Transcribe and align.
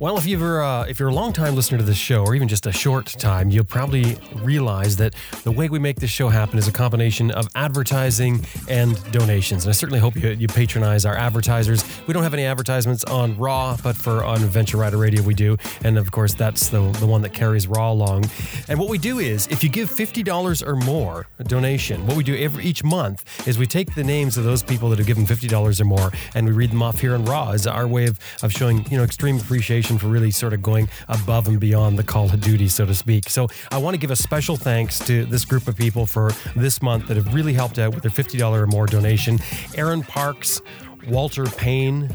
Well, 0.00 0.16
if 0.16 0.24
you're 0.24 0.64
uh, 0.64 0.84
if 0.84 0.98
you're 0.98 1.10
a 1.10 1.14
long 1.14 1.34
time 1.34 1.54
listener 1.54 1.76
to 1.76 1.84
this 1.84 1.98
show, 1.98 2.24
or 2.24 2.34
even 2.34 2.48
just 2.48 2.64
a 2.64 2.72
short 2.72 3.04
time, 3.04 3.50
you'll 3.50 3.66
probably 3.66 4.16
realize 4.36 4.96
that 4.96 5.14
the 5.44 5.52
way 5.52 5.68
we 5.68 5.78
make 5.78 6.00
this 6.00 6.08
show 6.08 6.30
happen 6.30 6.58
is 6.58 6.66
a 6.66 6.72
combination 6.72 7.30
of 7.32 7.46
advertising 7.54 8.42
and 8.66 8.96
donations. 9.12 9.66
And 9.66 9.68
I 9.68 9.72
certainly 9.72 10.00
hope 10.00 10.16
you, 10.16 10.30
you 10.30 10.48
patronize 10.48 11.04
our 11.04 11.14
advertisers. 11.14 11.84
We 12.06 12.14
don't 12.14 12.22
have 12.22 12.32
any 12.32 12.46
advertisements 12.46 13.04
on 13.04 13.36
Raw, 13.36 13.76
but 13.82 13.94
for 13.94 14.24
on 14.24 14.42
Adventure 14.42 14.78
Rider 14.78 14.96
Radio 14.96 15.22
we 15.22 15.34
do, 15.34 15.58
and 15.84 15.98
of 15.98 16.10
course 16.12 16.32
that's 16.32 16.68
the 16.68 16.80
the 16.92 17.06
one 17.06 17.20
that 17.20 17.34
carries 17.34 17.66
Raw 17.66 17.92
along. 17.92 18.24
And 18.68 18.78
what 18.78 18.88
we 18.88 18.96
do 18.96 19.18
is, 19.18 19.48
if 19.48 19.62
you 19.62 19.68
give 19.68 19.90
fifty 19.90 20.22
dollars 20.22 20.62
or 20.62 20.76
more 20.76 21.26
a 21.38 21.44
donation, 21.44 22.06
what 22.06 22.16
we 22.16 22.24
do 22.24 22.34
every 22.36 22.64
each 22.64 22.82
month 22.82 23.46
is 23.46 23.58
we 23.58 23.66
take 23.66 23.94
the 23.94 24.04
names 24.04 24.38
of 24.38 24.44
those 24.44 24.62
people 24.62 24.88
that 24.88 24.98
have 24.98 25.06
given 25.06 25.26
fifty 25.26 25.46
dollars 25.46 25.78
or 25.78 25.84
more, 25.84 26.10
and 26.34 26.46
we 26.46 26.52
read 26.52 26.70
them 26.70 26.82
off 26.82 27.00
here 27.00 27.12
on 27.12 27.26
Raw 27.26 27.50
as 27.50 27.66
our 27.66 27.86
way 27.86 28.06
of, 28.06 28.18
of 28.42 28.50
showing 28.50 28.90
you 28.90 28.96
know 28.96 29.04
extreme 29.04 29.36
appreciation 29.36 29.89
for 29.98 30.06
really 30.06 30.30
sort 30.30 30.52
of 30.52 30.62
going 30.62 30.88
above 31.08 31.48
and 31.48 31.60
beyond 31.60 31.98
the 31.98 32.04
call 32.04 32.26
of 32.26 32.40
duty, 32.40 32.68
so 32.68 32.86
to 32.86 32.94
speak. 32.94 33.28
So 33.28 33.48
I 33.70 33.78
want 33.78 33.94
to 33.94 33.98
give 33.98 34.10
a 34.10 34.16
special 34.16 34.56
thanks 34.56 34.98
to 35.00 35.24
this 35.26 35.44
group 35.44 35.68
of 35.68 35.76
people 35.76 36.06
for 36.06 36.32
this 36.56 36.82
month 36.82 37.08
that 37.08 37.16
have 37.16 37.32
really 37.34 37.52
helped 37.52 37.78
out 37.78 37.94
with 37.94 38.02
their 38.02 38.10
$50 38.10 38.40
or 38.52 38.66
more 38.66 38.86
donation. 38.86 39.38
Aaron 39.76 40.02
Parks, 40.02 40.60
Walter 41.08 41.46
Payne, 41.46 42.08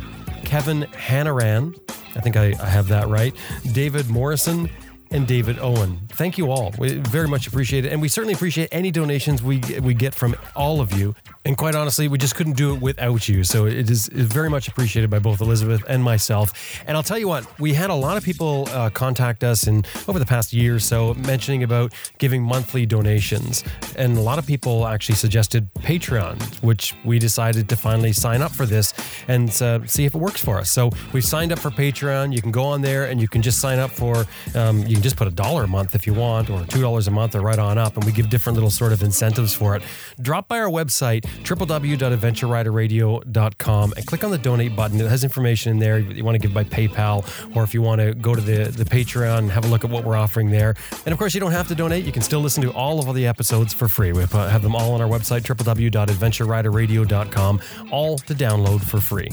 Kevin 0.43 0.83
Hanaran, 0.93 1.77
I 2.15 2.21
think 2.21 2.37
I, 2.37 2.55
I 2.61 2.67
have 2.67 2.87
that 2.89 3.07
right, 3.07 3.35
David 3.73 4.09
Morrison, 4.09 4.69
and 5.11 5.27
David 5.27 5.59
Owen. 5.59 5.99
Thank 6.09 6.37
you 6.37 6.51
all. 6.51 6.73
We 6.77 6.95
very 6.95 7.27
much 7.27 7.47
appreciate 7.47 7.85
it. 7.85 7.91
And 7.91 8.01
we 8.01 8.07
certainly 8.07 8.33
appreciate 8.33 8.69
any 8.71 8.91
donations 8.91 9.43
we 9.43 9.59
we 9.81 9.93
get 9.93 10.15
from 10.15 10.35
all 10.55 10.81
of 10.81 10.93
you. 10.93 11.15
And 11.45 11.55
quite 11.55 11.75
honestly, 11.75 12.07
we 12.07 12.17
just 12.17 12.35
couldn't 12.35 12.57
do 12.57 12.73
it 12.73 12.81
without 12.81 13.29
you. 13.29 13.43
So 13.43 13.67
it 13.67 13.87
is 13.89 14.07
very 14.07 14.49
much 14.49 14.67
appreciated 14.67 15.11
by 15.11 15.19
both 15.19 15.41
Elizabeth 15.41 15.83
and 15.87 16.03
myself. 16.03 16.81
And 16.87 16.97
I'll 16.97 17.03
tell 17.03 17.19
you 17.19 17.27
what, 17.27 17.59
we 17.59 17.75
had 17.75 17.91
a 17.91 17.95
lot 17.95 18.17
of 18.17 18.23
people 18.23 18.67
uh, 18.71 18.89
contact 18.89 19.43
us 19.43 19.67
in 19.67 19.85
over 20.07 20.17
the 20.17 20.25
past 20.25 20.53
year 20.53 20.75
or 20.75 20.79
so 20.79 21.13
mentioning 21.13 21.61
about 21.61 21.93
giving 22.17 22.41
monthly 22.41 22.87
donations. 22.87 23.63
And 23.95 24.17
a 24.17 24.21
lot 24.21 24.39
of 24.39 24.47
people 24.47 24.87
actually 24.87 25.15
suggested 25.15 25.71
Patreon, 25.75 26.41
which 26.63 26.95
we 27.05 27.19
decided 27.19 27.69
to 27.69 27.75
finally 27.75 28.11
sign 28.11 28.41
up 28.41 28.51
for 28.51 28.65
this 28.65 28.95
and 29.27 29.49
uh, 29.61 29.85
see 29.85 30.05
if 30.05 30.15
it 30.15 30.17
works 30.17 30.43
for 30.43 30.57
us. 30.57 30.71
So 30.71 30.89
we've 31.13 31.23
signed 31.23 31.51
up 31.51 31.59
for 31.59 31.69
Patreon. 31.69 32.33
You 32.33 32.41
can 32.41 32.51
go 32.51 32.63
on 32.63 32.81
there 32.81 33.05
and 33.05 33.21
you 33.21 33.27
can 33.27 33.43
just 33.43 33.61
sign 33.61 33.77
up 33.77 33.91
for, 33.91 34.25
um, 34.55 34.79
you 34.79 34.95
can 34.95 35.03
just 35.03 35.15
put 35.15 35.27
a 35.27 35.31
dollar 35.31 35.65
a 35.65 35.67
month 35.67 35.93
if 35.93 36.07
you 36.07 36.15
want, 36.15 36.49
or 36.49 36.61
$2 36.61 37.07
a 37.07 37.11
month, 37.11 37.35
or 37.35 37.41
right 37.41 37.59
on 37.59 37.77
up. 37.77 37.95
And 37.95 38.03
we 38.03 38.11
give 38.11 38.31
different 38.31 38.55
little 38.55 38.71
sort 38.71 38.93
of 38.93 39.03
incentives 39.03 39.53
for 39.53 39.75
it. 39.75 39.83
Drop 40.19 40.47
by 40.47 40.59
our 40.59 40.69
website 40.69 41.23
www.adventureriderradio.com 41.43 43.93
and 43.95 44.05
click 44.05 44.23
on 44.23 44.29
the 44.31 44.37
donate 44.37 44.75
button. 44.75 44.99
It 44.99 45.09
has 45.09 45.23
information 45.23 45.71
in 45.71 45.79
there. 45.79 45.97
You 45.99 46.23
want 46.23 46.35
to 46.35 46.39
give 46.39 46.53
by 46.53 46.63
PayPal, 46.63 47.25
or 47.55 47.63
if 47.63 47.73
you 47.73 47.81
want 47.81 48.01
to 48.01 48.13
go 48.13 48.35
to 48.35 48.41
the, 48.41 48.65
the 48.65 48.85
Patreon 48.85 49.39
and 49.39 49.49
have 49.51 49.65
a 49.65 49.67
look 49.67 49.83
at 49.83 49.89
what 49.89 50.03
we're 50.03 50.15
offering 50.15 50.51
there. 50.51 50.75
And 51.05 51.13
of 51.13 51.19
course, 51.19 51.33
you 51.33 51.39
don't 51.39 51.51
have 51.51 51.67
to 51.69 51.75
donate. 51.75 52.05
You 52.05 52.11
can 52.11 52.21
still 52.21 52.41
listen 52.41 52.61
to 52.63 52.71
all 52.71 52.99
of 52.99 53.15
the 53.15 53.27
episodes 53.27 53.73
for 53.73 53.87
free. 53.87 54.11
We 54.11 54.21
have 54.21 54.61
them 54.61 54.75
all 54.75 54.93
on 54.93 55.01
our 55.01 55.07
website, 55.07 55.41
www.adventureriderradio.com, 55.41 57.61
all 57.91 58.17
to 58.19 58.33
download 58.33 58.81
for 58.81 58.99
free. 58.99 59.29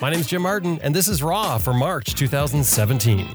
My 0.00 0.10
name 0.10 0.20
is 0.20 0.26
Jim 0.26 0.42
Martin, 0.42 0.78
and 0.82 0.94
this 0.94 1.08
is 1.08 1.22
Raw 1.22 1.56
for 1.58 1.72
March 1.72 2.14
2017. 2.14 3.34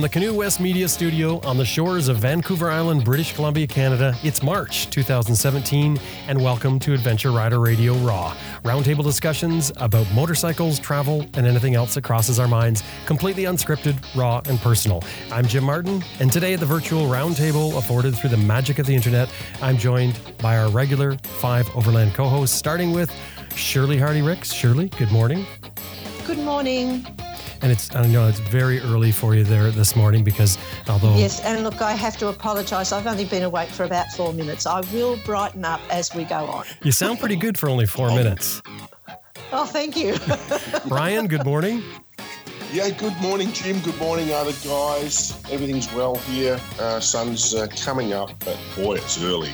From 0.00 0.08
the 0.08 0.18
Canoe 0.18 0.32
West 0.32 0.60
Media 0.60 0.88
Studio 0.88 1.40
on 1.40 1.58
the 1.58 1.64
shores 1.66 2.08
of 2.08 2.16
Vancouver 2.16 2.70
Island, 2.70 3.04
British 3.04 3.34
Columbia, 3.34 3.66
Canada, 3.66 4.16
it's 4.22 4.42
March 4.42 4.88
2017, 4.88 6.00
and 6.26 6.42
welcome 6.42 6.78
to 6.78 6.94
Adventure 6.94 7.30
Rider 7.30 7.58
Radio 7.60 7.92
Raw. 7.96 8.34
Roundtable 8.64 9.04
discussions 9.04 9.70
about 9.76 10.10
motorcycles, 10.14 10.78
travel, 10.78 11.26
and 11.34 11.46
anything 11.46 11.74
else 11.74 11.92
that 11.96 12.02
crosses 12.02 12.38
our 12.38 12.48
minds, 12.48 12.82
completely 13.04 13.42
unscripted, 13.42 13.94
raw, 14.16 14.40
and 14.46 14.58
personal. 14.60 15.04
I'm 15.30 15.46
Jim 15.46 15.64
Martin, 15.64 16.02
and 16.18 16.32
today 16.32 16.54
at 16.54 16.60
the 16.60 16.66
virtual 16.66 17.02
roundtable 17.02 17.76
afforded 17.76 18.16
through 18.16 18.30
the 18.30 18.38
magic 18.38 18.78
of 18.78 18.86
the 18.86 18.94
internet, 18.94 19.30
I'm 19.60 19.76
joined 19.76 20.18
by 20.38 20.56
our 20.56 20.70
regular 20.70 21.18
five 21.18 21.68
Overland 21.76 22.14
co 22.14 22.24
hosts, 22.24 22.56
starting 22.56 22.92
with 22.92 23.14
Shirley 23.54 23.98
Hardy 23.98 24.22
Rix. 24.22 24.50
Shirley, 24.50 24.88
good 24.88 25.12
morning. 25.12 25.44
Good 26.26 26.38
morning 26.38 27.04
and 27.62 27.70
it's 27.72 27.94
I 27.94 28.06
know 28.06 28.28
it's 28.28 28.38
very 28.40 28.80
early 28.80 29.12
for 29.12 29.34
you 29.34 29.44
there 29.44 29.70
this 29.70 29.94
morning 29.96 30.24
because 30.24 30.58
although 30.88 31.16
yes, 31.16 31.40
and 31.44 31.64
look, 31.64 31.80
I 31.82 31.92
have 31.92 32.16
to 32.18 32.28
apologise. 32.28 32.92
I've 32.92 33.06
only 33.06 33.24
been 33.24 33.42
awake 33.42 33.68
for 33.68 33.84
about 33.84 34.08
four 34.12 34.32
minutes. 34.32 34.66
I 34.66 34.80
will 34.92 35.16
brighten 35.24 35.64
up 35.64 35.80
as 35.90 36.14
we 36.14 36.24
go 36.24 36.44
on. 36.46 36.64
You 36.82 36.92
sound 36.92 37.20
pretty 37.20 37.36
good 37.36 37.58
for 37.58 37.68
only 37.68 37.86
four 37.86 38.08
minutes. 38.08 38.62
Oh, 39.52 39.64
thank 39.64 39.96
you, 39.96 40.16
Brian. 40.88 41.26
Good 41.26 41.44
morning. 41.44 41.82
Yeah, 42.72 42.90
good 42.90 43.16
morning, 43.20 43.50
Jim. 43.52 43.80
Good 43.80 43.98
morning, 43.98 44.32
other 44.32 44.52
guys. 44.64 45.32
Everything's 45.50 45.92
well 45.92 46.14
here. 46.14 46.60
Uh, 46.78 47.00
sun's 47.00 47.52
uh, 47.52 47.66
coming 47.82 48.12
up, 48.12 48.30
but 48.44 48.56
boy, 48.76 48.94
it's 48.94 49.20
early. 49.22 49.50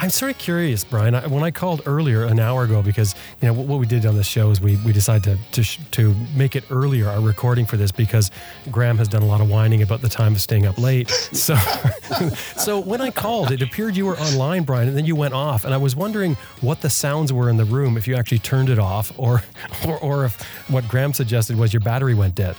I'm 0.00 0.10
sort 0.10 0.30
of 0.30 0.38
curious, 0.38 0.84
Brian. 0.84 1.16
I, 1.16 1.26
when 1.26 1.42
I 1.42 1.50
called 1.50 1.82
earlier 1.84 2.24
an 2.24 2.38
hour 2.38 2.62
ago, 2.62 2.82
because 2.82 3.16
you 3.42 3.48
know 3.48 3.52
what, 3.52 3.66
what 3.66 3.80
we 3.80 3.86
did 3.86 4.06
on 4.06 4.14
the 4.14 4.22
show 4.22 4.50
is 4.50 4.60
we 4.60 4.76
we 4.84 4.92
decided 4.92 5.24
to 5.52 5.62
to, 5.62 5.84
to 5.90 6.14
make 6.36 6.54
it 6.54 6.62
earlier 6.70 7.08
our 7.08 7.20
recording 7.20 7.66
for 7.66 7.76
this 7.76 7.90
because 7.90 8.30
Graham 8.70 8.96
has 8.98 9.08
done 9.08 9.22
a 9.22 9.26
lot 9.26 9.40
of 9.40 9.50
whining 9.50 9.82
about 9.82 10.00
the 10.00 10.08
time 10.08 10.34
of 10.34 10.40
staying 10.40 10.66
up 10.66 10.78
late. 10.78 11.08
So 11.38 11.56
so 12.56 12.78
when 12.80 13.00
I 13.00 13.10
called, 13.10 13.50
it 13.50 13.62
appeared 13.62 13.96
you 13.96 14.06
were 14.06 14.18
online, 14.18 14.64
Brian, 14.64 14.88
and 14.88 14.96
then 14.96 15.04
you 15.04 15.16
went 15.16 15.34
off, 15.34 15.64
and 15.64 15.72
I 15.72 15.76
was 15.76 15.94
wondering 15.94 16.36
what 16.60 16.80
the 16.80 16.90
sounds 16.90 17.32
were 17.32 17.48
in 17.48 17.56
the 17.56 17.64
room 17.64 17.96
if 17.96 18.06
you 18.06 18.14
actually 18.16 18.40
turned 18.40 18.68
it 18.68 18.78
off, 18.78 19.12
or 19.18 19.42
or, 19.86 19.98
or 19.98 20.24
if 20.24 20.40
what 20.68 20.86
Graham 20.88 21.12
suggested 21.12 21.56
was 21.56 21.72
your 21.72 21.80
battery 21.80 22.14
went 22.14 22.34
dead. 22.34 22.56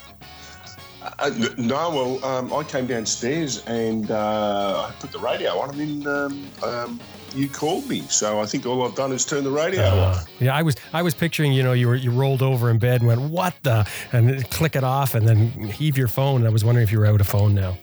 Uh, 1.22 1.32
no, 1.58 1.90
well, 1.90 2.26
um, 2.26 2.54
I 2.54 2.64
came 2.64 2.88
downstairs 2.88 3.66
and 3.66 4.10
uh, 4.10 4.88
I 4.90 4.92
put 5.00 5.12
the 5.12 5.20
radio 5.20 5.60
on. 5.60 5.70
I 5.70 5.74
mean, 5.74 6.08
um, 6.08 6.48
um, 6.64 7.00
you 7.36 7.50
called 7.50 7.88
me, 7.88 8.02
so 8.02 8.40
I 8.40 8.46
think 8.46 8.66
all 8.66 8.88
I've 8.88 8.96
done 8.96 9.12
is 9.12 9.26
turn 9.26 9.44
the 9.44 9.52
radio 9.52 9.84
uh, 9.84 10.16
off. 10.16 10.26
Yeah, 10.40 10.56
I 10.56 10.62
was 10.62 10.76
I 10.94 11.02
was 11.02 11.14
picturing 11.14 11.52
you 11.54 11.64
know 11.64 11.74
you 11.74 11.88
were 11.88 11.96
you 11.96 12.12
rolled 12.12 12.42
over 12.42 12.70
in 12.70 12.80
bed 12.80 13.02
and 13.02 13.08
went 13.08 13.22
what 13.22 13.54
the 13.64 13.88
and 14.12 14.50
click 14.50 14.76
it 14.76 14.84
off 14.84 15.14
and 15.14 15.28
then 15.28 15.50
heave 15.50 15.98
your 15.98 16.08
phone. 16.08 16.38
And 16.38 16.48
I 16.48 16.52
was 16.52 16.64
wondering 16.64 16.84
if 16.84 16.92
you 16.92 17.00
were 17.00 17.06
out 17.06 17.22
of 17.22 17.28
phone 17.28 17.54
now. 17.54 17.78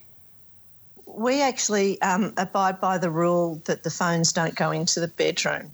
We 1.06 1.42
actually 1.42 2.00
um, 2.02 2.34
abide 2.36 2.80
by 2.80 2.98
the 2.98 3.10
rule 3.10 3.60
that 3.64 3.82
the 3.82 3.90
phones 3.90 4.32
don't 4.32 4.54
go 4.54 4.70
into 4.70 5.00
the 5.00 5.08
bedroom. 5.08 5.70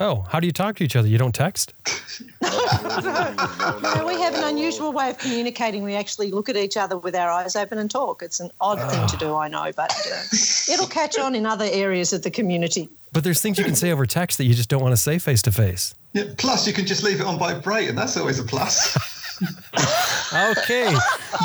Oh, 0.00 0.24
how 0.28 0.38
do 0.38 0.46
you 0.46 0.52
talk 0.52 0.76
to 0.76 0.84
each 0.84 0.94
other? 0.94 1.08
You 1.08 1.18
don't 1.18 1.34
text? 1.34 1.74
no, 2.40 4.04
we 4.06 4.20
have 4.20 4.34
an 4.34 4.44
unusual 4.44 4.92
way 4.92 5.10
of 5.10 5.18
communicating. 5.18 5.82
We 5.82 5.96
actually 5.96 6.30
look 6.30 6.48
at 6.48 6.56
each 6.56 6.76
other 6.76 6.96
with 6.96 7.16
our 7.16 7.28
eyes 7.30 7.56
open 7.56 7.78
and 7.78 7.90
talk. 7.90 8.22
It's 8.22 8.38
an 8.38 8.50
odd 8.60 8.78
thing 8.90 9.08
to 9.08 9.16
do, 9.16 9.34
I 9.34 9.48
know, 9.48 9.72
but 9.74 9.90
uh, 9.92 10.72
it'll 10.72 10.86
catch 10.86 11.18
on 11.18 11.34
in 11.34 11.46
other 11.46 11.66
areas 11.70 12.12
of 12.12 12.22
the 12.22 12.30
community. 12.30 12.88
But 13.12 13.24
there's 13.24 13.40
things 13.40 13.58
you 13.58 13.64
can 13.64 13.74
say 13.74 13.90
over 13.90 14.06
text 14.06 14.38
that 14.38 14.44
you 14.44 14.54
just 14.54 14.68
don't 14.68 14.82
want 14.82 14.92
to 14.92 15.00
say 15.00 15.18
face 15.18 15.42
to 15.42 15.52
face. 15.52 15.94
Yeah, 16.12 16.24
plus, 16.36 16.66
you 16.66 16.72
can 16.72 16.86
just 16.86 17.02
leave 17.02 17.20
it 17.20 17.26
on 17.26 17.38
vibrate, 17.38 17.88
and 17.88 17.98
that's 17.98 18.16
always 18.16 18.38
a 18.38 18.44
plus. 18.44 18.96
okay, 20.32 20.94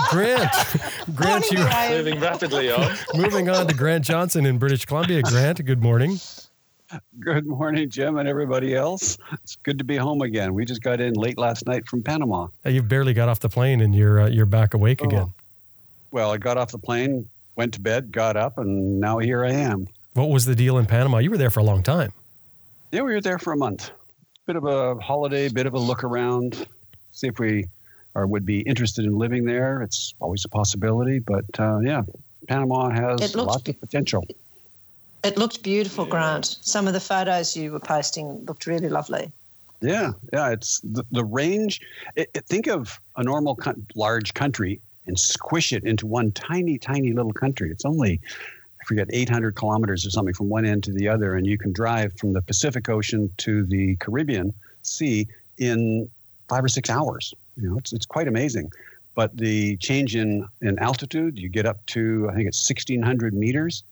Grant. 0.10 0.52
Grant, 1.16 1.52
you're 1.52 1.70
moving 1.90 2.20
rapidly 2.20 2.72
on. 2.72 2.96
Moving 3.16 3.50
on 3.50 3.68
to 3.68 3.74
Grant 3.74 4.06
Johnson 4.06 4.46
in 4.46 4.58
British 4.58 4.86
Columbia. 4.86 5.22
Grant, 5.24 5.64
good 5.66 5.82
morning. 5.82 6.20
Good 7.19 7.45
morning, 7.45 7.90
Jim, 7.90 8.18
and 8.18 8.28
everybody 8.28 8.75
else. 8.75 9.18
It's 9.31 9.56
good 9.57 9.78
to 9.78 9.84
be 9.84 9.98
home 9.98 10.22
again. 10.22 10.54
We 10.54 10.66
just 10.66 10.81
got 10.81 11.00
in 11.00 11.13
late 11.13 11.38
last 11.38 11.66
night 11.66 11.88
from 11.88 12.04
Panama. 12.04 12.48
You've 12.66 12.88
barely 12.88 13.13
got 13.13 13.30
off 13.30 13.40
the 13.40 13.50
plane, 13.50 13.81
and 13.81 13.95
you're 13.95 14.22
uh, 14.22 14.28
you're 14.28 14.45
back 14.45 14.74
awake 14.74 15.01
oh. 15.04 15.06
again. 15.06 15.34
Well, 16.12 16.31
I 16.31 16.38
got 16.38 16.57
off 16.57 16.72
the 16.72 16.80
plane, 16.80 17.28
went 17.56 17.74
to 17.74 17.81
bed, 17.81 18.12
got 18.12 18.38
up, 18.38 18.57
and 18.57 19.00
now 19.00 19.18
here 19.18 19.44
I 19.44 19.51
am. 19.51 19.88
What 20.13 20.30
was 20.30 20.45
the 20.45 20.56
deal 20.56 20.78
in 20.78 20.86
Panama? 20.86 21.18
You 21.18 21.31
were 21.31 21.38
there 21.38 21.50
for 21.50 21.60
a 21.60 21.63
long 21.63 21.81
time. 21.81 22.13
Yeah, 22.92 23.01
we 23.01 23.13
were 23.13 23.22
there 23.22 23.39
for 23.39 23.54
a 23.54 23.57
month. 23.57 23.89
Bit 24.46 24.56
of 24.56 24.66
a 24.66 24.96
holiday, 24.96 25.50
bit 25.50 25.66
of 25.66 25.74
a 25.74 25.80
look 25.80 26.04
around, 26.04 26.68
see 27.13 27.28
if 27.28 27.39
we 27.39 27.66
or 28.16 28.28
would 28.28 28.46
be 28.46 28.62
interested 28.62 29.06
in 29.06 29.18
living 29.18 29.46
there. 29.46 29.81
It's 29.81 30.13
always 30.19 30.46
a 30.46 30.50
possibility, 30.50 31.19
but 31.19 31.46
uh, 31.57 31.80
yeah, 31.80 32.04
Panama 32.48 32.89
has 32.89 33.36
lots 33.36 33.68
of 33.68 33.80
potential. 33.80 34.25
It 35.24 35.38
looked 35.38 35.64
beautiful, 35.64 36.06
Grant. 36.06 36.58
Some 36.62 36.86
of 36.86 36.94
the 36.94 37.00
photos 37.00 37.56
you 37.56 37.72
were 37.72 37.80
posting 37.80 38.44
looked 38.46 38.68
really 38.68 38.90
lovely. 38.90 39.31
Yeah, 39.81 40.12
yeah. 40.34 40.50
It's 40.50 40.81
the, 40.81 41.04
the 41.12 41.24
range. 41.24 41.81
It, 42.16 42.30
it, 42.34 42.46
think 42.46 42.68
of 42.68 43.00
a 43.16 43.24
normal 43.24 43.58
large 43.96 44.34
country 44.34 44.81
and 45.08 45.18
squish 45.18 45.72
it 45.72 45.84
into 45.84 46.08
one 46.08 46.31
tiny, 46.34 46.78
tiny 46.78 47.14
little 47.14 47.34
country. 47.34 47.72
It's 47.72 47.86
only 47.86 48.20
I 48.81 48.86
forget 48.86 49.08
800 49.12 49.56
kilometers 49.56 50.06
or 50.06 50.10
something 50.10 50.34
from 50.34 50.50
one 50.50 50.66
end 50.66 50.84
to 50.86 50.92
the 50.92 51.08
other, 51.08 51.36
and 51.36 51.48
you 51.48 51.58
can 51.58 51.72
drive 51.72 52.14
from 52.18 52.34
the 52.34 52.42
Pacific 52.42 52.90
Ocean 52.90 53.30
to 53.38 53.66
the 53.66 53.96
Caribbean 53.98 54.54
Sea 54.81 55.28
in 55.58 56.10
five 56.50 56.66
or 56.66 56.70
six 56.70 56.90
hours. 56.90 57.34
You 57.56 57.70
know, 57.70 57.78
it's 57.78 57.94
it's 57.94 58.06
quite 58.06 58.28
amazing. 58.28 58.72
But 59.16 59.38
the 59.38 59.78
change 59.78 60.18
in 60.18 60.46
in 60.62 60.80
altitude, 60.80 61.38
you 61.40 61.48
get 61.48 61.66
up 61.66 61.86
to 61.88 62.28
I 62.30 62.36
think 62.36 62.48
it's 62.50 62.70
1,600 62.70 63.34
meters 63.34 63.84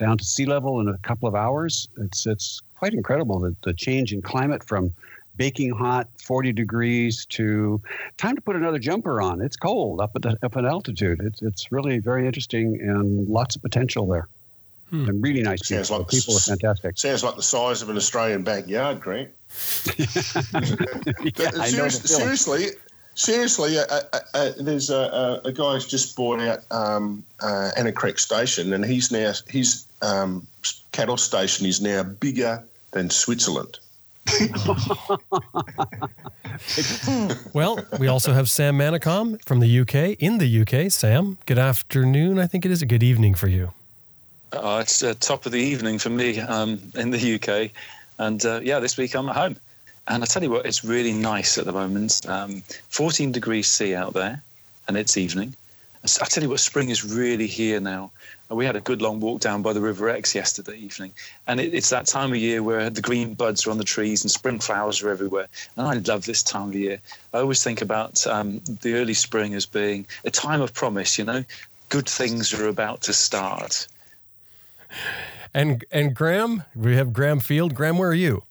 down 0.00 0.18
to 0.18 0.24
sea 0.24 0.46
level 0.46 0.80
in 0.80 0.88
a 0.88 0.98
couple 0.98 1.28
of 1.28 1.34
hours. 1.34 1.86
It's 1.98 2.26
it's 2.26 2.60
quite 2.74 2.94
incredible 2.94 3.38
the, 3.38 3.54
the 3.62 3.74
change 3.74 4.12
in 4.12 4.22
climate 4.22 4.64
from 4.64 4.92
baking 5.36 5.70
hot 5.70 6.08
40 6.22 6.52
degrees 6.52 7.24
to 7.26 7.80
time 8.16 8.34
to 8.34 8.42
put 8.42 8.56
another 8.56 8.78
jumper 8.78 9.22
on 9.22 9.40
it's 9.40 9.56
cold 9.56 10.00
up 10.00 10.10
at 10.16 10.22
the, 10.22 10.36
up 10.42 10.56
at 10.56 10.64
altitude 10.66 11.20
it's, 11.22 11.40
it's 11.40 11.72
really 11.72 11.98
very 11.98 12.26
interesting 12.26 12.78
and 12.80 13.28
lots 13.28 13.56
of 13.56 13.62
potential 13.62 14.06
there 14.06 14.28
hmm. 14.90 15.08
and 15.08 15.22
really 15.22 15.40
nice 15.40 15.66
sounds 15.66 15.88
people. 15.88 15.98
Like 16.00 16.08
people 16.08 16.36
are 16.36 16.40
fantastic 16.40 16.98
sounds 16.98 17.24
like 17.24 17.36
the 17.36 17.42
size 17.42 17.80
of 17.80 17.88
an 17.88 17.96
australian 17.96 18.42
backyard 18.42 19.00
grant 19.00 19.30
yeah, 19.96 21.64
seriously, 21.64 22.08
seriously 22.08 22.66
seriously, 23.14 23.78
uh, 23.78 23.84
uh, 23.90 24.18
uh, 24.34 24.50
there's 24.58 24.90
a, 24.90 25.40
a, 25.44 25.52
guy 25.52 25.74
who's 25.74 25.86
just 25.86 26.16
bought 26.16 26.40
out 26.40 26.60
um, 26.70 27.22
uh, 27.40 27.70
Anna 27.76 27.92
Creek 27.92 28.18
Station, 28.18 28.72
and 28.72 28.84
he's 28.84 29.10
now 29.10 29.32
his 29.48 29.84
um, 30.02 30.46
cattle 30.92 31.16
station 31.16 31.66
is 31.66 31.80
now 31.80 32.02
bigger 32.02 32.62
than 32.92 33.10
Switzerland. 33.10 33.78
well, 37.52 37.84
we 37.98 38.06
also 38.06 38.32
have 38.32 38.48
Sam 38.50 38.78
Manicom 38.78 39.42
from 39.44 39.60
the 39.60 39.80
UK 39.80 40.16
in 40.20 40.38
the 40.38 40.60
UK. 40.62 40.90
Sam, 40.90 41.38
good 41.46 41.58
afternoon. 41.58 42.38
I 42.38 42.46
think 42.46 42.64
it 42.64 42.70
is 42.70 42.82
a 42.82 42.86
good 42.86 43.02
evening 43.02 43.34
for 43.34 43.48
you. 43.48 43.72
Uh, 44.52 44.78
it's 44.82 45.02
uh, 45.02 45.14
top 45.20 45.46
of 45.46 45.52
the 45.52 45.58
evening 45.60 45.98
for 45.98 46.10
me 46.10 46.38
um, 46.40 46.80
in 46.96 47.10
the 47.10 47.34
UK, 47.36 47.70
and 48.18 48.44
uh, 48.44 48.60
yeah, 48.62 48.78
this 48.78 48.96
week 48.96 49.14
I'm 49.14 49.28
at 49.28 49.36
home. 49.36 49.56
And 50.08 50.22
I 50.22 50.26
tell 50.26 50.42
you 50.42 50.50
what, 50.50 50.66
it's 50.66 50.84
really 50.84 51.12
nice 51.12 51.58
at 51.58 51.66
the 51.66 51.72
moment. 51.72 52.26
Um, 52.28 52.62
14 52.88 53.32
degrees 53.32 53.68
C 53.68 53.94
out 53.94 54.14
there, 54.14 54.42
and 54.88 54.96
it's 54.96 55.16
evening. 55.16 55.54
I 56.02 56.24
tell 56.24 56.42
you 56.42 56.48
what, 56.48 56.60
spring 56.60 56.88
is 56.88 57.04
really 57.04 57.46
here 57.46 57.78
now. 57.78 58.10
We 58.48 58.64
had 58.64 58.74
a 58.74 58.80
good 58.80 59.02
long 59.02 59.20
walk 59.20 59.40
down 59.40 59.60
by 59.60 59.74
the 59.74 59.82
River 59.82 60.08
Exe 60.08 60.34
yesterday 60.34 60.76
evening, 60.78 61.12
and 61.46 61.60
it, 61.60 61.74
it's 61.74 61.90
that 61.90 62.06
time 62.06 62.30
of 62.30 62.38
year 62.38 62.62
where 62.62 62.88
the 62.88 63.02
green 63.02 63.34
buds 63.34 63.66
are 63.66 63.70
on 63.70 63.78
the 63.78 63.84
trees 63.84 64.24
and 64.24 64.30
spring 64.30 64.58
flowers 64.58 65.02
are 65.02 65.10
everywhere. 65.10 65.46
And 65.76 65.86
I 65.86 65.94
love 66.10 66.24
this 66.24 66.42
time 66.42 66.70
of 66.70 66.74
year. 66.74 66.98
I 67.34 67.38
always 67.38 67.62
think 67.62 67.82
about 67.82 68.26
um, 68.26 68.60
the 68.80 68.94
early 68.94 69.14
spring 69.14 69.54
as 69.54 69.66
being 69.66 70.06
a 70.24 70.30
time 70.30 70.62
of 70.62 70.72
promise. 70.72 71.18
You 71.18 71.24
know, 71.24 71.44
good 71.90 72.08
things 72.08 72.54
are 72.54 72.66
about 72.66 73.02
to 73.02 73.12
start. 73.12 73.86
And 75.52 75.84
and 75.92 76.14
Graham, 76.14 76.64
we 76.74 76.96
have 76.96 77.12
Graham 77.12 77.40
Field. 77.40 77.74
Graham, 77.74 77.98
where 77.98 78.08
are 78.08 78.14
you? 78.14 78.42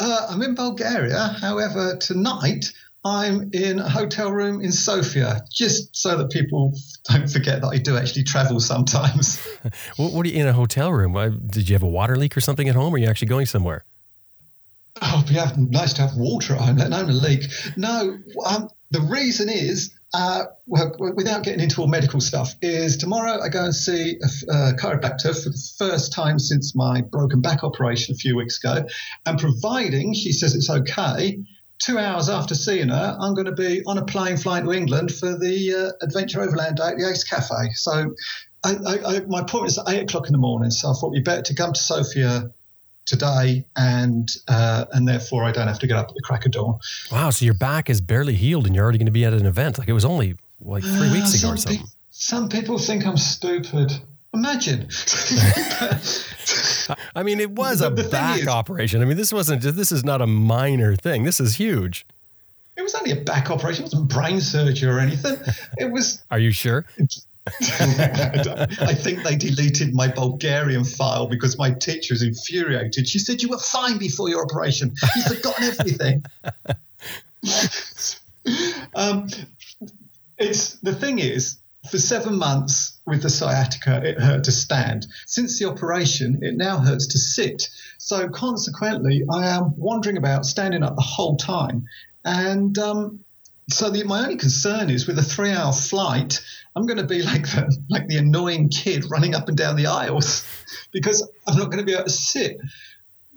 Uh, 0.00 0.26
I'm 0.30 0.42
in 0.42 0.54
Bulgaria. 0.54 1.36
However, 1.40 1.96
tonight 1.96 2.72
I'm 3.04 3.50
in 3.52 3.78
a 3.78 3.88
hotel 3.88 4.32
room 4.32 4.60
in 4.60 4.72
Sofia, 4.72 5.44
just 5.50 5.96
so 5.96 6.16
that 6.18 6.30
people 6.30 6.74
don't 7.04 7.30
forget 7.30 7.62
that 7.62 7.68
I 7.68 7.78
do 7.78 7.96
actually 7.96 8.24
travel 8.24 8.60
sometimes. 8.60 9.38
what, 9.96 10.12
what, 10.12 10.26
are 10.26 10.28
you 10.28 10.40
in 10.40 10.46
a 10.46 10.52
hotel 10.52 10.92
room? 10.92 11.14
Did 11.46 11.68
you 11.68 11.74
have 11.74 11.82
a 11.82 11.88
water 11.88 12.16
leak 12.16 12.36
or 12.36 12.40
something 12.40 12.68
at 12.68 12.74
home? 12.74 12.92
Or 12.92 12.96
are 12.96 12.98
you 12.98 13.06
actually 13.06 13.28
going 13.28 13.46
somewhere? 13.46 13.84
Oh, 15.00 15.24
it'd 15.24 15.56
be 15.56 15.62
nice 15.70 15.92
to 15.94 16.02
have 16.02 16.16
water 16.16 16.54
at 16.54 16.60
home, 16.60 16.76
let 16.76 16.88
alone 16.88 17.10
a 17.10 17.12
leak. 17.12 17.44
No, 17.76 18.18
um, 18.44 18.68
the 18.90 19.00
reason 19.00 19.48
is, 19.48 19.97
uh, 20.14 20.44
well, 20.66 20.94
without 20.98 21.42
getting 21.42 21.60
into 21.60 21.80
all 21.82 21.86
medical 21.86 22.20
stuff, 22.20 22.54
is 22.62 22.96
tomorrow 22.96 23.40
I 23.42 23.48
go 23.48 23.64
and 23.64 23.74
see 23.74 24.18
a, 24.22 24.52
a 24.52 24.72
chiropractor 24.74 25.42
for 25.42 25.50
the 25.50 25.70
first 25.78 26.12
time 26.12 26.38
since 26.38 26.74
my 26.74 27.02
broken 27.02 27.40
back 27.40 27.62
operation 27.62 28.14
a 28.14 28.18
few 28.18 28.36
weeks 28.36 28.58
ago. 28.62 28.86
And 29.26 29.38
providing 29.38 30.14
she 30.14 30.32
says 30.32 30.54
it's 30.54 30.70
okay, 30.70 31.38
two 31.78 31.98
hours 31.98 32.28
after 32.28 32.54
seeing 32.54 32.88
her, 32.88 33.16
I'm 33.20 33.34
going 33.34 33.46
to 33.46 33.52
be 33.52 33.82
on 33.86 33.98
a 33.98 34.04
plane 34.04 34.36
flying 34.36 34.64
to 34.64 34.72
England 34.72 35.14
for 35.14 35.38
the 35.38 35.74
uh, 36.00 36.04
Adventure 36.04 36.40
Overland 36.40 36.76
Day 36.76 36.88
at 36.88 36.98
the 36.98 37.08
Ace 37.08 37.24
Cafe. 37.24 37.54
So 37.74 38.14
I, 38.64 38.76
I, 38.76 39.20
my 39.28 39.40
appointment 39.40 39.72
is 39.72 39.78
at 39.78 39.88
eight 39.88 40.02
o'clock 40.04 40.26
in 40.26 40.32
the 40.32 40.38
morning. 40.38 40.70
So 40.70 40.90
I 40.90 40.94
thought 40.94 41.12
be 41.12 41.20
better 41.20 41.42
to 41.42 41.54
come 41.54 41.72
to 41.72 41.80
Sofia 41.80 42.50
today, 43.08 43.64
and 43.76 44.30
uh, 44.46 44.84
and 44.92 45.08
therefore 45.08 45.44
I 45.44 45.50
don't 45.50 45.66
have 45.66 45.78
to 45.80 45.86
get 45.86 45.96
up 45.96 46.08
at 46.08 46.14
the 46.14 46.20
crack 46.22 46.44
of 46.46 46.52
dawn. 46.52 46.78
Wow! 47.10 47.30
So 47.30 47.44
your 47.44 47.54
back 47.54 47.90
is 47.90 48.00
barely 48.00 48.34
healed, 48.34 48.66
and 48.66 48.74
you're 48.74 48.84
already 48.84 48.98
going 48.98 49.06
to 49.06 49.12
be 49.12 49.24
at 49.24 49.32
an 49.32 49.46
event. 49.46 49.78
Like 49.78 49.88
it 49.88 49.94
was 49.94 50.04
only 50.04 50.36
like 50.60 50.84
three 50.84 51.08
uh, 51.08 51.12
weeks 51.12 51.34
ago 51.34 51.52
or 51.52 51.56
something. 51.56 51.80
Pe- 51.80 51.88
some 52.10 52.48
people 52.48 52.78
think 52.78 53.06
I'm 53.06 53.16
stupid. 53.16 53.92
Imagine. 54.34 54.88
I 57.16 57.22
mean, 57.22 57.40
it 57.40 57.50
was 57.50 57.80
a 57.80 57.90
back 57.90 58.40
is, 58.40 58.48
operation. 58.48 59.00
I 59.00 59.06
mean, 59.06 59.16
this 59.16 59.32
wasn't 59.32 59.62
this 59.62 59.90
is 59.90 60.04
not 60.04 60.20
a 60.20 60.26
minor 60.26 60.94
thing. 60.94 61.24
This 61.24 61.40
is 61.40 61.56
huge. 61.56 62.06
It 62.76 62.82
was 62.82 62.94
only 62.94 63.10
a 63.10 63.16
back 63.16 63.50
operation. 63.50 63.84
It 63.84 63.86
wasn't 63.86 64.08
brain 64.08 64.40
surgery 64.40 64.88
or 64.88 65.00
anything. 65.00 65.36
It 65.78 65.90
was. 65.90 66.22
Are 66.30 66.38
you 66.38 66.52
sure? 66.52 66.84
I 67.70 68.94
think 68.94 69.22
they 69.22 69.36
deleted 69.36 69.94
my 69.94 70.08
Bulgarian 70.08 70.84
file 70.84 71.26
because 71.26 71.58
my 71.58 71.70
teacher 71.70 72.14
is 72.14 72.22
infuriated. 72.22 73.08
She 73.08 73.18
said, 73.18 73.42
You 73.42 73.48
were 73.48 73.58
fine 73.58 73.98
before 73.98 74.28
your 74.28 74.42
operation. 74.42 74.94
You've 75.16 75.26
forgotten 75.26 75.64
everything. 75.64 76.24
um, 78.94 79.28
it's 80.38 80.72
the 80.80 80.94
thing 80.94 81.18
is, 81.18 81.58
for 81.90 81.98
seven 81.98 82.38
months 82.38 82.98
with 83.06 83.22
the 83.22 83.30
sciatica, 83.30 84.02
it 84.04 84.20
hurt 84.20 84.44
to 84.44 84.52
stand. 84.52 85.06
Since 85.26 85.58
the 85.58 85.68
operation, 85.68 86.40
it 86.42 86.56
now 86.56 86.78
hurts 86.78 87.06
to 87.08 87.18
sit. 87.18 87.68
So 87.98 88.28
consequently, 88.28 89.24
I 89.30 89.46
am 89.46 89.74
wandering 89.76 90.16
about, 90.16 90.44
standing 90.44 90.82
up 90.82 90.96
the 90.96 91.02
whole 91.02 91.36
time. 91.36 91.86
And 92.24 92.76
um, 92.78 93.20
so 93.70 93.90
the, 93.90 94.04
my 94.04 94.22
only 94.22 94.36
concern 94.36 94.90
is 94.90 95.06
with 95.06 95.18
a 95.18 95.22
three-hour 95.22 95.72
flight, 95.72 96.40
I'm 96.78 96.86
going 96.86 96.98
to 96.98 97.04
be 97.04 97.22
like 97.22 97.42
the 97.42 97.76
like 97.90 98.06
the 98.06 98.18
annoying 98.18 98.68
kid 98.68 99.10
running 99.10 99.34
up 99.34 99.48
and 99.48 99.58
down 99.58 99.74
the 99.74 99.86
aisles 99.86 100.46
because 100.92 101.28
I'm 101.44 101.58
not 101.58 101.72
going 101.72 101.78
to 101.78 101.84
be 101.84 101.92
able 101.92 102.04
to 102.04 102.10
sit. 102.10 102.56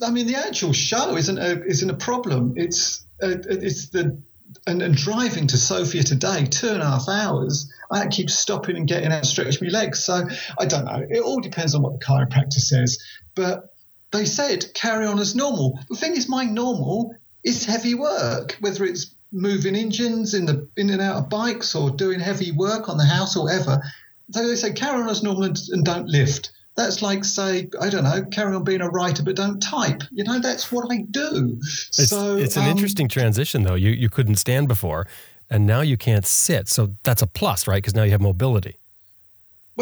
I 0.04 0.12
mean, 0.12 0.28
the 0.28 0.36
actual 0.36 0.74
show 0.74 1.16
isn't 1.18 1.40
a 1.40 1.64
isn't 1.64 1.90
a 1.90 1.96
problem. 1.96 2.54
It's 2.56 3.04
uh, 3.22 3.38
it's 3.50 3.90
the 3.90 4.22
and, 4.68 4.84
and, 4.84 4.96
driving 4.96 5.48
to 5.48 5.58
Sofia 5.58 6.04
today, 6.04 6.46
two 6.46 6.70
and 6.70 6.82
a 6.82 6.86
half 6.86 7.08
hours, 7.10 7.72
I 7.90 8.06
keep 8.08 8.30
stopping 8.30 8.76
and 8.76 8.88
getting 8.88 9.12
out 9.12 9.26
stretch 9.26 9.62
my 9.62 9.70
legs. 9.70 10.04
So 10.04 10.28
I 10.60 10.66
don't 10.66 10.86
know. 10.86 11.04
It 11.10 11.22
all 11.22 11.40
depends 11.40 11.74
on 11.74 11.82
what 11.82 12.00
the 12.00 12.06
chiropractor 12.06 12.60
says. 12.60 13.02
But 13.34 13.64
they 14.12 14.26
said 14.26 14.72
carry 14.76 15.08
on 15.08 15.18
as 15.18 15.36
normal. 15.36 15.80
The 15.90 15.96
thing 15.96 16.16
is, 16.16 16.30
my 16.30 16.44
normal 16.44 17.16
is 17.44 17.66
heavy 17.66 17.96
work, 17.96 18.58
whether 18.60 18.84
it's 18.84 19.16
moving 19.32 19.76
engines 19.76 20.34
in 20.34 20.46
the 20.46 20.68
in 20.78 20.90
and 20.90 21.02
out 21.02 21.18
of 21.18 21.30
bikes 21.30 21.76
or 21.76 21.90
doing 21.90 22.20
heavy 22.20 22.52
work 22.52 22.90
on 22.90 22.98
the 22.98 23.06
house 23.06 23.36
or 23.36 23.46
whatever. 23.46 23.82
So 24.32 24.48
they 24.48 24.56
say 24.56 24.74
carry 24.74 25.02
on 25.02 25.10
as 25.10 25.24
normal 25.24 25.44
and, 25.44 25.60
and 25.70 25.84
don't 25.84 26.08
lift. 26.08 26.52
That's 26.78 27.02
like 27.02 27.26
say, 27.26 27.70
I 27.82 27.90
don't 27.90 28.06
know, 28.06 28.24
carry 28.32 28.56
on 28.56 28.64
being 28.64 28.82
a 28.82 28.90
writer 28.90 29.24
but 29.24 29.36
don't 29.36 29.60
type. 29.60 30.04
You 30.12 30.24
know, 30.24 30.40
that's 30.40 30.72
what 30.72 30.92
I 30.92 31.06
do. 31.12 31.58
It's, 31.60 32.08
so 32.08 32.38
it's 32.38 32.56
an 32.56 32.64
um, 32.64 32.70
interesting 32.70 33.10
transition 33.10 33.64
though. 33.64 33.76
You 33.76 33.92
you 33.92 34.10
couldn't 34.10 34.36
stand 34.36 34.68
before 34.68 35.08
and 35.50 35.68
now 35.68 35.82
you 35.82 35.98
can't 35.98 36.26
sit. 36.26 36.70
So 36.70 36.96
that's 37.04 37.22
a 37.22 37.28
plus, 37.28 37.68
right? 37.68 37.78
Because 37.78 37.94
now 37.94 38.04
you 38.04 38.12
have 38.12 38.22
mobility. 38.22 38.78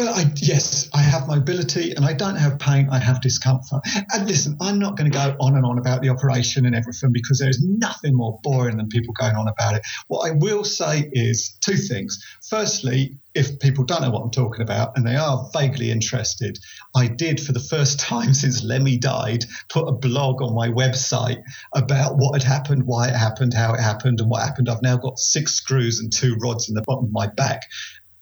Well, 0.00 0.14
I, 0.14 0.32
yes, 0.36 0.88
I 0.94 1.02
have 1.02 1.28
mobility 1.28 1.92
and 1.92 2.06
I 2.06 2.14
don't 2.14 2.36
have 2.36 2.58
pain, 2.58 2.88
I 2.90 2.98
have 2.98 3.20
discomfort. 3.20 3.82
And 4.14 4.26
listen, 4.26 4.56
I'm 4.58 4.78
not 4.78 4.96
going 4.96 5.12
to 5.12 5.14
go 5.14 5.36
on 5.38 5.56
and 5.56 5.66
on 5.66 5.76
about 5.76 6.00
the 6.00 6.08
operation 6.08 6.64
and 6.64 6.74
everything 6.74 7.12
because 7.12 7.38
there's 7.38 7.62
nothing 7.62 8.16
more 8.16 8.40
boring 8.42 8.78
than 8.78 8.88
people 8.88 9.12
going 9.12 9.36
on 9.36 9.46
about 9.46 9.74
it. 9.74 9.82
What 10.08 10.26
I 10.26 10.30
will 10.30 10.64
say 10.64 11.10
is 11.12 11.54
two 11.60 11.76
things. 11.76 12.18
Firstly, 12.48 13.18
if 13.34 13.60
people 13.60 13.84
don't 13.84 14.00
know 14.00 14.10
what 14.10 14.22
I'm 14.22 14.30
talking 14.30 14.62
about 14.62 14.96
and 14.96 15.06
they 15.06 15.16
are 15.16 15.48
vaguely 15.52 15.90
interested, 15.90 16.58
I 16.96 17.06
did 17.06 17.38
for 17.38 17.52
the 17.52 17.60
first 17.60 18.00
time 18.08 18.32
since 18.32 18.64
Lemmy 18.64 18.96
died 18.96 19.44
put 19.68 19.86
a 19.86 19.92
blog 19.92 20.40
on 20.40 20.54
my 20.54 20.68
website 20.68 21.42
about 21.74 22.16
what 22.16 22.40
had 22.40 22.42
happened, 22.42 22.84
why 22.86 23.08
it 23.08 23.14
happened, 23.14 23.52
how 23.52 23.74
it 23.74 23.80
happened, 23.80 24.20
and 24.20 24.30
what 24.30 24.42
happened. 24.42 24.70
I've 24.70 24.82
now 24.82 24.96
got 24.96 25.18
six 25.18 25.54
screws 25.54 26.00
and 26.00 26.10
two 26.10 26.36
rods 26.36 26.70
in 26.70 26.74
the 26.74 26.82
bottom 26.82 27.04
of 27.04 27.12
my 27.12 27.26
back 27.26 27.62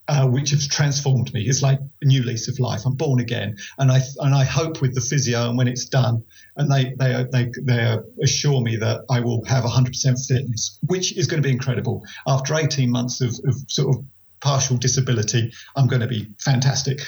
uh, 0.08 0.26
which 0.26 0.50
has 0.50 0.66
transformed 0.66 1.32
me. 1.34 1.42
It's 1.42 1.62
like 1.62 1.78
a 2.00 2.04
new 2.04 2.22
lease 2.22 2.48
of 2.48 2.58
life. 2.58 2.86
I'm 2.86 2.94
born 2.94 3.20
again, 3.20 3.56
and 3.78 3.92
I 3.92 4.00
and 4.20 4.34
I 4.34 4.44
hope 4.44 4.80
with 4.80 4.94
the 4.94 5.02
physio 5.02 5.48
and 5.48 5.58
when 5.58 5.68
it's 5.68 5.84
done, 5.84 6.24
and 6.56 6.70
they 6.70 6.94
they 6.98 7.26
they 7.30 7.52
they 7.62 7.98
assure 8.22 8.60
me 8.62 8.76
that 8.76 9.02
I 9.10 9.20
will 9.20 9.44
have 9.44 9.64
100% 9.64 10.26
fitness, 10.26 10.78
which 10.86 11.16
is 11.16 11.26
going 11.26 11.42
to 11.42 11.46
be 11.46 11.52
incredible. 11.52 12.06
After 12.26 12.54
18 12.54 12.90
months 12.90 13.20
of, 13.20 13.38
of 13.46 13.54
sort 13.68 13.96
of 13.96 14.04
partial 14.40 14.78
disability, 14.78 15.52
I'm 15.76 15.86
going 15.86 16.00
to 16.00 16.08
be 16.08 16.30
fantastic. 16.40 17.00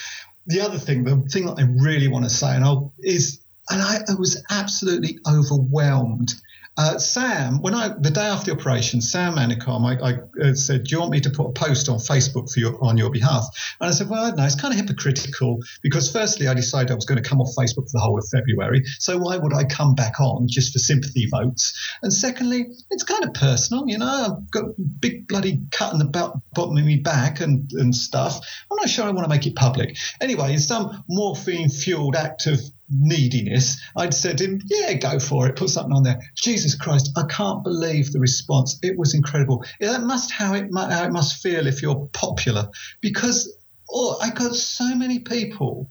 The 0.46 0.60
other 0.60 0.78
thing, 0.78 1.04
the 1.04 1.16
thing 1.30 1.46
that 1.46 1.58
I 1.58 1.62
really 1.62 2.08
want 2.08 2.24
to 2.24 2.30
say, 2.30 2.54
and 2.54 2.64
I'll, 2.64 2.92
is 2.98 3.42
and 3.70 3.80
I, 3.80 4.00
I 4.08 4.14
was 4.18 4.42
absolutely 4.50 5.18
overwhelmed 5.26 6.32
uh, 6.80 6.98
Sam, 6.98 7.60
when 7.60 7.74
I 7.74 7.88
the 7.88 8.10
day 8.10 8.22
after 8.22 8.54
the 8.54 8.58
operation, 8.58 9.02
Sam 9.02 9.34
Manicom, 9.34 9.84
I, 9.84 10.12
I 10.12 10.48
uh, 10.48 10.54
said, 10.54 10.84
"Do 10.84 10.94
you 10.94 11.00
want 11.00 11.12
me 11.12 11.20
to 11.20 11.28
put 11.28 11.46
a 11.48 11.52
post 11.52 11.90
on 11.90 11.98
Facebook 11.98 12.50
for 12.50 12.58
your 12.58 12.82
on 12.82 12.96
your 12.96 13.10
behalf?" 13.10 13.44
And 13.80 13.88
I 13.88 13.92
said, 13.92 14.08
"Well, 14.08 14.24
I 14.24 14.28
don't 14.28 14.38
know. 14.38 14.46
It's 14.46 14.54
kind 14.54 14.72
of 14.72 14.80
hypocritical 14.80 15.58
because, 15.82 16.10
firstly, 16.10 16.48
I 16.48 16.54
decided 16.54 16.90
I 16.90 16.94
was 16.94 17.04
going 17.04 17.22
to 17.22 17.28
come 17.28 17.38
off 17.42 17.54
Facebook 17.54 17.84
for 17.84 17.92
the 17.92 18.00
whole 18.00 18.18
of 18.18 18.26
February, 18.32 18.82
so 18.98 19.18
why 19.18 19.36
would 19.36 19.52
I 19.52 19.64
come 19.64 19.94
back 19.94 20.20
on 20.20 20.46
just 20.48 20.72
for 20.72 20.78
sympathy 20.78 21.28
votes? 21.30 21.78
And 22.02 22.10
secondly, 22.10 22.68
it's 22.88 23.04
kind 23.04 23.24
of 23.24 23.34
personal. 23.34 23.86
You 23.86 23.98
know, 23.98 24.06
I've 24.06 24.50
got 24.50 24.64
a 24.64 24.74
big 24.78 25.28
bloody 25.28 25.60
cut 25.72 25.92
in 25.92 25.98
the 25.98 26.06
bottom 26.06 26.78
of 26.78 26.84
my 26.84 26.98
back 27.04 27.42
and 27.42 27.70
and 27.72 27.94
stuff. 27.94 28.40
I'm 28.70 28.76
not 28.76 28.88
sure 28.88 29.04
I 29.04 29.10
want 29.10 29.26
to 29.26 29.28
make 29.28 29.46
it 29.46 29.54
public. 29.54 29.98
Anyway, 30.18 30.54
in 30.54 30.58
some 30.58 31.04
morphine 31.10 31.68
fueled 31.68 32.16
act 32.16 32.46
of 32.46 32.58
neediness, 32.90 33.80
I'd 33.96 34.14
said 34.14 34.38
to 34.38 34.44
him, 34.44 34.60
Yeah, 34.66 34.94
go 34.94 35.18
for 35.18 35.46
it, 35.48 35.56
put 35.56 35.70
something 35.70 35.92
on 35.92 36.02
there. 36.02 36.20
Jesus 36.36 36.74
Christ, 36.74 37.10
I 37.16 37.24
can't 37.24 37.64
believe 37.64 38.12
the 38.12 38.20
response. 38.20 38.78
It 38.82 38.98
was 38.98 39.14
incredible. 39.14 39.64
That 39.80 40.02
must 40.02 40.30
how 40.30 40.54
it, 40.54 40.70
how 40.74 41.04
it 41.04 41.12
must 41.12 41.42
feel 41.42 41.66
if 41.66 41.82
you're 41.82 42.08
popular 42.12 42.68
because 43.00 43.56
oh, 43.92 44.18
I 44.20 44.30
got 44.30 44.54
so 44.54 44.94
many 44.94 45.20
people 45.20 45.88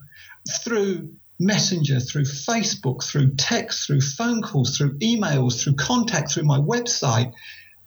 through 0.62 1.12
Messenger, 1.38 2.00
through 2.00 2.24
Facebook, 2.24 3.02
through 3.02 3.34
text, 3.36 3.86
through 3.86 4.02
phone 4.02 4.42
calls, 4.42 4.76
through 4.76 4.98
emails, 4.98 5.62
through 5.62 5.74
contact, 5.74 6.32
through 6.32 6.44
my 6.44 6.58
website, 6.58 7.32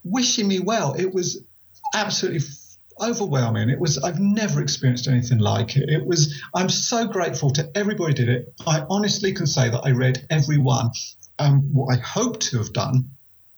wishing 0.03 0.48
me 0.48 0.60
well. 0.60 0.93
It 0.93 1.13
was 1.13 1.43
absolutely 1.93 2.41
overwhelming. 3.01 3.69
It 3.69 3.79
was 3.79 3.97
I've 3.97 4.19
never 4.19 4.62
experienced 4.62 5.07
anything 5.07 5.39
like 5.39 5.75
it. 5.75 5.89
It 5.89 6.05
was 6.05 6.41
I'm 6.55 6.69
so 6.69 7.07
grateful 7.07 7.51
to 7.51 7.69
everybody 7.75 8.13
did 8.13 8.29
it. 8.29 8.53
I 8.65 8.83
honestly 8.89 9.33
can 9.33 9.47
say 9.47 9.69
that 9.69 9.81
I 9.81 9.91
read 9.91 10.25
every 10.29 10.57
one. 10.57 10.91
Um, 11.39 11.73
what 11.73 11.95
I 11.95 12.00
hope 12.00 12.39
to 12.41 12.57
have 12.57 12.73
done 12.73 13.09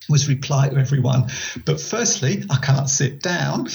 was 0.08 0.28
reply 0.28 0.68
to 0.68 0.76
everyone. 0.76 1.28
But 1.64 1.80
firstly, 1.80 2.44
I 2.50 2.56
can't 2.56 2.88
sit 2.88 3.22
down. 3.22 3.68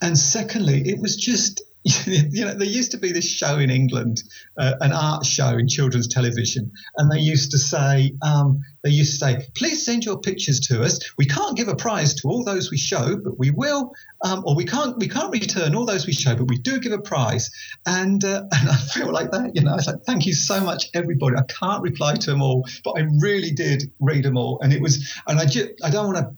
And 0.00 0.16
secondly, 0.16 0.88
it 0.88 1.00
was 1.00 1.16
just 1.16 1.62
you 2.06 2.44
know, 2.44 2.54
there 2.54 2.66
used 2.66 2.90
to 2.90 2.98
be 2.98 3.12
this 3.12 3.28
show 3.28 3.58
in 3.58 3.70
England, 3.70 4.22
uh, 4.58 4.74
an 4.80 4.92
art 4.92 5.24
show 5.24 5.56
in 5.56 5.68
children's 5.68 6.08
television, 6.08 6.72
and 6.96 7.10
they 7.10 7.20
used 7.20 7.52
to 7.52 7.58
say, 7.58 8.12
um, 8.20 8.60
they 8.88 8.94
used 8.94 9.20
to 9.20 9.26
say, 9.26 9.46
please 9.54 9.84
send 9.84 10.06
your 10.06 10.18
pictures 10.18 10.60
to 10.60 10.82
us. 10.82 10.98
We 11.18 11.26
can't 11.26 11.56
give 11.56 11.68
a 11.68 11.76
prize 11.76 12.14
to 12.14 12.28
all 12.28 12.42
those 12.42 12.70
we 12.70 12.78
show, 12.78 13.16
but 13.22 13.38
we 13.38 13.50
will, 13.50 13.92
um, 14.24 14.42
or 14.46 14.54
we 14.54 14.64
can't, 14.64 14.96
we 14.96 15.08
can't 15.08 15.30
return 15.30 15.74
all 15.74 15.84
those 15.84 16.06
we 16.06 16.14
show, 16.14 16.34
but 16.34 16.48
we 16.48 16.56
do 16.56 16.80
give 16.80 16.92
a 16.92 16.98
prize. 16.98 17.50
And 17.84 18.24
uh, 18.24 18.44
and 18.52 18.68
I 18.70 18.76
feel 18.76 19.12
like 19.12 19.30
that, 19.32 19.54
you 19.54 19.60
know, 19.60 19.72
I 19.72 19.74
was 19.74 19.86
like, 19.86 20.02
thank 20.06 20.24
you 20.24 20.32
so 20.32 20.60
much, 20.62 20.86
everybody. 20.94 21.36
I 21.36 21.42
can't 21.42 21.82
reply 21.82 22.14
to 22.14 22.30
them 22.30 22.40
all, 22.40 22.66
but 22.82 22.92
I 22.92 23.06
really 23.20 23.50
did 23.50 23.92
read 24.00 24.24
them 24.24 24.38
all, 24.38 24.58
and 24.62 24.72
it 24.72 24.80
was, 24.80 25.12
and 25.26 25.38
I 25.38 25.44
just, 25.44 25.68
I 25.84 25.90
don't 25.90 26.06
want 26.06 26.16
to 26.16 26.34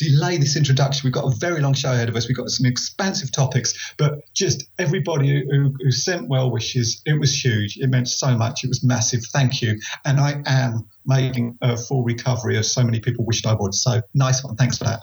delay 0.00 0.38
this 0.38 0.56
introduction. 0.56 1.02
We've 1.04 1.12
got 1.12 1.24
a 1.24 1.36
very 1.36 1.60
long 1.60 1.74
show 1.74 1.92
ahead 1.92 2.08
of 2.08 2.16
us. 2.16 2.26
We've 2.26 2.36
got 2.36 2.48
some 2.48 2.66
expansive 2.66 3.30
topics, 3.32 3.94
but 3.98 4.20
just 4.32 4.64
everybody 4.78 5.44
who, 5.50 5.74
who, 5.78 5.90
sent 5.90 6.28
well 6.28 6.50
wishes, 6.50 7.02
it 7.04 7.20
was 7.20 7.44
huge. 7.44 7.76
It 7.76 7.88
meant 7.88 8.08
so 8.08 8.36
much. 8.36 8.64
It 8.64 8.68
was 8.68 8.82
massive. 8.82 9.22
Thank 9.32 9.60
you. 9.60 9.78
And 10.06 10.18
I 10.18 10.42
am 10.46 10.88
making 11.04 11.58
a 11.60 11.76
full 11.76 12.02
recovery 12.02 12.56
as 12.56 12.72
so 12.72 12.82
many 12.82 13.00
people 13.00 13.26
wished 13.26 13.46
I 13.46 13.54
would. 13.54 13.74
So 13.74 14.00
nice 14.14 14.42
one. 14.42 14.56
Thanks 14.56 14.78
for 14.78 14.84
that. 14.84 15.00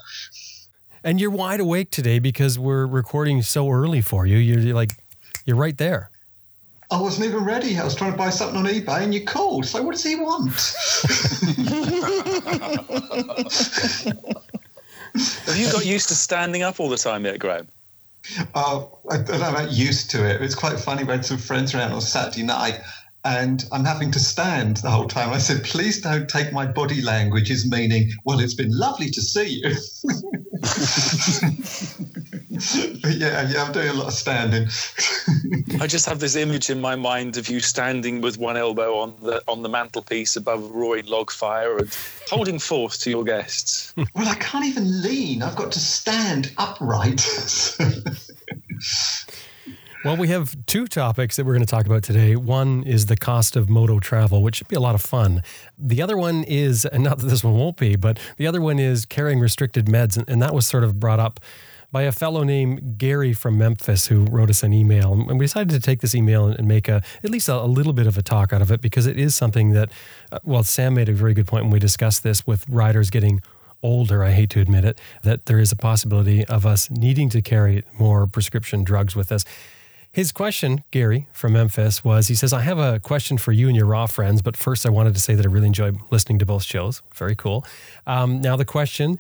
And 1.04 1.22
you're 1.22 1.30
wide 1.32 1.60
awake 1.60 1.92
today 1.92 2.18
because 2.20 2.58
we're 2.58 2.88
recording 2.88 3.44
so 3.44 3.70
early 3.70 4.01
for 4.01 4.25
you. 4.25 4.38
You're, 4.38 4.60
you're 4.60 4.75
like, 4.75 4.92
you're 5.46 5.56
right 5.56 5.77
there. 5.77 6.10
I 6.89 7.00
wasn't 7.00 7.27
even 7.27 7.44
ready. 7.44 7.77
I 7.77 7.84
was 7.84 7.96
trying 7.96 8.13
to 8.13 8.18
buy 8.18 8.30
something 8.30 8.58
on 8.58 8.66
eBay 8.66 9.04
and 9.04 9.13
you 9.13 9.25
called. 9.25 9.66
So 9.66 9.84
what 9.84 9.92
does 9.92 10.04
he 10.04 10.16
want? 10.16 10.54
Have 15.14 15.58
you 15.58 15.72
got 15.72 15.86
used 15.86 16.08
to 16.10 16.16
standing 16.16 16.64
up 16.64 16.80
all 16.80 16.90
the 16.90 16.98
time 16.98 17.26
yet, 17.26 17.40
Graham? 17.40 17.68
Uh, 18.54 18.86
I 19.10 19.18
don't 19.18 19.40
know 19.40 19.50
about 19.50 19.72
used 19.72 20.12
to 20.12 20.30
it. 20.30 20.42
It's 20.42 20.56
quite 20.56 20.80
funny. 20.80 21.06
Had 21.06 21.26
some 21.26 21.38
friends 21.38 21.74
around 21.74 21.94
on 21.94 22.02
Saturday 22.02 22.44
night 22.44 22.80
and 23.27 23.65
I'm 23.74 23.84
having 23.84 24.10
to 24.12 24.19
stand 24.19 24.77
the 24.77 24.89
whole 24.89 25.07
time. 25.07 25.34
I 25.34 25.38
said, 25.38 25.65
please 25.65 26.00
don't 26.00 26.29
take 26.29 26.53
my 26.53 26.65
body 26.65 27.01
language 27.01 27.51
as 27.51 27.69
meaning, 27.69 28.10
well, 28.24 28.39
it's 28.39 28.53
been 28.53 28.72
lovely 28.72 29.10
to 29.10 29.22
see 29.22 29.62
you. 29.63 29.69
yeah, 33.10 33.50
yeah, 33.50 33.63
I'm 33.63 33.74
doing 33.74 33.89
a 33.89 33.93
lot 33.93 34.07
of 34.07 34.13
standing. 34.13 34.69
I 35.81 35.88
just 35.88 36.05
have 36.05 36.19
this 36.19 36.38
image 36.38 36.69
in 36.69 36.79
my 36.79 36.96
mind 36.96 37.36
of 37.36 37.50
you 37.50 37.60
standing 37.60 38.22
with 38.22 38.38
one 38.38 38.55
elbow 38.55 38.98
on 38.98 39.15
the 39.22 39.43
on 39.48 39.62
the 39.62 39.69
mantelpiece 39.69 40.38
above 40.38 40.63
a 40.63 40.67
roaring 40.67 41.07
log 41.07 41.29
fire 41.29 41.77
and 41.77 41.96
holding 42.29 42.60
forth 42.60 42.98
to 43.01 43.10
your 43.10 43.25
guests. 43.25 43.93
well, 44.15 44.27
I 44.27 44.36
can't 44.36 44.65
even 44.65 45.01
lean. 45.01 45.43
I've 45.43 45.57
got 45.57 45.74
to 45.74 45.79
stand 45.79 46.53
upright. 46.57 47.27
Well, 50.08 50.16
we 50.16 50.30
have 50.30 50.56
two 50.68 50.88
topics 50.88 51.36
that 51.36 51.46
we're 51.46 51.52
going 51.52 51.66
to 51.66 51.70
talk 51.70 51.86
about 51.86 52.02
today. 52.02 52.38
One 52.38 52.84
is 52.84 53.08
the 53.08 53.18
cost 53.18 53.58
of 53.58 53.70
moto 53.70 54.00
travel, 54.00 54.42
which 54.42 54.56
should 54.56 54.70
be 54.70 54.78
a 54.78 54.80
lot 54.80 54.96
of 54.96 55.02
fun. 55.02 55.44
The 55.78 56.02
other 56.02 56.16
one 56.16 56.46
is, 56.46 56.86
and 56.86 57.04
not 57.04 57.18
that 57.18 57.26
this 57.26 57.44
one 57.44 57.56
won't 57.56 57.76
be, 57.76 57.98
but 57.98 58.18
the 58.38 58.48
other 58.48 58.62
one 58.62 58.80
is 58.80 59.06
carrying 59.06 59.42
restricted 59.42 59.88
meds. 59.88 60.18
And 60.30 60.42
that 60.42 60.54
was 60.54 60.66
sort 60.66 60.86
of 60.86 60.98
brought 60.98 61.20
up 61.20 61.42
by 61.92 62.04
a 62.04 62.14
fellow 62.14 62.44
named 62.44 62.98
Gary 62.98 63.34
from 63.34 63.58
Memphis 63.58 64.08
who 64.08 64.24
wrote 64.28 64.50
us 64.50 64.64
an 64.64 64.72
email. 64.72 65.12
And 65.12 65.38
we 65.38 65.44
decided 65.44 65.72
to 65.72 65.82
take 65.82 66.00
this 66.00 66.16
email 66.16 66.48
and 66.48 66.66
make 66.70 66.88
a 66.88 67.04
at 67.22 67.30
least 67.30 67.50
a, 67.50 67.56
a 67.56 67.68
little 67.68 67.92
bit 67.92 68.08
of 68.08 68.18
a 68.18 68.22
talk 68.22 68.54
out 68.54 68.62
of 68.62 68.72
it 68.72 68.80
because 68.80 69.08
it 69.08 69.20
is 69.20 69.36
something 69.36 69.72
that, 69.72 69.92
uh, 70.32 70.40
well, 70.46 70.64
Sam 70.64 70.94
made 70.94 71.10
a 71.10 71.14
very 71.14 71.34
good 71.34 71.48
point 71.48 71.66
when 71.66 71.72
we 71.74 71.80
discussed 71.80 72.24
this 72.24 72.48
with 72.48 72.64
riders 72.70 73.10
getting 73.10 73.42
older, 73.84 74.24
I 74.24 74.32
hate 74.32 74.52
to 74.52 74.62
admit 74.62 74.86
it, 74.86 75.02
that 75.24 75.48
there 75.48 75.60
is 75.60 75.74
a 75.74 75.76
possibility 75.76 76.46
of 76.46 76.66
us 76.66 76.90
needing 76.90 77.30
to 77.32 77.42
carry 77.42 77.84
more 78.00 78.26
prescription 78.26 78.86
drugs 78.86 79.18
with 79.18 79.34
us. 79.34 79.44
His 80.17 80.31
question, 80.31 80.83
Gary 80.89 81.27
from 81.31 81.53
Memphis, 81.53 82.03
was 82.03 82.27
he 82.27 82.33
says, 82.33 82.51
I 82.51 82.62
have 82.62 82.79
a 82.79 83.00
question 83.00 83.38
for 83.38 83.51
you 83.51 83.67
and 83.67 83.77
your 83.77 83.86
Raw 83.86 84.07
friends, 84.07 84.41
but 84.41 84.57
first 84.57 84.83
I 84.83 84.89
wanted 84.89 85.13
to 85.13 85.21
say 85.21 85.36
that 85.36 85.45
I 85.45 85.47
really 85.47 85.67
enjoyed 85.67 86.00
listening 86.09 86.39
to 86.39 86.45
both 86.47 86.63
shows. 86.63 87.03
Very 87.13 87.36
cool. 87.36 87.63
Um, 88.07 88.41
now, 88.41 88.55
the 88.55 88.65
question 88.65 89.19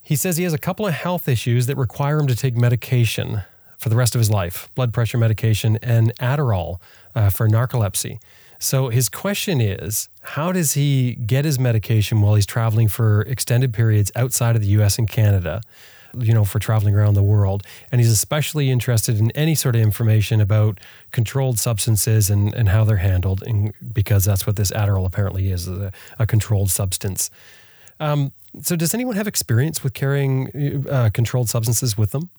he 0.00 0.16
says 0.16 0.38
he 0.38 0.44
has 0.44 0.54
a 0.54 0.58
couple 0.58 0.86
of 0.86 0.94
health 0.94 1.28
issues 1.28 1.66
that 1.66 1.76
require 1.76 2.18
him 2.18 2.26
to 2.28 2.34
take 2.34 2.56
medication 2.56 3.42
for 3.76 3.90
the 3.90 3.96
rest 3.96 4.14
of 4.14 4.18
his 4.18 4.30
life 4.30 4.70
blood 4.74 4.94
pressure 4.94 5.18
medication 5.18 5.78
and 5.82 6.16
Adderall 6.16 6.80
uh, 7.14 7.28
for 7.28 7.46
narcolepsy. 7.46 8.18
So 8.58 8.88
his 8.88 9.10
question 9.10 9.60
is 9.60 10.08
how 10.22 10.50
does 10.50 10.72
he 10.72 11.14
get 11.14 11.44
his 11.44 11.58
medication 11.58 12.22
while 12.22 12.36
he's 12.36 12.46
traveling 12.46 12.88
for 12.88 13.20
extended 13.20 13.74
periods 13.74 14.10
outside 14.16 14.56
of 14.56 14.62
the 14.62 14.68
US 14.68 14.98
and 14.98 15.10
Canada? 15.10 15.60
You 16.14 16.32
know, 16.32 16.44
for 16.44 16.58
traveling 16.58 16.94
around 16.94 17.14
the 17.14 17.22
world. 17.22 17.62
And 17.90 18.00
he's 18.00 18.10
especially 18.10 18.70
interested 18.70 19.18
in 19.18 19.30
any 19.32 19.54
sort 19.54 19.76
of 19.76 19.82
information 19.82 20.40
about 20.40 20.78
controlled 21.12 21.58
substances 21.58 22.30
and, 22.30 22.54
and 22.54 22.68
how 22.68 22.84
they're 22.84 22.96
handled, 22.96 23.42
and 23.42 23.72
because 23.92 24.24
that's 24.24 24.46
what 24.46 24.56
this 24.56 24.70
Adderall 24.70 25.06
apparently 25.06 25.50
is 25.50 25.68
a, 25.68 25.92
a 26.18 26.26
controlled 26.26 26.70
substance. 26.70 27.30
Um, 28.00 28.32
so, 28.62 28.76
does 28.76 28.94
anyone 28.94 29.16
have 29.16 29.26
experience 29.26 29.82
with 29.82 29.94
carrying 29.94 30.86
uh, 30.88 31.10
controlled 31.12 31.48
substances 31.48 31.96
with 31.96 32.12
them? 32.12 32.30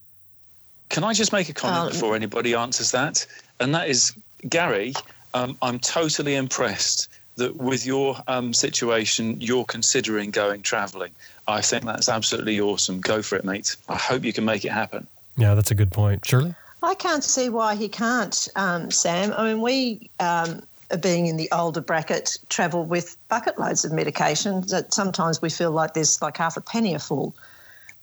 Can 0.89 1.03
I 1.03 1.13
just 1.13 1.33
make 1.33 1.49
a 1.49 1.53
comment 1.53 1.81
um, 1.81 1.87
before 1.89 2.15
anybody 2.15 2.53
answers 2.55 2.91
that? 2.91 3.25
And 3.59 3.75
that 3.75 3.89
is, 3.89 4.13
Gary, 4.47 4.93
um, 5.33 5.57
I'm 5.61 5.79
totally 5.79 6.35
impressed 6.35 7.09
that 7.35 7.55
with 7.57 7.85
your 7.85 8.17
um, 8.27 8.53
situation, 8.53 9.39
you're 9.39 9.65
considering 9.65 10.31
going 10.31 10.61
travelling. 10.61 11.11
I 11.47 11.61
think 11.61 11.85
that's 11.85 12.09
absolutely 12.09 12.59
awesome. 12.59 12.99
Go 12.99 13.21
for 13.21 13.35
it, 13.37 13.45
mate. 13.45 13.75
I 13.87 13.95
hope 13.95 14.23
you 14.23 14.33
can 14.33 14.45
make 14.45 14.65
it 14.65 14.71
happen. 14.71 15.07
Yeah, 15.37 15.53
that's 15.55 15.71
a 15.71 15.75
good 15.75 15.91
point. 15.91 16.25
Shirley? 16.25 16.55
I 16.83 16.93
can't 16.93 17.23
see 17.23 17.49
why 17.49 17.75
he 17.75 17.89
can't, 17.89 18.47
um, 18.55 18.91
Sam. 18.91 19.33
I 19.35 19.45
mean, 19.45 19.61
we 19.61 20.09
um, 20.19 20.61
being 21.01 21.27
in 21.27 21.37
the 21.37 21.49
older 21.51 21.81
bracket, 21.81 22.37
travel 22.49 22.83
with 22.83 23.17
bucket 23.29 23.59
loads 23.59 23.83
of 23.83 23.91
medication 23.91 24.61
that 24.67 24.93
sometimes 24.93 25.41
we 25.41 25.49
feel 25.49 25.71
like 25.71 25.93
there's 25.93 26.21
like 26.21 26.37
half 26.37 26.57
a 26.57 26.61
penny 26.61 26.93
a 26.93 26.99
full. 26.99 27.35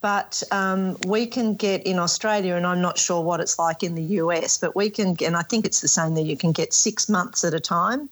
But 0.00 0.42
um, 0.50 0.98
we 1.06 1.26
can 1.26 1.54
get 1.54 1.86
in 1.86 1.98
Australia, 1.98 2.56
and 2.56 2.66
I'm 2.66 2.82
not 2.82 2.98
sure 2.98 3.22
what 3.22 3.40
it's 3.40 3.58
like 3.58 3.82
in 3.82 3.94
the 3.94 4.02
US, 4.20 4.58
but 4.58 4.76
we 4.76 4.90
can, 4.90 5.16
and 5.24 5.36
I 5.36 5.42
think 5.42 5.64
it's 5.64 5.80
the 5.80 5.88
same 5.88 6.14
there, 6.14 6.24
you 6.24 6.36
can 6.36 6.52
get 6.52 6.74
six 6.74 7.08
months 7.08 7.42
at 7.42 7.54
a 7.54 7.60
time 7.60 8.10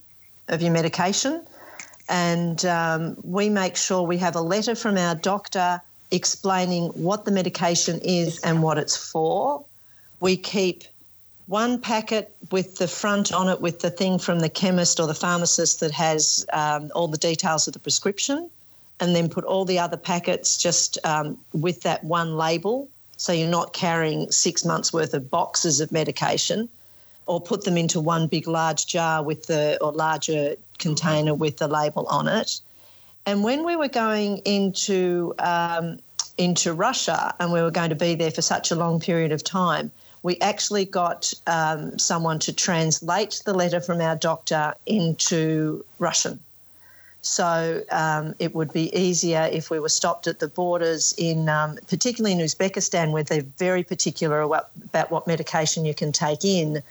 of 0.49 0.62
your 0.62 0.73
medication. 0.73 1.43
And 2.09 2.65
um, 2.65 3.17
we 3.23 3.49
make 3.49 3.77
sure 3.77 4.03
we 4.03 4.19
have 4.19 4.37
a 4.37 4.41
letter 4.41 4.75
from 4.75 4.97
our 4.97 5.15
doctor 5.15 5.81
explaining 6.11 6.89
what 6.89 7.25
the 7.25 7.31
medication 7.31 7.99
is 8.01 8.39
and 8.41 8.63
what 8.63 8.79
it's 8.79 8.97
for. 8.97 9.65
We 10.21 10.37
keep 10.37 10.85
one 11.47 11.81
packet 11.81 12.35
with 12.51 12.77
the 12.77 12.87
front 12.87 13.33
on 13.33 13.49
it 13.49 13.61
with 13.61 13.81
the 13.81 13.91
thing 13.91 14.19
from 14.19 14.41
the 14.41 14.49
chemist 14.49 15.01
or 15.01 15.07
the 15.07 15.15
pharmacist 15.15 15.81
that 15.81 15.91
has 15.91 16.47
um, 16.53 16.91
all 16.95 17.09
the 17.09 17.19
details 17.19 17.67
of 17.67 17.73
the 17.73 17.81
prescription, 17.81 18.49
and 19.01 19.17
then 19.17 19.29
put 19.29 19.45
all 19.45 19.65
the 19.65 19.79
other 19.79 19.97
packets 19.97 20.57
just 20.57 20.99
um, 21.05 21.39
with 21.53 21.83
that 21.83 22.05
one 22.05 22.37
label. 22.37 22.89
So 23.17 23.33
you're 23.33 23.49
not 23.49 23.73
carrying 23.73 24.31
six 24.31 24.65
months 24.65 24.93
worth 24.93 25.15
of 25.15 25.31
boxes 25.31 25.81
of 25.81 25.93
medication. 25.93 26.69
Or 27.26 27.41
put 27.41 27.64
them 27.64 27.76
into 27.76 28.00
one 28.00 28.26
big 28.26 28.47
large 28.47 28.87
jar 28.87 29.23
with 29.23 29.47
the 29.47 29.79
or 29.81 29.93
larger 29.93 30.57
container 30.79 31.35
with 31.35 31.59
the 31.59 31.69
label 31.69 32.07
on 32.07 32.29
it. 32.29 32.61
And 33.26 33.45
when 33.45 33.64
we 33.64 33.76
were 33.76 33.88
going 33.88 34.38
into 34.38 35.35
um, 35.38 35.99
into 36.38 36.73
Russia 36.73 37.35
and 37.38 37.52
we 37.52 37.61
were 37.61 37.71
going 37.71 37.91
to 37.91 37.97
be 37.97 38.14
there 38.14 38.31
for 38.31 38.43
such 38.43 38.71
a 38.71 38.75
long 38.75 38.99
period 39.00 39.33
of 39.33 39.45
time, 39.45 39.91
we 40.23 40.38
actually 40.41 40.85
got 40.85 41.33
um, 41.47 41.99
someone 41.99 42.38
to 42.41 42.52
translate 42.52 43.43
the 43.45 43.55
letter 43.55 43.81
from 43.81 44.00
our 44.00 44.17
doctor 44.17 44.75
into 44.87 45.85
Russian. 45.99 46.41
So 47.23 47.83
um, 47.93 48.35
it 48.41 48.52
would 48.55 48.73
be 48.73 48.95
easier 48.97 49.49
if 49.52 49.71
we 49.71 49.79
were 49.79 49.88
stopped 49.88 50.26
at 50.26 50.41
the 50.41 50.49
borders 50.49 51.14
in, 51.17 51.49
um, 51.49 51.79
particularly 51.88 52.33
in 52.33 52.41
Uzbekistan, 52.41 53.12
where 53.12 53.23
they're 53.23 53.47
very 53.59 53.85
particular 53.85 54.41
about, 54.41 54.71
about 54.83 55.12
what 55.12 55.29
medication 55.29 55.85
you 55.85 55.95
can 55.95 56.11
take 56.11 56.45
in. 56.45 56.83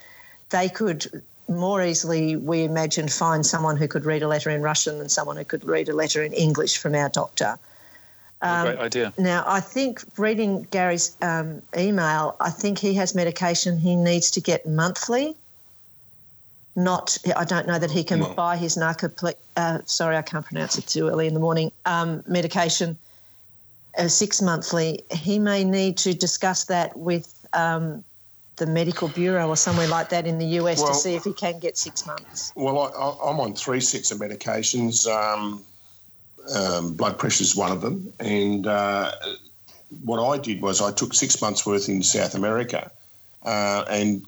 They 0.51 0.70
could 0.70 1.24
more 1.51 1.84
easily, 1.84 2.36
we 2.36 2.63
imagine, 2.63 3.08
find 3.08 3.46
someone 3.46 3.77
who 3.77 3.88
could 3.88 4.05
read 4.05 4.24
a 4.24 4.27
letter 4.27 4.50
in 4.50 4.62
Russian 4.62 4.98
than 5.00 5.10
someone 5.10 5.38
who 5.38 5.46
could 5.46 5.63
read 5.65 5.89
a 5.89 5.93
letter 5.93 6.24
in 6.24 6.34
English 6.34 6.77
from 6.77 6.96
our 6.96 7.10
doctor. 7.10 7.58
Um, 8.41 8.67
great 8.67 8.79
idea. 8.79 9.13
Now, 9.17 9.43
I 9.46 9.60
think 9.60 10.01
reading 10.17 10.65
Gary's 10.72 11.15
um, 11.22 11.62
email, 11.77 12.36
I 12.39 12.50
think 12.50 12.79
he 12.79 12.93
has 12.96 13.13
medication 13.13 13.77
he 13.77 13.96
needs 13.96 14.31
to 14.31 14.41
get 14.41 14.67
monthly. 14.67 15.36
Not, 16.75 17.17
I 17.36 17.43
don't 17.43 17.67
know 17.67 17.77
that 17.77 17.91
he 17.91 18.03
can 18.03 18.22
no. 18.22 18.34
buy 18.34 18.55
his 18.58 18.77
narcoleptic. 18.77 19.36
Uh, 19.58 19.79
sorry, 19.86 20.15
I 20.15 20.22
can't 20.22 20.46
pronounce 20.46 20.77
it 20.77 20.88
too 20.88 21.10
early 21.10 21.27
in 21.27 21.34
the 21.34 21.39
morning. 21.39 21.72
Um, 21.86 22.24
medication, 22.27 22.98
uh, 23.98 24.08
six 24.08 24.41
monthly. 24.41 25.03
He 25.12 25.38
may 25.38 25.63
need 25.63 25.98
to 25.98 26.13
discuss 26.13 26.63
that 26.65 26.98
with 26.98 27.48
um, 27.53 28.03
the 28.62 28.68
medical 28.68 29.08
bureau 29.08 29.48
or 29.50 29.58
somewhere 29.58 29.88
like 29.88 30.10
that 30.10 30.27
in 30.27 30.38
the 30.38 30.46
US 30.62 30.77
well, 30.77 30.89
to 30.89 30.94
see 30.94 31.15
if 31.15 31.24
he 31.24 31.34
can 31.34 31.58
get 31.58 31.80
six 31.80 32.06
months. 32.06 32.53
Well, 32.56 32.77
I, 32.80 33.32
am 33.32 33.39
on 33.39 33.56
three 33.56 33.82
sets 33.82 34.12
of 34.12 34.20
medications. 34.20 35.08
Um, 35.08 35.63
um, 36.56 36.94
blood 36.94 37.18
pressure 37.18 37.41
is 37.41 37.56
one 37.56 37.72
of 37.72 37.82
them, 37.82 38.13
and 38.20 38.68
uh, 38.68 39.13
what 40.06 40.24
I 40.24 40.38
did 40.38 40.62
was 40.62 40.80
I 40.80 40.91
took 40.91 41.15
six 41.15 41.41
months 41.41 41.65
worth 41.65 41.89
in 41.89 42.03
South 42.03 42.36
America 42.36 42.91
uh, 43.44 43.84
and 43.89 44.24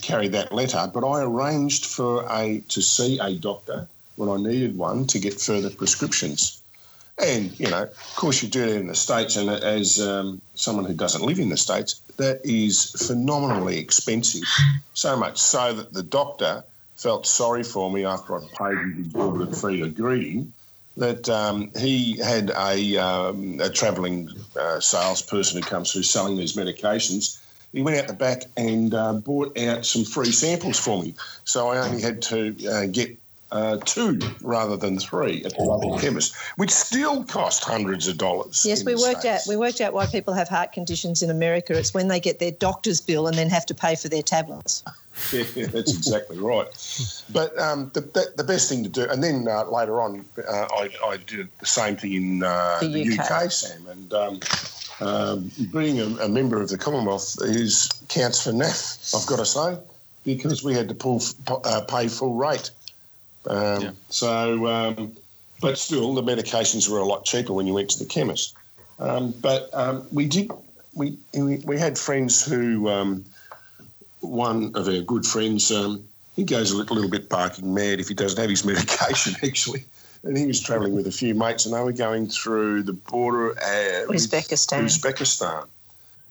carried 0.00 0.32
that 0.32 0.50
letter. 0.50 0.90
But 0.92 1.06
I 1.06 1.22
arranged 1.22 1.84
for 1.84 2.26
a 2.30 2.62
to 2.70 2.80
see 2.80 3.18
a 3.18 3.34
doctor 3.34 3.86
when 4.16 4.30
I 4.30 4.36
needed 4.36 4.78
one 4.78 5.06
to 5.08 5.18
get 5.18 5.38
further 5.38 5.68
prescriptions. 5.68 6.62
And 7.22 7.58
you 7.58 7.70
know, 7.70 7.82
of 7.82 8.16
course, 8.16 8.42
you 8.42 8.48
do 8.48 8.64
it 8.64 8.76
in 8.76 8.88
the 8.88 8.94
states, 8.94 9.36
and 9.36 9.48
as 9.48 10.00
um, 10.00 10.40
someone 10.54 10.84
who 10.84 10.94
doesn't 10.94 11.22
live 11.22 11.38
in 11.38 11.48
the 11.48 11.56
states, 11.56 12.00
that 12.16 12.40
is 12.44 12.90
phenomenally 13.06 13.78
expensive. 13.78 14.42
So 14.94 15.16
much 15.16 15.38
so 15.38 15.72
that 15.74 15.92
the 15.92 16.02
doctor 16.02 16.64
felt 16.96 17.26
sorry 17.26 17.62
for 17.62 17.90
me 17.90 18.04
after 18.04 18.36
I 18.36 18.40
paid 18.56 18.78
him 18.78 18.94
his 18.96 19.06
exorbitant 19.06 19.56
fee 19.56 19.80
to 19.80 19.90
greeting 19.90 20.52
that 20.96 21.28
um, 21.28 21.70
he 21.76 22.18
had 22.18 22.50
a, 22.56 22.96
um, 22.98 23.60
a 23.60 23.68
travelling 23.68 24.28
uh, 24.58 24.78
salesperson 24.80 25.60
who 25.60 25.68
comes 25.68 25.92
through 25.92 26.04
selling 26.04 26.36
these 26.36 26.54
medications. 26.54 27.40
He 27.72 27.82
went 27.82 27.98
out 27.98 28.06
the 28.06 28.14
back 28.14 28.44
and 28.56 28.94
uh, 28.94 29.14
bought 29.14 29.58
out 29.58 29.84
some 29.84 30.04
free 30.04 30.30
samples 30.30 30.78
for 30.78 31.02
me. 31.02 31.14
So 31.44 31.68
I 31.68 31.84
only 31.84 32.00
had 32.00 32.22
to 32.22 32.54
uh, 32.68 32.86
get 32.86 33.18
uh, 33.54 33.76
two 33.84 34.18
rather 34.42 34.76
than 34.76 34.98
three 34.98 35.44
at 35.44 35.56
the 35.56 35.62
local 35.62 35.96
chemist, 35.98 36.34
which 36.56 36.70
still 36.70 37.22
cost 37.24 37.62
hundreds 37.62 38.08
of 38.08 38.18
dollars. 38.18 38.66
Yes, 38.66 38.84
we 38.84 38.94
worked 38.96 39.20
States. 39.20 39.46
out 39.46 39.50
we 39.50 39.56
worked 39.56 39.80
out 39.80 39.94
why 39.94 40.06
people 40.06 40.34
have 40.34 40.48
heart 40.48 40.72
conditions 40.72 41.22
in 41.22 41.30
America. 41.30 41.72
It's 41.78 41.94
when 41.94 42.08
they 42.08 42.18
get 42.18 42.40
their 42.40 42.50
doctor's 42.50 43.00
bill 43.00 43.28
and 43.28 43.38
then 43.38 43.48
have 43.48 43.64
to 43.66 43.74
pay 43.74 43.94
for 43.94 44.08
their 44.08 44.22
tablets. 44.22 44.82
yeah, 45.32 45.66
that's 45.66 45.94
exactly 45.94 46.36
right. 46.36 46.66
But 47.32 47.56
um, 47.56 47.92
the, 47.94 48.00
the, 48.00 48.32
the, 48.36 48.42
best 48.42 48.68
thing 48.68 48.82
to 48.82 48.88
do, 48.88 49.08
and 49.08 49.22
then 49.22 49.46
uh, 49.48 49.64
later 49.66 50.00
on, 50.00 50.24
uh, 50.36 50.66
I, 50.72 50.90
I, 51.04 51.18
did 51.18 51.48
the 51.60 51.66
same 51.66 51.94
thing 51.94 52.14
in 52.14 52.42
uh, 52.42 52.78
the, 52.80 52.88
the 52.88 53.18
UK. 53.18 53.30
UK. 53.30 53.52
Sam, 53.52 53.86
and. 53.86 54.12
Um, 54.12 54.40
um, 55.00 55.50
being 55.72 55.98
a, 55.98 56.04
a, 56.22 56.28
member 56.28 56.62
of 56.62 56.68
the 56.68 56.78
Commonwealth 56.78 57.36
is 57.40 57.90
counts 58.08 58.44
for 58.44 58.52
naff, 58.52 59.12
I've 59.12 59.26
got 59.26 59.38
to 59.38 59.44
say, 59.44 59.76
because 60.22 60.62
we 60.62 60.72
had 60.72 60.88
to 60.88 60.94
pull 60.94 61.20
uh, 61.48 61.80
pay 61.88 62.06
full 62.06 62.34
rate 62.34 62.70
um, 63.46 63.82
yeah. 63.82 63.90
So, 64.08 64.66
um, 64.66 65.12
but 65.60 65.78
still, 65.78 66.14
the 66.14 66.22
medications 66.22 66.88
were 66.88 66.98
a 66.98 67.04
lot 67.04 67.24
cheaper 67.24 67.52
when 67.52 67.66
you 67.66 67.74
went 67.74 67.90
to 67.90 67.98
the 67.98 68.04
chemist. 68.04 68.54
Um, 68.98 69.34
but 69.40 69.70
um, 69.72 70.06
we 70.12 70.26
did, 70.26 70.50
we, 70.94 71.16
we 71.32 71.78
had 71.78 71.98
friends 71.98 72.44
who, 72.44 72.88
um, 72.88 73.24
one 74.20 74.72
of 74.74 74.88
our 74.88 75.00
good 75.00 75.26
friends, 75.26 75.70
um, 75.70 76.04
he 76.36 76.44
goes 76.44 76.70
a 76.70 76.76
little, 76.76 76.96
little 76.96 77.10
bit 77.10 77.28
barking 77.28 77.72
mad 77.74 78.00
if 78.00 78.08
he 78.08 78.14
doesn't 78.14 78.40
have 78.40 78.50
his 78.50 78.64
medication, 78.66 79.34
actually. 79.42 79.84
And 80.22 80.36
he 80.36 80.46
was 80.46 80.60
travelling 80.60 80.94
with 80.94 81.06
a 81.06 81.12
few 81.12 81.34
mates, 81.34 81.66
and 81.66 81.74
they 81.74 81.82
were 81.82 81.92
going 81.92 82.28
through 82.28 82.84
the 82.84 82.94
border 82.94 83.52
uh, 83.58 84.06
Uzbekistan. 84.10 84.84
Uzbekistan 84.84 85.66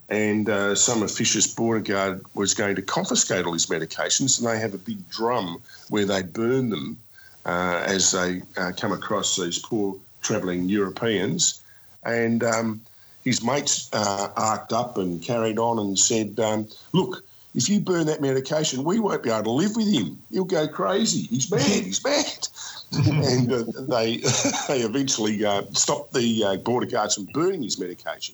and 0.10 0.50
uh, 0.50 0.76
some 0.76 1.02
officious 1.02 1.48
border 1.48 1.80
guard 1.80 2.24
was 2.34 2.54
going 2.54 2.76
to 2.76 2.82
confiscate 2.82 3.46
all 3.46 3.54
his 3.54 3.68
medications, 3.68 4.38
and 4.38 4.48
they 4.48 4.60
have 4.60 4.74
a 4.74 4.78
big 4.78 5.10
drum 5.10 5.62
where 5.90 6.06
they 6.06 6.22
burn 6.22 6.70
them 6.70 6.98
uh, 7.46 7.84
as 7.86 8.12
they 8.12 8.42
uh, 8.58 8.72
come 8.78 8.92
across 8.92 9.38
these 9.38 9.60
poor 9.60 9.96
travelling 10.22 10.70
Europeans. 10.70 11.62
And 12.06 12.44
um, 12.44 12.82
his 13.24 13.44
mates 13.44 13.90
uh, 13.94 14.30
arced 14.36 14.74
up 14.74 14.98
and 14.98 15.22
carried 15.22 15.58
on 15.60 15.80
and 15.80 15.98
said, 15.98 16.40
um, 16.40 16.68
"Look." 16.92 17.24
If 17.56 17.70
you 17.70 17.82
burn 17.82 18.08
that 18.08 18.20
medication, 18.20 18.84
we 18.84 19.00
won't 19.00 19.22
be 19.22 19.30
able 19.30 19.44
to 19.44 19.52
live 19.52 19.76
with 19.76 19.88
him. 19.88 20.18
He'll 20.32 20.44
go 20.44 20.68
crazy. 20.68 21.28
He's 21.28 21.52
mad. 21.52 21.62
He's 21.62 22.04
mad. 22.04 22.48
and 23.06 23.54
uh, 23.54 23.64
they 23.82 24.18
they 24.68 24.80
eventually 24.80 25.46
uh, 25.46 25.62
stopped 25.72 26.14
the 26.14 26.60
border 26.66 26.88
guards 26.88 27.14
from 27.14 27.26
burning 27.26 27.62
his 27.62 27.80
medication 27.80 28.34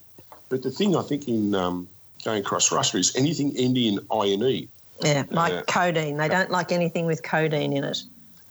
but 0.50 0.64
the 0.64 0.72
thing 0.72 0.96
I 0.96 1.04
think 1.04 1.28
in 1.28 1.56
um, 1.56 1.88
going 2.26 2.42
across 2.42 2.72
Russia 2.72 2.98
is 2.98 3.16
anything 3.16 3.54
ending 3.56 3.94
in 3.94 4.00
INE. 4.12 4.68
Yeah, 5.02 5.24
like 5.30 5.54
uh, 5.54 5.62
codeine. 5.68 6.18
They 6.18 6.28
don't 6.28 6.50
like 6.50 6.72
anything 6.72 7.06
with 7.06 7.24
codeine 7.24 7.72
in 7.72 7.84
it. 7.86 8.00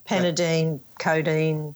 Panadeine, 0.09 0.81
codeine. 0.99 1.75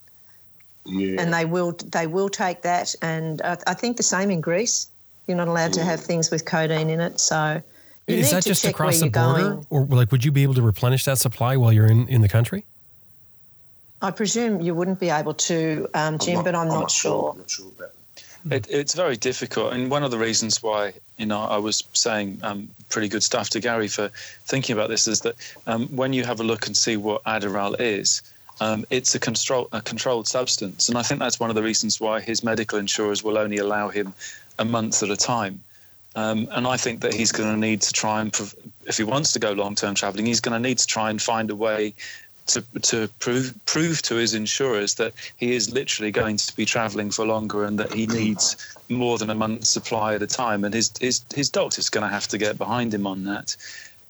Yeah. 0.85 1.21
And 1.21 1.33
they 1.33 1.45
will 1.45 1.73
they 1.73 2.09
will 2.09 2.29
take 2.29 2.63
that, 2.63 2.95
and 3.03 3.41
I, 3.43 3.57
I 3.69 3.75
think 3.75 3.97
the 3.97 4.03
same 4.03 4.33
in 4.33 4.41
Greece. 4.41 4.89
You're 5.29 5.37
not 5.37 5.47
allowed 5.47 5.73
to 5.75 5.85
have 5.85 6.01
things 6.01 6.31
with 6.33 6.45
codeine 6.45 6.91
in 6.91 7.01
it, 7.01 7.21
so. 7.21 7.63
you 8.09 8.17
is 8.17 8.33
that 8.33 8.43
just 8.45 8.65
across 8.65 8.99
the 8.99 9.09
border, 9.09 9.43
going. 9.43 9.67
or 9.71 9.85
like 9.87 10.11
would 10.11 10.25
you 10.25 10.33
be 10.33 10.43
able 10.43 10.55
to 10.55 10.63
replenish 10.63 11.05
that 11.05 11.19
supply 11.19 11.57
while 11.57 11.73
you're 11.73 11.87
in, 11.87 12.09
in 12.09 12.21
the 12.21 12.29
country? 12.29 12.65
I 14.03 14.11
presume 14.11 14.61
you 14.61 14.75
wouldn't 14.75 14.99
be 14.99 15.11
able 15.11 15.35
to, 15.35 15.89
um, 15.95 16.19
Jim, 16.19 16.31
I'm 16.31 16.35
not, 16.39 16.45
but 16.45 16.55
I'm, 16.57 16.61
I'm 16.63 16.69
not, 16.69 16.81
not, 16.81 16.91
sure. 16.91 17.31
I'm 17.31 17.39
not 17.39 17.51
sure 17.51 17.69
about 17.69 17.93
it, 18.51 18.67
it's 18.71 18.95
very 18.95 19.17
difficult, 19.17 19.73
and 19.73 19.91
one 19.91 20.03
of 20.03 20.11
the 20.11 20.19
reasons 20.19 20.63
why 20.63 20.95
you 21.17 21.27
know 21.27 21.41
I 21.41 21.59
was 21.59 21.85
saying 21.93 22.41
um, 22.43 22.69
pretty 22.89 23.09
good 23.09 23.23
stuff 23.23 23.51
to 23.51 23.61
Gary 23.61 23.89
for 23.89 24.09
thinking 24.45 24.75
about 24.75 24.89
this 24.89 25.07
is 25.07 25.21
that 25.21 25.37
um, 25.67 25.87
when 25.89 26.13
you 26.13 26.25
have 26.25 26.41
a 26.41 26.45
look 26.45 26.67
and 26.67 26.77
see 26.77 26.97
what 26.97 27.23
Adderall 27.25 27.77
is, 27.79 28.23
um, 28.61 28.85
it's 28.91 29.15
a, 29.15 29.21
control, 29.21 29.69
a 29.73 29.81
controlled 29.81 30.29
substance, 30.29 30.89
and 30.89 30.99
I 30.99 31.03
think 31.03 31.21
that's 31.21 31.41
one 31.41 31.51
of 31.51 31.57
the 31.57 31.63
reasons 31.63 32.01
why 32.01 32.21
his 32.21 32.43
medical 32.43 32.79
insurers 32.79 33.23
will 33.23 33.39
only 33.39 33.59
allow 33.59 33.89
him 33.89 34.13
a 34.59 34.65
month 34.65 35.03
at 35.03 35.11
a 35.11 35.17
time. 35.17 35.63
Um, 36.15 36.47
and 36.51 36.67
I 36.67 36.77
think 36.77 37.01
that 37.01 37.15
he's 37.15 37.33
going 37.33 37.51
to 37.55 37.59
need 37.59 37.81
to 37.83 37.93
try 37.93 38.21
and, 38.21 38.35
if 38.87 38.99
he 38.99 39.05
wants 39.05 39.33
to 39.33 39.39
go 39.39 39.53
long 39.53 39.75
term 39.75 39.95
traveling, 39.95 40.27
he's 40.27 40.41
going 40.41 40.53
to 40.53 40.69
need 40.69 40.79
to 40.79 40.87
try 40.87 41.09
and 41.09 41.21
find 41.21 41.51
a 41.51 41.57
way 41.57 41.95
to, 42.53 42.63
to 42.83 43.09
prove, 43.19 43.55
prove 43.67 44.03
to 44.03 44.15
his 44.17 44.35
insurers 44.35 44.95
that 44.95 45.13
he 45.37 45.55
is 45.55 45.73
literally 45.73 46.11
going 46.11 46.37
to 46.37 46.57
be 46.57 46.65
traveling 46.65 47.11
for 47.11 47.27
longer 47.27 47.65
and 47.65 47.79
that 47.79 47.93
he 47.93 48.07
needs 48.07 48.57
more 48.89 49.19
than 49.19 49.31
a 49.31 49.35
month's 49.35 49.69
supply 49.69 50.15
at 50.15 50.23
a 50.23 50.27
time. 50.27 50.65
And 50.65 50.75
his, 50.75 50.93
his, 51.01 51.23
his 51.35 51.51
doctor's 51.51 51.89
going 51.89 52.07
to 52.07 52.13
have 52.13 52.29
to 52.29 52.39
get 52.39 52.59
behind 52.59 52.93
him 52.95 53.07
on 53.07 53.25
that. 53.25 53.57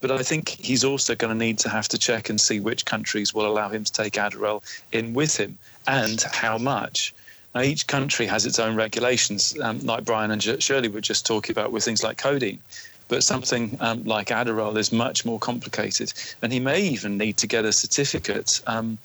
But 0.01 0.11
I 0.11 0.23
think 0.23 0.49
he's 0.49 0.83
also 0.83 1.15
going 1.15 1.33
to 1.33 1.39
need 1.39 1.59
to 1.61 1.69
have 1.69 1.89
to 1.89 1.99
check 1.99 2.29
and 2.29 2.41
see 2.41 2.59
which 2.59 2.85
countries 2.85 3.33
will 3.33 3.47
allow 3.47 3.69
him 3.69 3.85
to 3.85 3.93
take 3.93 4.15
Adderall 4.15 4.63
in 4.91 5.15
with 5.15 5.37
him 5.37 5.59
and 5.87 6.21
how 6.33 6.59
much. 6.59 7.15
Now, 7.55 7.61
each 7.61 7.87
country 7.87 8.27
has 8.27 8.47
its 8.47 8.59
own 8.59 8.77
regulations, 8.77 9.55
um, 9.61 9.79
like 9.81 10.05
Brian 10.05 10.31
and 10.31 10.43
Shirley 10.43 10.89
were 10.89 11.03
just 11.03 11.27
talking 11.27 11.53
about 11.53 11.71
with 11.71 11.85
things 11.85 12.03
like 12.03 12.17
codeine. 12.17 12.61
But 13.13 13.23
something 13.23 13.77
um, 13.81 14.05
like 14.05 14.29
Adderall 14.29 14.79
is 14.79 14.91
much 14.91 15.27
more 15.27 15.39
complicated. 15.39 16.15
And 16.41 16.51
he 16.51 16.59
may 16.59 16.81
even 16.81 17.19
need 17.19 17.37
to 17.37 17.47
get 17.47 17.67
a 17.67 17.71
certificate 17.71 18.63
um, 18.67 18.97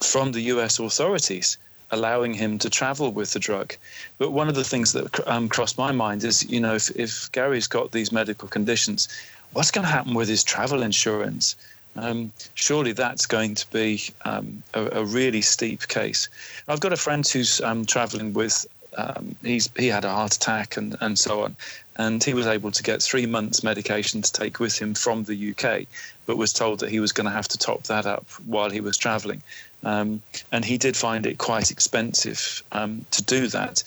from 0.00 0.30
the 0.30 0.42
US 0.52 0.78
authorities 0.78 1.58
allowing 1.90 2.32
him 2.32 2.60
to 2.60 2.70
travel 2.70 3.10
with 3.10 3.32
the 3.32 3.40
drug. 3.40 3.74
But 4.18 4.30
one 4.30 4.48
of 4.48 4.54
the 4.54 4.62
things 4.62 4.92
that 4.92 5.18
um, 5.28 5.48
crossed 5.48 5.78
my 5.78 5.90
mind 5.90 6.22
is, 6.22 6.48
you 6.48 6.60
know, 6.60 6.76
if, 6.76 6.90
if 6.94 7.32
Gary's 7.32 7.66
got 7.66 7.90
these 7.90 8.12
medical 8.12 8.46
conditions, 8.46 9.08
what's 9.52 9.72
going 9.72 9.84
to 9.84 9.90
happen 9.90 10.14
with 10.14 10.28
his 10.28 10.44
travel 10.44 10.82
insurance? 10.82 11.56
Um, 11.96 12.30
surely 12.54 12.92
that's 12.92 13.26
going 13.26 13.56
to 13.56 13.66
be 13.72 14.00
um, 14.24 14.62
a, 14.74 15.00
a, 15.00 15.04
really 15.04 15.42
steep 15.42 15.88
case. 15.88 16.28
I've 16.68 16.78
got 16.78 16.92
a 16.92 16.96
friend 16.96 17.26
who's 17.26 17.60
um, 17.62 17.84
traveling 17.84 18.32
with 18.32 18.64
um, 18.96 19.34
he's 19.42 19.68
he 19.76 19.88
had 19.88 20.04
a 20.04 20.10
heart 20.10 20.34
attack 20.34 20.76
and 20.76 20.96
and 21.00 21.18
so 21.18 21.42
on, 21.42 21.56
and 21.98 22.22
he 22.22 22.34
was 22.34 22.46
able 22.46 22.70
to 22.70 22.82
get 22.82 23.02
three 23.02 23.26
months 23.26 23.62
medication 23.62 24.22
to 24.22 24.32
take 24.32 24.60
with 24.60 24.78
him 24.78 24.94
from 24.94 25.24
the 25.24 25.50
UK, 25.50 25.86
but 26.26 26.36
was 26.36 26.52
told 26.52 26.80
that 26.80 26.90
he 26.90 27.00
was 27.00 27.12
going 27.12 27.24
to 27.24 27.30
have 27.30 27.48
to 27.48 27.58
top 27.58 27.84
that 27.84 28.06
up 28.06 28.26
while 28.46 28.70
he 28.70 28.80
was 28.80 28.96
travelling, 28.96 29.42
um, 29.84 30.20
and 30.52 30.64
he 30.64 30.78
did 30.78 30.96
find 30.96 31.26
it 31.26 31.38
quite 31.38 31.70
expensive 31.70 32.62
um, 32.72 33.04
to 33.10 33.22
do 33.22 33.48
that. 33.48 33.82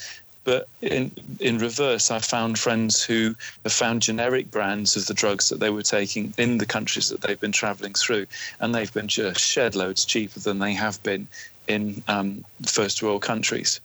But 0.45 0.67
in 0.81 1.11
in 1.39 1.59
reverse, 1.59 2.09
I 2.09 2.19
found 2.19 2.57
friends 2.57 3.03
who 3.03 3.35
have 3.63 3.73
found 3.73 4.01
generic 4.01 4.49
brands 4.49 4.95
of 4.95 5.05
the 5.05 5.13
drugs 5.13 5.49
that 5.49 5.59
they 5.59 5.69
were 5.69 5.83
taking 5.83 6.33
in 6.37 6.57
the 6.57 6.65
countries 6.65 7.09
that 7.09 7.21
they've 7.21 7.39
been 7.39 7.51
travelling 7.51 7.93
through, 7.93 8.25
and 8.59 8.73
they've 8.73 8.93
been 8.93 9.09
just 9.09 9.41
shed 9.41 9.75
loads 9.75 10.05
cheaper 10.05 10.39
than 10.39 10.59
they 10.59 10.73
have 10.73 11.01
been 11.03 11.27
in 11.67 12.01
um, 12.07 12.43
first 12.65 13.03
world 13.03 13.21
countries. 13.21 13.79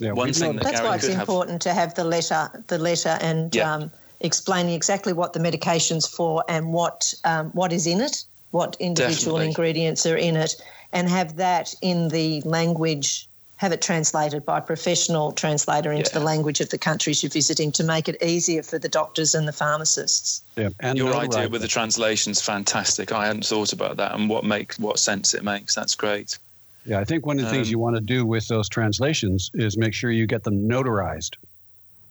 Yeah, 0.00 0.12
One 0.12 0.32
thing 0.32 0.56
that 0.56 0.62
That's 0.64 0.76
Gary 0.80 0.88
why 0.88 0.94
it's 0.96 1.04
could 1.06 1.14
have- 1.14 1.20
important 1.28 1.62
to 1.62 1.72
have 1.72 1.94
the 1.94 2.04
letter, 2.04 2.50
the 2.66 2.78
letter, 2.78 3.16
and 3.20 3.54
Yeah. 3.54 3.72
um, 3.74 3.90
explaining 4.20 4.74
exactly 4.74 5.12
what 5.12 5.32
the 5.32 5.40
medication's 5.40 6.06
for 6.06 6.44
and 6.48 6.72
what 6.72 7.14
um, 7.24 7.50
what 7.52 7.72
is 7.72 7.86
in 7.86 8.00
it, 8.00 8.24
what 8.50 8.76
individual 8.78 9.36
Definitely. 9.38 9.46
ingredients 9.46 10.06
are 10.06 10.16
in 10.16 10.36
it, 10.36 10.56
and 10.92 11.08
have 11.08 11.36
that 11.36 11.74
in 11.82 12.08
the 12.08 12.42
language. 12.42 13.28
Have 13.58 13.72
it 13.72 13.80
translated 13.80 14.44
by 14.44 14.58
a 14.58 14.60
professional 14.60 15.32
translator 15.32 15.90
into 15.90 16.10
Yeah. 16.12 16.18
the 16.18 16.24
language 16.26 16.60
of 16.60 16.68
the 16.68 16.76
countries 16.76 17.22
you're 17.22 17.30
visiting 17.30 17.72
to 17.72 17.82
make 17.82 18.06
it 18.06 18.22
easier 18.22 18.62
for 18.62 18.78
the 18.78 18.88
doctors 18.90 19.34
and 19.34 19.48
the 19.48 19.52
pharmacists. 19.52 20.42
yeah, 20.56 20.68
and 20.80 20.98
Your 20.98 21.06
notoriety. 21.08 21.36
idea 21.38 21.48
with 21.48 21.62
the 21.62 21.68
translation's 21.68 22.42
fantastic. 22.42 23.12
I 23.12 23.26
hadn't 23.26 23.46
thought 23.46 23.72
about 23.72 23.96
that 23.96 24.12
and 24.14 24.28
what 24.28 24.44
make 24.44 24.74
what 24.74 24.98
sense 24.98 25.32
it 25.32 25.42
makes. 25.42 25.74
That's 25.74 25.94
great. 25.94 26.36
Yeah, 26.86 27.00
I 27.00 27.04
think 27.04 27.26
one 27.26 27.38
of 27.38 27.44
the 27.44 27.50
things 27.50 27.68
Um, 27.68 27.72
you 27.72 27.78
want 27.78 27.96
to 27.96 28.02
do 28.02 28.24
with 28.24 28.46
those 28.48 28.68
translations 28.68 29.50
is 29.54 29.76
make 29.76 29.92
sure 29.92 30.10
you 30.10 30.26
get 30.26 30.44
them 30.44 30.68
notarized 30.68 31.36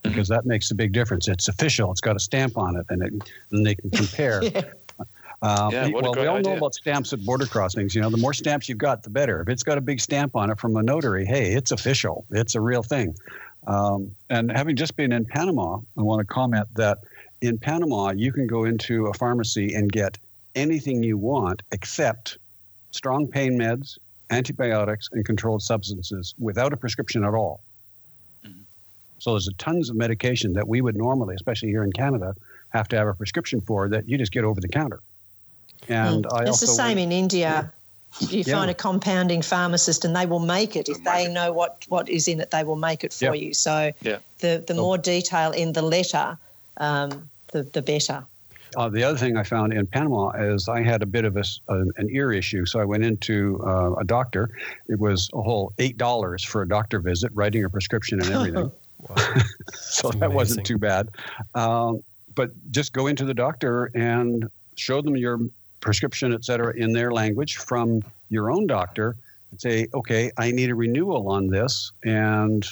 because 0.04 0.28
that 0.28 0.46
makes 0.46 0.70
a 0.72 0.76
big 0.76 0.92
difference. 0.92 1.28
It's 1.28 1.48
official, 1.48 1.92
it's 1.92 2.02
got 2.02 2.16
a 2.16 2.20
stamp 2.20 2.58
on 2.58 2.76
it, 2.76 2.86
and, 2.90 3.02
it, 3.02 3.14
and 3.52 3.66
they 3.66 3.76
can 3.76 3.90
compare. 3.90 4.42
Yeah. 4.54 4.62
Um, 5.42 5.72
Yeah, 5.72 5.90
what 5.90 6.02
a 6.02 6.04
well, 6.04 6.12
we 6.12 6.16
great 6.20 6.28
all 6.28 6.40
know 6.40 6.58
about 6.58 6.74
stamps 6.76 7.12
at 7.12 7.24
border 7.24 7.46
crossings. 7.46 7.94
You 7.94 8.02
know, 8.02 8.10
the 8.10 8.18
more 8.18 8.34
stamps 8.34 8.70
you've 8.70 8.78
got, 8.78 9.04
the 9.04 9.10
better. 9.10 9.42
If 9.42 9.50
it's 9.50 9.64
got 9.64 9.78
a 9.78 9.82
big 9.82 10.00
stamp 10.00 10.36
on 10.36 10.50
it 10.50 10.60
from 10.60 10.76
a 10.78 10.82
notary, 10.82 11.26
hey, 11.26 11.52
it's 11.52 11.72
official. 11.72 12.26
It's 12.32 12.56
a 12.56 12.62
real 12.62 12.82
thing. 12.82 13.16
Um, 13.68 14.16
and 14.30 14.50
having 14.50 14.76
just 14.76 14.96
been 14.96 15.12
in 15.12 15.26
Panama, 15.26 15.80
I 15.98 16.02
want 16.02 16.20
to 16.20 16.26
comment 16.26 16.68
that 16.76 17.00
in 17.42 17.58
Panama, 17.58 18.12
you 18.12 18.32
can 18.32 18.48
go 18.48 18.64
into 18.64 19.08
a 19.08 19.14
pharmacy 19.14 19.74
and 19.74 19.92
get 19.92 20.18
anything 20.56 21.04
you 21.04 21.18
want 21.18 21.62
except 21.72 22.38
strong 22.92 23.28
pain 23.28 23.60
meds, 23.60 23.98
antibiotics, 24.30 25.10
and 25.12 25.26
controlled 25.26 25.62
substances 25.62 26.34
without 26.40 26.74
a 26.74 26.78
prescription 26.78 27.24
at 27.24 27.34
all. 27.34 27.62
Mhm. 28.46 28.54
So 29.20 29.32
there's 29.32 29.50
tons 29.58 29.90
of 29.90 29.96
medication 29.96 30.54
that 30.54 30.68
we 30.68 30.82
would 30.82 30.96
normally, 30.96 31.36
especially 31.36 31.70
here 31.70 31.84
in 31.84 31.92
Canada, 31.92 32.36
have 32.70 32.88
to 32.90 32.98
have 32.98 33.08
a 33.08 33.14
prescription 33.14 33.62
for 33.62 33.88
that 33.90 34.10
you 34.10 34.18
just 34.18 34.32
get 34.32 34.44
over 34.44 34.60
the 34.60 34.68
counter. 34.68 35.00
And 35.88 36.26
I 36.28 36.30
Mm. 36.30 36.42
it's 36.42 36.50
also 36.52 36.66
the 36.66 36.72
same 36.72 36.98
in 36.98 37.12
India. 37.12 37.72
You 38.20 38.44
Yeah. 38.46 38.56
find 38.56 38.72
a 38.72 38.74
compounding 38.74 39.42
pharmacist, 39.42 40.06
and 40.06 40.16
they 40.16 40.26
will 40.26 40.40
make 40.40 40.76
it 40.76 40.88
if 40.90 41.04
they 41.04 41.28
know 41.28 41.52
what, 41.52 41.86
what 41.90 42.08
is 42.10 42.28
in 42.28 42.40
it. 42.40 42.50
They 42.50 42.64
will 42.64 42.78
make 42.78 43.04
it 43.04 43.12
for 43.14 43.26
Yep. 43.26 43.36
you. 43.36 43.54
So 43.54 43.92
Yeah. 44.02 44.18
the 44.40 44.64
the 44.66 44.74
So- 44.74 44.82
more 44.82 44.98
detail 44.98 45.52
in 45.52 45.74
the 45.74 45.82
letter, 45.82 46.38
um, 46.78 47.30
the 47.52 47.64
the 47.64 47.82
better. 47.82 48.24
Uh, 48.76 48.90
the 48.90 49.04
other 49.04 49.18
thing 49.18 49.38
I 49.38 49.44
found 49.44 49.74
in 49.74 49.86
Panama 49.88 50.30
is 50.32 50.68
I 50.68 50.82
had 50.82 51.02
a 51.02 51.06
bit 51.06 51.26
of 51.26 51.38
a, 51.38 51.42
s- 51.42 51.60
uh, 51.70 51.82
an 51.98 52.10
ear 52.12 52.32
issue, 52.32 52.66
so 52.66 52.80
I 52.80 52.86
went 52.86 53.04
into 53.04 53.62
uh, 53.66 53.94
a 53.94 54.04
doctor. 54.04 54.50
It 54.88 55.00
was 55.00 55.30
a 55.34 55.42
whole 55.42 55.74
eight 55.80 55.98
dollars 55.98 56.44
for 56.44 56.62
a 56.62 56.68
doctor 56.68 57.00
visit, 57.00 57.32
writing 57.34 57.64
a 57.64 57.70
prescription 57.70 58.22
and 58.22 58.30
everything. 58.32 58.72
so 59.08 59.14
That's 59.14 60.02
that 60.02 60.10
amazing. 60.16 60.34
wasn't 60.34 60.66
too 60.66 60.78
bad. 60.78 61.10
Um, 61.54 62.02
but 62.34 62.50
just 62.72 62.92
go 62.92 63.08
into 63.08 63.24
the 63.24 63.34
doctor 63.34 63.92
and 63.94 64.50
show 64.76 65.02
them 65.02 65.16
your 65.16 65.40
prescription, 65.80 66.34
et 66.34 66.44
cetera, 66.44 66.74
in 66.76 66.92
their 66.92 67.12
language 67.12 67.58
from 67.58 68.02
your 68.30 68.52
own 68.52 68.66
doctor, 68.68 69.16
and 69.52 69.62
say, 69.62 69.88
"Okay, 69.94 70.32
I 70.38 70.52
need 70.52 70.70
a 70.72 70.76
renewal 70.76 71.30
on 71.30 71.48
this," 71.48 71.92
and 72.04 72.66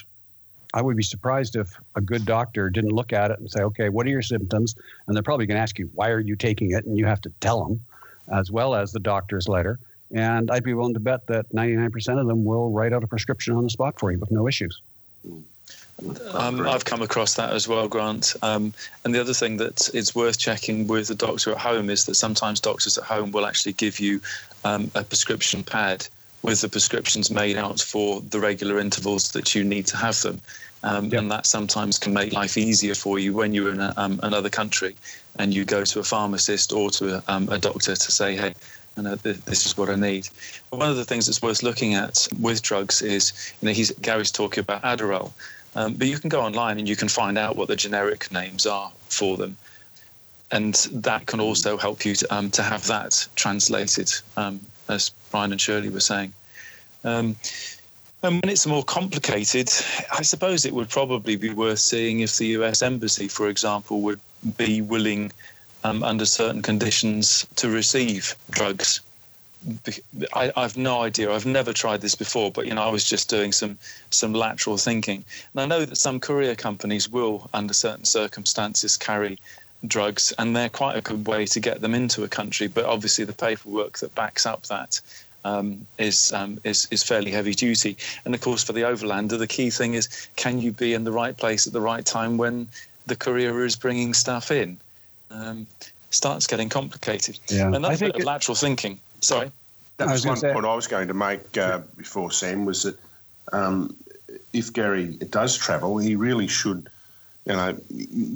I 0.74 0.82
would 0.82 0.98
be 0.98 1.04
surprised 1.04 1.56
if 1.56 1.70
a 1.96 2.02
good 2.02 2.26
doctor 2.26 2.70
didn't 2.70 2.92
look 2.92 3.14
at 3.14 3.32
it 3.32 3.40
and 3.40 3.50
say, 3.50 3.62
okay, 3.62 3.90
what 3.90 4.08
are 4.08 4.10
your 4.10 4.22
symptoms? 4.22 4.76
And 5.08 5.16
they're 5.16 5.24
probably 5.24 5.46
going 5.46 5.58
to 5.58 5.62
ask 5.62 5.78
you, 5.78 5.90
why 5.94 6.10
are 6.10 6.20
you 6.20 6.36
taking 6.36 6.72
it? 6.72 6.86
And 6.86 6.98
you 6.98 7.06
have 7.06 7.22
to 7.22 7.32
tell 7.42 7.64
them, 7.64 7.82
as 8.32 8.52
well 8.52 8.74
as 8.74 8.92
the 8.92 9.00
doctor's 9.00 9.48
letter. 9.48 9.80
And 10.12 10.50
I'd 10.52 10.64
be 10.64 10.74
willing 10.74 10.94
to 10.94 11.00
bet 11.00 11.28
that 11.28 11.52
99% 11.54 12.20
of 12.20 12.28
them 12.28 12.44
will 12.44 12.72
write 12.72 12.94
out 12.94 13.04
a 13.04 13.08
prescription 13.08 13.56
on 13.56 13.64
the 13.64 13.70
spot 13.70 14.00
for 14.00 14.12
you 14.12 14.20
with 14.20 14.32
no 14.32 14.48
issues. 14.48 14.82
Um, 16.34 16.68
I've 16.68 16.86
come 16.86 17.02
across 17.02 17.36
that 17.36 17.54
as 17.54 17.68
well, 17.68 17.88
Grant. 17.88 18.36
Um, 18.42 18.74
and 19.06 19.14
the 19.14 19.22
other 19.22 19.34
thing 19.34 19.58
that 19.58 19.90
is 19.94 20.16
worth 20.16 20.40
checking 20.40 20.88
with 20.88 21.08
the 21.08 21.16
doctor 21.16 21.52
at 21.52 21.58
home 21.60 21.90
is 21.90 22.06
that 22.06 22.16
sometimes 22.16 22.60
doctors 22.60 22.98
at 22.98 23.04
home 23.04 23.32
will 23.32 23.46
actually 23.46 23.74
give 23.74 24.00
you 24.00 24.22
um, 24.66 24.92
a 24.96 25.04
prescription 25.04 25.64
pad 25.64 26.08
with 26.42 26.62
the 26.62 26.70
prescriptions 26.70 27.32
made 27.32 27.58
out 27.58 27.80
for 27.80 28.22
the 28.22 28.40
regular 28.40 28.80
intervals 28.80 29.32
that 29.32 29.56
you 29.56 29.64
need 29.64 29.88
to 29.88 29.98
have 29.98 30.20
them. 30.22 30.42
Um, 30.84 31.06
Yep. 31.06 31.14
And 31.14 31.32
that 31.32 31.46
sometimes 31.46 31.98
can 31.98 32.14
make 32.14 32.34
life 32.34 32.58
easier 32.58 32.94
for 32.94 33.18
you 33.18 33.34
when 33.34 33.54
you're 33.54 33.72
in 33.72 33.80
a, 33.80 33.94
um, 33.96 34.20
another 34.22 34.50
country 34.50 34.96
and 35.40 35.54
you 35.54 35.64
go 35.64 35.86
to 35.86 36.00
a 36.00 36.04
pharmacist 36.04 36.74
or 36.74 36.92
to 36.92 37.18
a, 37.18 37.24
um, 37.28 37.48
a 37.50 37.58
doctor 37.58 37.96
to 37.96 38.12
say, 38.12 38.36
hey, 38.36 38.54
you 38.98 39.04
know, 39.04 39.16
th- 39.16 39.38
this 39.46 39.66
is 39.66 39.78
what 39.78 39.90
I 39.90 39.96
need. 39.96 40.28
But 40.70 40.80
one 40.80 40.90
of 40.90 40.98
the 40.98 41.06
things 41.06 41.26
that's 41.26 41.42
worth 41.42 41.64
looking 41.64 41.96
at 41.96 42.28
with 42.40 42.62
drugs 42.62 43.02
is, 43.02 43.54
you 43.62 43.68
know, 43.68 43.74
he's, 43.74 43.92
Gary's 44.02 44.32
talking 44.32 44.62
about 44.62 44.82
Adderall. 44.84 45.32
Um, 45.76 45.94
but 45.96 46.08
you 46.08 46.20
can 46.20 46.30
go 46.30 46.42
online 46.42 46.78
and 46.78 46.88
you 46.88 46.96
can 46.96 47.08
find 47.08 47.38
out 47.38 47.56
what 47.56 47.68
the 47.68 47.76
generic 47.76 48.32
names 48.32 48.66
are 48.66 48.92
for 49.10 49.38
them. 49.38 49.58
And 50.52 50.76
that 50.92 51.26
can 51.26 51.40
also 51.40 51.78
help 51.78 52.06
you 52.06 52.14
to, 52.16 52.36
um, 52.36 52.52
to 52.52 52.62
have 52.62 52.86
that 52.88 53.28
translated, 53.36 54.12
um, 54.38 54.60
as 54.90 55.12
Brian 55.32 55.52
and 55.52 55.60
Shirley 55.60 55.90
were 55.90 56.00
saying. 56.00 56.34
And 58.24 58.42
when 58.42 58.50
it's 58.50 58.66
more 58.66 58.84
complicated, 58.84 59.70
I 60.18 60.22
suppose 60.22 60.66
it 60.66 60.74
would 60.74 60.90
probably 60.90 61.36
be 61.36 61.50
worth 61.50 61.80
seeing 61.80 62.22
if 62.22 62.38
the 62.38 62.48
US 62.60 62.82
Embassy, 62.82 63.28
for 63.28 63.50
example, 63.50 64.02
would 64.02 64.22
be 64.58 64.82
willing, 64.82 65.32
um, 65.84 66.04
under 66.04 66.26
certain 66.26 66.62
conditions, 66.62 67.46
to 67.58 67.70
receive 67.70 68.36
drugs 68.50 69.02
I, 70.34 70.52
I've 70.56 70.78
no 70.78 71.02
idea. 71.02 71.32
I've 71.32 71.46
never 71.46 71.74
tried 71.74 72.02
this 72.02 72.16
before, 72.16 72.52
but 72.52 72.68
you 72.68 72.74
know, 72.74 72.84
I 72.84 72.90
was 72.90 73.04
just 73.04 73.30
doing 73.30 73.52
some 73.52 73.78
some 74.10 74.34
lateral 74.34 74.78
thinking, 74.78 75.24
and 75.54 75.62
I 75.62 75.66
know 75.66 75.86
that 75.86 75.96
some 75.96 76.20
courier 76.20 76.56
companies 76.56 77.10
will, 77.10 77.50
under 77.54 77.74
certain 77.74 78.06
circumstances, 78.06 78.98
carry 78.98 79.40
drugs, 79.88 80.34
and 80.38 80.56
they're 80.56 80.70
quite 80.70 80.98
a 80.98 81.02
good 81.02 81.28
way 81.28 81.46
to 81.46 81.60
get 81.60 81.82
them 81.82 81.96
into 81.96 82.24
a 82.24 82.28
country. 82.28 82.68
But 82.68 82.86
obviously, 82.86 83.26
the 83.26 83.34
paperwork 83.34 84.00
that 84.00 84.16
backs 84.16 84.46
up 84.46 84.64
that 84.64 85.00
um, 85.46 85.86
is 85.98 86.32
um, 86.34 86.60
is 86.64 86.88
is 86.92 87.04
fairly 87.04 87.32
heavy 87.32 87.54
duty. 87.54 87.98
And 88.26 88.34
of 88.34 88.42
course, 88.42 88.64
for 88.64 88.74
the 88.74 88.82
overlander, 88.82 89.38
the 89.38 89.48
key 89.48 89.70
thing 89.70 89.94
is 89.94 90.28
can 90.36 90.60
you 90.62 90.72
be 90.72 90.94
in 90.94 91.04
the 91.04 91.12
right 91.12 91.36
place 91.36 91.68
at 91.68 91.74
the 91.74 91.82
right 91.82 92.06
time 92.06 92.38
when 92.38 92.68
the 93.08 93.16
courier 93.16 93.64
is 93.66 93.76
bringing 93.76 94.14
stuff 94.14 94.52
in? 94.52 94.78
Um, 95.32 95.68
starts 96.12 96.46
getting 96.48 96.70
complicated. 96.70 97.40
Yeah, 97.48 97.68
Another 97.68 97.88
I 97.88 97.96
think 97.96 98.14
bit 98.14 98.16
of 98.18 98.22
it- 98.22 98.28
lateral 98.28 98.56
thinking. 98.56 99.00
Sorry. 99.22 99.52
That 99.98 100.06
was, 100.08 100.22
was 100.22 100.26
one 100.26 100.38
say- 100.38 100.54
point 100.54 100.66
I 100.66 100.76
was 100.76 100.88
going 100.88 101.08
to 101.08 101.14
make 101.14 101.58
uh, 101.58 101.80
before 101.98 102.32
Sam 102.32 102.66
was 102.66 102.84
that 102.84 102.98
um, 103.52 103.96
if 104.54 104.72
Gary 104.74 105.08
does 105.08 105.58
travel, 105.58 105.98
he 105.98 106.16
really 106.16 106.48
should. 106.48 106.90
You 107.46 107.54
know, 107.54 107.78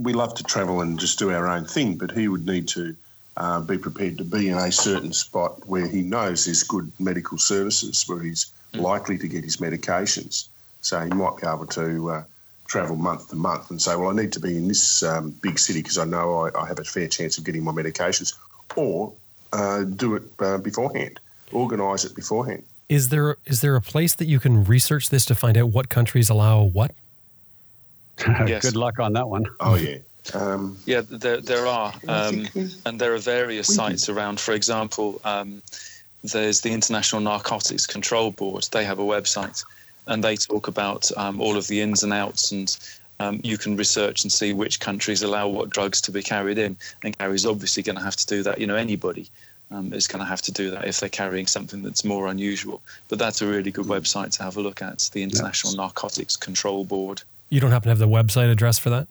we 0.02 0.12
love 0.14 0.34
to 0.36 0.44
travel 0.44 0.82
and 0.82 1.00
just 1.00 1.18
do 1.18 1.32
our 1.32 1.48
own 1.48 1.64
thing, 1.66 1.96
but 1.96 2.12
he 2.12 2.28
would 2.28 2.46
need 2.46 2.68
to 2.70 2.94
uh, 3.38 3.62
be 3.62 3.78
prepared 3.78 4.18
to 4.18 4.24
be 4.24 4.50
in 4.50 4.58
a 4.58 4.72
certain 4.72 5.14
spot 5.14 5.66
where 5.68 5.88
he 5.88 6.02
knows 6.02 6.46
there's 6.46 6.64
good 6.64 6.92
medical 7.00 7.38
services, 7.38 8.04
where 8.08 8.20
he's 8.20 8.48
likely 8.74 9.18
to 9.18 9.28
get 9.28 9.44
his 9.44 9.58
medications. 9.58 10.48
So 10.82 11.00
he 11.00 11.10
might 11.10 11.38
be 11.38 11.48
able 11.48 11.68
to 11.68 12.12
uh, 12.12 12.24
travel 12.66 12.96
month 12.96 13.30
to 13.30 13.36
month 13.36 13.70
and 13.70 13.82
say, 13.82 13.96
"Well, 13.96 14.10
I 14.10 14.14
need 14.14 14.34
to 14.34 14.40
be 14.40 14.58
in 14.58 14.68
this 14.68 15.04
um, 15.04 15.32
big 15.42 15.60
city 15.60 15.82
because 15.82 15.98
I 16.00 16.06
know 16.06 16.46
I, 16.46 16.62
I 16.64 16.68
have 16.68 16.80
a 16.80 16.84
fair 16.84 17.08
chance 17.08 17.38
of 17.38 17.44
getting 17.44 17.64
my 17.64 17.72
medications," 17.72 18.36
or 18.76 19.14
uh, 19.54 19.84
do 19.84 20.16
it 20.16 20.24
uh, 20.40 20.58
beforehand, 20.58 21.20
organise 21.52 22.06
it 22.06 22.16
beforehand. 22.16 22.64
Is 22.90 23.10
there 23.10 23.38
is 23.46 23.62
there 23.62 23.76
a 23.76 23.82
place 23.82 24.16
that 24.16 24.28
you 24.28 24.40
can 24.40 24.64
research 24.64 25.10
this 25.10 25.26
to 25.26 25.36
find 25.36 25.58
out 25.58 25.70
what 25.70 25.90
countries 25.90 26.30
allow 26.30 26.64
what? 26.64 26.92
Yes. 28.48 28.64
Good 28.64 28.76
luck 28.76 28.98
on 28.98 29.14
that 29.14 29.28
one. 29.28 29.46
Oh 29.60 29.76
yeah. 29.76 30.00
Um, 30.34 30.78
Yeah, 30.86 31.02
there, 31.08 31.42
there 31.42 31.68
are. 31.68 31.94
Um, 32.08 32.48
and 32.86 33.00
there 33.00 33.14
are 33.14 33.20
various 33.20 33.74
sites 33.74 34.10
around. 34.10 34.40
For 34.40 34.54
example, 34.54 35.22
um, 35.24 35.62
there's 36.24 36.62
the 36.62 36.72
International 36.72 37.22
Narcotics 37.22 37.86
Control 37.86 38.32
Board. 38.32 38.68
They 38.72 38.86
have 38.86 39.00
a 39.00 39.04
website 39.04 39.64
and 40.08 40.24
they 40.24 40.36
talk 40.36 40.68
about 40.68 41.12
um, 41.18 41.42
all 41.42 41.58
of 41.58 41.68
the 41.68 41.82
ins 41.82 42.04
and 42.04 42.14
outs. 42.14 42.52
And 42.52 42.78
um, 43.20 43.40
you 43.44 43.58
can 43.58 43.76
research 43.76 44.24
and 44.24 44.32
see 44.32 44.54
which 44.54 44.80
countries 44.80 45.22
allow 45.22 45.48
what 45.48 45.70
drugs 45.70 46.02
to 46.02 46.12
be 46.12 46.24
carried 46.24 46.58
in. 46.58 46.78
And 47.04 47.18
Gary's 47.18 47.46
obviously 47.46 47.84
going 47.84 47.98
to 47.98 48.04
have 48.04 48.16
to 48.16 48.26
do 48.26 48.44
that. 48.44 48.60
You 48.60 48.68
know, 48.68 48.76
anybody 48.76 49.30
um, 49.72 49.94
is 49.94 50.08
going 50.08 50.20
to 50.20 50.26
have 50.26 50.42
to 50.44 50.52
do 50.52 50.72
that 50.72 50.88
if 50.88 51.00
they're 51.00 51.10
carrying 51.10 51.48
something 51.48 51.82
that's 51.82 52.06
more 52.06 52.28
unusual. 52.28 52.82
But 53.10 53.20
that's 53.20 53.42
a 53.42 53.48
really 53.48 53.72
good 53.72 53.86
website 53.86 54.32
to 54.38 54.44
have 54.44 54.58
a 54.58 54.62
look 54.62 54.82
at. 54.82 55.10
The 55.14 55.24
International 55.24 55.74
yes. 55.74 55.78
Narcotics 55.78 56.36
Control 56.36 56.86
Board. 56.86 57.22
You 57.50 57.60
don't 57.60 57.72
happen 57.72 57.88
to 57.88 57.90
have 57.90 58.00
the 58.00 58.08
website 58.08 58.52
address 58.52 58.80
for 58.80 58.90
that? 58.90 59.08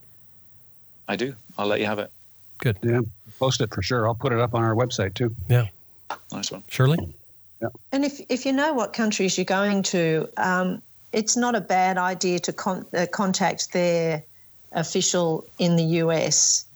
I 1.08 1.16
do. 1.16 1.34
I'll 1.56 1.66
let 1.66 1.80
you 1.80 1.86
have 1.86 1.98
it. 1.98 2.10
Good. 2.58 2.78
Yeah, 2.82 3.00
post 3.38 3.60
it 3.60 3.72
for 3.72 3.82
sure. 3.82 4.06
I'll 4.08 4.14
put 4.14 4.32
it 4.32 4.40
up 4.40 4.54
on 4.54 4.62
our 4.62 4.74
website 4.74 5.14
too. 5.14 5.34
Yeah. 5.48 5.66
Nice 6.32 6.50
one. 6.50 6.62
Shirley? 6.68 7.14
Yeah. 7.60 7.68
And 7.92 8.04
if, 8.04 8.20
if 8.28 8.46
you 8.46 8.52
know 8.52 8.72
what 8.72 8.92
countries 8.92 9.36
you're 9.38 9.44
going 9.44 9.82
to, 9.84 10.28
um, 10.36 10.82
it's 11.12 11.36
not 11.36 11.54
a 11.54 11.60
bad 11.60 11.98
idea 11.98 12.38
to 12.40 12.52
con- 12.52 12.86
uh, 12.94 13.06
contact 13.10 13.72
their 13.72 14.22
official 14.72 15.46
in 15.58 15.76
the 15.76 15.84
US 16.02 16.66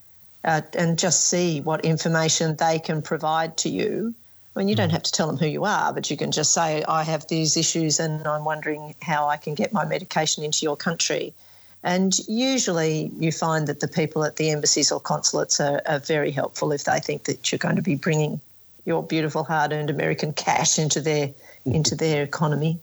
uh, 0.45 0.63
and 0.75 0.99
just 0.99 1.27
see 1.27 1.61
what 1.61 1.85
information 1.85 2.57
they 2.57 2.79
can 2.79 3.03
provide 3.03 3.57
to 3.59 3.69
you. 3.69 4.15
I 4.55 4.59
mean, 4.59 4.69
you 4.69 4.75
don't 4.75 4.89
mm. 4.89 4.93
have 4.93 5.03
to 5.05 5.13
tell 5.13 5.27
them 5.27 5.37
who 5.37 5.47
you 5.47 5.65
are, 5.65 5.93
but 5.93 6.11
you 6.11 6.17
can 6.17 6.33
just 6.33 6.53
say, 6.53 6.83
I 6.85 7.05
have 7.05 7.27
these 7.29 7.57
issues 7.57 8.01
and 8.01 8.27
I'm 8.27 8.45
wondering 8.45 8.95
how 9.03 9.29
I 9.29 9.37
can 9.37 9.55
get 9.55 9.73
my 9.73 9.85
medication 9.85 10.43
into 10.43 10.61
your 10.63 10.77
country. 10.77 11.35
And 11.83 12.19
usually 12.29 13.11
you 13.19 13.33
find 13.33 13.67
that 13.67 13.81
the 13.81 13.89
people 13.89 14.25
at 14.25 14.37
the 14.37 14.51
embassies 14.51 14.93
or 14.93 15.01
consulates 15.01 15.61
are, 15.61 15.81
are 15.87 15.99
very 15.99 16.31
helpful 16.31 16.73
if 16.73 16.85
they 16.85 17.01
think 17.01 17.25
that 17.25 17.51
you're 17.51 17.59
going 17.59 17.77
to 17.77 17.83
be 17.83 17.95
bringing 17.95 18.41
your 18.85 19.03
beautiful 19.03 19.45
hard-earned 19.45 19.91
American 19.91 20.33
cash 20.33 20.79
into 20.79 21.01
their 21.01 21.29
mm-hmm. 21.29 21.73
into 21.73 21.95
their 21.95 22.23
economy. 22.23 22.79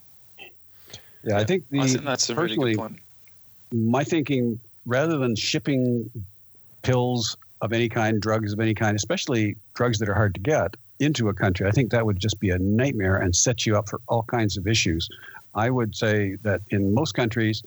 Yeah, 1.23 1.37
I 1.37 1.43
think 1.43 1.65
the 1.69 1.81
I 1.81 1.87
think 1.87 2.03
that's 2.03 2.29
a 2.29 2.35
really 2.35 2.73
good 2.73 2.77
point. 2.77 2.99
My 3.71 4.03
thinking, 4.03 4.59
rather 4.85 5.17
than 5.17 5.35
shipping 5.35 6.09
pills 6.83 7.37
of 7.61 7.73
any 7.73 7.89
kind, 7.89 8.21
drugs 8.21 8.53
of 8.53 8.59
any 8.59 8.73
kind, 8.73 8.95
especially 8.95 9.57
drugs 9.73 9.99
that 9.99 10.09
are 10.09 10.13
hard 10.13 10.33
to 10.35 10.39
get 10.39 10.75
into 10.99 11.29
a 11.29 11.33
country, 11.33 11.67
I 11.67 11.71
think 11.71 11.91
that 11.91 12.05
would 12.05 12.19
just 12.19 12.39
be 12.39 12.49
a 12.49 12.57
nightmare 12.57 13.17
and 13.17 13.35
set 13.35 13.65
you 13.65 13.77
up 13.77 13.89
for 13.89 13.99
all 14.07 14.23
kinds 14.23 14.57
of 14.57 14.67
issues. 14.67 15.09
I 15.53 15.69
would 15.69 15.95
say 15.95 16.37
that 16.43 16.61
in 16.69 16.93
most 16.93 17.13
countries, 17.13 17.63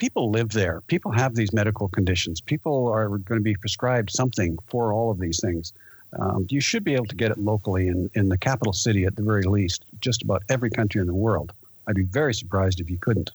people 0.00 0.30
live 0.30 0.48
there. 0.48 0.80
People 0.88 1.12
have 1.12 1.36
these 1.36 1.52
medical 1.52 1.88
conditions. 1.88 2.40
People 2.40 2.88
are 2.88 3.06
going 3.08 3.38
to 3.38 3.44
be 3.44 3.54
prescribed 3.54 4.10
something 4.10 4.58
for 4.66 4.92
all 4.92 5.12
of 5.12 5.20
these 5.20 5.40
things. 5.40 5.72
Um, 6.18 6.46
you 6.50 6.60
should 6.60 6.82
be 6.82 6.94
able 6.94 7.06
to 7.06 7.14
get 7.14 7.30
it 7.30 7.38
locally 7.38 7.86
in, 7.86 8.10
in 8.14 8.28
the 8.28 8.38
capital 8.38 8.72
city 8.72 9.04
at 9.04 9.14
the 9.14 9.22
very 9.22 9.44
least, 9.44 9.84
just 10.00 10.22
about 10.22 10.42
every 10.48 10.70
country 10.70 11.00
in 11.00 11.06
the 11.06 11.14
world. 11.14 11.52
I'd 11.86 11.94
be 11.94 12.02
very 12.02 12.34
surprised 12.34 12.80
if 12.80 12.90
you 12.90 12.98
couldn't. 12.98 13.30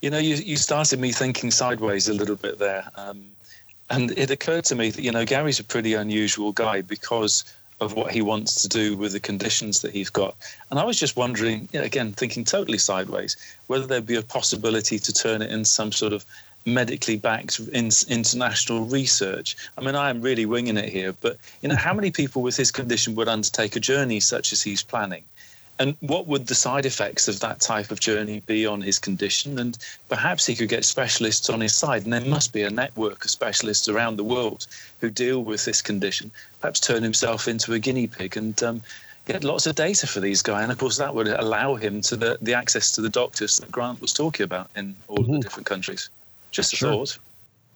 You 0.00 0.10
know, 0.10 0.18
you, 0.18 0.36
you 0.36 0.56
started 0.56 0.98
me 1.00 1.12
thinking 1.12 1.50
sideways 1.50 2.08
a 2.08 2.14
little 2.14 2.36
bit 2.36 2.58
there. 2.58 2.88
Um, 2.96 3.26
and 3.90 4.16
it 4.16 4.30
occurred 4.30 4.64
to 4.66 4.76
me 4.76 4.90
that, 4.90 5.02
you 5.02 5.10
know, 5.10 5.24
Gary's 5.24 5.60
a 5.60 5.64
pretty 5.64 5.94
unusual 5.94 6.52
guy 6.52 6.82
because 6.82 7.44
of 7.80 7.94
what 7.94 8.12
he 8.12 8.22
wants 8.22 8.62
to 8.62 8.68
do 8.68 8.96
with 8.96 9.12
the 9.12 9.20
conditions 9.20 9.82
that 9.82 9.92
he's 9.92 10.10
got. 10.10 10.34
And 10.70 10.80
I 10.80 10.84
was 10.84 10.98
just 10.98 11.16
wondering, 11.16 11.68
you 11.72 11.78
know, 11.78 11.84
again, 11.84 12.12
thinking 12.12 12.44
totally 12.44 12.78
sideways, 12.78 13.36
whether 13.68 13.86
there'd 13.86 14.06
be 14.06 14.16
a 14.16 14.22
possibility 14.22 14.98
to 14.98 15.12
turn 15.12 15.42
it 15.42 15.50
into 15.50 15.64
some 15.64 15.92
sort 15.92 16.12
of 16.12 16.24
medically 16.66 17.16
backed 17.16 17.60
in, 17.72 17.90
international 18.08 18.84
research. 18.84 19.56
I 19.76 19.80
mean, 19.80 19.94
I 19.94 20.10
am 20.10 20.20
really 20.20 20.44
winging 20.44 20.76
it 20.76 20.88
here, 20.88 21.12
but 21.12 21.38
you 21.62 21.68
know, 21.68 21.76
how 21.76 21.94
many 21.94 22.10
people 22.10 22.42
with 22.42 22.56
his 22.56 22.70
condition 22.70 23.14
would 23.14 23.28
undertake 23.28 23.76
a 23.76 23.80
journey 23.80 24.20
such 24.20 24.52
as 24.52 24.62
he's 24.62 24.82
planning? 24.82 25.24
And 25.80 25.96
what 26.00 26.26
would 26.26 26.48
the 26.48 26.54
side 26.54 26.86
effects 26.86 27.28
of 27.28 27.38
that 27.40 27.60
type 27.60 27.90
of 27.90 28.00
journey 28.00 28.40
be 28.40 28.66
on 28.66 28.80
his 28.80 28.98
condition? 28.98 29.58
And 29.58 29.78
perhaps 30.08 30.44
he 30.44 30.56
could 30.56 30.68
get 30.68 30.84
specialists 30.84 31.48
on 31.48 31.60
his 31.60 31.74
side. 31.74 32.04
And 32.04 32.12
there 32.12 32.20
must 32.20 32.52
be 32.52 32.62
a 32.62 32.70
network 32.70 33.24
of 33.24 33.30
specialists 33.30 33.88
around 33.88 34.16
the 34.16 34.24
world 34.24 34.66
who 35.00 35.08
deal 35.08 35.44
with 35.44 35.64
this 35.64 35.80
condition. 35.80 36.32
Perhaps 36.60 36.80
turn 36.80 37.02
himself 37.02 37.46
into 37.46 37.74
a 37.74 37.78
guinea 37.78 38.08
pig 38.08 38.36
and 38.36 38.60
um, 38.62 38.82
get 39.26 39.44
lots 39.44 39.66
of 39.66 39.76
data 39.76 40.06
for 40.06 40.18
these 40.20 40.42
guys. 40.42 40.64
And 40.64 40.72
of 40.72 40.78
course, 40.78 40.96
that 40.96 41.14
would 41.14 41.28
allow 41.28 41.76
him 41.76 42.00
to 42.02 42.16
the, 42.16 42.38
the 42.42 42.54
access 42.54 42.90
to 42.92 43.00
the 43.00 43.10
doctors 43.10 43.58
that 43.58 43.70
Grant 43.70 44.00
was 44.00 44.12
talking 44.12 44.44
about 44.44 44.70
in 44.74 44.96
all 45.06 45.18
mm-hmm. 45.18 45.34
of 45.34 45.40
the 45.40 45.48
different 45.48 45.66
countries. 45.66 46.10
Just 46.50 46.72
a 46.72 46.76
sure. 46.76 46.90
thought. 46.90 47.18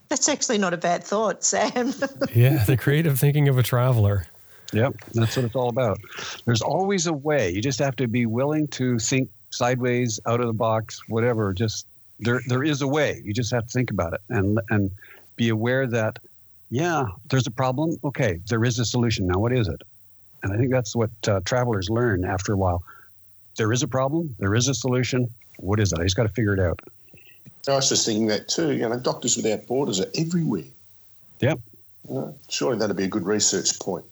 That's 0.09 0.29
actually 0.29 0.59
not 0.59 0.75
a 0.75 0.77
bad 0.77 1.05
thought, 1.05 1.45
Sam. 1.45 1.95
yeah, 2.35 2.65
the 2.65 2.77
creative 2.77 3.19
thinking 3.19 3.49
of 3.49 3.59
a 3.59 3.62
traveler. 3.62 4.27
Yep, 4.73 4.95
that's 5.13 5.37
what 5.37 5.45
it's 5.45 5.55
all 5.55 5.69
about. 5.69 5.99
There's 6.47 6.63
always 6.63 7.07
a 7.07 7.13
way. 7.13 7.51
You 7.51 7.61
just 7.61 7.79
have 7.79 7.97
to 7.97 8.09
be 8.09 8.27
willing 8.27 8.69
to 8.69 8.99
think 8.99 9.29
sideways, 9.51 10.19
out 10.27 10.41
of 10.41 10.47
the 10.47 10.53
box, 10.53 11.01
whatever. 11.09 11.53
Just 11.53 11.87
there, 12.21 12.41
there 12.47 12.65
is 12.65 12.81
a 12.81 12.89
way. 12.89 13.21
You 13.25 13.35
just 13.35 13.53
have 13.53 13.67
to 13.67 13.73
think 13.73 13.91
about 13.91 14.15
it 14.15 14.21
and 14.31 14.59
and 14.71 14.91
be 15.37 15.51
aware 15.51 15.87
that, 15.87 16.19
yeah, 16.71 17.05
there's 17.31 17.47
a 17.47 17.51
problem. 17.51 17.97
Okay, 18.05 18.39
there 18.49 18.65
is 18.65 18.79
a 18.79 18.85
solution. 18.85 19.27
Now, 19.27 19.39
what 19.39 19.53
is 19.53 19.69
it? 19.69 19.83
And 20.43 20.53
I 20.53 20.57
think 20.57 20.71
that's 20.71 20.97
what 20.97 21.11
uh, 21.29 21.41
travelers 21.45 21.89
learn 21.91 22.25
after 22.25 22.53
a 22.53 22.57
while. 22.57 22.83
There 23.57 23.73
is 23.73 23.83
a 23.83 23.89
problem. 23.89 24.35
There 24.39 24.55
is 24.55 24.69
a 24.69 24.75
solution. 24.75 25.29
What 25.59 25.79
is 25.81 25.93
it? 25.93 25.99
I 26.01 26.05
just 26.05 26.17
got 26.17 26.25
to 26.25 26.29
figure 26.31 26.55
it 26.55 26.61
out. 26.61 26.81
I 27.69 27.75
was 27.75 27.89
just 27.89 28.07
thinking 28.07 28.27
that 28.29 28.49
too. 28.49 28.73
You 28.73 28.89
know, 28.89 28.99
Doctors 28.99 29.37
Without 29.37 29.67
Borders 29.67 30.01
are 30.01 30.11
everywhere. 30.17 30.65
Yep. 31.41 31.61
You 32.09 32.35
surely 32.49 32.79
that'd 32.79 32.97
be 32.97 33.05
a 33.05 33.09
good 33.09 33.25
research 33.25 33.79
point. 33.79 34.05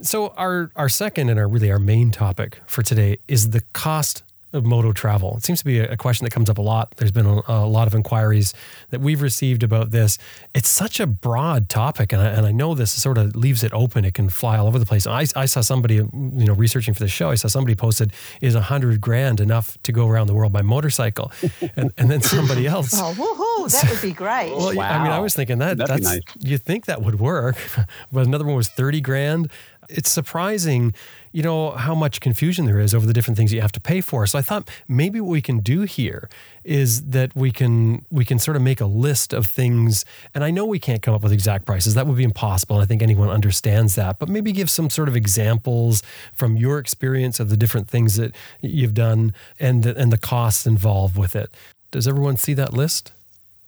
So 0.00 0.28
our 0.36 0.70
our 0.76 0.88
second 0.88 1.30
and 1.30 1.38
our 1.38 1.48
really 1.48 1.70
our 1.70 1.78
main 1.78 2.10
topic 2.10 2.60
for 2.66 2.82
today 2.82 3.18
is 3.28 3.50
the 3.50 3.62
cost 3.72 4.22
of 4.56 4.64
moto 4.64 4.92
travel? 4.92 5.36
It 5.36 5.44
seems 5.44 5.60
to 5.60 5.64
be 5.64 5.78
a 5.78 5.96
question 5.96 6.24
that 6.24 6.30
comes 6.30 6.48
up 6.48 6.58
a 6.58 6.62
lot. 6.62 6.94
There's 6.96 7.12
been 7.12 7.26
a, 7.26 7.42
a, 7.46 7.66
lot 7.66 7.86
of 7.86 7.94
inquiries 7.94 8.54
that 8.90 9.00
we've 9.00 9.20
received 9.20 9.62
about 9.62 9.90
this. 9.90 10.18
It's 10.54 10.68
such 10.68 10.98
a 11.00 11.06
broad 11.06 11.68
topic, 11.68 12.12
and 12.12 12.22
I, 12.22 12.26
and 12.26 12.46
I 12.46 12.52
know 12.52 12.74
this 12.74 12.90
sort 12.90 13.18
of 13.18 13.36
leaves 13.36 13.62
it 13.62 13.72
open. 13.72 14.04
It 14.04 14.14
can 14.14 14.28
fly 14.28 14.56
all 14.56 14.66
over 14.66 14.78
the 14.78 14.86
place. 14.86 15.06
I, 15.06 15.26
I 15.34 15.46
saw 15.46 15.60
somebody, 15.60 15.96
you 15.96 16.10
know, 16.12 16.54
researching 16.54 16.94
for 16.94 17.00
the 17.00 17.08
show. 17.08 17.30
I 17.30 17.34
saw 17.34 17.48
somebody 17.48 17.74
posted, 17.74 18.12
"Is 18.40 18.54
a 18.54 18.62
hundred 18.62 19.00
grand 19.00 19.40
enough 19.40 19.78
to 19.82 19.92
go 19.92 20.08
around 20.08 20.28
the 20.28 20.34
world 20.34 20.52
by 20.52 20.62
motorcycle?" 20.62 21.32
and 21.76 21.92
and 21.98 22.10
then 22.10 22.22
somebody 22.22 22.66
else, 22.66 22.92
oh, 22.94 23.14
woohoo, 23.14 23.72
that 23.72 23.90
would 23.90 24.02
be 24.02 24.12
great. 24.12 24.52
well, 24.56 24.74
wow. 24.74 24.90
I 24.90 25.02
mean, 25.02 25.12
I 25.12 25.18
was 25.18 25.34
thinking 25.34 25.58
that 25.58 25.76
That'd 25.78 25.96
that's 25.96 26.04
nice. 26.04 26.22
you 26.38 26.56
think 26.56 26.86
that 26.86 27.02
would 27.02 27.20
work, 27.20 27.56
but 28.12 28.26
another 28.26 28.44
one 28.44 28.56
was 28.56 28.68
thirty 28.68 29.00
grand. 29.00 29.50
It's 29.88 30.10
surprising 30.10 30.94
you 31.36 31.42
know, 31.42 31.72
how 31.72 31.94
much 31.94 32.22
confusion 32.22 32.64
there 32.64 32.80
is 32.80 32.94
over 32.94 33.04
the 33.04 33.12
different 33.12 33.36
things 33.36 33.52
you 33.52 33.60
have 33.60 33.70
to 33.72 33.80
pay 33.80 34.00
for. 34.00 34.26
So 34.26 34.38
I 34.38 34.42
thought 34.42 34.70
maybe 34.88 35.20
what 35.20 35.28
we 35.28 35.42
can 35.42 35.58
do 35.58 35.82
here 35.82 36.30
is 36.64 37.10
that 37.10 37.36
we 37.36 37.52
can 37.52 38.06
we 38.10 38.24
can 38.24 38.38
sort 38.38 38.56
of 38.56 38.62
make 38.62 38.80
a 38.80 38.86
list 38.86 39.34
of 39.34 39.46
things 39.46 40.06
and 40.34 40.42
I 40.42 40.50
know 40.50 40.64
we 40.64 40.78
can't 40.78 41.02
come 41.02 41.12
up 41.12 41.22
with 41.22 41.32
exact 41.32 41.66
prices. 41.66 41.92
That 41.92 42.06
would 42.06 42.16
be 42.16 42.24
impossible. 42.24 42.76
And 42.76 42.84
I 42.84 42.86
think 42.86 43.02
anyone 43.02 43.28
understands 43.28 43.96
that. 43.96 44.18
But 44.18 44.30
maybe 44.30 44.50
give 44.50 44.70
some 44.70 44.88
sort 44.88 45.08
of 45.08 45.14
examples 45.14 46.02
from 46.32 46.56
your 46.56 46.78
experience 46.78 47.38
of 47.38 47.50
the 47.50 47.56
different 47.58 47.86
things 47.86 48.16
that 48.16 48.34
you've 48.62 48.94
done 48.94 49.34
and 49.60 49.82
the, 49.82 49.94
and 49.94 50.10
the 50.10 50.16
costs 50.16 50.66
involved 50.66 51.18
with 51.18 51.36
it. 51.36 51.54
Does 51.90 52.08
everyone 52.08 52.38
see 52.38 52.54
that 52.54 52.72
list? 52.72 53.12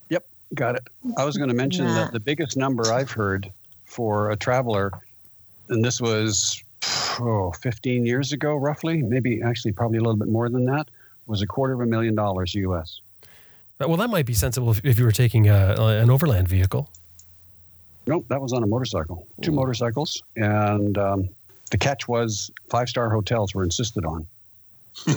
Yep, 0.08 0.24
got 0.54 0.74
it. 0.76 0.88
I 1.18 1.26
was 1.26 1.36
going 1.36 1.50
to 1.50 1.54
mention 1.54 1.84
yeah. 1.84 1.92
that 1.96 2.12
the 2.12 2.20
biggest 2.20 2.56
number 2.56 2.90
I've 2.90 3.10
heard 3.10 3.52
for 3.84 4.30
a 4.30 4.36
traveler 4.36 4.90
and 5.70 5.84
this 5.84 6.00
was 6.00 6.62
oh, 7.20 7.52
15 7.62 8.06
years 8.06 8.32
ago, 8.32 8.54
roughly, 8.54 9.02
maybe 9.02 9.42
actually 9.42 9.72
probably 9.72 9.98
a 9.98 10.00
little 10.00 10.16
bit 10.16 10.28
more 10.28 10.48
than 10.48 10.64
that, 10.66 10.88
was 11.26 11.42
a 11.42 11.46
quarter 11.46 11.74
of 11.74 11.80
a 11.80 11.86
million 11.86 12.14
dollars 12.14 12.54
US. 12.54 13.00
Well, 13.78 13.96
that 13.96 14.10
might 14.10 14.26
be 14.26 14.34
sensible 14.34 14.72
if, 14.72 14.84
if 14.84 14.98
you 14.98 15.04
were 15.04 15.12
taking 15.12 15.48
a, 15.48 15.74
an 15.78 16.10
overland 16.10 16.48
vehicle. 16.48 16.90
Nope, 18.06 18.24
that 18.28 18.40
was 18.40 18.52
on 18.52 18.62
a 18.62 18.66
motorcycle. 18.66 19.26
Two 19.42 19.52
Ooh. 19.52 19.54
motorcycles, 19.54 20.22
and 20.36 20.96
um, 20.96 21.28
the 21.70 21.78
catch 21.78 22.08
was 22.08 22.50
five 22.70 22.88
star 22.88 23.10
hotels 23.10 23.54
were 23.54 23.62
insisted 23.62 24.04
on. 24.04 24.26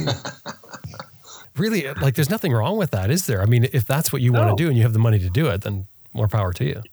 really, 1.58 1.92
like, 1.94 2.16
there's 2.16 2.30
nothing 2.30 2.52
wrong 2.52 2.78
with 2.78 2.92
that, 2.92 3.10
is 3.10 3.26
there? 3.26 3.42
I 3.42 3.46
mean, 3.46 3.68
if 3.72 3.86
that's 3.86 4.14
what 4.14 4.22
you 4.22 4.32
no. 4.32 4.42
want 4.42 4.58
to 4.58 4.64
do 4.64 4.68
and 4.68 4.78
you 4.78 4.84
have 4.84 4.94
the 4.94 5.00
money 5.00 5.20
to 5.20 5.30
do 5.30 5.48
it, 5.48 5.62
then 5.62 5.88
more 6.14 6.28
power 6.28 6.54
to 6.54 6.66
you. 6.66 6.84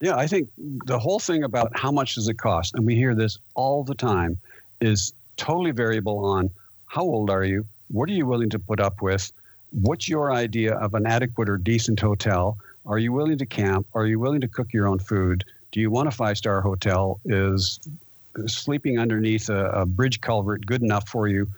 Yeah, 0.00 0.16
I 0.16 0.26
think 0.26 0.48
the 0.56 0.98
whole 0.98 1.20
thing 1.20 1.44
about 1.44 1.70
how 1.74 1.90
much 1.90 2.14
does 2.16 2.28
it 2.28 2.38
cost, 2.38 2.74
and 2.74 2.84
we 2.84 2.94
hear 2.94 3.14
this 3.14 3.38
all 3.54 3.84
the 3.84 3.94
time, 3.94 4.38
is 4.80 5.12
totally 5.36 5.70
variable 5.70 6.24
on 6.24 6.50
how 6.86 7.02
old 7.02 7.30
are 7.30 7.44
you, 7.44 7.64
what 7.88 8.08
are 8.08 8.12
you 8.12 8.26
willing 8.26 8.50
to 8.50 8.58
put 8.58 8.80
up 8.80 9.02
with, 9.02 9.32
what's 9.70 10.08
your 10.08 10.32
idea 10.32 10.74
of 10.74 10.94
an 10.94 11.06
adequate 11.06 11.48
or 11.48 11.56
decent 11.56 12.00
hotel, 12.00 12.56
are 12.86 12.98
you 12.98 13.12
willing 13.12 13.38
to 13.38 13.46
camp, 13.46 13.86
are 13.94 14.06
you 14.06 14.18
willing 14.18 14.40
to 14.40 14.48
cook 14.48 14.72
your 14.72 14.86
own 14.86 14.98
food, 14.98 15.44
do 15.72 15.80
you 15.80 15.90
want 15.90 16.06
a 16.08 16.10
five 16.10 16.36
star 16.38 16.60
hotel, 16.60 17.18
is 17.24 17.80
sleeping 18.46 18.98
underneath 18.98 19.48
a, 19.48 19.70
a 19.70 19.86
bridge 19.86 20.20
culvert 20.20 20.66
good 20.66 20.82
enough 20.82 21.08
for 21.08 21.28
you? 21.28 21.48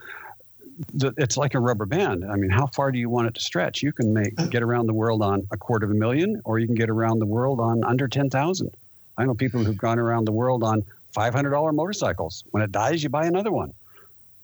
The, 0.95 1.13
it's 1.17 1.37
like 1.37 1.55
a 1.55 1.61
rubber 1.61 1.87
band. 1.87 2.25
I 2.25 2.37
mean, 2.37 2.51
how 2.51 2.67
far 2.67 2.93
do 2.93 2.99
you 2.99 3.09
want 3.09 3.29
it 3.29 3.35
to 3.35 3.41
stretch? 3.41 3.83
You 3.83 3.93
can 3.93 4.13
make 4.13 4.35
get 4.51 4.63
around 4.63 4.87
the 4.87 4.95
world 4.95 5.23
on 5.23 5.47
a 5.53 5.57
quarter 5.57 5.87
of 5.87 5.93
a 5.93 5.95
million, 5.95 6.41
or 6.45 6.59
you 6.59 6.67
can 6.67 6.75
get 6.75 6.91
around 6.91 7.19
the 7.19 7.27
world 7.27 7.61
on 7.61 7.85
under 7.85 8.09
ten 8.09 8.31
thousand. 8.31 8.71
I 9.19 9.25
know 9.25 9.35
people 9.35 9.65
who've 9.65 9.77
gone 9.77 9.99
around 9.99 10.27
the 10.27 10.33
world 10.33 10.63
on 10.63 10.85
five 11.13 11.35
hundred 11.35 11.51
dollar 11.51 11.73
motorcycles. 11.73 12.45
When 12.51 12.63
it 12.63 12.73
dies, 12.73 13.03
you 13.03 13.09
buy 13.09 13.27
another 13.27 13.53
one. 13.53 13.73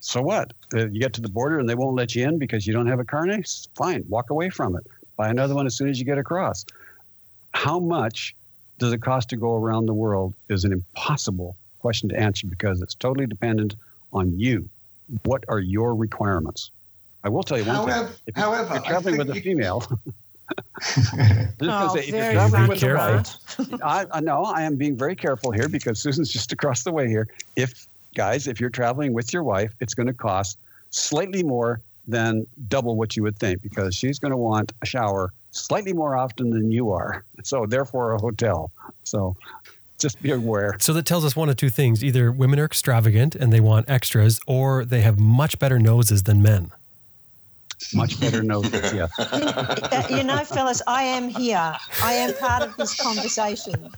So 0.00 0.20
what? 0.20 0.52
Uh, 0.74 0.88
you 0.88 0.98
get 0.98 1.12
to 1.14 1.20
the 1.20 1.28
border 1.28 1.58
and 1.58 1.68
they 1.68 1.74
won't 1.74 1.94
let 1.94 2.14
you 2.14 2.26
in 2.26 2.38
because 2.38 2.66
you 2.66 2.72
don't 2.72 2.88
have 2.88 2.98
a 2.98 3.04
carnet. 3.04 3.48
Fine, 3.76 4.04
walk 4.08 4.30
away 4.30 4.50
from 4.50 4.76
it. 4.76 4.84
Buy 5.16 5.28
another 5.28 5.54
one 5.54 5.66
as 5.66 5.76
soon 5.76 5.88
as 5.88 5.98
you 5.98 6.04
get 6.04 6.18
across. 6.18 6.64
How 7.54 7.78
much 7.78 8.34
does 8.78 8.92
it 8.92 9.00
cost 9.00 9.28
to 9.28 9.36
go 9.36 9.54
around 9.54 9.86
the 9.86 9.94
world 9.94 10.34
is 10.48 10.64
an 10.64 10.72
impossible 10.72 11.56
question 11.78 12.08
to 12.08 12.18
answer 12.18 12.46
because 12.46 12.80
it's 12.80 12.94
totally 12.94 13.26
dependent 13.26 13.74
on 14.12 14.38
you. 14.38 14.68
What 15.25 15.44
are 15.48 15.61
your 15.61 15.94
requirements? 15.94 16.70
I 17.25 17.29
will 17.29 17.42
tell 17.42 17.59
you 17.59 17.64
one 17.64 17.77
however, 17.77 18.09
thing. 18.09 18.16
If 18.27 18.37
however, 18.37 18.75
you're 18.75 18.83
traveling 18.83 19.18
with 19.18 19.31
a 19.31 19.40
female, 19.40 19.87
oh, 21.62 21.94
say, 21.94 22.01
if 22.01 22.09
you're 22.09 22.18
very 22.18 22.35
traveling 22.35 22.68
with 22.68 22.79
a 22.79 22.81
careful. 22.81 23.66
wife, 23.68 23.83
I, 23.83 24.07
I 24.11 24.20
know 24.20 24.44
I 24.44 24.62
am 24.62 24.77
being 24.77 24.96
very 24.96 25.14
careful 25.14 25.53
here 25.53 25.68
because 25.68 26.01
Susan's 26.01 26.31
just 26.31 26.53
across 26.53 26.83
the 26.83 26.92
way 26.92 27.09
here. 27.09 27.29
If 27.57 27.87
guys, 28.14 28.46
if 28.48 28.61
you're 28.61 28.70
traveling 28.70 29.12
with 29.12 29.33
your 29.33 29.42
wife, 29.42 29.72
it's 29.81 29.94
going 29.94 30.09
to 30.09 30.12
cost 30.12 30.59
slightly 30.90 31.42
more 31.42 31.81
than 32.09 32.46
double 32.68 32.96
what 32.96 33.16
you 33.16 33.22
would 33.22 33.38
think 33.38 33.62
because 33.62 33.94
she's 33.94 34.18
going 34.18 34.33
to 34.33 34.37
want 34.37 34.72
a 34.83 34.87
shower 34.87 35.33
slightly 35.53 35.92
more 35.92 36.16
often 36.16 36.51
than 36.51 36.70
you 36.70 36.90
are. 36.90 37.25
So 37.44 37.66
therefore, 37.66 38.12
a 38.12 38.18
hotel. 38.18 38.72
So 39.05 39.37
just 39.98 40.20
be 40.22 40.31
aware. 40.31 40.76
So 40.81 40.92
that 40.92 41.07
tells 41.07 41.24
us 41.24 41.37
one 41.37 41.48
of 41.48 41.57
two 41.57 41.70
things: 41.70 42.02
either 42.02 42.31
women 42.33 42.59
are 42.59 42.64
extravagant 42.64 43.35
and 43.35 43.52
they 43.52 43.61
want 43.61 43.88
extras, 43.88 44.40
or 44.46 44.85
they 44.85 45.00
have 45.02 45.18
much 45.18 45.59
better 45.59 45.78
noses 45.78 46.24
than 46.24 46.42
men. 46.42 46.72
Much 47.94 48.20
better 48.20 48.42
noses, 48.42 48.72
yes. 48.94 49.11
Uh, 49.18 50.07
you 50.11 50.22
know, 50.22 50.38
fellas, 50.44 50.83
I 50.87 51.02
am 51.02 51.28
here. 51.28 51.76
I 52.02 52.12
am 52.12 52.35
part 52.35 52.62
of 52.62 52.76
this 52.76 53.00
conversation. 53.00 53.90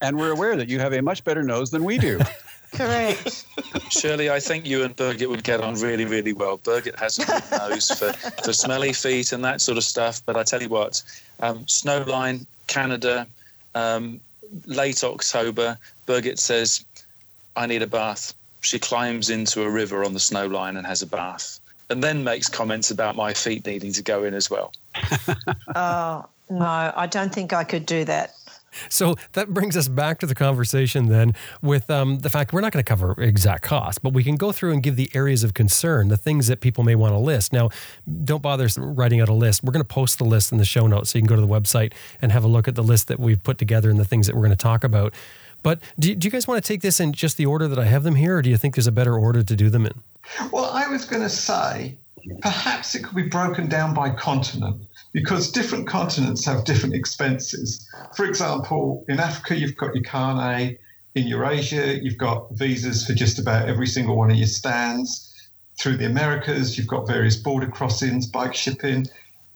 And 0.00 0.18
we're 0.18 0.32
aware 0.32 0.56
that 0.56 0.68
you 0.68 0.78
have 0.78 0.92
a 0.92 1.02
much 1.02 1.24
better 1.24 1.42
nose 1.42 1.70
than 1.70 1.84
we 1.84 1.98
do. 1.98 2.20
Correct. 2.74 3.46
Shirley, 3.88 4.30
I 4.30 4.40
think 4.40 4.66
you 4.66 4.82
and 4.82 4.96
Birgit 4.96 5.28
would 5.28 5.44
get 5.44 5.60
on 5.60 5.74
really, 5.74 6.04
really 6.04 6.32
well. 6.32 6.58
Birgit 6.58 6.98
has 6.98 7.18
a 7.18 7.26
good 7.26 7.42
nose 7.52 7.90
for, 7.90 8.12
for 8.42 8.52
smelly 8.52 8.92
feet 8.92 9.32
and 9.32 9.44
that 9.44 9.60
sort 9.60 9.78
of 9.78 9.84
stuff. 9.84 10.22
But 10.26 10.36
I 10.36 10.42
tell 10.42 10.60
you 10.60 10.68
what, 10.68 11.02
um, 11.40 11.60
Snowline, 11.66 12.46
Canada, 12.66 13.26
um, 13.74 14.20
late 14.66 15.02
October, 15.04 15.78
Birgit 16.06 16.38
says, 16.38 16.84
I 17.56 17.66
need 17.66 17.82
a 17.82 17.86
bath. 17.86 18.34
She 18.60 18.78
climbs 18.78 19.30
into 19.30 19.62
a 19.62 19.70
river 19.70 20.04
on 20.04 20.14
the 20.14 20.20
snow 20.20 20.46
line 20.46 20.76
and 20.76 20.86
has 20.86 21.02
a 21.02 21.06
bath. 21.06 21.60
And 21.90 22.02
then 22.02 22.24
makes 22.24 22.48
comments 22.48 22.90
about 22.90 23.14
my 23.14 23.34
feet 23.34 23.66
needing 23.66 23.92
to 23.92 24.02
go 24.02 24.24
in 24.24 24.34
as 24.34 24.50
well. 24.50 24.72
Oh, 25.74 26.24
no, 26.50 26.92
I 26.96 27.06
don't 27.06 27.32
think 27.32 27.52
I 27.52 27.64
could 27.64 27.84
do 27.84 28.04
that. 28.06 28.34
So 28.88 29.16
that 29.32 29.52
brings 29.52 29.76
us 29.76 29.88
back 29.88 30.18
to 30.20 30.26
the 30.26 30.34
conversation 30.34 31.06
then 31.06 31.34
with 31.62 31.90
um, 31.90 32.18
the 32.18 32.30
fact 32.30 32.52
we're 32.52 32.60
not 32.60 32.72
going 32.72 32.84
to 32.84 32.88
cover 32.88 33.14
exact 33.20 33.62
costs, 33.62 33.98
but 33.98 34.12
we 34.12 34.24
can 34.24 34.36
go 34.36 34.52
through 34.52 34.72
and 34.72 34.82
give 34.82 34.96
the 34.96 35.10
areas 35.14 35.44
of 35.44 35.54
concern, 35.54 36.08
the 36.08 36.16
things 36.16 36.46
that 36.48 36.60
people 36.60 36.84
may 36.84 36.94
want 36.94 37.12
to 37.12 37.18
list. 37.18 37.52
Now, 37.52 37.70
don't 38.24 38.42
bother 38.42 38.68
writing 38.76 39.20
out 39.20 39.28
a 39.28 39.34
list. 39.34 39.62
We're 39.62 39.72
going 39.72 39.84
to 39.84 39.94
post 39.94 40.18
the 40.18 40.24
list 40.24 40.52
in 40.52 40.58
the 40.58 40.64
show 40.64 40.86
notes 40.86 41.10
so 41.10 41.18
you 41.18 41.22
can 41.22 41.28
go 41.28 41.36
to 41.36 41.40
the 41.40 41.48
website 41.48 41.92
and 42.20 42.32
have 42.32 42.44
a 42.44 42.48
look 42.48 42.68
at 42.68 42.74
the 42.74 42.82
list 42.82 43.08
that 43.08 43.20
we've 43.20 43.42
put 43.42 43.58
together 43.58 43.90
and 43.90 43.98
the 43.98 44.04
things 44.04 44.26
that 44.26 44.34
we're 44.34 44.42
going 44.42 44.50
to 44.50 44.56
talk 44.56 44.84
about. 44.84 45.14
But 45.62 45.80
do, 45.98 46.14
do 46.14 46.26
you 46.26 46.30
guys 46.30 46.46
want 46.46 46.62
to 46.62 46.68
take 46.68 46.82
this 46.82 47.00
in 47.00 47.12
just 47.12 47.36
the 47.36 47.46
order 47.46 47.66
that 47.68 47.78
I 47.78 47.86
have 47.86 48.02
them 48.02 48.16
here, 48.16 48.36
or 48.36 48.42
do 48.42 48.50
you 48.50 48.56
think 48.56 48.74
there's 48.74 48.86
a 48.86 48.92
better 48.92 49.16
order 49.16 49.42
to 49.42 49.56
do 49.56 49.70
them 49.70 49.86
in? 49.86 50.02
Well, 50.52 50.66
I 50.66 50.86
was 50.88 51.04
going 51.06 51.22
to 51.22 51.28
say 51.28 51.96
perhaps 52.40 52.94
it 52.94 53.02
could 53.02 53.16
be 53.16 53.22
broken 53.22 53.68
down 53.68 53.94
by 53.94 54.10
continent 54.10 54.82
because 55.14 55.50
different 55.50 55.86
continents 55.86 56.44
have 56.44 56.64
different 56.64 56.94
expenses. 56.94 57.88
For 58.14 58.26
example, 58.26 59.04
in 59.08 59.20
Africa, 59.20 59.56
you've 59.56 59.76
got 59.76 59.94
your 59.94 60.02
carnet. 60.02 60.80
In 61.14 61.28
Eurasia, 61.28 62.02
you've 62.02 62.18
got 62.18 62.50
visas 62.50 63.06
for 63.06 63.14
just 63.14 63.38
about 63.38 63.68
every 63.68 63.86
single 63.86 64.16
one 64.16 64.32
of 64.32 64.36
your 64.36 64.48
stands. 64.48 65.30
Through 65.78 65.98
the 65.98 66.06
Americas, 66.06 66.76
you've 66.76 66.88
got 66.88 67.06
various 67.06 67.36
border 67.36 67.68
crossings, 67.68 68.26
bike 68.26 68.54
shipping. 68.54 69.06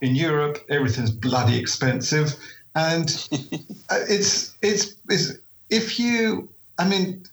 In 0.01 0.15
Europe, 0.15 0.65
everything's 0.71 1.11
bloody 1.11 1.59
expensive, 1.59 2.37
and 2.77 3.09
uh, 3.91 3.99
it's, 4.09 4.55
it's 4.63 4.95
it's 5.09 5.33
if 5.71 5.99
you, 5.99 6.49
I 6.79 6.89
mean, 6.89 7.25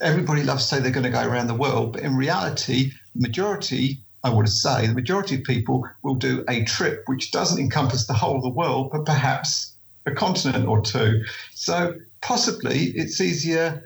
everybody 0.00 0.42
loves 0.42 0.62
to 0.62 0.76
say 0.76 0.80
they're 0.80 0.90
going 0.90 1.04
to 1.04 1.10
go 1.10 1.28
around 1.28 1.48
the 1.48 1.54
world, 1.54 1.92
but 1.92 2.00
in 2.00 2.16
reality, 2.16 2.92
majority 3.14 3.98
I 4.26 4.28
would 4.28 4.48
say 4.48 4.88
the 4.88 4.92
majority 4.92 5.36
of 5.36 5.44
people 5.44 5.88
will 6.02 6.16
do 6.16 6.44
a 6.48 6.64
trip 6.64 7.04
which 7.06 7.30
doesn't 7.30 7.60
encompass 7.60 8.08
the 8.08 8.12
whole 8.12 8.36
of 8.36 8.42
the 8.42 8.48
world, 8.48 8.90
but 8.90 9.06
perhaps 9.06 9.76
a 10.04 10.10
continent 10.10 10.66
or 10.66 10.80
two. 10.80 11.22
So 11.54 11.94
possibly 12.22 12.86
it's 12.96 13.20
easier, 13.20 13.84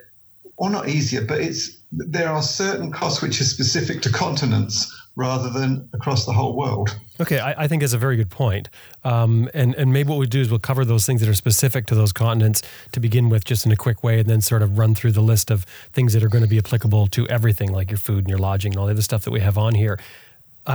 or 0.56 0.70
not 0.70 0.88
easier, 0.88 1.20
but 1.20 1.42
it's 1.42 1.76
there 1.92 2.30
are 2.30 2.42
certain 2.42 2.90
costs 2.90 3.20
which 3.20 3.38
are 3.42 3.44
specific 3.44 4.00
to 4.00 4.10
continents 4.10 4.96
rather 5.16 5.50
than 5.50 5.86
across 5.92 6.24
the 6.24 6.32
whole 6.32 6.56
world. 6.56 6.96
Okay, 7.20 7.38
I, 7.38 7.64
I 7.64 7.68
think 7.68 7.82
that's 7.82 7.92
a 7.92 7.98
very 7.98 8.16
good 8.16 8.30
point. 8.30 8.70
Um, 9.04 9.50
and 9.52 9.74
and 9.74 9.92
maybe 9.92 10.08
what 10.08 10.18
we 10.18 10.26
do 10.26 10.40
is 10.40 10.48
we'll 10.48 10.60
cover 10.60 10.86
those 10.86 11.04
things 11.04 11.20
that 11.20 11.28
are 11.28 11.34
specific 11.34 11.84
to 11.86 11.94
those 11.94 12.12
continents 12.12 12.62
to 12.92 13.00
begin 13.00 13.28
with, 13.28 13.44
just 13.44 13.66
in 13.66 13.72
a 13.72 13.76
quick 13.76 14.02
way, 14.02 14.20
and 14.20 14.28
then 14.30 14.40
sort 14.40 14.62
of 14.62 14.78
run 14.78 14.94
through 14.94 15.12
the 15.12 15.20
list 15.20 15.50
of 15.50 15.64
things 15.92 16.14
that 16.14 16.22
are 16.22 16.28
going 16.28 16.44
to 16.44 16.48
be 16.48 16.56
applicable 16.56 17.08
to 17.08 17.28
everything, 17.28 17.70
like 17.72 17.90
your 17.90 17.98
food 17.98 18.20
and 18.20 18.28
your 18.28 18.38
lodging 18.38 18.72
and 18.72 18.78
all 18.78 18.86
the 18.86 18.92
other 18.92 19.02
stuff 19.02 19.22
that 19.24 19.32
we 19.32 19.40
have 19.40 19.58
on 19.58 19.74
here. 19.74 19.98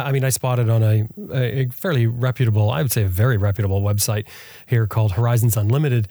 I 0.03 0.11
mean, 0.11 0.23
I 0.23 0.29
spotted 0.29 0.69
on 0.69 0.83
a, 0.83 1.07
a 1.33 1.67
fairly 1.69 2.07
reputable, 2.07 2.69
I 2.69 2.81
would 2.81 2.91
say 2.91 3.03
a 3.03 3.07
very 3.07 3.37
reputable 3.37 3.81
website 3.81 4.25
here 4.67 4.87
called 4.87 5.13
Horizons 5.13 5.57
Unlimited. 5.57 6.07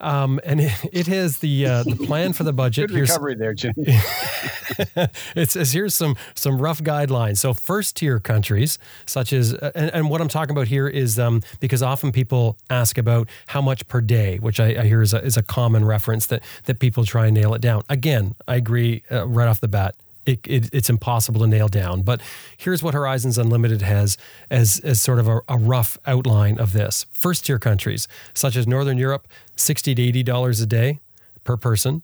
Um, 0.00 0.40
and 0.44 0.60
it, 0.60 0.72
it 0.92 1.06
has 1.08 1.38
the 1.38 1.66
uh, 1.66 1.82
the 1.82 1.96
plan 1.96 2.32
for 2.32 2.44
the 2.44 2.52
budget. 2.52 2.88
Good 2.88 3.00
recovery 3.00 3.34
there, 3.34 3.54
Jim. 3.54 3.74
it 3.76 5.50
says 5.50 5.72
here's 5.72 5.94
some 5.94 6.16
some 6.34 6.60
rough 6.60 6.80
guidelines. 6.82 7.38
So 7.38 7.52
first 7.52 7.96
tier 7.96 8.20
countries, 8.20 8.78
such 9.06 9.32
as 9.32 9.54
and, 9.54 9.90
and 9.92 10.10
what 10.10 10.20
I'm 10.20 10.28
talking 10.28 10.54
about 10.54 10.68
here 10.68 10.86
is 10.86 11.18
um, 11.18 11.42
because 11.58 11.82
often 11.82 12.12
people 12.12 12.56
ask 12.70 12.96
about 12.96 13.28
how 13.48 13.60
much 13.60 13.88
per 13.88 14.00
day, 14.00 14.38
which 14.38 14.60
I, 14.60 14.82
I 14.82 14.84
hear 14.84 15.02
is 15.02 15.14
a, 15.14 15.24
is 15.24 15.36
a 15.36 15.42
common 15.42 15.84
reference 15.84 16.26
that 16.26 16.42
that 16.66 16.78
people 16.78 17.04
try 17.04 17.26
and 17.26 17.34
nail 17.34 17.54
it 17.54 17.60
down. 17.60 17.82
Again, 17.88 18.36
I 18.46 18.54
agree 18.54 19.02
uh, 19.10 19.26
right 19.26 19.48
off 19.48 19.60
the 19.60 19.68
bat 19.68 19.96
it, 20.28 20.46
it, 20.46 20.70
it's 20.74 20.90
impossible 20.90 21.40
to 21.40 21.46
nail 21.46 21.68
down. 21.68 22.02
But 22.02 22.20
here's 22.56 22.82
what 22.82 22.92
Horizons 22.92 23.38
Unlimited 23.38 23.80
has 23.80 24.18
as, 24.50 24.78
as 24.80 25.00
sort 25.00 25.18
of 25.18 25.26
a, 25.26 25.40
a 25.48 25.56
rough 25.56 25.96
outline 26.06 26.58
of 26.58 26.74
this. 26.74 27.06
First 27.12 27.46
tier 27.46 27.58
countries, 27.58 28.06
such 28.34 28.54
as 28.54 28.66
Northern 28.66 28.98
Europe, 28.98 29.26
60 29.56 29.94
to 29.94 30.12
$80 30.24 30.62
a 30.62 30.66
day 30.66 31.00
per 31.44 31.56
person. 31.56 32.02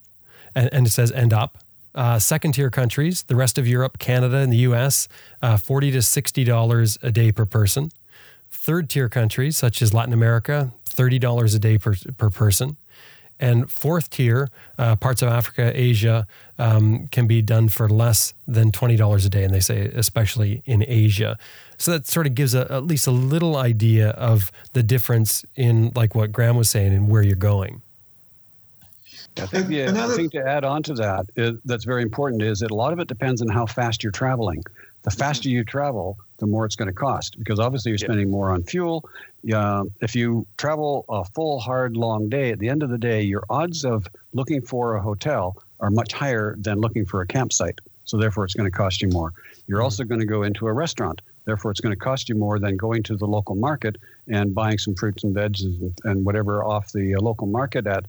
And, 0.54 0.70
and 0.72 0.86
it 0.86 0.90
says 0.90 1.12
end 1.12 1.34
up. 1.34 1.58
Uh, 1.94 2.18
second 2.18 2.52
tier 2.52 2.70
countries, 2.70 3.24
the 3.24 3.36
rest 3.36 3.58
of 3.58 3.68
Europe, 3.68 3.98
Canada, 3.98 4.38
and 4.38 4.52
the 4.52 4.64
US, 4.68 5.06
uh, 5.42 5.58
40 5.58 5.92
to 5.92 5.98
$60 5.98 6.98
a 7.02 7.10
day 7.12 7.30
per 7.30 7.44
person. 7.44 7.90
Third 8.50 8.88
tier 8.88 9.10
countries, 9.10 9.56
such 9.58 9.82
as 9.82 9.92
Latin 9.92 10.14
America, 10.14 10.72
$30 10.88 11.54
a 11.54 11.58
day 11.58 11.76
per, 11.76 11.94
per 12.16 12.30
person. 12.30 12.78
And 13.40 13.70
fourth 13.70 14.10
tier, 14.10 14.48
uh, 14.78 14.96
parts 14.96 15.20
of 15.20 15.28
Africa, 15.28 15.72
Asia, 15.74 16.26
um, 16.58 17.08
can 17.08 17.26
be 17.26 17.42
done 17.42 17.68
for 17.68 17.88
less 17.88 18.32
than 18.46 18.70
$20 18.70 19.26
a 19.26 19.28
day. 19.28 19.44
And 19.44 19.52
they 19.52 19.60
say, 19.60 19.86
especially 19.94 20.62
in 20.64 20.84
Asia. 20.86 21.36
So 21.76 21.90
that 21.90 22.06
sort 22.06 22.26
of 22.26 22.34
gives 22.34 22.54
a, 22.54 22.70
at 22.72 22.84
least 22.84 23.06
a 23.06 23.10
little 23.10 23.56
idea 23.56 24.10
of 24.10 24.52
the 24.72 24.82
difference 24.82 25.44
in, 25.56 25.92
like 25.94 26.14
what 26.14 26.32
Graham 26.32 26.56
was 26.56 26.70
saying, 26.70 26.92
and 26.92 27.08
where 27.08 27.22
you're 27.22 27.36
going. 27.36 27.82
I 29.36 29.46
think 29.46 29.66
the 29.66 29.80
Another, 29.80 30.14
thing 30.14 30.30
to 30.30 30.46
add 30.46 30.64
on 30.64 30.82
to 30.84 30.94
that 30.94 31.26
is, 31.34 31.58
that's 31.64 31.84
very 31.84 32.02
important 32.02 32.42
is 32.42 32.60
that 32.60 32.70
a 32.70 32.74
lot 32.74 32.92
of 32.92 33.00
it 33.00 33.08
depends 33.08 33.42
on 33.42 33.48
how 33.48 33.66
fast 33.66 34.02
you're 34.02 34.12
traveling. 34.12 34.62
The 35.02 35.10
mm-hmm. 35.10 35.18
faster 35.18 35.48
you 35.48 35.64
travel, 35.64 36.18
the 36.44 36.50
more 36.50 36.66
it's 36.66 36.76
going 36.76 36.88
to 36.88 36.94
cost 36.94 37.38
because 37.38 37.58
obviously 37.58 37.90
you're 37.90 37.98
spending 37.98 38.30
more 38.30 38.50
on 38.50 38.62
fuel. 38.62 39.08
Uh, 39.52 39.84
if 40.00 40.14
you 40.14 40.46
travel 40.58 41.04
a 41.08 41.24
full, 41.24 41.58
hard, 41.58 41.96
long 41.96 42.28
day, 42.28 42.50
at 42.50 42.58
the 42.58 42.68
end 42.68 42.82
of 42.82 42.90
the 42.90 42.98
day, 42.98 43.22
your 43.22 43.44
odds 43.48 43.84
of 43.84 44.06
looking 44.32 44.60
for 44.60 44.96
a 44.96 45.02
hotel 45.02 45.56
are 45.80 45.90
much 45.90 46.12
higher 46.12 46.54
than 46.58 46.78
looking 46.78 47.06
for 47.06 47.22
a 47.22 47.26
campsite. 47.26 47.80
So 48.04 48.18
therefore, 48.18 48.44
it's 48.44 48.54
going 48.54 48.70
to 48.70 48.76
cost 48.76 49.00
you 49.00 49.08
more. 49.08 49.32
You're 49.66 49.78
mm-hmm. 49.78 49.84
also 49.84 50.04
going 50.04 50.20
to 50.20 50.26
go 50.26 50.42
into 50.42 50.66
a 50.66 50.72
restaurant. 50.72 51.22
Therefore, 51.46 51.70
it's 51.70 51.80
going 51.80 51.94
to 51.94 51.98
cost 51.98 52.28
you 52.28 52.34
more 52.34 52.58
than 52.58 52.76
going 52.76 53.02
to 53.04 53.16
the 53.16 53.26
local 53.26 53.54
market 53.54 53.96
and 54.28 54.54
buying 54.54 54.78
some 54.78 54.94
fruits 54.94 55.24
and 55.24 55.34
veggies 55.34 55.80
and, 55.80 55.98
and 56.04 56.24
whatever 56.24 56.62
off 56.62 56.92
the 56.92 57.14
uh, 57.14 57.20
local 57.20 57.46
market 57.46 57.86
at 57.86 58.04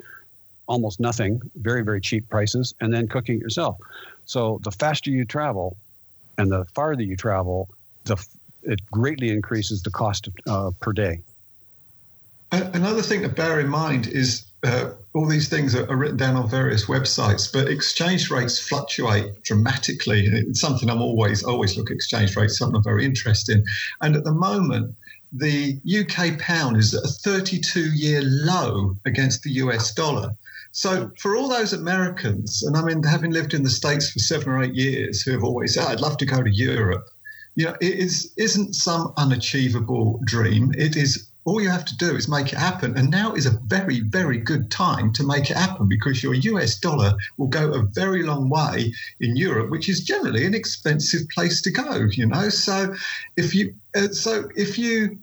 almost 0.68 1.00
nothing, 1.00 1.42
very, 1.56 1.84
very 1.84 2.02
cheap 2.02 2.28
prices, 2.30 2.74
and 2.82 2.94
then 2.94 3.08
cooking 3.08 3.36
it 3.38 3.42
yourself. 3.42 3.78
So 4.26 4.60
the 4.64 4.72
faster 4.72 5.12
you 5.12 5.24
travel 5.26 5.78
and 6.38 6.52
the 6.52 6.66
farther 6.74 7.04
you 7.04 7.16
travel, 7.16 7.70
the 8.06 8.18
it 8.64 8.80
greatly 8.92 9.30
increases 9.30 9.84
the 9.84 9.92
cost 9.92 10.28
uh, 10.48 10.72
per 10.80 10.92
day. 10.92 11.20
Another 12.52 13.02
thing 13.02 13.22
to 13.22 13.30
bear 13.30 13.60
in 13.60 13.68
mind 13.68 14.08
is 14.08 14.46
uh, 14.64 14.92
all 15.14 15.28
these 15.28 15.50
things 15.50 15.76
are, 15.76 15.90
are, 15.92 15.96
written 15.96 16.18
down 16.18 16.36
on 16.36 16.50
various 16.50 16.86
websites, 16.86 17.52
but 17.52 17.68
exchange 17.68 18.32
rates 18.32 18.60
fluctuate 18.60 19.44
dramatically. 19.44 20.26
It's 20.26 20.62
something 20.62 20.90
I'm 20.90 21.02
always 21.02 21.44
always 21.44 21.78
look 21.78 21.92
at 21.92 21.96
exchange 21.96 22.36
rates, 22.36 22.58
something 22.58 22.78
I'm 22.78 22.84
very 22.84 23.06
interested 23.06 23.58
in. 23.58 23.66
And 24.02 24.16
at 24.16 24.24
the 24.24 24.32
moment, 24.32 24.96
the 25.32 25.80
UK 25.86 26.40
pound 26.40 26.78
is 26.78 26.94
at 26.94 27.04
a 27.04 27.08
32 27.08 27.94
year 27.94 28.22
low 28.24 28.96
against 29.06 29.44
the 29.44 29.52
US 29.52 29.94
dollar. 29.94 30.32
So 30.72 31.12
for 31.20 31.36
all 31.36 31.48
those 31.48 31.74
Americans, 31.74 32.64
and 32.64 32.76
I 32.76 32.84
mean, 32.84 33.04
having 33.04 33.32
lived 33.32 33.54
in 33.54 33.64
the 33.64 33.70
States 33.70 34.12
for 34.12 34.20
seven 34.20 34.50
or 34.50 34.64
eight 34.64 34.76
years, 34.76 35.22
who 35.22 35.32
have 35.32 35.44
always 35.44 35.76
said, 35.76 35.88
I'd 35.88 36.02
love 36.02 36.18
to 36.18 36.26
go 36.26 36.42
to 36.42 36.50
Europe, 36.50 37.06
you 37.56 37.66
know, 37.66 37.76
it 37.82 37.94
is, 37.94 38.34
isn't 38.38 38.76
some 38.76 39.14
unachievable 39.18 40.20
dream. 40.26 40.74
It 40.78 40.96
is 40.96 41.30
all 41.46 41.62
you 41.62 41.70
have 41.70 41.86
to 41.86 41.98
do 41.98 42.16
is 42.16 42.28
make 42.28 42.52
it 42.52 42.58
happen. 42.58 42.98
And 42.98 43.12
now 43.12 43.34
is 43.34 43.46
a 43.46 43.60
very, 43.66 44.00
very 44.00 44.38
good 44.38 44.72
time 44.72 45.14
to 45.14 45.24
make 45.24 45.52
it 45.52 45.58
happen 45.58 45.88
because 45.88 46.24
your 46.24 46.34
US 46.34 46.80
dollar 46.80 47.16
will 47.38 47.48
go 47.48 47.72
a 47.72 47.84
very 47.84 48.24
long 48.24 48.50
way 48.50 48.92
in 49.20 49.36
Europe, 49.36 49.70
which 49.70 49.88
is 49.88 50.04
generally 50.04 50.46
an 50.46 50.56
expensive 50.56 51.30
place 51.30 51.62
to 51.62 51.72
go, 51.72 52.08
you 52.12 52.26
know. 52.26 52.50
So 52.50 52.96
if 53.38 53.54
you, 53.54 53.76
uh, 53.96 54.08
so 54.08 54.50
if 54.56 54.80
you, 54.80 55.20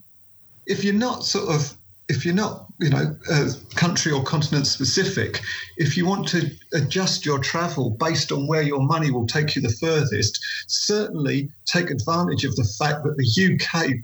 if 0.66 0.84
you're 0.84 0.94
not 0.94 1.24
sort 1.24 1.52
of 1.52 1.76
if 2.08 2.26
you're 2.26 2.34
not, 2.34 2.66
you 2.82 2.90
know, 2.90 3.16
uh, 3.30 3.50
country 3.74 4.12
or 4.12 4.22
continent 4.22 4.66
specific, 4.66 5.40
if 5.76 5.96
you 5.96 6.06
want 6.06 6.26
to 6.28 6.50
adjust 6.74 7.24
your 7.24 7.38
travel 7.38 7.90
based 7.90 8.32
on 8.32 8.46
where 8.46 8.62
your 8.62 8.80
money 8.80 9.10
will 9.10 9.26
take 9.26 9.54
you 9.54 9.62
the 9.62 9.70
furthest, 9.80 10.44
certainly 10.66 11.48
take 11.64 11.90
advantage 11.90 12.44
of 12.44 12.56
the 12.56 12.64
fact 12.64 13.04
that 13.04 13.16
the 13.16 13.54
UK 13.54 13.94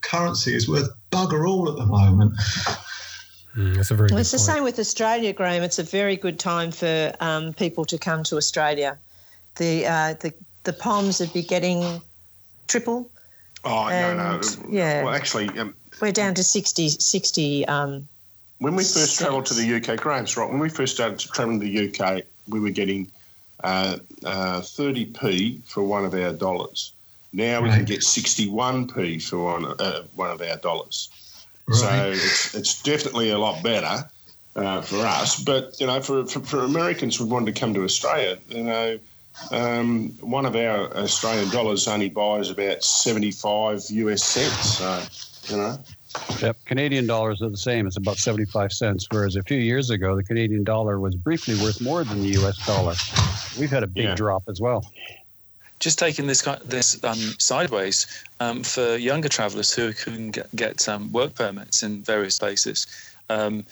currency 0.00 0.54
is 0.54 0.68
worth 0.68 0.88
bugger 1.10 1.48
all 1.48 1.70
at 1.70 1.76
the 1.76 1.86
moment. 1.86 2.34
Mm, 3.56 3.76
that's 3.76 3.90
a 3.90 3.94
very. 3.94 4.08
Well, 4.10 4.18
it's 4.18 4.30
point. 4.30 4.40
the 4.40 4.52
same 4.52 4.64
with 4.64 4.78
Australia, 4.78 5.32
Graham. 5.32 5.62
It's 5.62 5.78
a 5.78 5.82
very 5.82 6.16
good 6.16 6.38
time 6.38 6.70
for 6.70 7.12
um, 7.20 7.52
people 7.52 7.84
to 7.84 7.98
come 7.98 8.22
to 8.24 8.36
Australia. 8.36 8.96
The 9.56 9.86
uh, 9.86 10.14
the 10.20 10.32
the 10.64 10.72
POMs 10.72 11.20
would 11.20 11.32
be 11.34 11.42
getting 11.42 12.00
triple. 12.66 13.10
Oh 13.64 13.88
no, 13.90 14.16
no. 14.16 14.40
Yeah. 14.70 15.04
Well, 15.04 15.14
actually, 15.14 15.48
um, 15.58 15.74
we're 16.00 16.12
down 16.12 16.34
to 16.34 16.42
60, 16.42 16.88
60 16.88 17.66
um, 17.66 18.08
when 18.62 18.76
we 18.76 18.84
first 18.84 19.18
travelled 19.18 19.46
to 19.46 19.54
the 19.54 19.74
UK, 19.74 19.98
Graham's 19.98 20.36
right. 20.36 20.48
When 20.48 20.60
we 20.60 20.68
first 20.68 20.94
started 20.94 21.18
travelling 21.18 21.58
to 21.60 21.66
the 21.66 21.88
UK, 21.88 22.22
we 22.48 22.60
were 22.60 22.70
getting 22.70 23.10
uh, 23.64 23.96
uh, 24.24 24.60
30p 24.60 25.64
for 25.64 25.82
one 25.82 26.04
of 26.04 26.14
our 26.14 26.32
dollars. 26.32 26.92
Now 27.32 27.60
we 27.60 27.70
can 27.70 27.84
get 27.84 28.00
61p 28.00 29.28
for 29.28 29.38
one, 29.38 29.64
uh, 29.64 30.02
one 30.14 30.30
of 30.30 30.40
our 30.40 30.56
dollars. 30.58 31.10
Right. 31.66 31.76
So 31.76 32.10
it's, 32.10 32.54
it's 32.54 32.82
definitely 32.82 33.30
a 33.30 33.38
lot 33.38 33.64
better 33.64 34.08
uh, 34.54 34.80
for 34.82 34.98
us. 34.98 35.42
But, 35.42 35.80
you 35.80 35.88
know, 35.88 36.00
for, 36.00 36.24
for, 36.26 36.40
for, 36.40 36.60
Americans 36.60 37.16
who 37.16 37.26
wanted 37.26 37.54
to 37.54 37.60
come 37.60 37.74
to 37.74 37.82
Australia, 37.82 38.38
you 38.48 38.62
know, 38.62 38.98
um, 39.50 40.10
one 40.20 40.46
of 40.46 40.54
our 40.54 40.94
Australian 40.96 41.48
dollars 41.50 41.88
only 41.88 42.10
buys 42.10 42.50
about 42.50 42.84
75 42.84 43.82
US 43.90 44.22
cents. 44.22 44.78
So 44.78 45.02
you 45.48 45.56
know. 45.56 45.78
Yep, 46.40 46.56
Canadian 46.64 47.06
dollars 47.06 47.42
are 47.42 47.48
the 47.48 47.56
same. 47.56 47.86
It's 47.86 47.96
about 47.96 48.18
75 48.18 48.72
cents, 48.72 49.06
whereas 49.10 49.36
a 49.36 49.42
few 49.42 49.58
years 49.58 49.90
ago, 49.90 50.16
the 50.16 50.24
Canadian 50.24 50.64
dollar 50.64 50.98
was 50.98 51.14
briefly 51.14 51.54
worth 51.62 51.80
more 51.80 52.04
than 52.04 52.20
the 52.20 52.30
U.S. 52.40 52.64
dollar. 52.66 52.94
We've 53.58 53.70
had 53.70 53.82
a 53.82 53.86
big 53.86 54.04
yeah. 54.04 54.14
drop 54.14 54.42
as 54.48 54.60
well. 54.60 54.84
Just 55.78 55.98
taking 55.98 56.26
this 56.26 56.42
this 56.64 57.02
um, 57.04 57.18
sideways 57.38 58.06
um, 58.40 58.62
for 58.62 58.96
younger 58.96 59.28
travellers 59.28 59.72
who 59.72 59.92
can 59.92 60.30
get, 60.30 60.54
get 60.54 60.88
um, 60.88 61.10
work 61.12 61.34
permits 61.34 61.82
in 61.82 62.02
various 62.02 62.38
places. 62.38 62.86
Um, 63.30 63.64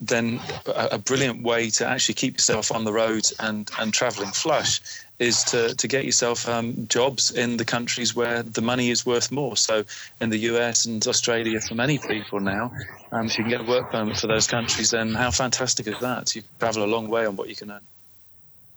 then 0.00 0.40
a, 0.66 0.88
a, 0.92 0.98
brilliant 0.98 1.42
way 1.42 1.70
to 1.70 1.86
actually 1.86 2.16
keep 2.16 2.34
yourself 2.34 2.70
on 2.70 2.84
the 2.84 2.92
road 2.92 3.24
and, 3.40 3.70
and 3.78 3.94
travelling 3.94 4.30
flush 4.30 4.80
is 5.18 5.44
to, 5.44 5.74
to 5.74 5.88
get 5.88 6.04
yourself 6.04 6.48
um, 6.48 6.86
jobs 6.88 7.30
in 7.30 7.56
the 7.56 7.64
countries 7.64 8.14
where 8.14 8.42
the 8.42 8.60
money 8.60 8.90
is 8.90 9.06
worth 9.06 9.32
more. 9.32 9.56
So 9.56 9.84
in 10.20 10.30
the 10.30 10.38
US 10.38 10.84
and 10.84 11.06
Australia, 11.06 11.60
for 11.60 11.74
many 11.74 11.98
people 11.98 12.40
now, 12.40 12.72
um, 13.12 13.26
if 13.26 13.38
you 13.38 13.44
can 13.44 13.50
get 13.50 13.60
a 13.62 13.64
work 13.64 13.90
permit 13.90 14.16
for 14.18 14.26
those 14.26 14.46
countries, 14.46 14.90
then 14.90 15.14
how 15.14 15.30
fantastic 15.30 15.86
is 15.86 15.98
that? 16.00 16.34
You 16.36 16.42
travel 16.58 16.84
a 16.84 16.86
long 16.86 17.08
way 17.08 17.26
on 17.26 17.36
what 17.36 17.48
you 17.48 17.56
can 17.56 17.70
earn. 17.70 17.80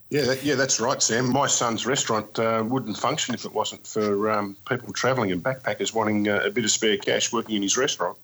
Yeah, 0.09 0.23
that, 0.23 0.43
yeah, 0.43 0.55
that's 0.55 0.79
right, 0.79 1.01
Sam. 1.01 1.31
My 1.31 1.45
son's 1.45 1.85
restaurant 1.85 2.39
uh, 2.39 2.63
wouldn't 2.65 2.97
function 2.97 3.35
if 3.35 3.45
it 3.45 3.53
wasn't 3.53 3.85
for 3.85 4.31
um, 4.31 4.57
people 4.67 4.91
travelling 4.91 5.31
and 5.31 5.43
backpackers 5.43 5.93
wanting 5.93 6.27
uh, 6.27 6.41
a 6.43 6.49
bit 6.49 6.63
of 6.63 6.71
spare 6.71 6.97
cash 6.97 7.31
working 7.31 7.57
in 7.57 7.61
his 7.61 7.77
restaurant. 7.77 8.17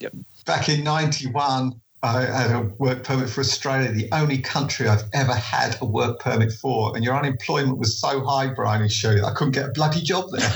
Yep. 0.00 0.14
Back 0.46 0.70
in 0.70 0.84
'91, 0.84 1.74
I 2.02 2.20
had 2.26 2.52
a 2.52 2.60
work 2.78 3.02
permit 3.02 3.28
for 3.28 3.40
Australia, 3.40 3.90
the 3.90 4.08
only 4.12 4.38
country 4.38 4.86
I've 4.86 5.02
ever 5.14 5.34
had 5.34 5.76
a 5.80 5.84
work 5.84 6.20
permit 6.20 6.52
for. 6.52 6.94
And 6.94 7.04
your 7.04 7.16
unemployment 7.16 7.78
was 7.78 7.98
so 7.98 8.24
high, 8.24 8.46
Brian 8.46 8.82
and 8.82 8.92
Shirley, 8.92 9.20
I 9.20 9.32
couldn't 9.32 9.52
get 9.52 9.70
a 9.70 9.72
bloody 9.72 10.00
job 10.00 10.26
there. 10.30 10.48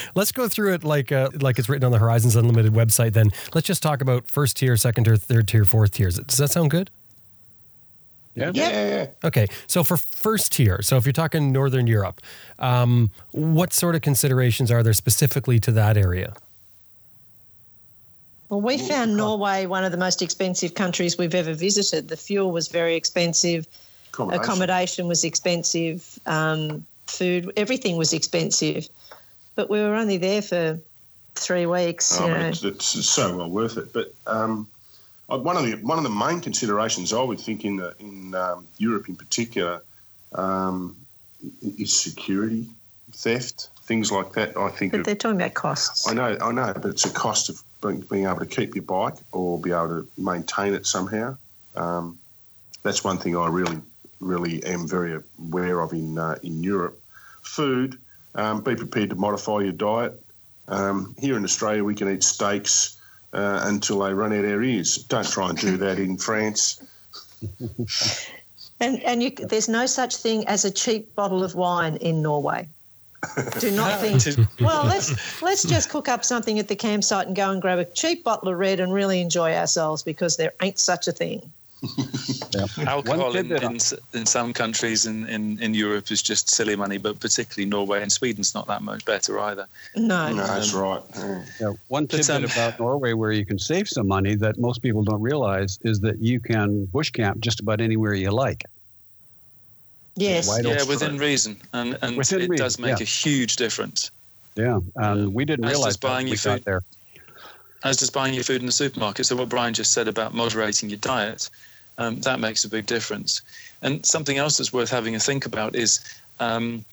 Let's 0.14 0.32
go 0.32 0.48
through 0.48 0.72
it 0.72 0.84
like 0.84 1.12
uh, 1.12 1.28
like 1.34 1.58
it's 1.58 1.68
written 1.68 1.84
on 1.84 1.92
the 1.92 1.98
Horizons 1.98 2.34
Unlimited 2.34 2.72
website. 2.72 3.12
Then 3.12 3.30
let's 3.54 3.66
just 3.66 3.82
talk 3.82 4.00
about 4.00 4.30
first 4.30 4.56
tier, 4.56 4.76
second 4.76 5.04
tier, 5.04 5.16
third 5.16 5.48
tier, 5.48 5.64
fourth 5.64 5.92
tiers. 5.92 6.18
Does 6.18 6.38
that 6.38 6.50
sound 6.50 6.70
good? 6.70 6.90
Yeah. 8.34 8.50
yeah. 8.54 9.06
Okay. 9.24 9.46
So 9.66 9.82
for 9.82 9.96
first 9.96 10.52
tier, 10.52 10.82
so 10.82 10.96
if 10.96 11.06
you're 11.06 11.12
talking 11.12 11.52
Northern 11.52 11.86
Europe, 11.86 12.20
um, 12.58 13.10
what 13.32 13.72
sort 13.72 13.94
of 13.94 14.02
considerations 14.02 14.70
are 14.70 14.82
there 14.82 14.92
specifically 14.92 15.58
to 15.60 15.72
that 15.72 15.96
area? 15.96 16.34
Well, 18.48 18.60
we 18.60 18.78
found 18.78 19.16
Norway 19.16 19.66
one 19.66 19.84
of 19.84 19.90
the 19.90 19.98
most 19.98 20.22
expensive 20.22 20.74
countries 20.74 21.18
we've 21.18 21.34
ever 21.34 21.52
visited. 21.52 22.08
The 22.08 22.16
fuel 22.16 22.52
was 22.52 22.68
very 22.68 22.94
expensive, 22.94 23.66
accommodation, 24.12 24.42
accommodation 24.42 25.08
was 25.08 25.24
expensive, 25.24 26.18
um, 26.26 26.86
food, 27.06 27.52
everything 27.56 27.96
was 27.96 28.12
expensive. 28.12 28.88
But 29.56 29.68
we 29.68 29.80
were 29.80 29.94
only 29.94 30.16
there 30.16 30.42
for 30.42 30.78
three 31.34 31.66
weeks. 31.66 32.18
Oh, 32.20 32.28
it's, 32.28 32.62
it's, 32.62 32.86
so 33.08 33.36
well 33.36 33.50
worth 33.50 33.78
it. 33.78 33.92
But 33.92 34.14
um, 34.26 34.68
one 35.26 35.56
of 35.56 35.64
the 35.64 35.76
one 35.76 35.98
of 35.98 36.04
the 36.04 36.10
main 36.10 36.40
considerations 36.40 37.12
I 37.12 37.22
would 37.22 37.40
think 37.40 37.64
in 37.64 37.76
the, 37.76 37.94
in 37.98 38.34
um, 38.34 38.66
Europe 38.78 39.08
in 39.08 39.16
particular 39.16 39.82
um, 40.34 40.96
is 41.62 41.98
security, 41.98 42.68
theft, 43.12 43.70
things 43.82 44.12
like 44.12 44.32
that. 44.34 44.56
I 44.56 44.68
think. 44.68 44.92
But 44.92 45.04
they're 45.04 45.14
talking 45.14 45.40
about 45.40 45.54
costs. 45.54 46.06
I 46.08 46.14
know, 46.14 46.36
I 46.40 46.52
know, 46.52 46.72
but 46.74 46.90
it's 46.90 47.06
a 47.06 47.10
cost 47.10 47.48
of 47.48 47.62
being, 47.82 48.00
being 48.00 48.24
able 48.24 48.40
to 48.40 48.46
keep 48.46 48.74
your 48.74 48.84
bike 48.84 49.14
or 49.32 49.60
be 49.60 49.70
able 49.70 49.88
to 49.88 50.08
maintain 50.16 50.74
it 50.74 50.86
somehow. 50.86 51.36
Um, 51.74 52.18
that's 52.82 53.04
one 53.04 53.18
thing 53.18 53.36
I 53.36 53.48
really, 53.48 53.78
really 54.20 54.64
am 54.64 54.86
very 54.88 55.20
aware 55.38 55.80
of 55.80 55.92
in 55.92 56.18
uh, 56.18 56.36
in 56.42 56.62
Europe. 56.62 57.00
Food, 57.42 57.98
um, 58.34 58.60
be 58.62 58.76
prepared 58.76 59.10
to 59.10 59.16
modify 59.16 59.60
your 59.60 59.72
diet. 59.72 60.20
Um, 60.68 61.14
here 61.18 61.36
in 61.36 61.44
Australia, 61.44 61.84
we 61.84 61.94
can 61.94 62.08
eat 62.08 62.22
steaks 62.22 62.96
uh, 63.32 63.60
until 63.64 64.00
they 64.00 64.12
run 64.12 64.32
out 64.32 64.44
our 64.44 64.62
ears. 64.62 64.96
Don't 64.96 65.28
try 65.28 65.50
and 65.50 65.58
do 65.58 65.76
that 65.84 65.98
in 65.98 66.16
France. 66.16 66.82
and 68.80 69.02
and 69.02 69.22
you, 69.22 69.30
there's 69.30 69.68
no 69.68 69.86
such 69.86 70.16
thing 70.16 70.46
as 70.48 70.64
a 70.64 70.70
cheap 70.70 71.14
bottle 71.14 71.44
of 71.44 71.54
wine 71.54 71.96
in 71.96 72.22
Norway. 72.22 72.68
Do 73.58 73.70
not 73.70 74.00
think. 74.00 74.48
well, 74.60 74.84
let's 74.84 75.42
let's 75.42 75.62
just 75.62 75.90
cook 75.90 76.08
up 76.08 76.24
something 76.24 76.58
at 76.58 76.68
the 76.68 76.76
campsite 76.76 77.26
and 77.26 77.36
go 77.36 77.50
and 77.50 77.60
grab 77.60 77.78
a 77.78 77.84
cheap 77.84 78.24
bottle 78.24 78.48
of 78.48 78.58
red 78.58 78.80
and 78.80 78.92
really 78.92 79.20
enjoy 79.20 79.54
ourselves 79.54 80.02
because 80.02 80.36
there 80.36 80.52
ain't 80.60 80.78
such 80.78 81.08
a 81.08 81.12
thing. 81.12 81.50
yeah. 82.52 82.66
Alcohol 82.86 83.36
in, 83.36 83.52
in, 83.52 83.78
in, 84.14 84.26
some 84.26 84.52
countries 84.52 85.04
in, 85.04 85.26
in, 85.28 85.60
in 85.60 85.74
Europe 85.74 86.10
is 86.10 86.22
just 86.22 86.50
silly 86.50 86.74
money, 86.74 86.96
but 86.96 87.20
particularly 87.20 87.68
Norway 87.68 88.00
and 88.02 88.10
Sweden's 88.10 88.54
not 88.54 88.66
that 88.66 88.82
much 88.82 89.04
better 89.04 89.38
either. 89.38 89.66
No, 89.94 90.32
no, 90.32 90.46
that's 90.46 90.72
right. 90.72 91.02
Yeah. 91.60 91.74
one 91.88 92.06
tidbit 92.06 92.30
um, 92.30 92.44
about 92.44 92.78
Norway 92.78 93.12
where 93.12 93.30
you 93.30 93.44
can 93.44 93.58
save 93.58 93.88
some 93.88 94.08
money 94.08 94.34
that 94.36 94.58
most 94.58 94.80
people 94.80 95.02
don't 95.02 95.20
realize 95.20 95.78
is 95.82 96.00
that 96.00 96.18
you 96.18 96.40
can 96.40 96.86
bush 96.86 97.10
camp 97.10 97.40
just 97.40 97.60
about 97.60 97.80
anywhere 97.80 98.14
you 98.14 98.30
like. 98.30 98.64
Yes. 100.16 100.48
yeah, 100.62 100.82
within 100.84 101.18
reason, 101.18 101.58
and 101.74 101.98
and 102.00 102.16
within 102.16 102.40
it 102.40 102.48
reason, 102.48 102.64
does 102.64 102.78
make 102.78 102.98
yeah. 102.98 103.02
a 103.02 103.04
huge 103.04 103.56
difference. 103.56 104.10
Yeah, 104.56 104.80
and 104.96 105.34
we 105.34 105.44
didn't 105.44 105.66
as 105.66 105.72
realize 105.72 105.96
buying 105.98 106.26
your 106.26 106.38
food 106.38 106.64
there. 106.64 106.82
As 107.84 107.98
does 107.98 108.10
buying 108.10 108.32
your 108.32 108.42
food 108.42 108.60
in 108.60 108.66
the 108.66 108.72
supermarket. 108.72 109.26
So 109.26 109.36
what 109.36 109.50
Brian 109.50 109.74
just 109.74 109.92
said 109.92 110.08
about 110.08 110.34
moderating 110.34 110.88
your 110.88 110.98
diet, 110.98 111.50
um, 111.98 112.20
that 112.22 112.40
makes 112.40 112.64
a 112.64 112.68
big 112.68 112.86
difference. 112.86 113.42
And 113.82 114.04
something 114.04 114.38
else 114.38 114.56
that's 114.56 114.72
worth 114.72 114.90
having 114.90 115.14
a 115.14 115.20
think 115.20 115.46
about 115.46 115.76
is. 115.76 116.00
Um, 116.40 116.84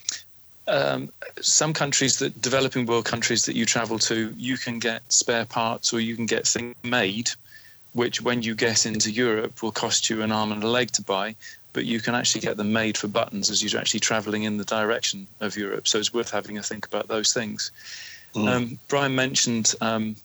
um, 0.65 1.09
some 1.41 1.73
countries 1.73 2.19
that 2.19 2.41
developing 2.41 2.85
world 2.85 3.03
countries 3.03 3.45
that 3.47 3.53
you 3.57 3.65
travel 3.65 3.99
to, 3.99 4.33
you 4.37 4.55
can 4.55 4.79
get 4.79 5.01
spare 5.11 5.43
parts 5.43 5.91
or 5.91 5.99
you 5.99 6.15
can 6.15 6.25
get 6.25 6.47
things 6.47 6.73
made, 6.83 7.31
which 7.91 8.21
when 8.21 8.41
you 8.43 8.55
get 8.55 8.85
into 8.85 9.11
Europe 9.11 9.61
will 9.61 9.73
cost 9.73 10.09
you 10.09 10.21
an 10.21 10.31
arm 10.31 10.53
and 10.53 10.63
a 10.63 10.69
leg 10.69 10.89
to 10.91 11.01
buy 11.01 11.35
but 11.73 11.85
you 11.85 11.99
can 11.99 12.15
actually 12.15 12.41
get 12.41 12.55
them 12.57 12.71
made 12.71 12.97
for 12.97 13.07
buttons 13.07 13.49
as 13.49 13.61
you're 13.61 13.81
actually 13.81 13.99
traveling 13.99 14.43
in 14.43 14.57
the 14.57 14.63
direction 14.63 15.27
of 15.41 15.57
Europe. 15.57 15.87
So 15.87 15.97
it's 15.97 16.13
worth 16.13 16.31
having 16.31 16.57
a 16.57 16.63
think 16.63 16.85
about 16.85 17.07
those 17.07 17.33
things. 17.33 17.71
Mm. 18.35 18.47
Um, 18.47 18.79
Brian 18.87 19.15
mentioned 19.15 19.75
um, 19.81 20.15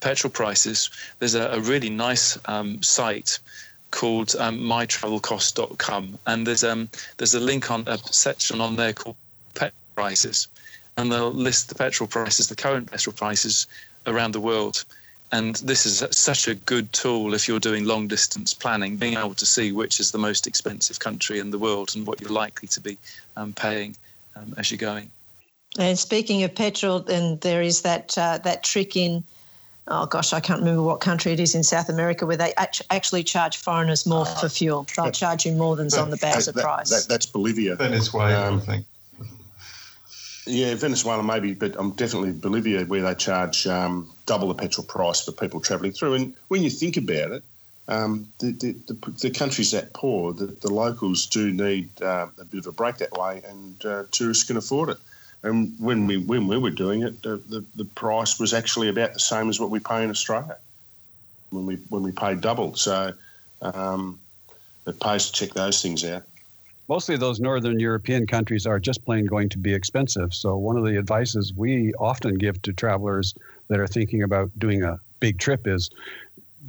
petrol 0.00 0.30
prices. 0.30 0.90
There's 1.18 1.34
a, 1.34 1.48
a 1.48 1.60
really 1.60 1.90
nice 1.90 2.38
um, 2.46 2.82
site 2.82 3.38
called 3.90 4.34
um, 4.38 4.58
mytravelcost.com, 4.60 6.18
and 6.26 6.46
there's 6.46 6.64
um, 6.64 6.88
there's 7.16 7.34
a 7.34 7.40
link 7.40 7.70
on 7.70 7.84
a 7.86 7.98
section 7.98 8.60
on 8.60 8.76
there 8.76 8.92
called 8.92 9.16
petrol 9.54 9.72
prices, 9.94 10.48
and 10.96 11.10
they'll 11.10 11.32
list 11.32 11.68
the 11.68 11.74
petrol 11.74 12.06
prices, 12.06 12.48
the 12.48 12.56
current 12.56 12.90
petrol 12.90 13.14
prices 13.14 13.66
around 14.06 14.32
the 14.32 14.40
world. 14.40 14.84
And 15.32 15.56
this 15.56 15.86
is 15.86 16.04
such 16.10 16.46
a 16.46 16.54
good 16.54 16.92
tool 16.92 17.34
if 17.34 17.48
you're 17.48 17.60
doing 17.60 17.84
long 17.84 18.06
distance 18.06 18.54
planning, 18.54 18.96
being 18.96 19.16
able 19.18 19.34
to 19.34 19.46
see 19.46 19.72
which 19.72 19.98
is 19.98 20.12
the 20.12 20.18
most 20.18 20.46
expensive 20.46 21.00
country 21.00 21.40
in 21.40 21.50
the 21.50 21.58
world 21.58 21.92
and 21.96 22.06
what 22.06 22.20
you're 22.20 22.30
likely 22.30 22.68
to 22.68 22.80
be 22.80 22.96
um, 23.36 23.52
paying 23.52 23.96
um, 24.36 24.54
as 24.56 24.70
you're 24.70 24.78
going. 24.78 25.10
And 25.78 25.98
speaking 25.98 26.42
of 26.44 26.54
petrol, 26.54 27.04
and 27.08 27.40
there 27.40 27.60
is 27.60 27.82
that 27.82 28.16
uh, 28.16 28.38
that 28.38 28.62
trick 28.62 28.96
in 28.96 29.24
oh 29.88 30.06
gosh, 30.06 30.32
I 30.32 30.40
can't 30.40 30.60
remember 30.60 30.82
what 30.82 31.00
country 31.00 31.32
it 31.32 31.40
is 31.40 31.54
in 31.54 31.62
South 31.62 31.88
America 31.88 32.26
where 32.26 32.36
they 32.36 32.52
actually 32.56 33.24
charge 33.24 33.56
foreigners 33.56 34.06
more 34.06 34.26
for 34.26 34.48
fuel. 34.48 34.86
They'll 34.96 35.10
charge 35.10 35.46
you 35.46 35.52
more 35.52 35.76
than's 35.76 35.96
on 35.96 36.10
the 36.10 36.16
Bowser 36.16 36.52
that, 36.52 36.62
price. 36.62 36.90
That, 36.90 37.08
that's 37.08 37.26
Bolivia. 37.26 37.76
Venezuela, 37.76 38.48
um, 38.48 38.58
I 38.58 38.60
think. 38.60 38.86
Yeah, 40.46 40.76
Venezuela 40.76 41.24
maybe, 41.24 41.54
but 41.54 41.74
I'm 41.76 41.90
definitely 41.90 42.32
Bolivia 42.32 42.84
where 42.84 43.02
they 43.02 43.14
charge 43.14 43.66
um, 43.66 44.08
double 44.26 44.48
the 44.48 44.54
petrol 44.54 44.86
price 44.86 45.24
for 45.24 45.32
people 45.32 45.60
travelling 45.60 45.90
through. 45.90 46.14
And 46.14 46.34
when 46.48 46.62
you 46.62 46.70
think 46.70 46.96
about 46.96 47.32
it, 47.32 47.42
um, 47.88 48.28
the, 48.38 48.52
the, 48.52 48.72
the, 48.86 49.10
the, 49.22 49.30
country's 49.30 49.72
that 49.72 49.92
poor 49.92 50.32
that 50.34 50.60
the 50.60 50.72
locals 50.72 51.26
do 51.26 51.52
need 51.52 51.88
uh, 52.00 52.26
a 52.38 52.44
bit 52.44 52.60
of 52.60 52.66
a 52.66 52.72
break 52.72 52.98
that 52.98 53.12
way, 53.12 53.42
and 53.46 53.84
uh, 53.84 54.04
tourists 54.10 54.44
can 54.44 54.56
afford 54.56 54.90
it. 54.90 54.98
And 55.42 55.72
when 55.78 56.06
we 56.06 56.16
when 56.16 56.48
we 56.48 56.58
were 56.58 56.70
doing 56.70 57.02
it, 57.02 57.22
the, 57.22 57.36
the, 57.48 57.64
the, 57.76 57.84
price 57.84 58.40
was 58.40 58.52
actually 58.52 58.88
about 58.88 59.14
the 59.14 59.20
same 59.20 59.48
as 59.48 59.60
what 59.60 59.70
we 59.70 59.78
pay 59.78 60.02
in 60.02 60.10
Australia 60.10 60.56
when 61.50 61.66
we 61.66 61.76
when 61.88 62.02
we 62.02 62.10
paid 62.10 62.40
double. 62.40 62.74
So 62.74 63.12
um, 63.62 64.18
it 64.86 64.98
pays 64.98 65.26
to 65.26 65.32
check 65.32 65.54
those 65.54 65.82
things 65.82 66.04
out. 66.04 66.24
Mostly 66.88 67.16
those 67.16 67.40
northern 67.40 67.80
European 67.80 68.26
countries 68.26 68.66
are 68.66 68.78
just 68.78 69.04
plain 69.04 69.26
going 69.26 69.48
to 69.50 69.58
be 69.58 69.74
expensive. 69.74 70.32
So 70.32 70.56
one 70.56 70.76
of 70.76 70.84
the 70.84 70.96
advices 70.96 71.52
we 71.52 71.92
often 71.94 72.36
give 72.36 72.62
to 72.62 72.72
travelers 72.72 73.34
that 73.68 73.80
are 73.80 73.88
thinking 73.88 74.22
about 74.22 74.56
doing 74.58 74.84
a 74.84 75.00
big 75.18 75.38
trip 75.38 75.66
is 75.66 75.90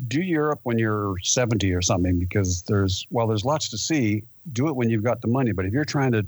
do 0.07 0.21
Europe 0.21 0.59
when 0.63 0.77
you're 0.79 1.15
70 1.23 1.71
or 1.73 1.81
something 1.81 2.19
because 2.19 2.63
there's 2.63 3.05
well 3.09 3.27
there's 3.27 3.45
lots 3.45 3.69
to 3.69 3.77
see. 3.77 4.23
Do 4.53 4.67
it 4.69 4.75
when 4.75 4.89
you've 4.89 5.03
got 5.03 5.21
the 5.21 5.27
money. 5.27 5.51
But 5.51 5.65
if 5.65 5.73
you're 5.73 5.85
trying 5.85 6.13
to 6.13 6.25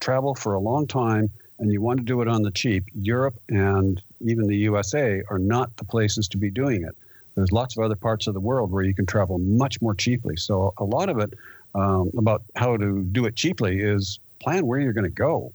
travel 0.00 0.34
for 0.34 0.54
a 0.54 0.60
long 0.60 0.86
time 0.86 1.30
and 1.58 1.72
you 1.72 1.80
want 1.80 2.00
to 2.00 2.04
do 2.04 2.20
it 2.22 2.28
on 2.28 2.42
the 2.42 2.50
cheap, 2.50 2.84
Europe 2.94 3.36
and 3.48 4.02
even 4.20 4.46
the 4.46 4.56
USA 4.56 5.22
are 5.30 5.38
not 5.38 5.74
the 5.76 5.84
places 5.84 6.28
to 6.28 6.36
be 6.36 6.50
doing 6.50 6.82
it. 6.82 6.96
There's 7.34 7.52
lots 7.52 7.76
of 7.76 7.82
other 7.82 7.96
parts 7.96 8.26
of 8.26 8.34
the 8.34 8.40
world 8.40 8.70
where 8.72 8.82
you 8.82 8.94
can 8.94 9.06
travel 9.06 9.38
much 9.38 9.80
more 9.80 9.94
cheaply. 9.94 10.36
So 10.36 10.74
a 10.76 10.84
lot 10.84 11.08
of 11.08 11.18
it 11.18 11.32
um, 11.74 12.10
about 12.16 12.42
how 12.56 12.76
to 12.76 13.02
do 13.04 13.26
it 13.26 13.36
cheaply 13.36 13.80
is 13.80 14.18
plan 14.40 14.66
where 14.66 14.80
you're 14.80 14.92
going 14.92 15.04
to 15.04 15.10
go. 15.10 15.52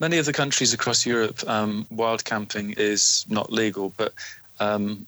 Many 0.00 0.18
of 0.18 0.26
the 0.26 0.32
countries 0.32 0.72
across 0.72 1.06
Europe, 1.06 1.46
um, 1.48 1.86
wild 1.90 2.24
camping 2.24 2.74
is 2.76 3.24
not 3.28 3.52
legal, 3.52 3.92
but 3.96 4.12
um, 4.60 5.06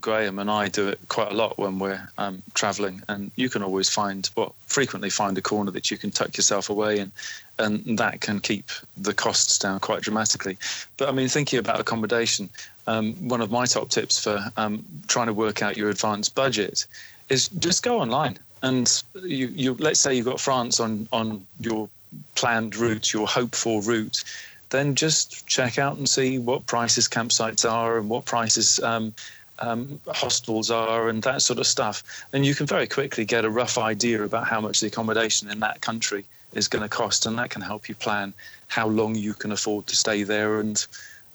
Graham 0.00 0.38
and 0.38 0.50
I 0.50 0.68
do 0.68 0.88
it 0.88 0.98
quite 1.08 1.30
a 1.30 1.34
lot 1.34 1.58
when 1.58 1.78
we're 1.78 2.08
um, 2.18 2.42
traveling, 2.54 3.02
and 3.08 3.30
you 3.36 3.48
can 3.48 3.62
always 3.62 3.88
find, 3.88 4.28
well, 4.36 4.54
frequently 4.66 5.10
find 5.10 5.36
a 5.36 5.42
corner 5.42 5.70
that 5.70 5.90
you 5.90 5.98
can 5.98 6.10
tuck 6.10 6.36
yourself 6.36 6.70
away 6.70 6.98
in, 6.98 7.12
and 7.58 7.98
that 7.98 8.20
can 8.20 8.40
keep 8.40 8.70
the 8.96 9.12
costs 9.12 9.58
down 9.58 9.80
quite 9.80 10.02
dramatically. 10.02 10.56
But 10.96 11.08
I 11.08 11.12
mean, 11.12 11.28
thinking 11.28 11.58
about 11.58 11.78
accommodation, 11.78 12.48
um, 12.86 13.12
one 13.28 13.40
of 13.40 13.50
my 13.50 13.66
top 13.66 13.90
tips 13.90 14.18
for 14.18 14.44
um, 14.56 14.84
trying 15.08 15.26
to 15.26 15.34
work 15.34 15.62
out 15.62 15.76
your 15.76 15.90
advanced 15.90 16.34
budget 16.34 16.86
is 17.32 17.48
just 17.48 17.82
go 17.82 17.98
online 17.98 18.38
and 18.62 19.02
you, 19.22 19.46
you 19.48 19.74
let's 19.74 20.00
say 20.00 20.14
you've 20.14 20.26
got 20.26 20.40
France 20.40 20.78
on 20.80 21.08
on 21.12 21.44
your 21.60 21.88
planned 22.34 22.76
route, 22.76 23.12
your 23.12 23.26
hoped 23.26 23.56
for 23.56 23.80
route, 23.82 24.22
then 24.70 24.94
just 24.94 25.46
check 25.46 25.78
out 25.78 25.96
and 25.96 26.08
see 26.08 26.38
what 26.38 26.66
prices 26.66 27.08
campsites 27.08 27.68
are 27.70 27.98
and 27.98 28.08
what 28.08 28.24
prices 28.26 28.78
um, 28.80 29.14
um, 29.60 29.98
hostels 30.08 30.70
are 30.70 31.08
and 31.08 31.22
that 31.22 31.40
sort 31.42 31.58
of 31.58 31.66
stuff. 31.66 32.02
And 32.32 32.44
you 32.44 32.54
can 32.54 32.66
very 32.66 32.86
quickly 32.86 33.24
get 33.24 33.44
a 33.44 33.50
rough 33.50 33.78
idea 33.78 34.22
about 34.22 34.46
how 34.46 34.60
much 34.60 34.80
the 34.80 34.88
accommodation 34.88 35.50
in 35.50 35.60
that 35.60 35.80
country 35.80 36.24
is 36.52 36.68
going 36.68 36.82
to 36.82 36.88
cost, 36.88 37.24
and 37.24 37.38
that 37.38 37.48
can 37.48 37.62
help 37.62 37.88
you 37.88 37.94
plan 37.94 38.34
how 38.68 38.86
long 38.86 39.14
you 39.14 39.32
can 39.32 39.52
afford 39.52 39.86
to 39.86 39.96
stay 39.96 40.22
there 40.22 40.60
and 40.60 40.86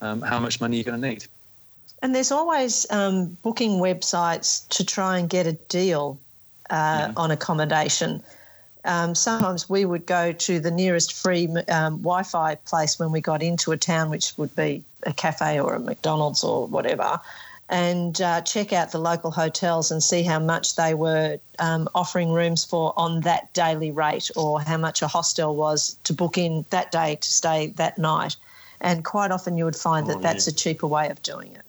um, 0.01 0.21
how 0.21 0.39
much 0.39 0.61
money 0.61 0.77
you're 0.77 0.83
going 0.83 1.01
to 1.01 1.09
need. 1.09 1.25
And 2.01 2.13
there's 2.13 2.31
always 2.31 2.85
um, 2.91 3.37
booking 3.43 3.79
websites 3.79 4.67
to 4.69 4.85
try 4.85 5.17
and 5.17 5.29
get 5.29 5.47
a 5.47 5.53
deal 5.53 6.19
uh, 6.69 7.07
yeah. 7.07 7.13
on 7.17 7.31
accommodation. 7.31 8.21
Um, 8.85 9.15
sometimes 9.15 9.69
we 9.69 9.83
would 9.85 10.05
go 10.05 10.31
to 10.31 10.59
the 10.59 10.71
nearest 10.71 11.13
free 11.13 11.47
um, 11.69 11.97
Wi 11.97 12.23
Fi 12.23 12.55
place 12.55 12.99
when 12.99 13.11
we 13.11 13.19
got 13.19 13.41
into 13.41 13.71
a 13.71 13.77
town, 13.77 14.09
which 14.09 14.37
would 14.37 14.55
be 14.55 14.83
a 15.03 15.13
cafe 15.13 15.59
or 15.59 15.73
a 15.73 15.79
McDonald's 15.79 16.43
or 16.43 16.67
whatever 16.67 17.19
and 17.69 18.21
uh, 18.21 18.41
check 18.41 18.71
out 18.71 18.91
the 18.91 18.97
local 18.97 19.31
hotels 19.31 19.91
and 19.91 20.01
see 20.01 20.23
how 20.23 20.39
much 20.39 20.75
they 20.75 20.93
were 20.93 21.37
um, 21.59 21.89
offering 21.93 22.31
rooms 22.31 22.63
for 22.63 22.93
on 22.95 23.21
that 23.21 23.51
daily 23.53 23.91
rate 23.91 24.31
or 24.35 24.61
how 24.61 24.77
much 24.77 25.01
a 25.01 25.07
hostel 25.07 25.55
was 25.55 25.97
to 26.05 26.13
book 26.13 26.37
in 26.37 26.63
that 26.69 26.91
day 26.91 27.15
to 27.15 27.29
stay 27.29 27.67
that 27.75 27.97
night. 27.97 28.37
And 28.79 29.03
quite 29.03 29.31
often 29.31 29.57
you 29.57 29.65
would 29.65 29.75
find 29.75 30.07
that 30.07 30.17
oh, 30.17 30.21
that's 30.21 30.47
a 30.47 30.53
cheaper 30.53 30.87
way 30.87 31.09
of 31.09 31.21
doing 31.23 31.53
it. 31.55 31.63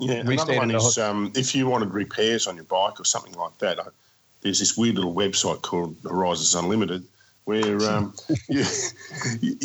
Yeah, 0.00 0.14
another 0.14 0.56
one 0.56 0.70
is 0.70 0.98
um, 0.98 1.32
if 1.34 1.54
you 1.54 1.66
wanted 1.66 1.92
repairs 1.92 2.46
on 2.46 2.56
your 2.56 2.64
bike 2.64 3.00
or 3.00 3.04
something 3.04 3.34
like 3.34 3.56
that, 3.58 3.78
there's 4.42 4.58
this 4.58 4.76
weird 4.76 4.96
little 4.96 5.14
website 5.14 5.62
called 5.62 5.96
Horizons 6.02 6.54
Unlimited 6.54 7.04
where 7.44 7.82
um, 7.90 8.14
you, 8.48 8.64
you, 9.40 9.56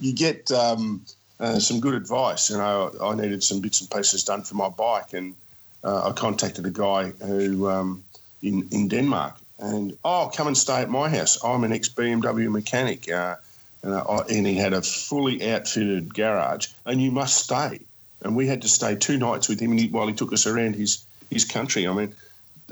you, 0.00 0.12
get 0.14 0.50
um, 0.52 1.04
uh, 1.40 1.58
some 1.58 1.80
good 1.80 1.94
advice. 1.94 2.50
You 2.50 2.58
know, 2.58 2.92
I 3.02 3.14
needed 3.14 3.42
some 3.42 3.60
bits 3.60 3.80
and 3.80 3.90
pieces 3.90 4.24
done 4.24 4.42
for 4.42 4.54
my 4.54 4.68
bike, 4.68 5.12
and 5.12 5.34
uh, 5.82 6.08
I 6.08 6.12
contacted 6.12 6.66
a 6.66 6.70
guy 6.70 7.10
who 7.10 7.68
um, 7.68 8.04
in 8.42 8.68
in 8.70 8.88
Denmark, 8.88 9.34
and 9.58 9.96
oh, 10.04 10.30
come 10.34 10.46
and 10.46 10.56
stay 10.56 10.82
at 10.82 10.90
my 10.90 11.08
house. 11.08 11.42
I'm 11.42 11.64
an 11.64 11.72
ex 11.72 11.88
BMW 11.88 12.50
mechanic, 12.50 13.10
uh, 13.10 13.36
and, 13.82 13.94
I, 13.94 14.18
and 14.30 14.46
he 14.46 14.54
had 14.54 14.72
a 14.72 14.82
fully 14.82 15.50
outfitted 15.50 16.14
garage, 16.14 16.68
and 16.86 17.02
you 17.02 17.10
must 17.10 17.44
stay. 17.44 17.80
And 18.24 18.34
we 18.34 18.46
had 18.46 18.62
to 18.62 18.68
stay 18.68 18.96
two 18.96 19.18
nights 19.18 19.48
with 19.48 19.60
him 19.60 19.78
while 19.92 20.08
he 20.08 20.14
took 20.14 20.32
us 20.32 20.46
around 20.46 20.74
his 20.74 21.04
his 21.30 21.44
country. 21.44 21.86
I 21.86 21.92
mean. 21.92 22.14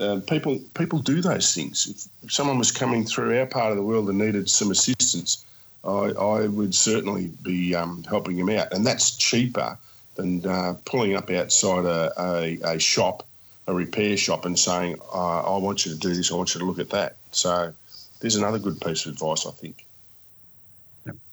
Uh, 0.01 0.21
people 0.27 0.59
people 0.73 0.99
do 1.01 1.21
those 1.21 1.55
things. 1.55 1.87
If, 1.87 2.25
if 2.25 2.33
someone 2.33 2.57
was 2.57 2.73
coming 2.73 3.05
through 3.05 3.39
our 3.39 3.45
part 3.45 3.73
of 3.73 3.77
the 3.77 3.83
world 3.83 4.09
and 4.09 4.17
needed 4.19 4.49
some 4.49 4.71
assistance, 4.71 5.45
I, 5.85 5.89
I 5.89 6.47
would 6.47 6.75
certainly 6.75 7.27
be 7.43 7.75
um, 7.75 8.03
helping 8.05 8.39
him 8.39 8.49
out. 8.49 8.73
And 8.73 8.87
that's 8.87 9.17
cheaper 9.17 9.77
than 10.15 10.47
uh, 10.47 10.77
pulling 10.85 11.15
up 11.15 11.31
outside 11.31 11.85
a, 11.85 12.13
a, 12.19 12.59
a, 12.65 12.79
shop, 12.79 13.27
a 13.67 13.75
repair 13.75 14.17
shop, 14.17 14.45
and 14.45 14.59
saying, 14.59 14.97
uh, 15.13 15.55
I 15.55 15.59
want 15.59 15.85
you 15.85 15.93
to 15.93 15.99
do 15.99 16.15
this, 16.15 16.31
I 16.31 16.37
want 16.37 16.55
you 16.55 16.61
to 16.61 16.67
look 16.67 16.79
at 16.79 16.91
that. 16.91 17.17
So 17.33 17.73
there's 18.21 18.37
another 18.37 18.59
good 18.59 18.81
piece 18.81 19.05
of 19.07 19.13
advice, 19.13 19.47
I 19.47 19.51
think. 19.51 19.85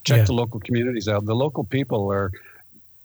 Check 0.03 0.17
yeah. 0.17 0.23
the 0.23 0.33
local 0.33 0.59
communities 0.59 1.07
out. 1.07 1.25
The 1.25 1.35
local 1.35 1.63
people 1.63 2.11
are. 2.11 2.31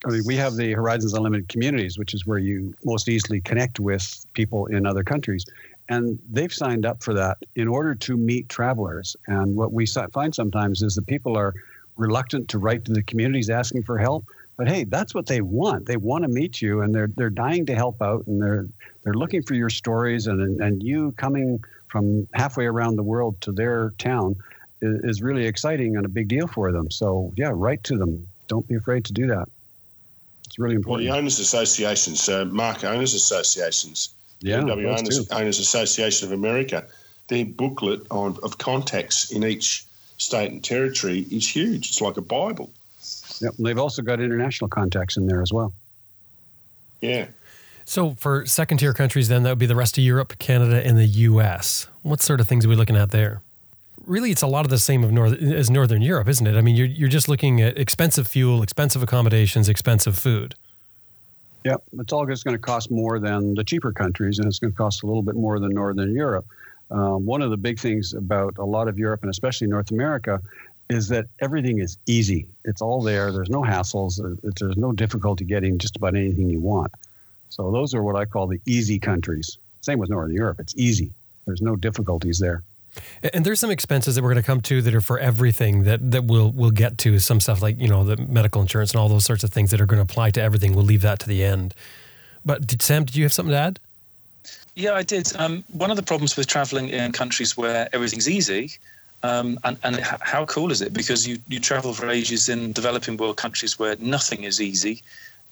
I 0.07 0.11
mean, 0.11 0.23
we 0.27 0.37
have 0.37 0.57
the 0.57 0.73
Horizons 0.73 1.15
Unlimited 1.15 1.49
communities, 1.49 1.99
which 1.99 2.13
is 2.13 2.27
where 2.27 2.39
you 2.39 2.75
most 2.85 3.09
easily 3.09 3.41
connect 3.41 3.81
with 3.81 4.27
people 4.35 4.67
in 4.67 4.85
other 4.87 5.03
countries 5.03 5.47
and 5.89 6.19
they've 6.31 6.53
signed 6.53 6.87
up 6.87 7.03
for 7.03 7.15
that 7.15 7.39
in 7.57 7.69
order 7.69 7.95
to 7.95 8.17
meet 8.17 8.49
travelers. 8.49 9.17
And 9.27 9.57
what 9.57 9.73
we 9.73 9.87
find 9.87 10.35
sometimes 10.35 10.83
is 10.83 10.95
that 10.95 11.07
people 11.07 11.37
are 11.37 11.55
reluctant 11.97 12.49
to 12.51 12.59
write 12.59 12.85
to 12.87 12.93
the 12.93 13.03
communities 13.03 13.51
asking 13.51 13.83
for 13.83 13.99
help. 13.99 14.25
But 14.57 14.69
hey, 14.69 14.85
that's 14.85 15.15
what 15.15 15.27
they 15.27 15.41
want. 15.41 15.87
They 15.87 15.97
want 15.97 16.23
to 16.23 16.29
meet 16.29 16.63
you, 16.63 16.83
and 16.83 16.95
they're 16.95 17.11
they're 17.17 17.29
dying 17.29 17.67
to 17.67 17.75
help 17.75 18.01
out, 18.01 18.25
and 18.27 18.41
they're 18.41 18.67
they're 19.03 19.15
looking 19.15 19.43
for 19.43 19.55
your 19.55 19.71
stories, 19.71 20.29
and 20.29 20.61
and 20.61 20.83
you 20.83 21.13
coming 21.13 21.63
from 21.89 22.29
halfway 22.35 22.67
around 22.67 22.97
the 22.97 23.03
world 23.03 23.41
to 23.41 23.53
their 23.53 23.91
town 23.99 24.37
is, 24.81 25.01
is 25.05 25.23
really 25.23 25.47
exciting 25.47 25.97
and 25.97 26.07
a 26.07 26.09
big 26.09 26.29
deal 26.29 26.47
for 26.47 26.71
them. 26.71 26.89
So 26.91 27.33
yeah, 27.37 27.51
write 27.53 27.83
to 27.85 27.99
them. 27.99 28.29
Don't 28.47 28.67
be 28.69 28.77
afraid 28.77 29.05
to 29.07 29.13
do 29.13 29.27
that. 29.27 29.49
It's 30.55 30.59
really 30.61 30.77
important. 30.77 31.09
Well, 31.09 31.15
the 31.15 31.19
owners 31.19 31.41
associations, 31.41 32.29
uh, 32.29 32.45
Marque 32.45 32.85
owners 32.85 33.13
associations, 33.13 34.11
yeah, 34.39 34.61
BMW 34.61 34.97
Owners, 34.97 35.29
Owners, 35.33 35.59
Association 35.59 36.29
of 36.29 36.33
America, 36.33 36.87
their 37.27 37.45
booklet 37.45 38.03
on, 38.13 38.39
of 38.45 38.57
contacts 38.59 39.33
in 39.33 39.43
each 39.43 39.85
state 40.19 40.53
and 40.53 40.63
territory 40.63 41.27
is 41.33 41.49
huge. 41.49 41.89
It's 41.89 42.01
like 42.01 42.19
a 42.19 42.23
Bible. 42.23 42.73
Yep. 43.41 43.55
They've 43.59 43.79
also 43.81 44.01
got 44.01 44.21
international 44.21 44.69
contacts 44.69 45.17
in 45.17 45.27
there 45.27 45.43
as 45.43 45.53
well. 45.53 45.73
Yeah. 47.01 47.27
So 47.85 48.13
for 48.13 48.47
second 48.47 48.79
tier 48.79 48.95
countries, 48.95 49.27
then 49.27 49.43
that 49.43 49.51
would 49.51 49.59
be 49.59 49.67
the 49.67 49.75
rest 49.75 49.99
of 49.99 50.05
Europe, 50.05 50.39
Canada, 50.39 50.87
and 50.87 50.97
the 50.97 51.07
U.S. 51.07 51.89
What 52.03 52.21
sort 52.21 52.41
of 52.41 52.47
things 52.47 52.65
are 52.65 52.69
we 52.69 52.77
looking 52.77 52.97
at 52.97 53.11
there? 53.11 53.43
Really, 54.07 54.31
it's 54.31 54.43
a 54.43 54.47
lot 54.47 54.65
of 54.65 54.71
the 54.71 54.79
same 54.79 55.03
of 55.05 55.13
north 55.13 55.41
as 55.41 55.71
Northern 55.71 56.03
Europe, 56.03 56.29
isn't 56.29 56.47
it? 56.47 56.57
I 56.57 56.61
mean, 56.61 56.77
you're 56.77 56.87
you're 56.87 57.09
just 57.09 57.29
looking 57.29 57.61
at 57.61 57.79
expensive 57.79 58.27
fuel, 58.27 58.63
expensive 58.63 59.03
accommodations, 59.03 59.69
expensive 59.69 60.19
food. 60.19 60.55
Yeah, 61.65 61.77
it's 61.99 62.13
all 62.13 62.27
just 62.27 62.45
going 62.45 62.57
to 62.57 62.61
cost 62.61 62.91
more 62.91 63.19
than 63.19 63.55
the 63.55 63.65
cheaper 63.65 63.93
countries, 63.93 64.39
and 64.39 64.47
it's 64.47 64.59
going 64.59 64.73
to 64.73 64.77
cost 64.77 65.03
a 65.03 65.07
little 65.07 65.23
bit 65.23 65.35
more 65.35 65.59
than 65.59 65.71
Northern 65.71 66.15
Europe. 66.15 66.45
Um, 66.91 67.25
one 67.25 67.41
of 67.41 67.51
the 67.51 67.57
big 67.57 67.79
things 67.81 68.13
about 68.13 68.59
a 68.59 68.65
lot 68.65 68.89
of 68.89 68.99
Europe 68.99 69.23
and 69.23 69.31
especially 69.31 69.67
North 69.67 69.91
America 69.91 70.41
is 70.91 71.09
that 71.09 71.27
everything 71.41 71.79
is 71.79 71.97
easy. 72.07 72.47
It's 72.65 72.83
all 72.83 73.01
there. 73.01 73.33
There's 73.33 73.49
no 73.49 73.63
hassles. 73.63 74.21
There's 74.59 74.77
no 74.77 74.93
difficulty 74.93 75.45
getting 75.45 75.79
just 75.79 75.97
about 75.97 76.15
anything 76.15 76.51
you 76.51 76.61
want. 76.61 76.93
So 77.49 77.71
those 77.71 77.95
are 77.95 78.03
what 78.03 78.17
I 78.17 78.27
call 78.27 78.47
the 78.47 78.61
easy 78.67 78.99
countries. 78.99 79.59
Same 79.81 79.99
with 79.99 80.11
Northern 80.11 80.35
Europe. 80.35 80.61
It's 80.61 80.75
easy. 80.77 81.11
There's 81.47 81.63
no 81.63 81.77
difficulties 81.77 82.39
there. 82.39 82.63
And 83.33 83.45
there's 83.45 83.61
some 83.61 83.71
expenses 83.71 84.15
that 84.15 84.23
we're 84.23 84.33
going 84.33 84.43
to 84.43 84.47
come 84.47 84.61
to 84.63 84.83
that 84.83 84.95
are 84.95 85.01
for 85.01 85.19
everything 85.19 85.85
that, 85.85 86.11
that 86.11 86.25
we'll 86.25 86.51
we'll 86.53 86.71
get 86.71 86.99
to. 86.99 87.19
Some 87.19 87.41
stuff 87.41 87.63
like 87.63 87.81
you 87.81 87.89
know 87.89 88.05
the 88.05 88.17
medical 88.17 88.61
insurance 88.61 88.93
and 88.93 89.01
all 89.01 89.09
those 89.09 89.25
sorts 89.25 89.45
of 89.45 89.51
things 89.51 89.71
that 89.71 89.81
are 89.81 89.87
going 89.87 89.99
to 89.99 90.03
apply 90.03 90.31
to 90.33 90.43
everything. 90.43 90.75
We'll 90.75 90.85
leave 90.85 91.03
that 91.03 91.19
to 91.21 91.29
the 91.29 91.43
end. 91.43 91.75
But 92.45 92.67
did, 92.67 92.83
Sam, 92.83 93.05
did 93.05 93.17
you 93.17 93.25
have 93.25 93.33
something 93.33 93.53
to 93.53 93.59
add? 93.59 93.81
Yeah, 94.75 94.95
I 94.95 95.03
did. 95.03 95.35
Um, 95.37 95.65
one 95.73 95.91
of 95.91 95.97
the 95.97 96.03
problems 96.03 96.37
with 96.37 96.47
traveling 96.47 96.89
in 96.89 97.13
countries 97.13 97.57
where 97.57 97.89
everything's 97.93 98.29
easy, 98.29 98.73
um, 99.23 99.59
and, 99.65 99.79
and 99.85 99.97
how 99.97 100.45
cool 100.47 100.71
is 100.73 100.83
it? 100.83 100.93
Because 100.93 101.27
you, 101.27 101.39
you 101.49 101.61
travel 101.61 101.95
for 101.95 102.11
ages 102.11 102.49
in 102.49 102.73
developing 102.73 103.17
world 103.17 103.37
countries 103.37 103.79
where 103.79 103.97
nothing 103.99 104.43
is 104.43 104.61
easy, 104.61 105.03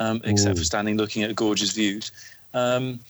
um, 0.00 0.20
except 0.24 0.56
Ooh. 0.56 0.58
for 0.58 0.64
standing 0.64 0.96
looking 0.96 1.22
at 1.22 1.34
gorgeous 1.36 1.70
views. 1.70 2.10
Um, 2.52 3.00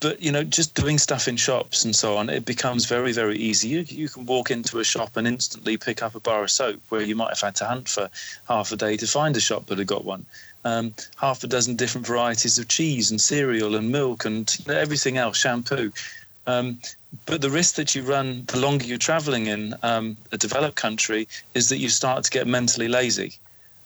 but 0.00 0.22
you 0.22 0.32
know, 0.32 0.42
just 0.42 0.74
doing 0.74 0.98
stuff 0.98 1.28
in 1.28 1.36
shops 1.36 1.84
and 1.84 1.94
so 1.94 2.16
on, 2.16 2.30
it 2.30 2.46
becomes 2.46 2.86
very, 2.86 3.12
very 3.12 3.36
easy. 3.36 3.68
You, 3.68 3.84
you 3.86 4.08
can 4.08 4.24
walk 4.24 4.50
into 4.50 4.78
a 4.78 4.84
shop 4.84 5.16
and 5.16 5.26
instantly 5.26 5.76
pick 5.76 6.02
up 6.02 6.14
a 6.14 6.20
bar 6.20 6.42
of 6.42 6.50
soap 6.50 6.80
where 6.88 7.02
you 7.02 7.14
might 7.14 7.28
have 7.28 7.40
had 7.40 7.56
to 7.56 7.66
hunt 7.66 7.88
for 7.88 8.08
half 8.48 8.72
a 8.72 8.76
day 8.76 8.96
to 8.96 9.06
find 9.06 9.36
a 9.36 9.40
shop 9.40 9.66
that 9.66 9.78
had 9.78 9.86
got 9.86 10.04
one. 10.04 10.24
Um, 10.64 10.94
half 11.16 11.44
a 11.44 11.46
dozen 11.46 11.76
different 11.76 12.06
varieties 12.06 12.58
of 12.58 12.68
cheese 12.68 13.10
and 13.10 13.20
cereal 13.20 13.76
and 13.76 13.90
milk 13.90 14.24
and 14.24 14.56
everything 14.68 15.18
else, 15.18 15.36
shampoo. 15.36 15.92
Um, 16.46 16.80
but 17.26 17.42
the 17.42 17.50
risk 17.50 17.74
that 17.74 17.94
you 17.94 18.02
run 18.02 18.44
the 18.46 18.58
longer 18.58 18.86
you're 18.86 18.98
traveling 18.98 19.46
in 19.46 19.74
um, 19.82 20.16
a 20.32 20.38
developed 20.38 20.76
country 20.76 21.28
is 21.54 21.68
that 21.68 21.78
you 21.78 21.88
start 21.88 22.24
to 22.24 22.30
get 22.30 22.46
mentally 22.46 22.88
lazy. 22.88 23.34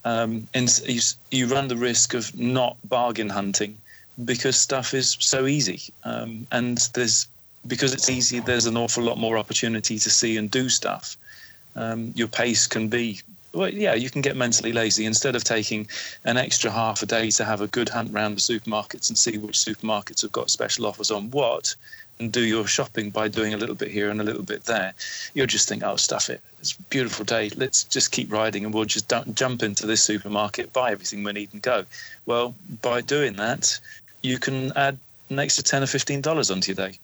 Um, 0.05 0.47
and 0.55 0.69
you, 0.87 1.01
you 1.31 1.47
run 1.47 1.69
the 1.69 1.77
risk 1.77 2.15
of 2.15 2.39
not 2.39 2.77
bargain 2.85 3.31
hunting 3.31 3.79
because 4.25 4.57
stuff 4.57 4.95
is 4.95 5.17
so 5.21 5.47
easy. 5.47 5.83
Um, 6.05 6.47
and 6.53 6.79
there's 6.95 7.27
because 7.67 7.95
it's 7.95 8.11
easy, 8.11 8.41
there's 8.41 8.67
an 8.67 8.77
awful 8.77 9.03
lot 9.03 9.19
more 9.19 9.39
opportunity 9.39 9.99
to 9.99 10.11
see 10.11 10.37
and 10.37 10.51
do 10.51 10.69
stuff. 10.69 11.17
Um, 11.77 12.13
your 12.15 12.29
pace 12.29 12.67
can 12.67 12.89
be, 12.89 13.21
well, 13.53 13.71
yeah, 13.71 13.95
you 13.95 14.11
can 14.11 14.21
get 14.21 14.37
mentally 14.37 14.73
lazy 14.73 15.07
instead 15.07 15.35
of 15.35 15.45
taking 15.45 15.89
an 16.25 16.37
extra 16.37 16.71
half 16.71 17.03
a 17.03 17.07
day 17.07 17.31
to 17.31 17.45
have 17.45 17.61
a 17.61 17.67
good 17.67 17.89
hunt 17.89 18.13
around 18.13 18.35
the 18.35 18.41
supermarkets 18.41 19.09
and 19.09 19.19
see 19.19 19.39
which 19.39 19.59
supermarkets 19.59 20.23
have 20.23 20.33
got 20.33 20.51
special 20.51 20.87
offers 20.87 21.11
on 21.11 21.31
what 21.31 21.75
and 22.21 22.31
do 22.31 22.43
your 22.43 22.67
shopping 22.67 23.11
by 23.11 23.27
doing 23.27 23.55
a 23.55 23.57
little 23.57 23.75
bit 23.75 23.91
here 23.91 24.11
and 24.11 24.21
a 24.21 24.25
little 24.25 24.43
bit 24.43 24.65
there. 24.65 24.95
You'll 25.35 25.47
just 25.47 25.69
think, 25.69 25.83
oh, 25.83 25.97
stuff 25.97 26.31
it. 26.31 26.41
It's 26.61 26.73
a 26.73 26.83
beautiful 26.83 27.25
day. 27.25 27.51
Let's 27.57 27.83
just 27.85 28.13
keep 28.13 28.31
riding 28.31 28.65
and 28.65 28.73
we'll 28.73 28.85
just 28.85 29.13
jump 29.35 29.63
into 29.65 29.87
this 29.87 30.03
supermarket, 30.03 30.73
buy 30.73 30.93
everything 30.93 31.25
we 31.25 31.33
need 31.33 31.49
and 31.53 31.61
go. 31.61 31.85
Well, 32.27 32.55
by 32.83 33.01
doing 33.01 33.35
that, 33.35 33.81
you 34.25 34.39
can 34.39 34.73
add 34.77 34.99
an 35.31 35.39
extra 35.39 35.63
10 35.63 35.83
or 35.83 35.87
$15 35.87 36.51
onto 36.51 36.73
your 36.73 36.89
day. 36.89 36.99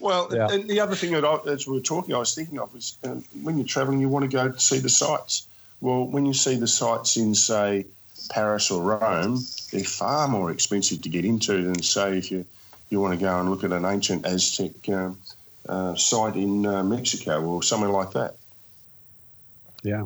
Well, 0.00 0.28
yeah. 0.32 0.48
and 0.50 0.68
the 0.70 0.80
other 0.80 0.94
thing 0.94 1.12
that 1.12 1.24
I, 1.24 1.38
as 1.50 1.66
we 1.66 1.74
were 1.74 1.80
talking, 1.80 2.14
I 2.14 2.18
was 2.18 2.34
thinking 2.34 2.58
of 2.58 2.74
is 2.74 2.96
um, 3.04 3.22
when 3.42 3.58
you're 3.58 3.66
traveling, 3.66 4.00
you 4.00 4.08
want 4.08 4.30
to 4.30 4.34
go 4.34 4.52
see 4.52 4.78
the 4.78 4.88
sights. 4.88 5.46
Well, 5.80 6.06
when 6.06 6.24
you 6.24 6.32
see 6.32 6.56
the 6.56 6.66
sights 6.66 7.16
in, 7.16 7.34
say, 7.34 7.84
Paris 8.30 8.70
or 8.70 8.82
Rome, 8.82 9.38
they're 9.70 9.84
far 9.84 10.28
more 10.28 10.50
expensive 10.50 11.02
to 11.02 11.08
get 11.08 11.24
into 11.24 11.62
than, 11.62 11.82
say, 11.82 12.16
if 12.16 12.30
you 12.30 12.46
you 12.90 13.00
want 13.00 13.18
to 13.18 13.24
go 13.24 13.38
and 13.38 13.48
look 13.48 13.62
at 13.64 13.72
an 13.72 13.84
ancient 13.84 14.26
Aztec 14.26 14.72
um, 14.88 15.16
uh, 15.68 15.94
site 15.94 16.34
in 16.34 16.66
uh, 16.66 16.82
Mexico 16.82 17.40
or 17.42 17.62
somewhere 17.62 17.90
like 17.90 18.10
that. 18.12 18.34
Yeah. 19.82 20.04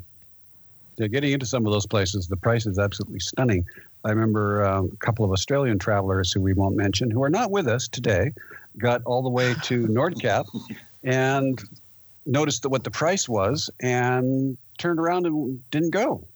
Yeah, 0.97 1.09
getting 1.09 1.33
into 1.33 1.47
some 1.47 1.67
of 1.67 1.73
those 1.73 1.87
places, 1.87 2.29
the 2.29 2.37
price 2.37 2.67
is 2.67 2.79
absolutely 2.79 3.19
stunning. 3.19 3.67
I 4.05 4.11
remember 4.11 4.65
um, 4.65 4.91
a 4.93 4.97
couple 4.97 5.25
of 5.25 5.31
Australian 5.31 5.79
travelers 5.79 6.33
who 6.33 6.41
we 6.41 6.53
won't 6.53 6.77
mention, 6.77 7.11
who 7.11 7.23
are 7.23 7.31
not 7.31 7.51
with 7.51 7.67
us 7.67 7.89
today, 7.89 8.33
got 8.79 9.03
all 9.05 9.23
the 9.23 9.31
way 9.31 9.55
to 9.65 9.87
Nordkapp 9.89 10.45
and 11.03 11.63
noticed 12.27 12.63
that 12.63 12.69
what 12.69 12.85
the 12.85 12.91
price 12.91 13.29
was 13.29 13.71
and 13.81 14.57
turned 14.79 14.99
around 14.99 15.27
and 15.27 15.59
didn't 15.71 15.91
go. 15.91 16.27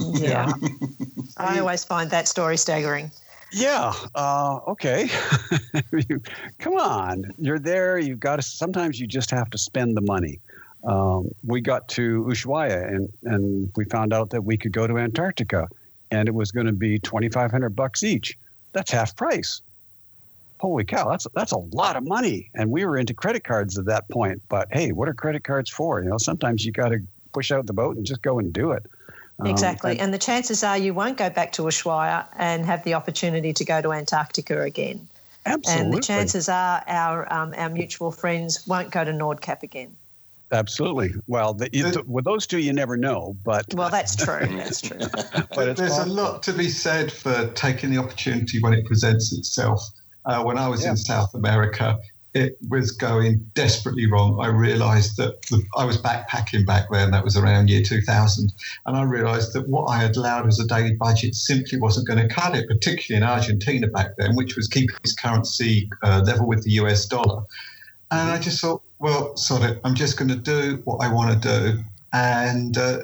Yeah. 0.00 0.52
I 1.36 1.60
always 1.60 1.84
find 1.84 2.10
that 2.10 2.26
story 2.26 2.56
staggering. 2.56 3.10
Yeah. 3.52 3.92
Uh, 4.14 4.58
okay. 4.66 5.08
Come 6.58 6.74
on. 6.74 7.32
You're 7.38 7.58
there. 7.58 7.98
You've 7.98 8.20
got 8.20 8.36
to, 8.36 8.42
sometimes 8.42 8.98
you 8.98 9.06
just 9.06 9.30
have 9.30 9.50
to 9.50 9.58
spend 9.58 9.96
the 9.96 10.00
money. 10.00 10.40
Um, 10.82 11.30
we 11.46 11.60
got 11.60 11.88
to 11.90 12.24
Ushuaia 12.24 12.88
and, 12.88 13.08
and 13.22 13.70
we 13.76 13.84
found 13.84 14.12
out 14.12 14.30
that 14.30 14.42
we 14.42 14.56
could 14.56 14.72
go 14.72 14.86
to 14.86 14.98
Antarctica 14.98 15.68
and 16.14 16.28
it 16.28 16.34
was 16.34 16.52
going 16.52 16.66
to 16.66 16.72
be 16.72 16.98
2,500 16.98 17.70
bucks 17.70 18.02
each. 18.02 18.38
That's 18.72 18.90
half 18.90 19.16
price. 19.16 19.60
Holy 20.60 20.84
cow. 20.84 21.10
That's, 21.10 21.26
that's 21.34 21.52
a 21.52 21.58
lot 21.58 21.96
of 21.96 22.04
money. 22.04 22.50
And 22.54 22.70
we 22.70 22.84
were 22.84 22.96
into 22.96 23.12
credit 23.12 23.44
cards 23.44 23.76
at 23.76 23.84
that 23.86 24.08
point, 24.08 24.40
but 24.48 24.68
hey, 24.72 24.92
what 24.92 25.08
are 25.08 25.14
credit 25.14 25.44
cards 25.44 25.68
for? 25.68 26.02
You 26.02 26.08
know, 26.08 26.18
sometimes 26.18 26.64
you 26.64 26.72
got 26.72 26.88
to 26.90 27.00
push 27.32 27.50
out 27.50 27.66
the 27.66 27.72
boat 27.72 27.96
and 27.96 28.06
just 28.06 28.22
go 28.22 28.38
and 28.38 28.52
do 28.52 28.72
it. 28.72 28.86
Um, 29.40 29.48
exactly. 29.48 29.90
Um, 29.90 29.92
and, 29.92 30.00
and, 30.02 30.14
the 30.14 30.18
chances 30.18 30.62
are 30.62 30.78
you 30.78 30.94
won't 30.94 31.18
go 31.18 31.28
back 31.28 31.52
to 31.52 31.62
Ushuaia 31.62 32.26
and 32.36 32.64
have 32.64 32.84
the 32.84 32.94
opportunity 32.94 33.52
to 33.52 33.64
go 33.64 33.82
to 33.82 33.92
Antarctica 33.92 34.62
again. 34.62 35.08
Absolutely. 35.44 35.84
And 35.84 35.92
the 35.92 36.00
chances 36.00 36.48
are 36.48 36.82
our, 36.86 37.30
um, 37.32 37.52
our 37.56 37.68
mutual 37.68 38.12
friends 38.12 38.66
won't 38.66 38.90
go 38.90 39.04
to 39.04 39.10
Nordkapp 39.10 39.62
again. 39.62 39.94
Absolutely. 40.52 41.14
Well, 41.26 41.54
the, 41.54 41.68
the, 41.70 42.04
with 42.06 42.24
those 42.24 42.46
two, 42.46 42.58
you 42.58 42.72
never 42.72 42.96
know. 42.96 43.36
But 43.44 43.66
well, 43.74 43.90
that's 43.90 44.14
true. 44.14 44.46
That's 44.56 44.80
true. 44.80 44.98
but 45.54 45.76
there's 45.76 45.90
possible. 45.90 46.12
a 46.12 46.14
lot 46.14 46.42
to 46.44 46.52
be 46.52 46.68
said 46.68 47.10
for 47.10 47.48
taking 47.54 47.90
the 47.90 47.98
opportunity 47.98 48.60
when 48.60 48.72
it 48.72 48.84
presents 48.86 49.32
itself. 49.32 49.82
Uh, 50.26 50.42
when 50.42 50.56
I 50.56 50.68
was 50.68 50.84
yeah. 50.84 50.90
in 50.90 50.96
South 50.96 51.34
America, 51.34 51.98
it 52.34 52.58
was 52.68 52.90
going 52.90 53.38
desperately 53.54 54.10
wrong. 54.10 54.38
I 54.40 54.48
realized 54.48 55.16
that 55.18 55.42
the, 55.42 55.62
I 55.76 55.84
was 55.84 55.98
backpacking 55.98 56.66
back 56.66 56.86
then, 56.90 57.12
that 57.12 57.24
was 57.24 57.36
around 57.36 57.70
year 57.70 57.82
2000. 57.82 58.52
And 58.86 58.96
I 58.96 59.02
realized 59.02 59.52
that 59.52 59.68
what 59.68 59.84
I 59.86 59.98
had 59.98 60.16
allowed 60.16 60.48
as 60.48 60.58
a 60.58 60.66
daily 60.66 60.94
budget 60.94 61.36
simply 61.36 61.78
wasn't 61.78 62.08
going 62.08 62.26
to 62.26 62.32
cut 62.32 62.56
it, 62.56 62.66
particularly 62.66 63.24
in 63.24 63.28
Argentina 63.28 63.86
back 63.86 64.16
then, 64.18 64.34
which 64.34 64.56
was 64.56 64.66
keeping 64.66 64.96
its 65.04 65.14
currency 65.14 65.88
uh, 66.02 66.22
level 66.26 66.46
with 66.46 66.64
the 66.64 66.72
US 66.72 67.06
dollar. 67.06 67.44
And 68.14 68.30
I 68.30 68.38
just 68.38 68.60
thought, 68.60 68.82
well, 69.00 69.36
sorry, 69.36 69.78
I'm 69.82 69.96
just 69.96 70.16
going 70.16 70.28
to 70.28 70.36
do 70.36 70.80
what 70.84 71.04
I 71.04 71.12
want 71.12 71.42
to 71.42 71.48
do. 71.48 71.82
And 72.12 72.78
uh, 72.78 73.00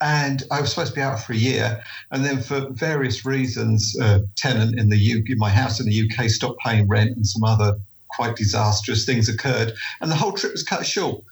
and 0.00 0.42
I 0.50 0.60
was 0.60 0.70
supposed 0.70 0.90
to 0.90 0.94
be 0.96 1.00
out 1.00 1.20
for 1.20 1.32
a 1.32 1.36
year, 1.36 1.82
and 2.10 2.24
then 2.24 2.42
for 2.42 2.68
various 2.70 3.24
reasons, 3.24 3.96
uh, 4.00 4.20
tenant 4.36 4.78
in 4.78 4.88
the 4.88 5.14
UK, 5.14 5.36
my 5.36 5.48
house 5.48 5.78
in 5.80 5.86
the 5.86 6.10
UK 6.10 6.28
stopped 6.28 6.60
paying 6.60 6.88
rent, 6.88 7.16
and 7.16 7.26
some 7.26 7.44
other 7.44 7.76
quite 8.08 8.36
disastrous 8.36 9.04
things 9.04 9.28
occurred, 9.28 9.72
and 10.00 10.10
the 10.10 10.16
whole 10.16 10.32
trip 10.32 10.52
was 10.52 10.62
cut 10.62 10.86
short. 10.86 11.24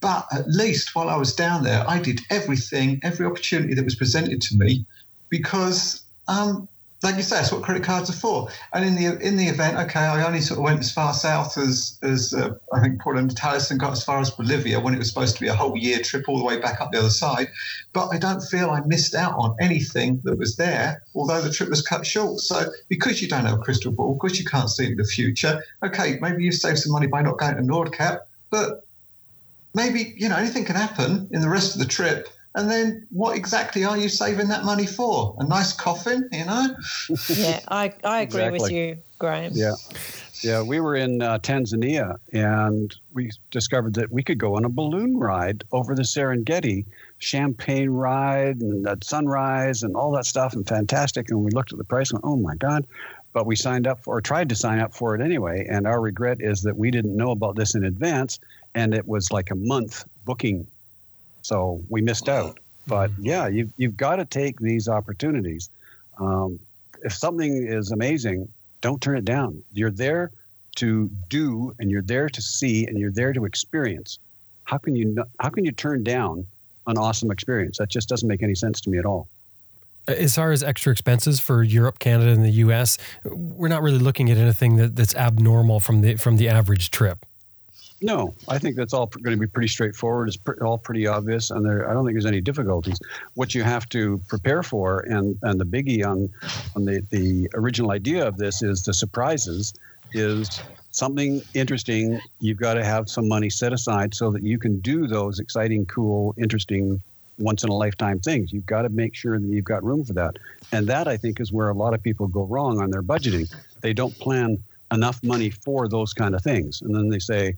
But 0.00 0.26
at 0.32 0.48
least 0.48 0.94
while 0.94 1.08
I 1.08 1.16
was 1.16 1.34
down 1.34 1.64
there, 1.64 1.88
I 1.88 1.98
did 1.98 2.20
everything, 2.30 3.00
every 3.02 3.26
opportunity 3.26 3.74
that 3.74 3.84
was 3.84 3.94
presented 3.94 4.40
to 4.42 4.56
me, 4.56 4.84
because 5.28 6.02
um, 6.28 6.68
like 7.02 7.16
you 7.16 7.22
say, 7.22 7.36
that's 7.36 7.52
what 7.52 7.62
credit 7.62 7.84
cards 7.84 8.08
are 8.08 8.14
for. 8.14 8.48
And 8.72 8.84
in 8.84 8.94
the 8.94 9.18
in 9.26 9.36
the 9.36 9.46
event, 9.46 9.76
okay, 9.76 10.00
I 10.00 10.26
only 10.26 10.40
sort 10.40 10.58
of 10.58 10.64
went 10.64 10.80
as 10.80 10.90
far 10.90 11.12
south 11.12 11.58
as 11.58 11.98
as 12.02 12.32
uh, 12.32 12.54
I 12.72 12.80
think 12.80 13.00
Port 13.00 13.16
Natales 13.16 13.70
and 13.70 13.78
got 13.78 13.92
as 13.92 14.02
far 14.02 14.18
as 14.20 14.30
Bolivia 14.30 14.80
when 14.80 14.94
it 14.94 14.98
was 14.98 15.08
supposed 15.08 15.34
to 15.36 15.40
be 15.40 15.48
a 15.48 15.54
whole 15.54 15.76
year 15.76 15.98
trip 15.98 16.24
all 16.28 16.38
the 16.38 16.44
way 16.44 16.58
back 16.58 16.80
up 16.80 16.92
the 16.92 16.98
other 16.98 17.10
side. 17.10 17.48
But 17.92 18.08
I 18.08 18.18
don't 18.18 18.40
feel 18.40 18.70
I 18.70 18.80
missed 18.86 19.14
out 19.14 19.34
on 19.36 19.56
anything 19.60 20.20
that 20.24 20.38
was 20.38 20.56
there, 20.56 21.02
although 21.14 21.42
the 21.42 21.52
trip 21.52 21.68
was 21.68 21.82
cut 21.82 22.06
short. 22.06 22.40
So 22.40 22.70
because 22.88 23.20
you 23.20 23.28
don't 23.28 23.44
have 23.44 23.58
a 23.58 23.62
crystal 23.62 23.92
ball, 23.92 24.14
because 24.14 24.38
you 24.38 24.46
can't 24.46 24.70
see 24.70 24.86
in 24.86 24.96
the 24.96 25.04
future, 25.04 25.62
okay, 25.84 26.18
maybe 26.20 26.44
you 26.44 26.52
save 26.52 26.78
some 26.78 26.92
money 26.92 27.06
by 27.06 27.20
not 27.20 27.38
going 27.38 27.56
to 27.56 27.62
Nordkapp, 27.62 28.20
but 28.50 28.86
maybe 29.74 30.14
you 30.16 30.28
know 30.30 30.36
anything 30.36 30.64
can 30.64 30.76
happen 30.76 31.28
in 31.30 31.42
the 31.42 31.48
rest 31.48 31.74
of 31.74 31.80
the 31.80 31.86
trip 31.86 32.28
and 32.56 32.70
then 32.70 33.06
what 33.10 33.36
exactly 33.36 33.84
are 33.84 33.98
you 33.98 34.08
saving 34.08 34.48
that 34.48 34.64
money 34.64 34.86
for? 34.86 35.36
A 35.38 35.44
nice 35.44 35.74
coffin, 35.74 36.26
you 36.32 36.46
know? 36.46 36.74
yeah, 37.28 37.60
I, 37.68 37.92
I 38.02 38.22
agree 38.22 38.42
exactly. 38.42 38.58
with 38.60 38.72
you, 38.72 38.98
Graham. 39.18 39.52
Yeah. 39.54 39.74
Yeah, 40.42 40.62
we 40.62 40.80
were 40.80 40.96
in 40.96 41.22
uh, 41.22 41.38
Tanzania 41.38 42.16
and 42.32 42.94
we 43.12 43.30
discovered 43.50 43.94
that 43.94 44.10
we 44.10 44.22
could 44.22 44.38
go 44.38 44.56
on 44.56 44.64
a 44.64 44.68
balloon 44.68 45.18
ride 45.18 45.64
over 45.72 45.94
the 45.94 46.02
Serengeti, 46.02 46.86
champagne 47.18 47.90
ride 47.90 48.60
and 48.60 48.84
that 48.86 49.04
sunrise 49.04 49.82
and 49.82 49.94
all 49.94 50.12
that 50.12 50.24
stuff 50.24 50.54
and 50.54 50.66
fantastic. 50.66 51.30
And 51.30 51.44
we 51.44 51.50
looked 51.50 51.72
at 51.72 51.78
the 51.78 51.84
price 51.84 52.10
and 52.10 52.22
went, 52.22 52.32
oh 52.32 52.36
my 52.36 52.54
God. 52.56 52.86
But 53.32 53.46
we 53.46 53.56
signed 53.56 53.86
up 53.86 54.02
for, 54.02 54.16
or 54.16 54.20
tried 54.22 54.48
to 54.48 54.54
sign 54.54 54.78
up 54.78 54.94
for 54.94 55.14
it 55.14 55.20
anyway. 55.20 55.66
And 55.68 55.86
our 55.86 56.00
regret 56.00 56.38
is 56.40 56.62
that 56.62 56.76
we 56.76 56.90
didn't 56.90 57.16
know 57.16 57.32
about 57.32 57.56
this 57.56 57.74
in 57.74 57.84
advance. 57.84 58.38
And 58.74 58.94
it 58.94 59.06
was 59.06 59.30
like 59.30 59.50
a 59.50 59.54
month 59.54 60.04
booking 60.24 60.66
so 61.46 61.80
we 61.88 62.00
missed 62.02 62.28
out. 62.28 62.58
But 62.86 63.10
mm-hmm. 63.10 63.26
yeah, 63.26 63.46
you've, 63.48 63.70
you've 63.76 63.96
got 63.96 64.16
to 64.16 64.24
take 64.24 64.58
these 64.58 64.88
opportunities. 64.88 65.70
Um, 66.18 66.58
if 67.02 67.12
something 67.12 67.66
is 67.66 67.92
amazing, 67.92 68.48
don't 68.80 69.00
turn 69.00 69.16
it 69.16 69.24
down. 69.24 69.62
You're 69.72 69.90
there 69.90 70.30
to 70.76 71.10
do, 71.28 71.74
and 71.78 71.90
you're 71.90 72.02
there 72.02 72.28
to 72.28 72.42
see, 72.42 72.86
and 72.86 72.98
you're 72.98 73.10
there 73.10 73.32
to 73.32 73.44
experience. 73.44 74.18
How 74.64 74.78
can 74.78 74.96
you 74.96 75.24
how 75.40 75.48
can 75.48 75.64
you 75.64 75.72
turn 75.72 76.02
down 76.04 76.46
an 76.86 76.98
awesome 76.98 77.30
experience? 77.30 77.78
That 77.78 77.88
just 77.88 78.08
doesn't 78.08 78.28
make 78.28 78.42
any 78.42 78.54
sense 78.54 78.80
to 78.82 78.90
me 78.90 78.98
at 78.98 79.06
all. 79.06 79.28
As 80.08 80.34
far 80.36 80.52
as 80.52 80.62
extra 80.62 80.92
expenses 80.92 81.40
for 81.40 81.62
Europe, 81.62 81.98
Canada, 81.98 82.30
and 82.30 82.44
the 82.44 82.50
U.S., 82.50 82.98
we're 83.24 83.68
not 83.68 83.82
really 83.82 83.98
looking 83.98 84.30
at 84.30 84.36
anything 84.36 84.76
that, 84.76 84.94
that's 84.94 85.14
abnormal 85.14 85.80
from 85.80 86.02
the 86.02 86.16
from 86.16 86.36
the 86.36 86.48
average 86.48 86.90
trip. 86.90 87.24
No, 88.02 88.34
I 88.48 88.58
think 88.58 88.76
that's 88.76 88.92
all 88.92 89.06
going 89.06 89.34
to 89.34 89.40
be 89.40 89.46
pretty 89.46 89.68
straightforward. 89.68 90.28
It's 90.28 90.38
all 90.60 90.76
pretty 90.76 91.06
obvious, 91.06 91.50
and 91.50 91.64
there, 91.64 91.88
I 91.88 91.94
don't 91.94 92.04
think 92.04 92.14
there's 92.14 92.26
any 92.26 92.42
difficulties. 92.42 92.98
What 93.34 93.54
you 93.54 93.62
have 93.62 93.88
to 93.90 94.20
prepare 94.28 94.62
for, 94.62 95.00
and 95.00 95.38
and 95.42 95.58
the 95.58 95.64
biggie 95.64 96.04
on 96.06 96.28
on 96.74 96.84
the 96.84 97.00
the 97.10 97.48
original 97.54 97.92
idea 97.92 98.26
of 98.26 98.36
this 98.36 98.62
is 98.62 98.82
the 98.82 98.92
surprises, 98.92 99.72
is 100.12 100.60
something 100.90 101.40
interesting. 101.54 102.20
You've 102.38 102.58
got 102.58 102.74
to 102.74 102.84
have 102.84 103.08
some 103.08 103.28
money 103.28 103.48
set 103.48 103.72
aside 103.72 104.14
so 104.14 104.30
that 104.30 104.42
you 104.42 104.58
can 104.58 104.78
do 104.80 105.06
those 105.06 105.38
exciting, 105.38 105.86
cool, 105.86 106.34
interesting, 106.36 107.02
once 107.38 107.64
in 107.64 107.70
a 107.70 107.74
lifetime 107.74 108.20
things. 108.20 108.52
You've 108.52 108.66
got 108.66 108.82
to 108.82 108.90
make 108.90 109.14
sure 109.14 109.38
that 109.38 109.46
you've 109.46 109.64
got 109.64 109.82
room 109.82 110.04
for 110.04 110.12
that, 110.12 110.36
and 110.70 110.86
that 110.86 111.08
I 111.08 111.16
think 111.16 111.40
is 111.40 111.50
where 111.50 111.70
a 111.70 111.74
lot 111.74 111.94
of 111.94 112.02
people 112.02 112.28
go 112.28 112.44
wrong 112.44 112.78
on 112.78 112.90
their 112.90 113.02
budgeting. 113.02 113.50
They 113.80 113.94
don't 113.94 114.16
plan 114.18 114.58
enough 114.92 115.22
money 115.22 115.48
for 115.48 115.88
those 115.88 116.12
kind 116.12 116.34
of 116.34 116.42
things, 116.42 116.82
and 116.82 116.94
then 116.94 117.08
they 117.08 117.18
say 117.20 117.56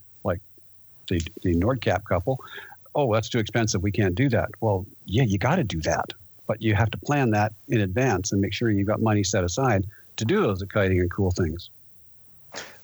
the, 1.08 1.20
the 1.42 1.54
Nordkapp 1.54 2.04
couple, 2.04 2.40
oh, 2.94 3.12
that's 3.12 3.28
too 3.28 3.38
expensive. 3.38 3.82
We 3.82 3.92
can't 3.92 4.14
do 4.14 4.28
that. 4.30 4.50
Well, 4.60 4.86
yeah, 5.06 5.24
you 5.24 5.38
got 5.38 5.56
to 5.56 5.64
do 5.64 5.80
that. 5.82 6.12
But 6.46 6.62
you 6.62 6.74
have 6.74 6.90
to 6.92 6.98
plan 6.98 7.30
that 7.30 7.52
in 7.68 7.80
advance 7.80 8.32
and 8.32 8.40
make 8.40 8.54
sure 8.54 8.70
you've 8.70 8.86
got 8.86 9.02
money 9.02 9.22
set 9.22 9.44
aside 9.44 9.84
to 10.16 10.24
do 10.24 10.40
those 10.40 10.62
exciting 10.62 10.98
and 11.00 11.10
cool 11.10 11.30
things. 11.30 11.70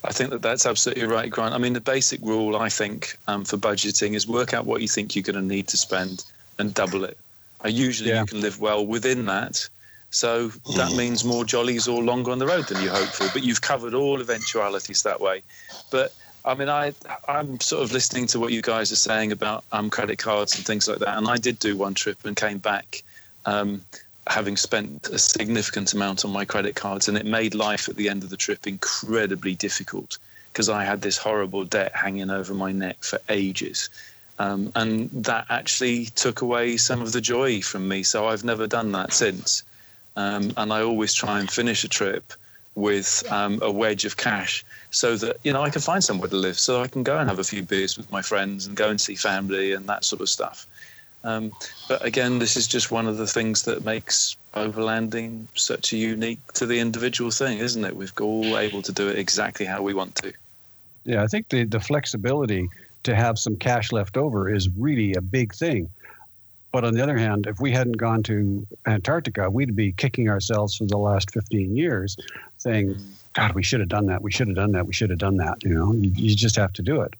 I 0.04 0.12
think 0.12 0.30
that 0.30 0.42
that's 0.42 0.66
absolutely 0.66 1.06
right, 1.06 1.30
Grant. 1.30 1.54
I 1.54 1.58
mean, 1.58 1.72
the 1.72 1.80
basic 1.80 2.20
rule, 2.20 2.56
I 2.56 2.68
think, 2.68 3.16
um, 3.26 3.44
for 3.44 3.56
budgeting 3.56 4.14
is 4.14 4.28
work 4.28 4.52
out 4.52 4.66
what 4.66 4.82
you 4.82 4.88
think 4.88 5.16
you're 5.16 5.22
going 5.22 5.36
to 5.36 5.42
need 5.42 5.66
to 5.68 5.78
spend 5.78 6.24
and 6.58 6.74
double 6.74 7.04
it. 7.04 7.16
Uh, 7.64 7.68
usually 7.68 8.10
yeah. 8.10 8.20
you 8.20 8.26
can 8.26 8.42
live 8.42 8.60
well 8.60 8.86
within 8.86 9.24
that. 9.26 9.66
So 10.10 10.48
that 10.76 10.90
hmm. 10.90 10.96
means 10.96 11.24
more 11.24 11.44
jollies 11.44 11.88
or 11.88 12.02
longer 12.02 12.30
on 12.30 12.38
the 12.38 12.46
road 12.46 12.68
than 12.68 12.80
you 12.82 12.90
hope 12.90 13.08
for. 13.08 13.28
But 13.32 13.42
you've 13.42 13.62
covered 13.62 13.94
all 13.94 14.20
eventualities 14.20 15.02
that 15.02 15.20
way. 15.20 15.42
But 15.90 16.14
I 16.44 16.54
mean, 16.54 16.68
I 16.68 16.92
I'm 17.26 17.58
sort 17.60 17.82
of 17.82 17.92
listening 17.92 18.26
to 18.28 18.40
what 18.40 18.52
you 18.52 18.60
guys 18.60 18.92
are 18.92 18.96
saying 18.96 19.32
about 19.32 19.64
um, 19.72 19.88
credit 19.88 20.18
cards 20.18 20.54
and 20.56 20.64
things 20.64 20.86
like 20.88 20.98
that, 20.98 21.16
and 21.16 21.26
I 21.26 21.36
did 21.36 21.58
do 21.58 21.76
one 21.76 21.94
trip 21.94 22.18
and 22.24 22.36
came 22.36 22.58
back, 22.58 23.02
um, 23.46 23.82
having 24.26 24.56
spent 24.56 25.08
a 25.08 25.18
significant 25.18 25.94
amount 25.94 26.24
on 26.24 26.32
my 26.32 26.44
credit 26.44 26.76
cards, 26.76 27.08
and 27.08 27.16
it 27.16 27.24
made 27.24 27.54
life 27.54 27.88
at 27.88 27.96
the 27.96 28.08
end 28.08 28.24
of 28.24 28.30
the 28.30 28.36
trip 28.36 28.66
incredibly 28.66 29.54
difficult 29.54 30.18
because 30.52 30.68
I 30.68 30.84
had 30.84 31.00
this 31.00 31.16
horrible 31.16 31.64
debt 31.64 31.92
hanging 31.96 32.30
over 32.30 32.54
my 32.54 32.72
neck 32.72 33.02
for 33.02 33.18
ages. 33.28 33.88
Um, 34.38 34.70
and 34.76 35.10
that 35.10 35.46
actually 35.50 36.06
took 36.06 36.42
away 36.42 36.76
some 36.76 37.02
of 37.02 37.12
the 37.12 37.20
joy 37.20 37.60
from 37.60 37.88
me. 37.88 38.02
So 38.04 38.28
I've 38.28 38.44
never 38.44 38.66
done 38.66 38.92
that 38.92 39.12
since. 39.12 39.64
Um, 40.16 40.52
and 40.56 40.72
I 40.72 40.82
always 40.82 41.12
try 41.12 41.40
and 41.40 41.50
finish 41.50 41.82
a 41.82 41.88
trip 41.88 42.32
with 42.76 43.24
um, 43.30 43.58
a 43.62 43.70
wedge 43.70 44.04
of 44.04 44.16
cash 44.16 44.64
so 44.94 45.16
that 45.16 45.38
you 45.42 45.52
know 45.52 45.62
I 45.62 45.70
can 45.70 45.82
find 45.82 46.02
somewhere 46.02 46.28
to 46.28 46.36
live, 46.36 46.58
so 46.58 46.80
I 46.80 46.86
can 46.86 47.02
go 47.02 47.18
and 47.18 47.28
have 47.28 47.40
a 47.40 47.44
few 47.44 47.62
beers 47.62 47.96
with 47.96 48.10
my 48.12 48.22
friends 48.22 48.66
and 48.66 48.76
go 48.76 48.88
and 48.88 49.00
see 49.00 49.16
family 49.16 49.72
and 49.72 49.86
that 49.88 50.04
sort 50.04 50.22
of 50.22 50.28
stuff. 50.28 50.66
Um, 51.24 51.52
but 51.88 52.04
again, 52.04 52.38
this 52.38 52.56
is 52.56 52.66
just 52.66 52.90
one 52.90 53.06
of 53.08 53.16
the 53.16 53.26
things 53.26 53.62
that 53.62 53.84
makes 53.84 54.36
overlanding 54.54 55.46
such 55.54 55.92
a 55.92 55.96
unique 55.96 56.52
to 56.52 56.66
the 56.66 56.78
individual 56.78 57.30
thing, 57.30 57.58
isn't 57.58 57.84
it? 57.84 57.96
We're 57.96 58.08
all 58.20 58.56
able 58.56 58.82
to 58.82 58.92
do 58.92 59.08
it 59.08 59.18
exactly 59.18 59.66
how 59.66 59.82
we 59.82 59.94
want 59.94 60.14
to. 60.16 60.32
Yeah, 61.04 61.22
I 61.22 61.26
think 61.26 61.48
the 61.48 61.64
the 61.64 61.80
flexibility 61.80 62.68
to 63.02 63.14
have 63.14 63.38
some 63.38 63.56
cash 63.56 63.90
left 63.90 64.16
over 64.16 64.54
is 64.54 64.68
really 64.70 65.14
a 65.14 65.20
big 65.20 65.54
thing. 65.54 65.90
But 66.70 66.84
on 66.84 66.94
the 66.94 67.02
other 67.02 67.16
hand, 67.16 67.46
if 67.46 67.60
we 67.60 67.70
hadn't 67.70 67.98
gone 67.98 68.22
to 68.24 68.66
Antarctica, 68.86 69.48
we'd 69.48 69.76
be 69.76 69.92
kicking 69.92 70.28
ourselves 70.28 70.74
for 70.74 70.86
the 70.86 70.98
last 70.98 71.30
15 71.30 71.76
years, 71.76 72.16
saying, 72.58 72.94
mm. 72.94 73.02
God, 73.34 73.52
we 73.52 73.62
should 73.62 73.80
have 73.80 73.88
done 73.88 74.06
that. 74.06 74.22
We 74.22 74.32
should 74.32 74.48
have 74.48 74.56
done 74.56 74.72
that. 74.72 74.86
We 74.86 74.92
should 74.92 75.10
have 75.10 75.18
done 75.18 75.36
that. 75.36 75.62
You 75.62 75.74
know, 75.74 75.92
you, 75.92 76.12
you 76.14 76.34
just 76.34 76.56
have 76.56 76.72
to 76.74 76.82
do 76.82 77.02
it. 77.02 77.14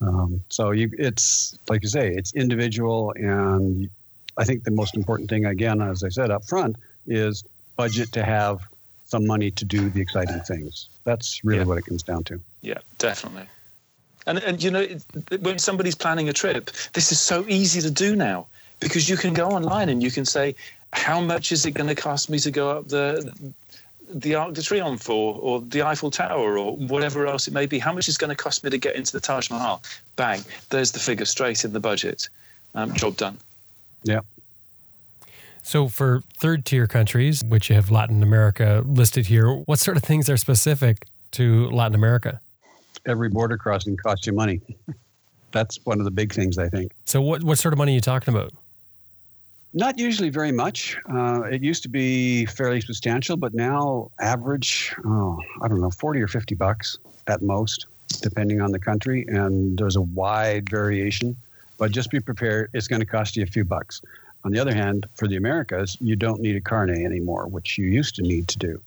Um, 0.00 0.44
so 0.50 0.70
you, 0.70 0.90
it's 0.98 1.58
like 1.68 1.82
you 1.82 1.88
say, 1.88 2.14
it's 2.14 2.34
individual, 2.34 3.12
and 3.16 3.88
I 4.36 4.44
think 4.44 4.64
the 4.64 4.70
most 4.70 4.94
important 4.94 5.30
thing, 5.30 5.46
again, 5.46 5.80
as 5.80 6.04
I 6.04 6.10
said 6.10 6.30
up 6.30 6.44
front, 6.44 6.76
is 7.06 7.42
budget 7.76 8.12
to 8.12 8.24
have 8.24 8.60
some 9.06 9.26
money 9.26 9.50
to 9.52 9.64
do 9.64 9.88
the 9.88 10.00
exciting 10.00 10.40
things. 10.40 10.88
That's 11.04 11.42
really 11.44 11.60
yeah. 11.60 11.64
what 11.64 11.78
it 11.78 11.86
comes 11.86 12.02
down 12.02 12.24
to. 12.24 12.40
Yeah, 12.60 12.78
definitely. 12.98 13.48
And 14.26 14.38
and 14.40 14.62
you 14.62 14.70
know, 14.70 14.86
when 15.40 15.58
somebody's 15.58 15.94
planning 15.94 16.28
a 16.28 16.32
trip, 16.32 16.70
this 16.92 17.12
is 17.12 17.20
so 17.20 17.44
easy 17.48 17.80
to 17.80 17.90
do 17.90 18.16
now 18.16 18.46
because 18.80 19.08
you 19.08 19.16
can 19.16 19.32
go 19.32 19.48
online 19.48 19.88
and 19.88 20.02
you 20.02 20.10
can 20.10 20.26
say, 20.26 20.54
how 20.92 21.20
much 21.20 21.52
is 21.52 21.64
it 21.64 21.72
going 21.72 21.88
to 21.88 21.94
cost 21.94 22.28
me 22.28 22.38
to 22.40 22.50
go 22.50 22.70
up 22.70 22.88
the 22.88 23.32
the 24.12 24.34
Arc 24.34 24.54
de 24.54 24.60
Triomphe 24.62 25.08
or, 25.08 25.34
or 25.34 25.60
the 25.60 25.82
Eiffel 25.82 26.10
Tower 26.10 26.58
or 26.58 26.76
whatever 26.76 27.26
else 27.26 27.48
it 27.48 27.54
may 27.54 27.66
be. 27.66 27.78
How 27.78 27.92
much 27.92 28.08
is 28.08 28.16
going 28.16 28.30
to 28.30 28.36
cost 28.36 28.64
me 28.64 28.70
to 28.70 28.78
get 28.78 28.96
into 28.96 29.12
the 29.12 29.20
Taj 29.20 29.50
Mahal? 29.50 29.82
Bang, 30.16 30.42
there's 30.70 30.92
the 30.92 30.98
figure 30.98 31.24
straight 31.24 31.64
in 31.64 31.72
the 31.72 31.80
budget. 31.80 32.28
Um, 32.74 32.92
job 32.94 33.16
done. 33.16 33.38
Yeah. 34.04 34.20
So, 35.62 35.88
for 35.88 36.22
third 36.34 36.64
tier 36.64 36.86
countries, 36.86 37.42
which 37.44 37.70
you 37.70 37.74
have 37.74 37.90
Latin 37.90 38.22
America 38.22 38.84
listed 38.86 39.26
here, 39.26 39.50
what 39.50 39.80
sort 39.80 39.96
of 39.96 40.04
things 40.04 40.30
are 40.30 40.36
specific 40.36 41.06
to 41.32 41.68
Latin 41.70 41.96
America? 41.96 42.40
Every 43.04 43.28
border 43.28 43.56
crossing 43.56 43.96
costs 43.96 44.26
you 44.26 44.32
money. 44.32 44.60
That's 45.52 45.84
one 45.84 45.98
of 45.98 46.04
the 46.04 46.10
big 46.10 46.32
things, 46.32 46.58
I 46.58 46.68
think. 46.68 46.92
So, 47.04 47.20
what, 47.20 47.42
what 47.42 47.58
sort 47.58 47.72
of 47.74 47.78
money 47.78 47.92
are 47.92 47.94
you 47.96 48.00
talking 48.00 48.32
about? 48.32 48.52
Not 49.76 49.98
usually 49.98 50.30
very 50.30 50.52
much. 50.52 50.96
Uh, 51.06 51.42
it 51.42 51.62
used 51.62 51.82
to 51.82 51.90
be 51.90 52.46
fairly 52.46 52.80
substantial, 52.80 53.36
but 53.36 53.52
now 53.52 54.10
average, 54.18 54.94
oh, 55.04 55.38
I 55.60 55.68
don't 55.68 55.82
know, 55.82 55.90
40 55.90 56.22
or 56.22 56.28
50 56.28 56.54
bucks 56.54 56.96
at 57.26 57.42
most, 57.42 57.84
depending 58.22 58.62
on 58.62 58.72
the 58.72 58.78
country. 58.78 59.26
And 59.28 59.76
there's 59.76 59.96
a 59.96 60.00
wide 60.00 60.70
variation, 60.70 61.36
but 61.76 61.90
just 61.90 62.10
be 62.10 62.20
prepared. 62.20 62.70
It's 62.72 62.88
going 62.88 63.00
to 63.00 63.06
cost 63.06 63.36
you 63.36 63.42
a 63.42 63.46
few 63.46 63.66
bucks. 63.66 64.00
On 64.46 64.50
the 64.50 64.58
other 64.58 64.74
hand, 64.74 65.04
for 65.14 65.28
the 65.28 65.36
Americas, 65.36 65.98
you 66.00 66.16
don't 66.16 66.40
need 66.40 66.56
a 66.56 66.60
carnet 66.62 67.04
anymore, 67.04 67.46
which 67.46 67.76
you 67.76 67.84
used 67.84 68.14
to 68.14 68.22
need 68.22 68.48
to 68.48 68.58
do. 68.58 68.80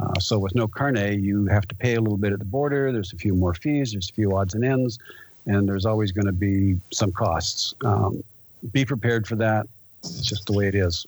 Uh, 0.00 0.18
so 0.20 0.38
with 0.38 0.54
no 0.54 0.66
carnet, 0.66 1.20
you 1.20 1.48
have 1.48 1.68
to 1.68 1.74
pay 1.74 1.96
a 1.96 2.00
little 2.00 2.16
bit 2.16 2.32
at 2.32 2.38
the 2.38 2.46
border. 2.46 2.92
There's 2.92 3.12
a 3.12 3.16
few 3.16 3.34
more 3.34 3.52
fees. 3.52 3.92
There's 3.92 4.08
a 4.08 4.14
few 4.14 4.34
odds 4.34 4.54
and 4.54 4.64
ends, 4.64 4.98
and 5.44 5.68
there's 5.68 5.84
always 5.84 6.12
going 6.12 6.28
to 6.28 6.32
be 6.32 6.80
some 6.90 7.12
costs. 7.12 7.74
Um, 7.84 8.24
be 8.72 8.86
prepared 8.86 9.26
for 9.26 9.36
that. 9.36 9.66
It's 10.02 10.22
just 10.22 10.46
the 10.46 10.52
way 10.52 10.68
it 10.68 10.74
is. 10.74 11.06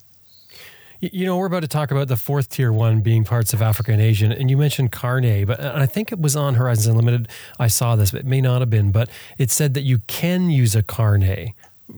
You 1.01 1.27
know, 1.27 1.37
we're 1.37 1.47
about 1.47 1.63
to 1.63 1.69
talk 1.69 1.91
about 1.91 2.07
the 2.07 2.17
fourth 2.17 2.49
tier 2.49 2.73
one 2.73 3.01
being 3.01 3.25
parts 3.25 3.53
of 3.53 3.61
Africa 3.61 3.91
and 3.91 4.01
Asia, 4.01 4.27
and 4.39 4.49
you 4.49 4.57
mentioned 4.57 4.93
Carnet, 4.93 5.49
but 5.49 5.61
I 5.61 5.85
think 5.85 6.13
it 6.13 6.21
was 6.21 6.37
on 6.37 6.55
Horizons 6.55 6.87
Unlimited. 6.87 7.29
I 7.59 7.67
saw 7.67 7.97
this, 7.97 8.13
but 8.13 8.21
it 8.21 8.27
may 8.27 8.41
not 8.41 8.61
have 8.61 8.71
been, 8.71 8.93
but 8.93 9.09
it 9.37 9.51
said 9.51 9.75
that 9.75 9.81
you 9.81 9.99
can 10.07 10.49
use 10.49 10.77
a 10.77 10.83
Carnet 10.83 11.55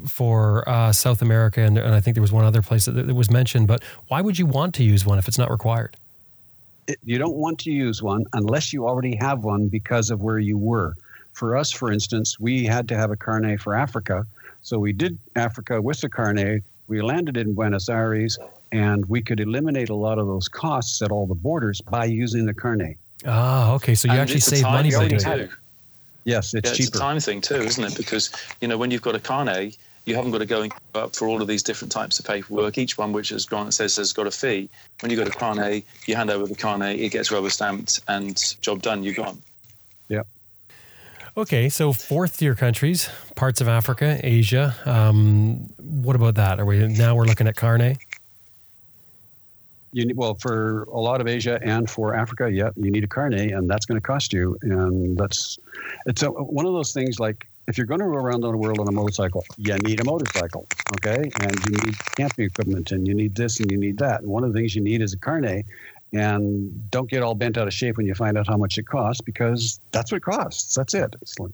for 0.09 0.67
uh, 0.67 0.91
South 0.91 1.21
America, 1.21 1.61
and, 1.61 1.77
and, 1.77 1.95
I 1.95 2.01
think 2.01 2.15
there 2.15 2.23
was 2.23 2.33
one 2.33 2.47
other 2.47 2.63
place 2.63 2.87
that, 2.87 2.93
that 2.93 3.15
was 3.15 3.31
mentioned. 3.31 3.69
But 3.69 3.83
why 4.09 4.23
would 4.23 4.39
you 4.39 4.47
want 4.47 4.75
to 4.77 4.83
use 4.83 5.05
one 5.05 5.19
if 5.19 5.29
it's 5.29 5.39
not 5.39 5.51
required? 5.51 5.97
You 7.05 7.19
don't 7.19 7.37
want 7.37 7.59
to 7.61 7.71
use 7.71 8.03
one 8.03 8.25
unless 8.33 8.73
you 8.73 8.89
already 8.89 9.17
have 9.17 9.45
one 9.45 9.69
because 9.69 10.11
of 10.11 10.23
where 10.23 10.39
you 10.39 10.57
were. 10.57 10.95
For 11.33 11.57
us, 11.57 11.71
for 11.71 11.93
instance, 11.93 12.41
we 12.41 12.65
had 12.65 12.89
to 12.89 12.97
have 12.97 13.11
a 13.11 13.17
Carnet 13.17 13.61
for 13.61 13.75
Africa, 13.75 14.27
so 14.63 14.79
we 14.79 14.95
did 14.95 15.19
Africa 15.37 15.83
with 15.83 16.01
the 16.01 16.09
Carnet 16.09 16.63
we 16.89 17.01
landed 17.03 17.37
in 17.37 17.55
Buenos 17.55 17.89
Aires 17.89 18.39
and 18.73 19.05
we 19.07 19.23
could 19.23 19.41
eliminate 19.41 19.89
a 19.89 19.95
lot 19.95 20.19
of 20.19 20.27
those 20.27 20.49
costs 20.49 21.01
at 21.03 21.11
all 21.11 21.27
the 21.27 21.35
borders 21.35 21.81
by 21.81 22.05
using 22.05 22.45
the 22.45 22.55
carnet. 22.55 22.97
Ah, 23.27 23.73
okay. 23.75 23.95
So 23.95 24.09
you 24.09 24.13
and 24.13 24.21
actually 24.21 24.41
save 24.41 24.63
money 24.65 24.91
by 24.91 25.09
doing 25.09 25.41
it. 25.41 25.51
Yes, 26.25 26.55
it's 26.55 26.71
yeah, 26.71 26.75
cheaper. 26.75 26.89
It's 26.89 26.97
a 26.97 26.99
time 26.99 27.21
thing 27.21 27.41
too, 27.41 27.57
isn't 27.57 27.85
it? 27.85 27.97
Because 27.97 28.31
you 28.61 28.69
know 28.69 28.79
when 28.79 28.91
you've 28.91 29.03
got 29.03 29.15
a 29.15 29.21
carnet, 29.21 29.77
you 30.07 30.15
haven't 30.15 30.33
got 30.33 30.39
to 30.39 30.47
go 30.47 30.63
and 30.63 30.73
up 30.95 31.15
for 31.15 31.29
all 31.29 31.41
of 31.41 31.49
these 31.49 31.63
different 31.63 31.93
types 31.93 32.19
of 32.19 32.27
paperwork. 32.27 32.77
Each 32.79 32.99
one, 32.99 33.13
which 33.13 33.33
as 33.33 33.47
Grant 33.47 33.73
says, 33.75 33.97
has 33.97 34.13
got 34.13 34.27
a 34.27 34.31
fee. 34.31 34.69
When 35.01 35.11
you 35.11 35.17
go 35.17 35.25
to 35.25 35.31
carnet, 35.31 35.85
you 36.07 36.17
hand 36.17 36.31
over 36.31 36.47
the 36.47 36.55
carnet, 36.55 36.99
it 36.99 37.11
gets 37.11 37.31
rubber 37.31 37.51
stamped, 37.51 38.01
and 38.09 38.39
job 38.61 38.83
done. 38.83 39.03
You're 39.03 39.15
gone. 39.15 39.41
Okay, 41.37 41.69
so 41.69 41.93
fourth 41.93 42.39
tier 42.39 42.55
countries, 42.55 43.11
parts 43.35 43.61
of 43.61 43.67
Africa, 43.67 44.21
Asia. 44.23 44.73
Um, 44.85 45.69
what 45.79 46.15
about 46.15 46.37
that? 46.37 46.61
Are 46.61 46.65
we 46.65 46.87
now 46.87 47.17
we're 47.17 47.25
looking 47.25 47.49
at 47.49 47.57
carnet? 47.57 47.99
You, 49.91 50.07
need, 50.07 50.17
well, 50.17 50.35
for 50.35 50.85
a 50.85 50.99
lot 50.99 51.21
of 51.21 51.27
Asia 51.27 51.59
and 51.61 51.91
for 51.91 52.15
Africa, 52.15 52.49
yeah, 52.53 52.71
you 52.77 52.89
need 52.93 53.03
a 53.03 53.09
carnet, 53.09 53.51
and 53.51 53.69
that's 53.69 53.85
going 53.85 53.97
to 53.97 54.01
cost 54.01 54.33
you. 54.33 54.57
And 54.63 55.19
that's 55.19 55.59
it's 56.07 56.23
a, 56.23 56.31
one 56.31 56.67
of 56.67 56.73
those 56.73 56.93
things 56.93 57.19
like 57.19 57.49
if 57.67 57.79
you're 57.79 57.87
going 57.87 58.01
to 58.01 58.07
go 58.07 58.13
around 58.13 58.43
the 58.43 58.57
world 58.57 58.79
on 58.79 58.87
a 58.87 58.93
motorcycle, 58.93 59.45
you 59.57 59.77
need 59.79 60.01
a 60.01 60.05
motorcycle, 60.05 60.67
okay? 60.97 61.31
And 61.41 61.57
you 61.67 61.85
need 61.85 61.99
camping 62.17 62.45
equipment, 62.45 62.93
and 62.93 63.09
you 63.09 63.15
need 63.15 63.35
this, 63.35 63.59
and 63.59 63.71
you 63.73 63.79
need 63.79 63.99
that. 63.99 64.21
And 64.21 64.31
one 64.31 64.45
of 64.45 64.53
the 64.53 64.59
things 64.59 64.77
you 64.77 64.83
need 64.83 65.03
is 65.03 65.15
a 65.15 65.19
carnet, 65.19 65.67
and 66.15 66.91
don't 66.91 67.11
get 67.11 67.23
all 67.23 67.35
bent 67.35 67.59
out 67.59 67.67
of 67.67 67.75
shape 67.75 67.97
when 67.97 68.07
you 68.07 68.15
find 68.15 68.39
out 68.39 68.47
how 68.47 68.57
much 68.57 68.79
it 68.79 68.87
costs 68.87 69.21
because 69.21 69.81
that's 69.91 70.13
what 70.13 70.19
it 70.19 70.23
costs. 70.23 70.75
That's 70.75 70.95
it. 70.95 71.15
It's 71.21 71.39
like, 71.39 71.51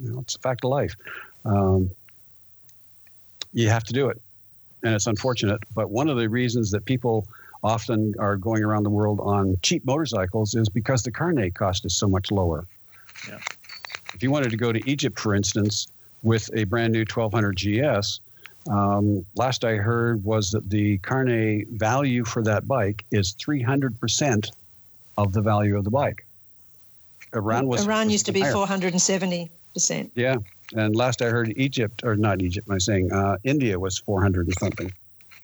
you 0.00 0.10
know, 0.10 0.20
it's 0.20 0.36
a 0.36 0.38
fact 0.38 0.64
of 0.64 0.70
life. 0.70 0.94
Um, 1.44 1.90
you 3.52 3.68
have 3.68 3.84
to 3.84 3.92
do 3.92 4.08
it, 4.08 4.20
and 4.82 4.94
it's 4.94 5.06
unfortunate. 5.06 5.60
But 5.74 5.90
one 5.90 6.08
of 6.08 6.16
the 6.16 6.28
reasons 6.28 6.70
that 6.70 6.84
people 6.84 7.26
often 7.64 8.14
are 8.18 8.36
going 8.36 8.62
around 8.62 8.84
the 8.84 8.90
world 8.90 9.18
on 9.20 9.56
cheap 9.62 9.84
motorcycles 9.84 10.54
is 10.54 10.68
because 10.68 11.02
the 11.02 11.10
carnet 11.10 11.54
cost 11.54 11.84
is 11.84 11.94
so 11.94 12.06
much 12.06 12.30
lower. 12.30 12.64
Yeah. 13.28 13.38
if 14.14 14.22
you 14.22 14.30
wanted 14.30 14.50
to 14.50 14.56
go 14.56 14.72
to 14.72 14.88
Egypt, 14.88 15.18
for 15.18 15.34
instance, 15.34 15.88
with 16.22 16.48
a 16.54 16.64
brand 16.64 16.92
new 16.92 17.00
1200 17.00 17.56
GS, 17.56 18.20
um, 18.68 19.24
last 19.34 19.64
I 19.64 19.76
heard 19.76 20.24
was 20.24 20.50
that 20.50 20.68
the 20.68 20.98
Carnet 20.98 21.68
value 21.68 22.24
for 22.24 22.42
that 22.42 22.66
bike 22.66 23.04
is 23.10 23.34
300% 23.34 24.50
of 25.18 25.32
the 25.32 25.40
value 25.40 25.76
of 25.76 25.84
the 25.84 25.90
bike. 25.90 26.26
Iran 27.34 27.66
was 27.66 27.86
Iran 27.86 28.10
used 28.10 28.26
to 28.26 28.32
be 28.32 28.42
470 28.42 29.50
percent. 29.74 30.10
Yeah, 30.14 30.36
and 30.74 30.96
last 30.96 31.22
I 31.22 31.26
heard, 31.26 31.52
Egypt 31.56 32.02
or 32.04 32.16
not 32.16 32.40
Egypt, 32.40 32.68
am 32.68 32.74
I 32.74 32.78
saying 32.78 33.12
uh, 33.12 33.36
India 33.44 33.78
was 33.78 33.98
400 33.98 34.46
and 34.46 34.58
something. 34.58 34.92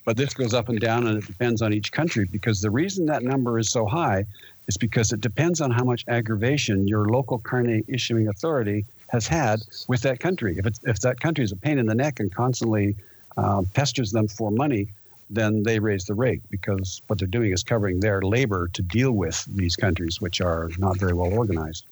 But 0.05 0.17
this 0.17 0.33
goes 0.33 0.53
up 0.53 0.67
and 0.69 0.79
down, 0.79 1.07
and 1.07 1.17
it 1.17 1.25
depends 1.25 1.61
on 1.61 1.71
each 1.71 1.91
country 1.91 2.25
because 2.25 2.59
the 2.59 2.71
reason 2.71 3.05
that 3.05 3.23
number 3.23 3.57
is 3.57 3.69
so 3.69 3.85
high 3.85 4.25
is 4.67 4.75
because 4.75 5.13
it 5.13 5.21
depends 5.21 5.61
on 5.61 5.71
how 5.71 5.83
much 5.83 6.03
aggravation 6.07 6.87
your 6.87 7.05
local 7.05 7.37
carnet 7.37 7.85
issuing 7.87 8.27
authority 8.27 8.85
has 9.07 9.27
had 9.27 9.61
with 9.87 10.01
that 10.01 10.19
country. 10.19 10.57
If, 10.57 10.65
it's, 10.65 10.79
if 10.83 10.99
that 11.01 11.19
country 11.19 11.43
is 11.43 11.51
a 11.51 11.55
pain 11.55 11.77
in 11.77 11.85
the 11.85 11.95
neck 11.95 12.19
and 12.19 12.33
constantly 12.33 12.95
uh, 13.37 13.63
pesters 13.73 14.11
them 14.11 14.27
for 14.27 14.51
money, 14.51 14.87
then 15.29 15.63
they 15.63 15.79
raise 15.79 16.05
the 16.05 16.13
rate 16.13 16.41
because 16.49 17.01
what 17.07 17.19
they're 17.19 17.27
doing 17.27 17.51
is 17.51 17.63
covering 17.63 17.99
their 17.99 18.21
labor 18.21 18.69
to 18.73 18.81
deal 18.81 19.11
with 19.11 19.45
these 19.55 19.75
countries, 19.75 20.21
which 20.21 20.41
are 20.41 20.69
not 20.77 20.97
very 20.97 21.13
well 21.13 21.33
organized. 21.33 21.85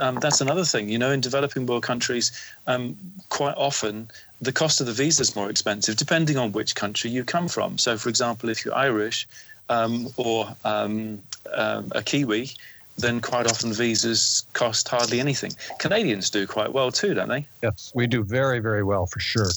Um, 0.00 0.16
that's 0.16 0.40
another 0.40 0.64
thing. 0.64 0.88
You 0.88 0.98
know, 0.98 1.12
in 1.12 1.20
developing 1.20 1.66
world 1.66 1.84
countries, 1.84 2.32
um, 2.66 2.96
quite 3.28 3.54
often 3.56 4.08
the 4.40 4.52
cost 4.52 4.80
of 4.80 4.86
the 4.86 4.92
visa 4.92 5.22
is 5.22 5.36
more 5.36 5.50
expensive 5.50 5.96
depending 5.96 6.36
on 6.36 6.52
which 6.52 6.74
country 6.74 7.10
you 7.10 7.24
come 7.24 7.48
from. 7.48 7.78
So, 7.78 7.96
for 7.96 8.08
example, 8.08 8.48
if 8.48 8.64
you're 8.64 8.74
Irish 8.74 9.28
um, 9.68 10.08
or 10.16 10.48
um, 10.64 11.22
um, 11.52 11.92
a 11.94 12.02
Kiwi, 12.02 12.50
then 12.96 13.20
quite 13.20 13.46
often 13.46 13.72
visas 13.72 14.44
cost 14.52 14.88
hardly 14.88 15.20
anything. 15.20 15.52
Canadians 15.78 16.30
do 16.30 16.46
quite 16.46 16.72
well 16.72 16.90
too, 16.90 17.14
don't 17.14 17.28
they? 17.28 17.46
Yes, 17.62 17.92
we 17.94 18.06
do 18.06 18.24
very, 18.24 18.58
very 18.58 18.82
well 18.82 19.06
for 19.06 19.20
sure. 19.20 19.50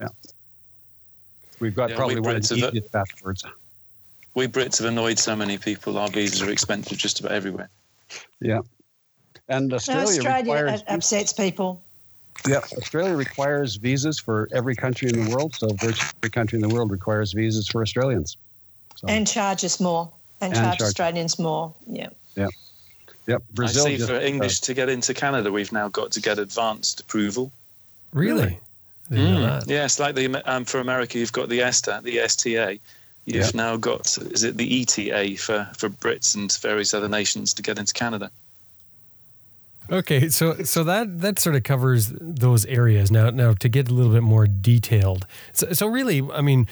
Yeah. 0.00 0.08
We've 1.60 1.74
got 1.74 1.90
yeah, 1.90 1.96
probably 1.96 2.20
one 2.20 2.36
of 2.36 2.48
the 2.48 2.54
easiest 2.56 2.92
passports. 2.92 3.44
We 4.34 4.46
Brits 4.46 4.78
have 4.78 4.88
annoyed 4.88 5.18
so 5.18 5.34
many 5.34 5.56
people. 5.56 5.96
Our 5.96 6.08
visas 6.08 6.42
are 6.42 6.50
expensive 6.50 6.98
just 6.98 7.20
about 7.20 7.32
everywhere. 7.32 7.70
Yeah. 8.40 8.60
And 9.48 9.72
Australia, 9.72 10.04
no, 10.04 10.10
Australia 10.10 10.64
requires, 10.64 10.84
upsets 10.88 11.32
people. 11.32 11.82
Yeah, 12.46 12.58
Australia 12.76 13.14
requires 13.14 13.76
visas 13.76 14.18
for 14.18 14.48
every 14.52 14.74
country 14.74 15.08
in 15.08 15.24
the 15.24 15.34
world. 15.34 15.54
So 15.54 15.68
virtually 15.68 16.10
every 16.22 16.30
country 16.30 16.56
in 16.56 16.68
the 16.68 16.74
world 16.74 16.90
requires 16.90 17.32
visas 17.32 17.68
for 17.68 17.80
Australians. 17.80 18.36
So. 18.96 19.08
And 19.08 19.26
charges 19.26 19.80
more. 19.80 20.12
And, 20.42 20.52
and 20.52 20.62
charge, 20.62 20.78
charge 20.78 20.88
Australians 20.88 21.38
more. 21.38 21.74
Yeah. 21.86 22.10
Yeah. 22.34 22.48
Yep. 23.26 23.42
Brazil. 23.54 23.86
I 23.86 23.90
see 23.90 23.96
just, 23.96 24.10
for 24.10 24.20
English 24.20 24.62
uh, 24.62 24.66
to 24.66 24.74
get 24.74 24.88
into 24.90 25.14
Canada, 25.14 25.50
we've 25.50 25.72
now 25.72 25.88
got 25.88 26.12
to 26.12 26.20
get 26.20 26.38
advanced 26.38 27.00
approval. 27.00 27.50
Really? 28.12 28.58
Mm. 29.10 29.66
Yes, 29.66 29.98
like 30.00 30.14
the 30.14 30.42
um, 30.50 30.64
for 30.64 30.80
America, 30.80 31.18
you've 31.18 31.32
got 31.32 31.48
the 31.48 31.62
ESTA, 31.62 32.00
the 32.02 32.18
STA. 32.20 32.80
You've 33.24 33.44
yep. 33.46 33.54
now 33.54 33.76
got 33.76 34.16
is 34.18 34.44
it 34.44 34.56
the 34.56 34.82
ETA 34.82 35.36
for 35.36 35.68
for 35.76 35.88
Brits 35.88 36.34
and 36.34 36.52
various 36.60 36.94
other 36.94 37.08
nations 37.08 37.54
to 37.54 37.62
get 37.62 37.78
into 37.78 37.92
Canada. 37.92 38.30
Okay, 39.90 40.28
so 40.28 40.54
so 40.64 40.82
that 40.84 41.20
that 41.20 41.38
sort 41.38 41.54
of 41.54 41.62
covers 41.62 42.12
those 42.20 42.64
areas. 42.66 43.10
Now, 43.10 43.30
now 43.30 43.54
to 43.54 43.68
get 43.68 43.88
a 43.88 43.94
little 43.94 44.12
bit 44.12 44.22
more 44.22 44.46
detailed. 44.46 45.26
So, 45.52 45.72
so 45.72 45.86
really, 45.86 46.22
I 46.32 46.40
mean, 46.40 46.66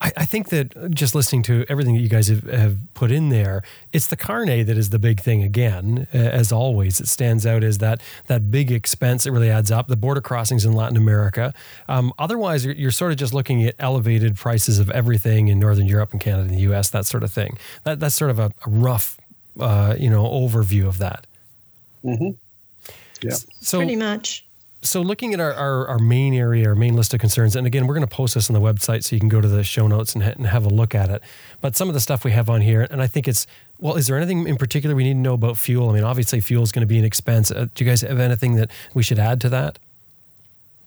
I, 0.00 0.12
I, 0.18 0.24
think 0.24 0.50
that 0.50 0.92
just 0.92 1.14
listening 1.14 1.42
to 1.44 1.64
everything 1.68 1.94
that 1.94 2.00
you 2.00 2.08
guys 2.08 2.28
have, 2.28 2.44
have, 2.44 2.76
put 2.94 3.10
in 3.10 3.28
there, 3.28 3.62
it's 3.92 4.06
the 4.06 4.16
carnet 4.16 4.66
that 4.66 4.76
is 4.76 4.90
the 4.90 4.98
big 4.98 5.20
thing 5.20 5.42
again. 5.42 6.06
As 6.12 6.52
always, 6.52 7.00
it 7.00 7.08
stands 7.08 7.46
out 7.46 7.64
as 7.64 7.78
that 7.78 8.00
that 8.26 8.50
big 8.50 8.70
expense 8.70 9.24
that 9.24 9.32
really 9.32 9.50
adds 9.50 9.70
up. 9.70 9.88
The 9.88 9.96
border 9.96 10.20
crossings 10.20 10.64
in 10.64 10.72
Latin 10.72 10.96
America. 10.96 11.52
Um, 11.88 12.12
otherwise, 12.18 12.64
you're, 12.64 12.74
you're, 12.74 12.90
sort 12.90 13.12
of 13.12 13.18
just 13.18 13.34
looking 13.34 13.64
at 13.64 13.74
elevated 13.78 14.36
prices 14.36 14.78
of 14.78 14.90
everything 14.90 15.48
in 15.48 15.58
Northern 15.58 15.86
Europe 15.86 16.12
and 16.12 16.20
Canada 16.20 16.48
and 16.48 16.50
the 16.56 16.62
U.S. 16.62 16.90
That 16.90 17.06
sort 17.06 17.22
of 17.22 17.32
thing. 17.32 17.58
That 17.84 18.00
that's 18.00 18.14
sort 18.14 18.30
of 18.30 18.38
a, 18.38 18.52
a 18.66 18.70
rough, 18.70 19.18
uh, 19.60 19.94
you 19.98 20.10
know, 20.10 20.24
overview 20.24 20.86
of 20.86 20.98
that. 20.98 21.26
Mm-hmm. 22.04 22.30
Yeah. 23.22 23.36
So 23.60 23.78
pretty 23.78 23.96
much. 23.96 24.44
So 24.80 25.02
looking 25.02 25.34
at 25.34 25.40
our, 25.40 25.52
our, 25.54 25.88
our, 25.88 25.98
main 25.98 26.34
area, 26.34 26.68
our 26.68 26.76
main 26.76 26.94
list 26.94 27.12
of 27.12 27.18
concerns, 27.18 27.56
and 27.56 27.66
again, 27.66 27.88
we're 27.88 27.94
going 27.94 28.06
to 28.06 28.14
post 28.14 28.34
this 28.34 28.48
on 28.48 28.54
the 28.54 28.60
website 28.60 29.02
so 29.02 29.16
you 29.16 29.20
can 29.20 29.28
go 29.28 29.40
to 29.40 29.48
the 29.48 29.64
show 29.64 29.88
notes 29.88 30.14
and, 30.14 30.22
and 30.22 30.46
have 30.46 30.64
a 30.64 30.68
look 30.68 30.94
at 30.94 31.10
it. 31.10 31.20
But 31.60 31.74
some 31.74 31.88
of 31.88 31.94
the 31.94 32.00
stuff 32.00 32.24
we 32.24 32.30
have 32.30 32.48
on 32.48 32.60
here, 32.60 32.86
and 32.88 33.02
I 33.02 33.08
think 33.08 33.26
it's, 33.26 33.48
well, 33.80 33.96
is 33.96 34.06
there 34.06 34.16
anything 34.16 34.46
in 34.46 34.56
particular 34.56 34.94
we 34.94 35.02
need 35.02 35.14
to 35.14 35.18
know 35.18 35.34
about 35.34 35.58
fuel? 35.58 35.90
I 35.90 35.94
mean, 35.94 36.04
obviously 36.04 36.40
fuel 36.40 36.62
is 36.62 36.70
going 36.70 36.82
to 36.82 36.86
be 36.86 36.98
an 36.98 37.04
expense. 37.04 37.50
Uh, 37.50 37.66
do 37.74 37.84
you 37.84 37.90
guys 37.90 38.02
have 38.02 38.20
anything 38.20 38.54
that 38.54 38.70
we 38.94 39.02
should 39.02 39.18
add 39.18 39.40
to 39.40 39.48
that? 39.48 39.80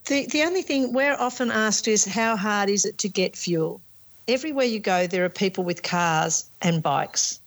The, 0.06 0.26
the 0.26 0.42
only 0.42 0.62
thing 0.62 0.94
we're 0.94 1.16
often 1.16 1.50
asked 1.50 1.86
is 1.86 2.04
how 2.06 2.34
hard 2.34 2.70
is 2.70 2.86
it 2.86 2.96
to 2.98 3.10
get 3.10 3.36
fuel? 3.36 3.82
Everywhere 4.26 4.64
you 4.64 4.80
go, 4.80 5.06
there 5.06 5.24
are 5.24 5.28
people 5.28 5.64
with 5.64 5.82
cars 5.82 6.48
and 6.62 6.82
bikes. 6.82 7.40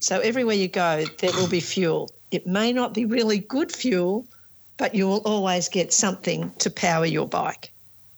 So 0.00 0.18
everywhere 0.18 0.56
you 0.56 0.68
go, 0.68 1.04
there 1.18 1.32
will 1.32 1.48
be 1.48 1.60
fuel. 1.60 2.10
It 2.32 2.46
may 2.46 2.72
not 2.72 2.92
be 2.92 3.04
really 3.04 3.38
good 3.38 3.70
fuel, 3.70 4.26
but 4.76 4.94
you 4.94 5.08
will 5.08 5.22
always 5.24 5.68
get 5.68 5.92
something 5.92 6.52
to 6.58 6.70
power 6.70 7.06
your 7.06 7.26
bike. 7.26 7.72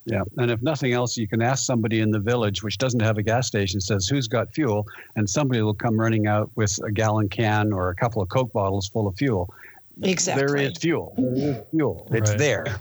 Yeah, 0.05 0.23
and 0.37 0.49
if 0.49 0.61
nothing 0.61 0.93
else, 0.93 1.17
you 1.17 1.27
can 1.27 1.41
ask 1.41 1.65
somebody 1.65 1.99
in 1.99 2.09
the 2.09 2.19
village 2.19 2.63
which 2.63 2.77
doesn't 2.77 3.01
have 3.01 3.17
a 3.17 3.23
gas 3.23 3.47
station, 3.47 3.79
says 3.79 4.07
who's 4.07 4.27
got 4.27 4.51
fuel, 4.53 4.87
and 5.15 5.29
somebody 5.29 5.61
will 5.61 5.73
come 5.73 5.99
running 5.99 6.25
out 6.25 6.49
with 6.55 6.79
a 6.83 6.91
gallon 6.91 7.29
can 7.29 7.71
or 7.71 7.89
a 7.89 7.95
couple 7.95 8.21
of 8.21 8.29
Coke 8.29 8.51
bottles 8.51 8.87
full 8.87 9.07
of 9.07 9.15
fuel. 9.15 9.53
Exactly. 10.01 10.45
There 10.45 10.55
is 10.55 10.77
fuel. 10.77 11.13
There 11.17 11.33
is 11.33 11.57
fuel. 11.71 12.07
It's 12.11 12.31
right. 12.31 12.39
there. 12.39 12.65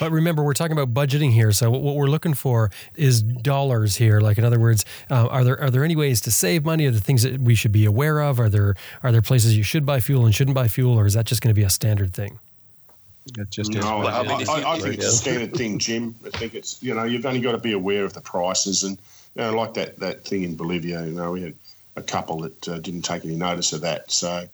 But 0.00 0.10
remember, 0.10 0.42
we're 0.42 0.52
talking 0.52 0.76
about 0.76 0.92
budgeting 0.92 1.32
here. 1.32 1.52
So 1.52 1.70
what 1.70 1.94
we're 1.94 2.08
looking 2.08 2.34
for 2.34 2.72
is 2.96 3.22
dollars 3.22 3.94
here. 3.94 4.20
Like 4.20 4.36
in 4.36 4.44
other 4.44 4.58
words, 4.58 4.84
uh, 5.10 5.28
are 5.28 5.44
there 5.44 5.60
are 5.60 5.70
there 5.70 5.84
any 5.84 5.94
ways 5.94 6.20
to 6.22 6.32
save 6.32 6.64
money? 6.64 6.86
Are 6.86 6.90
there 6.90 7.00
things 7.00 7.22
that 7.22 7.40
we 7.40 7.54
should 7.54 7.70
be 7.70 7.84
aware 7.84 8.20
of? 8.20 8.40
Are 8.40 8.48
there 8.48 8.74
are 9.04 9.12
there 9.12 9.22
places 9.22 9.56
you 9.56 9.62
should 9.62 9.86
buy 9.86 10.00
fuel 10.00 10.26
and 10.26 10.34
shouldn't 10.34 10.56
buy 10.56 10.66
fuel, 10.66 10.98
or 10.98 11.06
is 11.06 11.14
that 11.14 11.26
just 11.26 11.40
going 11.40 11.54
to 11.54 11.58
be 11.58 11.62
a 11.62 11.70
standard 11.70 12.12
thing? 12.12 12.40
It 13.26 13.50
just 13.50 13.72
no, 13.72 13.82
I, 13.82 14.22
I, 14.22 14.22
I, 14.22 14.72
I 14.72 14.78
think 14.78 14.94
it's 14.94 15.06
a 15.06 15.12
standard 15.12 15.54
thing, 15.56 15.78
Jim. 15.78 16.14
I 16.24 16.30
think 16.30 16.54
it's 16.54 16.82
you 16.82 16.94
know 16.94 17.04
you've 17.04 17.26
only 17.26 17.40
got 17.40 17.52
to 17.52 17.58
be 17.58 17.72
aware 17.72 18.04
of 18.04 18.14
the 18.14 18.20
prices 18.20 18.82
and 18.82 18.98
you 19.36 19.42
know 19.42 19.54
like 19.54 19.74
that 19.74 19.98
that 19.98 20.24
thing 20.24 20.42
in 20.42 20.56
Bolivia. 20.56 21.04
You 21.04 21.12
know 21.12 21.32
we 21.32 21.42
had 21.42 21.54
a 21.96 22.02
couple 22.02 22.40
that 22.40 22.68
uh, 22.68 22.78
didn't 22.78 23.02
take 23.02 23.24
any 23.24 23.36
notice 23.36 23.72
of 23.72 23.82
that. 23.82 24.10
So 24.10 24.48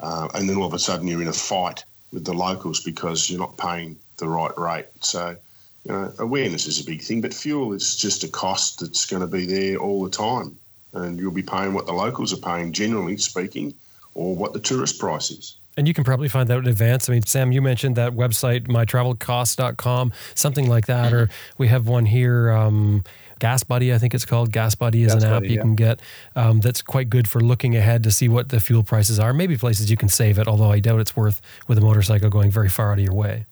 uh, 0.00 0.28
and 0.34 0.48
then 0.48 0.56
all 0.56 0.66
of 0.66 0.74
a 0.74 0.78
sudden 0.78 1.06
you're 1.06 1.22
in 1.22 1.28
a 1.28 1.32
fight 1.32 1.84
with 2.12 2.24
the 2.24 2.34
locals 2.34 2.80
because 2.80 3.30
you're 3.30 3.40
not 3.40 3.56
paying 3.56 3.96
the 4.18 4.28
right 4.28 4.56
rate. 4.58 4.86
So, 5.00 5.36
you 5.84 5.92
know, 5.92 6.12
awareness 6.18 6.66
is 6.66 6.80
a 6.80 6.84
big 6.84 7.02
thing, 7.02 7.20
but 7.20 7.32
fuel 7.32 7.72
is 7.72 7.96
just 7.96 8.24
a 8.24 8.28
cost 8.28 8.80
that's 8.80 9.06
going 9.06 9.22
to 9.22 9.26
be 9.26 9.46
there 9.46 9.76
all 9.76 10.04
the 10.04 10.10
time. 10.10 10.58
And 10.92 11.18
you'll 11.18 11.32
be 11.32 11.42
paying 11.42 11.72
what 11.72 11.86
the 11.86 11.92
locals 11.92 12.32
are 12.32 12.36
paying, 12.36 12.72
generally 12.72 13.16
speaking, 13.16 13.74
or 14.14 14.36
what 14.36 14.52
the 14.52 14.60
tourist 14.60 14.98
price 14.98 15.30
is. 15.30 15.56
And 15.76 15.88
you 15.88 15.94
can 15.94 16.04
probably 16.04 16.28
find 16.28 16.48
that 16.48 16.58
in 16.58 16.66
advance. 16.66 17.08
I 17.08 17.12
mean, 17.12 17.22
Sam, 17.22 17.50
you 17.50 17.62
mentioned 17.62 17.96
that 17.96 18.12
website, 18.12 18.66
mytravelcost.com, 18.68 20.12
something 20.34 20.68
like 20.68 20.86
that. 20.86 21.14
Or 21.14 21.30
we 21.56 21.68
have 21.68 21.88
one 21.88 22.04
here, 22.04 22.50
um, 22.50 23.04
Gas 23.38 23.64
Buddy, 23.64 23.92
I 23.92 23.98
think 23.98 24.14
it's 24.14 24.26
called. 24.26 24.52
Gas 24.52 24.74
Buddy 24.74 25.02
is 25.02 25.14
Gas 25.14 25.24
an 25.24 25.30
Buddy, 25.30 25.46
app 25.46 25.50
you 25.50 25.56
yeah. 25.56 25.62
can 25.62 25.74
get 25.74 26.00
um, 26.36 26.60
that's 26.60 26.82
quite 26.82 27.08
good 27.10 27.26
for 27.26 27.40
looking 27.40 27.74
ahead 27.74 28.04
to 28.04 28.10
see 28.10 28.28
what 28.28 28.50
the 28.50 28.60
fuel 28.60 28.82
prices 28.82 29.18
are. 29.18 29.32
Maybe 29.32 29.56
places 29.56 29.90
you 29.90 29.96
can 29.96 30.08
save 30.08 30.38
it, 30.38 30.46
although 30.46 30.70
I 30.70 30.78
doubt 30.78 31.00
it's 31.00 31.16
worth 31.16 31.40
with 31.66 31.78
a 31.78 31.80
motorcycle 31.80 32.28
going 32.28 32.50
very 32.50 32.68
far 32.68 32.92
out 32.92 32.98
of 32.98 33.04
your 33.04 33.14
way. 33.14 33.46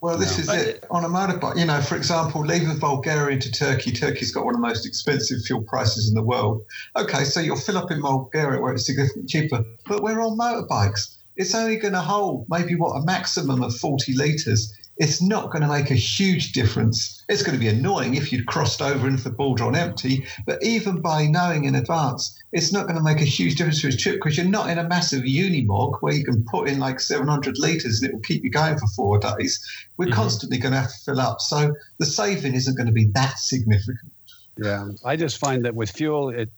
Well, 0.00 0.16
this 0.16 0.46
no. 0.46 0.54
is 0.54 0.62
it. 0.62 0.84
On 0.90 1.04
a 1.04 1.08
motorbike, 1.08 1.58
you 1.58 1.66
know, 1.66 1.80
for 1.80 1.96
example, 1.96 2.40
leaving 2.42 2.78
Bulgaria 2.78 3.38
to 3.38 3.50
Turkey. 3.50 3.92
Turkey's 3.92 4.32
got 4.32 4.44
one 4.44 4.54
of 4.54 4.60
the 4.60 4.66
most 4.66 4.86
expensive 4.86 5.42
fuel 5.42 5.62
prices 5.62 6.08
in 6.08 6.14
the 6.14 6.22
world. 6.22 6.64
Okay, 6.96 7.24
so 7.24 7.40
you'll 7.40 7.56
fill 7.56 7.76
up 7.76 7.90
in 7.90 8.00
Bulgaria 8.00 8.60
where 8.60 8.72
it's 8.72 8.86
significantly 8.86 9.26
cheaper, 9.26 9.64
but 9.86 10.02
we're 10.02 10.20
on 10.20 10.38
motorbikes. 10.38 11.16
It's 11.40 11.54
only 11.54 11.76
going 11.76 11.94
to 11.94 12.00
hold 12.00 12.46
maybe 12.48 12.74
what 12.74 12.96
a 12.96 13.04
maximum 13.04 13.62
of 13.62 13.74
40 13.74 14.14
litres 14.14 14.72
it's 15.00 15.22
not 15.22 15.50
going 15.50 15.62
to 15.62 15.68
make 15.68 15.90
a 15.90 15.94
huge 15.94 16.52
difference. 16.52 17.24
It's 17.30 17.42
going 17.42 17.58
to 17.58 17.60
be 17.60 17.68
annoying 17.68 18.16
if 18.16 18.30
you'd 18.30 18.46
crossed 18.46 18.82
over 18.82 19.08
into 19.08 19.24
the 19.24 19.30
border 19.30 19.64
on 19.64 19.74
empty, 19.74 20.26
but 20.46 20.62
even 20.62 21.00
by 21.00 21.26
knowing 21.26 21.64
in 21.64 21.74
advance, 21.74 22.38
it's 22.52 22.70
not 22.70 22.86
going 22.86 22.98
to 22.98 23.02
make 23.02 23.22
a 23.22 23.24
huge 23.24 23.54
difference 23.54 23.80
to 23.80 23.88
your 23.88 23.96
trip 23.96 24.16
because 24.16 24.36
you're 24.36 24.44
not 24.44 24.68
in 24.68 24.76
a 24.76 24.86
massive 24.86 25.22
unimog 25.22 25.96
where 26.02 26.12
you 26.12 26.22
can 26.22 26.44
put 26.44 26.68
in 26.68 26.78
like 26.78 27.00
700 27.00 27.58
litres 27.58 28.02
and 28.02 28.10
it 28.10 28.14
will 28.14 28.20
keep 28.20 28.44
you 28.44 28.50
going 28.50 28.76
for 28.76 28.86
four 28.88 29.18
days. 29.18 29.58
We're 29.96 30.04
mm-hmm. 30.04 30.14
constantly 30.14 30.58
going 30.58 30.74
to 30.74 30.80
have 30.80 30.92
to 30.92 30.98
fill 31.02 31.20
up. 31.20 31.40
So 31.40 31.74
the 31.98 32.04
saving 32.04 32.54
isn't 32.54 32.76
going 32.76 32.86
to 32.86 32.92
be 32.92 33.06
that 33.14 33.38
significant. 33.38 34.12
Yeah, 34.58 34.88
I 35.02 35.16
just 35.16 35.38
find 35.38 35.64
that 35.64 35.74
with 35.74 35.90
fuel, 35.90 36.28
it 36.28 36.50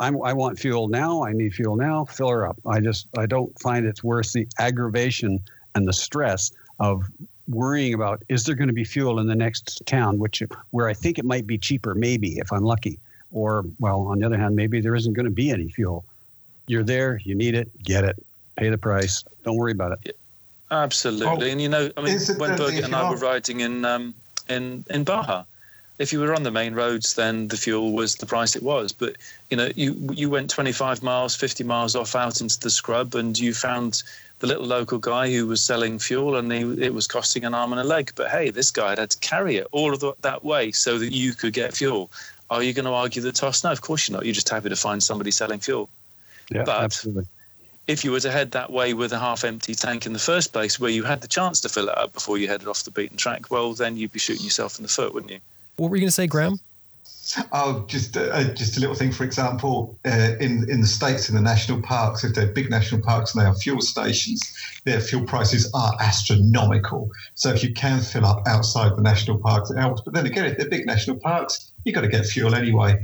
I'm, 0.00 0.22
i 0.22 0.32
want 0.32 0.58
fuel 0.58 0.88
now. 0.88 1.24
I 1.24 1.32
need 1.32 1.54
fuel 1.54 1.76
now. 1.76 2.04
Fill 2.04 2.28
her 2.28 2.46
up. 2.46 2.56
I 2.66 2.80
just 2.80 3.08
I 3.16 3.26
don't 3.26 3.56
find 3.60 3.86
it's 3.86 4.04
worth 4.04 4.32
the 4.32 4.46
aggravation 4.58 5.40
and 5.74 5.86
the 5.86 5.92
stress 5.92 6.52
of 6.78 7.04
worrying 7.48 7.94
about 7.94 8.22
is 8.28 8.44
there 8.44 8.54
going 8.54 8.68
to 8.68 8.74
be 8.74 8.84
fuel 8.84 9.18
in 9.18 9.26
the 9.26 9.34
next 9.34 9.82
town, 9.86 10.18
which 10.18 10.42
where 10.70 10.88
I 10.88 10.94
think 10.94 11.18
it 11.18 11.24
might 11.24 11.46
be 11.46 11.58
cheaper, 11.58 11.94
maybe 11.94 12.38
if 12.38 12.52
I'm 12.52 12.64
lucky, 12.64 12.98
or 13.32 13.64
well, 13.80 14.02
on 14.02 14.20
the 14.20 14.26
other 14.26 14.38
hand, 14.38 14.54
maybe 14.54 14.80
there 14.80 14.94
isn't 14.94 15.14
going 15.14 15.24
to 15.24 15.32
be 15.32 15.50
any 15.50 15.68
fuel. 15.68 16.04
You're 16.66 16.84
there, 16.84 17.20
you 17.24 17.34
need 17.34 17.54
it, 17.54 17.70
get 17.82 18.04
it, 18.04 18.16
pay 18.56 18.68
the 18.68 18.78
price. 18.78 19.24
Don't 19.44 19.56
worry 19.56 19.72
about 19.72 19.98
it. 20.04 20.16
Absolutely, 20.70 21.48
oh, 21.48 21.50
and 21.52 21.62
you 21.62 21.68
know, 21.68 21.90
I 21.96 22.02
mean, 22.02 22.18
when 22.36 22.50
Birgit 22.58 22.84
and 22.84 22.94
I 22.94 23.10
were 23.10 23.16
riding 23.16 23.60
in 23.60 23.86
um, 23.86 24.14
in 24.48 24.84
in 24.90 25.04
Baja, 25.04 25.44
if 25.98 26.12
you 26.12 26.20
were 26.20 26.34
on 26.34 26.44
the 26.44 26.50
main 26.50 26.74
roads, 26.74 27.14
then 27.14 27.48
the 27.48 27.56
fuel 27.56 27.92
was 27.92 28.14
the 28.16 28.26
price 28.26 28.54
it 28.54 28.62
was. 28.62 28.92
But 28.92 29.16
you 29.50 29.56
know, 29.56 29.70
you 29.74 29.96
you 30.12 30.30
went 30.30 30.50
25 30.50 31.02
miles, 31.02 31.34
50 31.34 31.64
miles 31.64 31.96
off 31.96 32.14
out 32.14 32.40
into 32.40 32.58
the 32.60 32.70
scrub, 32.70 33.14
and 33.14 33.38
you 33.38 33.52
found 33.52 34.02
the 34.38 34.46
little 34.46 34.66
local 34.66 34.98
guy 34.98 35.30
who 35.30 35.46
was 35.46 35.60
selling 35.60 35.98
fuel, 35.98 36.36
and 36.36 36.52
he, 36.52 36.60
it 36.84 36.94
was 36.94 37.08
costing 37.08 37.44
an 37.44 37.54
arm 37.54 37.72
and 37.72 37.80
a 37.80 37.84
leg. 37.84 38.12
But 38.14 38.30
hey, 38.30 38.50
this 38.50 38.70
guy 38.70 38.90
had 38.90 39.10
to 39.10 39.18
carry 39.18 39.56
it 39.56 39.66
all 39.72 39.92
of 39.92 40.00
the, 40.00 40.12
that 40.20 40.44
way 40.44 40.70
so 40.70 40.98
that 40.98 41.12
you 41.12 41.32
could 41.32 41.52
get 41.52 41.74
fuel. 41.74 42.10
Are 42.50 42.62
you 42.62 42.72
going 42.72 42.86
to 42.86 42.92
argue 42.92 43.20
the 43.20 43.32
toss? 43.32 43.64
No, 43.64 43.72
of 43.72 43.80
course 43.80 44.08
you're 44.08 44.16
not. 44.16 44.24
You're 44.24 44.34
just 44.34 44.48
happy 44.48 44.68
to 44.68 44.76
find 44.76 45.02
somebody 45.02 45.32
selling 45.32 45.58
fuel. 45.58 45.88
Yeah, 46.50 46.62
but 46.62 46.82
absolutely. 46.82 47.26
If 47.88 48.04
you 48.04 48.12
were 48.12 48.20
to 48.20 48.30
head 48.30 48.52
that 48.52 48.70
way 48.70 48.94
with 48.94 49.12
a 49.12 49.18
half-empty 49.18 49.74
tank 49.74 50.06
in 50.06 50.12
the 50.12 50.18
first 50.18 50.52
place, 50.52 50.78
where 50.78 50.90
you 50.90 51.04
had 51.04 51.22
the 51.22 51.28
chance 51.28 51.60
to 51.62 51.68
fill 51.70 51.88
it 51.88 51.98
up 51.98 52.12
before 52.12 52.38
you 52.38 52.46
headed 52.46 52.68
off 52.68 52.84
the 52.84 52.90
beaten 52.90 53.16
track, 53.16 53.50
well, 53.50 53.72
then 53.72 53.96
you'd 53.96 54.12
be 54.12 54.18
shooting 54.18 54.44
yourself 54.44 54.78
in 54.78 54.82
the 54.82 54.88
foot, 54.88 55.14
wouldn't 55.14 55.32
you? 55.32 55.40
What 55.78 55.90
were 55.90 55.96
you 55.96 56.00
going 56.00 56.08
to 56.08 56.12
say, 56.12 56.26
Graham? 56.26 56.58
Oh, 57.52 57.84
just 57.86 58.16
uh, 58.16 58.22
uh, 58.32 58.44
just 58.54 58.76
a 58.78 58.80
little 58.80 58.94
thing. 58.94 59.12
For 59.12 59.22
example, 59.22 59.98
uh, 60.04 60.32
in 60.40 60.68
in 60.70 60.80
the 60.80 60.86
states, 60.86 61.28
in 61.28 61.34
the 61.34 61.42
national 61.42 61.82
parks, 61.82 62.24
if 62.24 62.34
they're 62.34 62.46
big 62.46 62.70
national 62.70 63.02
parks 63.02 63.34
and 63.34 63.42
they 63.42 63.46
have 63.46 63.58
fuel 63.58 63.80
stations, 63.80 64.40
their 64.84 64.98
fuel 64.98 65.24
prices 65.24 65.70
are 65.74 65.92
astronomical. 66.00 67.10
So 67.34 67.50
if 67.50 67.62
you 67.62 67.74
can 67.74 68.00
fill 68.00 68.24
up 68.24 68.42
outside 68.46 68.96
the 68.96 69.02
national 69.02 69.38
parks, 69.38 69.70
it 69.70 69.78
helps. 69.78 70.00
But 70.00 70.14
then 70.14 70.26
again, 70.26 70.46
if 70.46 70.56
they're 70.56 70.70
big 70.70 70.86
national 70.86 71.18
parks, 71.18 71.70
you 71.84 71.92
got 71.92 72.00
to 72.00 72.08
get 72.08 72.24
fuel 72.24 72.54
anyway. 72.54 72.94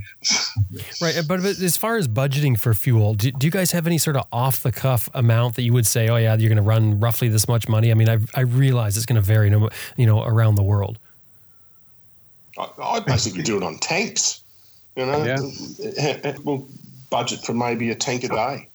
right, 1.03 1.20
but, 1.29 1.43
but 1.43 1.61
as 1.61 1.77
far 1.77 1.97
as 1.97 2.09
budgeting 2.09 2.59
for 2.59 2.72
fuel, 2.72 3.14
do, 3.14 3.31
do 3.31 3.47
you 3.47 3.51
guys 3.51 3.72
have 3.72 3.87
any 3.87 3.99
sort 3.99 4.16
of 4.16 4.25
off 4.33 4.62
the 4.62 4.72
cuff 4.72 5.09
amount 5.12 5.57
that 5.57 5.62
you 5.62 5.75
would 5.75 5.87
say, 5.87 6.09
oh 6.09 6.16
yeah, 6.16 6.35
you're 6.35 6.49
going 6.49 6.57
to 6.57 6.62
run 6.62 6.99
roughly 6.99 7.29
this 7.29 7.47
much 7.47 7.68
money? 7.68 7.91
I 7.91 7.95
mean, 7.95 8.09
I 8.09 8.18
I 8.35 8.41
realize 8.41 8.97
it's 8.97 9.07
going 9.07 9.20
to 9.20 9.27
vary, 9.27 9.51
you 9.51 10.07
know, 10.07 10.22
around 10.25 10.55
the 10.55 10.62
world. 10.62 10.99
I, 12.59 12.69
I 12.83 13.01
basically 13.01 13.43
do 13.43 13.57
it 13.57 13.63
on 13.63 13.79
tanks. 13.79 14.43
You 14.97 15.07
know, 15.07 15.25
yeah. 15.25 16.33
we'll 16.45 16.67
budget 17.11 17.45
for 17.45 17.53
maybe 17.55 17.91
a 17.91 17.95
tank 17.95 18.25
a 18.25 18.29
day, 18.29 18.69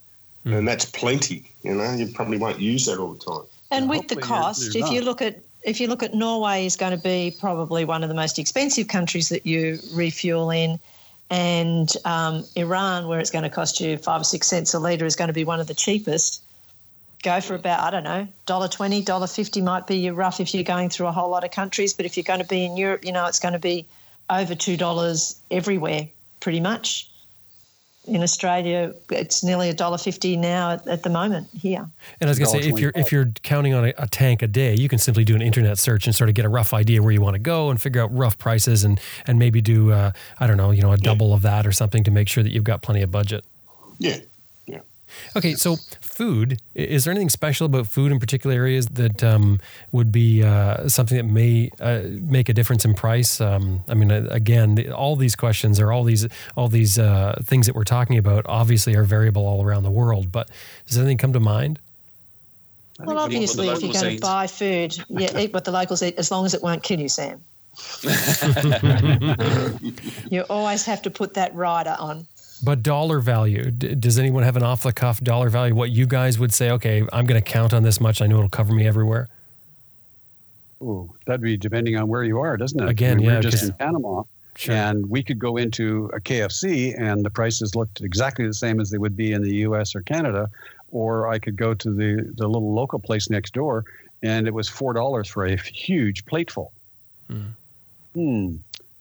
mm. 0.46 0.58
and 0.58 0.68
that's 0.68 0.86
plenty. 0.86 1.52
You 1.64 1.76
know, 1.76 1.94
you 1.94 2.08
probably 2.08 2.38
won't 2.38 2.60
use 2.60 2.86
that 2.86 3.00
all 3.00 3.14
the 3.14 3.20
time. 3.20 3.44
And 3.72 3.90
with 3.90 4.08
the 4.08 4.16
cost, 4.16 4.76
if 4.76 4.90
you 4.92 5.02
look 5.02 5.22
at 5.22 5.40
if 5.64 5.80
you 5.80 5.88
look 5.88 6.04
at 6.04 6.14
Norway, 6.14 6.66
is 6.66 6.76
going 6.76 6.96
to 6.96 7.04
be 7.04 7.36
probably 7.40 7.86
one 7.86 8.04
of 8.04 8.10
the 8.10 8.16
most 8.16 8.40
expensive 8.40 8.88
countries 8.88 9.30
that 9.30 9.46
you 9.46 9.80
refuel 9.94 10.52
in, 10.52 10.80
and 11.30 11.94
um, 12.06 12.46
Iran, 12.56 13.08
where 13.08 13.20
it's 13.20 13.32
going 13.32 13.44
to 13.44 13.50
cost 13.50 13.80
you 13.80 13.98
five 13.98 14.22
or 14.22 14.26
six 14.26 14.48
cents 14.48 14.74
a 14.74 14.80
litre, 14.80 15.06
is 15.06 15.16
going 15.16 15.28
to 15.28 15.34
be 15.34 15.44
one 15.44 15.60
of 15.60 15.68
the 15.68 15.74
cheapest. 15.74 16.42
Go 17.22 17.42
for 17.42 17.56
about 17.56 17.82
I 17.82 17.92
don't 17.92 18.04
know, 18.04 18.28
dollar 18.46 18.68
twenty, 18.68 19.02
dollar 19.02 19.28
fifty 19.28 19.62
might 19.62 19.88
be 19.88 19.98
your 19.98 20.14
rough 20.14 20.40
if 20.40 20.54
you're 20.54 20.64
going 20.64 20.90
through 20.90 21.08
a 21.08 21.12
whole 21.12 21.30
lot 21.30 21.44
of 21.44 21.52
countries. 21.52 21.94
But 21.94 22.06
if 22.06 22.16
you're 22.16 22.24
going 22.24 22.40
to 22.40 22.48
be 22.48 22.66
in 22.66 22.78
Europe, 22.78 23.04
you 23.04 23.12
know 23.12 23.26
it's 23.26 23.40
going 23.40 23.54
to 23.54 23.60
be 23.60 23.86
over 24.30 24.56
two 24.56 24.78
dollars 24.78 25.40
everywhere, 25.52 26.08
pretty 26.40 26.60
much. 26.60 27.08
In 28.08 28.24
Australia, 28.24 28.96
it's 29.12 29.44
nearly 29.44 29.70
a 29.70 29.74
dollar 29.74 29.98
fifty 29.98 30.38
now 30.38 30.72
at, 30.72 30.88
at, 30.88 31.04
the 31.04 31.10
moment 31.10 31.50
here. 31.56 31.88
And 32.20 32.30
I 32.30 32.32
was 32.32 32.40
going 32.40 32.52
to 32.52 32.64
say, 32.64 32.70
if 32.70 32.80
you're 32.80 32.94
if 32.96 33.12
you're 33.12 33.26
counting 33.44 33.74
on 33.74 33.86
a, 33.86 33.94
a, 33.98 34.08
tank 34.08 34.42
a 34.42 34.48
day, 34.48 34.74
you 34.74 34.88
can 34.88 34.98
simply 34.98 35.26
do 35.26 35.36
an 35.36 35.42
internet 35.42 35.78
search 35.78 36.08
and 36.08 36.16
sort 36.16 36.30
of 36.30 36.36
get 36.36 36.46
a 36.46 36.50
rough 36.50 36.74
idea 36.74 37.04
where 37.04 37.12
you 37.12 37.22
want 37.22 37.36
to 37.36 37.40
go 37.40 37.70
and 37.70 37.80
figure 37.80 38.02
out 38.02 38.16
rough 38.16 38.38
prices 38.38 38.84
and 38.86 39.00
and 39.28 39.38
maybe 39.38 39.62
do 39.62 39.92
uh, 39.92 40.12
I 40.40 40.48
don't 40.48 40.58
know, 40.58 40.72
you 40.72 40.82
know, 40.82 40.94
a 40.94 40.98
double 40.98 41.30
yeah. 41.30 41.36
of 41.36 41.42
that 41.42 41.68
or 41.68 41.72
something 41.74 42.04
to 42.06 42.12
make 42.12 42.30
sure 42.30 42.42
that 42.42 42.52
you've 42.52 42.64
got 42.64 42.82
plenty 42.82 43.02
of 43.02 43.12
budget. 43.12 43.44
Yeah. 44.00 44.20
Yeah, 44.66 44.80
Okay, 45.36 45.56
so 45.56 45.78
food. 46.20 46.60
Is 46.76 47.06
there 47.06 47.12
anything 47.12 47.30
special 47.30 47.66
about 47.66 47.88
food 47.88 48.12
in 48.12 48.20
particular 48.20 48.54
areas 48.54 48.88
that 48.88 49.24
um, 49.24 49.62
would 49.94 50.12
be 50.12 50.44
uh, 50.44 50.90
something 50.90 51.16
that 51.16 51.24
may 51.24 51.72
uh, 51.80 52.02
make 52.20 52.50
a 52.50 52.54
difference 52.54 52.84
in 52.84 52.94
price? 52.94 53.40
Um, 53.40 53.86
I 53.88 53.94
mean, 53.94 54.12
uh, 54.12 54.28
again, 54.30 54.92
all 54.92 55.16
these 55.16 55.38
questions 55.38 55.80
or 55.80 55.94
all 55.94 56.04
these 56.04 56.28
all 56.58 56.68
these 56.68 57.00
uh, 57.00 57.40
things 57.46 57.68
that 57.68 57.76
we're 57.76 57.86
talking 57.86 58.18
about 58.18 58.46
obviously 58.50 58.98
are 58.98 59.06
variable 59.06 59.48
all 59.48 59.64
around 59.64 59.84
the 59.84 59.92
world. 59.92 60.30
But 60.30 60.50
does 60.88 60.98
anything 60.98 61.18
come 61.18 61.32
to 61.32 61.40
mind? 61.40 61.80
Well, 63.00 63.18
obviously, 63.18 63.70
if 63.70 63.82
you're 63.82 63.94
going 63.94 64.18
to 64.18 64.22
buy 64.22 64.48
food, 64.48 64.98
yeah, 65.08 65.40
eat 65.40 65.54
what 65.54 65.64
the 65.64 65.72
locals 65.72 66.04
eat, 66.04 66.16
as 66.18 66.32
long 66.32 66.46
as 66.46 66.54
it 66.54 66.62
won't 66.62 66.84
kill 66.84 67.00
you, 67.00 67.08
Sam. 67.08 67.40
you 70.30 70.42
always 70.50 70.84
have 70.84 71.02
to 71.04 71.10
put 71.10 71.36
that 71.36 71.56
rider 71.56 71.96
on. 71.98 72.28
But 72.64 72.84
dollar 72.84 73.20
value, 73.20 73.72
does 73.72 74.20
anyone 74.20 74.44
have 74.44 74.58
an 74.58 74.64
off 74.64 74.84
the 74.84 74.92
cuff 74.92 75.22
dollar 75.22 75.50
value? 75.50 75.74
What 75.74 75.92
you 75.92 76.06
guys 76.06 76.38
would 76.40 76.54
say, 76.54 76.72
okay, 76.72 77.04
I'm 77.14 77.26
going 77.26 77.42
to 77.42 77.48
count 77.48 77.74
on 77.74 77.84
this 77.84 78.02
much. 78.02 78.22
I 78.22 78.28
know 78.28 78.38
it'll 78.38 78.50
cover 78.50 78.74
me 78.74 78.88
everywhere. 78.88 79.30
Ooh, 80.82 81.14
that'd 81.26 81.42
be 81.42 81.58
depending 81.58 81.98
on 81.98 82.08
where 82.08 82.24
you 82.24 82.40
are, 82.40 82.58
doesn't 82.58 82.82
it? 82.82 82.90
Again, 82.90 83.14
I 83.14 83.16
mean, 83.16 83.26
yeah. 83.26 83.36
We're 83.36 83.42
just 83.42 83.64
in 83.64 83.74
Panama. 83.74 84.24
Sure. 84.56 84.76
And 84.76 85.10
we 85.10 85.24
could 85.24 85.40
go 85.40 85.56
into 85.58 86.10
a 86.14 86.20
KFC 86.20 87.00
and 87.00 87.24
the 87.24 87.30
prices 87.30 87.76
looked 87.76 88.02
exactly 88.02 88.46
the 88.46 88.54
same 88.54 88.82
as 88.82 88.90
they 88.90 88.98
would 88.98 89.16
be 89.16 89.32
in 89.32 89.42
the 89.42 89.56
US 89.58 89.96
or 89.96 90.02
Canada. 90.02 90.50
Or 90.92 91.30
I 91.30 91.40
could 91.40 91.56
go 91.56 91.74
to 91.74 91.92
the, 91.92 92.34
the 92.36 92.48
little 92.48 92.74
local 92.74 93.00
place 93.00 93.30
next 93.30 93.54
door 93.54 93.86
and 94.22 94.48
it 94.48 94.54
was 94.54 94.70
$4 94.70 95.30
for 95.30 95.46
a 95.46 95.56
huge 95.56 96.26
plateful. 96.26 96.74
Hmm. 97.28 97.42
hmm 98.14 98.56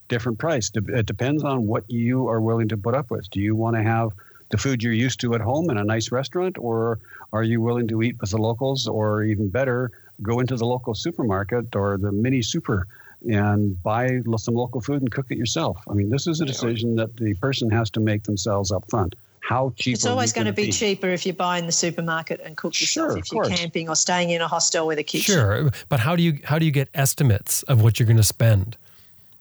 different 0.08 0.38
price. 0.38 0.70
It 0.74 1.06
depends 1.06 1.44
on 1.44 1.66
what 1.66 1.84
you 1.88 2.28
are 2.28 2.40
willing 2.40 2.68
to 2.68 2.76
put 2.76 2.94
up 2.94 3.10
with. 3.10 3.28
Do 3.30 3.40
you 3.40 3.54
want 3.54 3.76
to 3.76 3.82
have 3.82 4.10
the 4.50 4.58
food 4.58 4.82
you're 4.82 4.92
used 4.92 5.20
to 5.20 5.34
at 5.34 5.40
home 5.40 5.70
in 5.70 5.76
a 5.76 5.84
nice 5.84 6.10
restaurant, 6.10 6.56
or 6.58 6.98
are 7.32 7.42
you 7.42 7.60
willing 7.60 7.86
to 7.88 8.02
eat 8.02 8.16
with 8.20 8.30
the 8.30 8.38
locals, 8.38 8.88
or 8.88 9.22
even 9.22 9.48
better, 9.48 9.90
go 10.22 10.40
into 10.40 10.56
the 10.56 10.64
local 10.64 10.94
supermarket 10.94 11.76
or 11.76 11.98
the 11.98 12.10
mini 12.10 12.42
super 12.42 12.86
and 13.28 13.80
buy 13.82 14.20
some 14.36 14.54
local 14.54 14.80
food 14.80 15.02
and 15.02 15.10
cook 15.10 15.26
it 15.30 15.38
yourself? 15.38 15.78
I 15.88 15.92
mean, 15.92 16.08
this 16.08 16.26
is 16.26 16.40
a 16.40 16.46
decision 16.46 16.96
that 16.96 17.16
the 17.16 17.34
person 17.34 17.70
has 17.70 17.90
to 17.90 18.00
make 18.00 18.22
themselves 18.24 18.72
up 18.72 18.88
front. 18.88 19.14
How 19.40 19.72
cheap? 19.76 19.94
It's 19.94 20.04
always 20.04 20.32
going 20.32 20.46
to 20.46 20.52
be, 20.52 20.66
be, 20.66 20.72
cheaper 20.72 21.08
if 21.08 21.24
you 21.24 21.32
buy 21.32 21.58
in 21.58 21.66
the 21.66 21.72
supermarket 21.72 22.40
and 22.44 22.56
cook 22.56 22.78
yourself. 22.78 23.12
Sure, 23.12 23.18
if 23.18 23.32
you're 23.32 23.44
course. 23.44 23.58
camping 23.58 23.88
or 23.88 23.96
staying 23.96 24.30
in 24.30 24.42
a 24.42 24.48
hostel 24.48 24.86
with 24.86 24.98
a 24.98 25.02
kitchen. 25.02 25.34
Sure, 25.34 25.70
but 25.88 26.00
how 26.00 26.16
do 26.16 26.22
you 26.22 26.38
how 26.44 26.58
do 26.58 26.66
you 26.66 26.70
get 26.70 26.88
estimates 26.92 27.62
of 27.64 27.82
what 27.82 27.98
you're 27.98 28.06
going 28.06 28.18
to 28.18 28.22
spend? 28.22 28.76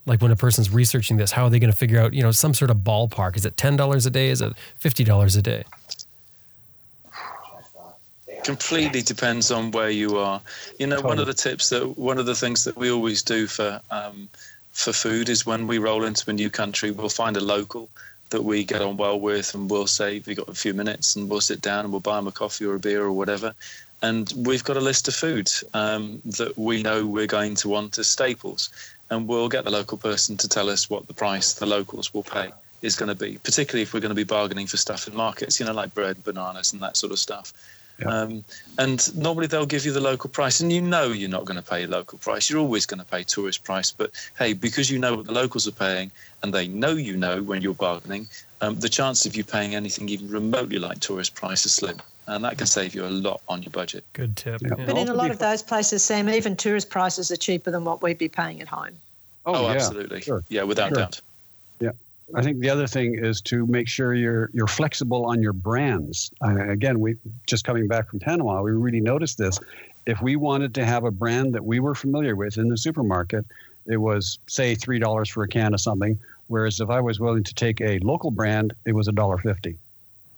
Like 0.08 0.22
when 0.22 0.30
a 0.30 0.36
person's 0.36 0.70
researching 0.70 1.16
this, 1.18 1.30
how 1.30 1.44
are 1.44 1.50
they 1.50 1.58
going 1.58 1.70
to 1.70 1.76
figure 1.76 2.00
out, 2.00 2.14
you 2.14 2.22
know, 2.22 2.32
some 2.32 2.54
sort 2.54 2.70
of 2.70 2.78
ballpark? 2.78 3.36
Is 3.36 3.44
it 3.44 3.56
$10 3.56 4.06
a 4.06 4.10
day? 4.10 4.30
Is 4.30 4.40
it 4.40 4.52
$50 4.80 5.38
a 5.38 5.42
day? 5.42 5.64
completely 8.48 9.02
depends 9.02 9.50
on 9.50 9.70
where 9.72 9.90
you 9.90 10.16
are. 10.16 10.40
You 10.78 10.86
know, 10.86 10.96
totally. 10.96 11.08
one 11.10 11.18
of 11.18 11.26
the 11.26 11.34
tips 11.34 11.68
that 11.68 11.98
one 11.98 12.16
of 12.16 12.24
the 12.24 12.34
things 12.34 12.64
that 12.64 12.78
we 12.78 12.90
always 12.90 13.22
do 13.22 13.46
for 13.46 13.78
um, 13.90 14.26
for 14.72 14.92
food 14.92 15.28
is 15.28 15.44
when 15.44 15.66
we 15.66 15.76
roll 15.76 16.04
into 16.04 16.30
a 16.30 16.32
new 16.32 16.48
country, 16.48 16.90
we'll 16.90 17.10
find 17.10 17.36
a 17.36 17.40
local 17.40 17.90
that 18.30 18.44
we 18.44 18.64
get 18.64 18.80
on 18.80 18.96
well 18.96 19.20
with, 19.20 19.54
and 19.54 19.70
we'll 19.70 19.86
say 19.86 20.22
we 20.26 20.34
got 20.34 20.48
a 20.48 20.54
few 20.54 20.72
minutes, 20.72 21.14
and 21.14 21.28
we'll 21.28 21.42
sit 21.42 21.60
down 21.60 21.80
and 21.84 21.92
we'll 21.92 22.00
buy 22.00 22.16
them 22.16 22.26
a 22.26 22.32
coffee 22.32 22.64
or 22.64 22.74
a 22.74 22.78
beer 22.78 23.02
or 23.02 23.12
whatever, 23.12 23.54
and 24.00 24.32
we've 24.46 24.64
got 24.64 24.76
a 24.78 24.80
list 24.80 25.08
of 25.08 25.14
foods 25.14 25.64
um, 25.74 26.22
that 26.24 26.56
we 26.56 26.82
know 26.82 27.06
we're 27.06 27.26
going 27.26 27.54
to 27.56 27.68
want 27.68 27.98
as 27.98 28.06
staples 28.06 28.70
and 29.10 29.28
we'll 29.28 29.48
get 29.48 29.64
the 29.64 29.70
local 29.70 29.98
person 29.98 30.36
to 30.36 30.48
tell 30.48 30.68
us 30.68 30.90
what 30.90 31.06
the 31.06 31.14
price 31.14 31.54
the 31.54 31.66
locals 31.66 32.12
will 32.12 32.22
pay 32.22 32.50
is 32.82 32.94
going 32.94 33.08
to 33.08 33.14
be, 33.14 33.38
particularly 33.42 33.82
if 33.82 33.92
we're 33.92 34.00
going 34.00 34.10
to 34.10 34.14
be 34.14 34.24
bargaining 34.24 34.66
for 34.66 34.76
stuff 34.76 35.08
in 35.08 35.16
markets, 35.16 35.58
you 35.58 35.66
know, 35.66 35.72
like 35.72 35.92
bread, 35.94 36.22
bananas, 36.24 36.72
and 36.72 36.80
that 36.82 36.96
sort 36.96 37.12
of 37.12 37.18
stuff. 37.18 37.52
Yeah. 37.98 38.06
Um, 38.06 38.44
and 38.78 39.16
normally 39.16 39.48
they'll 39.48 39.66
give 39.66 39.84
you 39.84 39.90
the 39.90 40.00
local 40.00 40.30
price, 40.30 40.60
and 40.60 40.72
you 40.72 40.80
know 40.80 41.08
you're 41.08 41.28
not 41.28 41.44
going 41.44 41.60
to 41.60 41.68
pay 41.68 41.84
local 41.86 42.18
price. 42.18 42.48
You're 42.48 42.60
always 42.60 42.86
going 42.86 43.00
to 43.00 43.06
pay 43.06 43.24
tourist 43.24 43.64
price. 43.64 43.90
But 43.90 44.12
hey, 44.38 44.52
because 44.52 44.88
you 44.88 45.00
know 45.00 45.16
what 45.16 45.26
the 45.26 45.32
locals 45.32 45.66
are 45.66 45.72
paying, 45.72 46.12
and 46.42 46.54
they 46.54 46.68
know 46.68 46.92
you 46.92 47.16
know 47.16 47.42
when 47.42 47.60
you're 47.60 47.74
bargaining, 47.74 48.28
um, 48.60 48.78
the 48.78 48.88
chance 48.88 49.26
of 49.26 49.34
you 49.34 49.42
paying 49.42 49.74
anything 49.74 50.08
even 50.08 50.28
remotely 50.28 50.78
like 50.78 51.00
tourist 51.00 51.34
price 51.34 51.66
is 51.66 51.72
slim. 51.72 51.98
And 52.28 52.44
that 52.44 52.58
can 52.58 52.66
save 52.66 52.94
you 52.94 53.06
a 53.06 53.08
lot 53.08 53.40
on 53.48 53.62
your 53.62 53.70
budget. 53.70 54.04
Good 54.12 54.36
tip. 54.36 54.60
Yeah. 54.60 54.84
But 54.84 54.98
in 54.98 55.08
a 55.08 55.14
lot 55.14 55.30
of 55.30 55.38
those 55.38 55.62
places, 55.62 56.04
Sam, 56.04 56.28
even 56.28 56.56
tourist 56.56 56.90
prices 56.90 57.30
are 57.30 57.36
cheaper 57.36 57.70
than 57.70 57.84
what 57.84 58.02
we'd 58.02 58.18
be 58.18 58.28
paying 58.28 58.60
at 58.60 58.68
home. 58.68 58.98
Oh, 59.46 59.54
oh 59.54 59.62
yeah. 59.62 59.72
absolutely. 59.72 60.20
Sure. 60.20 60.44
Yeah, 60.50 60.64
without 60.64 60.90
sure. 60.90 60.98
doubt. 60.98 61.20
Yeah. 61.80 61.92
I 62.34 62.42
think 62.42 62.60
the 62.60 62.68
other 62.68 62.86
thing 62.86 63.14
is 63.14 63.40
to 63.42 63.66
make 63.66 63.88
sure 63.88 64.12
you're 64.12 64.50
you're 64.52 64.66
flexible 64.66 65.24
on 65.24 65.40
your 65.40 65.54
brands. 65.54 66.30
Uh, 66.44 66.68
again, 66.68 67.00
we 67.00 67.16
just 67.46 67.64
coming 67.64 67.88
back 67.88 68.10
from 68.10 68.18
Panama, 68.18 68.60
we 68.60 68.72
really 68.72 69.00
noticed 69.00 69.38
this. 69.38 69.58
If 70.04 70.20
we 70.20 70.36
wanted 70.36 70.74
to 70.74 70.84
have 70.84 71.04
a 71.04 71.10
brand 71.10 71.54
that 71.54 71.64
we 71.64 71.80
were 71.80 71.94
familiar 71.94 72.36
with 72.36 72.58
in 72.58 72.68
the 72.68 72.76
supermarket, 72.76 73.46
it 73.86 73.96
was 73.96 74.38
say 74.48 74.74
three 74.74 74.98
dollars 74.98 75.30
for 75.30 75.44
a 75.44 75.48
can 75.48 75.72
of 75.72 75.80
something. 75.80 76.18
Whereas 76.48 76.80
if 76.80 76.90
I 76.90 77.00
was 77.00 77.18
willing 77.18 77.44
to 77.44 77.54
take 77.54 77.80
a 77.80 77.98
local 78.00 78.30
brand, 78.30 78.74
it 78.84 78.92
was 78.92 79.08
a 79.08 79.12
dollar 79.12 79.38
50 79.38 79.76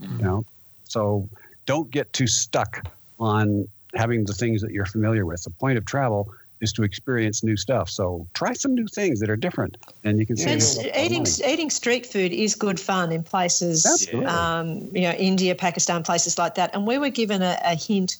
mm-hmm. 0.00 0.18
You 0.18 0.24
know, 0.24 0.44
so 0.84 1.28
don't 1.70 1.90
get 1.92 2.12
too 2.12 2.26
stuck 2.26 2.84
on 3.20 3.68
having 3.94 4.24
the 4.24 4.32
things 4.32 4.60
that 4.60 4.72
you're 4.72 4.86
familiar 4.86 5.24
with. 5.24 5.40
The 5.44 5.50
point 5.50 5.78
of 5.78 5.84
travel 5.86 6.28
is 6.60 6.72
to 6.72 6.82
experience 6.82 7.44
new 7.44 7.56
stuff. 7.56 7.88
So 7.88 8.26
try 8.34 8.54
some 8.54 8.74
new 8.74 8.88
things 8.88 9.20
that 9.20 9.30
are 9.30 9.36
different, 9.36 9.76
and 10.02 10.18
you 10.18 10.26
can 10.26 10.36
see. 10.36 10.50
eating 10.96 11.24
eating 11.46 11.70
street 11.70 12.06
food 12.06 12.32
is 12.32 12.56
good 12.56 12.80
fun 12.80 13.12
in 13.12 13.22
places, 13.22 13.86
um, 14.26 14.90
you 14.92 15.02
know, 15.02 15.12
India, 15.12 15.54
Pakistan, 15.54 16.02
places 16.02 16.38
like 16.38 16.56
that. 16.56 16.74
And 16.74 16.88
we 16.88 16.98
were 16.98 17.08
given 17.08 17.40
a, 17.40 17.56
a 17.64 17.76
hint 17.76 18.16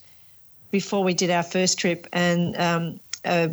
before 0.71 1.03
we 1.03 1.13
did 1.13 1.29
our 1.29 1.43
first 1.43 1.77
trip, 1.77 2.07
and 2.13 2.55
um, 2.55 2.99
uh, 3.25 3.49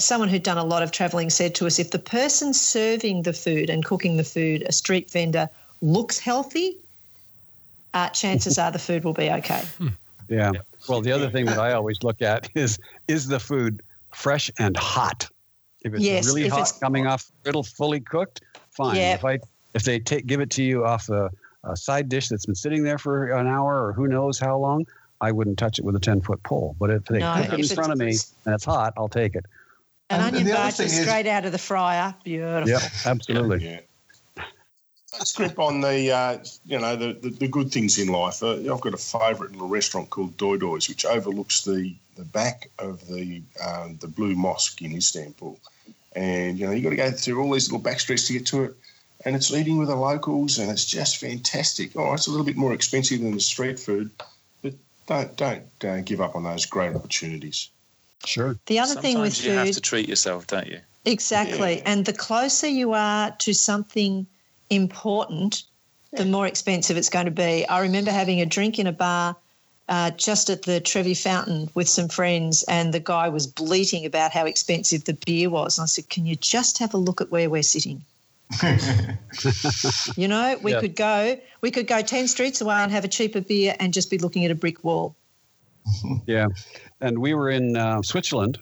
someone 0.00 0.28
who'd 0.28 0.42
done 0.42 0.58
a 0.58 0.64
lot 0.64 0.82
of 0.82 0.90
traveling 0.90 1.30
said 1.30 1.54
to 1.54 1.66
us 1.66 1.78
if 1.78 1.92
the 1.92 2.00
person 2.00 2.52
serving 2.52 3.22
the 3.22 3.32
food 3.32 3.70
and 3.70 3.84
cooking 3.84 4.16
the 4.16 4.24
food, 4.24 4.64
a 4.66 4.72
street 4.72 5.08
vendor, 5.08 5.48
looks 5.80 6.18
healthy, 6.18 6.76
uh, 7.96 8.08
chances 8.10 8.58
are 8.58 8.70
the 8.70 8.78
food 8.78 9.04
will 9.04 9.14
be 9.14 9.30
okay. 9.30 9.62
Yeah. 10.28 10.52
Well, 10.88 11.00
the 11.00 11.12
other 11.12 11.30
thing 11.30 11.46
that 11.46 11.58
I 11.58 11.72
always 11.72 12.02
look 12.02 12.20
at 12.20 12.48
is 12.54 12.78
is 13.08 13.26
the 13.28 13.40
food 13.40 13.82
fresh 14.12 14.50
and 14.58 14.76
hot? 14.76 15.28
If 15.82 15.94
it's 15.94 16.02
Yes, 16.02 16.26
really 16.26 16.44
if 16.46 16.50
hot 16.52 16.60
it's- 16.62 16.78
coming 16.78 17.06
off 17.06 17.30
griddle 17.42 17.62
fully 17.62 18.00
cooked, 18.00 18.40
fine. 18.70 18.96
Yeah. 18.96 19.14
If 19.14 19.24
I 19.24 19.38
if 19.74 19.84
they 19.84 19.98
take 19.98 20.26
give 20.26 20.40
it 20.40 20.50
to 20.50 20.62
you 20.62 20.84
off 20.84 21.08
a, 21.08 21.30
a 21.64 21.76
side 21.76 22.08
dish 22.08 22.28
that's 22.28 22.44
been 22.46 22.54
sitting 22.54 22.82
there 22.82 22.98
for 22.98 23.30
an 23.30 23.46
hour 23.46 23.86
or 23.86 23.92
who 23.92 24.08
knows 24.08 24.38
how 24.38 24.58
long, 24.58 24.86
I 25.20 25.32
wouldn't 25.32 25.58
touch 25.58 25.78
it 25.78 25.84
with 25.84 25.96
a 25.96 26.00
ten 26.00 26.20
foot 26.20 26.42
pole. 26.42 26.76
But 26.78 26.90
if 26.90 27.04
they 27.06 27.20
No, 27.20 27.34
cook 27.48 27.58
it 27.58 27.70
in 27.70 27.76
front 27.76 27.92
of 27.92 27.98
me 27.98 28.14
and 28.44 28.54
it's 28.54 28.64
hot, 28.64 28.92
I'll 28.96 29.08
take 29.08 29.34
it. 29.36 29.44
An 30.10 30.20
And- 30.20 30.22
and 30.26 30.36
onion 30.36 30.46
the 30.48 30.58
other 30.60 30.68
is 30.84 30.92
is- 30.92 31.00
straight 31.02 31.26
out 31.26 31.44
of 31.46 31.52
the 31.52 31.58
fryer. 31.58 32.14
Beautiful. 32.24 32.68
Yep, 32.68 32.82
absolutely. 33.06 33.64
Yeah. 33.64 33.80
Script 35.24 35.58
on 35.58 35.80
the 35.80 36.10
uh, 36.10 36.38
you 36.66 36.78
know 36.78 36.96
the, 36.96 37.12
the, 37.14 37.30
the 37.30 37.48
good 37.48 37.70
things 37.70 37.98
in 37.98 38.08
life. 38.08 38.42
Uh, 38.42 38.54
I've 38.72 38.80
got 38.80 38.92
a 38.94 38.98
favourite 38.98 39.52
little 39.52 39.68
restaurant 39.68 40.10
called 40.10 40.36
Doy 40.36 40.56
Doy's, 40.56 40.88
which 40.88 41.04
overlooks 41.06 41.62
the, 41.64 41.94
the 42.16 42.24
back 42.24 42.68
of 42.78 43.06
the 43.06 43.42
um, 43.64 43.96
the 44.00 44.08
Blue 44.08 44.34
Mosque 44.34 44.82
in 44.82 44.94
Istanbul, 44.94 45.58
and 46.14 46.58
you 46.58 46.66
know 46.66 46.72
you 46.72 46.82
got 46.82 46.90
to 46.90 46.96
go 46.96 47.10
through 47.10 47.40
all 47.42 47.52
these 47.52 47.70
little 47.70 47.82
back 47.82 48.00
streets 48.00 48.26
to 48.26 48.32
get 48.34 48.46
to 48.46 48.64
it, 48.64 48.74
and 49.24 49.36
it's 49.36 49.52
eating 49.52 49.78
with 49.78 49.88
the 49.88 49.96
locals, 49.96 50.58
and 50.58 50.70
it's 50.70 50.84
just 50.84 51.18
fantastic. 51.18 51.92
Oh, 51.96 52.12
it's 52.12 52.26
a 52.26 52.30
little 52.30 52.44
bit 52.46 52.56
more 52.56 52.74
expensive 52.74 53.20
than 53.20 53.32
the 53.32 53.40
street 53.40 53.78
food, 53.78 54.10
but 54.62 54.74
don't 55.06 55.36
don't 55.36 55.84
uh, 55.84 56.00
give 56.00 56.20
up 56.20 56.34
on 56.34 56.42
those 56.42 56.66
great 56.66 56.94
opportunities. 56.94 57.70
Sure. 58.24 58.58
The 58.66 58.80
other 58.80 59.00
thing 59.00 59.20
with 59.20 59.34
Sometimes 59.34 59.46
you 59.46 59.52
have 59.52 59.74
to 59.76 59.80
treat 59.80 60.08
yourself, 60.08 60.48
don't 60.48 60.66
you? 60.66 60.80
exactly, 61.04 61.76
Yeah. 61.76 61.82
and 61.86 62.04
the 62.04 62.12
closer 62.12 62.66
you 62.66 62.92
are 62.92 63.30
to 63.30 63.52
something 63.52 64.26
important, 64.70 65.62
the 66.12 66.24
more 66.24 66.46
expensive 66.46 66.96
it's 66.96 67.10
going 67.10 67.26
to 67.26 67.30
be. 67.30 67.66
I 67.68 67.80
remember 67.80 68.10
having 68.10 68.40
a 68.40 68.46
drink 68.46 68.78
in 68.78 68.86
a 68.86 68.92
bar 68.92 69.36
uh, 69.88 70.10
just 70.12 70.50
at 70.50 70.62
the 70.62 70.80
Trevi 70.80 71.14
Fountain 71.14 71.70
with 71.74 71.88
some 71.88 72.08
friends, 72.08 72.64
and 72.64 72.92
the 72.92 73.00
guy 73.00 73.28
was 73.28 73.46
bleating 73.46 74.04
about 74.04 74.32
how 74.32 74.44
expensive 74.44 75.04
the 75.04 75.16
beer 75.26 75.48
was. 75.48 75.78
And 75.78 75.84
I 75.84 75.86
said, 75.86 76.08
"Can 76.08 76.26
you 76.26 76.36
just 76.36 76.78
have 76.78 76.94
a 76.94 76.96
look 76.96 77.20
at 77.20 77.30
where 77.30 77.48
we're 77.48 77.62
sitting?" 77.62 78.02
you 80.16 80.28
know, 80.28 80.58
we 80.62 80.72
Yeah. 80.72 80.80
could 80.80 80.96
go, 80.96 81.38
we 81.60 81.70
could 81.70 81.86
go 81.86 82.02
ten 82.02 82.28
streets 82.28 82.60
away 82.60 82.74
and 82.74 82.92
have 82.92 83.04
a 83.04 83.08
cheaper 83.08 83.40
beer 83.40 83.76
and 83.78 83.92
just 83.92 84.10
be 84.10 84.18
looking 84.18 84.44
at 84.44 84.50
a 84.50 84.54
brick 84.54 84.82
wall. 84.82 85.14
Yeah, 86.26 86.48
and 87.00 87.18
we 87.18 87.34
were 87.34 87.50
in 87.50 87.76
uh, 87.76 88.02
Switzerland, 88.02 88.58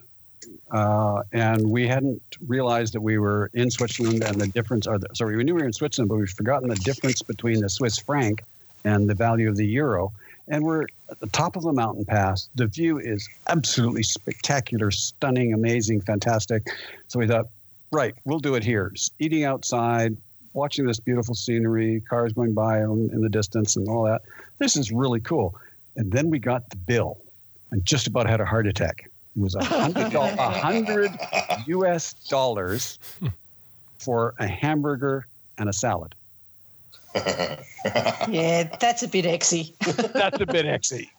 uh, 0.75 1.23
and 1.31 1.71
we 1.71 1.87
hadn't 1.87 2.21
realized 2.47 2.91
that 2.93 2.99
we 2.99 3.17
were 3.17 3.49
in 3.53 3.71
Switzerland 3.71 4.21
and 4.23 4.41
the 4.41 4.47
difference. 4.47 4.85
Or 4.85 4.99
the, 4.99 5.07
sorry, 5.13 5.37
we 5.37 5.43
knew 5.45 5.55
we 5.55 5.61
were 5.61 5.67
in 5.67 5.73
Switzerland, 5.73 6.09
but 6.09 6.17
we've 6.17 6.29
forgotten 6.29 6.67
the 6.67 6.75
difference 6.75 7.21
between 7.21 7.61
the 7.61 7.69
Swiss 7.69 7.97
franc 7.97 8.43
and 8.83 9.09
the 9.09 9.13
value 9.13 9.47
of 9.47 9.55
the 9.55 9.65
euro. 9.65 10.11
And 10.49 10.65
we're 10.65 10.83
at 11.09 11.19
the 11.21 11.27
top 11.27 11.55
of 11.55 11.63
a 11.63 11.71
mountain 11.71 12.03
pass. 12.03 12.49
The 12.55 12.67
view 12.67 12.99
is 12.99 13.25
absolutely 13.47 14.03
spectacular, 14.03 14.91
stunning, 14.91 15.53
amazing, 15.53 16.01
fantastic. 16.01 16.67
So 17.07 17.19
we 17.19 17.27
thought, 17.27 17.45
right, 17.91 18.13
we'll 18.25 18.39
do 18.39 18.55
it 18.55 18.63
here. 18.63 18.93
Eating 19.17 19.45
outside, 19.45 20.17
watching 20.53 20.85
this 20.85 20.99
beautiful 20.99 21.35
scenery, 21.35 22.01
cars 22.01 22.33
going 22.33 22.53
by 22.53 22.79
in 22.79 23.21
the 23.21 23.29
distance, 23.29 23.77
and 23.77 23.87
all 23.87 24.03
that. 24.03 24.23
This 24.59 24.75
is 24.75 24.91
really 24.91 25.21
cool. 25.21 25.55
And 25.95 26.11
then 26.11 26.29
we 26.29 26.37
got 26.37 26.69
the 26.69 26.75
bill 26.75 27.17
and 27.71 27.85
just 27.85 28.07
about 28.07 28.27
had 28.27 28.41
a 28.41 28.45
heart 28.45 28.67
attack. 28.67 29.09
It 29.35 29.41
was 29.41 29.55
a 29.55 29.63
hundred 29.63 30.13
a 30.13 30.49
hundred 30.49 31.11
US 31.67 32.13
dollars 32.29 32.99
for 33.99 34.33
a 34.39 34.47
hamburger 34.47 35.27
and 35.57 35.69
a 35.69 35.73
salad. 35.73 36.15
Yeah, 38.27 38.63
that's 38.79 39.03
a 39.03 39.07
bit 39.07 39.25
exy. 39.25 39.71
That's 40.13 40.41
a 40.41 40.45
bit 40.47 40.65
exy. 40.65 41.09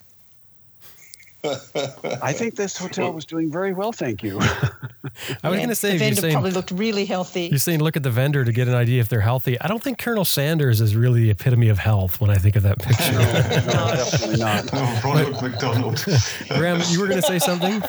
I 1.44 2.32
think 2.32 2.56
this 2.56 2.76
hotel 2.76 3.12
was 3.12 3.24
doing 3.24 3.50
very 3.50 3.72
well, 3.72 3.92
thank 3.92 4.22
you. 4.22 4.38
I 4.40 4.48
was 4.48 4.58
Yeah, 5.42 5.50
going 5.56 5.68
to 5.68 5.74
say, 5.74 5.88
the 5.90 5.94
you're 5.94 5.98
vendor 6.06 6.20
saying, 6.20 6.32
probably 6.32 6.50
looked 6.50 6.70
really 6.72 7.04
healthy. 7.04 7.46
you're 7.46 7.58
saying 7.58 7.80
look 7.80 7.96
at 7.96 8.02
the 8.02 8.10
vendor 8.10 8.44
to 8.44 8.52
get 8.52 8.68
an 8.68 8.74
idea 8.74 9.00
if 9.00 9.08
they're 9.08 9.20
healthy. 9.20 9.60
I 9.60 9.68
don't 9.68 9.82
think 9.82 9.98
Colonel 9.98 10.24
Sanders 10.24 10.80
is 10.80 10.96
really 10.96 11.20
the 11.22 11.30
epitome 11.30 11.68
of 11.68 11.78
health 11.78 12.20
when 12.20 12.30
I 12.30 12.36
think 12.36 12.56
of 12.56 12.62
that 12.64 12.78
picture. 12.78 13.12
no, 13.12 13.94
definitely 13.94 14.36
not. 14.38 14.70
Oh, 14.72 15.00
Ronald 15.04 15.42
McDonald. 15.42 16.04
Graham, 16.48 16.80
you 16.88 17.00
were 17.00 17.06
going 17.06 17.20
to 17.20 17.26
say 17.26 17.38
something? 17.38 17.82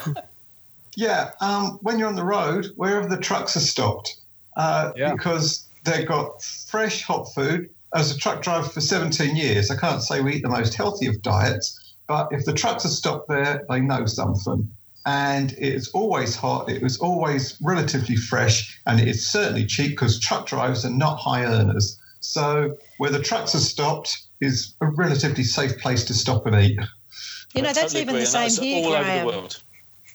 Yeah, 0.95 1.31
um, 1.41 1.79
when 1.81 1.99
you're 1.99 2.07
on 2.07 2.15
the 2.15 2.23
road, 2.23 2.67
wherever 2.75 3.07
the 3.07 3.17
trucks 3.17 3.55
are 3.55 3.61
stopped, 3.61 4.15
uh, 4.55 4.91
Yeah. 4.95 5.13
because 5.13 5.67
they've 5.83 6.07
got 6.07 6.41
fresh 6.41 7.03
hot 7.03 7.33
food. 7.33 7.69
As 7.95 8.13
a 8.13 8.17
truck 8.17 8.41
driver 8.41 8.67
for 8.67 8.81
17 8.81 9.35
years, 9.35 9.71
I 9.71 9.77
can't 9.77 10.01
say 10.03 10.21
we 10.21 10.35
eat 10.35 10.43
the 10.43 10.49
most 10.49 10.73
healthy 10.75 11.07
of 11.07 11.21
diets, 11.21 11.86
but 12.07 12.29
if 12.31 12.45
the 12.45 12.53
trucks 12.53 12.85
are 12.85 12.89
stopped 12.89 13.27
there, 13.27 13.65
they 13.69 13.81
know 13.81 14.05
something. 14.05 14.69
And 15.05 15.53
it's 15.57 15.89
always 15.89 16.35
hot, 16.35 16.69
it 16.69 16.81
was 16.81 16.97
always 16.97 17.57
relatively 17.61 18.15
fresh, 18.15 18.79
and 18.85 18.99
it 18.99 19.07
is 19.07 19.25
certainly 19.25 19.65
cheap 19.65 19.91
because 19.91 20.19
truck 20.19 20.47
drivers 20.47 20.85
are 20.85 20.89
not 20.89 21.17
high 21.17 21.45
earners. 21.45 21.97
So 22.19 22.77
where 22.97 23.11
the 23.11 23.21
trucks 23.21 23.55
are 23.55 23.59
stopped 23.59 24.17
is 24.41 24.73
a 24.81 24.87
relatively 24.87 25.43
safe 25.43 25.77
place 25.77 26.03
to 26.05 26.13
stop 26.13 26.45
and 26.45 26.55
eat. 26.55 26.79
You 27.53 27.61
know, 27.61 27.67
that's 27.73 27.93
totally 27.93 28.01
even 28.01 28.15
agree, 28.15 28.25
the 28.25 28.49
same 28.49 28.63
here, 28.63 28.85
all 28.85 28.93
over 28.93 29.03
Graham. 29.03 29.27
the 29.27 29.31
world. 29.31 29.63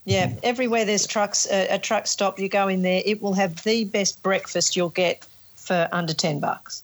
Yeah, 0.04 0.34
everywhere 0.42 0.84
there's 0.84 1.06
trucks, 1.06 1.46
a, 1.50 1.68
a 1.68 1.78
truck 1.78 2.06
stop, 2.06 2.38
you 2.38 2.48
go 2.48 2.68
in 2.68 2.82
there, 2.82 3.02
it 3.04 3.22
will 3.22 3.34
have 3.34 3.62
the 3.62 3.84
best 3.84 4.22
breakfast 4.22 4.76
you'll 4.76 4.90
get 4.90 5.24
for 5.54 5.88
under 5.92 6.12
10 6.12 6.40
bucks, 6.40 6.82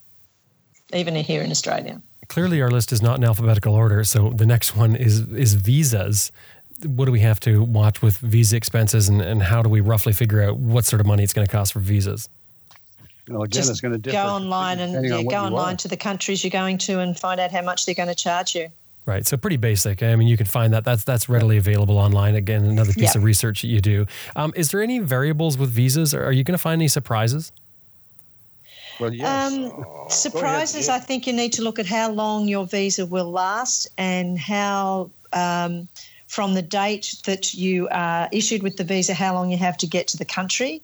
even 0.95 1.15
here 1.17 1.43
in 1.43 1.51
Australia. 1.51 2.01
Clearly, 2.29 2.61
our 2.61 2.71
list 2.71 2.93
is 2.93 3.01
not 3.03 3.17
in 3.19 3.25
alphabetical 3.25 3.75
order. 3.75 4.05
So 4.05 4.31
the 4.31 4.47
next 4.47 4.77
one 4.77 4.95
is 4.95 5.21
is 5.31 5.55
visas. 5.55 6.31
What 6.85 7.07
do 7.07 7.13
we 7.13 7.21
have 7.21 7.41
to 7.41 7.63
watch 7.63 8.03
with 8.03 8.19
visa 8.19 8.57
expenses, 8.57 9.09
and, 9.09 9.21
and 9.21 9.43
how 9.43 9.63
do 9.63 9.69
we 9.69 9.81
roughly 9.81 10.13
figure 10.13 10.43
out 10.43 10.57
what 10.59 10.85
sort 10.85 11.01
of 11.01 11.07
money 11.07 11.25
it's 11.25 11.33
going 11.33 11.47
to 11.47 11.51
cost 11.51 11.73
for 11.73 11.81
visas? 11.81 12.29
Well, 13.29 13.43
again, 13.43 13.51
Just 13.51 13.71
it's 13.71 13.81
going 13.81 13.93
to 13.93 13.99
differ. 13.99 14.15
go 14.17 14.25
online 14.27 14.79
and 14.79 15.05
yeah, 15.05 15.17
on 15.17 15.27
go 15.27 15.37
online 15.37 15.77
to 15.79 15.89
the 15.89 15.97
countries 15.97 16.45
you're 16.45 16.51
going 16.51 16.79
to 16.79 17.01
and 17.01 17.19
find 17.19 17.41
out 17.41 17.51
how 17.51 17.63
much 17.63 17.85
they're 17.85 17.95
going 17.95 18.09
to 18.09 18.15
charge 18.15 18.55
you. 18.55 18.69
Right. 19.07 19.27
So 19.27 19.37
pretty 19.39 19.57
basic. 19.57 20.03
I 20.03 20.15
mean, 20.17 20.29
you 20.29 20.37
can 20.37 20.47
find 20.47 20.73
that. 20.75 20.85
That's 20.85 21.03
that's 21.03 21.29
readily 21.31 21.57
available 21.57 21.97
online. 21.99 22.35
Again, 22.37 22.65
another 22.65 22.93
piece 22.93 23.15
Yeah. 23.15 23.19
of 23.19 23.25
research 23.25 23.63
that 23.63 23.69
you 23.69 23.81
do. 23.81 24.07
Um, 24.37 24.53
is 24.55 24.71
there 24.71 24.83
any 24.83 24.99
variables 24.99 25.57
with 25.59 25.71
visas? 25.71 26.13
Or 26.15 26.23
are 26.25 26.33
you 26.33 26.45
going 26.45 26.55
to 26.55 26.63
find 26.63 26.81
any 26.81 26.89
surprises? 26.89 27.51
Well, 28.99 29.13
yes. 29.13 29.53
Um, 29.53 29.85
surprises, 30.09 30.89
I 30.89 30.99
think 30.99 31.27
you 31.27 31.33
need 31.33 31.53
to 31.55 31.63
look 31.63 31.79
at 31.79 31.87
how 31.87 32.11
long 32.11 32.49
your 32.49 32.67
visa 32.67 33.07
will 33.07 33.31
last 33.31 33.87
and 33.97 34.39
how, 34.39 35.11
um, 35.33 35.89
from 36.27 36.55
the 36.55 36.63
date 36.63 37.17
that 37.25 37.55
you 37.55 37.89
are 37.91 38.29
issued 38.33 38.63
with 38.63 38.77
the 38.77 38.85
visa, 38.85 39.15
how 39.15 39.35
long 39.35 39.51
you 39.51 39.57
have 39.57 39.77
to 39.79 39.87
get 39.87 40.09
to 40.09 40.17
the 40.17 40.25
country. 40.25 40.83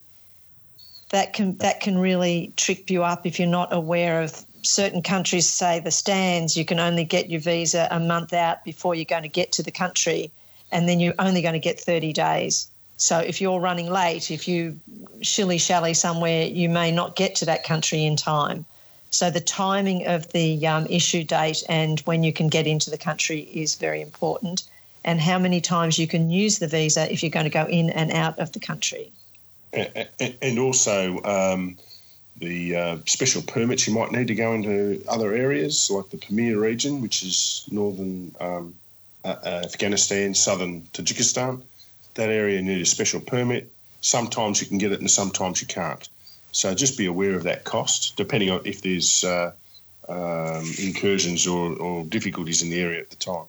That 1.11 1.33
can 1.33 1.57
that 1.59 1.81
can 1.81 1.99
really 1.99 2.53
trip 2.57 2.91
you 2.91 3.05
up 3.05 3.27
if 3.27 3.39
you're 3.39 3.47
not 3.47 3.73
aware 3.73 4.23
of 4.23 4.45
certain 4.63 5.03
countries. 5.03 5.49
Say 5.49 5.79
the 5.81 5.91
stands, 5.91 6.57
you 6.57 6.65
can 6.65 6.81
only 6.81 7.05
get 7.05 7.31
your 7.31 7.41
visa 7.41 7.87
a 7.91 8.01
month 8.01 8.33
out 8.33 8.65
before 8.65 8.95
you're 8.95 9.05
going 9.05 9.23
to 9.23 9.29
get 9.29 9.53
to 9.53 9.63
the 9.63 9.71
country, 9.71 10.33
and 10.73 10.89
then 10.89 11.01
you're 11.01 11.15
only 11.19 11.43
going 11.43 11.53
to 11.53 11.61
get 11.61 11.79
30 11.79 12.13
days. 12.13 12.69
So 12.97 13.19
if 13.19 13.41
you're 13.41 13.61
running 13.61 13.91
late, 13.91 14.31
if 14.31 14.47
you 14.47 14.79
shilly 15.21 15.59
shally 15.59 15.95
somewhere, 15.95 16.45
you 16.47 16.69
may 16.69 16.93
not 16.93 17.17
get 17.17 17.35
to 17.37 17.45
that 17.47 17.65
country 17.65 18.05
in 18.05 18.17
time. 18.17 18.65
So 19.11 19.31
the 19.31 19.41
timing 19.41 20.07
of 20.07 20.31
the 20.33 20.67
um, 20.67 20.87
issue 20.87 21.25
date 21.25 21.63
and 21.69 22.01
when 22.01 22.25
you 22.25 22.33
can 22.33 22.49
get 22.49 22.67
into 22.67 22.91
the 22.91 22.99
country 22.99 23.41
is 23.53 23.77
very 23.77 24.01
important, 24.01 24.65
and 25.05 25.21
how 25.21 25.39
many 25.39 25.61
times 25.61 25.99
you 25.99 26.07
can 26.07 26.31
use 26.31 26.59
the 26.59 26.67
visa 26.67 27.13
if 27.13 27.23
you're 27.23 27.31
going 27.31 27.45
to 27.45 27.51
go 27.51 27.67
in 27.67 27.91
and 27.91 28.11
out 28.11 28.39
of 28.39 28.53
the 28.53 28.61
country. 28.61 29.13
And 29.73 30.59
also 30.59 31.23
um, 31.25 31.77
the 32.39 32.77
uh, 32.77 32.99
special 33.07 33.43
permits 33.43 33.87
you 33.87 33.95
might 33.95 34.13
need 34.13 34.29
to 34.29 34.35
go 34.35 34.53
into 34.53 35.03
other 35.09 35.33
areas 35.35 35.91
like 35.91 36.11
the 36.11 36.17
Pamir 36.17 36.59
region, 36.59 37.01
which 37.01 37.23
is 37.23 37.65
northern 37.71 38.35
um, 38.41 38.75
uh, 39.25 39.37
uh, 39.45 39.63
Afghanistan, 39.65 40.35
southern 40.35 40.83
Tajikistan. 40.93 41.63
That 42.15 42.31
area 42.31 42.63
need 42.63 42.81
a 42.81 42.87
special 42.87 43.21
permit. 43.21 43.71
Sometimes 44.01 44.61
you 44.61 44.67
can 44.67 44.79
get 44.79 44.93
it, 44.93 45.01
and 45.01 45.11
sometimes 45.11 45.61
you 45.61 45.67
can't. 45.67 46.09
So 46.53 46.75
just 46.75 46.97
be 46.97 47.07
aware 47.07 47.35
of 47.35 47.43
that 47.45 47.65
cost, 47.65 48.17
depending 48.17 48.51
on 48.51 48.61
if 48.65 48.83
there's 48.83 49.25
uh, 49.25 49.53
um, 50.09 50.65
incursions 50.81 51.47
or, 51.47 51.73
or 51.77 52.05
difficulties 52.05 52.63
in 52.63 52.71
the 52.71 52.81
area 52.81 53.01
at 53.01 53.11
the 53.11 53.17
time. 53.17 53.47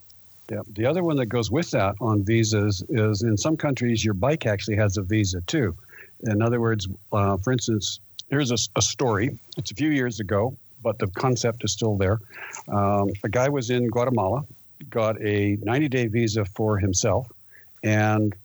Yeah. 0.49 0.61
The 0.69 0.85
other 0.85 1.03
one 1.03 1.17
that 1.17 1.27
goes 1.27 1.49
with 1.49 1.71
that 1.71 1.95
on 1.99 2.23
visas 2.23 2.83
is 2.89 3.23
in 3.23 3.37
some 3.37 3.57
countries, 3.57 4.05
your 4.05 4.13
bike 4.13 4.45
actually 4.45 4.77
has 4.77 4.97
a 4.97 5.01
visa 5.01 5.41
too. 5.41 5.75
In 6.23 6.41
other 6.41 6.61
words, 6.61 6.87
uh, 7.11 7.37
for 7.37 7.51
instance, 7.51 7.99
here's 8.29 8.51
a, 8.51 8.57
a 8.75 8.81
story. 8.81 9.37
It's 9.57 9.71
a 9.71 9.75
few 9.75 9.89
years 9.89 10.19
ago, 10.19 10.55
but 10.83 10.99
the 10.99 11.07
concept 11.07 11.63
is 11.63 11.71
still 11.71 11.95
there. 11.97 12.19
Um, 12.67 13.09
a 13.23 13.29
guy 13.29 13.49
was 13.49 13.69
in 13.69 13.87
Guatemala, 13.87 14.43
got 14.89 15.19
a 15.21 15.57
90 15.61 15.89
day 15.89 16.07
visa 16.07 16.45
for 16.45 16.77
himself, 16.77 17.31
and 17.83 18.35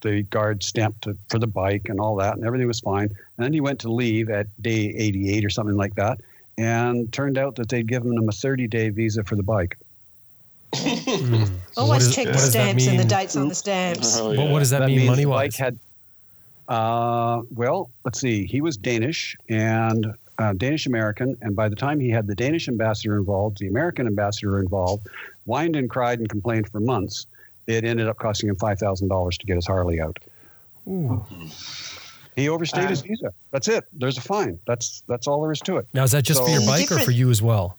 the 0.00 0.22
guard 0.24 0.62
stamped 0.62 1.02
to, 1.02 1.16
for 1.28 1.38
the 1.38 1.46
bike 1.46 1.88
and 1.88 2.00
all 2.00 2.16
that, 2.16 2.36
and 2.36 2.44
everything 2.44 2.66
was 2.66 2.80
fine. 2.80 3.08
And 3.08 3.44
then 3.44 3.52
he 3.52 3.60
went 3.60 3.80
to 3.80 3.92
leave 3.92 4.30
at 4.30 4.46
day 4.62 4.94
88 4.96 5.44
or 5.44 5.50
something 5.50 5.76
like 5.76 5.94
that, 5.94 6.20
and 6.58 7.12
turned 7.12 7.38
out 7.38 7.56
that 7.56 7.68
they'd 7.68 7.86
given 7.86 8.16
him 8.16 8.28
a 8.28 8.32
30 8.32 8.68
day 8.68 8.88
visa 8.90 9.24
for 9.24 9.36
the 9.36 9.42
bike. 9.42 9.76
mm. 10.74 11.50
Always 11.76 12.06
is, 12.06 12.14
check 12.14 12.26
the 12.28 12.38
stamps 12.38 12.86
and 12.86 12.98
the 12.98 13.04
dates 13.04 13.36
on 13.36 13.48
the 13.48 13.54
stamps. 13.54 14.18
Oh, 14.18 14.30
yeah. 14.30 14.38
what, 14.40 14.50
what, 14.52 14.58
does 14.60 14.70
that, 14.70 14.80
that 14.80 14.88
mean 14.88 15.06
money 15.06 15.26
wise? 15.26 15.56
Had, 15.56 15.78
uh, 16.68 17.42
well, 17.54 17.90
let's 18.04 18.20
see. 18.20 18.46
He 18.46 18.60
was 18.60 18.76
Danish 18.76 19.36
and 19.48 20.14
uh, 20.38 20.52
Danish 20.54 20.86
American, 20.86 21.36
and 21.42 21.56
by 21.56 21.68
the 21.68 21.76
time 21.76 21.98
he 21.98 22.08
had 22.08 22.26
the 22.26 22.34
Danish 22.34 22.68
ambassador 22.68 23.16
involved, 23.18 23.58
the 23.58 23.66
American 23.66 24.06
ambassador 24.06 24.60
involved, 24.60 25.06
whined 25.44 25.76
and 25.76 25.90
cried 25.90 26.20
and 26.20 26.28
complained 26.28 26.68
for 26.68 26.80
months. 26.80 27.26
It 27.66 27.84
ended 27.84 28.08
up 28.08 28.18
costing 28.18 28.48
him 28.48 28.56
five 28.56 28.78
thousand 28.78 29.08
dollars 29.08 29.38
to 29.38 29.46
get 29.46 29.56
his 29.56 29.66
Harley 29.66 30.00
out. 30.00 30.18
Ooh. 30.88 31.24
He 32.36 32.48
overstayed 32.48 32.88
his 32.88 33.02
visa. 33.02 33.32
That's 33.50 33.68
it. 33.68 33.84
There's 33.92 34.16
a 34.16 34.20
fine. 34.20 34.58
That's 34.66 35.02
that's 35.08 35.26
all 35.26 35.42
there 35.42 35.52
is 35.52 35.60
to 35.60 35.76
it. 35.76 35.86
Now, 35.92 36.04
is 36.04 36.12
that 36.12 36.24
just 36.24 36.40
so, 36.40 36.46
for 36.46 36.50
your 36.50 36.66
bike 36.66 36.90
or 36.90 36.98
for 36.98 37.10
you 37.10 37.30
as 37.30 37.42
well? 37.42 37.76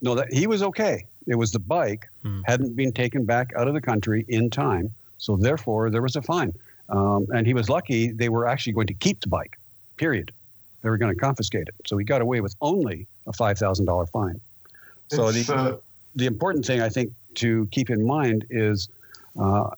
No, 0.00 0.14
that 0.14 0.32
he 0.32 0.46
was 0.46 0.62
okay. 0.62 1.06
It 1.26 1.34
was 1.34 1.52
the 1.52 1.58
bike 1.58 2.08
hmm. 2.22 2.42
hadn't 2.46 2.76
been 2.76 2.92
taken 2.92 3.24
back 3.24 3.52
out 3.56 3.68
of 3.68 3.74
the 3.74 3.80
country 3.80 4.24
in 4.28 4.50
time, 4.50 4.94
so 5.18 5.36
therefore 5.36 5.90
there 5.90 6.02
was 6.02 6.16
a 6.16 6.22
fine. 6.22 6.52
Um, 6.88 7.26
and 7.34 7.46
he 7.46 7.54
was 7.54 7.68
lucky 7.68 8.12
they 8.12 8.28
were 8.28 8.46
actually 8.46 8.72
going 8.72 8.86
to 8.86 8.94
keep 8.94 9.20
the 9.20 9.28
bike. 9.28 9.58
Period. 9.96 10.32
They 10.82 10.88
were 10.88 10.96
going 10.96 11.12
to 11.12 11.20
confiscate 11.20 11.68
it, 11.68 11.74
so 11.86 11.98
he 11.98 12.04
got 12.04 12.22
away 12.22 12.40
with 12.40 12.54
only 12.60 13.06
a 13.26 13.32
five 13.32 13.58
thousand 13.58 13.86
dollar 13.86 14.06
fine. 14.06 14.40
So 15.10 15.32
the 15.32 15.52
uh, 15.52 15.76
the 16.14 16.26
important 16.26 16.64
thing 16.64 16.80
I 16.80 16.88
think 16.88 17.12
to 17.36 17.66
keep 17.72 17.90
in 17.90 18.06
mind 18.06 18.46
is, 18.50 18.88
uh, 19.38 19.70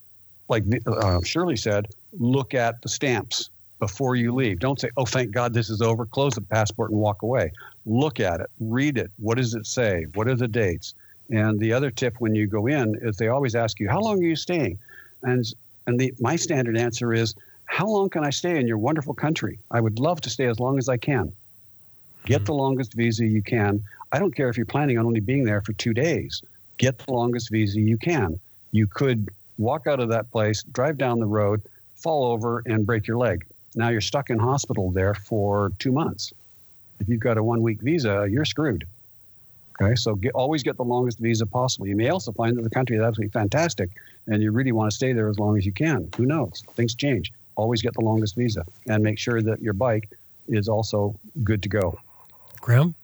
like 0.49 0.65
uh, 0.87 1.21
Shirley 1.23 1.57
said, 1.57 1.87
look 2.19 2.55
at 2.55 2.83
the 2.83 2.89
stamps 2.89 3.51
before 3.79 4.15
you 4.15 4.35
leave. 4.35 4.59
Don't 4.59 4.79
say, 4.79 4.91
"Oh, 4.97 5.07
thank 5.07 5.33
God 5.33 5.55
this 5.55 5.71
is 5.71 5.81
over." 5.81 6.07
Close 6.07 6.35
the 6.35 6.43
passport 6.43 6.91
and 6.91 7.01
walk 7.01 7.23
away. 7.23 7.51
Look 7.87 8.21
at 8.21 8.41
it, 8.41 8.51
read 8.61 8.99
it. 8.99 9.11
What 9.19 9.39
does 9.39 9.55
it 9.55 9.67
say? 9.67 10.07
What 10.15 10.29
are 10.29 10.35
the 10.35 10.49
dates? 10.49 10.95
And 11.31 11.59
the 11.59 11.73
other 11.73 11.91
tip 11.91 12.17
when 12.19 12.35
you 12.35 12.47
go 12.47 12.67
in 12.67 12.97
is 13.01 13.17
they 13.17 13.29
always 13.29 13.55
ask 13.55 13.81
you, 13.81 13.89
"How 13.89 14.01
long 14.01 14.21
are 14.21 14.27
you 14.27 14.37
staying?" 14.37 14.79
And 15.23 15.45
and 15.87 15.99
the 15.99 16.13
my 16.21 16.37
standard 16.37 16.77
answer 16.77 17.13
is, 17.13 17.35
"How 17.65 17.87
long 17.87 18.11
can 18.11 18.25
I 18.25 18.31
stay 18.31 18.59
in 18.59 18.67
your 18.67 18.79
wonderful 18.79 19.15
country? 19.15 19.59
I 19.71 19.81
would 19.81 19.99
love 19.99 20.21
to 20.23 20.31
stay 20.31 20.47
as 20.47 20.61
long 20.61 20.79
as 20.79 20.89
I 20.89 20.97
can." 20.97 21.33
Get 22.27 22.45
the 22.45 22.55
longest 22.55 22.93
visa 22.95 23.27
you 23.27 23.43
can. 23.43 23.83
I 24.13 24.19
don't 24.19 24.35
care 24.35 24.51
if 24.51 24.57
you're 24.57 24.67
planning 24.67 24.99
on 24.99 25.07
only 25.07 25.21
being 25.21 25.45
there 25.45 25.63
for 25.63 25.73
two 25.73 25.95
days. 25.95 26.43
Get 26.77 26.99
the 26.99 27.13
longest 27.13 27.51
visa 27.51 27.81
you 27.81 27.97
can. 27.97 28.39
You 28.73 28.87
could 28.87 29.31
walk 29.61 29.87
out 29.87 30.01
of 30.01 30.09
that 30.09 30.31
place, 30.31 30.63
drive 30.63 30.99
down 30.99 31.21
the 31.21 31.27
road, 31.27 31.63
fall 31.95 32.25
over, 32.33 32.63
and 32.67 32.87
break 32.87 33.07
your 33.07 33.19
leg. 33.19 33.47
Now 33.75 33.91
you're 33.91 34.01
stuck 34.01 34.31
in 34.31 34.39
hospital 34.39 34.91
there 34.91 35.15
for 35.15 35.73
two 35.79 35.93
months. 35.93 36.33
If 36.99 37.09
you've 37.09 37.21
got 37.21 37.39
a 37.39 37.43
one 37.43 37.63
week 37.63 37.81
visa, 37.81 38.27
you're 38.31 38.45
screwed. 38.45 38.85
Okay, 39.81 39.95
so 39.95 40.15
get, 40.15 40.33
always 40.35 40.63
get 40.63 40.77
the 40.77 40.85
longest 40.85 41.19
visa 41.19 41.47
possible. 41.47 41.87
You 41.87 41.97
may 41.97 42.09
also 42.09 42.33
find 42.33 42.57
that 42.57 42.63
the 42.63 42.71
country 42.71 42.97
is 42.97 43.03
absolutely 43.03 43.31
fantastic 43.31 43.91
and 44.27 44.43
you 44.43 44.51
really 44.51 44.73
want 44.73 44.91
to 44.91 44.95
stay 44.95 45.13
there 45.13 45.29
as 45.29 45.39
long 45.39 45.57
as 45.57 45.65
you 45.65 45.73
can. 45.73 46.09
Who 46.17 46.27
knows? 46.27 46.63
Things 46.75 46.95
change. 46.95 47.33
Always 47.57 47.81
get 47.81 47.95
the 47.95 48.03
longest 48.03 48.37
visa 48.37 48.65
and 48.89 49.03
make 49.03 49.19
sure 49.19 49.41
that 49.41 49.63
your 49.63 49.73
bike 49.73 50.09
is 50.49 50.69
also 50.69 51.15
good 51.45 51.63
to 51.63 51.69
go. 51.69 51.99
Graham? 52.61 52.95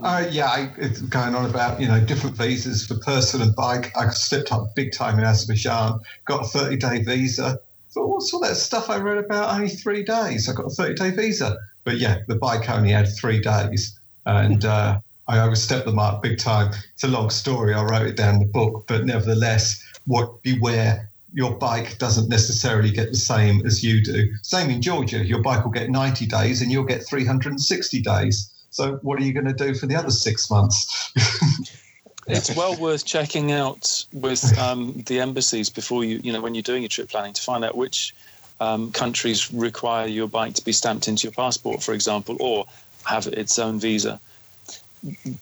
Uh, 0.00 0.26
yeah, 0.30 0.46
I, 0.46 0.72
it's 0.76 1.00
going 1.00 1.34
on 1.34 1.48
about 1.48 1.80
you 1.80 1.88
know 1.88 2.00
different 2.00 2.36
visas 2.36 2.86
for 2.86 2.96
person 2.98 3.42
and 3.42 3.54
bike. 3.56 3.92
I 3.96 4.08
stepped 4.10 4.52
up 4.52 4.74
big 4.76 4.92
time 4.92 5.18
in 5.18 5.24
Azerbaijan, 5.24 6.00
got 6.26 6.44
a 6.44 6.48
30 6.48 6.76
day 6.76 7.02
visa, 7.02 7.58
thought, 7.94 8.08
what's 8.08 8.34
all 8.34 8.40
that 8.40 8.56
stuff 8.56 8.90
I 8.90 8.98
read 8.98 9.18
about? 9.18 9.54
Only 9.54 9.68
three 9.68 10.02
days. 10.02 10.48
I 10.48 10.52
got 10.52 10.66
a 10.66 10.70
30 10.70 10.94
day 10.94 11.10
visa. 11.10 11.56
But 11.84 11.98
yeah, 11.98 12.18
the 12.26 12.34
bike 12.34 12.68
only 12.68 12.90
had 12.90 13.08
three 13.16 13.40
days. 13.40 13.98
And 14.26 14.62
hmm. 14.62 14.68
uh, 14.68 14.98
I 15.28 15.38
overstepped 15.38 15.86
the 15.86 15.92
mark 15.92 16.22
big 16.22 16.38
time. 16.38 16.72
It's 16.92 17.04
a 17.04 17.08
long 17.08 17.30
story. 17.30 17.72
I 17.72 17.82
wrote 17.82 18.06
it 18.06 18.16
down 18.16 18.34
in 18.34 18.40
the 18.40 18.46
book. 18.46 18.84
But 18.88 19.04
nevertheless, 19.06 19.82
what 20.06 20.42
beware 20.42 21.08
your 21.32 21.56
bike 21.56 21.98
doesn't 21.98 22.28
necessarily 22.28 22.90
get 22.90 23.10
the 23.10 23.16
same 23.16 23.64
as 23.66 23.82
you 23.82 24.02
do. 24.02 24.28
Same 24.42 24.70
in 24.70 24.82
Georgia. 24.82 25.24
Your 25.24 25.42
bike 25.42 25.64
will 25.64 25.72
get 25.72 25.90
90 25.90 26.26
days 26.26 26.62
and 26.62 26.70
you'll 26.70 26.84
get 26.84 27.06
360 27.06 28.00
days. 28.02 28.50
So 28.74 28.98
what 29.02 29.20
are 29.20 29.22
you 29.22 29.32
going 29.32 29.46
to 29.46 29.52
do 29.52 29.72
for 29.72 29.86
the 29.86 29.94
other 29.94 30.10
six 30.10 30.50
months? 30.50 31.12
it's 32.26 32.56
well 32.56 32.74
worth 32.74 33.04
checking 33.04 33.52
out 33.52 34.04
with 34.12 34.42
um, 34.58 35.00
the 35.06 35.20
embassies 35.20 35.70
before 35.70 36.02
you, 36.02 36.20
you 36.24 36.32
know, 36.32 36.40
when 36.40 36.56
you're 36.56 36.62
doing 36.62 36.82
your 36.82 36.88
trip 36.88 37.08
planning 37.08 37.32
to 37.34 37.40
find 37.40 37.64
out 37.64 37.76
which 37.76 38.16
um, 38.58 38.90
countries 38.90 39.52
require 39.54 40.08
your 40.08 40.26
bike 40.26 40.54
to 40.54 40.64
be 40.64 40.72
stamped 40.72 41.06
into 41.06 41.22
your 41.22 41.32
passport, 41.32 41.84
for 41.84 41.94
example, 41.94 42.36
or 42.40 42.66
have 43.04 43.28
its 43.28 43.60
own 43.60 43.78
visa. 43.78 44.18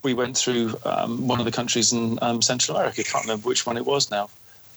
We 0.05 0.13
went 0.13 0.37
through 0.37 0.75
um, 0.85 1.27
one 1.27 1.39
of 1.39 1.47
the 1.47 1.53
countries 1.53 1.91
in 1.91 2.19
um, 2.21 2.43
Central 2.43 2.77
America. 2.77 3.01
I 3.01 3.05
can't 3.05 3.25
remember 3.25 3.49
which 3.49 3.65
one 3.65 3.79
it 3.79 3.87
was 3.87 4.11
now 4.11 4.29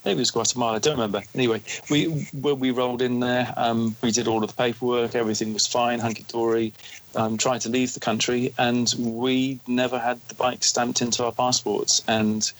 maybe 0.05 0.17
it 0.17 0.21
was 0.21 0.31
Guatemala. 0.31 0.75
I 0.75 0.79
don't 0.79 0.93
remember. 0.93 1.23
Anyway, 1.33 1.61
we 1.89 2.27
we 2.33 2.71
rolled 2.71 3.01
in 3.01 3.19
there. 3.19 3.53
Um, 3.57 3.95
we 4.01 4.11
did 4.11 4.27
all 4.27 4.43
of 4.43 4.49
the 4.49 4.55
paperwork. 4.55 5.15
Everything 5.15 5.51
was 5.53 5.67
fine, 5.67 5.99
hunky 5.99 6.23
dory. 6.27 6.71
Um, 7.15 7.37
tried 7.37 7.61
to 7.61 7.69
leave 7.69 7.93
the 7.93 8.01
country, 8.01 8.53
and 8.57 8.93
we 8.97 9.59
never 9.67 9.97
had 9.97 10.19
the 10.27 10.35
bike 10.35 10.63
stamped 10.65 11.01
into 11.01 11.23
our 11.23 11.31
passports. 11.31 12.01
And 12.07 12.51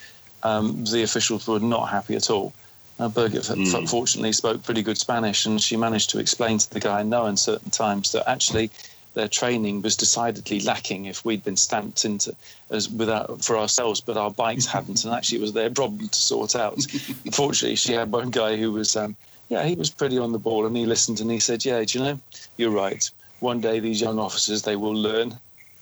um, 0.44 0.86
the 0.86 1.04
officials 1.04 1.48
were 1.48 1.60
not 1.60 1.90
happy 1.90 2.16
at 2.16 2.30
all. 2.30 2.54
Uh, 2.98 3.10
Birgit, 3.10 3.54
mm. 3.54 3.90
fortunately, 3.90 4.32
spoke 4.32 4.64
pretty 4.64 4.82
good 4.82 4.98
Spanish, 4.98 5.46
and 5.46 5.62
she 5.62 5.76
managed 5.76 6.12
to 6.12 6.20
explain 6.20 6.58
to 6.60 6.70
the 6.72 6.80
guy 6.80 7.02
in 7.02 7.10
no 7.10 7.26
uncertain 7.26 7.70
times 7.70 8.14
that 8.14 8.30
actually 8.30 8.72
their 9.16 9.28
training 9.28 9.82
was 9.82 9.96
decidedly 9.96 10.60
lacking 10.60 11.06
if 11.06 11.26
we'd 11.26 11.44
been 11.44 11.58
stamped 11.58 12.06
into 12.06 12.36
as 12.70 12.90
without 12.90 13.44
for 13.44 13.58
ourselves, 13.58 14.00
but 14.00 14.18
our 14.18 14.32
bikes 14.32 14.66
hadn't, 14.66 15.04
and 15.04 15.14
actually 15.14 15.40
it 15.40 15.42
was 15.42 15.54
their 15.54 15.70
problem 15.70 16.08
to 16.08 16.20
sort 16.20 16.56
out. 16.56 16.80
Fortunately, 17.34 17.76
she 17.76 17.94
had 17.94 18.12
one 18.12 18.30
guy 18.30 18.56
who 18.56 18.72
was, 18.72 18.96
um, 18.96 19.16
yeah, 19.50 19.64
he 19.64 19.76
was 19.76 19.90
pretty 19.90 20.18
on 20.18 20.32
the 20.32 20.40
ball, 20.40 20.66
and 20.66 20.76
he 20.78 20.86
listened 20.86 21.20
and 21.20 21.32
he 21.32 21.40
said, 21.40 21.66
"Yeah, 21.66 21.84
do 21.84 21.98
you 21.98 22.06
know, 22.06 22.20
you're 22.58 22.72
right. 22.72 23.10
One 23.40 23.60
day 23.60 23.80
these 23.80 24.02
young 24.02 24.20
officers 24.20 24.62
they 24.62 24.76
will 24.76 24.96
learn. 24.96 25.38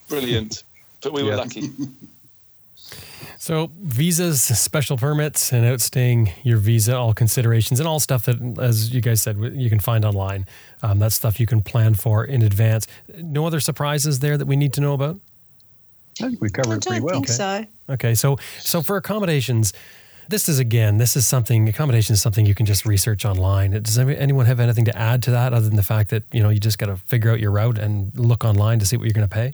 Brilliant, 0.10 0.64
but 1.02 1.14
we 1.14 1.24
were 1.24 1.32
yeah. 1.32 1.36
lucky." 1.38 1.70
So 3.44 3.72
visas, 3.82 4.42
special 4.42 4.96
permits, 4.96 5.52
and 5.52 5.66
outstaying 5.66 6.32
your 6.44 6.56
visa, 6.56 6.96
all 6.96 7.14
considerations 7.14 7.82
and 7.82 7.90
all 7.90 8.00
stuff 8.00 8.24
that, 8.24 8.40
as 8.58 8.94
you 8.94 9.02
guys 9.02 9.22
said, 9.22 9.38
you 9.38 9.70
can 9.70 9.82
find 9.82 10.06
online. 10.06 10.46
Um, 10.82 11.00
that 11.00 11.12
stuff 11.12 11.42
you 11.42 11.46
can 11.46 11.62
plan 11.62 11.94
for 11.94 12.24
in 12.24 12.42
advance. 12.42 12.88
No 13.18 13.46
other 13.46 13.60
surprises 13.60 14.20
there 14.20 14.38
that 14.38 14.46
we 14.46 14.56
need 14.56 14.72
to 14.76 14.82
know 14.82 14.94
about. 14.94 15.20
I 16.22 16.28
think 16.30 16.40
we 16.40 16.50
covered 16.52 16.78
it 16.78 16.88
pretty 16.88 17.02
well. 17.02 17.16
Think 17.16 17.26
okay. 17.26 17.68
so. 17.88 17.94
Okay, 17.94 18.16
so 18.16 18.38
so 18.60 18.82
for 18.82 18.96
accommodations, 18.96 19.74
this 20.30 20.50
is 20.50 20.60
again, 20.60 20.98
this 20.98 21.16
is 21.16 21.28
something. 21.28 21.68
Accommodation 21.68 22.14
is 22.14 22.22
something 22.22 22.46
you 22.46 22.56
can 22.56 22.66
just 22.66 22.86
research 22.86 23.26
online. 23.26 23.72
Does 23.72 23.98
anyone 23.98 24.46
have 24.46 24.60
anything 24.60 24.86
to 24.86 24.98
add 24.98 25.24
to 25.24 25.32
that, 25.32 25.54
other 25.54 25.68
than 25.68 25.76
the 25.76 25.84
fact 25.84 26.10
that 26.10 26.24
you 26.32 26.42
know 26.42 26.50
you 26.50 26.60
just 26.60 26.78
got 26.78 26.88
to 26.88 26.98
figure 26.98 27.32
out 27.32 27.40
your 27.40 27.52
route 27.52 27.78
and 27.78 28.18
look 28.18 28.44
online 28.44 28.80
to 28.80 28.86
see 28.86 28.98
what 28.98 29.06
you're 29.06 29.14
going 29.14 29.28
to 29.28 29.34
pay? 29.34 29.54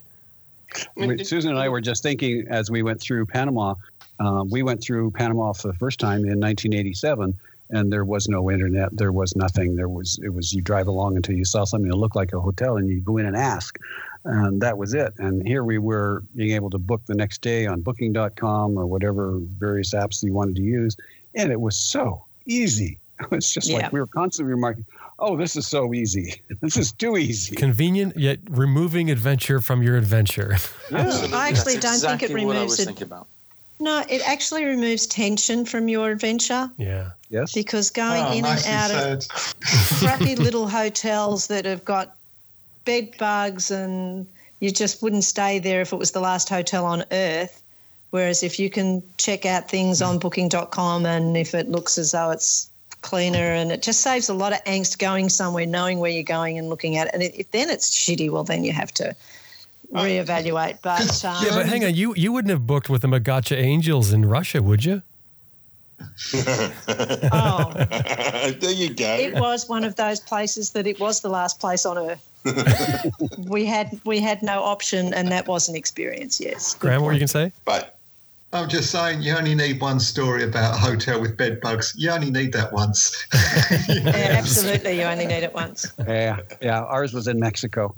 Susan 1.24 1.50
and 1.50 1.58
I 1.58 1.68
were 1.68 1.80
just 1.80 2.02
thinking 2.02 2.46
as 2.48 2.70
we 2.70 2.82
went 2.82 3.00
through 3.00 3.26
Panama. 3.26 3.74
Uh, 4.20 4.44
we 4.48 4.62
went 4.62 4.82
through 4.82 5.10
Panama 5.12 5.52
for 5.52 5.68
the 5.68 5.74
first 5.74 5.98
time 5.98 6.18
in 6.18 6.38
1987, 6.38 7.34
and 7.70 7.92
there 7.92 8.04
was 8.04 8.28
no 8.28 8.50
internet. 8.50 8.90
There 8.92 9.12
was 9.12 9.34
nothing. 9.34 9.74
There 9.74 9.88
was 9.88 10.18
it 10.22 10.28
was 10.28 10.52
you 10.52 10.62
drive 10.62 10.86
along 10.86 11.16
until 11.16 11.36
you 11.36 11.44
saw 11.44 11.64
something 11.64 11.90
that 11.90 11.96
looked 11.96 12.16
like 12.16 12.32
a 12.32 12.40
hotel, 12.40 12.76
and 12.76 12.88
you 12.88 13.00
go 13.00 13.16
in 13.16 13.26
and 13.26 13.36
ask, 13.36 13.78
and 14.24 14.60
that 14.60 14.76
was 14.76 14.94
it. 14.94 15.12
And 15.18 15.46
here 15.46 15.64
we 15.64 15.78
were 15.78 16.22
being 16.36 16.52
able 16.52 16.70
to 16.70 16.78
book 16.78 17.02
the 17.06 17.14
next 17.14 17.40
day 17.40 17.66
on 17.66 17.80
Booking.com 17.80 18.76
or 18.76 18.86
whatever 18.86 19.38
various 19.58 19.94
apps 19.94 20.22
you 20.22 20.32
wanted 20.32 20.56
to 20.56 20.62
use, 20.62 20.96
and 21.34 21.50
it 21.50 21.60
was 21.60 21.76
so 21.78 22.24
easy. 22.46 22.98
It 23.20 23.30
was 23.30 23.52
just 23.52 23.68
yeah. 23.68 23.80
like 23.80 23.92
we 23.92 24.00
were 24.00 24.06
constantly 24.06 24.54
remarking, 24.54 24.86
oh, 25.18 25.36
this 25.36 25.54
is 25.54 25.66
so 25.66 25.92
easy. 25.92 26.40
This 26.62 26.78
is 26.78 26.90
too 26.92 27.18
easy. 27.18 27.54
Convenient, 27.54 28.16
yet 28.16 28.38
removing 28.48 29.10
adventure 29.10 29.60
from 29.60 29.82
your 29.82 29.98
adventure. 29.98 30.56
Yeah. 30.90 31.26
I 31.32 31.48
actually 31.48 31.74
That's 31.74 32.00
don't 32.00 32.14
exactly 32.14 32.28
think 32.28 32.30
it 32.30 32.46
removes 32.46 32.80
it. 32.80 33.10
No, 33.78 34.04
it 34.08 34.22
actually 34.26 34.64
removes 34.64 35.06
tension 35.06 35.64
from 35.64 35.88
your 35.88 36.10
adventure. 36.10 36.70
Yeah. 36.76 37.10
Yes. 37.30 37.52
Because 37.52 37.90
going 37.90 38.24
oh, 38.24 38.32
in 38.32 38.44
and 38.44 38.66
out 38.66 38.90
said. 38.90 39.18
of 39.18 39.54
crappy 39.98 40.36
little 40.36 40.68
hotels 40.68 41.46
that 41.46 41.64
have 41.64 41.84
got 41.84 42.16
bed 42.90 43.16
bugs 43.18 43.70
and 43.70 44.26
you 44.58 44.70
just 44.70 45.02
wouldn't 45.02 45.24
stay 45.24 45.58
there 45.60 45.80
if 45.80 45.92
it 45.92 45.96
was 45.96 46.10
the 46.10 46.20
last 46.20 46.48
hotel 46.48 46.84
on 46.84 47.04
earth. 47.12 47.62
Whereas 48.10 48.42
if 48.42 48.58
you 48.58 48.68
can 48.68 49.02
check 49.16 49.46
out 49.46 49.70
things 49.70 50.02
on 50.02 50.18
booking.com 50.18 51.06
and 51.06 51.36
if 51.36 51.54
it 51.54 51.68
looks 51.68 51.96
as 51.98 52.10
though 52.10 52.30
it's 52.30 52.68
cleaner 53.02 53.54
and 53.54 53.70
it 53.70 53.82
just 53.82 54.00
saves 54.00 54.28
a 54.28 54.34
lot 54.34 54.52
of 54.52 54.62
angst 54.64 54.98
going 54.98 55.28
somewhere, 55.28 55.66
knowing 55.66 56.00
where 56.00 56.10
you're 56.10 56.24
going 56.24 56.58
and 56.58 56.68
looking 56.68 56.96
at 56.96 57.06
it. 57.06 57.14
And 57.14 57.22
if 57.22 57.50
then 57.52 57.70
it's 57.70 57.90
shitty, 57.90 58.28
well, 58.28 58.42
then 58.42 58.64
you 58.64 58.72
have 58.72 58.92
to 58.94 59.14
reevaluate. 59.92 60.78
But 60.82 61.24
um, 61.24 61.36
yeah, 61.44 61.54
but 61.54 61.66
hang 61.66 61.84
on, 61.84 61.94
you 61.94 62.14
you 62.16 62.32
wouldn't 62.32 62.50
have 62.50 62.66
booked 62.66 62.90
with 62.90 63.02
the 63.02 63.08
Magacha 63.08 63.56
Angels 63.56 64.12
in 64.12 64.24
Russia, 64.24 64.60
would 64.62 64.84
you? 64.84 65.02
oh, 66.34 67.72
there 67.76 68.72
you 68.72 68.92
go. 68.94 69.14
it 69.14 69.34
was 69.34 69.68
one 69.68 69.84
of 69.84 69.96
those 69.96 70.18
places 70.18 70.70
that 70.70 70.86
it 70.86 70.98
was 70.98 71.20
the 71.20 71.28
last 71.28 71.60
place 71.60 71.86
on 71.86 71.98
earth. 71.98 72.29
we 73.38 73.64
had 73.66 74.00
we 74.04 74.18
had 74.20 74.42
no 74.42 74.62
option, 74.62 75.12
and 75.14 75.28
that 75.28 75.46
was 75.46 75.68
an 75.68 75.76
experience. 75.76 76.40
Yes. 76.40 76.74
Good 76.74 76.80
Graham, 76.80 77.02
what 77.02 77.08
were 77.08 77.12
you 77.12 77.20
point. 77.20 77.32
going 77.32 77.50
to 77.50 77.52
say? 77.52 77.60
But 77.64 77.98
I'm 78.52 78.68
just 78.68 78.90
saying, 78.90 79.22
you 79.22 79.36
only 79.36 79.54
need 79.54 79.80
one 79.80 80.00
story 80.00 80.42
about 80.42 80.74
a 80.74 80.78
hotel 80.78 81.20
with 81.20 81.36
bed 81.36 81.60
bugs. 81.60 81.94
You 81.96 82.10
only 82.10 82.30
need 82.30 82.52
that 82.52 82.72
once. 82.72 83.26
Yeah, 83.88 84.36
absolutely. 84.38 84.98
You 84.98 85.04
only 85.04 85.26
need 85.26 85.42
it 85.42 85.54
once. 85.54 85.92
Yeah, 86.06 86.40
yeah. 86.60 86.80
Ours 86.80 87.12
was 87.12 87.28
in 87.28 87.38
Mexico. 87.38 87.94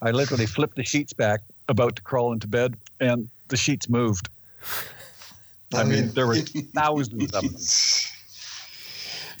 I 0.00 0.10
literally 0.10 0.46
flipped 0.46 0.76
the 0.76 0.84
sheets 0.84 1.12
back, 1.12 1.40
about 1.68 1.96
to 1.96 2.02
crawl 2.02 2.32
into 2.32 2.48
bed, 2.48 2.76
and 3.00 3.28
the 3.48 3.56
sheets 3.56 3.88
moved. 3.88 4.28
I 5.74 5.84
mean, 5.84 6.08
there 6.12 6.26
were 6.26 6.36
thousands 6.36 7.32
of 7.34 7.42
them. 7.42 7.56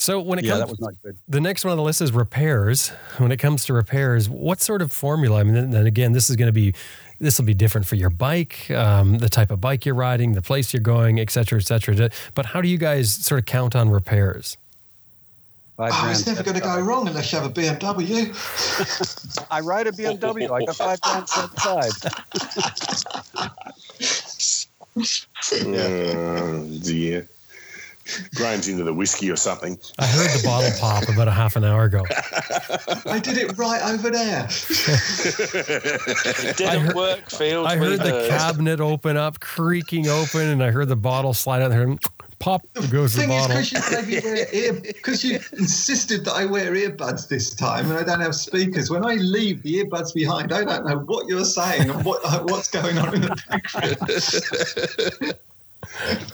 So 0.02 0.20
when 0.20 0.40
it 0.40 0.44
Yeah, 0.44 0.54
comes, 0.54 0.60
that 0.62 0.68
was 0.68 0.80
not 0.80 0.94
good. 1.04 1.16
the 1.28 1.40
next 1.40 1.64
one 1.64 1.70
on 1.70 1.76
the 1.76 1.82
list 1.84 2.00
is 2.00 2.10
repairs. 2.10 2.88
When 3.18 3.30
it 3.30 3.36
comes 3.36 3.64
to 3.66 3.72
repairs, 3.72 4.28
what 4.28 4.60
sort 4.60 4.82
of 4.82 4.90
formula? 4.90 5.38
I 5.38 5.44
mean, 5.44 5.54
then, 5.54 5.70
then 5.70 5.86
again, 5.86 6.10
this 6.10 6.28
is 6.28 6.34
going 6.34 6.48
to 6.48 6.52
be 6.52 6.74
this 7.20 7.38
will 7.38 7.44
be 7.44 7.54
different 7.54 7.86
for 7.86 7.94
your 7.94 8.10
bike, 8.10 8.68
um, 8.72 9.18
the 9.18 9.28
type 9.28 9.52
of 9.52 9.60
bike 9.60 9.86
you're 9.86 9.94
riding, 9.94 10.32
the 10.32 10.42
place 10.42 10.74
you're 10.74 10.82
going, 10.82 11.20
et 11.20 11.30
cetera, 11.30 11.60
et 11.60 11.62
cetera. 11.62 12.10
But 12.34 12.46
how 12.46 12.60
do 12.60 12.66
you 12.66 12.78
guys 12.78 13.12
sort 13.14 13.38
of 13.38 13.46
count 13.46 13.76
on 13.76 13.90
repairs? 13.90 14.56
Five 15.76 15.92
Oh, 15.94 16.00
grand 16.00 16.16
it's 16.18 16.26
never 16.26 16.42
going 16.42 16.56
to 16.56 16.60
go 16.60 16.80
wrong 16.80 17.06
unless 17.06 17.32
you 17.32 17.38
have 17.38 17.48
a 17.48 17.54
BMW. 17.54 19.46
I 19.52 19.60
ride 19.60 19.86
a 19.86 19.92
BMW. 19.92 20.50
I 20.50 20.64
got 20.64 20.74
five 20.74 21.00
grand 21.00 21.28
set 21.28 21.48
aside. 21.54 21.92
Oh, 25.64 26.66
dear. 26.82 27.26
Graham's 28.34 28.68
into 28.68 28.84
the 28.84 28.92
whiskey 28.94 29.30
or 29.30 29.36
something. 29.36 29.78
I 29.98 30.06
heard 30.06 30.30
the 30.30 30.42
bottle 30.44 30.70
pop 30.80 31.08
about 31.08 31.28
a 31.28 31.32
half 31.32 31.56
an 31.56 31.64
hour 31.64 31.84
ago. 31.84 32.04
I 33.06 33.18
did 33.22 33.36
it 33.38 33.56
right 33.58 33.82
over 33.82 34.10
there. 34.10 34.48
Didn't 36.56 36.86
heard- 36.86 36.94
work, 36.96 37.30
Field. 37.30 37.66
I 37.66 37.76
heard 37.76 38.00
the 38.00 38.10
heard. 38.10 38.28
cabinet 38.30 38.80
open 38.80 39.16
up, 39.16 39.40
creaking 39.40 40.08
open, 40.08 40.42
and 40.48 40.62
I 40.62 40.70
heard 40.70 40.88
the 40.88 40.96
bottle 40.96 41.34
slide 41.34 41.62
out 41.62 41.70
there. 41.70 41.82
And 41.82 41.98
pop 42.38 42.62
goes 42.90 43.14
the 43.14 43.20
thing 43.22 43.30
is, 43.30 43.46
bottle. 43.46 43.56
because 43.62 43.72
you 43.72 43.80
made 43.96 44.06
me 44.08 44.20
wear 44.24 44.46
ear, 44.52 44.82
you 45.22 45.38
insisted 45.58 46.24
that 46.24 46.32
I 46.32 46.44
wear 46.44 46.72
earbuds 46.72 47.28
this 47.28 47.54
time, 47.54 47.88
and 47.90 47.98
I 47.98 48.02
don't 48.02 48.20
have 48.20 48.34
speakers. 48.34 48.90
When 48.90 49.04
I 49.06 49.14
leave 49.14 49.62
the 49.62 49.84
earbuds 49.84 50.12
behind, 50.12 50.52
I 50.52 50.64
don't 50.64 50.84
know 50.86 50.98
what 50.98 51.28
you're 51.28 51.44
saying 51.44 51.88
and 51.90 52.04
what 52.04 52.20
what's 52.50 52.68
going 52.68 52.98
on 52.98 53.14
in 53.14 53.20
the 53.22 53.36
background. 53.48 53.96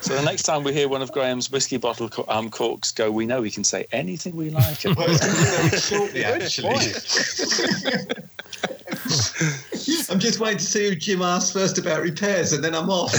So 0.01 0.15
the 0.15 0.23
next 0.23 0.45
time 0.45 0.63
we 0.63 0.73
hear 0.73 0.89
one 0.89 1.03
of 1.03 1.13
Graham's 1.13 1.51
whiskey 1.51 1.77
bottle 1.77 2.09
co- 2.09 2.25
um, 2.29 2.51
corks 2.51 2.93
go, 2.93 3.11
we 3.11 3.27
know 3.27 3.41
we 3.43 3.51
can 3.51 3.65
say 3.65 3.87
anything 3.93 4.37
we 4.37 4.51
like. 4.51 4.85
Well, 4.85 5.07
it's 5.09 5.91
going 5.91 6.09
to 6.09 6.15
be 6.15 6.23
very 6.23 6.49
shortly, 6.49 6.85
actually. 6.85 6.93
I'm 10.11 10.19
just 10.19 10.41
waiting 10.41 10.59
to 10.59 10.65
see 10.65 10.89
who 10.89 10.95
Jim 10.95 11.23
asks 11.23 11.51
first 11.53 11.79
about 11.79 12.03
repairs, 12.03 12.53
and 12.53 12.65
then 12.65 12.75
I'm 12.75 12.89
off. 12.91 13.13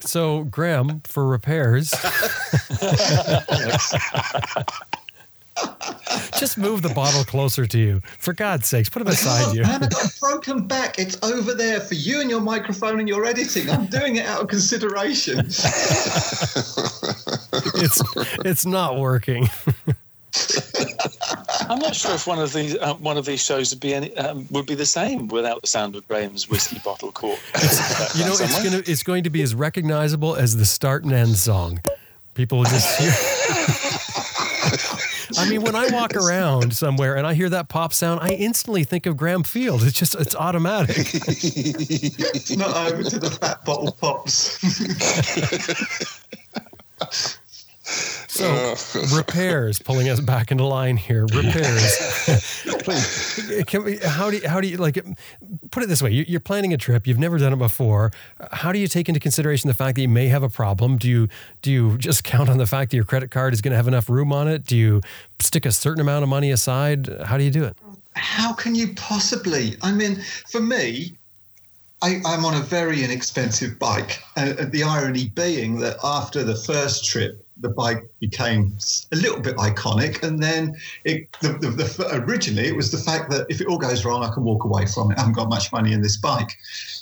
So, 0.00 0.44
Graham, 0.44 1.00
for 1.04 1.26
repairs, 1.26 1.90
just 6.38 6.58
move 6.58 6.82
the 6.82 6.92
bottle 6.94 7.24
closer 7.24 7.66
to 7.66 7.78
you. 7.78 8.00
For 8.18 8.32
God's 8.32 8.68
sakes, 8.68 8.88
put 8.88 9.02
it 9.02 9.06
beside 9.06 9.54
you. 9.54 9.62
Man, 9.64 9.84
I've 9.84 9.90
got 9.90 10.04
a 10.04 10.18
broken 10.20 10.66
back. 10.66 10.98
It's 10.98 11.18
over 11.22 11.54
there 11.54 11.80
for 11.80 11.94
you 11.94 12.20
and 12.20 12.30
your 12.30 12.40
microphone 12.40 13.00
and 13.00 13.08
your 13.08 13.24
editing. 13.24 13.70
I'm 13.70 13.86
doing 13.86 14.16
it 14.16 14.26
out 14.26 14.42
of 14.42 14.48
consideration. 14.48 15.48
It's 17.80 18.02
it's 18.44 18.66
not 18.66 18.98
working. 18.98 19.48
I'm 21.68 21.78
not 21.78 21.94
sure 21.94 22.14
if 22.14 22.26
one 22.26 22.38
of 22.38 22.52
these 22.52 22.76
um, 22.80 23.02
one 23.02 23.16
of 23.16 23.24
these 23.24 23.42
shows 23.42 23.70
would 23.70 23.80
be 23.80 23.94
any 23.94 24.16
um, 24.16 24.46
would 24.50 24.66
be 24.66 24.74
the 24.74 24.86
same 24.86 25.28
without 25.28 25.60
the 25.60 25.66
sound 25.66 25.96
of 25.96 26.06
Graham's 26.08 26.48
whiskey 26.48 26.80
bottle 26.84 27.12
cork. 27.12 27.38
You 28.14 28.24
know, 28.24 28.32
it's 28.32 28.62
gonna 28.62 28.82
it's 28.86 29.02
going 29.02 29.24
to 29.24 29.30
be 29.30 29.42
as 29.42 29.54
recognizable 29.54 30.34
as 30.34 30.56
the 30.56 30.66
start 30.66 31.04
and 31.04 31.12
end 31.12 31.36
song. 31.36 31.80
People 32.34 32.58
will 32.58 32.64
just 32.66 32.98
hear. 33.00 33.10
I 35.38 35.48
mean, 35.48 35.62
when 35.62 35.76
I 35.76 35.88
walk 35.88 36.14
around 36.16 36.74
somewhere 36.74 37.16
and 37.16 37.26
I 37.26 37.34
hear 37.34 37.48
that 37.48 37.68
pop 37.68 37.92
sound, 37.92 38.20
I 38.20 38.30
instantly 38.30 38.84
think 38.84 39.06
of 39.06 39.16
Graham 39.16 39.42
Field. 39.44 39.82
It's 39.82 39.98
just 39.98 40.14
it's 40.16 40.34
automatic. 40.34 40.96
It's 40.98 42.50
not 42.56 42.92
over 42.92 43.02
to 43.04 43.18
the 43.18 43.30
fat 43.30 43.64
bottle 43.64 43.92
pops. 43.92 44.58
So 48.38 49.16
repairs, 49.16 49.80
pulling 49.80 50.08
us 50.08 50.20
back 50.20 50.50
into 50.52 50.64
line 50.64 50.96
here. 50.96 51.26
Repairs. 51.26 52.62
Can 53.66 53.84
we, 53.84 53.98
how 53.98 54.30
do 54.30 54.36
you, 54.38 54.48
how 54.48 54.60
do 54.60 54.68
you 54.68 54.76
like 54.76 55.02
put 55.70 55.82
it 55.82 55.86
this 55.88 56.00
way? 56.02 56.10
You- 56.10 56.24
You're 56.28 56.40
planning 56.40 56.72
a 56.72 56.76
trip. 56.76 57.06
You've 57.06 57.18
never 57.18 57.38
done 57.38 57.52
it 57.52 57.58
before. 57.58 58.12
How 58.52 58.72
do 58.72 58.78
you 58.78 58.88
take 58.88 59.08
into 59.08 59.20
consideration 59.20 59.68
the 59.68 59.74
fact 59.74 59.96
that 59.96 60.02
you 60.02 60.08
may 60.08 60.28
have 60.28 60.42
a 60.42 60.48
problem? 60.48 60.96
Do 60.98 61.08
you 61.08 61.28
do 61.62 61.70
you 61.72 61.98
just 61.98 62.24
count 62.24 62.48
on 62.48 62.58
the 62.58 62.66
fact 62.66 62.90
that 62.90 62.96
your 62.96 63.04
credit 63.04 63.30
card 63.30 63.52
is 63.54 63.60
going 63.60 63.72
to 63.72 63.76
have 63.76 63.88
enough 63.88 64.08
room 64.08 64.32
on 64.32 64.48
it? 64.48 64.64
Do 64.64 64.76
you 64.76 65.00
stick 65.40 65.66
a 65.66 65.72
certain 65.72 66.00
amount 66.00 66.22
of 66.22 66.28
money 66.28 66.50
aside? 66.50 67.08
How 67.24 67.36
do 67.36 67.44
you 67.44 67.50
do 67.50 67.64
it? 67.64 67.76
How 68.14 68.52
can 68.52 68.74
you 68.74 68.94
possibly? 68.94 69.76
I 69.82 69.92
mean, 69.92 70.22
for 70.50 70.60
me, 70.60 71.12
I, 72.02 72.20
I'm 72.24 72.44
on 72.44 72.54
a 72.54 72.60
very 72.60 73.02
inexpensive 73.04 73.78
bike. 73.78 74.20
Uh, 74.36 74.54
the 74.68 74.82
irony 74.84 75.28
being 75.28 75.80
that 75.80 75.96
after 76.04 76.44
the 76.44 76.54
first 76.56 77.04
trip, 77.04 77.44
the 77.60 77.68
bike 77.68 78.08
became 78.20 78.76
a 79.12 79.16
little 79.16 79.40
bit 79.40 79.56
iconic, 79.56 80.22
and 80.22 80.42
then 80.42 80.76
it 81.04 81.30
the, 81.40 81.48
the, 81.54 81.70
the, 81.70 82.24
originally 82.24 82.68
it 82.68 82.76
was 82.76 82.90
the 82.90 82.98
fact 82.98 83.30
that 83.30 83.46
if 83.48 83.60
it 83.60 83.66
all 83.66 83.78
goes 83.78 84.04
wrong, 84.04 84.22
I 84.24 84.32
can 84.32 84.44
walk 84.44 84.64
away 84.64 84.86
from 84.86 85.10
it. 85.10 85.18
I 85.18 85.20
haven't 85.20 85.34
got 85.34 85.48
much 85.48 85.72
money 85.72 85.92
in 85.92 86.02
this 86.02 86.16
bike. 86.16 86.56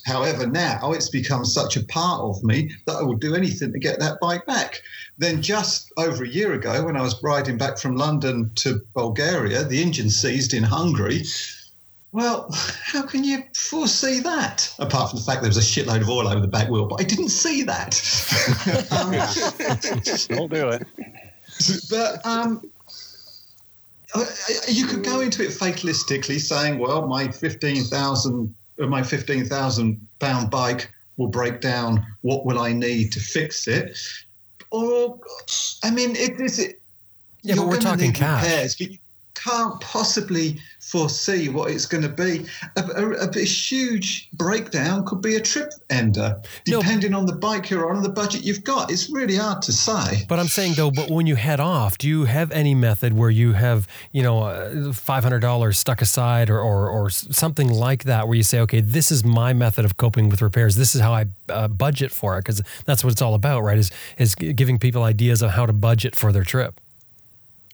However, 0.04 0.46
now 0.46 0.92
it's 0.92 1.08
become 1.08 1.44
such 1.44 1.76
a 1.76 1.84
part 1.84 2.20
of 2.20 2.42
me 2.42 2.70
that 2.86 2.96
I 2.96 3.02
will 3.02 3.16
do 3.16 3.34
anything 3.34 3.72
to 3.72 3.78
get 3.78 3.98
that 4.00 4.18
bike 4.20 4.46
back. 4.46 4.80
Then, 5.18 5.42
just 5.42 5.92
over 5.96 6.24
a 6.24 6.28
year 6.28 6.52
ago, 6.52 6.84
when 6.84 6.96
I 6.96 7.02
was 7.02 7.22
riding 7.22 7.56
back 7.58 7.78
from 7.78 7.96
London 7.96 8.50
to 8.56 8.80
Bulgaria, 8.94 9.64
the 9.64 9.82
engine 9.82 10.10
seized 10.10 10.54
in 10.54 10.62
Hungary. 10.62 11.24
Well, 12.16 12.48
how 12.82 13.02
can 13.02 13.22
you 13.22 13.44
foresee 13.54 14.20
that? 14.20 14.74
Apart 14.78 15.10
from 15.10 15.18
the 15.18 15.24
fact 15.24 15.42
there 15.42 15.50
was 15.50 15.58
a 15.58 15.60
shitload 15.60 16.00
of 16.00 16.08
oil 16.08 16.26
over 16.26 16.40
the 16.40 16.48
back 16.48 16.70
wheel, 16.70 16.86
but 16.86 16.98
I 16.98 17.04
didn't 17.04 17.28
see 17.28 17.62
that. 17.64 18.00
um, 18.90 19.12
Don't 20.36 20.50
do 20.50 20.68
it. 20.70 20.86
but 21.90 22.24
um, 22.26 22.62
uh, 24.14 24.24
you 24.66 24.86
could 24.86 25.04
go 25.04 25.20
into 25.20 25.44
it 25.44 25.50
fatalistically, 25.50 26.40
saying, 26.40 26.78
"Well, 26.78 27.06
my 27.06 27.28
fifteen 27.28 27.84
thousand, 27.84 28.54
uh, 28.80 28.86
my 28.86 29.02
fifteen 29.02 29.44
thousand 29.44 30.00
pound 30.18 30.50
bike 30.50 30.90
will 31.18 31.28
break 31.28 31.60
down. 31.60 32.04
What 32.22 32.46
will 32.46 32.58
I 32.58 32.72
need 32.72 33.12
to 33.12 33.20
fix 33.20 33.68
it?" 33.68 33.98
Or, 34.70 35.18
I 35.84 35.90
mean, 35.90 36.16
it 36.16 36.40
is 36.40 36.58
it. 36.58 36.80
Yeah, 37.42 37.56
but 37.56 37.60
you're 37.60 37.70
we're 37.70 37.78
talking 37.78 38.06
need 38.06 38.14
cash. 38.14 38.42
repairs, 38.42 38.76
but 38.76 38.90
you 38.90 38.98
can't 39.46 39.80
possibly 39.80 40.58
foresee 40.80 41.48
what 41.48 41.70
it's 41.70 41.86
going 41.86 42.02
to 42.02 42.08
be. 42.08 42.46
A, 42.76 42.82
a, 42.82 43.28
a 43.28 43.44
huge 43.44 44.28
breakdown 44.32 45.04
could 45.04 45.20
be 45.20 45.34
a 45.34 45.40
trip 45.40 45.72
ender, 45.90 46.40
No. 46.68 46.80
depending 46.80 47.12
on 47.14 47.26
the 47.26 47.34
bike 47.34 47.70
you're 47.70 47.88
on 47.90 47.96
and 47.96 48.04
the 48.04 48.08
budget 48.22 48.42
you've 48.44 48.62
got. 48.64 48.90
It's 48.90 49.10
really 49.10 49.36
hard 49.36 49.62
to 49.62 49.72
say. 49.72 50.24
But 50.28 50.38
I'm 50.38 50.46
saying 50.48 50.74
though, 50.74 50.90
but 50.90 51.10
when 51.10 51.26
you 51.26 51.34
head 51.36 51.60
off, 51.60 51.98
do 51.98 52.08
you 52.08 52.24
have 52.24 52.52
any 52.52 52.74
method 52.74 53.12
where 53.14 53.30
you 53.30 53.52
have, 53.52 53.88
you 54.12 54.22
know, 54.22 54.42
uh, 54.44 54.92
five 54.92 55.22
hundred 55.24 55.40
dollars 55.40 55.78
stuck 55.78 56.00
aside, 56.02 56.50
or, 56.50 56.60
or 56.60 56.88
or 56.88 57.10
something 57.10 57.68
like 57.68 58.04
that, 58.04 58.26
where 58.28 58.36
you 58.36 58.42
say, 58.42 58.60
okay, 58.60 58.80
this 58.80 59.10
is 59.10 59.24
my 59.24 59.52
method 59.52 59.84
of 59.84 59.96
coping 59.96 60.28
with 60.28 60.40
repairs. 60.42 60.76
This 60.76 60.94
is 60.94 61.00
how 61.00 61.12
I 61.12 61.26
uh, 61.48 61.68
budget 61.68 62.12
for 62.12 62.36
it, 62.36 62.44
because 62.44 62.62
that's 62.84 63.02
what 63.02 63.12
it's 63.12 63.22
all 63.22 63.34
about, 63.34 63.62
right? 63.62 63.78
Is 63.78 63.90
is 64.18 64.34
giving 64.34 64.78
people 64.78 65.02
ideas 65.02 65.42
of 65.42 65.50
how 65.50 65.66
to 65.66 65.72
budget 65.72 66.14
for 66.14 66.32
their 66.32 66.44
trip. 66.44 66.80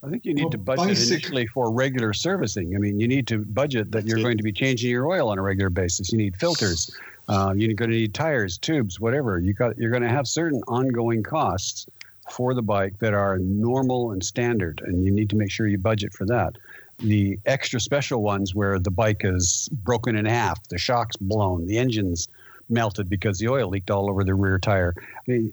I 0.05 0.09
think 0.09 0.25
you 0.25 0.33
need 0.33 0.43
Well, 0.43 0.51
to 0.51 0.57
budget 0.57 0.87
basic- 0.87 1.11
initially 1.23 1.47
for 1.47 1.71
regular 1.71 2.11
servicing. 2.13 2.75
I 2.75 2.79
mean, 2.79 2.99
you 2.99 3.07
need 3.07 3.25
to 3.27 3.39
budget 3.45 3.91
that 3.91 4.05
you're 4.05 4.17
it. 4.19 4.23
going 4.23 4.37
to 4.37 4.43
be 4.43 4.51
changing 4.51 4.89
your 4.91 5.07
oil 5.07 5.29
on 5.29 5.37
a 5.37 5.41
regular 5.41 5.69
basis. 5.69 6.11
You 6.11 6.17
need 6.17 6.35
filters. 6.35 6.93
Uh, 7.29 7.53
you're 7.55 7.73
going 7.73 7.89
to 7.91 7.95
need 7.95 8.13
tires, 8.13 8.57
tubes, 8.57 8.99
whatever. 8.99 9.39
You 9.39 9.53
got. 9.53 9.77
You're 9.77 9.91
going 9.91 10.03
to 10.03 10.09
have 10.09 10.27
certain 10.27 10.61
ongoing 10.67 11.23
costs 11.23 11.87
for 12.29 12.53
the 12.53 12.61
bike 12.61 12.99
that 12.99 13.13
are 13.13 13.37
normal 13.39 14.11
and 14.11 14.23
standard, 14.23 14.81
and 14.85 15.05
you 15.05 15.11
need 15.11 15.29
to 15.29 15.35
make 15.37 15.51
sure 15.51 15.67
you 15.67 15.77
budget 15.77 16.11
for 16.13 16.25
that. 16.25 16.57
The 16.99 17.39
extra 17.45 17.79
special 17.79 18.21
ones 18.21 18.53
where 18.53 18.79
the 18.79 18.91
bike 18.91 19.21
is 19.23 19.69
broken 19.71 20.15
in 20.17 20.25
half, 20.25 20.61
the 20.67 20.77
shock's 20.77 21.15
blown, 21.17 21.65
the 21.65 21.77
engine's 21.77 22.27
melted 22.69 23.09
because 23.09 23.39
the 23.39 23.47
oil 23.47 23.69
leaked 23.69 23.89
all 23.91 24.09
over 24.09 24.23
the 24.23 24.35
rear 24.35 24.59
tire. 24.59 24.93
I 24.97 25.31
mean, 25.31 25.51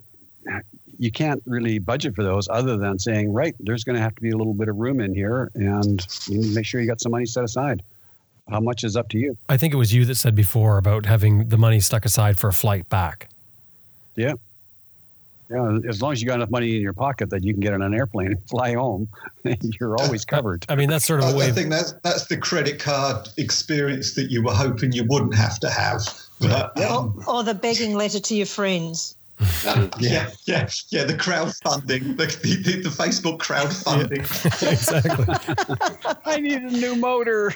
you 1.00 1.10
can't 1.10 1.42
really 1.46 1.78
budget 1.78 2.14
for 2.14 2.22
those 2.22 2.46
other 2.50 2.76
than 2.76 2.98
saying, 2.98 3.32
right, 3.32 3.56
there's 3.58 3.84
going 3.84 3.96
to 3.96 4.02
have 4.02 4.14
to 4.14 4.20
be 4.20 4.30
a 4.30 4.36
little 4.36 4.52
bit 4.52 4.68
of 4.68 4.76
room 4.76 5.00
in 5.00 5.14
here, 5.14 5.50
and 5.54 6.06
you 6.26 6.38
need 6.38 6.48
to 6.48 6.54
make 6.54 6.66
sure 6.66 6.78
you 6.78 6.86
got 6.86 7.00
some 7.00 7.10
money 7.10 7.24
set 7.24 7.42
aside. 7.42 7.82
How 8.50 8.60
much 8.60 8.84
is 8.84 8.96
up 8.96 9.08
to 9.10 9.18
you? 9.18 9.34
I 9.48 9.56
think 9.56 9.72
it 9.72 9.78
was 9.78 9.94
you 9.94 10.04
that 10.04 10.16
said 10.16 10.34
before 10.34 10.76
about 10.76 11.06
having 11.06 11.48
the 11.48 11.56
money 11.56 11.80
stuck 11.80 12.04
aside 12.04 12.36
for 12.36 12.48
a 12.48 12.52
flight 12.52 12.86
back. 12.90 13.30
Yeah. 14.14 14.34
Yeah, 15.48 15.78
as 15.88 16.02
long 16.02 16.12
as 16.12 16.20
you 16.20 16.28
got 16.28 16.34
enough 16.34 16.50
money 16.50 16.76
in 16.76 16.82
your 16.82 16.92
pocket 16.92 17.30
that 17.30 17.42
you 17.42 17.54
can 17.54 17.60
get 17.60 17.72
on 17.72 17.80
an 17.80 17.94
airplane 17.94 18.28
and 18.32 18.44
fly 18.48 18.74
home, 18.74 19.08
you're 19.80 19.96
always 19.96 20.26
covered. 20.26 20.66
I 20.68 20.76
mean, 20.76 20.90
that's 20.90 21.06
sort 21.06 21.24
of 21.24 21.32
a 21.32 21.36
way. 21.36 21.46
I 21.46 21.50
think 21.50 21.70
that's 21.70 21.92
that's 22.04 22.26
the 22.26 22.36
credit 22.36 22.78
card 22.78 23.26
experience 23.38 24.14
that 24.14 24.30
you 24.30 24.42
were 24.42 24.52
hoping 24.52 24.92
you 24.92 25.04
wouldn't 25.08 25.34
have 25.34 25.58
to 25.60 25.70
have. 25.70 26.02
But, 26.40 26.78
um, 26.82 27.20
or, 27.26 27.36
or 27.36 27.42
the 27.42 27.54
begging 27.54 27.94
letter 27.94 28.20
to 28.20 28.34
your 28.34 28.46
friends. 28.46 29.16
Um, 29.66 29.90
yeah, 29.98 30.30
yeah, 30.44 30.68
yeah. 30.90 31.04
The 31.04 31.14
crowdfunding, 31.14 32.16
the, 32.16 32.26
the, 32.26 32.82
the 32.82 32.88
Facebook 32.88 33.38
crowdfunding. 33.38 34.20
Yeah, 34.62 34.70
exactly. 34.70 36.16
I 36.24 36.40
need 36.40 36.62
a 36.62 36.70
new 36.70 36.96
motor. 36.96 37.54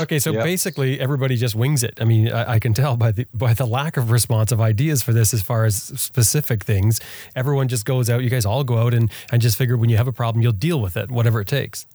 okay, 0.00 0.18
so 0.18 0.32
yep. 0.32 0.44
basically, 0.44 1.00
everybody 1.00 1.36
just 1.36 1.54
wings 1.54 1.82
it. 1.82 1.98
I 2.00 2.04
mean, 2.04 2.30
I, 2.30 2.54
I, 2.54 2.58
can 2.58 2.74
tell 2.74 2.96
by 2.96 3.12
the 3.12 3.26
by 3.34 3.54
the 3.54 3.66
lack 3.66 3.96
of 3.96 4.10
response 4.10 4.52
of 4.52 4.60
ideas 4.60 5.02
for 5.02 5.12
this, 5.12 5.32
as 5.32 5.42
far 5.42 5.64
as 5.64 5.76
specific 5.76 6.64
things. 6.64 7.00
Everyone 7.36 7.68
just 7.68 7.84
goes 7.84 8.10
out. 8.10 8.22
You 8.22 8.30
guys 8.30 8.44
all 8.44 8.64
go 8.64 8.78
out 8.78 8.94
and 8.94 9.10
and 9.30 9.40
just 9.40 9.56
figure 9.56 9.76
when 9.76 9.90
you 9.90 9.96
have 9.96 10.08
a 10.08 10.12
problem, 10.12 10.42
you'll 10.42 10.52
deal 10.52 10.80
with 10.80 10.96
it, 10.96 11.10
whatever 11.10 11.40
it 11.40 11.48
takes. 11.48 11.86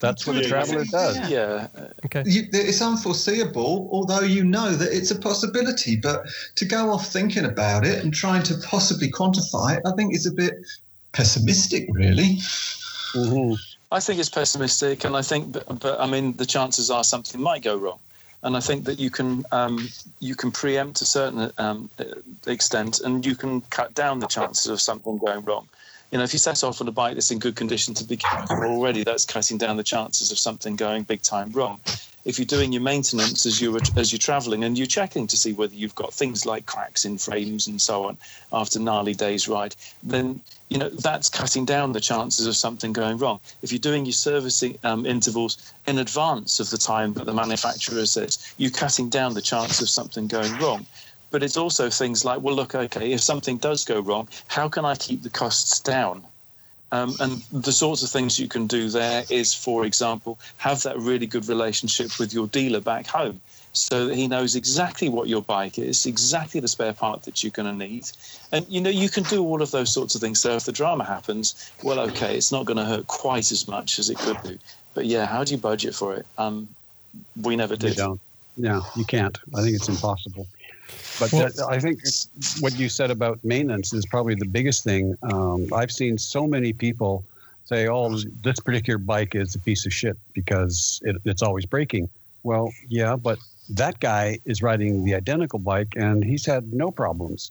That's 0.00 0.26
what 0.26 0.36
a 0.36 0.44
traveler 0.48 0.84
does. 0.84 1.28
Yeah. 1.28 1.66
Okay. 2.04 2.22
You, 2.24 2.46
it's 2.52 2.80
unforeseeable, 2.80 3.88
although 3.90 4.20
you 4.20 4.44
know 4.44 4.70
that 4.70 4.92
it's 4.92 5.10
a 5.10 5.18
possibility. 5.18 5.96
But 5.96 6.26
to 6.56 6.64
go 6.64 6.90
off 6.90 7.08
thinking 7.08 7.44
about 7.44 7.84
it 7.84 8.02
and 8.02 8.14
trying 8.14 8.42
to 8.44 8.54
possibly 8.58 9.10
quantify 9.10 9.76
it, 9.76 9.82
I 9.84 9.92
think 9.96 10.14
is 10.14 10.26
a 10.26 10.32
bit 10.32 10.54
pessimistic, 11.12 11.88
really. 11.90 12.36
Mm-hmm. 13.14 13.54
I 13.90 14.00
think 14.00 14.20
it's 14.20 14.28
pessimistic, 14.28 15.04
and 15.04 15.16
I 15.16 15.22
think, 15.22 15.52
but, 15.52 15.80
but, 15.80 15.98
I 15.98 16.06
mean, 16.06 16.36
the 16.36 16.46
chances 16.46 16.90
are 16.90 17.02
something 17.02 17.40
might 17.40 17.62
go 17.62 17.76
wrong, 17.76 17.98
and 18.42 18.56
I 18.56 18.60
think 18.60 18.84
that 18.84 18.98
you 18.98 19.10
can 19.10 19.44
um, 19.50 19.88
you 20.20 20.34
can 20.34 20.52
preempt 20.52 21.00
a 21.00 21.06
certain 21.06 21.50
um, 21.56 21.88
extent, 22.46 23.00
and 23.00 23.24
you 23.24 23.34
can 23.34 23.62
cut 23.62 23.94
down 23.94 24.18
the 24.18 24.26
chances 24.26 24.66
of 24.66 24.80
something 24.80 25.16
going 25.18 25.42
wrong 25.44 25.66
you 26.12 26.18
know, 26.18 26.24
if 26.24 26.32
you 26.32 26.40
set 26.40 26.64
off 26.64 26.80
on 26.80 26.88
a 26.88 26.92
bike 26.92 27.14
that's 27.14 27.32
in 27.32 27.40
good 27.40 27.56
condition 27.56 27.94
to 27.94 28.04
begin 28.04 28.40
with, 28.50 28.62
already 28.62 29.04
that's 29.04 29.26
cutting 29.26 29.58
down 29.58 29.76
the 29.76 29.84
chances 29.84 30.32
of 30.32 30.38
something 30.40 30.76
going 30.76 31.04
big 31.04 31.22
time 31.22 31.52
wrong. 31.52 31.82
If 32.24 32.38
you're 32.38 32.46
doing 32.46 32.72
your 32.72 32.82
maintenance 32.82 33.46
as 33.46 33.60
you're 33.60 33.80
as 33.96 34.12
you're 34.12 34.18
traveling 34.20 34.64
and 34.64 34.76
you're 34.78 34.86
checking 34.88 35.26
to 35.28 35.36
see 35.38 35.54
whether 35.54 35.74
you've 35.74 35.94
got 35.96 36.14
things 36.14 36.46
like 36.46 36.66
cracks 36.66 37.04
in 37.06 37.18
frames 37.18 37.66
and 37.68 37.80
so 37.80 38.04
on 38.06 38.18
after 38.52 38.80
gnarly 38.80 39.14
days 39.14 39.48
ride, 39.48 39.76
then 40.02 40.42
you 40.70 40.78
know 40.78 40.90
that's 40.90 41.30
cutting 41.30 41.64
down 41.66 41.92
the 41.92 42.00
chances 42.00 42.46
of 42.46 42.56
something 42.56 42.92
going 42.92 43.18
wrong. 43.18 43.40
If 43.62 43.72
you're 43.72 43.78
doing 43.80 44.04
your 44.06 44.12
servicing 44.14 44.78
um, 44.84 45.06
intervals 45.06 45.74
in 45.86 45.98
advance 45.98 46.60
of 46.60 46.70
the 46.70 46.78
time 46.78 47.14
that 47.14 47.26
the 47.26 47.34
manufacturer 47.34 48.06
says, 48.06 48.54
you're 48.58 48.72
cutting 48.72 49.10
down 49.10 49.34
the 49.34 49.42
chance 49.42 49.80
of 49.80 49.88
something 49.90 50.28
going 50.28 50.58
wrong 50.58 50.86
but 51.30 51.42
it's 51.42 51.56
also 51.56 51.90
things 51.90 52.24
like, 52.24 52.40
well, 52.40 52.54
look, 52.54 52.74
okay, 52.74 53.12
if 53.12 53.20
something 53.20 53.58
does 53.58 53.84
go 53.84 54.00
wrong, 54.00 54.28
how 54.46 54.68
can 54.68 54.84
I 54.84 54.94
keep 54.96 55.22
the 55.22 55.30
costs 55.30 55.80
down? 55.80 56.24
Um, 56.90 57.14
and 57.20 57.42
the 57.52 57.72
sorts 57.72 58.02
of 58.02 58.08
things 58.08 58.40
you 58.40 58.48
can 58.48 58.66
do 58.66 58.88
there 58.88 59.24
is, 59.28 59.52
for 59.52 59.84
example, 59.84 60.38
have 60.56 60.82
that 60.84 60.98
really 60.98 61.26
good 61.26 61.46
relationship 61.46 62.18
with 62.18 62.32
your 62.32 62.46
dealer 62.46 62.80
back 62.80 63.06
home 63.06 63.40
so 63.72 64.06
that 64.06 64.16
he 64.16 64.26
knows 64.26 64.56
exactly 64.56 65.10
what 65.10 65.28
your 65.28 65.42
bike 65.42 65.78
is, 65.78 66.06
exactly 66.06 66.60
the 66.60 66.68
spare 66.68 66.94
part 66.94 67.22
that 67.24 67.42
you're 67.42 67.50
going 67.50 67.68
to 67.78 67.86
need. 67.86 68.10
And, 68.52 68.66
you 68.68 68.80
know, 68.80 68.90
you 68.90 69.10
can 69.10 69.24
do 69.24 69.44
all 69.44 69.60
of 69.60 69.70
those 69.70 69.92
sorts 69.92 70.14
of 70.14 70.22
things. 70.22 70.40
So 70.40 70.56
if 70.56 70.64
the 70.64 70.72
drama 70.72 71.04
happens, 71.04 71.70
well, 71.82 72.00
okay, 72.00 72.36
it's 72.36 72.50
not 72.50 72.64
going 72.64 72.78
to 72.78 72.84
hurt 72.84 73.06
quite 73.06 73.52
as 73.52 73.68
much 73.68 73.98
as 73.98 74.08
it 74.08 74.18
could 74.18 74.42
do. 74.42 74.58
But 74.94 75.04
yeah, 75.04 75.26
how 75.26 75.44
do 75.44 75.52
you 75.52 75.58
budget 75.58 75.94
for 75.94 76.14
it? 76.14 76.26
Um, 76.38 76.68
we 77.42 77.54
never 77.54 77.76
did. 77.76 77.90
You 77.90 77.96
don't. 77.96 78.20
No, 78.56 78.84
you 78.96 79.04
can't. 79.04 79.38
I 79.54 79.62
think 79.62 79.76
it's 79.76 79.88
impossible. 79.88 80.48
But 81.18 81.32
well, 81.32 81.48
that, 81.48 81.66
I 81.68 81.78
think 81.78 82.00
what 82.60 82.78
you 82.78 82.88
said 82.88 83.10
about 83.10 83.42
maintenance 83.44 83.92
is 83.92 84.06
probably 84.06 84.34
the 84.34 84.46
biggest 84.46 84.84
thing. 84.84 85.14
Um, 85.22 85.66
I've 85.72 85.90
seen 85.92 86.18
so 86.18 86.46
many 86.46 86.72
people 86.72 87.24
say, 87.64 87.88
"Oh, 87.88 88.16
this 88.42 88.60
particular 88.60 88.98
bike 88.98 89.34
is 89.34 89.54
a 89.54 89.58
piece 89.58 89.84
of 89.86 89.92
shit 89.92 90.16
because 90.32 91.00
it, 91.04 91.16
it's 91.24 91.42
always 91.42 91.66
breaking." 91.66 92.08
Well, 92.42 92.72
yeah, 92.88 93.16
but 93.16 93.38
that 93.70 94.00
guy 94.00 94.38
is 94.44 94.62
riding 94.62 95.04
the 95.04 95.14
identical 95.14 95.58
bike 95.58 95.94
and 95.96 96.24
he's 96.24 96.46
had 96.46 96.72
no 96.72 96.90
problems. 96.90 97.50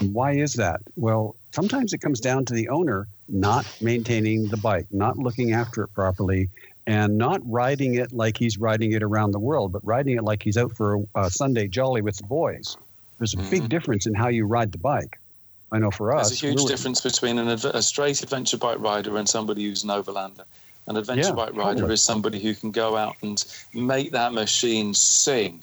Why 0.00 0.32
is 0.32 0.54
that? 0.54 0.80
Well, 0.96 1.36
sometimes 1.52 1.92
it 1.92 1.98
comes 1.98 2.20
down 2.20 2.44
to 2.46 2.54
the 2.54 2.68
owner 2.68 3.08
not 3.28 3.66
maintaining 3.80 4.48
the 4.48 4.56
bike, 4.56 4.86
not 4.90 5.18
looking 5.18 5.52
after 5.52 5.82
it 5.82 5.92
properly, 5.94 6.48
and 6.86 7.18
not 7.18 7.40
riding 7.44 7.94
it 7.94 8.12
like 8.12 8.36
he's 8.36 8.58
riding 8.58 8.92
it 8.92 9.02
around 9.02 9.32
the 9.32 9.38
world, 9.38 9.72
but 9.72 9.84
riding 9.84 10.16
it 10.16 10.22
like 10.22 10.42
he's 10.42 10.56
out 10.56 10.72
for 10.76 11.04
a 11.14 11.30
Sunday 11.30 11.66
jolly 11.66 12.00
with 12.00 12.16
the 12.16 12.24
boys. 12.24 12.76
There's 13.18 13.34
a 13.34 13.38
mm-hmm. 13.38 13.50
big 13.50 13.68
difference 13.68 14.06
in 14.06 14.14
how 14.14 14.28
you 14.28 14.46
ride 14.46 14.72
the 14.72 14.78
bike. 14.78 15.18
I 15.72 15.78
know 15.78 15.90
for 15.90 16.14
us, 16.14 16.28
there's 16.28 16.42
a 16.42 16.46
huge 16.46 16.56
really, 16.58 16.68
difference 16.68 17.00
between 17.00 17.38
an, 17.38 17.48
a 17.48 17.82
straight 17.82 18.22
adventure 18.22 18.56
bike 18.56 18.78
rider 18.78 19.16
and 19.16 19.28
somebody 19.28 19.64
who's 19.64 19.82
an 19.82 19.90
overlander. 19.90 20.44
An 20.86 20.96
adventure 20.96 21.28
yeah, 21.28 21.34
bike 21.34 21.56
rider 21.56 21.80
totally. 21.80 21.94
is 21.94 22.02
somebody 22.02 22.38
who 22.38 22.54
can 22.54 22.70
go 22.70 22.96
out 22.96 23.16
and 23.20 23.44
make 23.74 24.12
that 24.12 24.32
machine 24.32 24.94
sing, 24.94 25.60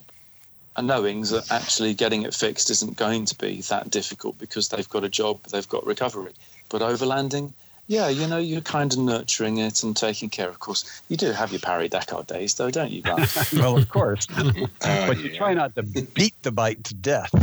and 0.75 0.87
knowing 0.87 1.21
that 1.21 1.49
actually 1.49 1.93
getting 1.93 2.23
it 2.23 2.33
fixed 2.33 2.69
isn't 2.69 2.97
going 2.97 3.23
to 3.25 3.37
be 3.37 3.61
that 3.61 3.89
difficult 3.89 4.37
because 4.37 4.67
they've 4.67 4.89
got 4.89 5.05
a 5.05 5.09
job, 5.09 5.41
they've 5.43 5.69
got 5.69 5.85
recovery. 5.85 6.33
But 6.67 6.81
overlanding, 6.81 7.53
yeah, 7.87 8.07
you 8.07 8.27
know, 8.27 8.37
you're 8.37 8.61
kind 8.61 8.91
of 8.93 8.99
nurturing 8.99 9.57
it 9.57 9.83
and 9.83 9.95
taking 9.95 10.29
care. 10.29 10.47
Of 10.47 10.59
course, 10.59 11.01
you 11.09 11.17
do 11.17 11.31
have 11.31 11.51
your 11.51 11.59
Paris 11.59 11.89
Dakar 11.89 12.23
days, 12.23 12.53
though, 12.53 12.71
don't 12.71 12.91
you, 12.91 13.01
well, 13.53 13.77
of 13.77 13.89
course. 13.89 14.27
Oh, 14.85 15.07
but 15.07 15.19
you 15.19 15.33
try 15.33 15.53
not 15.53 15.75
to 15.75 15.83
beat 15.83 16.35
the 16.43 16.51
bike 16.51 16.83
to 16.83 16.93
death. 16.93 17.33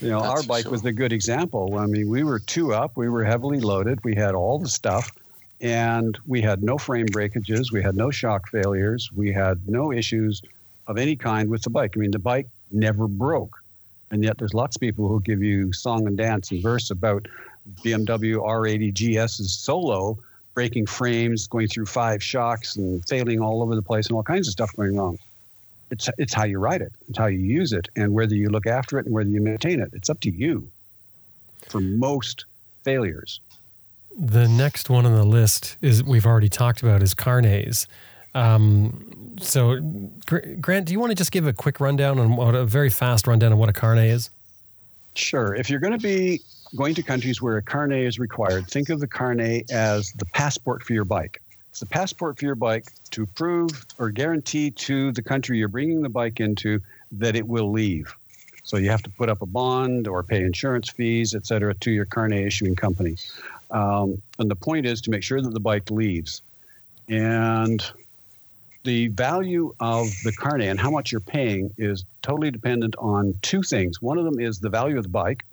You 0.00 0.10
know, 0.10 0.22
That's 0.22 0.42
our 0.42 0.42
bike 0.46 0.64
sure. 0.64 0.72
was 0.72 0.84
a 0.84 0.92
good 0.92 1.12
example. 1.12 1.78
I 1.78 1.86
mean, 1.86 2.08
we 2.08 2.24
were 2.24 2.38
two 2.38 2.74
up, 2.74 2.96
we 2.96 3.08
were 3.08 3.24
heavily 3.24 3.60
loaded, 3.60 4.02
we 4.04 4.14
had 4.14 4.34
all 4.34 4.58
the 4.58 4.68
stuff, 4.68 5.10
and 5.60 6.18
we 6.26 6.40
had 6.40 6.62
no 6.62 6.78
frame 6.78 7.06
breakages, 7.06 7.72
we 7.72 7.82
had 7.82 7.96
no 7.96 8.10
shock 8.10 8.48
failures, 8.48 9.10
we 9.14 9.32
had 9.32 9.66
no 9.68 9.92
issues 9.92 10.42
of 10.86 10.98
any 10.98 11.16
kind 11.16 11.48
with 11.48 11.62
the 11.62 11.70
bike. 11.70 11.94
I 11.96 12.00
mean, 12.00 12.10
the 12.10 12.18
bike 12.18 12.48
never 12.70 13.08
broke. 13.08 13.62
And 14.10 14.22
yet, 14.22 14.38
there's 14.38 14.54
lots 14.54 14.76
of 14.76 14.80
people 14.80 15.08
who 15.08 15.20
give 15.20 15.42
you 15.42 15.72
song 15.72 16.06
and 16.06 16.16
dance 16.16 16.50
and 16.50 16.62
verse 16.62 16.90
about 16.90 17.26
BMW 17.82 18.36
R80 18.36 18.92
GS 18.92 19.40
is 19.40 19.56
solo, 19.56 20.18
breaking 20.54 20.86
frames, 20.86 21.46
going 21.46 21.68
through 21.68 21.86
five 21.86 22.22
shocks 22.22 22.76
and 22.76 23.06
failing 23.08 23.40
all 23.40 23.62
over 23.62 23.74
the 23.74 23.82
place, 23.82 24.06
and 24.08 24.16
all 24.16 24.22
kinds 24.22 24.48
of 24.48 24.52
stuff 24.52 24.74
going 24.76 24.96
wrong. 24.96 25.18
It's 25.90 26.08
it's 26.18 26.34
how 26.34 26.44
you 26.44 26.58
ride 26.58 26.82
it, 26.82 26.92
it's 27.08 27.18
how 27.18 27.26
you 27.26 27.38
use 27.38 27.72
it, 27.72 27.88
and 27.96 28.12
whether 28.12 28.34
you 28.34 28.48
look 28.48 28.66
after 28.66 28.98
it 28.98 29.06
and 29.06 29.14
whether 29.14 29.28
you 29.28 29.40
maintain 29.40 29.80
it. 29.80 29.90
It's 29.92 30.10
up 30.10 30.20
to 30.20 30.30
you. 30.30 30.68
For 31.68 31.80
most 31.80 32.44
failures. 32.84 33.40
The 34.16 34.46
next 34.46 34.90
one 34.90 35.06
on 35.06 35.14
the 35.14 35.24
list 35.24 35.76
is 35.80 36.04
we've 36.04 36.26
already 36.26 36.48
talked 36.48 36.82
about 36.82 37.02
is 37.02 37.14
Carnets. 37.14 37.86
Um, 38.34 39.36
so, 39.40 39.80
Grant, 40.60 40.86
do 40.86 40.92
you 40.92 41.00
want 41.00 41.10
to 41.10 41.16
just 41.16 41.32
give 41.32 41.46
a 41.46 41.52
quick 41.52 41.80
rundown 41.80 42.18
on 42.18 42.36
what 42.36 42.54
a 42.54 42.64
very 42.64 42.90
fast 42.90 43.26
rundown 43.26 43.52
on 43.52 43.58
what 43.58 43.68
a 43.68 43.72
carnet 43.72 44.08
is? 44.08 44.30
Sure. 45.14 45.54
If 45.54 45.70
you're 45.70 45.80
going 45.80 45.92
to 45.92 46.02
be 46.02 46.40
going 46.76 46.94
to 46.94 47.02
countries 47.02 47.40
where 47.40 47.56
a 47.56 47.62
carnet 47.62 48.04
is 48.04 48.18
required, 48.18 48.68
think 48.68 48.88
of 48.88 49.00
the 49.00 49.06
carnet 49.06 49.70
as 49.70 50.12
the 50.12 50.24
passport 50.26 50.82
for 50.82 50.92
your 50.92 51.04
bike. 51.04 51.40
It's 51.70 51.80
the 51.80 51.86
passport 51.86 52.38
for 52.38 52.44
your 52.44 52.54
bike 52.54 52.86
to 53.10 53.26
prove 53.26 53.86
or 53.98 54.10
guarantee 54.10 54.70
to 54.70 55.12
the 55.12 55.22
country 55.22 55.58
you're 55.58 55.68
bringing 55.68 56.02
the 56.02 56.08
bike 56.08 56.40
into 56.40 56.80
that 57.12 57.36
it 57.36 57.46
will 57.46 57.70
leave. 57.70 58.14
So 58.62 58.76
you 58.76 58.90
have 58.90 59.02
to 59.02 59.10
put 59.10 59.28
up 59.28 59.42
a 59.42 59.46
bond 59.46 60.08
or 60.08 60.22
pay 60.22 60.42
insurance 60.42 60.88
fees, 60.88 61.34
et 61.34 61.46
cetera, 61.46 61.74
to 61.74 61.90
your 61.90 62.06
carnet 62.06 62.46
issuing 62.46 62.76
company. 62.76 63.16
Um, 63.70 64.22
and 64.38 64.50
the 64.50 64.56
point 64.56 64.86
is 64.86 65.00
to 65.02 65.10
make 65.10 65.22
sure 65.22 65.40
that 65.40 65.52
the 65.52 65.60
bike 65.60 65.90
leaves. 65.90 66.42
And 67.08 67.84
the 68.84 69.08
value 69.08 69.74
of 69.80 70.08
the 70.24 70.32
carnet 70.32 70.68
and 70.68 70.78
how 70.78 70.90
much 70.90 71.10
you're 71.10 71.20
paying 71.20 71.74
is 71.76 72.04
totally 72.22 72.50
dependent 72.50 72.94
on 72.98 73.34
two 73.42 73.62
things. 73.62 74.00
One 74.00 74.18
of 74.18 74.24
them 74.24 74.38
is 74.38 74.60
the 74.60 74.68
value 74.68 74.96
of 74.96 75.02
the 75.02 75.08
bike, 75.08 75.44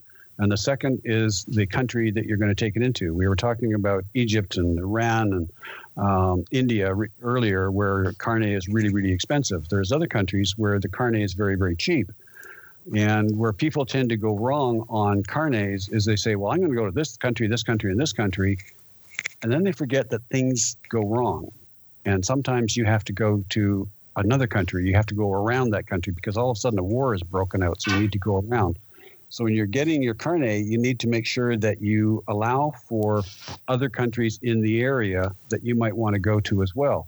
and 0.42 0.52
the 0.52 0.58
second 0.58 1.02
is 1.06 1.46
the 1.46 1.68
country 1.68 2.10
that 2.10 2.26
you're 2.26 2.38
going 2.38 2.50
to 2.50 2.56
take 2.56 2.76
it 2.76 2.82
into. 2.82 3.14
We 3.14 3.28
were 3.28 3.36
talking 3.36 3.76
about 3.76 4.04
Egypt 4.16 4.58
and 4.58 4.80
Iran 4.80 5.34
and 5.34 5.50
um, 5.98 6.46
India 6.50 6.92
re- 6.96 7.10
earlier, 7.22 7.70
where 7.70 8.12
carnet 8.14 8.50
is 8.50 8.68
really, 8.68 8.90
really 8.90 9.12
expensive. 9.12 9.70
There's 9.70 9.92
other 9.92 10.08
countries 10.08 10.58
where 10.58 10.80
the 10.80 10.90
carnet 10.90 11.22
is 11.22 11.34
very, 11.34 11.56
very 11.56 11.76
cheap. 11.76 12.12
And 12.96 13.38
where 13.38 13.54
people 13.54 13.86
tend 13.86 14.10
to 14.10 14.18
go 14.18 14.36
wrong 14.36 14.84
on 14.90 15.22
carnets 15.22 15.90
is 15.90 16.06
they 16.06 16.16
say, 16.16 16.36
well, 16.36 16.52
I'm 16.52 16.58
going 16.58 16.72
to 16.72 16.76
go 16.76 16.86
to 16.88 16.92
this 16.92 17.18
country, 17.18 17.46
this 17.46 17.62
country, 17.62 17.92
and 17.92 18.00
this 18.00 18.12
country. 18.12 18.58
And 19.44 19.52
then 19.52 19.64
they 19.64 19.72
forget 19.72 20.10
that 20.10 20.24
things 20.32 20.76
go 20.90 21.02
wrong. 21.02 21.52
And 22.06 22.26
sometimes 22.26 22.76
you 22.76 22.86
have 22.86 23.04
to 23.04 23.14
go 23.14 23.46
to 23.50 23.88
another 24.16 24.48
country. 24.48 24.88
You 24.88 24.96
have 24.96 25.06
to 25.06 25.14
go 25.14 25.32
around 25.32 25.70
that 25.70 25.86
country 25.86 26.14
because 26.14 26.36
all 26.36 26.50
of 26.50 26.58
a 26.58 26.60
sudden 26.60 26.80
a 26.80 26.84
war 26.84 27.14
has 27.14 27.22
broken 27.22 27.62
out. 27.62 27.80
So 27.80 27.92
you 27.92 28.00
need 28.00 28.12
to 28.14 28.18
go 28.18 28.38
around. 28.38 28.80
So 29.32 29.46
when 29.46 29.56
you're 29.56 29.66
getting 29.66 30.04
your 30.04 30.14
carnet, 30.14 30.66
you 30.66 30.78
need 30.78 31.00
to 31.00 31.08
make 31.08 31.26
sure 31.26 31.58
that 31.58 31.82
you 31.82 32.24
allow 32.28 32.74
for 32.86 33.24
other 33.68 33.90
countries 33.90 34.40
in 34.44 34.62
the 34.62 34.82
area 34.82 35.34
that 35.50 35.64
you 35.64 35.74
might 35.74 35.96
want 35.96 36.14
to 36.14 36.20
go 36.20 36.40
to 36.42 36.62
as 36.62 36.76
well. 36.76 37.08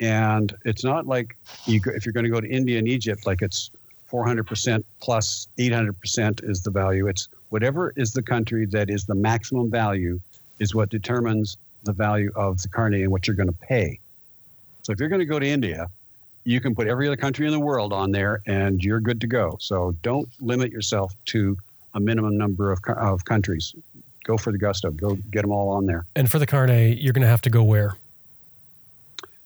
And 0.00 0.54
it's 0.64 0.84
not 0.84 1.06
like 1.06 1.36
you, 1.66 1.80
if 1.86 2.06
you're 2.06 2.12
going 2.12 2.24
to 2.24 2.30
go 2.30 2.40
to 2.40 2.48
India 2.48 2.78
and 2.78 2.88
Egypt, 2.88 3.26
like 3.26 3.42
it's 3.42 3.70
400% 4.10 4.82
plus 5.00 5.48
800% 5.58 6.48
is 6.48 6.62
the 6.62 6.70
value. 6.70 7.08
It's 7.08 7.28
Whatever 7.54 7.92
is 7.94 8.12
the 8.12 8.22
country 8.22 8.66
that 8.66 8.90
is 8.90 9.04
the 9.04 9.14
maximum 9.14 9.70
value 9.70 10.18
is 10.58 10.74
what 10.74 10.88
determines 10.88 11.56
the 11.84 11.92
value 11.92 12.32
of 12.34 12.60
the 12.60 12.68
carnet 12.68 13.02
and 13.02 13.12
what 13.12 13.28
you're 13.28 13.36
going 13.36 13.48
to 13.48 13.52
pay. 13.52 14.00
So 14.82 14.92
if 14.92 14.98
you're 14.98 15.08
going 15.08 15.20
to 15.20 15.24
go 15.24 15.38
to 15.38 15.46
India, 15.46 15.86
you 16.44 16.60
can 16.60 16.74
put 16.74 16.86
every 16.86 17.06
other 17.06 17.16
country 17.16 17.46
in 17.46 17.52
the 17.52 17.60
world 17.60 17.92
on 17.92 18.10
there 18.10 18.40
and 18.46 18.82
you're 18.82 19.00
good 19.00 19.20
to 19.22 19.26
go. 19.26 19.56
So 19.60 19.94
don't 20.02 20.28
limit 20.40 20.70
yourself 20.70 21.14
to 21.26 21.56
a 21.94 22.00
minimum 22.00 22.36
number 22.36 22.70
of, 22.70 22.80
of 22.96 23.24
countries. 23.24 23.74
Go 24.24 24.36
for 24.36 24.52
the 24.52 24.58
gusto. 24.58 24.90
Go 24.90 25.16
get 25.30 25.42
them 25.42 25.52
all 25.52 25.70
on 25.70 25.86
there. 25.86 26.06
And 26.16 26.30
for 26.30 26.38
the 26.38 26.46
carnet, 26.46 26.98
you're 26.98 27.12
going 27.12 27.22
to 27.22 27.28
have 27.28 27.42
to 27.42 27.50
go 27.50 27.62
where? 27.62 27.96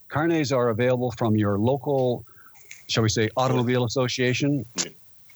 Carnets 0.08 0.52
are 0.52 0.70
available 0.70 1.12
from 1.12 1.36
your 1.36 1.58
local, 1.58 2.24
shall 2.88 3.02
we 3.02 3.08
say, 3.08 3.28
automobile 3.36 3.84
association. 3.84 4.64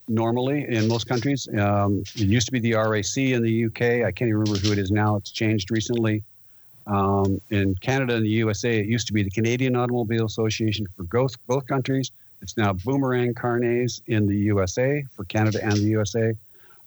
Normally, 0.09 0.66
in 0.68 0.89
most 0.89 1.06
countries, 1.06 1.48
um, 1.59 2.02
it 2.16 2.26
used 2.26 2.47
to 2.47 2.52
be 2.52 2.59
the 2.59 2.74
RAC 2.74 3.16
in 3.16 3.43
the 3.43 3.66
UK. 3.66 4.05
I 4.06 4.10
can't 4.10 4.28
even 4.28 4.39
remember 4.39 4.59
who 4.59 4.72
it 4.72 4.78
is 4.78 4.90
now. 4.90 5.16
It's 5.16 5.30
changed 5.30 5.70
recently. 5.70 6.24
Um, 6.86 7.40
in 7.50 7.74
Canada 7.76 8.16
and 8.16 8.24
the 8.24 8.30
USA, 8.30 8.78
it 8.78 8.86
used 8.86 9.06
to 9.06 9.12
be 9.12 9.22
the 9.22 9.30
Canadian 9.30 9.76
Automobile 9.76 10.26
Association 10.26 10.86
for 10.96 11.04
both, 11.04 11.34
both 11.46 11.66
countries. 11.66 12.10
It's 12.40 12.56
now 12.56 12.72
Boomerang 12.72 13.34
Carnets 13.34 14.02
in 14.06 14.26
the 14.26 14.36
USA 14.36 15.04
for 15.14 15.24
Canada 15.24 15.60
and 15.62 15.74
the 15.74 15.88
USA. 15.98 16.34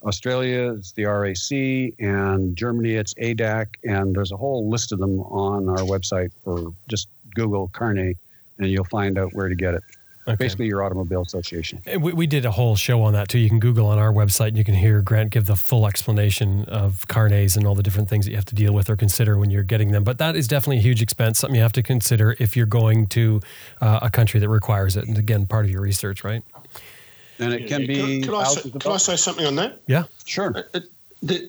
Australia, 0.03 0.73
it's 0.73 0.91
the 0.91 1.05
RAC, 1.05 1.93
and 1.99 2.55
Germany, 2.55 2.93
it's 2.93 3.13
ADAC, 3.15 3.67
and 3.83 4.15
there's 4.15 4.31
a 4.31 4.37
whole 4.37 4.69
list 4.69 4.91
of 4.91 4.99
them 4.99 5.19
on 5.21 5.67
our 5.69 5.77
website 5.77 6.31
for 6.43 6.73
just 6.89 7.07
Google 7.33 7.69
Carnet, 7.69 8.17
and 8.59 8.69
you'll 8.69 8.85
find 8.85 9.17
out 9.17 9.33
where 9.33 9.49
to 9.49 9.55
get 9.55 9.73
it. 9.73 9.83
Okay. 10.27 10.35
Basically, 10.37 10.65
your 10.65 10.83
automobile 10.83 11.21
association. 11.21 11.81
We, 11.99 12.11
we 12.13 12.25
did 12.25 12.45
a 12.45 12.51
whole 12.51 12.75
show 12.75 13.03
on 13.03 13.13
that 13.13 13.29
too. 13.29 13.37
You 13.37 13.47
can 13.47 13.59
Google 13.59 13.85
on 13.87 13.99
our 13.99 14.11
website 14.11 14.49
and 14.49 14.57
you 14.57 14.63
can 14.63 14.73
hear 14.73 15.01
Grant 15.01 15.29
give 15.29 15.45
the 15.45 15.55
full 15.55 15.85
explanation 15.85 16.65
of 16.65 17.07
carnets 17.07 17.55
and 17.55 17.67
all 17.67 17.75
the 17.75 17.83
different 17.83 18.09
things 18.09 18.25
that 18.25 18.31
you 18.31 18.37
have 18.37 18.45
to 18.45 18.55
deal 18.55 18.73
with 18.73 18.89
or 18.89 18.95
consider 18.95 19.37
when 19.37 19.51
you're 19.51 19.63
getting 19.63 19.91
them. 19.91 20.03
But 20.03 20.17
that 20.17 20.35
is 20.35 20.47
definitely 20.47 20.77
a 20.77 20.81
huge 20.81 21.03
expense, 21.03 21.39
something 21.39 21.55
you 21.55 21.61
have 21.61 21.73
to 21.73 21.83
consider 21.83 22.35
if 22.39 22.57
you're 22.57 22.65
going 22.65 23.05
to 23.07 23.39
uh, 23.81 23.99
a 24.01 24.09
country 24.09 24.39
that 24.39 24.49
requires 24.49 24.95
it. 24.95 25.07
And 25.07 25.17
again, 25.17 25.45
part 25.45 25.65
of 25.65 25.71
your 25.71 25.81
research, 25.81 26.23
right? 26.23 26.43
And 27.37 27.53
it 27.53 27.67
can 27.67 27.85
be. 27.85 28.21
Can, 28.21 28.23
can, 28.23 28.33
I, 28.33 28.43
say, 28.45 28.69
can 28.71 28.91
I, 28.91 28.97
say, 28.97 29.15
something 29.17 29.45
on 29.45 29.55
that? 29.57 29.81
Yeah, 29.87 30.05
sure. 30.25 30.51
It, 30.55 30.69
uh, 30.73 30.77
uh, 30.77 30.81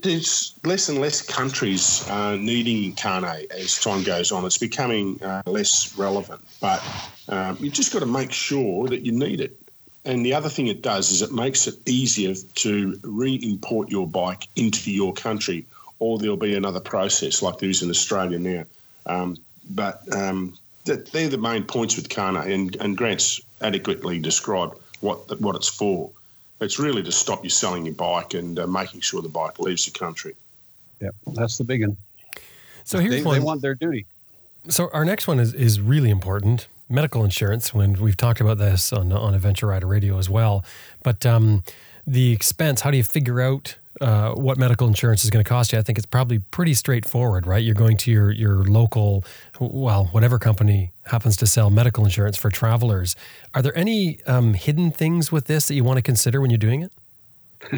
there's 0.03 0.55
less 0.65 0.89
and 0.89 1.01
less 1.01 1.23
countries 1.23 2.09
uh, 2.09 2.36
needing 2.36 2.94
carnet 2.94 3.51
as 3.51 3.78
time 3.78 4.03
goes 4.03 4.32
on. 4.32 4.44
It's 4.44 4.59
becoming 4.59 5.23
uh, 5.23 5.43
less 5.47 5.97
relevant, 5.98 6.43
but 6.61 6.82
um, 7.28 7.57
you 7.61 7.70
just 7.70 7.93
got 7.93 8.01
to 8.01 8.07
make 8.07 8.32
sure 8.32 8.89
that 8.89 9.03
you 9.03 9.12
need 9.12 9.40
it. 9.40 9.57
And 10.05 10.24
the 10.24 10.35
other 10.35 10.48
thing 10.48 10.69
it 10.69 10.82
does 10.82 11.11
is 11.11 11.23
it 11.23 11.32
makes 11.32 11.66
it 11.66 11.74
easier 11.86 12.35
to 12.35 12.98
re-import 13.03 13.90
your 13.90 14.07
bike 14.07 14.47
into 14.55 14.90
your 14.93 15.12
country, 15.12 15.66
or 15.98 16.19
there'll 16.19 16.36
be 16.36 16.55
another 16.55 16.81
process 16.81 17.43
like 17.43 17.59
there 17.59 17.69
is 17.69 17.82
in 17.82 17.90
Australia 17.90 18.39
now. 18.39 18.65
Um, 19.07 19.36
but 19.70 20.03
um, 20.15 20.57
they're 20.85 21.28
the 21.28 21.39
main 21.39 21.65
points 21.65 21.97
with 21.97 22.09
carnet, 22.09 22.47
and, 22.47 22.77
and 22.77 22.97
Grant's 22.97 23.40
adequately 23.61 24.20
described 24.20 24.78
what 25.01 25.40
what 25.40 25.57
it's 25.57 25.69
for. 25.69 26.11
It's 26.61 26.78
really 26.78 27.03
to 27.03 27.12
stop 27.12 27.44
you 27.44 27.51
selling 27.51 27.85
your 27.85 27.94
bike 27.94 28.35
and 28.35 28.59
uh, 28.59 28.66
making 28.66 29.01
sure 29.01 29.20
the 29.20 29.28
bike 29.28 29.59
leaves 29.59 29.85
the 29.85 29.98
country. 29.98 30.35
Yep, 31.01 31.15
that's 31.35 31.59
the 31.59 31.65
big 31.65 31.82
one. 31.82 31.97
So 32.85 32.98
here's 32.98 33.16
they, 33.16 33.23
one. 33.23 33.35
They 33.39 33.44
want 33.44 33.61
their 33.61 33.74
duty. 33.74 34.07
So 34.69 34.89
our 34.93 35.05
next 35.05 35.27
one 35.27 35.40
is 35.40 35.53
is 35.53 35.81
really 35.81 36.11
important. 36.11 36.69
Medical 36.89 37.25
insurance. 37.25 37.75
When 37.75 37.95
we've 37.95 38.17
talked 38.17 38.41
about 38.41 38.59
this 38.59 38.93
on 38.93 39.13
on 39.13 39.35
Adventure 39.35 39.67
Rider 39.67 39.87
Radio 39.87 40.19
as 40.19 40.31
well, 40.31 40.65
but 41.03 41.27
um, 41.27 41.63
the 42.07 42.33
expense. 42.33 42.83
How 42.83 42.91
do 42.91 42.97
you 42.97 43.03
figure 43.03 43.41
out 43.41 43.77
uh, 44.01 44.33
what 44.33 44.59
medical 44.59 44.87
insurance 44.87 45.25
is 45.25 45.31
going 45.31 45.43
to 45.45 45.49
cost 45.49 45.73
you, 45.73 45.79
I 45.79 45.83
think 45.83 45.99
it's 45.99 46.07
probably 46.07 46.39
pretty 46.39 46.75
straightforward, 46.75 47.47
right? 47.47 47.63
You're 47.63 47.75
going 47.75 47.97
to 47.99 48.11
your 48.11 48.31
your 48.31 48.65
local, 48.65 49.25
well, 49.59 50.07
whatever 50.13 50.39
company 50.39 50.93
happens 51.07 51.37
to 51.39 51.47
sell 51.47 51.71
medical 51.71 52.05
insurance 52.05 52.37
for 52.37 52.51
travelers. 52.51 53.17
Are 53.55 53.63
there 53.63 53.77
any 53.77 54.23
um, 54.27 54.55
hidden 54.55 54.91
things 54.91 55.33
with 55.33 55.47
this 55.47 55.69
that 55.69 55.75
you 55.75 55.85
want 55.85 55.97
to 55.97 56.03
consider 56.03 56.41
when 56.41 56.51
you're 56.51 56.59
doing 56.59 56.83
it? 56.83 56.93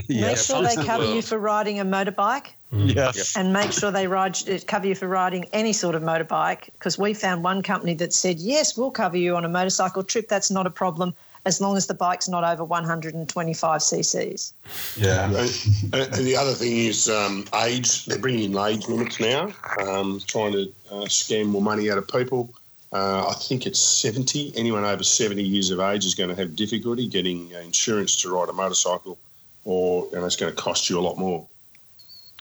yes. 0.09 0.51
Make 0.51 0.77
sure 0.77 0.77
they 0.77 0.85
cover 0.85 1.05
you 1.05 1.23
for 1.23 1.39
riding 1.39 1.79
a 1.81 1.85
motorbike. 1.85 2.49
Mm. 2.73 2.95
Yes. 2.95 3.37
And 3.37 3.53
make 3.53 3.73
sure 3.73 3.91
they 3.91 4.07
ride, 4.07 4.37
cover 4.67 4.87
you 4.87 4.95
for 4.95 5.09
riding 5.09 5.45
any 5.53 5.73
sort 5.73 5.95
of 5.95 6.03
motorbike. 6.03 6.67
Because 6.73 6.99
we 6.99 7.15
found 7.15 7.43
one 7.43 7.63
company 7.63 7.95
that 7.95 8.13
said, 8.13 8.39
yes, 8.39 8.77
we'll 8.77 8.91
cover 8.91 9.17
you 9.17 9.37
on 9.37 9.45
a 9.45 9.49
motorcycle 9.49 10.03
trip. 10.03 10.29
That's 10.29 10.51
not 10.51 10.67
a 10.67 10.71
problem 10.71 11.15
as 11.45 11.61
long 11.61 11.77
as 11.77 11.87
the 11.87 11.95
bike's 11.95 12.29
not 12.29 12.45
over 12.45 12.63
125 12.63 13.81
cc's. 13.81 14.53
Yeah, 14.97 15.25
and, 15.25 15.95
and 15.95 16.27
the 16.27 16.37
other 16.37 16.53
thing 16.53 16.77
is 16.77 17.09
um, 17.09 17.47
age. 17.63 18.05
They're 18.05 18.19
bringing 18.19 18.53
in 18.53 18.59
age 18.59 18.87
limits 18.87 19.19
now, 19.19 19.53
um, 19.81 20.21
trying 20.27 20.53
to 20.53 20.73
uh, 20.91 21.05
scam 21.07 21.47
more 21.47 21.63
money 21.63 21.91
out 21.91 21.97
of 21.97 22.07
people. 22.07 22.53
Uh, 22.93 23.29
I 23.29 23.35
think 23.35 23.67
it's 23.67 23.81
70. 23.81 24.53
Anyone 24.57 24.85
over 24.85 25.03
70 25.03 25.43
years 25.43 25.71
of 25.71 25.81
age 25.81 26.05
is 26.05 26.15
going 26.15 26.31
to 26.31 26.37
have 26.37 26.57
difficulty 26.57 27.07
getting 27.07 27.55
uh, 27.55 27.61
insurance 27.61 28.21
to 28.23 28.31
ride 28.31 28.49
a 28.49 28.53
motorcycle, 28.53 29.19
or 29.65 30.07
and 30.15 30.25
it's 30.25 30.37
going 30.37 30.55
to 30.55 30.61
cost 30.61 30.91
you 30.91 30.99
a 30.99 31.03
lot 31.03 31.19
more. 31.19 31.47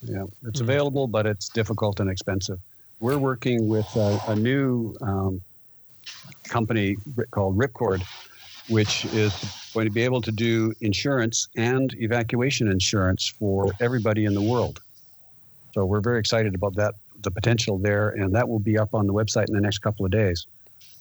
Yeah, 0.04 0.24
it's 0.44 0.60
mm-hmm. 0.60 0.70
available, 0.70 1.08
but 1.08 1.26
it's 1.26 1.50
difficult 1.50 2.00
and 2.00 2.10
expensive. 2.10 2.60
We're 3.00 3.18
working 3.18 3.68
with 3.68 3.88
a, 3.96 4.20
a 4.28 4.36
new 4.36 4.96
um, 5.02 5.42
company 6.44 6.96
called 7.32 7.58
Ripcord, 7.58 8.04
which 8.70 9.06
is 9.06 9.34
going 9.74 9.86
to 9.86 9.92
be 9.92 10.02
able 10.02 10.22
to 10.22 10.32
do 10.32 10.74
insurance 10.82 11.48
and 11.56 11.94
evacuation 12.00 12.70
insurance 12.70 13.28
for 13.28 13.72
everybody 13.80 14.26
in 14.26 14.34
the 14.34 14.42
world. 14.42 14.82
So 15.74 15.86
we're 15.86 16.02
very 16.02 16.20
excited 16.20 16.56
about 16.56 16.76
that, 16.76 16.96
the 17.22 17.32
potential 17.32 17.78
there, 17.78 18.10
and 18.10 18.34
that 18.34 18.50
will 18.50 18.60
be 18.60 18.78
up 18.78 18.94
on 18.96 19.06
the 19.06 19.14
website 19.14 19.48
in 19.50 19.56
the 19.56 19.62
next 19.62 19.80
couple 19.80 20.06
of 20.06 20.12
days. 20.12 20.48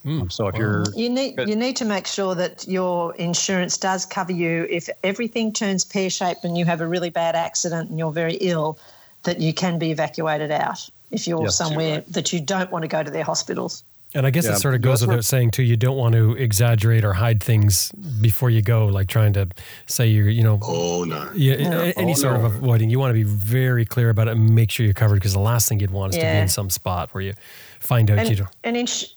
Mm. 0.07 0.31
So 0.31 0.47
if 0.47 0.55
you're 0.55 0.85
you 0.95 1.11
need 1.11 1.35
you 1.49 1.57
need 1.57 1.75
to 1.77 1.85
make 1.85 2.07
sure 2.07 2.37
that 2.37 2.67
your 2.69 3.15
insurance 3.17 3.77
does 3.77 4.07
cover 4.07 4.31
you 4.31 4.67
if 4.71 4.89
everything 5.03 5.53
turns 5.53 5.85
pear 5.85 6.09
shaped 6.09 6.45
and 6.45 6.57
you 6.57 6.65
have 6.65 6.81
a 6.81 6.87
really 6.87 7.11
bad 7.11 7.35
accident 7.35 7.91
and 7.91 7.99
you're 7.99 8.13
very 8.13 8.35
ill, 8.35 8.79
that 9.25 9.41
you 9.41 9.53
can 9.53 9.81
be 9.81 9.91
evacuated 9.91 10.53
out 10.53 10.89
if 11.11 11.27
you're 11.27 11.43
yes, 11.43 11.59
somewhere 11.59 11.97
right. 11.97 12.13
that 12.13 12.33
you 12.33 12.41
don't 12.41 12.71
want 12.71 12.83
to 12.83 12.89
go 12.89 13.03
to 13.03 13.11
their 13.11 13.25
hospitals. 13.25 13.83
And 14.15 14.27
I 14.27 14.31
guess 14.31 14.47
yeah, 14.47 14.53
it 14.53 14.59
sort 14.61 14.75
of 14.75 14.81
goes 14.81 15.05
without 15.05 15.25
saying 15.25 15.51
too. 15.51 15.65
You 15.65 15.77
don't 15.77 15.97
want 15.97 16.15
to 16.15 16.35
exaggerate 16.37 17.05
or 17.05 17.13
hide 17.13 17.43
things 17.43 17.91
before 18.21 18.49
you 18.49 18.63
go, 18.63 18.87
like 18.87 19.09
trying 19.09 19.33
to 19.35 19.49
say 19.87 20.07
you're, 20.07 20.29
you 20.29 20.45
know, 20.45 20.61
oh 20.63 21.05
no, 21.05 21.29
yeah, 21.35 21.69
no. 21.69 21.93
any 21.97 22.13
oh, 22.13 22.15
sort 22.15 22.41
no. 22.41 22.47
of 22.47 22.55
avoiding. 22.55 22.89
You 22.89 23.01
want 23.01 23.11
to 23.11 23.15
be 23.15 23.25
very 23.25 23.85
clear 23.85 24.09
about 24.09 24.29
it 24.29 24.37
and 24.37 24.55
make 24.55 24.71
sure 24.71 24.87
you're 24.87 24.95
covered 24.95 25.17
because 25.17 25.33
the 25.33 25.41
last 25.41 25.69
thing 25.69 25.81
you'd 25.81 25.91
want 25.91 26.15
is 26.15 26.19
yeah. 26.19 26.31
to 26.31 26.37
be 26.39 26.43
in 26.43 26.49
some 26.49 26.71
spot 26.71 27.13
where 27.13 27.25
you 27.25 27.35
find 27.81 28.11
out 28.11 28.21
and, 28.21 28.31
you 28.31 28.37
don't. 28.37 28.49
And 28.65 28.77
ins- 28.77 29.16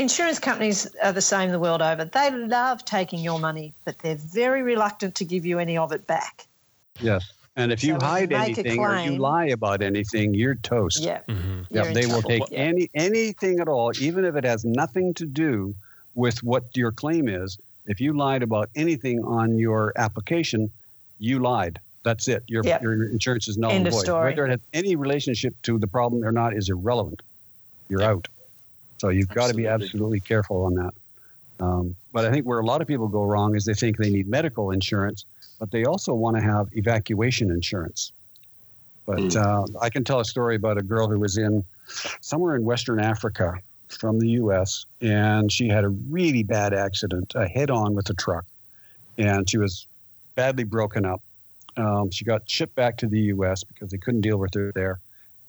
insurance 0.00 0.38
companies 0.38 0.88
are 1.02 1.12
the 1.12 1.20
same 1.20 1.50
the 1.50 1.58
world 1.58 1.82
over. 1.82 2.04
They 2.04 2.30
love 2.30 2.84
taking 2.84 3.20
your 3.20 3.38
money, 3.38 3.74
but 3.84 3.98
they're 3.98 4.16
very 4.16 4.62
reluctant 4.62 5.14
to 5.16 5.24
give 5.24 5.46
you 5.46 5.58
any 5.58 5.76
of 5.76 5.92
it 5.92 6.06
back. 6.06 6.46
Yes. 7.00 7.32
And 7.56 7.72
if 7.72 7.84
you 7.84 7.98
so 7.98 8.06
hide 8.06 8.32
anything 8.32 8.76
claim, 8.76 8.80
or 8.80 8.98
you 8.98 9.18
lie 9.18 9.46
about 9.46 9.82
anything, 9.82 10.34
you're 10.34 10.54
toast. 10.54 11.00
Yeah. 11.00 11.20
Mm-hmm. 11.28 11.62
Yep. 11.70 11.94
They 11.94 12.06
will 12.06 12.22
take 12.22 12.42
yeah. 12.50 12.58
any 12.58 12.90
anything 12.94 13.60
at 13.60 13.68
all, 13.68 13.92
even 14.00 14.24
if 14.24 14.36
it 14.36 14.44
has 14.44 14.64
nothing 14.64 15.12
to 15.14 15.26
do 15.26 15.74
with 16.14 16.42
what 16.42 16.64
your 16.74 16.92
claim 16.92 17.28
is. 17.28 17.58
If 17.86 18.00
you 18.00 18.16
lied 18.16 18.42
about 18.42 18.70
anything 18.76 19.24
on 19.24 19.58
your 19.58 19.92
application, 19.96 20.70
you 21.18 21.40
lied. 21.40 21.80
That's 22.02 22.28
it. 22.28 22.44
Your 22.46 22.62
yep. 22.64 22.82
your 22.82 23.10
insurance 23.10 23.48
is 23.48 23.58
null 23.58 23.72
End 23.72 23.86
and 23.86 23.94
void. 23.94 24.08
Whether 24.08 24.46
it 24.46 24.50
has 24.50 24.60
any 24.72 24.96
relationship 24.96 25.54
to 25.64 25.78
the 25.78 25.86
problem 25.86 26.24
or 26.24 26.32
not 26.32 26.54
is 26.54 26.68
irrelevant. 26.68 27.20
You're 27.88 28.00
yep. 28.00 28.10
out. 28.10 28.28
So 29.00 29.08
you've 29.08 29.28
got 29.28 29.48
to 29.48 29.54
be 29.54 29.66
absolutely 29.66 30.20
careful 30.20 30.64
on 30.64 30.74
that. 30.74 30.94
Um, 31.58 31.96
but 32.12 32.24
I 32.24 32.30
think 32.30 32.46
where 32.46 32.58
a 32.58 32.64
lot 32.64 32.80
of 32.80 32.88
people 32.88 33.08
go 33.08 33.24
wrong 33.24 33.54
is 33.56 33.64
they 33.64 33.74
think 33.74 33.96
they 33.96 34.10
need 34.10 34.28
medical 34.28 34.70
insurance 34.70 35.24
but 35.60 35.70
they 35.70 35.84
also 35.84 36.12
want 36.14 36.36
to 36.36 36.42
have 36.42 36.68
evacuation 36.72 37.50
insurance. 37.50 38.10
But 39.06 39.18
mm. 39.18 39.36
uh, 39.36 39.78
I 39.80 39.90
can 39.90 40.02
tell 40.02 40.18
a 40.18 40.24
story 40.24 40.56
about 40.56 40.78
a 40.78 40.82
girl 40.82 41.08
who 41.08 41.20
was 41.20 41.36
in 41.36 41.62
somewhere 42.20 42.56
in 42.56 42.64
Western 42.64 42.98
Africa 42.98 43.54
from 43.88 44.18
the 44.18 44.28
U.S. 44.30 44.86
and 45.00 45.52
she 45.52 45.68
had 45.68 45.84
a 45.84 45.88
really 45.88 46.42
bad 46.42 46.72
accident, 46.72 47.32
a 47.34 47.46
head-on 47.46 47.94
with 47.94 48.08
a 48.08 48.14
truck, 48.14 48.44
and 49.18 49.48
she 49.48 49.58
was 49.58 49.86
badly 50.34 50.64
broken 50.64 51.04
up. 51.04 51.20
Um, 51.76 52.10
she 52.10 52.24
got 52.24 52.48
shipped 52.48 52.74
back 52.74 52.96
to 52.98 53.06
the 53.06 53.20
U.S. 53.34 53.62
because 53.62 53.90
they 53.90 53.98
couldn't 53.98 54.22
deal 54.22 54.38
with 54.38 54.54
her 54.54 54.72
there, 54.74 55.00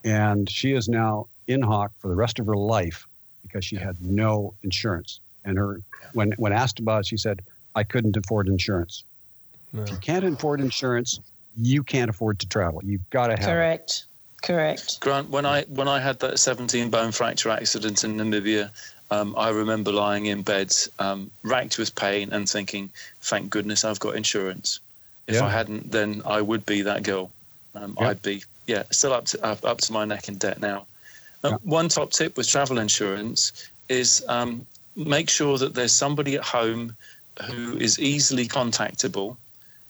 and 0.03 0.49
she 0.49 0.73
is 0.73 0.89
now 0.89 1.27
in 1.47 1.61
hock 1.61 1.91
for 1.99 2.09
the 2.09 2.15
rest 2.15 2.39
of 2.39 2.47
her 2.47 2.57
life 2.57 3.07
because 3.41 3.65
she 3.65 3.75
had 3.75 3.97
no 4.01 4.53
insurance. 4.63 5.19
And 5.45 5.57
her, 5.57 5.81
when 6.13 6.31
when 6.33 6.53
asked 6.53 6.79
about 6.79 7.01
it, 7.01 7.07
she 7.07 7.17
said, 7.17 7.41
"I 7.75 7.83
couldn't 7.83 8.17
afford 8.17 8.47
insurance." 8.47 9.03
No. 9.73 9.83
If 9.83 9.91
you 9.91 9.97
can't 9.97 10.25
afford 10.25 10.59
insurance, 10.59 11.19
you 11.57 11.83
can't 11.83 12.09
afford 12.09 12.39
to 12.39 12.47
travel. 12.47 12.81
You've 12.83 13.09
got 13.09 13.27
to 13.27 13.33
have 13.37 13.45
correct. 13.45 14.05
It. 14.05 14.45
Correct. 14.45 14.99
Grant, 14.99 15.29
when 15.29 15.45
I 15.45 15.63
when 15.63 15.87
I 15.87 15.99
had 15.99 16.19
that 16.19 16.39
17 16.39 16.89
bone 16.89 17.11
fracture 17.11 17.49
accident 17.49 18.03
in 18.03 18.17
Namibia, 18.17 18.71
um, 19.11 19.35
I 19.37 19.49
remember 19.49 19.91
lying 19.91 20.25
in 20.25 20.41
bed, 20.41 20.73
um, 20.99 21.29
racked 21.43 21.77
with 21.77 21.95
pain, 21.95 22.29
and 22.31 22.49
thinking, 22.49 22.89
"Thank 23.21 23.49
goodness 23.49 23.83
I've 23.83 23.99
got 23.99 24.15
insurance. 24.15 24.79
If 25.27 25.35
yeah. 25.35 25.45
I 25.45 25.49
hadn't, 25.49 25.91
then 25.91 26.21
I 26.25 26.41
would 26.41 26.65
be 26.65 26.81
that 26.83 27.03
girl." 27.03 27.31
um, 27.75 27.95
yep. 27.99 28.09
I'd 28.09 28.21
be 28.21 28.43
yeah 28.67 28.83
still 28.91 29.13
up 29.13 29.25
to 29.25 29.45
up, 29.45 29.63
up 29.65 29.79
to 29.81 29.93
my 29.93 30.05
neck 30.05 30.27
in 30.27 30.35
debt 30.35 30.59
now. 30.59 30.85
Uh. 31.43 31.57
One 31.63 31.89
top 31.89 32.11
tip 32.11 32.37
with 32.37 32.47
travel 32.47 32.77
insurance 32.77 33.69
is 33.89 34.23
um, 34.27 34.65
make 34.95 35.29
sure 35.29 35.57
that 35.57 35.73
there's 35.73 35.91
somebody 35.93 36.35
at 36.35 36.43
home 36.43 36.95
who 37.45 37.77
is 37.77 37.99
easily 37.99 38.47
contactable, 38.47 39.37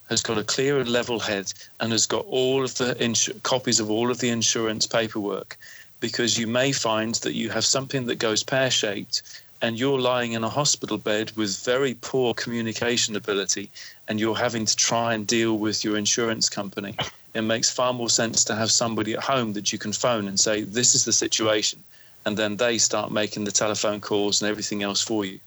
has 0.10 0.22
got 0.22 0.38
a 0.38 0.44
clear 0.44 0.80
and 0.80 0.90
level 0.90 1.19
head, 1.19 1.52
and 1.80 1.91
has 1.91 2.06
got 2.06 2.26
all 2.26 2.64
of 2.64 2.76
the 2.76 2.95
insu- 2.95 3.41
copies 3.44 3.80
of 3.80 3.90
all 3.90 4.11
of 4.11 4.19
the 4.19 4.30
insurance 4.30 4.88
paperwork. 4.88 5.57
Because 5.99 6.38
you 6.38 6.48
may 6.48 6.72
find 6.72 7.15
that 7.15 7.34
you 7.34 7.49
have 7.49 7.65
something 7.65 8.06
that 8.07 8.15
goes 8.15 8.41
pear 8.44 8.72
shaped 8.72 9.22
and 9.61 9.80
you're 9.80 9.99
lying 9.99 10.32
in 10.34 10.44
a 10.44 10.49
hospital 10.49 10.98
bed 10.98 11.32
with 11.36 11.64
very 11.64 11.94
poor 12.02 12.34
communication 12.34 13.15
ability 13.15 13.69
and 14.07 14.19
you're 14.19 14.36
having 14.36 14.65
to 14.65 14.76
try 14.76 15.14
and 15.14 15.28
deal 15.28 15.57
with 15.60 15.84
your 15.84 15.98
insurance 15.98 16.49
company, 16.49 16.95
it 17.34 17.41
makes 17.41 17.70
far 17.70 17.94
more 17.94 18.10
sense 18.10 18.44
to 18.45 18.56
have 18.56 18.72
somebody 18.72 19.14
at 19.14 19.24
home 19.24 19.53
that 19.53 19.72
you 19.72 19.80
can 19.80 19.94
phone 19.94 20.28
and 20.28 20.40
say, 20.40 20.64
This 20.64 20.95
is 20.95 21.06
the 21.06 21.14
situation. 21.14 21.80
And 22.26 22.38
then 22.38 22.58
they 22.58 22.78
start 22.78 23.12
making 23.12 23.45
the 23.45 23.52
telephone 23.52 23.99
calls 23.99 24.41
and 24.41 24.49
everything 24.49 24.84
else 24.84 25.02
for 25.02 25.26
you. 25.26 25.40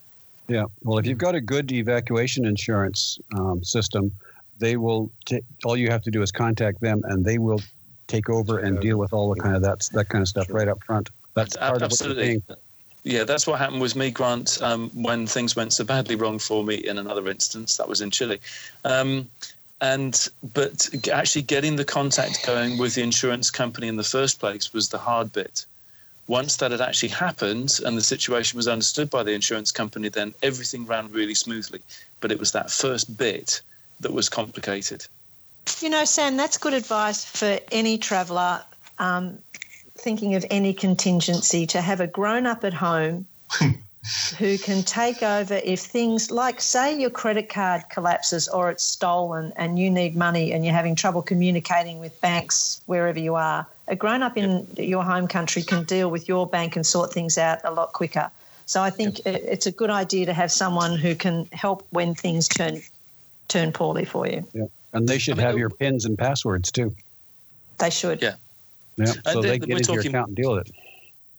Yeah. 0.48 0.65
Well, 0.82 0.98
if 0.98 1.06
you've 1.06 1.19
got 1.19 1.35
a 1.35 1.40
good 1.40 1.70
evacuation 1.70 2.44
insurance 2.47 3.19
um, 3.39 3.62
system, 3.62 4.11
they 4.59 4.77
will 4.77 5.11
t- 5.24 5.40
all 5.65 5.77
you 5.77 5.90
have 5.90 6.02
to 6.02 6.11
do 6.11 6.20
is 6.23 6.32
contact 6.32 6.81
them 6.81 7.02
and 7.05 7.24
they 7.24 7.39
will 7.39 7.61
take 8.06 8.28
over 8.28 8.59
and 8.59 8.81
deal 8.81 8.98
with 8.98 9.12
all 9.12 9.35
the 9.35 9.40
kind 9.40 9.56
of 9.56 9.62
that, 9.62 9.89
that 9.93 10.09
kind 10.09 10.20
of 10.20 10.28
stuff 10.28 10.47
right 10.51 10.69
up 10.69 10.82
front. 10.85 11.11
That's 11.35 11.56
part 11.56 11.82
Absolutely. 11.82 12.36
of 12.36 12.43
what 12.47 12.59
yeah, 13.05 13.24
that's 13.24 13.47
what 13.47 13.59
happened 13.59 13.82
with 13.82 13.97
me, 13.97 14.11
Grant, 14.11 14.61
um, 14.62 14.89
when 14.94 15.27
things 15.27 15.55
went 15.55 15.74
so 15.74 15.85
badly 15.85 16.16
wrong 16.16 16.39
for 16.39 16.65
me 16.65 16.77
in 16.77 16.97
another 16.97 17.28
instance. 17.28 17.77
That 17.77 17.86
was 17.86 18.01
in 18.01 18.11
Chile. 18.11 18.40
Um, 18.85 19.28
and 19.80 20.28
but 20.55 20.88
actually 21.12 21.42
getting 21.42 21.76
the 21.76 21.84
contact 21.84 22.46
going 22.46 22.78
with 22.78 22.94
the 22.94 23.02
insurance 23.02 23.51
company 23.51 23.88
in 23.88 23.96
the 23.96 24.05
first 24.05 24.40
place 24.40 24.72
was 24.72 24.88
the 24.88 24.98
hard 24.98 25.32
bit. 25.32 25.66
Once 26.26 26.56
that 26.56 26.70
had 26.70 26.80
actually 26.80 27.10
happened 27.10 27.80
and 27.84 27.98
the 27.98 28.02
situation 28.02 28.56
was 28.56 28.66
understood 28.66 29.10
by 29.10 29.22
the 29.22 29.32
insurance 29.32 29.70
company, 29.70 30.09
then 30.09 30.32
everything 30.42 30.86
ran 30.86 31.10
really 31.12 31.34
smoothly. 31.34 31.80
But 32.20 32.32
it 32.32 32.38
was 32.38 32.52
that 32.52 32.70
first 32.70 33.18
bit 33.18 33.60
that 34.01 34.12
was 34.12 34.30
complicated. 34.30 35.06
You 35.80 35.90
know, 35.90 36.05
Sam, 36.06 36.36
that's 36.36 36.56
good 36.56 36.72
advice 36.72 37.24
for 37.24 37.59
any 37.70 37.98
traveller. 37.98 38.62
Um, 38.98 39.38
thinking 39.96 40.34
of 40.34 40.44
any 40.51 40.74
contingency 40.74 41.66
to 41.66 41.80
have 41.80 42.01
a 42.01 42.06
grown 42.06 42.46
up 42.46 42.64
at 42.64 42.74
home 42.74 43.26
who 44.39 44.59
can 44.59 44.82
take 44.82 45.22
over 45.22 45.60
if 45.64 45.81
things 45.81 46.31
like, 46.31 46.60
say, 46.60 46.98
your 46.98 47.10
credit 47.10 47.48
card 47.48 47.85
collapses 47.90 48.48
or 48.48 48.70
it's 48.70 48.85
stolen 48.85 49.52
and 49.56 49.78
you 49.78 49.90
need 49.90 50.14
money 50.14 50.52
and 50.52 50.64
you're 50.64 50.74
having 50.74 50.94
trouble 50.94 51.22
communicating 51.22 51.98
with 51.98 52.18
banks 52.20 52.81
wherever 52.86 53.18
you 53.18 53.35
are. 53.35 53.66
A 53.89 53.97
grown 53.97 54.22
up 54.22 54.36
in 54.36 54.66
yep. 54.76 54.89
your 54.89 55.02
home 55.02 55.26
country 55.26 55.62
can 55.62 55.85
deal 55.85 56.10
with 56.10 56.28
your 56.28 56.47
bank 56.47 56.76
and 56.76 56.86
sort 56.86 57.12
things 57.12 57.39
out 57.39 57.60
a 57.64 57.70
lot 57.70 57.93
quicker. 57.93 58.31
So 58.66 58.82
I 58.82 58.90
think 58.90 59.24
yep. 59.24 59.40
it's 59.44 59.66
a 59.66 59.72
good 59.72 59.90
idea 59.90 60.26
to 60.26 60.32
have 60.32 60.51
someone 60.51 60.97
who 60.97 61.14
can 61.14 61.47
help 61.52 61.86
when 61.90 62.14
things 62.14 62.48
turn 62.48 62.81
turn 63.48 63.72
poorly 63.72 64.06
for 64.06 64.26
you. 64.26 64.47
Yeah. 64.55 64.64
And 64.94 65.06
they 65.06 65.18
should 65.18 65.35
I 65.35 65.36
mean, 65.39 65.47
have 65.47 65.59
your 65.59 65.70
pins 65.70 66.06
and 66.06 66.16
passwords 66.16 66.72
too. 66.72 66.94
They 67.78 67.90
should. 67.90 68.22
Yeah. 68.22 68.36
Yeah, 68.97 69.12
so 69.32 69.43
they 69.43 69.59
get 69.59 69.70
into 69.70 69.82
talking, 69.82 70.02
your 70.02 70.10
account 70.10 70.28
and 70.28 70.36
deal 70.36 70.55
with 70.55 70.68
it. 70.68 70.74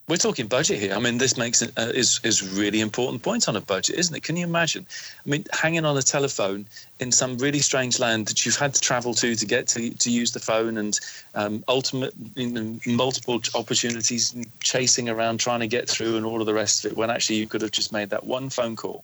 We're 0.07 0.17
talking 0.17 0.45
budget 0.45 0.79
here. 0.79 0.93
I 0.93 0.99
mean, 0.99 1.17
this 1.17 1.35
makes 1.35 1.63
it 1.63 1.73
uh, 1.77 1.91
is 1.95 2.19
is 2.23 2.47
really 2.55 2.79
important 2.79 3.23
point 3.23 3.49
on 3.49 3.55
a 3.55 3.61
budget, 3.61 3.97
isn't 3.97 4.15
it? 4.15 4.21
Can 4.21 4.37
you 4.37 4.45
imagine? 4.45 4.85
I 5.25 5.27
mean, 5.27 5.45
hanging 5.51 5.83
on 5.83 5.97
a 5.97 6.03
telephone 6.03 6.67
in 6.99 7.11
some 7.11 7.39
really 7.39 7.57
strange 7.57 7.99
land 7.99 8.27
that 8.27 8.45
you've 8.45 8.55
had 8.55 8.75
to 8.75 8.81
travel 8.81 9.15
to 9.15 9.33
to 9.35 9.45
get 9.47 9.67
to 9.69 9.89
to 9.89 10.11
use 10.11 10.31
the 10.31 10.39
phone, 10.39 10.77
and 10.77 10.99
um, 11.33 11.63
ultimate 11.67 12.13
you 12.35 12.51
know, 12.51 12.79
multiple 12.85 13.41
opportunities 13.55 14.35
chasing 14.59 15.09
around 15.09 15.39
trying 15.39 15.61
to 15.61 15.67
get 15.67 15.89
through, 15.89 16.17
and 16.17 16.25
all 16.25 16.39
of 16.39 16.45
the 16.45 16.53
rest 16.53 16.85
of 16.85 16.91
it. 16.91 16.97
When 16.97 17.09
actually 17.09 17.37
you 17.37 17.47
could 17.47 17.63
have 17.63 17.71
just 17.71 17.91
made 17.91 18.11
that 18.11 18.27
one 18.27 18.51
phone 18.51 18.75
call, 18.75 19.03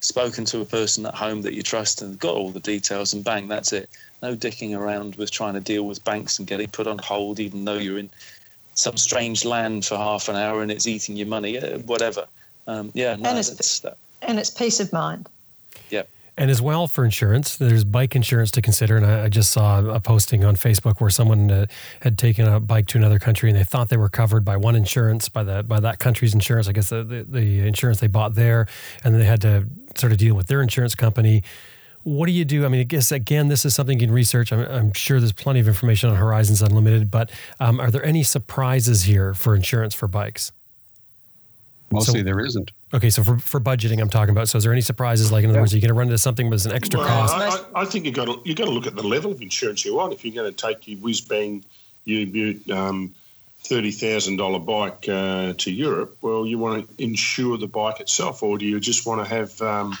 spoken 0.00 0.46
to 0.46 0.62
a 0.62 0.64
person 0.64 1.04
at 1.04 1.14
home 1.14 1.42
that 1.42 1.52
you 1.52 1.62
trust, 1.62 2.00
and 2.00 2.18
got 2.18 2.34
all 2.34 2.50
the 2.50 2.60
details, 2.60 3.12
and 3.12 3.22
bang, 3.22 3.46
that's 3.46 3.74
it 3.74 3.90
no 4.22 4.36
dicking 4.36 4.78
around 4.78 5.16
with 5.16 5.30
trying 5.30 5.54
to 5.54 5.60
deal 5.60 5.84
with 5.86 6.04
banks 6.04 6.38
and 6.38 6.46
getting 6.46 6.68
put 6.68 6.86
on 6.86 6.98
hold, 6.98 7.40
even 7.40 7.64
though 7.64 7.78
you're 7.78 7.98
in 7.98 8.10
some 8.74 8.96
strange 8.96 9.44
land 9.44 9.84
for 9.84 9.96
half 9.96 10.28
an 10.28 10.36
hour 10.36 10.62
and 10.62 10.70
it's 10.70 10.86
eating 10.86 11.16
your 11.16 11.26
money, 11.26 11.58
uh, 11.58 11.78
whatever. 11.80 12.26
Um, 12.66 12.90
yeah, 12.94 13.16
no, 13.16 13.30
and 13.30 13.38
it's, 13.38 13.84
and 14.22 14.38
it's 14.38 14.50
peace 14.50 14.80
of 14.80 14.92
mind. 14.92 15.28
Yeah. 15.88 16.02
And 16.36 16.50
as 16.50 16.62
well 16.62 16.86
for 16.86 17.04
insurance, 17.04 17.56
there's 17.56 17.84
bike 17.84 18.16
insurance 18.16 18.50
to 18.52 18.62
consider. 18.62 18.96
And 18.96 19.04
I, 19.04 19.24
I 19.24 19.28
just 19.28 19.52
saw 19.52 19.80
a 19.84 20.00
posting 20.00 20.44
on 20.44 20.56
Facebook 20.56 21.00
where 21.00 21.10
someone 21.10 21.50
uh, 21.50 21.66
had 22.00 22.16
taken 22.16 22.46
a 22.46 22.60
bike 22.60 22.86
to 22.88 22.98
another 22.98 23.18
country 23.18 23.50
and 23.50 23.58
they 23.58 23.64
thought 23.64 23.88
they 23.90 23.96
were 23.96 24.08
covered 24.08 24.44
by 24.44 24.56
one 24.56 24.76
insurance, 24.76 25.28
by 25.28 25.42
the 25.42 25.62
by 25.62 25.80
that 25.80 25.98
country's 25.98 26.32
insurance. 26.32 26.68
I 26.68 26.72
guess 26.72 26.88
the, 26.88 27.02
the, 27.02 27.22
the 27.24 27.66
insurance 27.66 28.00
they 28.00 28.06
bought 28.06 28.34
there, 28.36 28.66
and 29.04 29.12
then 29.12 29.20
they 29.20 29.26
had 29.26 29.42
to 29.42 29.66
sort 29.96 30.12
of 30.12 30.18
deal 30.18 30.34
with 30.34 30.46
their 30.46 30.62
insurance 30.62 30.94
company 30.94 31.42
what 32.02 32.26
do 32.26 32.32
you 32.32 32.44
do? 32.44 32.64
I 32.64 32.68
mean, 32.68 32.80
I 32.80 32.84
guess 32.84 33.12
again, 33.12 33.48
this 33.48 33.64
is 33.64 33.74
something 33.74 33.98
you 33.98 34.06
can 34.06 34.14
research. 34.14 34.52
I'm, 34.52 34.60
I'm 34.60 34.92
sure 34.92 35.20
there's 35.20 35.32
plenty 35.32 35.60
of 35.60 35.68
information 35.68 36.10
on 36.10 36.16
Horizons 36.16 36.62
Unlimited, 36.62 37.10
but 37.10 37.30
um, 37.58 37.80
are 37.80 37.90
there 37.90 38.04
any 38.04 38.22
surprises 38.22 39.02
here 39.02 39.34
for 39.34 39.54
insurance 39.54 39.94
for 39.94 40.08
bikes? 40.08 40.52
Mostly 41.92 42.20
so, 42.20 42.24
there 42.24 42.40
isn't. 42.40 42.70
Okay, 42.94 43.10
so 43.10 43.24
for, 43.24 43.38
for 43.38 43.60
budgeting, 43.60 44.00
I'm 44.00 44.08
talking 44.08 44.30
about. 44.30 44.48
So, 44.48 44.58
is 44.58 44.64
there 44.64 44.72
any 44.72 44.80
surprises? 44.80 45.32
Like, 45.32 45.42
in 45.42 45.50
other 45.50 45.58
yeah. 45.58 45.62
words, 45.62 45.72
are 45.72 45.76
you 45.76 45.82
going 45.82 45.88
to 45.88 45.94
run 45.94 46.06
into 46.06 46.18
something 46.18 46.48
with 46.48 46.64
an 46.66 46.72
extra 46.72 47.00
well, 47.00 47.08
cost? 47.08 47.66
I, 47.74 47.80
I, 47.80 47.84
think 47.84 48.04
you 48.04 48.12
got 48.12 48.26
to 48.26 48.40
you 48.44 48.54
got 48.54 48.66
to 48.66 48.70
look 48.70 48.86
at 48.86 48.94
the 48.94 49.02
level 49.02 49.32
of 49.32 49.42
insurance 49.42 49.84
you 49.84 49.96
want. 49.96 50.12
If 50.12 50.24
you're 50.24 50.34
going 50.34 50.52
to 50.52 50.66
take 50.66 50.86
your 50.86 50.98
whiz 51.00 51.20
bang, 51.20 51.64
you, 52.04 52.60
um, 52.72 53.12
thirty 53.64 53.90
thousand 53.90 54.36
dollar 54.36 54.60
bike 54.60 55.08
uh, 55.08 55.54
to 55.58 55.72
Europe, 55.72 56.16
well, 56.22 56.46
you 56.46 56.58
want 56.58 56.96
to 56.96 57.02
insure 57.02 57.58
the 57.58 57.66
bike 57.66 58.00
itself, 58.00 58.42
or 58.42 58.56
do 58.56 58.66
you 58.66 58.78
just 58.78 59.04
want 59.04 59.26
to 59.26 59.28
have 59.28 59.60
um, 59.60 59.98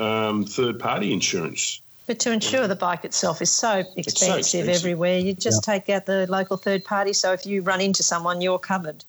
um, 0.00 0.44
third 0.44 0.78
party 0.78 1.12
insurance. 1.12 1.80
But 2.06 2.18
to 2.20 2.32
insure 2.32 2.66
the 2.66 2.76
bike 2.76 3.04
itself 3.04 3.42
is 3.42 3.50
so 3.50 3.84
expensive, 3.96 4.16
so 4.16 4.36
expensive. 4.36 4.68
everywhere. 4.68 5.18
You 5.18 5.34
just 5.34 5.66
yeah. 5.66 5.74
take 5.74 5.90
out 5.90 6.06
the 6.06 6.26
local 6.26 6.56
third 6.56 6.84
party. 6.84 7.12
So 7.12 7.32
if 7.32 7.44
you 7.44 7.60
run 7.60 7.82
into 7.82 8.02
someone, 8.02 8.40
you're 8.40 8.58
covered. 8.58 9.04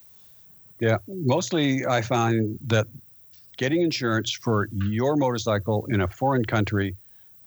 Yeah, 0.82 0.98
mostly 1.07 1.86
I 1.86 2.02
find 2.02 2.57
that 2.68 2.88
getting 3.57 3.82
insurance 3.82 4.32
for 4.32 4.68
your 4.74 5.16
motorcycle 5.16 5.86
in 5.90 6.02
a 6.02 6.07
foreign 6.07 6.45
country 6.45 6.95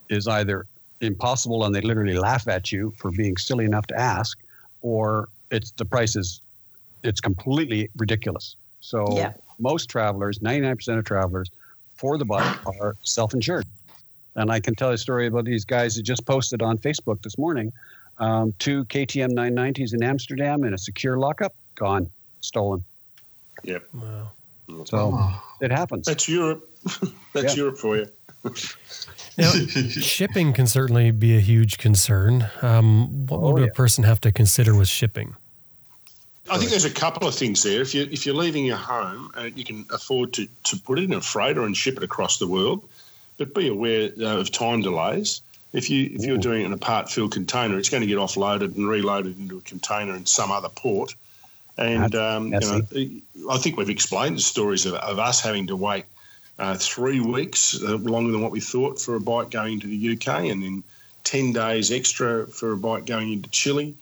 is 0.08 0.28
either 0.28 0.66
impossible 1.00 1.64
and 1.64 1.74
they 1.74 1.80
literally 1.80 2.16
laugh 2.16 2.48
at 2.48 2.72
you 2.72 2.92
for 2.96 3.10
being 3.10 3.36
silly 3.36 3.64
enough 3.64 3.86
to 3.88 3.98
ask, 3.98 4.38
or 4.80 5.28
it's 5.50 5.70
the 5.72 5.84
price 5.84 6.16
is 6.16 6.40
it's 7.02 7.20
completely 7.20 7.90
ridiculous. 7.96 8.56
So 8.80 9.06
yeah. 9.16 9.32
most 9.58 9.88
travelers, 9.88 10.38
99% 10.38 10.98
of 10.98 11.04
travelers, 11.04 11.50
for 12.02 12.18
the 12.18 12.24
bike 12.24 12.66
are 12.66 12.96
self-insured. 13.04 13.64
And 14.34 14.50
I 14.50 14.58
can 14.58 14.74
tell 14.74 14.90
a 14.90 14.98
story 14.98 15.28
about 15.28 15.44
these 15.44 15.64
guys 15.64 15.94
that 15.94 16.02
just 16.02 16.26
posted 16.26 16.60
on 16.60 16.76
Facebook 16.76 17.22
this 17.22 17.38
morning. 17.38 17.72
Um, 18.18 18.52
two 18.58 18.84
KTM 18.86 19.30
990s 19.34 19.94
in 19.94 20.02
Amsterdam 20.02 20.64
in 20.64 20.74
a 20.74 20.78
secure 20.78 21.16
lockup, 21.16 21.54
gone, 21.76 22.10
stolen. 22.40 22.82
Yep. 23.62 23.84
Wow. 23.94 24.32
So 24.84 25.12
oh. 25.14 25.42
it 25.60 25.70
happens. 25.70 26.06
That's 26.06 26.28
Europe. 26.28 26.68
That's 27.34 27.56
Europe 27.56 27.78
for 27.78 27.96
you. 27.96 28.08
now, 29.38 29.50
shipping 29.88 30.52
can 30.52 30.66
certainly 30.66 31.12
be 31.12 31.36
a 31.36 31.40
huge 31.40 31.78
concern. 31.78 32.50
Um, 32.62 33.26
what 33.28 33.38
oh, 33.38 33.52
would 33.52 33.62
yeah. 33.62 33.68
a 33.68 33.72
person 33.72 34.02
have 34.02 34.20
to 34.22 34.32
consider 34.32 34.74
with 34.74 34.88
shipping? 34.88 35.36
I 36.50 36.58
think 36.58 36.70
there's 36.70 36.84
a 36.84 36.90
couple 36.90 37.28
of 37.28 37.34
things 37.34 37.62
there. 37.62 37.80
If 37.80 37.94
you 37.94 38.02
if 38.10 38.26
you're 38.26 38.34
leaving 38.34 38.64
your 38.64 38.76
home, 38.76 39.30
uh, 39.36 39.48
you 39.54 39.64
can 39.64 39.86
afford 39.90 40.32
to 40.34 40.46
to 40.64 40.76
put 40.76 40.98
it 40.98 41.04
in 41.04 41.12
a 41.12 41.20
freighter 41.20 41.62
and 41.62 41.76
ship 41.76 41.96
it 41.96 42.02
across 42.02 42.38
the 42.38 42.48
world, 42.48 42.82
but 43.38 43.54
be 43.54 43.68
aware 43.68 44.10
uh, 44.20 44.38
of 44.38 44.50
time 44.50 44.82
delays. 44.82 45.40
If 45.72 45.88
you 45.88 46.10
if 46.12 46.24
you're 46.24 46.38
doing 46.38 46.62
it 46.62 46.66
in 46.66 46.72
a 46.72 46.78
part 46.78 47.10
filled 47.10 47.32
container, 47.32 47.78
it's 47.78 47.88
going 47.88 48.02
to 48.02 48.06
get 48.06 48.18
offloaded 48.18 48.76
and 48.76 48.88
reloaded 48.88 49.38
into 49.38 49.58
a 49.58 49.60
container 49.62 50.14
in 50.14 50.26
some 50.26 50.50
other 50.50 50.68
port. 50.68 51.14
And 51.78 52.14
um, 52.14 52.52
you 52.52 52.60
know, 52.60 53.50
I 53.50 53.56
think 53.58 53.78
we've 53.78 53.88
explained 53.88 54.36
the 54.36 54.42
stories 54.42 54.84
of, 54.84 54.94
of 54.94 55.18
us 55.18 55.40
having 55.40 55.68
to 55.68 55.76
wait 55.76 56.04
uh, 56.58 56.76
three 56.76 57.20
weeks 57.20 57.82
uh, 57.82 57.96
longer 57.96 58.30
than 58.30 58.42
what 58.42 58.52
we 58.52 58.60
thought 58.60 59.00
for 59.00 59.14
a 59.14 59.20
bike 59.20 59.50
going 59.50 59.80
to 59.80 59.86
the 59.86 60.12
UK, 60.12 60.44
and 60.50 60.62
then 60.62 60.82
ten 61.24 61.52
days 61.52 61.90
extra 61.90 62.46
for 62.48 62.72
a 62.72 62.76
bike 62.76 63.06
going 63.06 63.32
into 63.32 63.48
Chile. 63.50 63.94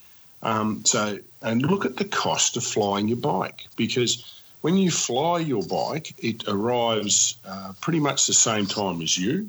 Um, 0.42 0.84
so, 0.84 1.18
and 1.42 1.62
look 1.62 1.84
at 1.84 1.96
the 1.96 2.04
cost 2.04 2.56
of 2.56 2.64
flying 2.64 3.08
your 3.08 3.18
bike 3.18 3.66
because 3.76 4.40
when 4.62 4.76
you 4.76 4.90
fly 4.90 5.38
your 5.38 5.62
bike, 5.62 6.14
it 6.18 6.46
arrives 6.48 7.36
uh, 7.46 7.72
pretty 7.80 8.00
much 8.00 8.26
the 8.26 8.34
same 8.34 8.66
time 8.66 9.00
as 9.00 9.16
you, 9.16 9.48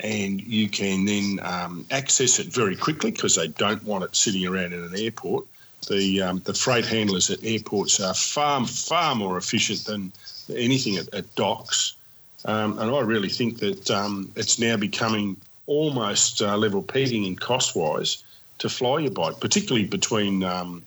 and 0.00 0.40
you 0.42 0.68
can 0.68 1.04
then 1.04 1.38
um, 1.42 1.86
access 1.90 2.38
it 2.38 2.48
very 2.48 2.76
quickly 2.76 3.10
because 3.10 3.36
they 3.36 3.48
don't 3.48 3.82
want 3.84 4.04
it 4.04 4.14
sitting 4.14 4.46
around 4.46 4.72
in 4.72 4.82
an 4.82 4.96
airport. 4.96 5.46
The 5.88 6.22
um, 6.22 6.38
the 6.44 6.54
freight 6.54 6.84
handlers 6.84 7.30
at 7.30 7.42
airports 7.42 7.98
are 7.98 8.14
far 8.14 8.64
far 8.66 9.14
more 9.14 9.36
efficient 9.36 9.84
than 9.84 10.12
anything 10.54 10.96
at, 10.96 11.12
at 11.12 11.34
docks, 11.34 11.94
um, 12.44 12.78
and 12.78 12.94
I 12.94 13.00
really 13.00 13.28
think 13.28 13.58
that 13.58 13.90
um, 13.90 14.30
it's 14.36 14.58
now 14.58 14.76
becoming 14.76 15.36
almost 15.66 16.40
uh, 16.40 16.56
level 16.56 16.82
peaking 16.82 17.24
in 17.24 17.36
cost 17.36 17.74
wise 17.74 18.22
to 18.62 18.68
fly 18.68 19.00
your 19.00 19.10
bike, 19.10 19.40
particularly 19.40 19.84
between 19.84 20.44
um, 20.44 20.84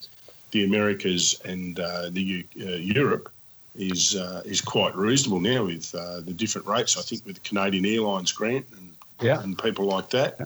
the 0.52 0.64
Americas 0.64 1.42
and 1.44 1.78
uh, 1.78 2.10
the 2.10 2.22
U- 2.22 2.44
uh, 2.62 2.78
Europe, 2.78 3.30
is 3.76 4.16
uh, 4.16 4.42
is 4.46 4.62
quite 4.62 4.96
reasonable 4.96 5.42
now 5.42 5.66
with 5.66 5.94
uh, 5.94 6.22
the 6.22 6.32
different 6.32 6.66
rates. 6.66 6.98
I 6.98 7.02
think 7.02 7.26
with 7.26 7.44
Canadian 7.44 7.86
Airlines 7.86 8.32
grant 8.32 8.66
and 8.78 8.94
yeah. 9.22 9.42
and 9.42 9.60
people 9.60 9.86
like 9.86 10.10
that. 10.12 10.40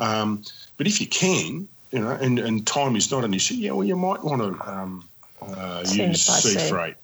Um, 0.00 0.42
but 0.76 0.88
if 0.88 1.00
you 1.00 1.06
can, 1.06 1.68
you 1.92 2.00
know, 2.00 2.10
and, 2.10 2.40
and 2.40 2.66
time 2.66 2.96
is 2.96 3.12
not 3.12 3.22
an 3.22 3.32
issue, 3.32 3.54
yeah, 3.54 3.70
well, 3.70 3.86
you 3.86 3.94
might 3.94 4.24
want 4.24 4.42
to 4.42 4.68
um, 4.68 5.04
uh, 5.40 5.84
use 5.86 6.22
sea 6.26 6.68
freight. 6.68 6.96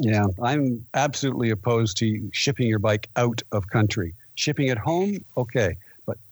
Yeah, 0.00 0.26
I'm 0.42 0.84
absolutely 0.94 1.50
opposed 1.50 1.96
to 1.98 2.28
shipping 2.32 2.66
your 2.66 2.80
bike 2.80 3.08
out 3.14 3.40
of 3.52 3.68
country. 3.68 4.14
Shipping 4.34 4.66
it 4.66 4.78
home, 4.78 5.24
okay. 5.36 5.76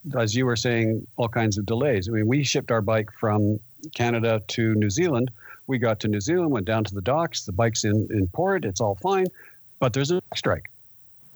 But 0.04 0.22
as 0.22 0.34
you 0.34 0.46
were 0.46 0.56
saying, 0.56 1.06
all 1.16 1.28
kinds 1.28 1.58
of 1.58 1.66
delays. 1.66 2.08
I 2.08 2.12
mean, 2.12 2.26
we 2.26 2.42
shipped 2.44 2.70
our 2.70 2.80
bike 2.80 3.10
from 3.18 3.58
Canada 3.94 4.42
to 4.48 4.74
New 4.74 4.90
Zealand. 4.90 5.30
We 5.66 5.78
got 5.78 6.00
to 6.00 6.08
New 6.08 6.20
Zealand, 6.20 6.50
went 6.50 6.66
down 6.66 6.84
to 6.84 6.94
the 6.94 7.00
docks. 7.00 7.44
The 7.44 7.52
bike's 7.52 7.84
in, 7.84 8.08
in 8.10 8.26
port. 8.28 8.64
It's 8.64 8.80
all 8.80 8.96
fine. 8.96 9.26
But 9.78 9.92
there's 9.92 10.10
a 10.10 10.20
strike. 10.34 10.70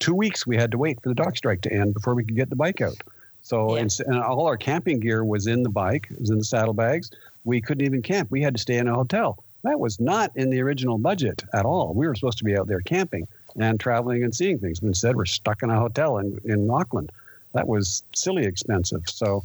Two 0.01 0.15
weeks 0.15 0.47
we 0.47 0.57
had 0.57 0.71
to 0.73 0.79
wait 0.79 1.01
for 1.03 1.09
the 1.09 1.15
dock 1.15 1.37
strike 1.37 1.63
to 1.63 1.73
end 1.73 1.95
before 1.95 2.15
we 2.15 2.25
could 2.25 2.37
get 2.37 2.51
the 2.51 2.57
bike 2.57 2.81
out. 2.81 2.97
So, 3.43 3.77
yeah. 3.77 3.87
and 4.07 4.19
all 4.21 4.47
our 4.47 4.57
camping 4.57 5.01
gear 5.01 5.25
was 5.25 5.47
in 5.47 5.63
the 5.63 5.69
bike, 5.69 6.09
it 6.11 6.19
was 6.19 6.31
in 6.31 6.39
the 6.39 6.45
saddlebags. 6.45 7.11
We 7.45 7.61
couldn't 7.61 7.85
even 7.85 8.01
camp. 8.01 8.31
We 8.31 8.43
had 8.43 8.55
to 8.55 8.61
stay 8.61 8.79
in 8.79 8.89
a 8.89 8.95
hotel. 8.95 9.45
That 9.65 9.81
was 9.81 10.01
not 10.01 10.31
in 10.35 10.51
the 10.51 10.61
original 10.63 10.99
budget 10.99 11.45
at 11.53 11.65
all. 11.65 11.95
We 11.95 12.07
were 12.07 12.15
supposed 12.15 12.39
to 12.39 12.45
be 12.45 12.57
out 12.57 12.67
there 12.67 12.81
camping 12.81 13.29
and 13.57 13.79
traveling 13.79 14.25
and 14.25 14.35
seeing 14.35 14.59
things. 14.59 14.81
But 14.81 14.89
instead, 14.89 15.17
we're 15.17 15.27
stuck 15.27 15.63
in 15.63 15.71
a 15.71 15.79
hotel 15.79 16.19
in, 16.19 16.41
in 16.45 16.71
Auckland. 16.71 17.13
That 17.55 17.67
was 17.67 18.03
silly 18.15 18.45
expensive. 18.45 19.03
So, 19.07 19.45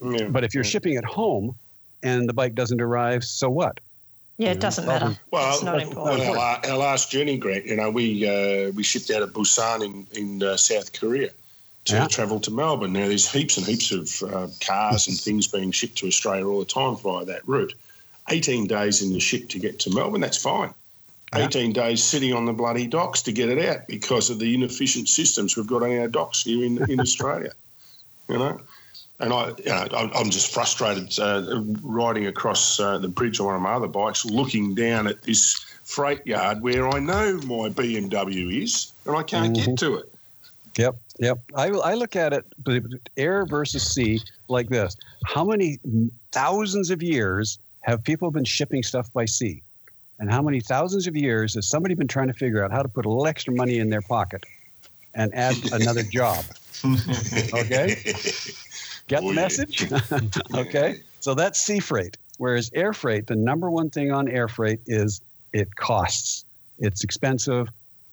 yeah. 0.00 0.28
but 0.28 0.44
if 0.44 0.54
you're 0.54 0.64
shipping 0.64 0.94
it 0.94 1.04
home 1.04 1.54
and 2.02 2.28
the 2.28 2.32
bike 2.32 2.54
doesn't 2.54 2.80
arrive, 2.80 3.24
so 3.24 3.50
what? 3.50 3.80
Yeah, 4.36 4.52
it 4.52 4.60
doesn't 4.60 4.86
matter. 4.86 5.18
Well, 5.32 5.52
it's 5.52 5.64
not 5.64 5.82
important. 5.82 6.20
Well, 6.20 6.38
our, 6.38 6.64
our, 6.64 6.76
last 6.76 7.10
journey, 7.10 7.38
Grant, 7.38 7.66
you 7.66 7.74
know, 7.74 7.90
we 7.90 8.24
uh, 8.24 8.70
we 8.70 8.84
shipped 8.84 9.10
out 9.10 9.22
of 9.22 9.32
Busan 9.32 9.84
in 9.84 10.06
in 10.12 10.42
uh, 10.42 10.56
South 10.56 10.92
Korea 10.92 11.30
to 11.86 11.94
yeah. 11.94 12.06
travel 12.06 12.38
to 12.40 12.50
Melbourne. 12.52 12.92
Now, 12.92 13.08
there's 13.08 13.30
heaps 13.30 13.56
and 13.56 13.66
heaps 13.66 13.90
of 13.90 14.22
uh, 14.22 14.46
cars 14.60 15.08
and 15.08 15.18
things 15.18 15.48
being 15.48 15.72
shipped 15.72 15.98
to 15.98 16.06
Australia 16.06 16.46
all 16.46 16.60
the 16.60 16.66
time 16.66 16.96
via 16.96 17.24
that 17.24 17.46
route. 17.48 17.74
18 18.30 18.66
days 18.66 19.02
in 19.02 19.12
the 19.12 19.20
ship 19.20 19.48
to 19.48 19.58
get 19.58 19.80
to 19.80 19.90
Melbourne, 19.90 20.20
that's 20.20 20.36
fine. 20.36 20.72
Yeah. 21.34 21.46
18 21.46 21.72
days 21.72 22.02
sitting 22.02 22.32
on 22.32 22.46
the 22.46 22.52
bloody 22.52 22.86
docks 22.86 23.22
to 23.22 23.32
get 23.32 23.50
it 23.50 23.64
out 23.64 23.86
because 23.86 24.30
of 24.30 24.38
the 24.38 24.54
inefficient 24.54 25.08
systems 25.08 25.56
we've 25.56 25.66
got 25.66 25.82
on 25.82 25.98
our 25.98 26.08
docks 26.08 26.44
here 26.44 26.64
in, 26.64 26.90
in 26.90 27.00
Australia. 27.08 27.52
You 28.28 28.38
know? 28.38 28.60
And 29.20 29.32
I, 29.32 29.48
you 29.48 29.64
know, 29.66 29.88
I'm 29.92 30.30
just 30.30 30.54
frustrated 30.54 31.18
uh, 31.18 31.62
riding 31.82 32.26
across 32.26 32.78
uh, 32.78 32.98
the 32.98 33.08
bridge 33.08 33.40
on 33.40 33.46
one 33.46 33.56
of 33.56 33.62
my 33.62 33.72
other 33.72 33.88
bikes, 33.88 34.24
looking 34.24 34.74
down 34.74 35.08
at 35.08 35.22
this 35.22 35.56
freight 35.82 36.24
yard 36.24 36.62
where 36.62 36.88
I 36.88 37.00
know 37.00 37.34
my 37.38 37.68
BMW 37.68 38.62
is, 38.62 38.92
and 39.06 39.16
I 39.16 39.24
can't 39.24 39.56
mm-hmm. 39.56 39.70
get 39.70 39.78
to 39.80 39.96
it. 39.96 40.12
Yep, 40.76 40.96
yep. 41.18 41.38
I, 41.56 41.70
I 41.70 41.94
look 41.94 42.14
at 42.14 42.32
it 42.32 42.46
air 43.16 43.44
versus 43.44 43.82
sea 43.82 44.20
like 44.46 44.68
this: 44.68 44.96
How 45.26 45.44
many 45.44 45.80
thousands 46.30 46.90
of 46.90 47.02
years 47.02 47.58
have 47.80 48.04
people 48.04 48.30
been 48.30 48.44
shipping 48.44 48.84
stuff 48.84 49.12
by 49.12 49.24
sea? 49.24 49.62
And 50.18 50.30
how 50.30 50.42
many 50.42 50.60
thousands 50.60 51.06
of 51.06 51.16
years 51.16 51.54
has 51.54 51.68
somebody 51.68 51.94
been 51.94 52.08
trying 52.08 52.28
to 52.28 52.34
figure 52.34 52.64
out 52.64 52.72
how 52.72 52.82
to 52.82 52.88
put 52.88 53.06
a 53.06 53.08
little 53.08 53.26
extra 53.26 53.54
money 53.54 53.78
in 53.78 53.88
their 53.88 54.02
pocket 54.02 54.44
and 55.14 55.34
add 55.34 55.56
another 55.72 56.02
job? 56.02 56.44
Okay? 57.52 57.96
Get 59.08 59.22
the 59.22 59.32
message? 59.34 59.90
okay? 60.54 61.00
So 61.18 61.34
that's 61.34 61.58
sea 61.58 61.80
freight. 61.80 62.16
Whereas 62.36 62.70
air 62.72 62.92
freight, 62.92 63.26
the 63.26 63.34
number 63.34 63.68
one 63.68 63.90
thing 63.90 64.12
on 64.12 64.28
air 64.28 64.46
freight 64.46 64.78
is 64.86 65.20
it 65.52 65.74
costs. 65.74 66.44
It's 66.78 67.02
expensive, 67.02 67.68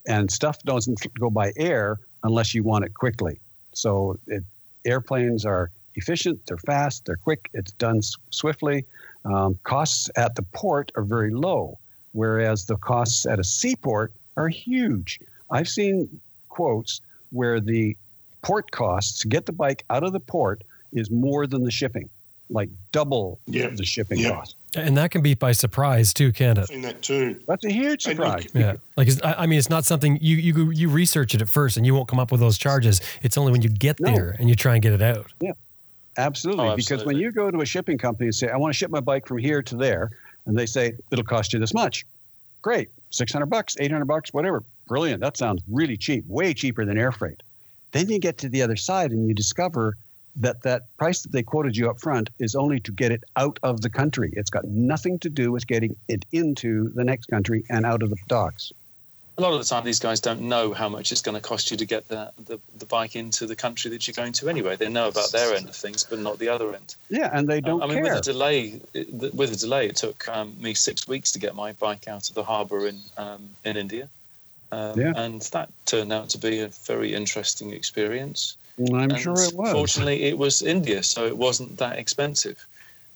and 0.08 0.32
stuff 0.32 0.58
doesn't 0.64 1.06
go 1.20 1.30
by 1.30 1.54
air 1.58 2.00
unless 2.24 2.56
you 2.56 2.64
want 2.64 2.86
it 2.86 2.94
quickly. 2.96 3.40
So 3.74 4.18
it, 4.26 4.44
airplanes 4.84 5.46
are 5.46 5.70
efficient, 5.96 6.40
they're 6.48 6.58
fast, 6.58 7.06
they're 7.06 7.18
quick, 7.18 7.50
it's 7.54 7.72
done 7.74 8.02
swiftly. 8.32 8.86
Um, 9.26 9.58
costs 9.64 10.10
at 10.16 10.36
the 10.36 10.44
port 10.54 10.92
are 10.96 11.04
very 11.04 11.32
low, 11.32 11.78
whereas 12.16 12.66
the 12.66 12.78
costs 12.78 13.26
at 13.26 13.40
a 13.40 13.44
seaport 13.44 14.14
are 14.38 14.48
huge. 14.48 15.20
I've 15.52 15.68
seen 15.68 16.10
quotes 16.48 17.02
where 17.32 17.60
the 17.60 17.98
port 18.42 18.72
costs 18.72 19.20
to 19.20 19.28
get 19.28 19.46
the 19.46 19.52
bike 19.52 19.84
out 19.90 20.04
of 20.04 20.14
the 20.14 20.22
port 20.22 20.64
is 20.94 21.12
more 21.12 21.46
than 21.46 21.64
the 21.64 21.72
shipping, 21.72 22.10
like 22.50 22.70
double 22.94 23.40
the 23.48 23.84
shipping 23.84 24.24
cost. 24.24 24.56
And 24.76 24.96
that 24.98 25.12
can 25.12 25.22
be 25.22 25.34
by 25.36 25.52
surprise 25.52 26.14
too, 26.14 26.32
can't 26.32 26.58
it? 26.58 26.68
Seen 26.68 26.82
that 26.82 27.02
too. 27.02 27.40
That's 27.48 27.66
a 27.66 27.72
huge 27.72 28.04
surprise. 28.04 28.48
yeah, 28.54 28.76
like 28.96 29.10
I 29.24 29.46
mean, 29.46 29.60
it's 29.60 29.70
not 29.70 29.84
something 29.84 30.18
you 30.22 30.38
you 30.38 30.72
you 30.72 30.90
research 30.90 31.36
it 31.36 31.42
at 31.42 31.50
first, 31.50 31.76
and 31.76 31.86
you 31.86 31.94
won't 31.94 32.08
come 32.08 32.20
up 32.20 32.32
with 32.32 32.40
those 32.40 32.58
charges. 32.58 33.02
It's 33.24 33.38
only 33.38 33.52
when 33.52 33.62
you 33.62 33.70
get 33.70 34.00
no. 34.00 34.14
there 34.14 34.36
and 34.40 34.48
you 34.50 34.56
try 34.56 34.74
and 34.74 34.82
get 34.82 34.94
it 34.94 35.02
out. 35.02 35.32
Yeah, 35.42 35.52
Absolutely. 36.18 36.70
Oh, 36.70 36.76
Because 36.76 37.04
when 37.04 37.18
you 37.18 37.32
go 37.32 37.52
to 37.52 37.62
a 37.62 37.66
shipping 37.66 37.98
company 37.98 38.28
and 38.28 38.36
say, 38.36 38.50
I 38.50 38.58
want 38.58 38.74
to 38.74 38.78
ship 38.78 38.90
my 38.90 39.00
bike 39.00 39.28
from 39.28 39.38
here 39.38 39.62
to 39.64 39.76
there, 39.76 40.12
and 40.46 40.58
they 40.58 40.66
say, 40.66 40.94
it'll 41.12 41.26
cost 41.26 41.54
you 41.54 41.60
this 41.60 41.74
much. 41.74 42.06
Great. 42.62 42.90
600 43.12 43.46
bucks, 43.46 43.76
800 43.80 44.06
bucks, 44.06 44.34
whatever. 44.34 44.64
Brilliant. 44.88 45.22
That 45.22 45.38
sounds 45.38 45.62
really 45.70 45.98
cheap, 45.98 46.26
way 46.28 46.54
cheaper 46.54 46.86
than 46.86 46.98
air 46.98 47.12
freight. 47.12 47.42
Then 47.92 48.10
you 48.10 48.20
get 48.20 48.38
to 48.40 48.50
the 48.50 48.62
other 48.62 48.76
side 48.76 49.12
and 49.12 49.28
you 49.28 49.34
discover 49.34 49.96
that 50.38 50.64
that 50.64 50.84
price 50.98 51.22
that 51.22 51.32
they 51.32 51.44
quoted 51.44 51.78
you 51.78 51.90
up 51.90 52.00
front 52.00 52.30
is 52.40 52.56
only 52.56 52.80
to 52.82 52.92
get 52.92 53.12
it 53.12 53.24
out 53.38 53.58
of 53.64 53.82
the 53.82 53.90
country. 53.90 54.32
It's 54.34 54.50
got 54.50 54.66
nothing 54.66 55.18
to 55.20 55.30
do 55.30 55.52
with 55.52 55.66
getting 55.66 55.96
it 56.10 56.26
into 56.32 56.90
the 56.90 57.06
next 57.06 57.28
country 57.28 57.64
and 57.70 57.86
out 57.86 58.04
of 58.04 58.10
the 58.10 58.18
docks 58.28 58.74
a 59.38 59.42
lot 59.42 59.52
of 59.52 59.60
the 59.60 59.66
time 59.66 59.84
these 59.84 60.00
guys 60.00 60.20
don't 60.20 60.42
know 60.42 60.74
how 60.74 60.88
much 60.88 61.12
it's 61.12 61.22
going 61.22 61.36
to 61.36 61.42
cost 61.42 61.70
you 61.70 61.78
to 61.78 61.86
get 61.86 62.08
the, 62.08 62.32
the, 62.46 62.58
the, 62.78 62.86
bike 62.86 63.16
into 63.16 63.46
the 63.46 63.56
country 63.56 63.92
that 63.92 64.08
you're 64.08 64.14
going 64.14 64.32
to 64.34 64.48
anyway. 64.48 64.76
They 64.78 64.88
know 64.88 65.10
about 65.10 65.32
their 65.32 65.56
end 65.56 65.68
of 65.68 65.76
things, 65.76 66.04
but 66.04 66.20
not 66.20 66.40
the 66.40 66.48
other 66.48 66.74
end. 66.74 66.96
Yeah, 67.10 67.30
and 67.34 67.48
they 67.48 67.60
don't. 67.60 67.82
Um, 67.82 67.90
I 67.90 67.94
mean, 67.94 68.04
care. 68.04 68.14
with 68.16 68.28
a 68.28 68.32
delay, 68.32 68.82
with 69.34 69.52
a 69.52 69.56
delay, 69.58 69.88
it 69.88 69.98
took 69.98 70.28
um, 70.30 70.56
me 70.60 70.74
six 70.74 71.08
weeks 71.08 71.32
to 71.34 71.40
get 71.40 71.56
my 71.56 71.74
bike 71.74 72.08
out 72.08 72.30
of 72.30 72.36
the 72.36 72.44
harbour 72.44 72.88
in 72.88 73.00
um, 73.18 73.50
in 73.66 73.76
India, 73.76 74.08
um, 74.72 75.00
yeah. 75.00 75.14
and 75.18 75.42
that 75.54 75.70
turned 75.86 76.14
out 76.14 76.30
to 76.30 76.38
be 76.38 76.62
a 76.62 76.68
very 76.68 77.14
interesting 77.14 77.72
experience. 77.72 78.56
Well, 78.78 79.02
I'm 79.02 79.10
and 79.10 79.20
sure 79.20 79.34
it 79.34 79.54
was. 79.54 79.72
Fortunately, 79.72 80.24
it 80.24 80.38
was 80.38 80.62
India, 80.62 81.04
so 81.04 81.26
it 81.26 81.38
wasn't 81.38 81.78
that 81.78 82.00
expensive. 82.00 82.66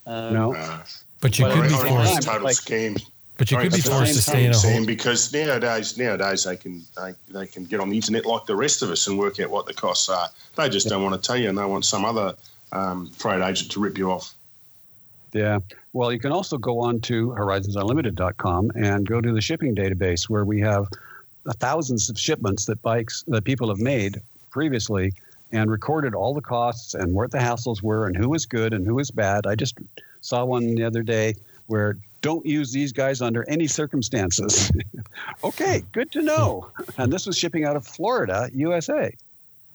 Um, 0.05 0.33
no, 0.33 0.81
but 1.21 1.39
you 1.39 1.45
could 1.45 1.63
be 1.63 1.69
forced. 1.69 2.23
Total 2.23 2.43
like, 2.43 2.55
scheme. 2.55 2.97
But 3.39 3.49
you 3.51 3.57
could 3.57 3.71
be 3.71 3.79
forced 3.79 4.15
to 4.15 4.21
stay 4.21 4.45
in 4.45 4.51
a 4.51 4.57
hole. 4.57 4.85
Because 4.85 5.31
nowadays, 5.31 5.97
nowadays 5.97 6.43
they 6.43 6.57
can 6.57 6.83
they, 6.97 7.13
they 7.29 7.47
can 7.47 7.63
get 7.63 7.79
on 7.79 7.89
the 7.89 7.95
internet 7.95 8.25
like 8.25 8.45
the 8.45 8.55
rest 8.55 8.81
of 8.81 8.91
us 8.91 9.07
and 9.07 9.17
work 9.17 9.39
out 9.39 9.49
what 9.49 9.65
the 9.65 9.73
costs 9.73 10.09
are. 10.09 10.27
They 10.57 10.67
just 10.67 10.85
yeah. 10.85 10.91
don't 10.91 11.03
want 11.03 11.15
to 11.15 11.25
tell 11.25 11.37
you, 11.37 11.47
and 11.47 11.57
they 11.57 11.63
want 11.63 11.85
some 11.85 12.03
other 12.03 12.35
um, 12.73 13.09
freight 13.11 13.41
agent 13.41 13.71
to 13.71 13.79
rip 13.79 13.97
you 13.97 14.11
off. 14.11 14.35
Yeah. 15.31 15.59
Well, 15.93 16.11
you 16.11 16.19
can 16.19 16.33
also 16.33 16.57
go 16.57 16.81
on 16.81 16.99
to 17.01 17.29
horizonsunlimited.com 17.29 18.71
and 18.75 19.07
go 19.07 19.21
to 19.21 19.31
the 19.31 19.39
shipping 19.39 19.73
database 19.73 20.27
where 20.27 20.43
we 20.43 20.59
have 20.59 20.87
thousands 21.59 22.09
of 22.09 22.19
shipments 22.19 22.65
that 22.65 22.81
bikes 22.81 23.23
that 23.29 23.45
people 23.45 23.69
have 23.69 23.79
made 23.79 24.21
previously 24.51 25.13
and 25.53 25.71
recorded 25.71 26.13
all 26.13 26.33
the 26.33 26.41
costs 26.41 26.93
and 26.93 27.13
what 27.13 27.31
the 27.31 27.37
hassles 27.37 27.81
were 27.81 28.05
and 28.05 28.17
who 28.17 28.27
was 28.27 28.45
good 28.45 28.73
and 28.73 28.85
who 28.85 28.95
was 28.95 29.11
bad. 29.11 29.47
I 29.47 29.55
just 29.55 29.77
saw 30.19 30.43
one 30.43 30.75
the 30.75 30.83
other 30.83 31.03
day 31.03 31.35
where 31.67 31.95
don't 32.21 32.45
use 32.45 32.71
these 32.71 32.91
guys 32.91 33.21
under 33.21 33.47
any 33.49 33.67
circumstances. 33.67 34.71
okay, 35.43 35.83
good 35.91 36.11
to 36.11 36.21
know. 36.21 36.69
And 36.97 37.11
this 37.11 37.25
was 37.25 37.37
shipping 37.37 37.65
out 37.65 37.75
of 37.75 37.85
Florida, 37.85 38.49
USA. 38.53 39.13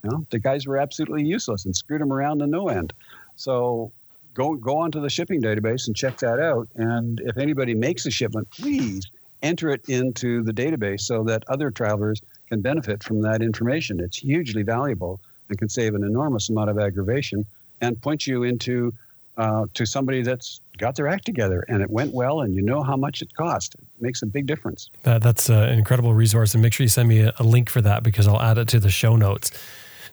You 0.03 0.09
know, 0.11 0.25
the 0.29 0.39
guys 0.39 0.67
were 0.67 0.77
absolutely 0.77 1.25
useless 1.25 1.65
and 1.65 1.75
screwed 1.75 2.01
them 2.01 2.13
around 2.13 2.39
to 2.39 2.47
no 2.47 2.69
end. 2.69 2.93
So 3.35 3.91
go 4.33 4.55
go 4.55 4.77
onto 4.77 5.01
the 5.01 5.09
shipping 5.09 5.41
database 5.41 5.87
and 5.87 5.95
check 5.95 6.17
that 6.19 6.39
out. 6.39 6.67
And 6.75 7.19
if 7.21 7.37
anybody 7.37 7.73
makes 7.73 8.05
a 8.05 8.11
shipment, 8.11 8.49
please 8.51 9.09
enter 9.41 9.69
it 9.69 9.87
into 9.89 10.43
the 10.43 10.51
database 10.51 11.01
so 11.01 11.23
that 11.23 11.43
other 11.47 11.71
travelers 11.71 12.21
can 12.49 12.61
benefit 12.61 13.03
from 13.03 13.21
that 13.21 13.41
information. 13.41 13.99
It's 13.99 14.17
hugely 14.17 14.63
valuable 14.63 15.19
and 15.49 15.57
can 15.57 15.69
save 15.69 15.95
an 15.95 16.03
enormous 16.03 16.49
amount 16.49 16.69
of 16.69 16.79
aggravation 16.79 17.45
and 17.81 18.01
point 18.01 18.25
you 18.25 18.43
into 18.43 18.93
uh, 19.37 19.65
to 19.73 19.85
somebody 19.85 20.21
that's 20.21 20.61
got 20.77 20.95
their 20.95 21.07
act 21.07 21.25
together 21.25 21.65
and 21.67 21.81
it 21.81 21.89
went 21.89 22.13
well 22.13 22.41
and 22.41 22.55
you 22.55 22.61
know 22.61 22.83
how 22.83 22.95
much 22.95 23.21
it 23.21 23.33
cost. 23.35 23.75
It 23.75 23.83
makes 23.99 24.21
a 24.21 24.25
big 24.25 24.45
difference. 24.45 24.89
That, 25.03 25.21
that's 25.21 25.49
an 25.49 25.69
incredible 25.69 26.13
resource. 26.13 26.53
And 26.53 26.61
make 26.61 26.73
sure 26.73 26.83
you 26.83 26.89
send 26.89 27.09
me 27.09 27.21
a, 27.21 27.33
a 27.39 27.43
link 27.43 27.69
for 27.69 27.81
that 27.81 28.03
because 28.03 28.27
I'll 28.27 28.41
add 28.41 28.57
it 28.57 28.67
to 28.69 28.79
the 28.79 28.89
show 28.89 29.15
notes. 29.15 29.51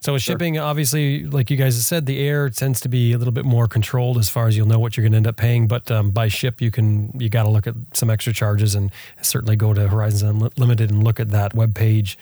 So 0.00 0.14
with 0.14 0.22
shipping, 0.22 0.58
obviously, 0.58 1.26
like 1.26 1.48
you 1.48 1.56
guys 1.56 1.76
have 1.76 1.84
said, 1.84 2.06
the 2.06 2.18
air 2.18 2.50
tends 2.50 2.80
to 2.80 2.88
be 2.88 3.12
a 3.12 3.18
little 3.18 3.32
bit 3.32 3.44
more 3.44 3.68
controlled 3.68 4.18
as 4.18 4.28
far 4.28 4.48
as 4.48 4.56
you'll 4.56 4.66
know 4.66 4.80
what 4.80 4.96
you're 4.96 5.02
going 5.02 5.12
to 5.12 5.16
end 5.18 5.28
up 5.28 5.36
paying. 5.36 5.68
But 5.68 5.92
um, 5.92 6.10
by 6.10 6.26
ship, 6.26 6.60
you 6.60 6.72
can 6.72 7.12
you 7.20 7.28
got 7.28 7.44
to 7.44 7.48
look 7.48 7.68
at 7.68 7.76
some 7.92 8.10
extra 8.10 8.32
charges 8.32 8.74
and 8.74 8.90
certainly 9.20 9.54
go 9.54 9.72
to 9.72 9.86
Horizons 9.86 10.22
Unlimited 10.22 10.90
and 10.90 11.04
look 11.04 11.20
at 11.20 11.28
that 11.28 11.54
web 11.54 11.76
page 11.76 12.18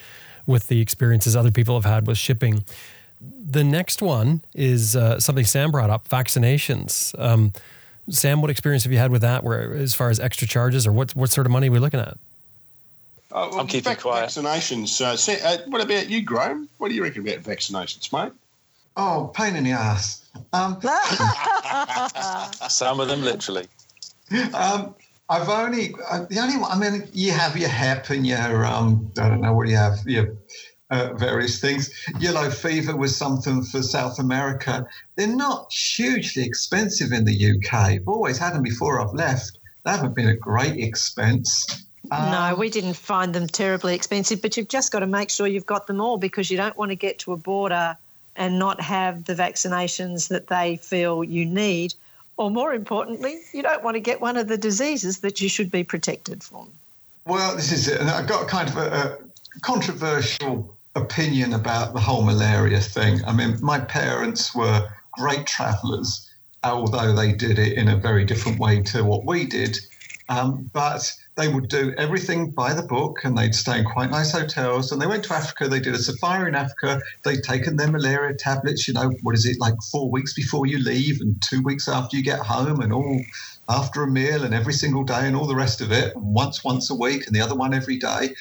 with 0.46 0.68
the 0.68 0.82
experiences 0.82 1.34
other 1.34 1.50
people 1.50 1.74
have 1.74 1.90
had 1.90 2.06
with 2.06 2.18
shipping 2.18 2.64
the 3.20 3.64
next 3.64 4.00
one 4.02 4.42
is 4.54 4.96
uh, 4.96 5.20
something 5.20 5.44
Sam 5.44 5.70
brought 5.70 5.90
up 5.90 6.08
vaccinations. 6.08 7.18
Um, 7.18 7.52
Sam, 8.08 8.40
what 8.40 8.50
experience 8.50 8.84
have 8.84 8.92
you 8.92 8.98
had 8.98 9.10
with 9.10 9.22
that? 9.22 9.44
Where 9.44 9.74
as 9.74 9.94
far 9.94 10.10
as 10.10 10.18
extra 10.18 10.48
charges, 10.48 10.86
or 10.86 10.92
what 10.92 11.14
what 11.14 11.30
sort 11.30 11.46
of 11.46 11.52
money 11.52 11.68
are 11.68 11.72
we 11.72 11.78
looking 11.78 12.00
at? 12.00 12.16
Uh, 13.32 13.48
well, 13.50 13.60
I'm 13.60 13.66
keeping 13.66 13.92
vac- 13.92 14.00
quiet. 14.00 14.30
Vaccinations. 14.30 15.00
Uh, 15.00 15.46
uh, 15.46 15.58
what 15.68 15.80
about 15.80 16.08
you, 16.08 16.22
Graham? 16.22 16.68
What 16.78 16.88
do 16.88 16.94
you 16.94 17.02
reckon 17.02 17.26
about 17.26 17.42
vaccinations, 17.44 18.12
mate? 18.12 18.32
Oh, 18.96 19.30
pain 19.34 19.54
in 19.54 19.64
the 19.64 19.70
ass. 19.70 20.22
Um, 20.52 20.80
Some 22.68 23.00
of 23.00 23.08
them 23.08 23.22
literally. 23.22 23.66
Um, 24.54 24.94
I've 25.28 25.48
only 25.48 25.94
uh, 26.10 26.24
the 26.28 26.40
only 26.40 26.56
one. 26.56 26.70
I 26.72 26.76
mean, 26.76 27.08
you 27.12 27.30
have 27.32 27.56
your 27.56 27.68
Hep 27.68 28.10
and 28.10 28.26
your 28.26 28.64
um, 28.66 29.10
I 29.18 29.28
don't 29.28 29.40
know 29.40 29.54
what 29.54 29.68
you 29.68 29.76
have 29.76 29.98
your 30.06 30.34
uh, 30.90 31.12
various 31.14 31.60
things. 31.60 31.90
Yellow 32.18 32.50
fever 32.50 32.96
was 32.96 33.16
something 33.16 33.62
for 33.62 33.82
South 33.82 34.18
America. 34.18 34.86
They're 35.16 35.26
not 35.26 35.72
hugely 35.72 36.44
expensive 36.44 37.12
in 37.12 37.24
the 37.24 37.52
UK. 37.52 37.74
I've 37.74 38.08
always 38.08 38.38
had 38.38 38.54
them 38.54 38.62
before 38.62 39.00
I've 39.00 39.14
left. 39.14 39.58
They 39.84 39.92
haven't 39.92 40.14
been 40.14 40.28
a 40.28 40.36
great 40.36 40.78
expense. 40.78 41.84
Um, 42.10 42.30
no, 42.30 42.54
we 42.58 42.70
didn't 42.70 42.94
find 42.94 43.34
them 43.34 43.46
terribly 43.46 43.94
expensive, 43.94 44.42
but 44.42 44.56
you've 44.56 44.68
just 44.68 44.90
got 44.90 45.00
to 45.00 45.06
make 45.06 45.30
sure 45.30 45.46
you've 45.46 45.66
got 45.66 45.86
them 45.86 46.00
all 46.00 46.18
because 46.18 46.50
you 46.50 46.56
don't 46.56 46.76
want 46.76 46.90
to 46.90 46.96
get 46.96 47.20
to 47.20 47.32
a 47.32 47.36
border 47.36 47.96
and 48.36 48.58
not 48.58 48.80
have 48.80 49.24
the 49.26 49.34
vaccinations 49.34 50.28
that 50.28 50.48
they 50.48 50.76
feel 50.76 51.22
you 51.22 51.46
need. 51.46 51.94
Or 52.36 52.50
more 52.50 52.72
importantly, 52.74 53.38
you 53.52 53.62
don't 53.62 53.84
want 53.84 53.96
to 53.96 54.00
get 54.00 54.20
one 54.20 54.36
of 54.36 54.48
the 54.48 54.56
diseases 54.56 55.18
that 55.20 55.40
you 55.40 55.48
should 55.48 55.70
be 55.70 55.84
protected 55.84 56.42
from. 56.42 56.70
Well, 57.26 57.54
this 57.54 57.70
is 57.70 57.86
it. 57.86 58.00
And 58.00 58.08
I've 58.08 58.26
got 58.26 58.48
kind 58.48 58.68
of 58.68 58.76
a, 58.78 58.80
a 58.80 59.60
controversial 59.60 60.74
opinion 60.94 61.52
about 61.52 61.94
the 61.94 62.00
whole 62.00 62.24
malaria 62.24 62.80
thing. 62.80 63.24
I 63.24 63.32
mean, 63.32 63.58
my 63.60 63.78
parents 63.80 64.54
were 64.54 64.88
great 65.12 65.46
travellers, 65.46 66.28
although 66.64 67.14
they 67.14 67.32
did 67.32 67.58
it 67.58 67.74
in 67.74 67.88
a 67.88 67.96
very 67.96 68.24
different 68.24 68.58
way 68.58 68.82
to 68.82 69.04
what 69.04 69.24
we 69.24 69.46
did. 69.46 69.78
Um, 70.28 70.70
but 70.72 71.12
they 71.36 71.48
would 71.48 71.68
do 71.68 71.92
everything 71.98 72.52
by 72.52 72.72
the 72.72 72.82
book 72.82 73.24
and 73.24 73.36
they'd 73.36 73.54
stay 73.54 73.78
in 73.80 73.84
quite 73.84 74.10
nice 74.10 74.30
hotels. 74.30 74.92
And 74.92 75.02
they 75.02 75.06
went 75.06 75.24
to 75.24 75.34
Africa, 75.34 75.66
they 75.66 75.80
did 75.80 75.94
a 75.94 75.98
safari 75.98 76.48
in 76.48 76.54
Africa, 76.54 77.00
they'd 77.24 77.42
taken 77.42 77.76
their 77.76 77.90
malaria 77.90 78.36
tablets, 78.36 78.86
you 78.86 78.94
know, 78.94 79.10
what 79.22 79.34
is 79.34 79.44
it, 79.44 79.58
like 79.58 79.74
four 79.90 80.08
weeks 80.08 80.32
before 80.32 80.66
you 80.66 80.78
leave 80.78 81.20
and 81.20 81.42
two 81.42 81.62
weeks 81.62 81.88
after 81.88 82.16
you 82.16 82.22
get 82.22 82.38
home 82.38 82.80
and 82.80 82.92
all 82.92 83.20
after 83.68 84.04
a 84.04 84.06
meal 84.06 84.44
and 84.44 84.54
every 84.54 84.72
single 84.72 85.02
day 85.02 85.26
and 85.26 85.34
all 85.34 85.46
the 85.46 85.54
rest 85.56 85.80
of 85.80 85.90
it, 85.90 86.12
once, 86.16 86.62
once 86.62 86.90
a 86.90 86.94
week 86.94 87.26
and 87.26 87.34
the 87.34 87.40
other 87.40 87.56
one 87.56 87.74
every 87.74 87.96
day. 87.96 88.32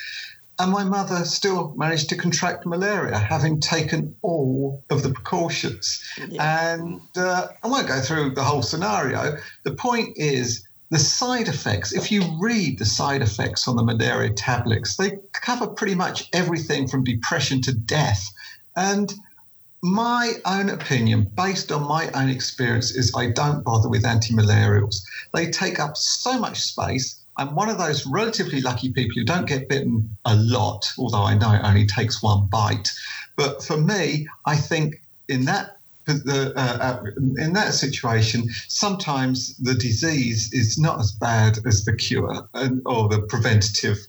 And 0.60 0.72
my 0.72 0.84
mother 0.84 1.24
still 1.24 1.74
managed 1.78 2.10
to 2.10 2.18
contract 2.18 2.66
malaria, 2.66 3.18
having 3.18 3.62
taken 3.62 4.14
all 4.22 4.84
of 4.90 5.04
the 5.04 5.10
precautions. 5.10 6.04
Yeah. 6.28 6.74
And 6.74 7.02
uh, 7.16 7.48
I 7.64 7.68
won't 7.68 7.88
go 7.88 8.02
through 8.02 8.32
the 8.32 8.44
whole 8.44 8.62
scenario. 8.62 9.38
The 9.64 9.74
point 9.74 10.18
is, 10.18 10.68
the 10.90 11.00
side 11.00 11.48
effects, 11.48 11.94
if 11.94 12.12
you 12.12 12.24
read 12.42 12.80
the 12.80 12.86
side 12.86 13.22
effects 13.22 13.68
on 13.68 13.76
the 13.76 13.84
malaria 13.84 14.34
tablets, 14.34 14.98
they 14.98 15.18
cover 15.34 15.68
pretty 15.68 15.96
much 15.96 16.28
everything 16.34 16.88
from 16.88 17.04
depression 17.04 17.62
to 17.62 17.74
death. 17.74 18.28
And 18.76 19.14
my 19.82 20.34
own 20.46 20.70
opinion, 20.70 21.32
based 21.38 21.72
on 21.72 21.88
my 21.88 22.10
own 22.12 22.30
experience, 22.30 22.92
is 22.92 23.14
I 23.16 23.28
don't 23.28 23.64
bother 23.64 23.88
with 23.88 24.06
anti 24.06 24.34
malarials. 24.34 24.98
They 25.34 25.52
take 25.52 25.80
up 25.80 25.96
so 25.96 26.38
much 26.38 26.60
space 26.60 27.22
I'm 27.40 27.56
one 27.56 27.70
of 27.70 27.78
those 27.78 28.06
relatively 28.06 28.60
lucky 28.60 28.92
people 28.92 29.16
who 29.16 29.24
don't 29.24 29.48
get 29.48 29.70
bitten 29.70 30.10
a 30.26 30.36
lot, 30.36 30.92
although 30.98 31.24
I 31.24 31.36
know 31.36 31.54
it 31.54 31.62
only 31.64 31.86
takes 31.86 32.22
one 32.22 32.48
bite. 32.48 32.90
But 33.38 33.64
for 33.64 33.78
me, 33.78 34.28
I 34.46 34.58
think 34.58 35.02
in 35.30 35.46
that 35.46 35.78
the, 36.06 36.52
uh, 36.58 36.60
uh, 36.60 37.04
in 37.38 37.54
that 37.54 37.74
situation, 37.74 38.50
sometimes 38.68 39.56
the 39.58 39.74
disease 39.74 40.52
is 40.52 40.78
not 40.78 41.00
as 41.00 41.14
bad 41.14 41.60
as 41.66 41.86
the 41.86 41.96
cure 41.96 42.50
and, 42.56 42.82
or 42.86 43.08
the 43.08 43.22
preventative 43.22 44.00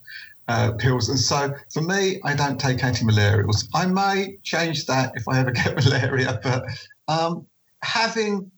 uh, 0.49 0.73
pills. 0.73 1.09
And 1.09 1.19
so 1.19 1.55
for 1.73 1.83
me, 1.83 2.21
I 2.25 2.35
don't 2.35 2.59
take 2.59 2.83
anti-malarials. 2.83 3.69
I 3.75 3.87
may 3.87 4.39
change 4.43 4.87
that 4.87 5.13
if 5.15 5.29
I 5.29 5.39
ever 5.39 5.51
get 5.53 5.77
malaria, 5.77 6.41
but 6.43 6.65
um, 7.07 7.47
having 7.83 8.51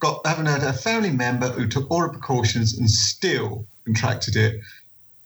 got 0.00 0.26
having 0.26 0.46
had 0.46 0.64
a 0.64 0.72
family 0.72 1.12
member 1.12 1.48
who 1.48 1.68
took 1.68 1.88
all 1.88 2.02
the 2.02 2.08
precautions 2.08 2.76
and 2.76 2.90
still 2.90 3.64
contracted 3.84 4.36
it. 4.36 4.60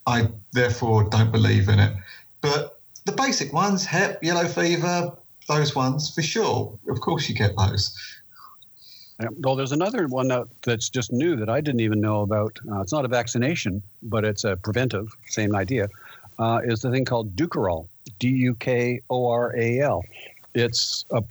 I 0.06 0.28
therefore 0.52 1.04
don't 1.04 1.32
believe 1.32 1.68
in 1.68 1.78
it. 1.78 1.92
But 2.40 2.80
the 3.04 3.12
basic 3.12 3.52
ones, 3.52 3.84
hep, 3.84 4.22
yellow 4.22 4.46
fever, 4.46 5.16
those 5.48 5.74
ones 5.74 6.12
for 6.14 6.22
sure. 6.22 6.78
Of 6.88 7.00
course, 7.00 7.28
you 7.28 7.34
get 7.34 7.56
those. 7.56 7.96
Well, 9.38 9.56
there's 9.56 9.72
another 9.72 10.06
one 10.08 10.28
that, 10.28 10.46
that's 10.62 10.90
just 10.90 11.12
new 11.12 11.36
that 11.36 11.48
I 11.48 11.60
didn't 11.60 11.80
even 11.80 12.00
know 12.00 12.20
about. 12.20 12.58
Uh, 12.70 12.80
it's 12.82 12.92
not 12.92 13.04
a 13.04 13.08
vaccination, 13.08 13.82
but 14.02 14.24
it's 14.24 14.44
a 14.44 14.56
preventive, 14.56 15.08
same 15.28 15.54
idea. 15.54 15.88
Uh, 16.38 16.60
is 16.64 16.82
the 16.82 16.90
thing 16.90 17.06
called 17.06 17.34
Dukoral, 17.34 17.88
D 18.18 18.28
U 18.28 18.54
K 18.56 19.00
O 19.08 19.30
R 19.30 19.56
A 19.56 19.80
L. 19.80 20.04
It's 20.54 21.06
a, 21.10 21.22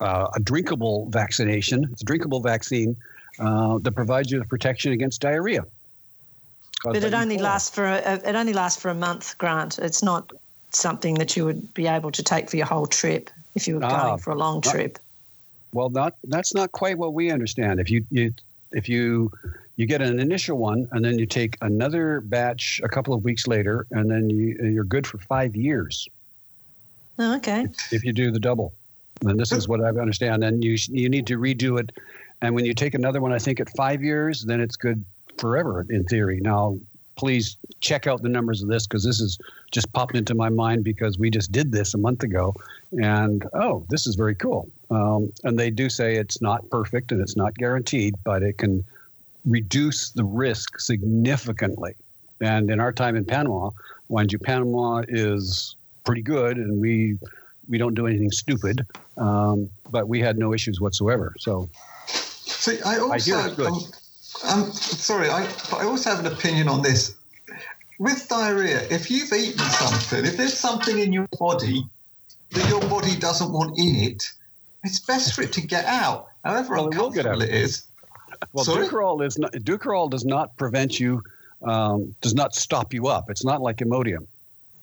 uh, 0.00 0.28
a 0.34 0.40
drinkable 0.40 1.10
vaccination. 1.10 1.86
It's 1.92 2.00
a 2.00 2.04
drinkable 2.06 2.40
vaccine 2.40 2.96
uh, 3.38 3.78
that 3.78 3.92
provides 3.92 4.30
you 4.30 4.38
with 4.38 4.48
protection 4.48 4.92
against 4.92 5.20
diarrhea. 5.20 5.64
But 6.84 6.96
it 6.96 7.14
only 7.14 7.38
lasts 7.38 7.70
for 7.70 7.84
a, 7.84 8.14
it 8.24 8.34
only 8.34 8.52
lasts 8.52 8.80
for 8.80 8.88
a 8.88 8.94
month, 8.94 9.36
Grant. 9.38 9.78
It's 9.78 10.02
not 10.02 10.30
something 10.70 11.14
that 11.14 11.36
you 11.36 11.44
would 11.44 11.74
be 11.74 11.86
able 11.86 12.10
to 12.12 12.22
take 12.22 12.48
for 12.48 12.56
your 12.56 12.66
whole 12.66 12.86
trip 12.86 13.30
if 13.54 13.66
you 13.68 13.76
were 13.76 13.84
ah, 13.84 14.06
going 14.06 14.18
for 14.18 14.30
a 14.30 14.36
long 14.36 14.60
trip. 14.60 14.98
well, 15.72 15.90
not 15.90 16.14
that's 16.24 16.54
not 16.54 16.72
quite 16.72 16.96
what 16.96 17.12
we 17.12 17.30
understand. 17.30 17.80
If 17.80 17.90
you, 17.90 18.04
you 18.10 18.32
if 18.72 18.88
you 18.88 19.30
you 19.76 19.86
get 19.86 20.00
an 20.00 20.18
initial 20.20 20.58
one 20.58 20.88
and 20.92 21.04
then 21.04 21.18
you 21.18 21.26
take 21.26 21.56
another 21.60 22.20
batch 22.20 22.80
a 22.84 22.88
couple 22.88 23.14
of 23.14 23.24
weeks 23.24 23.46
later 23.46 23.86
and 23.90 24.10
then 24.10 24.30
you 24.30 24.56
you're 24.62 24.84
good 24.84 25.06
for 25.06 25.18
five 25.18 25.54
years. 25.56 26.08
Oh, 27.18 27.36
okay. 27.36 27.66
If 27.92 28.04
you 28.04 28.14
do 28.14 28.30
the 28.30 28.40
double, 28.40 28.72
and 29.26 29.38
this 29.38 29.52
is 29.52 29.68
what 29.68 29.82
I 29.82 29.88
understand. 29.88 30.44
And 30.44 30.64
you 30.64 30.78
you 30.88 31.10
need 31.10 31.26
to 31.26 31.36
redo 31.36 31.78
it, 31.78 31.90
and 32.40 32.54
when 32.54 32.64
you 32.64 32.72
take 32.72 32.94
another 32.94 33.20
one, 33.20 33.32
I 33.32 33.38
think 33.38 33.60
at 33.60 33.68
five 33.76 34.02
years, 34.02 34.44
then 34.44 34.60
it's 34.60 34.76
good 34.76 35.04
forever 35.40 35.86
in 35.88 36.04
theory. 36.04 36.38
Now, 36.42 36.78
please 37.16 37.56
check 37.80 38.06
out 38.06 38.22
the 38.22 38.28
numbers 38.28 38.62
of 38.62 38.68
this 38.68 38.86
because 38.86 39.04
this 39.04 39.20
is 39.20 39.38
just 39.72 39.92
popped 39.92 40.16
into 40.16 40.34
my 40.34 40.48
mind 40.48 40.84
because 40.84 41.18
we 41.18 41.30
just 41.30 41.52
did 41.52 41.72
this 41.72 41.94
a 41.94 41.98
month 41.98 42.22
ago, 42.22 42.54
and 42.92 43.44
oh, 43.54 43.84
this 43.88 44.06
is 44.06 44.14
very 44.14 44.34
cool. 44.34 44.70
Um, 44.90 45.32
and 45.44 45.58
they 45.58 45.70
do 45.70 45.90
say 45.90 46.16
it's 46.16 46.40
not 46.40 46.68
perfect 46.70 47.12
and 47.12 47.20
it's 47.20 47.36
not 47.36 47.54
guaranteed, 47.54 48.14
but 48.24 48.42
it 48.42 48.58
can 48.58 48.84
reduce 49.44 50.10
the 50.10 50.24
risk 50.24 50.80
significantly. 50.80 51.94
And 52.40 52.70
in 52.70 52.80
our 52.80 52.92
time 52.92 53.16
in 53.16 53.24
Panama, 53.24 53.70
mind 54.08 54.32
you, 54.32 54.38
Panama 54.38 55.02
is 55.08 55.76
pretty 56.04 56.22
good, 56.22 56.56
and 56.56 56.80
we 56.80 57.18
we 57.68 57.78
don't 57.78 57.94
do 57.94 58.06
anything 58.06 58.32
stupid, 58.32 58.84
um, 59.16 59.68
but 59.90 60.08
we 60.08 60.20
had 60.20 60.38
no 60.38 60.52
issues 60.52 60.80
whatsoever. 60.80 61.34
So, 61.38 61.68
see, 62.06 62.80
I 62.80 62.98
also 62.98 63.36
I 63.36 63.66
um, 63.66 63.80
um, 64.48 64.72
sorry, 64.72 65.28
I, 65.28 65.46
but 65.70 65.80
I 65.80 65.84
also 65.84 66.10
have 66.10 66.24
an 66.24 66.32
opinion 66.32 66.68
on 66.68 66.82
this. 66.82 67.16
With 67.98 68.28
diarrhea, 68.28 68.86
if 68.90 69.10
you've 69.10 69.32
eaten 69.32 69.58
something, 69.58 70.24
if 70.24 70.36
there's 70.36 70.56
something 70.56 70.98
in 70.98 71.12
your 71.12 71.28
body 71.38 71.84
that 72.52 72.68
your 72.68 72.80
body 72.88 73.14
doesn't 73.16 73.52
want 73.52 73.78
in 73.78 73.94
it, 73.96 74.22
it's 74.84 75.00
best 75.00 75.34
for 75.34 75.42
it 75.42 75.52
to 75.52 75.60
get 75.60 75.84
out, 75.84 76.28
however 76.42 76.74
well, 76.74 76.86
uncomfortable 76.86 77.42
it, 77.42 77.50
it 77.50 77.54
is. 77.54 77.84
Well, 78.54 78.64
Dukoral 78.64 79.22
is 79.22 79.38
not, 79.38 79.52
does 80.10 80.24
not 80.24 80.56
prevent 80.56 80.98
you, 80.98 81.22
um, 81.62 82.14
does 82.22 82.34
not 82.34 82.54
stop 82.54 82.94
you 82.94 83.08
up. 83.08 83.28
It's 83.28 83.44
not 83.44 83.60
like 83.60 83.76
Imodium. 83.78 84.26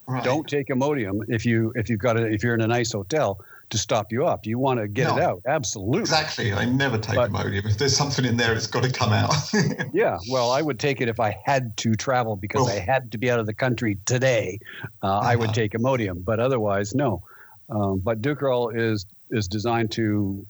Right. 0.07 0.23
Don't 0.23 0.47
take 0.47 0.67
Imodium 0.67 1.21
if 1.27 1.45
you 1.45 1.73
if 1.75 1.89
you've 1.89 1.99
got 1.99 2.17
a, 2.17 2.25
if 2.25 2.43
you're 2.43 2.53
in 2.53 2.61
a 2.61 2.67
nice 2.67 2.93
hotel 2.93 3.39
to 3.69 3.77
stop 3.77 4.11
you 4.11 4.25
up. 4.25 4.45
You 4.45 4.57
want 4.57 4.79
to 4.79 4.87
get 4.87 5.07
no, 5.07 5.17
it 5.17 5.23
out. 5.23 5.41
Absolutely. 5.45 5.99
Exactly. 5.99 6.53
I 6.53 6.65
never 6.65 6.97
take 6.97 7.15
but, 7.15 7.31
Imodium. 7.31 7.65
If 7.65 7.77
there's 7.77 7.95
something 7.95 8.23
in 8.23 8.37
there, 8.37 8.53
it's 8.53 8.67
got 8.67 8.83
to 8.83 8.91
come 8.91 9.11
out. 9.11 9.33
yeah. 9.93 10.17
Well, 10.29 10.51
I 10.51 10.61
would 10.61 10.79
take 10.79 11.01
it 11.01 11.09
if 11.09 11.19
I 11.19 11.37
had 11.43 11.75
to 11.77 11.95
travel 11.95 12.35
because 12.35 12.65
well, 12.65 12.75
I 12.75 12.79
had 12.79 13.11
to 13.11 13.17
be 13.17 13.29
out 13.29 13.39
of 13.39 13.45
the 13.45 13.53
country 13.53 13.97
today. 14.05 14.59
Uh, 15.03 15.07
uh-huh. 15.07 15.27
I 15.29 15.35
would 15.35 15.49
uh-huh. 15.49 15.53
take 15.53 15.71
Imodium, 15.73 16.23
but 16.23 16.39
otherwise, 16.39 16.95
no. 16.95 17.21
Um, 17.69 17.99
but 17.99 18.21
Dukoral 18.21 18.75
is 18.75 19.05
is 19.31 19.47
designed 19.47 19.91
to. 19.91 20.45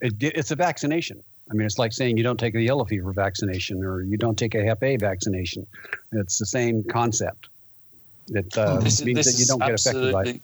It, 0.00 0.14
it's 0.20 0.50
a 0.50 0.56
vaccination. 0.56 1.22
I 1.50 1.54
mean, 1.54 1.66
it's 1.66 1.78
like 1.78 1.92
saying 1.92 2.16
you 2.16 2.24
don't 2.24 2.40
take 2.40 2.54
a 2.54 2.60
yellow 2.60 2.84
fever 2.84 3.12
vaccination 3.12 3.84
or 3.84 4.02
you 4.02 4.16
don't 4.16 4.36
take 4.36 4.54
a 4.54 4.64
Hep 4.64 4.82
A 4.82 4.96
vaccination. 4.96 5.66
It's 6.12 6.38
the 6.38 6.46
same 6.46 6.82
concept. 6.84 7.48
It 8.28 8.56
uh, 8.56 8.80
this, 8.80 9.04
means 9.04 9.18
this 9.18 9.32
that 9.32 9.38
you 9.38 9.46
don't 9.46 9.60
get 9.60 9.74
affected 9.74 10.12
by 10.12 10.22
it 10.24 10.40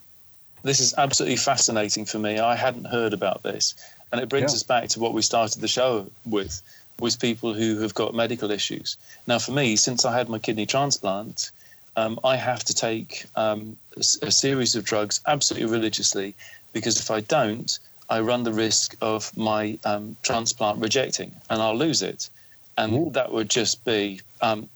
this 0.63 0.81
is 0.81 0.95
absolutely 0.97 1.37
fascinating 1.37 2.05
for 2.05 2.19
me. 2.19 2.39
I 2.39 2.55
hadn't 2.55 2.87
heard 2.87 3.13
about 3.13 3.43
this. 3.43 3.75
And 4.13 4.21
it 4.21 4.29
brings 4.29 4.53
yeah. 4.53 4.57
us 4.57 4.63
back 4.63 4.89
to 4.91 5.01
what 5.01 5.15
we 5.15 5.23
started 5.23 5.61
the 5.61 5.69
show 5.69 6.11
with, 6.27 6.63
with 6.99 7.21
people 7.21 7.55
who 7.55 7.81
have 7.81 7.95
got 7.95 8.15
medical 8.15 8.51
issues. 8.51 8.97
Now, 9.27 9.39
for 9.39 9.53
me, 9.53 9.77
since 9.77 10.05
I 10.05 10.17
had 10.17 10.29
my 10.29 10.39
kidney 10.39 10.67
transplant, 10.67 11.51
um, 11.97 12.19
I 12.25 12.37
have 12.37 12.65
to 12.65 12.75
take 12.75 13.27
um, 13.37 13.77
a, 13.97 14.01
a, 14.01 14.31
series 14.33 14.77
of 14.77 14.85
drugs 14.85 15.21
absolutely 15.27 15.71
religiously 15.71 16.35
because 16.73 17.01
if 17.01 17.11
I 17.11 17.21
don't, 17.21 17.79
I 18.09 18.21
run 18.21 18.45
the 18.45 18.53
risk 18.53 18.97
of 19.01 19.37
my 19.37 19.79
um, 19.85 20.17
transplant 20.23 20.81
rejecting 20.81 21.33
and 21.49 21.61
I'll 21.61 21.77
lose 21.77 22.03
it. 22.03 22.31
And 22.77 22.93
Ooh. 22.93 23.11
that 23.13 23.33
would 23.33 23.51
just 23.51 23.85
be 23.85 24.21
um, 24.41 24.69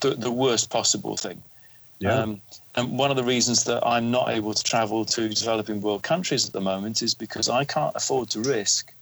the, 0.00 0.10
the 0.10 0.30
worst 0.30 0.70
possible 0.70 1.16
thing. 1.16 1.42
Yeah. 1.98 2.14
Um, 2.14 2.40
and 2.80 2.98
one 2.98 3.10
of 3.10 3.16
the 3.16 3.24
reasons 3.24 3.64
that 3.64 3.86
I'm 3.86 4.10
not 4.10 4.30
able 4.30 4.54
to 4.54 4.62
travel 4.62 5.04
to 5.04 5.28
developing 5.28 5.80
world 5.80 6.02
countries 6.02 6.46
at 6.46 6.52
the 6.52 6.60
moment 6.60 7.02
is 7.02 7.14
because 7.14 7.48
I 7.48 7.64
can't 7.64 7.94
afford 7.94 8.30
to 8.30 8.40
risk 8.40 8.92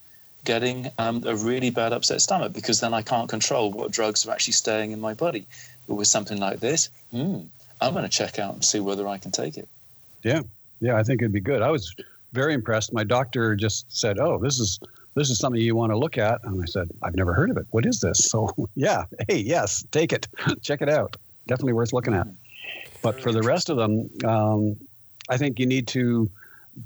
getting 0.45 0.91
um, 0.99 1.23
a 1.27 1.37
really 1.37 1.71
bad 1.71 1.93
upset 1.93 2.21
stomach 2.21 2.53
because 2.53 2.81
then 2.81 2.93
I 2.93 3.03
can't 3.03 3.29
control 3.29 3.71
what 3.71 3.93
drugs 3.93 4.27
are 4.27 4.33
actually 4.33 4.55
staying 4.55 4.91
in 4.93 5.01
my 5.01 5.15
body. 5.15 5.47
But 5.87 5.95
with 5.95 6.09
something 6.09 6.39
like 6.39 6.61
this, 6.61 6.91
hmm, 7.13 7.41
I'm 7.81 7.93
going 7.93 8.05
to 8.05 8.09
check 8.11 8.39
out 8.39 8.55
and 8.55 8.65
see 8.65 8.81
whether 8.81 9.07
I 9.07 9.19
can 9.19 9.31
take 9.31 9.57
it. 9.57 9.69
Yeah, 10.25 10.43
yeah, 10.81 10.97
I 10.97 11.03
think 11.05 11.23
it'd 11.23 11.33
be 11.33 11.41
good. 11.41 11.63
I 11.63 11.71
was 11.71 11.95
very 12.33 12.55
impressed. 12.55 12.93
My 12.93 13.05
doctor 13.05 13.55
just 13.55 13.87
said, 13.97 14.19
"Oh, 14.19 14.39
this 14.39 14.59
is 14.59 14.81
this 15.15 15.31
is 15.31 15.39
something 15.39 15.61
you 15.61 15.77
want 15.77 15.93
to 15.93 15.99
look 15.99 16.19
at," 16.19 16.41
and 16.45 16.61
I 16.61 16.67
said, 16.67 16.89
"I've 17.03 17.15
never 17.15 17.33
heard 17.33 17.51
of 17.51 17.57
it. 17.57 17.67
What 17.71 17.87
is 17.87 18.01
this?" 18.01 18.19
So, 18.19 18.51
yeah, 18.75 19.05
hey, 19.29 19.39
yes, 19.39 19.85
take 19.93 20.13
it, 20.13 20.27
check 20.63 20.83
it 20.83 20.89
out. 20.89 21.17
Definitely 21.47 21.75
worth 21.75 21.93
looking 21.93 22.15
at. 22.15 22.27
But 23.03 23.21
for 23.21 23.33
the 23.33 23.43
rest 23.43 23.69
of 23.69 23.77
them, 23.77 24.11
um, 24.25 24.77
I 25.29 25.37
think 25.37 25.59
you 25.59 25.67
need 25.67 25.87
to 25.89 26.31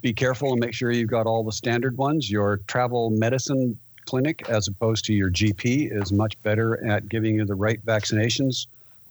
be 0.00 0.12
careful 0.12 0.52
and 0.52 0.60
make 0.60 0.74
sure 0.74 0.90
you've 0.90 1.10
got 1.10 1.26
all 1.26 1.44
the 1.44 1.52
standard 1.52 1.96
ones. 1.96 2.30
Your 2.30 2.58
travel 2.66 3.10
medicine 3.10 3.78
clinic, 4.06 4.48
as 4.48 4.68
opposed 4.68 5.04
to 5.06 5.12
your 5.12 5.30
GP, 5.30 5.92
is 5.92 6.12
much 6.12 6.40
better 6.42 6.84
at 6.86 7.08
giving 7.08 7.36
you 7.36 7.44
the 7.44 7.54
right 7.54 7.84
vaccinations 7.84 8.66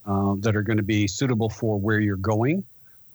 uh, 0.07 0.35
that 0.39 0.55
are 0.55 0.63
going 0.63 0.77
to 0.77 0.83
be 0.83 1.07
suitable 1.07 1.49
for 1.49 1.79
where 1.79 1.99
you're 1.99 2.17
going. 2.17 2.63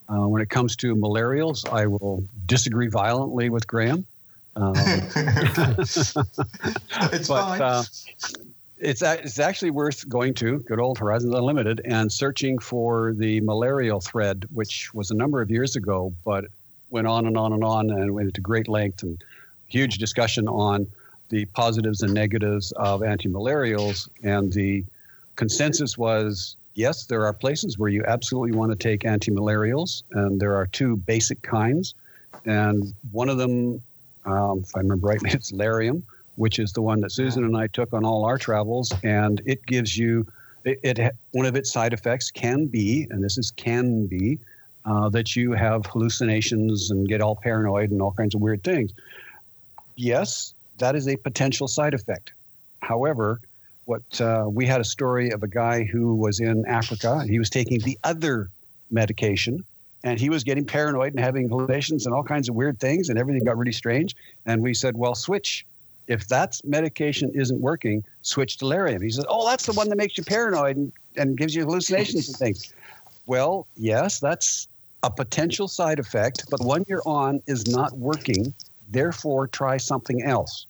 Uh, 0.09 0.29
when 0.29 0.41
it 0.41 0.49
comes 0.51 0.77
to 0.77 0.95
malarials, 0.95 1.69
I 1.71 1.87
will 1.87 2.23
disagree 2.47 2.87
violently 2.87 3.51
with 3.51 3.67
Graham. 3.67 4.07
Um, 4.55 4.75
it's 4.77 6.13
but, 6.15 7.27
fine. 7.27 7.61
Uh, 7.61 7.83
it's, 8.79 9.03
it's 9.03 9.39
actually 9.39 9.71
worth 9.71 10.09
going 10.09 10.35
to 10.35 10.59
good 10.61 10.81
old 10.81 10.99
Horizons 10.99 11.35
Unlimited 11.35 11.81
and 11.85 12.13
searching 12.13 12.59
for 12.59 13.15
the 13.15 13.41
malarial 13.41 14.01
thread, 14.01 14.45
which 14.53 14.93
was 14.93 15.11
a 15.11 15.15
number 15.15 15.41
of 15.41 15.51
years 15.51 15.77
ago, 15.77 16.13
but 16.25 16.47
went 16.91 17.07
on 17.07 17.27
and 17.27 17.37
on 17.37 17.53
and 17.53 17.65
on 17.65 17.91
and 17.91 18.15
went 18.15 18.29
into 18.29 18.41
great 18.41 18.69
length 18.69 19.03
and 19.03 19.23
huge 19.67 19.99
discussion 19.99 20.47
on 20.49 20.87
the 21.31 21.45
positives 21.47 22.03
and 22.03 22.13
negatives 22.15 22.73
of 22.73 23.01
antimalarials. 23.01 24.09
And 24.23 24.53
the 24.53 24.85
consensus 25.37 25.99
was 25.99 26.57
yes, 26.75 27.07
there 27.07 27.25
are 27.27 27.33
places 27.33 27.79
where 27.79 27.89
you 27.89 28.05
absolutely 28.07 28.57
want 28.57 28.71
to 28.71 28.77
take 28.77 29.01
antimalarials, 29.01 30.03
and 30.13 30.39
there 30.41 30.55
are 30.55 30.67
two 30.67 30.97
basic 30.99 31.43
kinds. 31.43 31.95
And 32.45 32.95
one 33.11 33.29
of 33.29 33.39
them, 33.39 33.83
um, 34.27 34.61
if 34.61 34.77
I 34.77 34.81
remember 34.81 35.09
rightly, 35.09 35.31
it's 35.33 35.51
Lariam, 35.51 36.03
which 36.37 36.59
is 36.59 36.73
the 36.73 36.83
one 36.83 37.01
that 37.01 37.13
Susan 37.13 37.45
and 37.45 37.57
I 37.57 37.67
took 37.67 37.93
on 37.93 38.05
all 38.05 38.25
our 38.25 38.39
travels, 38.39 38.93
and 39.03 39.43
it 39.45 39.65
gives 39.67 39.97
you 39.97 40.27
it, 40.65 40.99
it 40.99 41.17
one 41.33 41.47
of 41.47 41.57
its 41.57 41.73
side 41.73 41.93
effects 41.93 42.31
can 42.31 42.67
be, 42.67 43.07
and 43.11 43.23
this 43.23 43.39
is 43.39 43.51
can 43.53 44.07
be, 44.07 44.39
uh, 44.85 45.09
that 45.11 45.37
you 45.37 45.53
have 45.53 45.87
hallucinations 45.87 46.91
and 46.91 47.09
get 47.09 47.21
all 47.21 47.37
paranoid 47.37 47.91
and 47.91 48.01
all 48.01 48.13
kinds 48.13 48.35
of 48.35 48.41
weird 48.41 48.63
things. 48.63 48.93
Yes, 49.97 50.55
that 50.79 50.95
is 50.95 51.09
a 51.09 51.17
potential 51.17 51.69
side 51.69 51.95
effect. 51.95 52.33
However, 52.81 53.41
what 53.87 54.21
uh, 54.21 54.47
we 54.49 54.67
had 54.67 54.81
a 54.81 54.85
story 54.85 55.31
of 55.31 55.43
a 55.43 55.49
guy 55.49 55.85
who 55.85 56.15
was 56.15 56.41
in 56.41 56.67
Africa 56.67 57.19
and 57.21 57.31
he 57.31 57.39
was 57.39 57.49
taking 57.49 57.81
the 57.81 57.99
other 58.05 58.51
medication 58.91 59.65
and 60.05 60.21
he 60.21 60.29
was 60.29 60.45
getting 60.45 60.65
paranoid 60.65 61.13
and 61.15 61.21
having 61.21 61.49
hallucinations 61.49 62.07
and 62.07 62.15
all 62.15 62.23
kinds 62.23 62.49
of 62.49 62.55
weird 62.55 62.79
things 62.79 63.09
and 63.09 63.19
everything 63.19 63.45
got 63.45 63.57
really 63.57 63.73
strange. 63.73 64.15
And 64.45 64.63
we 64.63 64.75
said, 64.75 64.97
well, 64.97 65.15
switch. 65.15 65.65
If 66.09 66.29
that 66.29 66.61
medication 66.65 67.31
isn't 67.35 67.61
working, 67.61 68.05
switch 68.23 68.59
to 68.59 68.65
Lariam. 68.65 69.03
He 69.03 69.11
says, 69.11 69.27
oh, 69.29 69.49
that's 69.49 69.67
the 69.67 69.73
one 69.73 69.89
that 69.89 69.97
makes 69.97 70.17
you 70.17 70.25
paranoid 70.25 70.77
and, 70.77 70.93
and 71.17 71.37
gives 71.37 71.55
you 71.55 71.65
hallucinations 71.65 72.29
and 72.29 72.37
things. 72.37 72.73
Well, 73.27 73.67
yes, 73.77 74.21
that's 74.21 74.69
a 75.03 75.11
potential 75.11 75.67
side 75.69 75.99
effect, 75.99 76.45
but 76.51 76.61
one 76.61 76.85
you're 76.87 77.03
on 77.07 77.43
is 77.47 77.67
not 77.67 77.93
working. 77.99 78.55
Therefore, 78.89 79.49
try 79.49 79.79
something 79.79 80.23
else 80.23 80.67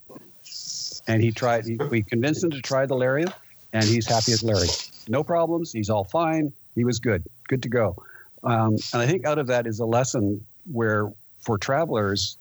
and 1.06 1.22
he 1.22 1.30
tried. 1.30 1.66
He, 1.66 1.76
we 1.76 2.02
convinced 2.02 2.44
him 2.44 2.50
to 2.50 2.60
try 2.60 2.86
the 2.86 2.94
Lariam, 2.94 3.32
and 3.72 3.84
he's 3.84 4.06
happy 4.06 4.32
as 4.32 4.42
Larry. 4.42 4.68
No 5.08 5.22
problems. 5.22 5.72
He's 5.72 5.90
all 5.90 6.04
fine. 6.04 6.52
He 6.74 6.84
was 6.84 6.98
good, 6.98 7.24
good 7.48 7.62
to 7.62 7.68
go. 7.68 7.96
Um, 8.44 8.76
and 8.92 9.02
I 9.02 9.06
think 9.06 9.24
out 9.24 9.38
of 9.38 9.46
that 9.48 9.66
is 9.66 9.80
a 9.80 9.86
lesson 9.86 10.44
where 10.70 11.12
for 11.40 11.58
travelers 11.58 12.38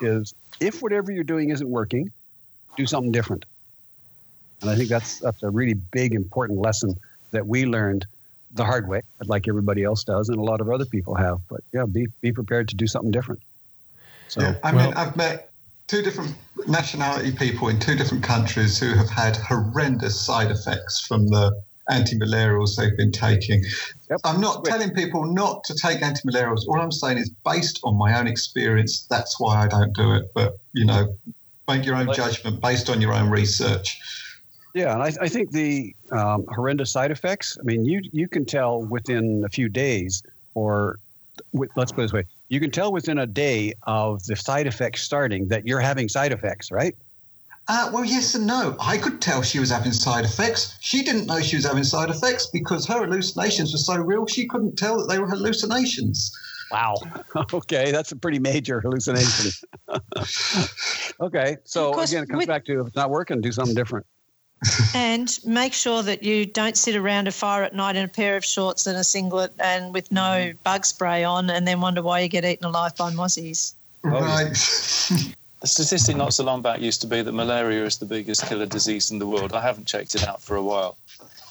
is 0.00 0.34
if 0.60 0.82
whatever 0.82 1.12
you're 1.12 1.24
doing 1.24 1.50
isn't 1.50 1.68
working, 1.68 2.10
do 2.76 2.86
something 2.86 3.12
different. 3.12 3.44
And 4.60 4.70
I 4.70 4.76
think 4.76 4.88
that's 4.88 5.18
that's 5.20 5.42
a 5.42 5.50
really 5.50 5.74
big 5.74 6.14
important 6.14 6.58
lesson 6.58 6.94
that 7.32 7.46
we 7.46 7.66
learned 7.66 8.06
the 8.52 8.64
hard 8.64 8.88
way, 8.88 9.02
like 9.24 9.48
everybody 9.48 9.82
else 9.82 10.04
does, 10.04 10.28
and 10.28 10.38
a 10.38 10.42
lot 10.42 10.60
of 10.60 10.70
other 10.70 10.86
people 10.86 11.14
have. 11.14 11.40
But 11.48 11.60
yeah, 11.72 11.84
be 11.84 12.06
be 12.20 12.32
prepared 12.32 12.68
to 12.68 12.76
do 12.76 12.86
something 12.86 13.10
different. 13.10 13.42
So, 14.28 14.40
yeah, 14.40 14.54
I 14.62 14.72
mean, 14.72 14.94
I've 14.94 15.16
met 15.16 15.50
two 15.86 16.02
different 16.02 16.34
nationality 16.66 17.32
people 17.32 17.68
in 17.68 17.78
two 17.78 17.94
different 17.94 18.24
countries 18.24 18.78
who 18.78 18.94
have 18.94 19.10
had 19.10 19.36
horrendous 19.36 20.18
side 20.20 20.50
effects 20.50 21.00
from 21.00 21.28
the 21.28 21.62
anti-malarials 21.90 22.76
they've 22.76 22.96
been 22.96 23.12
taking. 23.12 23.64
Yep. 24.10 24.20
I'm 24.24 24.40
not 24.40 24.64
telling 24.64 24.90
people 24.94 25.24
not 25.24 25.64
to 25.64 25.74
take 25.74 26.02
anti-malarials. 26.02 26.66
All 26.66 26.80
I'm 26.80 26.92
saying 26.92 27.18
is 27.18 27.30
based 27.44 27.80
on 27.84 27.96
my 27.96 28.18
own 28.18 28.26
experience, 28.26 29.06
that's 29.08 29.38
why 29.38 29.64
I 29.64 29.68
don't 29.68 29.92
do 29.92 30.12
it. 30.14 30.32
But, 30.34 30.58
you 30.72 30.84
know, 30.84 31.16
make 31.68 31.84
your 31.84 31.96
own 31.96 32.12
judgment 32.12 32.60
based 32.60 32.90
on 32.90 33.00
your 33.00 33.12
own 33.12 33.30
research. 33.30 34.00
Yeah, 34.74 34.92
and 34.92 35.02
I, 35.02 35.12
I 35.20 35.28
think 35.28 35.52
the 35.52 35.94
um, 36.10 36.44
horrendous 36.48 36.90
side 36.90 37.10
effects, 37.10 37.56
I 37.60 37.64
mean, 37.64 37.84
you, 37.84 38.00
you 38.12 38.28
can 38.28 38.44
tell 38.44 38.82
within 38.82 39.44
a 39.44 39.48
few 39.48 39.68
days 39.68 40.22
or 40.54 40.98
let's 41.52 41.92
put 41.92 42.00
it 42.00 42.04
this 42.04 42.12
way 42.12 42.24
you 42.48 42.60
can 42.60 42.70
tell 42.70 42.92
within 42.92 43.18
a 43.18 43.26
day 43.26 43.74
of 43.84 44.24
the 44.26 44.36
side 44.36 44.66
effects 44.66 45.02
starting 45.02 45.48
that 45.48 45.66
you're 45.66 45.80
having 45.80 46.08
side 46.08 46.32
effects, 46.32 46.70
right? 46.70 46.94
Uh, 47.66 47.90
well, 47.92 48.04
yes 48.04 48.34
and 48.34 48.46
no. 48.46 48.76
I 48.78 48.98
could 48.98 49.20
tell 49.22 49.42
she 49.42 49.58
was 49.58 49.70
having 49.70 49.92
side 49.92 50.24
effects. 50.24 50.76
She 50.80 51.02
didn't 51.02 51.26
know 51.26 51.40
she 51.40 51.56
was 51.56 51.64
having 51.64 51.84
side 51.84 52.10
effects 52.10 52.46
because 52.46 52.86
her 52.86 53.04
hallucinations 53.04 53.72
were 53.72 53.78
so 53.78 53.96
real, 53.96 54.26
she 54.26 54.46
couldn't 54.46 54.76
tell 54.76 54.98
that 54.98 55.08
they 55.08 55.18
were 55.18 55.28
hallucinations. 55.28 56.30
Wow. 56.70 56.96
Okay, 57.52 57.90
that's 57.90 58.12
a 58.12 58.16
pretty 58.16 58.38
major 58.38 58.80
hallucination. 58.80 59.50
okay, 61.20 61.56
so 61.64 61.92
again, 62.00 62.24
it 62.24 62.28
comes 62.28 62.38
with, 62.38 62.48
back 62.48 62.64
to 62.66 62.80
if 62.80 62.86
it's 62.88 62.96
not 62.96 63.10
working, 63.10 63.40
do 63.40 63.50
something 63.50 63.74
different 63.74 64.06
and 64.94 65.38
make 65.44 65.72
sure 65.72 66.02
that 66.02 66.22
you 66.22 66.46
don't 66.46 66.76
sit 66.76 66.96
around 66.96 67.28
a 67.28 67.32
fire 67.32 67.62
at 67.62 67.74
night 67.74 67.96
in 67.96 68.04
a 68.04 68.08
pair 68.08 68.36
of 68.36 68.44
shorts 68.44 68.86
and 68.86 68.96
a 68.96 69.04
singlet 69.04 69.52
and 69.58 69.92
with 69.92 70.10
no 70.10 70.52
bug 70.62 70.84
spray 70.84 71.24
on 71.24 71.50
and 71.50 71.66
then 71.66 71.80
wonder 71.80 72.02
why 72.02 72.20
you 72.20 72.28
get 72.28 72.44
eaten 72.44 72.64
alive 72.64 72.94
by 72.96 73.10
mozzies. 73.10 73.74
Right. 74.02 74.56
The 75.64 75.68
statistic 75.68 76.14
not 76.14 76.34
so 76.34 76.44
long 76.44 76.60
back 76.60 76.80
used 76.80 77.00
to 77.00 77.06
be 77.06 77.22
that 77.22 77.32
malaria 77.32 77.86
is 77.86 77.96
the 77.96 78.04
biggest 78.04 78.46
killer 78.46 78.66
disease 78.66 79.10
in 79.10 79.18
the 79.18 79.26
world. 79.26 79.54
I 79.54 79.62
haven't 79.62 79.86
checked 79.86 80.14
it 80.14 80.28
out 80.28 80.42
for 80.42 80.56
a 80.56 80.62
while. 80.62 80.94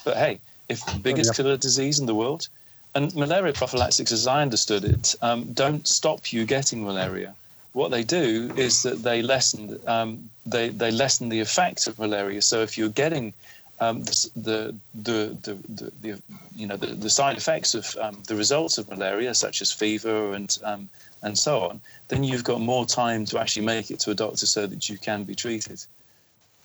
But 0.06 0.18
hey, 0.18 0.40
if 0.70 0.86
the 0.86 1.00
biggest 1.00 1.32
oh, 1.32 1.34
yeah. 1.34 1.38
killer 1.38 1.58
disease 1.58 2.00
in 2.00 2.06
the 2.06 2.14
world, 2.14 2.48
and 2.94 3.16
malaria 3.16 3.54
prophylactics, 3.54 4.12
as 4.12 4.28
I 4.28 4.44
understood 4.44 4.84
it, 4.86 5.16
um, 5.24 5.52
don't 5.54 5.88
stop 5.88 6.32
you 6.32 6.46
getting 6.46 6.84
malaria 6.84 7.34
what 7.74 7.90
they 7.90 8.04
do 8.04 8.52
is 8.56 8.84
that 8.84 9.02
they 9.02 9.24
lessen 9.24 9.80
um, 9.88 10.30
they 10.46 10.70
they 10.70 10.92
lessen 10.92 11.30
the 11.30 11.40
effects 11.40 11.88
of 11.88 11.98
malaria. 11.98 12.42
So 12.42 12.62
if 12.62 12.78
you're 12.78 12.90
getting 12.90 13.34
um, 13.80 14.04
the, 14.04 14.30
the, 14.36 14.76
the, 14.94 15.38
the, 15.42 15.92
the, 16.02 16.22
you 16.56 16.68
know 16.68 16.78
the, 16.78 16.88
the 16.88 17.10
side 17.10 17.36
effects 17.36 17.74
of 17.74 17.98
um, 18.00 18.22
the 18.28 18.36
results 18.36 18.78
of 18.78 18.88
malaria, 18.90 19.34
such 19.34 19.62
as 19.64 19.72
fever 19.72 20.34
and 20.34 20.56
um, 20.64 20.88
and 21.24 21.38
so 21.38 21.62
on, 21.62 21.82
then 22.10 22.24
you've 22.24 22.44
got 22.44 22.62
more 22.62 22.86
time 22.86 23.26
to 23.26 23.40
actually 23.40 23.66
make 23.66 23.92
it 23.92 24.00
to 24.02 24.12
a 24.12 24.16
doctor 24.16 24.46
so 24.46 24.68
that 24.68 24.90
you 24.90 24.98
can 24.98 25.24
be 25.24 25.36
treated. 25.36 25.84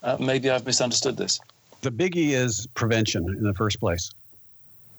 Uh, 0.03 0.17
maybe 0.21 0.51
I've 0.51 0.67
misunderstood 0.67 1.17
this. 1.17 1.41
The 1.81 1.91
biggie 1.91 2.31
is 2.31 2.67
prevention 2.75 3.25
in 3.29 3.45
the 3.45 3.55
first 3.55 3.81
place 3.81 4.11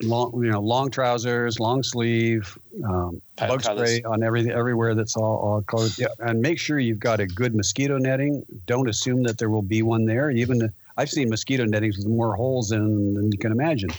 long, 0.02 0.31
you 0.44 0.52
know, 0.52 0.61
long 0.61 0.90
trousers, 0.90 1.60
long 1.60 1.84
sleeve, 1.84 2.57
um, 2.86 3.22
bug 3.38 3.64
spray 3.64 4.02
on 4.03 4.23
everything, 4.23 4.52
everywhere 4.52 4.95
that's 4.95 5.18
all, 5.18 5.38
all 5.38 5.61
covered. 5.64 5.91
Yeah, 5.98 6.07
and 6.19 6.41
make 6.41 6.60
sure 6.60 6.80
you've 6.80 6.99
got 6.99 7.19
a 7.19 7.27
good 7.27 7.56
mosquito 7.56 7.98
netting. 7.98 8.45
Don't 8.65 8.90
assume 8.90 9.23
that 9.23 9.38
there 9.38 9.49
will 9.49 9.61
be 9.61 9.81
one 9.81 10.06
there. 10.06 10.31
Even 10.31 10.72
I've 10.98 11.10
seen 11.10 11.30
mosquito 11.30 11.65
nettings 11.65 11.98
with 11.98 12.07
more 12.07 12.36
holes 12.36 12.72
in 12.72 13.14
than 13.14 13.31
you 13.31 13.38
can 13.38 13.52
imagine. 13.52 13.90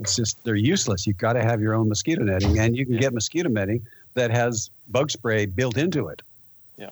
It's 0.00 0.16
just 0.16 0.42
they're 0.44 0.54
useless. 0.54 1.06
You've 1.06 1.18
got 1.18 1.34
to 1.34 1.42
have 1.42 1.60
your 1.60 1.74
own 1.74 1.88
mosquito 1.88 2.22
netting, 2.22 2.58
and 2.58 2.76
you 2.76 2.86
can 2.86 2.96
get 2.96 3.12
mosquito 3.12 3.48
netting 3.48 3.84
that 4.14 4.30
has 4.30 4.70
bug 4.88 5.10
spray 5.10 5.46
built 5.46 5.76
into 5.76 6.08
it. 6.08 6.22
Yeah. 6.76 6.90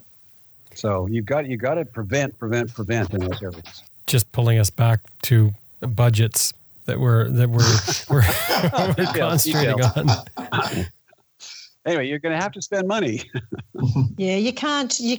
So 0.75 1.07
you've 1.07 1.27
got 1.27 1.47
you 1.47 1.57
got 1.57 1.75
to 1.75 1.85
prevent, 1.85 2.39
prevent, 2.39 2.73
prevent 2.73 3.13
in 3.15 3.21
those 3.21 3.43
areas. 3.43 3.83
Just 4.07 4.31
pulling 4.33 4.59
us 4.59 4.71
back 4.71 5.01
to 5.23 5.53
budgets 5.81 6.53
that 6.87 6.99
we're 7.01 7.29
that 7.31 7.51
we're 7.51 7.79
we're, 8.11 8.95
we're 8.97 9.13
concentrating 9.13 9.83
on. 9.83 10.87
anyway, 11.85 12.09
you're 12.09 12.19
going 12.19 12.37
to 12.37 12.43
have 12.43 12.53
to 12.53 12.63
spend 12.63 12.89
money. 12.89 13.23
yeah, 14.17 14.37
you 14.37 14.53
can't. 14.53 14.99
You 14.99 15.19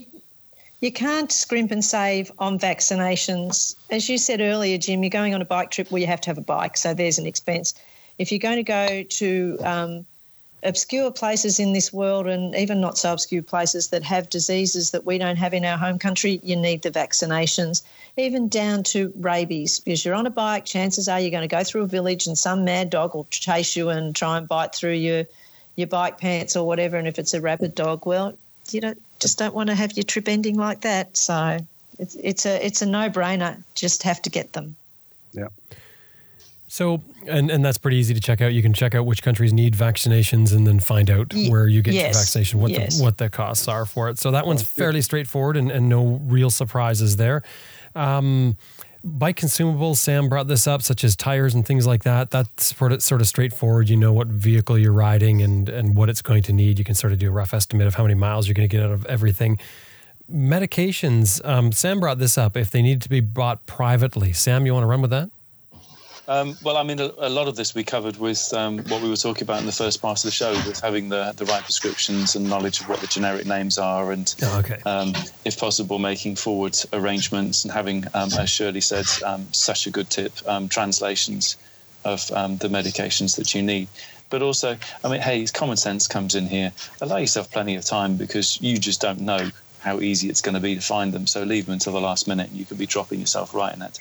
you 0.80 0.92
can't 0.92 1.32
scrimp 1.32 1.72
and 1.72 1.84
save 1.84 2.32
on 2.38 2.60
vaccinations. 2.60 3.76
As 3.90 4.08
you 4.08 4.18
said 4.18 4.42
earlier, 4.42 4.78
Jim, 4.78 5.02
you're 5.02 5.10
going 5.10 5.34
on 5.34 5.42
a 5.42 5.46
bike 5.46 5.72
trip 5.72 5.92
where 5.92 6.00
you 6.00 6.08
have 6.08 6.22
to 6.22 6.30
have 6.30 6.38
a 6.38 6.42
bike, 6.42 6.78
so 6.78 6.94
there's 6.94 7.18
an 7.18 7.26
expense. 7.26 7.74
If 8.20 8.32
you're 8.32 8.40
going 8.40 8.58
to 8.58 8.64
go 8.64 9.04
to 9.04 9.58
um, 9.64 10.06
obscure 10.64 11.12
places 11.12 11.60
in 11.60 11.74
this 11.74 11.94
world 11.94 12.28
and 12.28 12.56
even 12.56 12.82
not 12.82 12.98
so 12.98 13.14
obscure 13.14 13.44
places 13.44 13.90
that 13.90 14.04
have 14.04 14.30
diseases 14.30 14.92
that 14.92 15.06
we 15.06 15.18
don't 15.18 15.38
have 15.38 15.54
in 15.54 15.64
our 15.64 15.78
home 15.78 16.00
country, 16.00 16.40
you 16.44 16.56
need 16.56 16.82
the 16.82 16.92
vaccinations, 16.92 17.84
even 18.18 18.48
down 18.48 18.84
to 18.84 19.14
rabies. 19.18 19.80
Because 19.80 20.04
you're 20.04 20.16
on 20.16 20.26
a 20.26 20.32
bike, 20.32 20.66
chances 20.66 21.08
are 21.08 21.20
you're 21.20 21.32
going 21.32 21.48
to 21.48 21.56
go 21.56 21.64
through 21.64 21.84
a 21.84 21.88
village 21.88 22.28
and 22.28 22.38
some 22.38 22.66
mad 22.66 22.90
dog 22.90 23.14
will 23.14 23.28
chase 23.30 23.76
you 23.76 23.90
and 23.90 24.16
try 24.16 24.38
and 24.38 24.48
bite 24.48 24.74
through 24.74 24.94
your 24.94 25.26
your 25.76 25.88
bike 25.88 26.18
pants 26.18 26.56
or 26.56 26.66
whatever. 26.66 26.98
And 26.98 27.08
if 27.08 27.20
it's 27.20 27.36
a 27.36 27.42
rabid 27.42 27.76
dog, 27.76 28.08
well, 28.08 28.36
you 28.72 28.82
don't 28.82 29.02
just 29.20 29.38
don't 29.38 29.54
want 29.54 29.70
to 29.70 29.76
have 29.76 29.94
your 29.94 30.04
trip 30.04 30.28
ending 30.28 30.58
like 30.58 30.82
that. 30.82 31.16
So 31.16 31.60
it's 32.00 32.16
it's 32.16 32.46
a 32.46 32.66
it's 32.66 32.82
a 32.82 32.86
no 32.86 33.10
brainer. 33.10 33.64
Just 33.76 34.04
have 34.04 34.22
to 34.24 34.30
get 34.32 34.54
them. 34.54 34.76
Yeah. 35.34 35.50
So, 36.68 37.02
and, 37.28 37.52
and 37.52 37.64
that's 37.64 37.78
pretty 37.78 37.98
easy 37.98 38.14
to 38.14 38.22
check 38.22 38.42
out. 38.42 38.54
You 38.54 38.62
can 38.62 38.74
check 38.74 38.96
out 38.96 39.06
which 39.06 39.22
countries 39.22 39.54
need 39.54 39.74
vaccinations 39.74 40.56
and 40.56 40.66
then 40.66 40.80
find 40.80 41.10
out 41.10 41.34
where 41.34 41.68
you 41.68 41.82
get 41.82 41.94
yes. 41.94 42.04
your 42.04 42.14
vaccination, 42.14 42.60
what 42.60 42.72
yes. 42.72 42.98
the 42.98 43.04
what 43.04 43.18
the 43.18 43.30
costs 43.30 43.68
are 43.68 43.86
for 43.86 44.10
it. 44.10 44.20
So 44.20 44.32
that 44.32 44.48
one's 44.48 44.62
fairly 44.62 45.02
straightforward 45.02 45.58
and, 45.58 45.72
and 45.72 45.90
no 45.90 46.20
real 46.24 46.50
surprises 46.50 47.18
there. 47.18 47.44
Um, 47.96 48.58
bike 49.04 49.38
consumables, 49.38 49.98
Sam 49.98 50.30
brought 50.30 50.48
this 50.48 50.68
up, 50.68 50.82
such 50.82 51.04
as 51.04 51.16
tires 51.16 51.54
and 51.54 51.66
things 51.66 51.88
like 51.88 52.04
that. 52.04 52.30
That's 52.32 52.76
sort 52.76 52.92
of, 52.92 53.02
sort 53.02 53.22
of 53.22 53.28
straightforward. 53.28 53.90
You 53.90 53.98
know 53.98 54.14
what 54.14 54.28
vehicle 54.28 54.78
you're 54.78 54.92
riding 54.92 55.42
and, 55.42 55.70
and 55.70 55.96
what 55.96 56.10
it's 56.10 56.22
going 56.22 56.44
to 56.44 56.54
need. 56.54 56.80
You 56.80 56.86
can 56.86 56.96
sort 56.96 57.14
of 57.14 57.20
do 57.20 57.28
a 57.30 57.32
rough 57.32 57.54
estimate 57.54 57.88
of 57.88 57.96
how 57.96 58.04
many 58.04 58.16
miles 58.16 58.48
you're 58.48 58.56
going 58.56 58.68
to 58.68 58.76
get 58.76 58.84
out 58.84 58.92
of 58.92 59.06
everything. 59.06 59.60
Medications, 60.30 61.44
um, 61.46 61.72
Sam 61.72 62.00
brought 62.02 62.20
this 62.20 62.38
up. 62.38 62.58
If 62.58 62.70
they 62.72 62.82
need 62.82 63.02
to 63.04 63.10
be 63.10 63.22
bought 63.22 63.66
privately, 63.66 64.34
Sam, 64.34 64.66
you 64.66 64.74
want 64.74 64.84
to 64.84 64.88
run 64.88 65.02
with 65.02 65.12
that? 65.12 65.30
Um, 66.30 66.58
well, 66.62 66.76
I 66.76 66.84
mean, 66.84 67.00
a, 67.00 67.12
a, 67.20 67.30
lot 67.30 67.48
of 67.48 67.56
this 67.56 67.74
we 67.74 67.86
covered 67.86 68.18
with 68.18 68.54
um, 68.54 68.80
what 68.90 69.02
we 69.02 69.10
were 69.10 69.16
talking 69.16 69.44
about 69.44 69.62
in 69.62 69.66
the 69.66 69.72
first 69.72 70.02
part 70.02 70.20
of 70.20 70.24
the 70.24 70.32
show, 70.32 70.52
with 70.52 70.80
having 70.82 71.08
the, 71.08 71.34
the 71.38 71.46
right 71.46 71.64
prescriptions 71.64 72.36
and 72.36 72.50
knowledge 72.50 72.82
of 72.82 72.90
what 72.90 73.00
the 73.00 73.08
generic 73.08 73.46
names 73.46 73.78
are, 73.78 74.12
and 74.12 74.36
oh, 74.44 74.60
okay. 74.60 74.82
um, 74.86 75.14
if 75.46 75.58
possible, 75.58 76.00
making 76.00 76.36
forward 76.36 76.78
arrangements 76.92 77.64
and 77.64 77.72
having, 77.72 78.04
um, 78.14 78.30
as 78.38 78.50
Shirley 78.50 78.82
said, 78.82 79.06
um, 79.26 79.48
such 79.54 79.88
a 79.88 79.90
good 79.90 80.10
tip, 80.10 80.34
um, 80.48 80.68
translations 80.68 81.56
of 82.04 82.28
the 82.28 82.70
medications 82.70 83.38
that 83.38 83.56
you 83.56 83.62
need. 83.62 83.88
But 84.30 84.42
also, 84.42 84.78
I 85.04 85.10
mean, 85.10 85.22
hey, 85.22 85.46
common 85.46 85.78
sense 85.78 86.08
comes 86.08 86.36
in 86.36 86.48
here. 86.48 86.74
Allow 87.00 87.18
yourself 87.18 87.50
plenty 87.52 87.76
of 87.76 87.86
time 87.86 88.18
because 88.18 88.62
you 88.62 88.78
just 88.78 89.00
don't 89.00 89.22
know 89.22 89.50
how 89.80 90.02
easy 90.02 90.28
it's 90.30 90.42
going 90.42 90.56
to 90.56 90.62
be 90.62 90.76
to 90.76 90.82
find 90.82 91.14
them. 91.14 91.28
So 91.28 91.44
leave 91.44 91.68
them 91.68 91.74
until 91.74 91.94
the 91.94 92.02
last 92.02 92.28
minute. 92.28 92.52
You 92.52 92.66
could 92.66 92.78
be 92.78 92.86
dropping 92.86 93.22
yourself 93.22 93.54
right 93.54 93.74
in 93.74 93.82
it. 93.82 94.00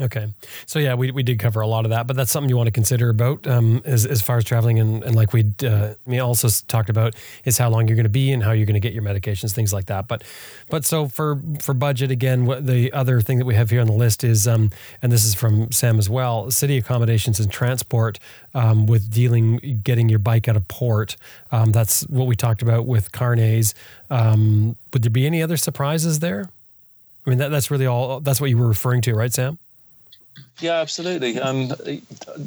Okay. 0.00 0.26
So 0.66 0.80
yeah, 0.80 0.94
we, 0.94 1.12
we 1.12 1.22
did 1.22 1.38
cover 1.38 1.60
a 1.60 1.68
lot 1.68 1.84
of 1.84 1.90
that, 1.90 2.08
but 2.08 2.16
that's 2.16 2.32
something 2.32 2.50
you 2.50 2.56
want 2.56 2.66
to 2.66 2.72
consider 2.72 3.10
about 3.10 3.46
um, 3.46 3.80
as, 3.84 4.04
as 4.04 4.22
far 4.22 4.36
as 4.38 4.44
traveling. 4.44 4.80
And, 4.80 5.04
and 5.04 5.14
like 5.14 5.32
we 5.32 5.52
uh, 5.64 5.94
we 6.04 6.18
also 6.18 6.48
talked 6.66 6.90
about 6.90 7.14
is 7.44 7.58
how 7.58 7.70
long 7.70 7.86
you're 7.86 7.94
going 7.94 8.02
to 8.02 8.10
be 8.10 8.32
and 8.32 8.42
how 8.42 8.50
you're 8.50 8.66
going 8.66 8.74
to 8.74 8.80
get 8.80 8.92
your 8.92 9.04
medications, 9.04 9.52
things 9.52 9.72
like 9.72 9.86
that. 9.86 10.08
But 10.08 10.24
but 10.68 10.84
so 10.84 11.06
for 11.06 11.40
for 11.60 11.74
budget 11.74 12.10
again, 12.10 12.44
what 12.44 12.66
the 12.66 12.92
other 12.92 13.20
thing 13.20 13.38
that 13.38 13.44
we 13.44 13.54
have 13.54 13.70
here 13.70 13.80
on 13.80 13.86
the 13.86 13.92
list 13.92 14.24
is, 14.24 14.48
um, 14.48 14.70
and 15.00 15.12
this 15.12 15.24
is 15.24 15.34
from 15.34 15.70
Sam 15.70 16.00
as 16.00 16.10
well, 16.10 16.50
city 16.50 16.76
accommodations 16.76 17.38
and 17.38 17.50
transport 17.52 18.18
um, 18.52 18.86
with 18.86 19.12
dealing 19.12 19.80
getting 19.84 20.08
your 20.08 20.18
bike 20.18 20.48
out 20.48 20.56
of 20.56 20.66
port. 20.66 21.16
Um, 21.52 21.70
that's 21.70 22.02
what 22.08 22.26
we 22.26 22.34
talked 22.34 22.62
about 22.62 22.86
with 22.86 23.12
Carnets. 23.12 23.74
Um, 24.10 24.74
would 24.92 25.04
there 25.04 25.10
be 25.10 25.24
any 25.24 25.40
other 25.40 25.56
surprises 25.56 26.18
there? 26.18 26.50
I 27.26 27.30
mean, 27.30 27.38
that, 27.38 27.50
that's 27.50 27.70
really 27.70 27.86
all. 27.86 28.18
That's 28.20 28.40
what 28.40 28.50
you 28.50 28.58
were 28.58 28.68
referring 28.68 29.00
to, 29.02 29.14
right, 29.14 29.32
Sam? 29.32 29.58
Yeah, 30.60 30.80
absolutely. 30.80 31.38
Um, 31.40 31.72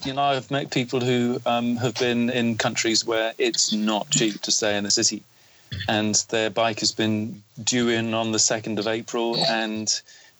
you 0.06 0.14
know, 0.14 0.22
I've 0.22 0.50
met 0.50 0.72
people 0.72 1.02
who 1.02 1.42
um, 1.46 1.76
have 1.78 1.96
been 1.96 2.30
in 2.30 2.58
countries 2.58 3.06
where 3.06 3.34
it's 3.38 3.74
not 3.74 4.10
cheap 4.10 4.42
to 4.44 4.52
stay 4.52 4.78
in 4.78 4.84
the 4.84 4.92
city, 4.92 5.24
and 5.90 6.16
their 6.30 6.50
bike 6.50 6.80
has 6.80 6.92
been 6.92 7.42
due 7.64 7.90
in 7.90 8.14
on 8.14 8.32
the 8.32 8.40
second 8.40 8.80
of 8.80 8.88
April, 8.88 9.36
and 9.50 9.90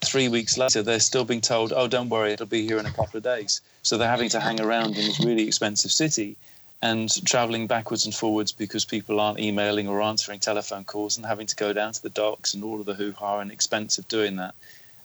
three 0.00 0.28
weeks 0.28 0.56
later 0.56 0.82
they're 0.82 1.00
still 1.00 1.24
being 1.24 1.42
told, 1.42 1.72
"Oh, 1.74 1.88
don't 1.88 2.08
worry, 2.08 2.32
it'll 2.32 2.46
be 2.46 2.66
here 2.66 2.78
in 2.78 2.86
a 2.86 2.90
couple 2.90 3.18
of 3.18 3.22
days." 3.22 3.60
So 3.82 3.98
they're 3.98 4.08
having 4.08 4.30
to 4.30 4.40
hang 4.40 4.60
around 4.60 4.96
in 4.96 5.04
this 5.04 5.20
really 5.20 5.46
expensive 5.46 5.92
city 5.92 6.36
and 6.80 7.24
traveling 7.26 7.66
backwards 7.66 8.04
and 8.04 8.14
forwards 8.14 8.52
because 8.52 8.84
people 8.84 9.20
aren't 9.20 9.40
emailing 9.40 9.88
or 9.88 10.00
answering 10.00 10.38
telephone 10.38 10.84
calls 10.84 11.16
and 11.16 11.26
having 11.26 11.46
to 11.46 11.56
go 11.56 11.72
down 11.72 11.92
to 11.92 12.02
the 12.02 12.10
docks 12.10 12.54
and 12.54 12.62
all 12.62 12.78
of 12.80 12.86
the 12.86 12.94
hoo 12.94 13.12
ha 13.12 13.40
and 13.40 13.50
expense 13.50 13.98
of 13.98 14.06
doing 14.08 14.36
that 14.36 14.54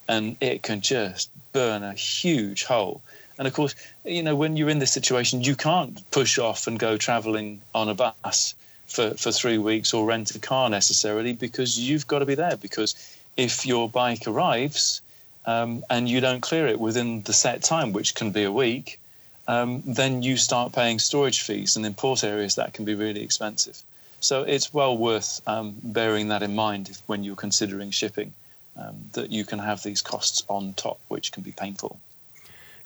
and 0.07 0.35
it 0.41 0.63
can 0.63 0.81
just 0.81 1.30
burn 1.53 1.84
a 1.84 1.93
huge 1.93 2.63
hole. 2.63 3.01
And 3.38 3.47
of 3.47 3.53
course, 3.53 3.75
you 4.05 4.21
know, 4.21 4.35
when 4.35 4.57
you're 4.57 4.69
in 4.69 4.80
this 4.80 4.91
situation, 4.91 5.41
you 5.41 5.55
can't 5.55 5.99
push 6.11 6.38
off 6.38 6.67
and 6.67 6.77
go 6.77 6.97
traveling 6.97 7.61
on 7.73 7.89
a 7.89 7.95
bus 7.95 8.53
for, 8.88 9.11
for 9.11 9.31
three 9.31 9.57
weeks 9.57 9.93
or 9.93 10.05
rent 10.05 10.35
a 10.35 10.39
car 10.39 10.69
necessarily 10.69 11.34
because 11.34 11.80
you've 11.80 12.07
got 12.07 12.19
to 12.19 12.25
be 12.25 12.35
there. 12.35 12.57
Because 12.57 12.95
if 13.35 13.65
your 13.65 13.89
bike 13.89 14.27
arrives 14.27 15.01
um, 15.45 15.84
and 15.89 16.07
you 16.07 16.21
don't 16.21 16.41
clear 16.41 16.67
it 16.67 16.80
within 16.80 17.23
the 17.23 17.34
set 17.34 17.63
time, 17.63 17.91
which 17.91 18.13
can 18.13 18.31
be 18.31 18.43
a 18.43 18.51
week, 18.51 18.99
um, 19.47 19.81
then 19.85 20.21
you 20.21 20.38
start 20.38 20.73
paying 20.73 20.99
storage 20.99 21.41
fees. 21.41 21.75
And 21.75 21.85
in 21.85 21.93
port 21.95 22.23
areas, 22.23 22.55
that 22.55 22.73
can 22.73 22.85
be 22.85 22.93
really 22.93 23.23
expensive. 23.23 23.81
So 24.19 24.43
it's 24.43 24.73
well 24.73 24.95
worth 24.95 25.41
um, 25.47 25.75
bearing 25.84 26.30
that 26.30 26.43
in 26.43 26.55
mind 26.55 26.97
when 27.07 27.23
you're 27.23 27.35
considering 27.35 27.91
shipping 27.91 28.34
um, 28.77 29.09
that 29.13 29.31
you 29.31 29.45
can 29.45 29.59
have 29.59 29.83
these 29.83 30.01
costs 30.01 30.43
on 30.47 30.73
top, 30.73 30.99
which 31.07 31.31
can 31.31 31.43
be 31.43 31.51
painful. 31.51 31.99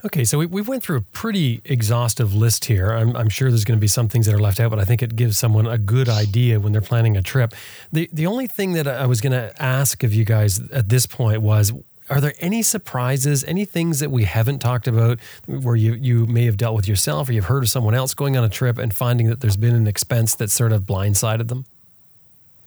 Okay, 0.06 0.26
so 0.26 0.38
we, 0.38 0.46
we 0.46 0.62
went 0.62 0.84
through 0.84 0.98
a 0.98 1.02
pretty 1.02 1.60
exhaustive 1.66 2.34
list 2.36 2.66
here. 2.66 2.92
I'm, 2.92 3.16
I'm 3.16 3.30
sure 3.30 3.50
there's 3.50 3.66
going 3.66 3.80
to 3.80 3.82
be 3.82 3.88
some 3.88 4.08
things 4.08 4.28
that 4.28 4.36
are 4.36 4.40
left 4.40 4.60
out, 4.60 4.70
but 4.70 4.80
I 4.80 4.86
think 4.86 5.02
it 5.02 5.16
gives 5.16 5.40
someone 5.40 5.66
a 5.66 5.80
good 5.80 6.08
idea 6.08 6.60
when 6.60 6.72
they're 6.72 6.82
planning 6.82 7.18
a 7.18 7.22
trip. 7.24 7.56
The, 7.92 8.08
the 8.14 8.28
only 8.28 8.46
thing 8.46 8.74
that 8.74 8.88
I 8.88 9.08
was 9.08 9.22
going 9.22 9.32
to 9.32 9.60
ask 9.62 10.04
of 10.04 10.14
you 10.14 10.24
guys 10.24 10.60
at 10.70 10.90
this 10.90 11.08
point 11.08 11.42
was 11.42 11.74
are 12.10 12.22
there 12.22 12.36
any 12.40 12.62
surprises, 12.62 13.44
any 13.46 13.66
things 13.66 14.00
that 14.00 14.12
we 14.12 14.24
haven't 14.24 14.60
talked 14.60 14.88
about 14.88 15.20
where 15.46 15.76
you, 15.76 15.94
you 15.96 16.26
may 16.28 16.46
have 16.46 16.58
dealt 16.58 16.76
with 16.76 16.88
yourself 16.88 17.28
or 17.28 17.34
you've 17.34 17.46
heard 17.46 17.64
of 17.64 17.70
someone 17.70 17.96
else 17.96 18.14
going 18.14 18.38
on 18.38 18.44
a 18.44 18.50
trip 18.50 18.78
and 18.78 18.96
finding 18.96 19.28
that 19.28 19.42
there's 19.42 19.58
been 19.58 19.76
an 19.76 19.88
expense 19.88 20.36
that 20.36 20.50
sort 20.50 20.72
of 20.72 20.84
blindsided 20.84 21.48
them? 21.50 21.66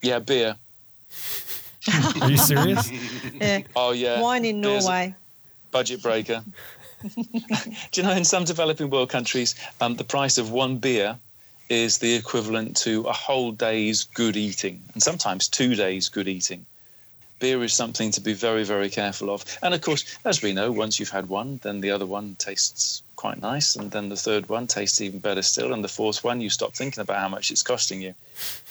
Yeah, 0.03 0.19
beer. 0.19 0.57
Are 2.21 2.31
you 2.31 2.37
serious? 2.37 2.91
yeah. 3.33 3.63
Oh 3.75 3.93
yeah. 3.93 4.21
Wine 4.21 4.45
in 4.45 4.61
Norway. 4.61 5.15
Budget 5.71 6.03
breaker. 6.03 6.45
Do 7.03 7.21
you 7.95 8.03
know 8.03 8.13
in 8.13 8.25
some 8.25 8.45
developing 8.45 8.91
world 8.91 9.09
countries, 9.09 9.55
um, 9.81 9.97
the 9.97 10.05
price 10.05 10.37
of 10.37 10.51
one 10.51 10.77
beer 10.77 11.19
is 11.71 11.99
the 11.99 12.15
equivalent 12.15 12.77
to 12.77 13.03
a 13.03 13.13
whole 13.13 13.53
day's 13.53 14.05
good 14.05 14.37
eating, 14.37 14.83
and 14.93 15.03
sometimes 15.03 15.49
two 15.49 15.75
days 15.75 16.09
good 16.09 16.29
eating. 16.29 16.67
Beer 17.39 17.63
is 17.63 17.73
something 17.73 18.11
to 18.11 18.21
be 18.21 18.35
very, 18.35 18.65
very 18.65 18.91
careful 18.91 19.31
of. 19.31 19.45
And 19.63 19.73
of 19.73 19.81
course, 19.81 20.19
as 20.27 20.43
we 20.43 20.53
know, 20.53 20.71
once 20.71 21.01
you've 21.01 21.09
had 21.09 21.31
one, 21.31 21.61
then 21.63 21.81
the 21.81 21.91
other 21.91 22.05
one 22.05 22.37
tastes 22.39 23.03
quite 23.17 23.41
nice, 23.41 23.77
and 23.77 23.91
then 23.93 24.11
the 24.11 24.17
third 24.17 24.49
one 24.51 24.67
tastes 24.67 25.01
even 25.01 25.21
better 25.21 25.41
still, 25.41 25.73
and 25.73 25.83
the 25.83 25.89
fourth 25.89 26.23
one, 26.23 26.43
you 26.43 26.51
stop 26.51 26.75
thinking 26.75 27.01
about 27.01 27.19
how 27.19 27.29
much 27.29 27.51
it's 27.51 27.63
costing 27.63 28.03
you. 28.03 28.15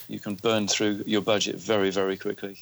You 0.08 0.20
can 0.20 0.36
burn 0.36 0.68
through 0.68 1.04
your 1.08 1.22
budget 1.22 1.56
very, 1.56 1.90
very 1.90 2.18
quickly. 2.18 2.58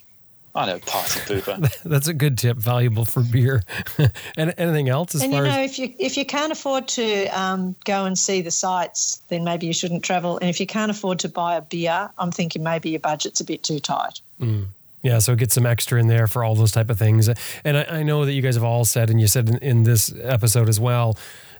I 0.57 0.65
know, 0.65 0.79
party 0.79 1.19
pooper. 1.19 1.83
That's 1.83 2.07
a 2.07 2.13
good 2.15 2.35
tip, 2.35 2.57
valuable 2.57 3.05
for 3.05 3.21
beer. 3.21 3.61
and 4.37 4.55
anything 4.57 4.89
else 4.89 5.13
as 5.13 5.21
and 5.21 5.31
far 5.31 5.45
you 5.45 5.51
know, 5.51 5.59
as 5.59 5.71
if 5.71 5.77
you 5.77 5.93
if 5.99 6.17
you 6.17 6.25
can't 6.25 6.51
afford 6.51 6.87
to 6.89 7.27
um, 7.27 7.75
go 7.85 8.05
and 8.05 8.17
see 8.17 8.41
the 8.41 8.49
sights, 8.49 9.21
then 9.27 9.43
maybe 9.43 9.67
you 9.67 9.73
shouldn't 9.73 10.03
travel. 10.03 10.39
And 10.39 10.49
if 10.49 10.59
you 10.59 10.65
can't 10.65 10.89
afford 10.89 11.19
to 11.19 11.29
buy 11.29 11.57
a 11.57 11.61
beer, 11.61 12.09
I'm 12.17 12.31
thinking 12.31 12.63
maybe 12.63 12.89
your 12.89 12.99
budget's 12.99 13.39
a 13.39 13.45
bit 13.45 13.61
too 13.61 13.79
tight. 13.79 14.19
Mm. 14.41 14.65
Yeah, 15.03 15.19
so 15.19 15.35
get 15.35 15.51
some 15.51 15.67
extra 15.67 15.99
in 15.99 16.07
there 16.07 16.25
for 16.25 16.43
all 16.43 16.55
those 16.55 16.71
type 16.71 16.89
of 16.89 16.97
things. 16.97 17.29
And 17.63 17.77
I, 17.77 17.83
I 17.83 18.03
know 18.03 18.25
that 18.25 18.33
you 18.33 18.41
guys 18.41 18.55
have 18.55 18.63
all 18.63 18.83
said, 18.83 19.11
and 19.11 19.21
you 19.21 19.27
said 19.27 19.47
in, 19.47 19.57
in 19.59 19.83
this 19.83 20.11
episode 20.23 20.67
as 20.69 20.79
well, 20.79 21.17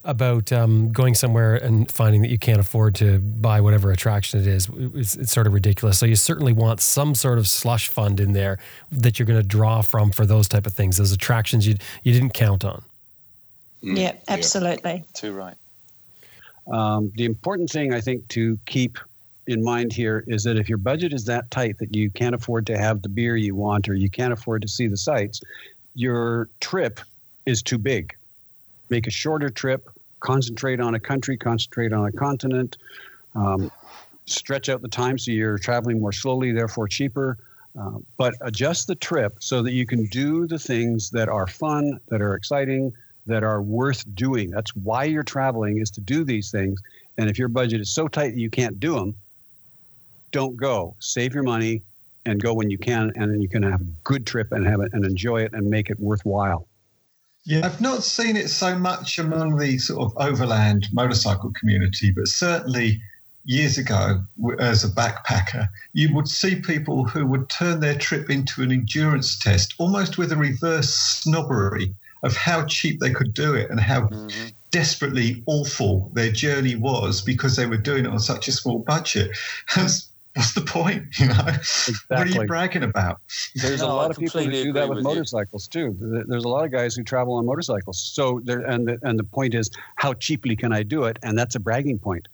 about 0.08 0.54
um, 0.54 0.90
going 0.92 1.14
somewhere 1.14 1.56
and 1.56 1.92
finding 1.92 2.22
that 2.22 2.30
you 2.30 2.40
can't 2.40 2.60
afford 2.60 2.96
to 2.96 3.20
buy 3.20 3.60
whatever 3.60 3.92
attraction 3.92 4.40
it 4.40 4.48
is. 4.48 4.70
It's, 4.96 5.16
it's, 5.18 5.32
sort 5.34 5.48
of 5.48 5.54
ridiculous. 5.54 6.00
So 6.00 6.06
you 6.06 6.16
certainly 6.16 6.54
want 6.54 6.80
some 6.80 7.14
sort 7.14 7.38
of 7.38 7.48
slush 7.48 7.90
fund 7.90 8.22
in 8.22 8.32
there 8.32 8.58
that 8.92 9.20
you're 9.20 9.26
going 9.26 9.40
to 9.40 9.46
draw 9.46 9.82
from 9.82 10.12
for 10.12 10.26
those 10.26 10.48
type 10.48 10.66
of 10.66 10.74
things, 10.74 10.96
those 10.96 11.12
attractions 11.12 11.68
you 11.68 11.76
you 12.04 12.14
didn't 12.14 12.34
count 12.34 12.64
on. 12.64 12.84
Mm. 13.84 14.00
Yeah, 14.00 14.14
absolutely. 14.30 14.94
Yeah. 14.94 15.02
Too 15.14 15.34
right. 15.34 15.56
Um, 16.72 17.12
the 17.16 17.26
important 17.26 17.70
thing 17.70 17.94
I 17.94 18.00
think 18.00 18.28
to 18.30 18.58
keep 18.66 18.98
in 19.46 19.64
mind 19.64 19.92
here 19.92 20.24
is 20.28 20.44
that 20.44 20.58
if 20.58 20.70
your 20.70 20.78
budget 20.78 21.14
is 21.14 21.26
that 21.26 21.52
tight 21.52 21.78
that 21.80 21.96
you 21.96 22.10
can't 22.12 22.34
afford 22.34 22.66
to 22.68 22.78
have 22.78 23.02
the 23.02 23.10
beer 23.10 23.36
you 23.36 23.56
want 23.56 23.90
or 23.90 23.94
you 23.94 24.10
can't 24.10 24.34
afford 24.34 24.62
to 24.62 24.68
see 24.68 24.88
the 24.88 24.98
sights, 24.98 25.42
your 25.96 26.50
trip 26.62 27.00
is 27.46 27.62
too 27.62 27.78
big. 27.78 28.16
Make 28.90 29.08
a 29.08 29.12
shorter 29.12 29.50
trip, 29.50 29.90
concentrate 30.20 30.80
on 30.80 30.96
a 30.96 31.00
country, 31.00 31.38
concentrate 31.38 31.94
on 31.94 32.06
a 32.06 32.12
continent, 32.12 32.78
um, 33.36 33.72
stretch 34.26 34.70
out 34.70 34.82
the 34.82 34.88
time 34.88 35.18
so 35.18 35.32
you're 35.32 35.58
traveling 35.58 36.00
more 36.00 36.12
slowly, 36.12 36.52
therefore 36.52 36.88
cheaper. 36.88 37.38
Uh, 37.80 38.00
but 38.18 38.34
adjust 38.42 38.88
the 38.88 38.96
trip 38.96 39.36
so 39.40 39.62
that 39.62 39.72
you 39.72 39.86
can 39.86 40.06
do 40.06 40.48
the 40.48 40.58
things 40.58 41.12
that 41.12 41.30
are 41.30 41.46
fun, 41.46 42.00
that 42.08 42.22
are 42.22 42.34
exciting, 42.34 42.92
that 43.28 43.44
are 43.44 43.62
worth 43.62 44.04
doing. 44.16 44.50
That's 44.50 44.76
why 44.76 45.04
you're 45.04 45.22
traveling 45.24 45.78
is 45.78 45.92
to 45.92 46.02
do 46.02 46.24
these 46.24 46.50
things. 46.50 46.82
And 47.18 47.30
if 47.30 47.38
your 47.38 47.50
budget 47.50 47.82
is 47.82 47.92
so 47.92 48.08
tight 48.08 48.32
that 48.32 48.40
you 48.40 48.50
can't 48.50 48.80
do 48.80 48.96
them, 48.96 49.14
don't 50.32 50.56
go. 50.56 50.96
Save 51.00 51.36
your 51.36 51.44
money 51.44 51.84
and 52.26 52.42
go 52.42 52.54
when 52.54 52.70
you 52.70 52.78
can, 52.78 53.12
and 53.16 53.32
then 53.32 53.42
you 53.42 53.48
can 53.48 53.64
have 53.64 53.82
a 53.82 53.86
good 54.04 54.26
trip 54.26 54.52
and 54.52 54.66
have 54.66 54.82
it 54.82 54.92
and 54.94 55.06
enjoy 55.06 55.44
it 55.44 55.54
and 55.54 55.70
make 55.70 55.90
it 55.90 56.00
worthwhile. 56.00 56.66
Yeah, 57.48 57.66
I've 57.66 57.80
not 57.80 58.04
seen 58.04 58.36
it 58.36 58.50
so 58.50 58.78
much 58.78 59.18
among 59.18 59.58
the 59.58 59.78
sort 59.78 60.02
of 60.02 60.18
overland 60.18 60.88
motorcycle 60.92 61.54
community, 61.54 62.12
but 62.12 62.28
certainly 62.28 63.02
years 63.46 63.78
ago, 63.78 64.22
as 64.60 64.84
a 64.84 64.90
backpacker, 64.90 65.70
you 65.94 66.14
would 66.14 66.28
see 66.28 66.58
people 66.58 67.06
who 67.06 67.26
would 67.26 67.50
turn 67.50 67.80
their 67.80 67.98
trip 67.98 68.30
into 68.30 68.62
an 68.64 68.72
endurance 68.74 69.40
test, 69.40 69.76
almost 69.78 70.18
with 70.18 70.34
a 70.34 70.36
reverse 70.36 70.94
snobbery 70.94 71.96
of 72.22 72.36
how 72.36 72.66
cheap 72.66 73.00
they 73.00 73.12
could 73.12 73.34
do 73.34 73.56
it 73.56 73.72
and 73.72 73.80
how 73.80 74.02
mm-hmm. 74.02 74.48
desperately 74.72 75.42
awful 75.46 76.12
their 76.14 76.32
journey 76.32 76.76
was 76.76 77.22
because 77.22 77.56
they 77.56 77.66
were 77.66 77.78
doing 77.78 78.04
it 78.04 78.12
on 78.12 78.20
such 78.20 78.50
a 78.50 78.52
small 78.52 78.80
budget. 78.80 79.32
What's 80.38 80.54
the 80.54 80.62
point? 80.62 81.04
You 81.20 81.28
know, 81.30 81.34
exactly. 81.48 81.96
what 82.10 82.28
are 82.28 82.42
you 82.42 82.46
bragging 82.46 82.84
about? 82.84 83.22
There's 83.56 83.82
no, 83.82 83.88
a 83.88 83.94
lot 83.94 84.08
I 84.08 84.12
of 84.12 84.18
people 84.18 84.44
who 84.44 84.52
do 84.52 84.74
that 84.74 84.88
with, 84.88 84.98
with 84.98 85.04
motorcycles 85.04 85.68
you. 85.74 85.96
too. 85.98 86.24
There's 86.28 86.44
a 86.44 86.48
lot 86.48 86.64
of 86.64 86.72
guys 86.72 86.94
who 86.94 87.04
travel 87.04 87.34
on 87.34 87.46
motorcycles. 87.48 88.00
So 88.00 88.40
there, 88.44 88.60
and 88.60 88.88
the, 88.88 89.00
and 89.02 89.18
the 89.18 89.24
point 89.24 89.56
is, 89.56 89.72
how 89.96 90.14
cheaply 90.14 90.56
can 90.56 90.72
I 90.72 90.84
do 90.84 91.06
it? 91.06 91.18
And 91.24 91.38
that's 91.38 91.56
a 91.56 91.60
bragging 91.60 91.98
point. 91.98 92.28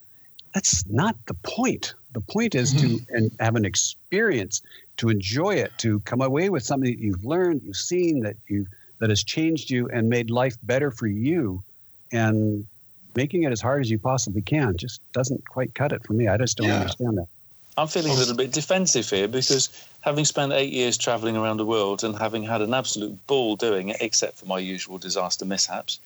That's 0.54 0.86
not 0.88 1.16
the 1.28 1.34
point. 1.44 1.94
The 2.12 2.20
point 2.20 2.56
is 2.56 2.74
to 2.74 3.00
and 3.10 3.32
have 3.40 3.56
an 3.56 3.64
experience, 3.64 4.62
to 4.98 5.08
enjoy 5.10 5.56
it, 5.56 5.72
to 5.78 6.02
come 6.02 6.22
away 6.22 6.50
with 6.50 6.64
something 6.64 6.92
that 6.92 7.00
you've 7.00 7.24
learned, 7.24 7.62
you've 7.64 7.78
seen, 7.78 8.20
that 8.22 8.36
you 8.48 8.68
that 9.00 9.10
has 9.10 9.24
changed 9.24 9.70
you 9.70 9.88
and 9.90 10.10
made 10.10 10.30
life 10.30 10.58
better 10.64 10.92
for 10.92 11.08
you, 11.08 11.64
and 12.12 12.66
making 13.16 13.44
it 13.44 13.52
as 13.52 13.62
hard 13.62 13.82
as 13.82 13.90
you 13.90 14.00
possibly 14.00 14.42
can 14.42 14.76
just 14.76 15.00
doesn't 15.14 15.48
quite 15.48 15.74
cut 15.74 15.94
it 15.94 16.06
for 16.06 16.14
me. 16.14 16.28
I 16.28 16.38
just 16.38 16.58
don't 16.58 16.68
yeah. 16.68 16.80
understand 16.80 17.18
that. 17.18 17.28
I'm 17.78 17.88
feeling 17.88 18.12
a 18.12 18.16
little 18.16 18.36
bit 18.36 18.52
defensive 18.52 19.10
here 19.10 19.28
because 19.28 19.70
having 20.02 20.26
spent 20.26 20.54
eight 20.54 20.72
years 20.72 20.98
traveling 20.98 21.36
around 21.36 21.58
the 21.58 21.66
world 21.66 22.04
and 22.04 22.16
having 22.16 22.44
had 22.44 22.62
an 22.62 22.74
absolute 22.74 23.26
ball 23.26 23.56
doing 23.56 23.90
it, 23.90 23.98
except 24.00 24.38
for 24.38 24.46
my 24.46 24.60
usual 24.60 25.00
disaster 25.00 25.46
mishaps, 25.46 26.00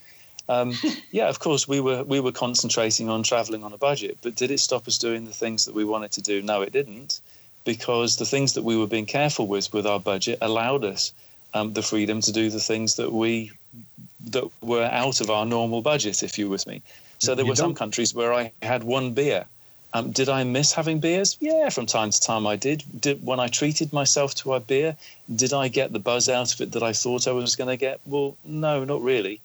um, 0.48 0.72
yeah, 1.10 1.28
of 1.28 1.40
course 1.40 1.68
we 1.68 1.80
were 1.80 2.04
we 2.04 2.20
were 2.20 2.32
concentrating 2.32 3.08
on 3.08 3.22
traveling 3.22 3.64
on 3.64 3.72
a 3.72 3.78
budget. 3.78 4.18
But 4.22 4.34
did 4.34 4.50
it 4.50 4.60
stop 4.60 4.88
us 4.88 4.98
doing 4.98 5.24
the 5.24 5.32
things 5.32 5.66
that 5.66 5.74
we 5.74 5.84
wanted 5.84 6.12
to 6.12 6.22
do? 6.22 6.42
No, 6.42 6.62
it 6.62 6.72
didn't, 6.72 7.20
because 7.64 8.16
the 8.16 8.24
things 8.24 8.54
that 8.54 8.62
we 8.62 8.76
were 8.76 8.86
being 8.86 9.06
careful 9.06 9.46
with 9.46 9.72
with 9.72 9.86
our 9.86 10.00
budget 10.00 10.38
allowed 10.40 10.84
us 10.84 11.12
um, 11.52 11.74
the 11.74 11.82
freedom 11.82 12.20
to 12.22 12.32
do 12.32 12.48
the 12.48 12.60
things 12.60 12.96
that 12.96 13.12
we 13.12 13.52
that 14.30 14.44
were 14.62 14.84
out 14.84 15.20
of 15.20 15.28
our 15.28 15.44
normal 15.44 15.82
budget. 15.82 16.22
If 16.22 16.38
you 16.38 16.48
with 16.48 16.66
me, 16.66 16.80
so 17.18 17.34
there 17.34 17.44
you 17.44 17.50
were 17.50 17.56
some 17.56 17.74
countries 17.74 18.14
where 18.14 18.32
I 18.32 18.52
had 18.62 18.84
one 18.84 19.12
beer 19.12 19.44
um, 19.94 20.10
did 20.10 20.28
I 20.28 20.44
miss 20.44 20.72
having 20.72 21.00
beers? 21.00 21.36
Yeah, 21.40 21.70
from 21.70 21.86
time 21.86 22.10
to 22.10 22.20
time 22.20 22.46
I 22.46 22.56
did. 22.56 22.84
Did 23.00 23.24
when 23.24 23.40
I 23.40 23.48
treated 23.48 23.92
myself 23.92 24.34
to 24.36 24.54
a 24.54 24.60
beer, 24.60 24.96
did 25.34 25.52
I 25.52 25.68
get 25.68 25.92
the 25.92 25.98
buzz 25.98 26.28
out 26.28 26.52
of 26.52 26.60
it 26.60 26.72
that 26.72 26.82
I 26.82 26.92
thought 26.92 27.26
I 27.26 27.32
was 27.32 27.56
going 27.56 27.70
to 27.70 27.76
get? 27.76 28.00
Well, 28.06 28.36
no, 28.44 28.84
not 28.84 29.00
really. 29.02 29.40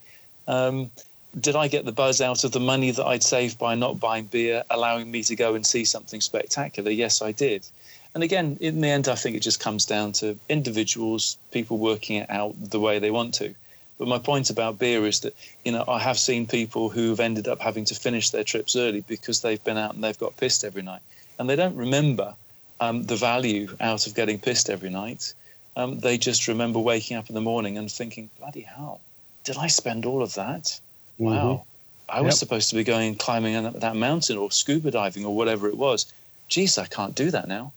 Um, 0.47 0.91
did 1.39 1.55
I 1.55 1.67
get 1.67 1.85
the 1.85 1.91
buzz 1.91 2.21
out 2.21 2.43
of 2.43 2.51
the 2.51 2.59
money 2.59 2.91
that 2.91 3.05
I'd 3.05 3.23
saved 3.23 3.57
by 3.57 3.75
not 3.75 3.99
buying 3.99 4.25
beer, 4.25 4.63
allowing 4.69 5.09
me 5.09 5.23
to 5.23 5.35
go 5.35 5.55
and 5.55 5.65
see 5.65 5.85
something 5.85 6.21
spectacular? 6.21 6.91
Yes, 6.91 7.21
I 7.21 7.31
did. 7.31 7.65
And 8.13 8.23
again, 8.23 8.57
in 8.59 8.81
the 8.81 8.89
end, 8.89 9.07
I 9.07 9.15
think 9.15 9.35
it 9.35 9.41
just 9.41 9.59
comes 9.59 9.85
down 9.85 10.11
to 10.13 10.37
individuals, 10.49 11.37
people 11.51 11.77
working 11.77 12.17
it 12.17 12.29
out 12.29 12.53
the 12.69 12.79
way 12.79 12.99
they 12.99 13.09
want 13.09 13.33
to. 13.35 13.55
But 13.97 14.07
my 14.07 14.19
point 14.19 14.49
about 14.49 14.79
beer 14.79 15.05
is 15.05 15.19
that, 15.21 15.35
you 15.63 15.71
know, 15.71 15.83
I 15.87 15.99
have 15.99 16.17
seen 16.17 16.47
people 16.47 16.89
who've 16.89 17.19
ended 17.19 17.47
up 17.47 17.59
having 17.61 17.85
to 17.85 17.95
finish 17.95 18.31
their 18.31 18.43
trips 18.43 18.75
early 18.75 19.01
because 19.01 19.41
they've 19.41 19.63
been 19.63 19.77
out 19.77 19.93
and 19.93 20.03
they've 20.03 20.17
got 20.17 20.35
pissed 20.37 20.63
every 20.63 20.81
night. 20.81 21.01
And 21.37 21.49
they 21.49 21.55
don't 21.55 21.75
remember 21.75 22.35
um, 22.79 23.03
the 23.03 23.15
value 23.15 23.75
out 23.79 24.07
of 24.07 24.15
getting 24.15 24.39
pissed 24.39 24.69
every 24.69 24.89
night. 24.89 25.33
Um, 25.75 25.99
they 25.99 26.17
just 26.17 26.47
remember 26.47 26.79
waking 26.79 27.17
up 27.17 27.29
in 27.29 27.35
the 27.35 27.41
morning 27.41 27.77
and 27.77 27.91
thinking, 27.91 28.29
bloody 28.39 28.61
hell, 28.61 28.99
did 29.43 29.57
I 29.57 29.67
spend 29.67 30.05
all 30.05 30.21
of 30.21 30.33
that? 30.35 30.79
Mm-hmm. 31.19 31.25
Wow. 31.25 31.65
I 32.09 32.21
was 32.21 32.37
supposed 32.37 32.69
to 32.69 32.75
be 32.75 32.83
going 32.83 33.15
climbing 33.15 33.71
that 33.79 33.95
mountain 33.95 34.37
or 34.37 34.51
scuba 34.51 34.91
diving 34.91 35.25
or 35.25 35.35
whatever 35.35 35.67
it 35.67 35.77
was. 35.77 36.11
Geez, 36.47 36.77
I 36.77 36.85
can't 36.85 37.15
do 37.15 37.31
that 37.31 37.47
now. 37.47 37.71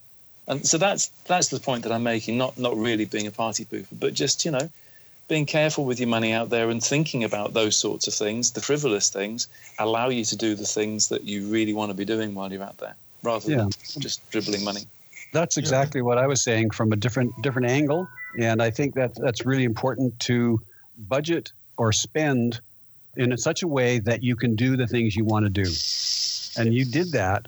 And 0.49 0.67
so 0.67 0.79
that's 0.79 1.09
that's 1.27 1.49
the 1.49 1.61
point 1.61 1.85
that 1.85 1.93
I'm 1.93 2.03
making. 2.03 2.37
Not 2.37 2.59
not 2.59 2.77
really 2.77 3.05
being 3.05 3.27
a 3.27 3.31
party 3.31 3.65
pooper, 3.65 3.87
but 3.93 4.15
just 4.15 4.45
you 4.45 4.51
know, 4.51 4.69
being 5.29 5.47
careful 5.47 5.85
with 5.85 5.99
your 5.99 6.09
money 6.09 6.33
out 6.33 6.51
there 6.51 6.71
and 6.71 6.83
thinking 6.83 7.25
about 7.25 7.53
those 7.53 7.77
sorts 7.77 8.07
of 8.07 8.15
things, 8.15 8.53
the 8.53 8.61
frivolous 8.61 9.11
things, 9.11 9.49
allow 9.79 10.09
you 10.09 10.25
to 10.25 10.37
do 10.37 10.55
the 10.55 10.67
things 10.67 11.09
that 11.09 11.25
you 11.25 11.49
really 11.49 11.73
want 11.73 11.91
to 11.91 11.95
be 11.95 12.05
doing 12.05 12.35
while 12.35 12.53
you're 12.53 12.63
out 12.63 12.79
there, 12.79 12.95
rather 13.23 13.51
yeah. 13.51 13.57
than 13.59 13.71
just 13.99 14.29
dribbling 14.31 14.65
money. 14.65 14.83
That's 15.33 15.57
exactly 15.57 16.01
what 16.03 16.19
I 16.19 16.27
was 16.27 16.43
saying 16.43 16.71
from 16.71 16.93
a 16.93 16.97
different 16.97 17.33
different 17.43 17.69
angle, 17.69 18.09
and 18.39 18.63
I 18.63 18.71
think 18.71 18.95
that 18.95 19.15
that's 19.17 19.45
really 19.45 19.65
important 19.65 20.19
to 20.21 20.61
budget 20.97 21.53
or 21.77 21.93
spend 21.93 22.61
in 23.17 23.37
such 23.37 23.63
a 23.63 23.69
way 23.69 23.99
that 23.99 24.23
you 24.23 24.37
can 24.37 24.55
do 24.55 24.77
the 24.77 24.87
things 24.87 25.17
you 25.17 25.25
want 25.25 25.45
to 25.45 25.51
do. 25.51 25.71
And 26.59 26.73
you 26.73 26.85
did 26.85 27.13
that 27.13 27.47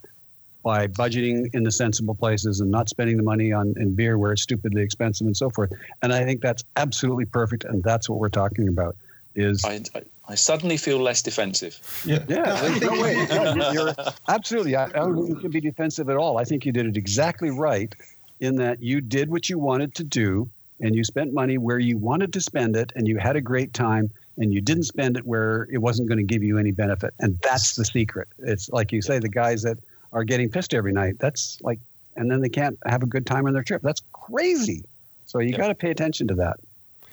by 0.68 0.86
budgeting 0.86 1.48
in 1.54 1.62
the 1.62 1.72
sensible 1.72 2.14
places 2.14 2.60
and 2.60 2.70
not 2.70 2.90
spending 2.90 3.16
the 3.16 3.22
money 3.22 3.52
on 3.52 3.72
in 3.78 3.94
beer 3.94 4.18
where 4.18 4.32
it's 4.32 4.42
stupidly 4.42 4.82
expensive 4.82 5.26
and 5.26 5.34
so 5.34 5.48
forth. 5.48 5.72
And 6.02 6.12
I 6.12 6.26
think 6.26 6.42
that's 6.42 6.62
absolutely 6.76 7.24
perfect, 7.24 7.64
and 7.64 7.82
that's 7.82 8.06
what 8.06 8.18
we're 8.18 8.28
talking 8.28 8.68
about. 8.68 8.94
Is 9.34 9.64
I, 9.64 9.80
I, 9.94 10.02
I 10.28 10.34
suddenly 10.34 10.76
feel 10.76 10.98
less 10.98 11.22
defensive. 11.22 11.80
Yeah, 12.04 12.22
yeah. 12.28 12.78
no 12.82 13.00
way. 13.00 13.14
You're, 13.30 13.72
you're 13.72 13.94
absolutely. 14.28 14.76
I, 14.76 14.84
I 14.84 14.88
don't 14.88 15.16
think 15.16 15.28
you 15.30 15.36
can 15.36 15.50
be 15.52 15.62
defensive 15.62 16.10
at 16.10 16.18
all. 16.18 16.36
I 16.36 16.44
think 16.44 16.66
you 16.66 16.72
did 16.72 16.84
it 16.84 16.98
exactly 16.98 17.48
right, 17.48 17.94
in 18.40 18.56
that 18.56 18.82
you 18.82 19.00
did 19.00 19.30
what 19.30 19.48
you 19.48 19.58
wanted 19.58 19.94
to 19.94 20.04
do, 20.04 20.50
and 20.80 20.94
you 20.94 21.02
spent 21.02 21.32
money 21.32 21.56
where 21.56 21.78
you 21.78 21.96
wanted 21.96 22.30
to 22.34 22.42
spend 22.42 22.76
it, 22.76 22.92
and 22.94 23.08
you 23.08 23.16
had 23.16 23.36
a 23.36 23.40
great 23.40 23.72
time 23.72 24.10
and 24.36 24.52
you 24.52 24.60
didn't 24.60 24.84
spend 24.84 25.16
it 25.16 25.26
where 25.26 25.66
it 25.72 25.78
wasn't 25.78 26.08
going 26.08 26.18
to 26.18 26.24
give 26.24 26.44
you 26.44 26.58
any 26.58 26.70
benefit. 26.70 27.12
And 27.18 27.36
that's 27.42 27.74
the 27.74 27.84
secret. 27.84 28.28
It's 28.38 28.68
like 28.68 28.92
you 28.92 29.02
say, 29.02 29.18
the 29.18 29.28
guys 29.28 29.62
that 29.62 29.78
are 30.12 30.24
getting 30.24 30.50
pissed 30.50 30.74
every 30.74 30.92
night. 30.92 31.14
That's 31.18 31.58
like, 31.62 31.78
and 32.16 32.30
then 32.30 32.40
they 32.40 32.48
can't 32.48 32.78
have 32.86 33.02
a 33.02 33.06
good 33.06 33.26
time 33.26 33.46
on 33.46 33.52
their 33.52 33.62
trip. 33.62 33.82
That's 33.82 34.02
crazy. 34.12 34.84
So 35.26 35.40
you 35.40 35.52
got 35.52 35.68
to 35.68 35.74
pay 35.74 35.90
attention 35.90 36.26
to 36.28 36.34
that. 36.36 36.56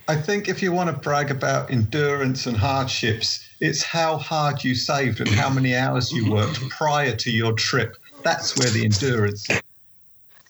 I 0.07 0.15
think 0.15 0.47
if 0.47 0.61
you 0.61 0.71
want 0.71 0.89
to 0.89 0.95
brag 0.95 1.31
about 1.31 1.71
endurance 1.71 2.45
and 2.45 2.55
hardships, 2.55 3.43
it's 3.59 3.83
how 3.83 4.17
hard 4.17 4.63
you 4.63 4.75
saved 4.75 5.19
and 5.19 5.29
how 5.29 5.49
many 5.49 5.75
hours 5.75 6.11
you 6.11 6.31
worked 6.31 6.61
prior 6.69 7.15
to 7.15 7.31
your 7.31 7.53
trip. 7.53 7.97
That's 8.23 8.57
where 8.57 8.69
the 8.69 8.85
endurance 8.85 9.49
is. 9.49 9.61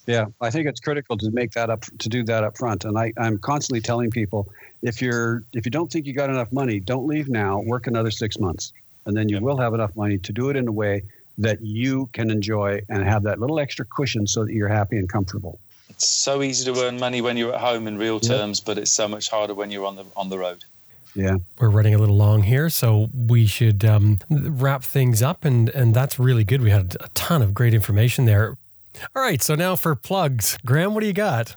Yeah, 0.07 0.25
I 0.39 0.51
think 0.51 0.67
it's 0.67 0.79
critical 0.79 1.17
to 1.17 1.31
make 1.31 1.51
that 1.53 1.69
up 1.69 1.83
to 1.99 2.09
do 2.09 2.23
that 2.25 2.43
up 2.43 2.57
front. 2.57 2.85
And 2.85 2.97
I, 2.97 3.11
I'm 3.17 3.39
constantly 3.39 3.81
telling 3.81 4.11
people 4.11 4.47
if 4.83 5.01
you're 5.01 5.43
if 5.53 5.65
you 5.65 5.71
don't 5.71 5.91
think 5.91 6.05
you 6.05 6.13
got 6.13 6.29
enough 6.29 6.51
money, 6.51 6.79
don't 6.79 7.07
leave 7.07 7.27
now. 7.27 7.59
Work 7.61 7.87
another 7.87 8.11
six 8.11 8.37
months, 8.37 8.71
and 9.07 9.17
then 9.17 9.29
you 9.29 9.39
will 9.41 9.57
have 9.57 9.73
enough 9.73 9.95
money 9.95 10.19
to 10.19 10.31
do 10.31 10.49
it 10.49 10.57
in 10.57 10.67
a 10.67 10.71
way 10.71 11.01
that 11.37 11.61
you 11.61 12.09
can 12.13 12.31
enjoy 12.31 12.81
and 12.89 13.03
have 13.03 13.23
that 13.23 13.39
little 13.39 13.59
extra 13.59 13.85
cushion 13.85 14.27
so 14.27 14.45
that 14.45 14.53
you're 14.53 14.69
happy 14.69 14.97
and 14.97 15.09
comfortable. 15.09 15.59
It's 15.89 16.07
so 16.07 16.41
easy 16.41 16.71
to 16.71 16.81
earn 16.81 16.99
money 16.99 17.21
when 17.21 17.37
you're 17.37 17.53
at 17.53 17.61
home 17.61 17.87
in 17.87 17.97
real 17.97 18.19
terms, 18.19 18.59
but 18.59 18.77
it's 18.77 18.91
so 18.91 19.07
much 19.07 19.29
harder 19.29 19.53
when 19.53 19.71
you're 19.71 19.85
on 19.85 19.95
the 19.95 20.05
on 20.15 20.29
the 20.29 20.37
road. 20.37 20.65
Yeah, 21.13 21.37
we're 21.57 21.69
running 21.69 21.95
a 21.95 21.97
little 21.97 22.17
long 22.17 22.43
here, 22.43 22.69
so 22.69 23.09
we 23.15 23.45
should 23.45 23.85
um, 23.85 24.19
wrap 24.29 24.83
things 24.83 25.21
up, 25.21 25.45
and 25.45 25.69
and 25.69 25.93
that's 25.93 26.19
really 26.19 26.43
good. 26.43 26.61
We 26.61 26.71
had 26.71 26.97
a 26.99 27.07
ton 27.13 27.41
of 27.41 27.53
great 27.53 27.73
information 27.73 28.25
there. 28.25 28.57
All 29.15 29.21
right, 29.21 29.41
so 29.41 29.55
now 29.55 29.77
for 29.77 29.95
plugs, 29.95 30.57
Graham, 30.65 30.93
what 30.93 31.01
do 31.01 31.07
you 31.07 31.13
got? 31.13 31.55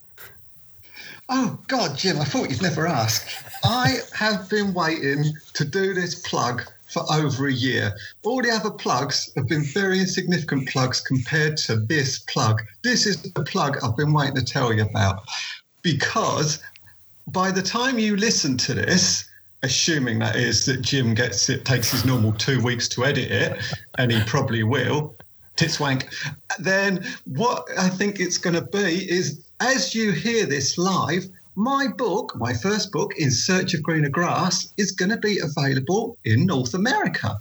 Oh 1.29 1.59
God, 1.67 1.97
Jim, 1.97 2.21
I 2.21 2.25
thought 2.25 2.51
you'd 2.51 2.63
never 2.63 2.87
ask. 2.87 3.29
I 3.65 3.97
have 4.15 4.49
been 4.49 4.73
waiting 4.73 5.25
to 5.55 5.65
do 5.65 5.93
this 5.93 6.15
plug 6.15 6.63
for 6.89 7.05
over 7.13 7.49
a 7.49 7.53
year. 7.53 7.95
All 8.25 8.43
the 8.43 8.51
other 8.51 8.71
plugs 8.71 9.31
have 9.37 9.47
been 9.47 9.65
very 9.65 10.01
insignificant 10.01 10.69
plugs 10.69 11.01
compared 11.01 11.57
to 11.59 11.77
this 11.77 12.21
plug. 12.21 12.63
This 12.83 13.07
is 13.07 13.23
the 13.23 13.45
plug 13.45 13.79
I've 13.83 13.97
been 13.97 14.13
waiting 14.13 14.37
to 14.37 14.45
tell 14.45 14.73
you 14.73 14.83
about 14.83 15.23
because 15.83 16.63
by 17.29 17.51
the 17.51 17.63
time 17.63 17.99
you 17.99 18.17
listen 18.17 18.57
to 18.59 18.75
this, 18.75 19.29
assuming 19.63 20.19
that 20.21 20.37
is 20.37 20.65
that 20.67 20.83
Jim 20.83 21.15
gets 21.15 21.49
it, 21.49 21.65
takes 21.65 21.91
his 21.91 22.05
normal 22.05 22.33
two 22.33 22.63
weeks 22.63 22.89
to 22.89 23.05
edit 23.05 23.31
it, 23.31 23.77
and 23.99 24.11
he 24.11 24.23
probably 24.25 24.63
will, 24.63 25.15
titswank, 25.57 26.07
then 26.59 27.05
what 27.25 27.67
I 27.77 27.89
think 27.89 28.21
it's 28.21 28.39
going 28.39 28.55
to 28.55 28.63
be 28.63 29.11
is 29.11 29.45
as 29.61 29.95
you 29.95 30.13
hear 30.13 30.47
this 30.47 30.79
live, 30.79 31.29
my 31.59 31.89
book, 31.89 32.37
my 32.37 32.55
first 32.55 32.93
book, 32.93 33.19
In 33.19 33.33
Search 33.33 33.75
of 33.75 33.83
Greener 33.83 34.09
Grass, 34.09 34.73
is 34.77 34.93
going 34.93 35.11
to 35.11 35.17
be 35.17 35.41
available 35.41 36.17
in 36.25 36.47
North 36.47 36.73
America. 36.73 37.37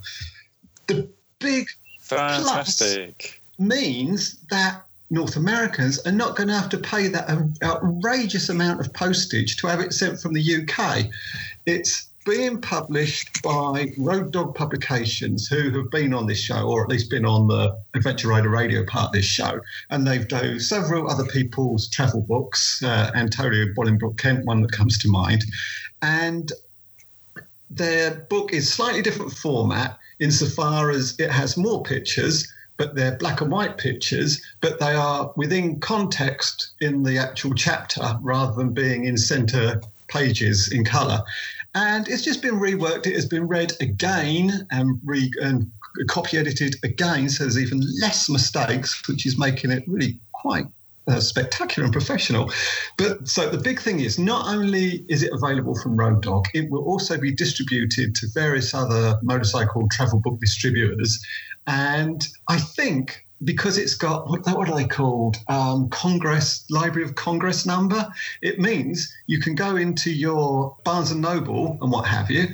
The 0.87 1.07
big 1.37 1.67
Fantastic. 1.99 3.39
plus 3.57 3.67
means 3.67 4.39
that 4.49 4.83
North 5.11 5.35
Americans 5.35 5.99
are 5.99 6.11
not 6.11 6.35
going 6.35 6.49
to 6.49 6.55
have 6.55 6.69
to 6.69 6.79
pay 6.79 7.07
that 7.09 7.29
uh, 7.29 7.43
outrageous 7.63 8.49
amount 8.49 8.81
of 8.81 8.91
postage 8.91 9.55
to 9.57 9.67
have 9.67 9.81
it 9.81 9.93
sent 9.93 10.19
from 10.19 10.33
the 10.33 10.63
UK. 10.63 11.05
It's 11.67 12.09
being 12.27 12.59
published 12.59 13.41
by 13.41 13.93
Road 13.97 14.31
Dog 14.31 14.53
Publications, 14.53 15.47
who 15.47 15.71
have 15.71 15.89
been 15.89 16.13
on 16.13 16.27
this 16.27 16.39
show, 16.39 16.67
or 16.67 16.83
at 16.83 16.89
least 16.89 17.09
been 17.09 17.25
on 17.25 17.47
the 17.47 17.73
Adventure 17.95 18.27
Rider 18.27 18.49
Radio 18.49 18.85
part 18.85 19.07
of 19.07 19.11
this 19.13 19.25
show. 19.25 19.61
And 19.89 20.05
they've 20.05 20.27
done 20.27 20.59
several 20.59 21.09
other 21.09 21.25
people's 21.25 21.89
travel 21.89 22.21
books, 22.21 22.83
uh, 22.83 23.11
Antonia 23.15 23.67
Bolingbroke-Kent, 23.73 24.45
one 24.45 24.61
that 24.63 24.73
comes 24.73 24.97
to 24.99 25.07
mind. 25.09 25.45
And 26.01 26.51
their 27.69 28.11
book 28.29 28.53
is 28.53 28.71
slightly 28.71 29.01
different 29.01 29.31
format 29.31 29.97
insofar 30.19 30.91
as 30.91 31.17
it 31.19 31.31
has 31.31 31.55
more 31.55 31.81
pictures, 31.81 32.51
but 32.75 32.93
they're 32.93 33.15
black 33.15 33.39
and 33.39 33.49
white 33.49 33.77
pictures, 33.77 34.41
but 34.59 34.81
they 34.81 34.93
are 34.93 35.31
within 35.37 35.79
context 35.79 36.73
in 36.81 37.03
the 37.03 37.17
actual 37.17 37.53
chapter 37.53 38.19
rather 38.21 38.53
than 38.53 38.73
being 38.73 39.05
in 39.05 39.15
center 39.17 39.81
pages 40.07 40.71
in 40.71 40.83
color 40.83 41.21
and 41.77 42.07
it's 42.07 42.23
just 42.23 42.41
been 42.41 42.55
reworked. 42.55 43.05
It 43.05 43.13
has 43.13 43.27
been 43.27 43.47
read 43.47 43.71
again 43.81 44.67
and 44.71 44.99
re 45.05 45.31
and 45.41 45.71
copy 46.07 46.37
edited 46.37 46.75
again, 46.83 47.29
so 47.29 47.43
there's 47.43 47.59
even 47.59 47.81
less 48.01 48.29
mistakes, 48.29 49.07
which 49.07 49.27
is 49.27 49.37
making 49.37 49.71
it 49.71 49.83
really 49.87 50.19
quite 50.31 50.65
uh, 51.07 51.19
spectacular 51.19 51.85
and 51.85 51.93
professional. 51.93 52.51
But 52.97 53.27
so 53.27 53.47
the 53.49 53.59
big 53.59 53.79
thing 53.79 53.99
is 53.99 54.17
not 54.17 54.47
only 54.47 55.05
is 55.07 55.21
it 55.21 55.31
available 55.31 55.75
from 55.79 55.95
Road 55.95 56.23
Dog, 56.23 56.47
it 56.55 56.69
will 56.71 56.83
also 56.83 57.15
be 57.17 57.31
distributed 57.31 58.15
to 58.15 58.27
various 58.33 58.73
other 58.73 59.19
motorcycle 59.21 59.87
travel 59.91 60.19
book 60.19 60.39
distributors. 60.39 61.23
And 61.67 62.25
I 62.47 62.57
think 62.57 63.26
because 63.43 63.77
it's 63.77 63.95
got 63.95 64.29
what, 64.29 64.45
what 64.47 64.69
are 64.69 64.75
they 64.75 64.87
called? 64.87 65.37
Um, 65.47 65.89
Congress 65.89 66.65
Library 66.69 67.07
of 67.07 67.15
Congress 67.15 67.65
number. 67.65 68.07
It 68.41 68.59
means 68.59 69.13
you 69.27 69.39
can 69.39 69.55
go 69.55 69.75
into 69.75 70.11
your 70.11 70.75
Barnes 70.83 71.11
and 71.11 71.21
Noble 71.21 71.77
and 71.81 71.91
what 71.91 72.07
have 72.07 72.31
you, 72.31 72.47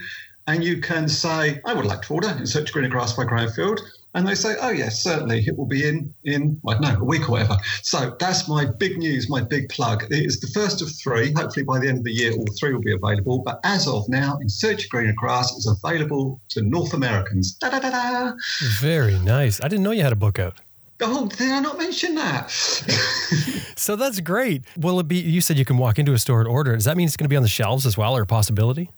and 0.47 0.64
you 0.64 0.81
can 0.81 1.07
say, 1.07 1.61
"I 1.65 1.73
would 1.73 1.85
like 1.85 2.01
to 2.03 2.14
order 2.14 2.30
in 2.30 2.45
Search 2.45 2.72
Greener 2.73 2.89
Grass 2.89 3.14
by 3.14 3.23
Graham 3.23 3.49
Field." 3.51 3.80
And 4.15 4.27
they 4.27 4.35
say, 4.35 4.55
"Oh 4.61 4.69
yes, 4.69 5.01
certainly, 5.01 5.39
it 5.47 5.57
will 5.57 5.65
be 5.65 5.88
in 5.88 6.14
in 6.23 6.60
I 6.68 6.73
don't 6.73 6.81
know 6.81 6.99
a 6.99 7.03
week 7.03 7.30
or 7.30 7.31
whatever." 7.31 7.57
So 7.81 8.15
that's 8.19 8.47
my 8.47 8.65
big 8.65 8.97
news, 8.97 9.30
my 9.30 9.41
big 9.41 9.69
plug. 9.69 10.03
It 10.11 10.26
is 10.26 10.39
the 10.39 10.47
first 10.47 10.81
of 10.81 10.89
three. 11.01 11.31
Hopefully, 11.31 11.64
by 11.64 11.80
the 11.80 11.88
end 11.88 11.99
of 11.99 12.03
the 12.03 12.11
year, 12.11 12.34
all 12.34 12.45
three 12.60 12.73
will 12.73 12.81
be 12.81 12.93
available. 12.93 13.39
But 13.39 13.60
as 13.64 13.88
of 13.88 14.07
now, 14.10 14.38
in 14.41 14.49
Search 14.49 14.89
Greener 14.89 15.14
Grass 15.15 15.51
is 15.53 15.65
available 15.65 16.41
to 16.49 16.61
North 16.61 16.93
Americans. 16.93 17.53
Da 17.53 17.69
da 17.69 17.80
da 17.80 17.89
da. 17.89 18.34
Very 18.80 19.18
nice. 19.19 19.60
I 19.64 19.68
didn't 19.69 19.84
know 19.84 19.91
you 19.91 20.03
had 20.03 20.14
a 20.14 20.18
book 20.18 20.38
out. 20.38 20.60
Oh, 21.05 21.27
did 21.27 21.51
I 21.51 21.59
not 21.59 21.77
mention 21.77 22.15
that? 22.15 22.49
so 23.75 23.95
that's 23.95 24.19
great. 24.19 24.63
Will 24.77 24.99
it 24.99 25.07
be? 25.07 25.19
You 25.19 25.41
said 25.41 25.57
you 25.57 25.65
can 25.65 25.77
walk 25.77 25.99
into 25.99 26.13
a 26.13 26.19
store 26.19 26.39
and 26.39 26.47
order. 26.47 26.73
Does 26.75 26.85
that 26.85 26.97
mean 26.97 27.07
it's 27.07 27.17
going 27.17 27.25
to 27.25 27.30
be 27.30 27.35
on 27.35 27.43
the 27.43 27.49
shelves 27.49 27.85
as 27.85 27.97
well, 27.97 28.15
or 28.15 28.21
a 28.21 28.25
possibility? 28.25 28.89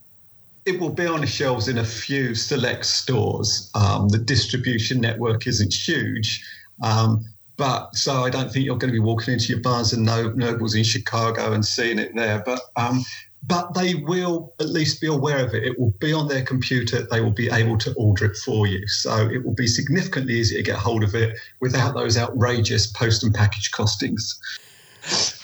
It 0.66 0.80
will 0.80 0.94
be 0.94 1.06
on 1.06 1.22
the 1.22 1.28
shelves 1.28 1.68
in 1.68 1.78
a 1.78 1.84
few 1.84 2.34
select 2.34 2.86
stores. 2.86 3.70
Um, 3.76 4.10
the 4.10 4.18
distribution 4.18 5.00
network 5.00 5.46
isn't 5.48 5.74
huge, 5.74 6.44
um, 6.82 7.24
but 7.58 7.96
so 7.96 8.24
I 8.24 8.30
don't 8.30 8.52
think 8.52 8.66
you're 8.66 8.78
going 8.78 8.92
to 8.92 9.00
be 9.00 9.00
walking 9.00 9.34
into 9.34 9.48
your 9.48 9.62
Barnes 9.62 9.94
and 9.94 10.04
Nobles 10.04 10.76
in 10.76 10.84
Chicago 10.84 11.54
and 11.54 11.66
seeing 11.66 12.00
it 12.00 12.16
there. 12.16 12.42
But 12.46 12.62
um, 12.76 13.04
but 13.48 13.74
they 13.74 13.96
will 13.96 14.54
at 14.60 14.70
least 14.70 15.02
be 15.02 15.08
aware 15.08 15.46
of 15.46 15.54
it. 15.54 15.64
It 15.64 15.80
will 15.80 15.94
be 16.00 16.14
on 16.14 16.28
their 16.28 16.44
computer. 16.44 17.04
They 17.04 17.22
will 17.22 17.32
be 17.32 17.50
able 17.50 17.78
to 17.80 17.94
order 17.94 18.26
it 18.26 18.38
for 18.38 18.68
you. 18.68 18.88
So 18.88 19.28
it 19.30 19.44
will 19.44 19.54
be 19.54 19.68
significantly 19.68 20.36
easier 20.36 20.60
to 20.60 20.64
get 20.64 20.78
hold 20.78 21.04
of 21.04 21.14
it 21.16 21.38
without 21.60 21.94
those 21.94 22.18
outrageous 22.18 22.88
post 22.88 23.24
and 23.24 23.34
package 23.34 23.72
costings. 23.72 24.36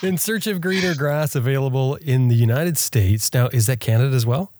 In 0.01 0.17
Search 0.17 0.47
of 0.47 0.61
Greener 0.61 0.95
Grass, 0.95 1.35
available 1.35 1.95
in 1.95 2.29
the 2.29 2.35
United 2.35 2.77
States. 2.77 3.31
Now, 3.33 3.47
is 3.47 3.67
that 3.67 3.79
Canada 3.79 4.15
as 4.15 4.25
well? 4.25 4.51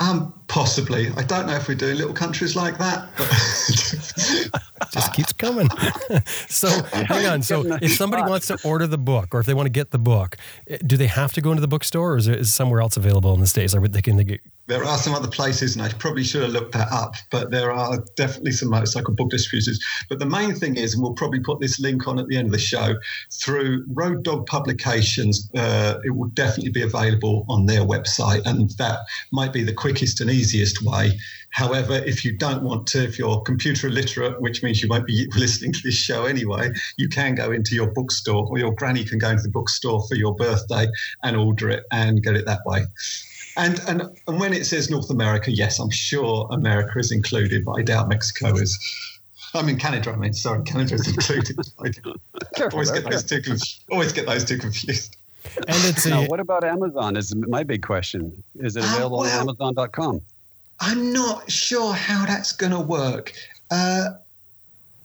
Um, 0.00 0.32
possibly. 0.46 1.08
I 1.16 1.24
don't 1.24 1.46
know 1.46 1.56
if 1.56 1.66
we 1.66 1.74
do 1.74 1.92
little 1.92 2.14
countries 2.14 2.54
like 2.54 2.78
that, 2.78 3.08
but 3.16 3.28
just 4.92 5.12
keeps 5.12 5.32
coming. 5.32 5.68
so 6.48 6.68
hang 6.92 7.26
on. 7.26 7.42
So 7.42 7.64
if 7.82 7.94
somebody 7.94 8.22
wants 8.22 8.46
to 8.46 8.58
order 8.64 8.86
the 8.86 8.98
book, 8.98 9.34
or 9.34 9.40
if 9.40 9.46
they 9.46 9.54
want 9.54 9.66
to 9.66 9.70
get 9.70 9.90
the 9.90 9.98
book, 9.98 10.36
eh, 10.68 10.78
do 10.86 10.96
they 10.96 11.08
have 11.08 11.32
to 11.32 11.40
go 11.40 11.50
into 11.50 11.60
the 11.60 11.68
bookstore, 11.68 12.12
or 12.12 12.16
is 12.16 12.28
it 12.28 12.44
somewhere 12.46 12.80
else 12.80 12.96
available 12.96 13.34
in 13.34 13.40
the 13.40 13.48
states? 13.48 13.74
Or 13.74 13.86
they 13.88 14.02
can 14.02 14.16
they 14.16 14.24
get 14.24 14.40
there 14.68 14.84
are 14.84 14.98
some 14.98 15.14
other 15.14 15.28
places, 15.28 15.74
and 15.74 15.84
I 15.84 15.88
probably 15.88 16.22
should 16.22 16.42
have 16.42 16.52
looked 16.52 16.72
that 16.72 16.92
up, 16.92 17.14
but 17.30 17.50
there 17.50 17.72
are 17.72 18.04
definitely 18.16 18.52
some 18.52 18.68
motorcycle 18.68 19.14
book 19.14 19.30
distributors. 19.30 19.82
But 20.10 20.18
the 20.18 20.26
main 20.26 20.54
thing 20.54 20.76
is, 20.76 20.94
and 20.94 21.02
we'll 21.02 21.14
probably 21.14 21.40
put 21.40 21.58
this 21.58 21.80
link 21.80 22.06
on 22.06 22.18
at 22.18 22.28
the 22.28 22.36
end 22.36 22.46
of 22.46 22.52
the 22.52 22.58
show, 22.58 22.94
through 23.32 23.84
Road 23.88 24.22
Dog 24.24 24.46
Publications, 24.46 25.50
uh, 25.56 25.98
it 26.04 26.10
will 26.10 26.28
definitely 26.28 26.70
be 26.70 26.82
available 26.82 27.46
on 27.48 27.64
their 27.64 27.80
website, 27.80 28.44
and 28.44 28.70
that 28.72 29.00
might 29.32 29.54
be 29.54 29.62
the 29.62 29.72
quickest 29.72 30.20
and 30.20 30.30
easiest 30.30 30.82
way. 30.82 31.18
However, 31.50 31.94
if 31.94 32.24
you 32.24 32.36
don't 32.36 32.62
want 32.62 32.86
to, 32.88 33.02
if 33.02 33.18
you're 33.18 33.40
computer 33.40 33.86
illiterate, 33.86 34.40
which 34.42 34.62
means 34.62 34.82
you 34.82 34.88
won't 34.88 35.06
be 35.06 35.28
listening 35.36 35.72
to 35.72 35.80
this 35.82 35.94
show 35.94 36.26
anyway, 36.26 36.70
you 36.98 37.08
can 37.08 37.34
go 37.34 37.52
into 37.52 37.74
your 37.74 37.90
bookstore, 37.92 38.46
or 38.50 38.58
your 38.58 38.74
granny 38.74 39.04
can 39.04 39.18
go 39.18 39.30
into 39.30 39.44
the 39.44 39.50
bookstore 39.50 40.06
for 40.08 40.14
your 40.14 40.34
birthday 40.34 40.86
and 41.22 41.36
order 41.36 41.70
it 41.70 41.84
and 41.90 42.22
get 42.22 42.36
it 42.36 42.44
that 42.44 42.60
way. 42.66 42.84
And, 43.58 43.80
and 43.88 44.02
and 44.28 44.40
when 44.40 44.52
it 44.52 44.64
says 44.66 44.88
North 44.88 45.10
America, 45.10 45.50
yes, 45.50 45.80
I'm 45.80 45.90
sure 45.90 46.48
America 46.52 46.98
is 46.98 47.10
included, 47.10 47.64
but 47.64 47.72
I 47.72 47.82
doubt 47.82 48.08
Mexico 48.08 48.54
is. 48.54 48.78
I 49.54 49.62
mean 49.62 49.78
Canada. 49.78 50.12
I 50.12 50.16
mean, 50.16 50.32
sorry, 50.32 50.62
Canada 50.62 50.94
is 50.94 51.08
included. 51.08 51.56
I 51.80 52.62
always 52.72 52.90
get 52.90 53.04
those 53.04 53.24
two. 53.24 53.42
Always 53.90 54.12
get 54.12 54.26
those 54.26 54.44
two 54.44 54.58
confused. 54.58 55.16
And 55.56 55.76
it's 55.84 56.06
now, 56.06 56.24
what 56.26 56.40
about 56.40 56.64
Amazon? 56.64 57.16
Is 57.16 57.34
my 57.34 57.64
big 57.64 57.82
question. 57.82 58.44
Is 58.56 58.76
it 58.76 58.84
ah, 58.84 58.94
available 58.94 59.20
uh, 59.20 59.22
well, 59.22 59.40
on 59.40 59.48
Amazon.com? 59.48 60.20
I'm 60.80 61.12
not 61.12 61.50
sure 61.50 61.92
how 61.92 62.26
that's 62.26 62.52
going 62.52 62.72
to 62.72 62.80
work. 62.80 63.32
Uh, 63.70 64.10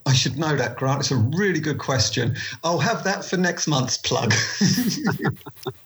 I 0.05 0.13
should 0.13 0.37
know 0.37 0.55
that, 0.55 0.75
Grant. 0.75 0.99
It's 0.99 1.11
a 1.11 1.15
really 1.15 1.59
good 1.59 1.79
question. 1.79 2.35
I'll 2.63 2.79
have 2.79 3.03
that 3.05 3.23
for 3.23 3.37
next 3.37 3.67
month's 3.67 3.97
plug. 3.97 4.33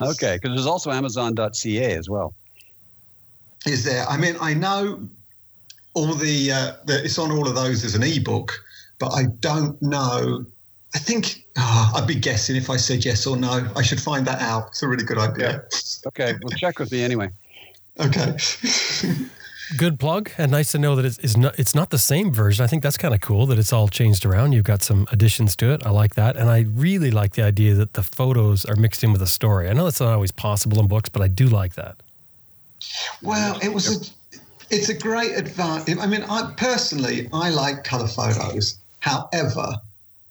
okay, 0.00 0.36
because 0.36 0.54
there's 0.54 0.66
also 0.66 0.90
Amazon.ca 0.90 1.94
as 1.94 2.08
well. 2.08 2.34
Is 3.66 3.84
there? 3.84 4.06
I 4.08 4.16
mean, 4.16 4.36
I 4.40 4.54
know 4.54 5.08
all 5.94 6.14
the, 6.14 6.52
uh, 6.52 6.72
the 6.84 7.04
it's 7.04 7.18
on 7.18 7.30
all 7.32 7.48
of 7.48 7.54
those 7.54 7.84
as 7.84 7.94
an 7.94 8.02
ebook, 8.02 8.52
but 8.98 9.08
I 9.12 9.24
don't 9.40 9.80
know. 9.82 10.44
I 10.94 10.98
think 10.98 11.44
oh, 11.58 11.92
I'd 11.96 12.06
be 12.06 12.14
guessing 12.14 12.56
if 12.56 12.70
I 12.70 12.76
said 12.76 13.04
yes 13.04 13.26
or 13.26 13.36
no. 13.36 13.68
I 13.76 13.82
should 13.82 14.00
find 14.00 14.26
that 14.26 14.40
out. 14.40 14.68
It's 14.68 14.82
a 14.82 14.88
really 14.88 15.04
good 15.04 15.18
idea. 15.18 15.64
Yeah. 15.72 16.08
Okay, 16.08 16.34
well, 16.42 16.56
check 16.56 16.78
with 16.78 16.92
me 16.92 17.02
anyway. 17.02 17.30
Okay. 17.98 18.36
Good 19.76 19.98
plug, 19.98 20.30
and 20.38 20.52
nice 20.52 20.70
to 20.72 20.78
know 20.78 20.94
that 20.94 21.04
it's, 21.04 21.18
it's 21.18 21.36
not 21.36 21.58
it's 21.58 21.74
not 21.74 21.90
the 21.90 21.98
same 21.98 22.32
version. 22.32 22.62
I 22.62 22.68
think 22.68 22.84
that's 22.84 22.96
kind 22.96 23.12
of 23.12 23.20
cool 23.20 23.46
that 23.46 23.58
it's 23.58 23.72
all 23.72 23.88
changed 23.88 24.24
around. 24.24 24.52
You've 24.52 24.64
got 24.64 24.82
some 24.82 25.08
additions 25.10 25.56
to 25.56 25.72
it. 25.72 25.84
I 25.84 25.90
like 25.90 26.14
that, 26.14 26.36
and 26.36 26.48
I 26.48 26.66
really 26.68 27.10
like 27.10 27.34
the 27.34 27.42
idea 27.42 27.74
that 27.74 27.94
the 27.94 28.04
photos 28.04 28.64
are 28.64 28.76
mixed 28.76 29.02
in 29.02 29.12
with 29.12 29.22
a 29.22 29.26
story. 29.26 29.68
I 29.68 29.72
know 29.72 29.84
that's 29.84 30.00
not 30.00 30.12
always 30.12 30.30
possible 30.30 30.78
in 30.78 30.86
books, 30.86 31.08
but 31.08 31.20
I 31.20 31.26
do 31.26 31.48
like 31.48 31.74
that. 31.74 31.96
Well, 33.22 33.58
it 33.60 33.72
was 33.72 33.86
a 33.88 34.38
it's 34.70 34.88
a 34.88 34.94
great 34.94 35.32
advantage. 35.32 35.98
I 35.98 36.06
mean, 36.06 36.22
I 36.22 36.52
personally 36.56 37.28
I 37.32 37.50
like 37.50 37.82
color 37.82 38.06
photos. 38.06 38.78
However, 39.00 39.74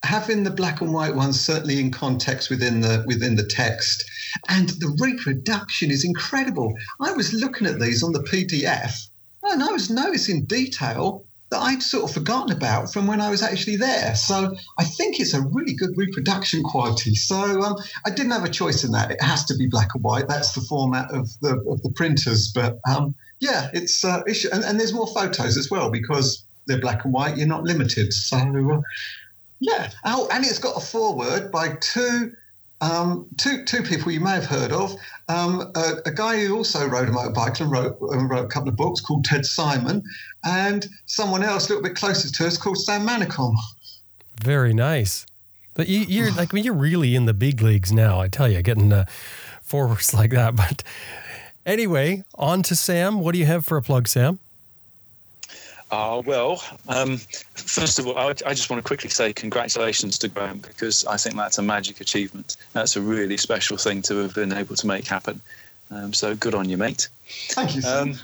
having 0.06 0.44
the 0.44 0.52
black 0.52 0.82
and 0.82 0.94
white 0.94 1.16
ones 1.16 1.40
certainly 1.40 1.80
in 1.80 1.92
context 1.92 2.50
within 2.50 2.80
the 2.80 3.04
within 3.08 3.36
the 3.36 3.46
text 3.46 4.10
and 4.50 4.70
the 4.70 4.96
reproduction 5.00 5.90
is 5.90 6.06
incredible 6.06 6.72
i 7.02 7.12
was 7.12 7.34
looking 7.34 7.66
at 7.66 7.80
these 7.80 8.04
on 8.04 8.12
the 8.12 8.20
pdf 8.20 9.08
and 9.52 9.64
I 9.64 9.72
was 9.72 9.90
noticing 9.90 10.46
detail 10.46 11.26
that 11.52 11.60
I'd 11.60 11.84
sort 11.84 12.06
of 12.06 12.14
forgotten 12.14 12.56
about 12.56 12.92
from 12.92 13.08
when 13.08 13.22
I 13.22 13.30
was 13.30 13.44
actually 13.44 13.76
there. 13.76 14.16
So 14.16 14.56
I 14.80 14.84
think 14.84 15.20
it's 15.20 15.34
a 15.34 15.42
really 15.42 15.74
good 15.74 15.96
reproduction 15.96 16.64
quality. 16.64 17.16
So 17.16 17.62
um, 17.62 17.76
I 18.06 18.10
didn't 18.10 18.32
have 18.32 18.44
a 18.44 18.50
choice 18.50 18.84
in 18.84 18.92
that. 18.92 19.12
It 19.12 19.22
has 19.22 19.46
to 19.46 19.56
be 19.56 19.68
black 19.68 19.90
and 19.94 20.04
white. 20.04 20.28
That's 20.28 20.54
the 20.54 20.62
format 20.62 21.12
of 21.12 21.30
the 21.42 21.60
of 21.70 21.82
the 21.84 21.92
printers. 21.92 22.52
But 22.52 22.80
um, 22.90 23.16
yeah, 23.40 23.70
it's, 23.74 24.04
uh, 24.04 24.24
and, 24.52 24.64
and, 24.64 24.80
there's 24.80 24.94
more 24.94 25.08
photos 25.08 25.58
as 25.58 25.70
well 25.70 25.92
because 25.92 26.44
they're 26.66 26.82
black 26.82 27.06
and 27.06 27.14
white. 27.14 27.38
You're 27.38 27.48
not 27.48 27.64
limited. 27.64 28.12
So 28.12 28.38
uh, 28.38 28.82
yeah. 29.60 29.92
Oh, 30.04 30.28
and 30.32 30.44
it's 30.44 30.60
got 30.60 30.78
a 30.78 30.86
foreword 30.86 31.52
by 31.52 31.78
two 31.80 32.34
um, 32.86 33.28
two 33.38 33.66
two 33.66 33.82
people 33.82 34.12
you 34.12 34.20
may 34.20 34.32
have 34.32 34.46
heard 34.46 34.72
of. 34.72 34.96
Um, 35.28 35.72
a, 35.76 35.94
a, 36.06 36.12
guy 36.12 36.46
who 36.46 36.56
also 36.56 36.88
rode 36.88 37.10
a 37.10 37.12
motorbike 37.12 37.60
and 37.60 37.72
wrote, 37.72 37.98
and 38.00 38.30
wrote 38.30 38.46
a 38.46 38.48
couple 38.48 38.70
of 38.70 38.76
books 38.76 39.02
called 39.02 39.26
Ted 39.26 39.44
Simon, 39.46 40.04
and 40.44 40.86
someone 41.08 41.42
else 41.42 41.66
a 41.66 41.70
little 41.70 41.84
bit 41.84 41.96
closer 41.96 42.32
to 42.32 42.48
us 42.48 42.58
called 42.58 42.78
Sam 42.78 43.08
Manicom. 43.08 43.56
Very 44.44 44.74
nice. 44.74 45.26
But 45.74 45.90
you, 45.90 46.24
are 46.24 46.32
like, 46.32 46.54
I 46.54 46.56
mean, 46.56 46.64
you're 46.64 46.74
really 46.74 47.16
in 47.16 47.26
the 47.26 47.34
big 47.34 47.62
leagues 47.62 47.92
now. 47.92 48.22
I 48.22 48.28
tell 48.30 48.48
you, 48.48 48.62
getting 48.62 48.94
uh, 48.94 49.06
forwards 49.62 50.14
like 50.14 50.32
that. 50.32 50.56
But 50.56 50.84
anyway, 51.66 52.24
on 52.36 52.62
to 52.64 52.76
Sam. 52.76 53.20
What 53.20 53.34
do 53.34 53.40
you 53.40 53.46
have 53.46 53.66
for 53.66 53.78
a 53.78 53.82
plug, 53.82 54.08
Sam? 54.08 54.40
Ah, 55.98 56.20
well, 56.20 56.62
um, 56.90 57.18
first 57.54 58.00
of 58.00 58.06
all, 58.06 58.18
I, 58.18 58.28
I, 58.28 58.54
just 58.54 58.70
want 58.70 58.84
to 58.84 58.86
quickly 58.86 59.10
say 59.10 59.32
congratulations 59.32 60.18
to 60.20 60.28
Graham 60.28 60.58
because 60.58 61.06
I 61.06 61.16
think 61.16 61.38
that's 61.38 61.58
a 61.58 61.62
magic 61.62 62.02
achievement. 62.02 62.58
That's 62.74 62.98
a 62.98 63.02
really 63.02 63.38
special 63.38 63.78
thing 63.78 64.02
to 64.02 64.18
have 64.18 64.36
been 64.36 64.52
able 64.52 64.76
to 64.76 64.88
make 64.88 65.08
happen. 65.08 65.40
Um, 65.90 66.14
so 66.14 66.36
good 66.36 66.54
on 66.54 66.68
you, 66.68 66.76
mate. 66.76 67.08
Thank 67.52 67.78
you. 67.78 67.82
Um, 67.88 68.16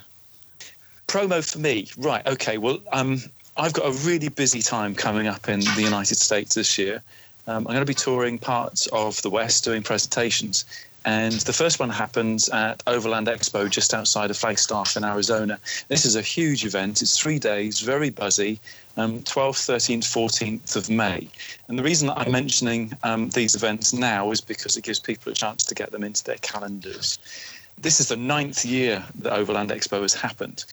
promo 1.08 1.50
for 1.50 1.60
me, 1.60 1.88
right? 1.98 2.28
Okay. 2.28 2.58
Well, 2.58 2.82
um, 2.92 3.22
I've 3.56 3.72
got 3.72 3.86
a 3.86 3.98
really 4.06 4.28
busy 4.28 4.62
time 4.62 4.94
coming 4.94 5.28
up 5.28 5.48
in 5.48 5.62
the 5.62 5.82
United 5.82 6.18
States 6.18 6.56
this 6.56 6.78
year. 6.78 7.02
Um, 7.48 7.60
I'm 7.68 7.74
going 7.74 7.80
to 7.80 7.86
be 7.86 7.94
touring 7.94 8.38
parts 8.38 8.88
of 8.88 9.22
the 9.22 9.30
West, 9.30 9.64
doing 9.64 9.82
presentations. 9.82 10.66
And 11.04 11.34
the 11.34 11.54
first 11.54 11.80
one 11.80 11.90
happens 11.90 12.48
at 12.50 12.84
Overland 12.86 13.28
Expo 13.28 13.68
just 13.68 13.94
outside 13.94 14.30
of 14.30 14.38
Flagstaff 14.38 14.96
in 14.96 15.04
Arizona. 15.04 15.60
This 15.88 16.06
is 16.06 16.16
a 16.16 16.22
huge 16.22 16.64
event. 16.64 17.02
It's 17.02 17.18
three 17.18 17.40
days, 17.40 17.80
very 17.80 18.12
buzzy, 18.12 18.60
um, 18.98 19.20
12th, 19.22 19.66
13th, 19.68 20.04
14th 20.04 20.76
of 20.76 20.92
May. 20.92 21.28
And 21.68 21.80
the 21.80 21.84
reason 21.84 22.08
that 22.08 22.20
I'm 22.20 22.32
mentioning 22.32 22.94
um, 23.04 23.30
these 23.30 23.56
events 23.56 23.94
now 23.94 24.30
is 24.30 24.42
because 24.42 24.78
it 24.78 24.84
gives 24.84 25.00
people 25.00 25.32
a 25.32 25.36
chance 25.36 25.66
to 25.66 25.76
get 25.76 25.92
them 25.92 26.04
into 26.04 26.24
their 26.24 26.38
calendars. 26.38 27.18
This 27.80 28.00
is 28.00 28.10
the 28.10 28.18
ninth 28.18 28.64
year 28.64 29.04
that 29.16 29.34
Overland 29.34 29.72
Expo 29.72 30.02
has 30.04 30.14
happened. 30.14 30.66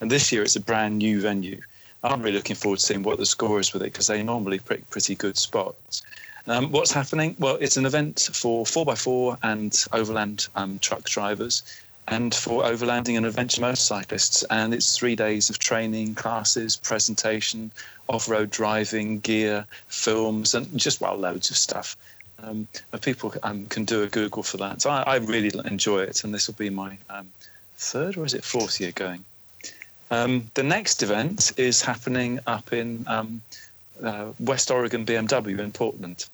And 0.00 0.10
this 0.10 0.32
year 0.32 0.42
it's 0.42 0.56
a 0.56 0.60
brand 0.60 0.98
new 0.98 1.20
venue. 1.20 1.60
I'm 2.02 2.22
really 2.22 2.36
looking 2.36 2.56
forward 2.56 2.80
to 2.80 2.84
seeing 2.84 3.02
what 3.02 3.18
the 3.18 3.26
score 3.26 3.60
is 3.60 3.72
with 3.72 3.82
it 3.82 3.92
because 3.92 4.08
they 4.08 4.22
normally 4.22 4.58
pick 4.58 4.88
pretty 4.90 5.14
good 5.14 5.36
spots. 5.36 6.02
Um, 6.48 6.70
what's 6.70 6.92
happening? 6.92 7.34
Well, 7.40 7.58
it's 7.60 7.76
an 7.76 7.86
event 7.86 8.28
for 8.32 8.64
4x4 8.64 9.38
and 9.42 9.84
overland 9.92 10.46
um, 10.54 10.78
truck 10.78 11.02
drivers 11.02 11.64
and 12.06 12.32
for 12.32 12.62
overlanding 12.62 13.16
and 13.16 13.26
adventure 13.26 13.60
motorcyclists. 13.60 14.44
And 14.44 14.72
it's 14.72 14.96
three 14.96 15.16
days 15.16 15.50
of 15.50 15.58
training, 15.58 16.14
classes, 16.14 16.76
presentation, 16.76 17.72
off 18.08 18.28
road 18.28 18.52
driving, 18.52 19.18
gear, 19.20 19.66
films, 19.88 20.54
and 20.54 20.78
just, 20.78 21.00
well, 21.00 21.16
loads 21.16 21.50
of 21.50 21.56
stuff. 21.56 21.96
Um, 22.40 22.68
people 23.00 23.34
um, 23.42 23.66
can 23.66 23.84
do 23.84 24.04
a 24.04 24.06
Google 24.06 24.44
for 24.44 24.58
that. 24.58 24.82
So 24.82 24.90
I, 24.90 25.02
I, 25.02 25.16
really 25.16 25.50
enjoy 25.64 26.02
it, 26.02 26.22
and 26.22 26.32
this 26.32 26.46
will 26.46 26.54
be 26.54 26.70
my 26.70 26.96
um, 27.10 27.26
third 27.78 28.16
or 28.16 28.24
is 28.24 28.34
it 28.34 28.44
fourth 28.44 28.80
year 28.80 28.92
going? 28.92 29.24
Um, 30.12 30.48
the 30.54 30.62
next 30.62 31.02
event 31.02 31.52
is 31.56 31.82
happening 31.82 32.38
up 32.46 32.72
in 32.72 33.04
uh, 33.08 34.26
West 34.38 34.70
Oregon 34.70 35.04
BMW 35.04 35.58
in 35.58 35.72
Portland 35.72 36.26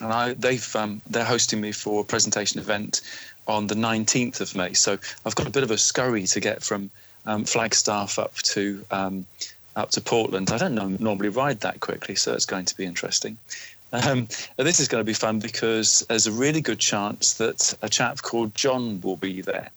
and 0.00 0.12
I, 0.12 0.34
they've 0.34 0.76
um, 0.76 1.00
they're 1.08 1.24
hosting 1.24 1.60
me 1.60 1.72
for 1.72 2.00
a 2.00 2.04
presentation 2.04 2.60
event 2.60 3.02
on 3.46 3.66
the 3.66 3.74
19th 3.74 4.40
of 4.40 4.54
May. 4.54 4.74
So 4.74 4.98
I've 5.24 5.34
got 5.34 5.46
a 5.46 5.50
bit 5.50 5.62
of 5.62 5.70
a 5.70 5.78
scurry 5.78 6.26
to 6.26 6.40
get 6.40 6.62
from 6.62 6.90
um, 7.26 7.44
Flagstaff 7.44 8.18
up 8.18 8.34
to 8.36 8.84
um, 8.90 9.26
up 9.76 9.90
to 9.90 10.00
Portland. 10.00 10.50
I 10.50 10.58
don't 10.58 10.74
know, 10.74 10.88
normally 10.98 11.28
ride 11.28 11.60
that 11.60 11.80
quickly, 11.80 12.14
so 12.14 12.32
it's 12.32 12.46
going 12.46 12.64
to 12.66 12.76
be 12.76 12.84
interesting. 12.84 13.38
Um, 13.92 14.28
this 14.56 14.78
is 14.78 14.86
going 14.86 15.00
to 15.00 15.06
be 15.06 15.14
fun 15.14 15.40
because 15.40 16.06
there's 16.08 16.28
a 16.28 16.32
really 16.32 16.60
good 16.60 16.78
chance 16.78 17.34
that 17.34 17.74
a 17.82 17.88
chap 17.88 18.22
called 18.22 18.54
John 18.54 19.00
will 19.00 19.16
be 19.16 19.40
there. 19.40 19.70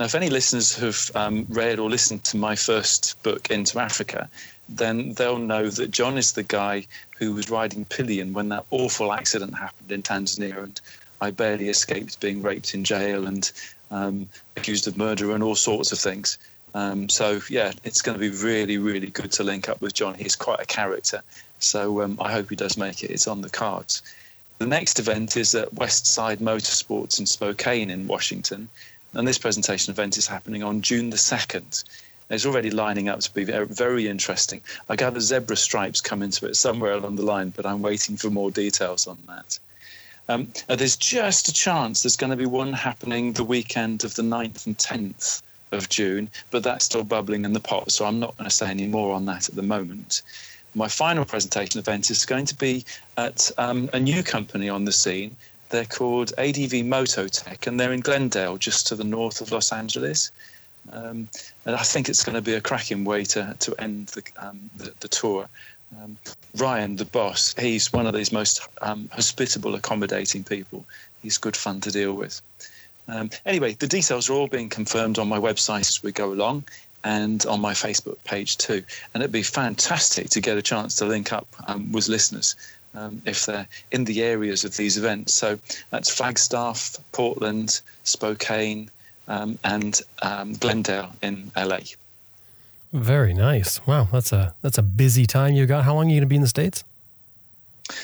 Now, 0.00 0.06
if 0.06 0.14
any 0.14 0.30
listeners 0.30 0.76
have 0.76 1.10
um, 1.14 1.44
read 1.50 1.78
or 1.78 1.90
listened 1.90 2.24
to 2.24 2.38
my 2.38 2.56
first 2.56 3.22
book, 3.22 3.50
Into 3.50 3.78
Africa, 3.78 4.30
then 4.66 5.12
they'll 5.12 5.36
know 5.36 5.68
that 5.68 5.90
John 5.90 6.16
is 6.16 6.32
the 6.32 6.42
guy 6.42 6.86
who 7.18 7.34
was 7.34 7.50
riding 7.50 7.84
pillion 7.84 8.32
when 8.32 8.48
that 8.48 8.64
awful 8.70 9.12
accident 9.12 9.58
happened 9.58 9.92
in 9.92 10.02
Tanzania, 10.02 10.62
and 10.62 10.80
I 11.20 11.32
barely 11.32 11.68
escaped 11.68 12.18
being 12.18 12.40
raped 12.40 12.72
in 12.72 12.82
jail 12.82 13.26
and 13.26 13.52
um, 13.90 14.26
accused 14.56 14.88
of 14.88 14.96
murder 14.96 15.32
and 15.34 15.42
all 15.42 15.54
sorts 15.54 15.92
of 15.92 15.98
things. 15.98 16.38
Um, 16.74 17.10
so 17.10 17.42
yeah, 17.50 17.72
it's 17.84 18.00
going 18.00 18.18
to 18.18 18.20
be 18.20 18.34
really, 18.42 18.78
really 18.78 19.08
good 19.08 19.32
to 19.32 19.44
link 19.44 19.68
up 19.68 19.82
with 19.82 19.92
John. 19.92 20.14
He's 20.14 20.34
quite 20.34 20.60
a 20.60 20.66
character, 20.66 21.20
so 21.58 22.00
um, 22.00 22.16
I 22.22 22.32
hope 22.32 22.48
he 22.48 22.56
does 22.56 22.78
make 22.78 23.04
it. 23.04 23.10
It's 23.10 23.28
on 23.28 23.42
the 23.42 23.50
cards. 23.50 24.02
The 24.56 24.66
next 24.66 24.98
event 24.98 25.36
is 25.36 25.54
at 25.54 25.74
Westside 25.74 26.38
Motorsports 26.38 27.20
in 27.20 27.26
Spokane 27.26 27.90
in 27.90 28.06
Washington, 28.06 28.70
and 29.14 29.26
this 29.26 29.38
presentation 29.38 29.90
event 29.90 30.16
is 30.16 30.26
happening 30.26 30.62
on 30.62 30.82
June 30.82 31.10
the 31.10 31.18
second. 31.18 31.84
It's 32.30 32.46
already 32.46 32.70
lining 32.70 33.08
up 33.08 33.20
to 33.20 33.34
be 33.34 33.42
very, 33.42 33.66
very 33.66 34.06
interesting. 34.06 34.60
I 34.88 34.94
gather 34.94 35.18
zebra 35.18 35.56
stripes 35.56 36.00
come 36.00 36.22
into 36.22 36.46
it 36.46 36.54
somewhere 36.54 36.92
along 36.92 37.16
the 37.16 37.24
line, 37.24 37.50
but 37.50 37.66
I'm 37.66 37.82
waiting 37.82 38.16
for 38.16 38.30
more 38.30 38.52
details 38.52 39.08
on 39.08 39.18
that. 39.26 39.58
Um, 40.28 40.52
there's 40.68 40.96
just 40.96 41.48
a 41.48 41.52
chance 41.52 42.02
there's 42.02 42.16
going 42.16 42.30
to 42.30 42.36
be 42.36 42.46
one 42.46 42.72
happening 42.72 43.32
the 43.32 43.42
weekend 43.42 44.04
of 44.04 44.14
the 44.14 44.22
9th 44.22 44.66
and 44.66 44.78
10th 44.78 45.42
of 45.72 45.88
June, 45.88 46.28
but 46.52 46.62
that's 46.62 46.84
still 46.84 47.02
bubbling 47.02 47.44
in 47.44 47.52
the 47.52 47.60
pot, 47.60 47.90
so 47.90 48.04
I'm 48.04 48.20
not 48.20 48.36
going 48.36 48.48
to 48.48 48.54
say 48.54 48.70
any 48.70 48.86
more 48.86 49.12
on 49.12 49.26
that 49.26 49.48
at 49.48 49.56
the 49.56 49.62
moment. 49.62 50.22
My 50.76 50.86
final 50.86 51.24
presentation 51.24 51.80
event 51.80 52.10
is 52.10 52.24
going 52.24 52.46
to 52.46 52.54
be 52.54 52.84
at 53.16 53.50
um, 53.58 53.90
a 53.92 53.98
new 53.98 54.22
company 54.22 54.68
on 54.68 54.84
the 54.84 54.92
scene. 54.92 55.36
They're 55.70 55.84
called 55.84 56.32
ADV 56.36 56.84
Mototech, 56.84 57.66
and 57.66 57.78
they're 57.78 57.92
in 57.92 58.00
Glendale, 58.00 58.58
just 58.58 58.88
to 58.88 58.96
the 58.96 59.04
north 59.04 59.40
of 59.40 59.52
Los 59.52 59.72
Angeles. 59.72 60.32
Um, 60.92 61.28
and 61.64 61.76
I 61.76 61.82
think 61.82 62.08
it's 62.08 62.24
going 62.24 62.34
to 62.34 62.42
be 62.42 62.54
a 62.54 62.60
cracking 62.60 63.04
way 63.04 63.24
to, 63.26 63.54
to 63.58 63.74
end 63.80 64.08
the, 64.08 64.22
um, 64.38 64.70
the, 64.76 64.92
the, 64.98 65.08
tour. 65.08 65.48
Um, 65.96 66.16
Ryan, 66.56 66.96
the 66.96 67.04
boss, 67.04 67.54
he's 67.58 67.92
one 67.92 68.06
of 68.06 68.14
these 68.14 68.32
most 68.32 68.66
um, 68.82 69.08
hospitable, 69.12 69.74
accommodating 69.76 70.42
people. 70.42 70.84
He's 71.22 71.38
good 71.38 71.56
fun 71.56 71.80
to 71.82 71.92
deal 71.92 72.14
with. 72.14 72.40
Um, 73.06 73.30
anyway, 73.46 73.74
the 73.74 73.86
details 73.86 74.28
are 74.28 74.32
all 74.32 74.48
being 74.48 74.68
confirmed 74.68 75.18
on 75.18 75.28
my 75.28 75.38
website 75.38 75.88
as 75.88 76.02
we 76.02 76.10
go 76.10 76.32
along 76.32 76.64
and 77.04 77.46
on 77.46 77.60
my 77.60 77.72
Facebook 77.72 78.22
page 78.24 78.56
too. 78.56 78.82
And 79.14 79.22
it'd 79.22 79.32
be 79.32 79.42
fantastic 79.42 80.30
to 80.30 80.40
get 80.40 80.58
a 80.58 80.62
chance 80.62 80.96
to 80.96 81.06
link 81.06 81.32
up 81.32 81.46
um, 81.66 81.92
with 81.92 82.08
listeners 82.08 82.56
um, 82.94 83.22
if 83.24 83.46
they're 83.46 83.66
in 83.92 84.04
the 84.04 84.22
areas 84.22 84.64
of 84.64 84.76
these 84.76 84.96
events. 84.96 85.34
So 85.34 85.58
that's 85.90 86.10
Flagstaff, 86.10 86.96
Portland, 87.12 87.80
Spokane, 88.04 88.90
um, 89.28 89.58
and 89.64 90.00
um, 90.22 90.54
Glendale 90.54 91.12
in 91.22 91.50
LA. 91.56 91.80
Very 92.92 93.32
nice. 93.32 93.84
Wow, 93.86 94.08
that's 94.10 94.32
a 94.32 94.54
that's 94.62 94.78
a 94.78 94.82
busy 94.82 95.24
time 95.24 95.54
you 95.54 95.66
got. 95.66 95.84
How 95.84 95.94
long 95.94 96.06
are 96.06 96.08
you 96.08 96.16
going 96.16 96.22
to 96.22 96.26
be 96.26 96.36
in 96.36 96.42
the 96.42 96.48
states? 96.48 96.82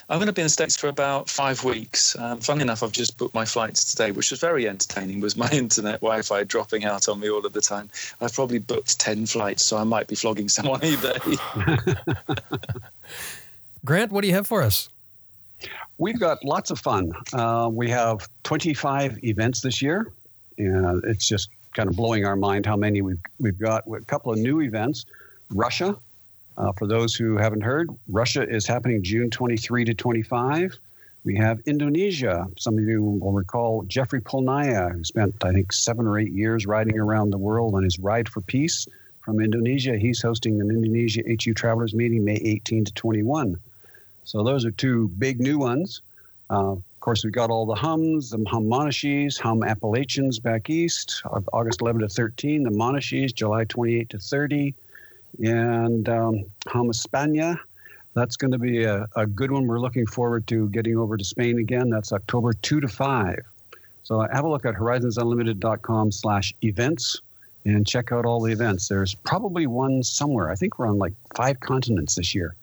I'm 0.08 0.18
going 0.18 0.26
to 0.26 0.32
be 0.32 0.42
in 0.42 0.46
the 0.46 0.50
States 0.50 0.76
for 0.76 0.88
about 0.88 1.28
five 1.28 1.64
weeks. 1.64 2.18
Um, 2.18 2.40
funny 2.40 2.62
enough, 2.62 2.82
I've 2.82 2.92
just 2.92 3.16
booked 3.18 3.34
my 3.34 3.44
flights 3.44 3.84
today, 3.84 4.10
which 4.10 4.30
was 4.30 4.40
very 4.40 4.68
entertaining, 4.68 5.20
was 5.20 5.36
my 5.36 5.48
internet 5.52 6.00
Wi-Fi 6.00 6.44
dropping 6.44 6.84
out 6.84 7.08
on 7.08 7.20
me 7.20 7.30
all 7.30 7.44
of 7.44 7.52
the 7.52 7.60
time. 7.60 7.90
I've 8.20 8.34
probably 8.34 8.58
booked 8.58 8.98
10 8.98 9.26
flights, 9.26 9.64
so 9.64 9.76
I 9.76 9.84
might 9.84 10.08
be 10.08 10.14
flogging 10.14 10.48
someone 10.56 10.80
eBay. 10.80 11.38
Grant, 13.86 14.10
what 14.10 14.22
do 14.22 14.28
you 14.28 14.34
have 14.34 14.48
for 14.48 14.62
us? 14.62 14.88
We've 15.96 16.18
got 16.18 16.44
lots 16.44 16.72
of 16.72 16.78
fun. 16.80 17.12
Uh, 17.32 17.70
we 17.72 17.88
have 17.88 18.28
25 18.42 19.24
events 19.24 19.60
this 19.60 19.80
year. 19.80 20.12
And 20.58 21.04
it's 21.04 21.28
just 21.28 21.50
kind 21.74 21.88
of 21.88 21.94
blowing 21.94 22.26
our 22.26 22.34
mind 22.34 22.66
how 22.66 22.76
many 22.76 23.00
we've, 23.00 23.20
we've 23.38 23.58
got. 23.58 23.84
A 23.86 24.00
couple 24.00 24.32
of 24.32 24.38
new 24.38 24.60
events. 24.60 25.06
Russia, 25.50 25.96
uh, 26.58 26.72
for 26.72 26.88
those 26.88 27.14
who 27.14 27.36
haven't 27.36 27.60
heard, 27.60 27.88
Russia 28.08 28.46
is 28.46 28.66
happening 28.66 29.04
June 29.04 29.30
23 29.30 29.84
to 29.84 29.94
25. 29.94 30.76
We 31.24 31.36
have 31.36 31.60
Indonesia. 31.66 32.46
Some 32.58 32.78
of 32.78 32.84
you 32.84 33.02
will 33.02 33.32
recall 33.32 33.84
Jeffrey 33.84 34.20
Polnaja, 34.20 34.92
who 34.92 35.04
spent, 35.04 35.36
I 35.44 35.52
think, 35.52 35.72
seven 35.72 36.08
or 36.08 36.18
eight 36.18 36.32
years 36.32 36.66
riding 36.66 36.98
around 36.98 37.30
the 37.30 37.38
world 37.38 37.74
on 37.76 37.84
his 37.84 38.00
Ride 38.00 38.28
for 38.28 38.40
Peace 38.40 38.88
from 39.20 39.40
Indonesia. 39.40 39.96
He's 39.96 40.20
hosting 40.20 40.60
an 40.60 40.70
Indonesia 40.70 41.22
HU 41.28 41.54
Travelers 41.54 41.94
meeting 41.94 42.24
May 42.24 42.36
18 42.36 42.86
to 42.86 42.92
21. 42.94 43.56
So 44.27 44.43
those 44.43 44.66
are 44.66 44.73
two 44.73 45.09
big 45.19 45.40
new 45.40 45.57
ones. 45.59 46.03
Uh, 46.51 46.73
of 46.73 47.01
course, 47.01 47.24
we've 47.24 47.32
got 47.32 47.48
all 47.48 47.65
the 47.65 47.74
hums, 47.74 48.31
the 48.31 48.44
hum 48.48 48.69
Monashees, 48.69 49.39
hum 49.39 49.62
Appalachians 49.62 50.40
back 50.40 50.69
east, 50.69 51.23
August 51.53 51.81
11 51.81 52.03
to 52.03 52.09
13, 52.09 52.65
the 52.65 52.70
Monashees, 52.70 53.32
July 53.32 53.65
28 53.65 54.11
to 54.11 54.19
30, 54.19 54.74
and 55.44 56.09
um, 56.09 56.44
hum 56.66 56.89
España. 56.89 57.59
That's 58.15 58.36
going 58.36 58.51
to 58.51 58.59
be 58.59 58.82
a, 58.82 59.07
a 59.15 59.27
good 59.27 59.53
one. 59.53 59.66
We're 59.66 59.78
looking 59.78 60.07
forward 60.07 60.47
to 60.48 60.69
getting 60.70 60.97
over 60.97 61.16
to 61.16 61.24
Spain 61.24 61.59
again. 61.59 61.90
That's 61.90 62.12
October 62.12 62.53
2 62.53 62.81
to 62.81 62.89
5. 62.89 63.39
So 64.03 64.20
have 64.20 64.44
a 64.44 64.48
look 64.48 64.65
at 64.65 64.74
horizonsunlimited.com 64.74 66.12
slash 66.12 66.55
events 66.62 67.20
and 67.65 67.86
check 67.86 68.11
out 68.11 68.24
all 68.24 68.40
the 68.40 68.53
events. 68.53 68.89
There's 68.89 69.15
probably 69.15 69.66
one 69.66 70.03
somewhere. 70.03 70.51
I 70.51 70.57
think 70.57 70.78
we're 70.78 70.89
on 70.89 70.98
like 70.98 71.12
five 71.36 71.61
continents 71.61 72.15
this 72.16 72.35
year. 72.35 72.55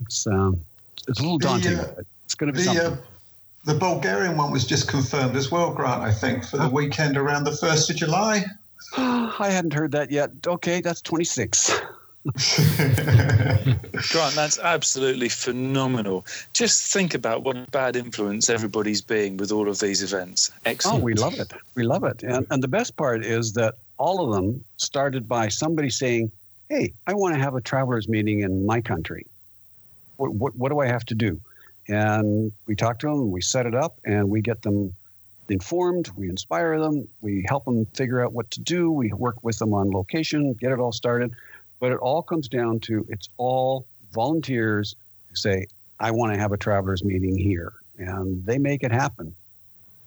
It's 0.00 0.26
um, 0.26 0.60
it's 1.08 1.20
a 1.20 1.22
little 1.22 1.38
daunting. 1.38 1.76
The, 1.76 1.82
uh, 1.82 2.02
it's 2.24 2.34
going 2.34 2.52
to 2.52 2.58
be 2.58 2.64
the, 2.64 2.74
something. 2.74 2.92
Uh, 2.92 2.96
the 3.64 3.74
Bulgarian 3.74 4.36
one 4.36 4.50
was 4.50 4.66
just 4.66 4.88
confirmed 4.88 5.36
as 5.36 5.50
well, 5.50 5.72
Grant, 5.72 6.02
I 6.02 6.12
think, 6.12 6.44
for 6.44 6.58
the 6.58 6.68
weekend 6.68 7.16
around 7.16 7.44
the 7.44 7.50
1st 7.50 7.90
of 7.90 7.96
July. 7.96 8.44
I 8.96 9.48
hadn't 9.50 9.72
heard 9.72 9.92
that 9.92 10.10
yet. 10.10 10.30
Okay, 10.46 10.80
that's 10.80 11.00
26. 11.00 11.80
Grant, 14.10 14.34
that's 14.34 14.58
absolutely 14.58 15.28
phenomenal. 15.28 16.26
Just 16.52 16.92
think 16.92 17.14
about 17.14 17.42
what 17.42 17.56
a 17.56 17.66
bad 17.70 17.96
influence 17.96 18.50
everybody's 18.50 19.00
being 19.00 19.36
with 19.36 19.50
all 19.50 19.68
of 19.68 19.78
these 19.80 20.02
events. 20.02 20.50
Excellent. 20.64 21.00
Oh, 21.00 21.04
we 21.04 21.14
love 21.14 21.38
it. 21.38 21.52
We 21.74 21.84
love 21.84 22.04
it. 22.04 22.22
And, 22.22 22.46
and 22.50 22.62
the 22.62 22.68
best 22.68 22.96
part 22.96 23.24
is 23.24 23.54
that 23.54 23.74
all 23.96 24.24
of 24.24 24.34
them 24.34 24.64
started 24.76 25.28
by 25.28 25.48
somebody 25.48 25.90
saying, 25.90 26.30
hey, 26.68 26.92
I 27.06 27.14
want 27.14 27.34
to 27.34 27.40
have 27.40 27.54
a 27.54 27.60
travelers 27.60 28.08
meeting 28.08 28.40
in 28.40 28.66
my 28.66 28.80
country. 28.80 29.26
What, 30.16 30.32
what, 30.32 30.54
what 30.56 30.70
do 30.70 30.80
I 30.80 30.86
have 30.86 31.04
to 31.06 31.14
do? 31.14 31.40
And 31.88 32.52
we 32.66 32.74
talk 32.74 32.98
to 33.00 33.08
them, 33.08 33.30
we 33.30 33.40
set 33.40 33.66
it 33.66 33.74
up, 33.74 33.98
and 34.04 34.30
we 34.30 34.40
get 34.40 34.62
them 34.62 34.92
informed, 35.48 36.10
we 36.16 36.28
inspire 36.28 36.78
them, 36.80 37.06
we 37.20 37.44
help 37.48 37.64
them 37.66 37.84
figure 37.86 38.24
out 38.24 38.32
what 38.32 38.50
to 38.52 38.60
do, 38.60 38.90
we 38.90 39.12
work 39.12 39.36
with 39.42 39.58
them 39.58 39.74
on 39.74 39.90
location, 39.90 40.54
get 40.54 40.72
it 40.72 40.78
all 40.78 40.92
started. 40.92 41.32
But 41.80 41.92
it 41.92 41.98
all 41.98 42.22
comes 42.22 42.48
down 42.48 42.80
to 42.80 43.04
it's 43.10 43.28
all 43.36 43.86
volunteers 44.12 44.96
who 45.28 45.36
say, 45.36 45.66
I 46.00 46.10
want 46.10 46.32
to 46.32 46.38
have 46.38 46.52
a 46.52 46.56
travelers 46.56 47.04
meeting 47.04 47.36
here. 47.36 47.72
And 47.98 48.44
they 48.44 48.58
make 48.58 48.82
it 48.82 48.92
happen. 48.92 49.34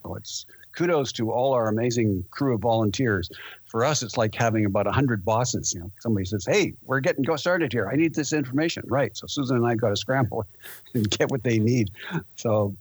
So 0.03 0.15
it's 0.15 0.45
kudos 0.75 1.11
to 1.13 1.31
all 1.31 1.53
our 1.53 1.67
amazing 1.67 2.23
crew 2.31 2.55
of 2.55 2.61
volunteers. 2.61 3.29
For 3.67 3.83
us, 3.83 4.01
it's 4.01 4.17
like 4.17 4.33
having 4.33 4.65
about 4.65 4.85
100 4.85 5.25
bosses. 5.25 5.73
You 5.73 5.81
know, 5.81 5.91
somebody 5.99 6.25
says, 6.25 6.45
Hey, 6.45 6.73
we're 6.85 7.01
getting 7.01 7.23
go 7.23 7.35
started 7.35 7.71
here. 7.71 7.89
I 7.91 7.95
need 7.95 8.15
this 8.15 8.33
information. 8.33 8.83
Right. 8.87 9.15
So 9.15 9.27
Susan 9.27 9.57
and 9.57 9.67
I 9.67 9.75
got 9.75 9.89
to 9.89 9.95
scramble 9.95 10.45
and 10.93 11.09
get 11.09 11.29
what 11.29 11.43
they 11.43 11.59
need. 11.59 11.91
So 12.35 12.75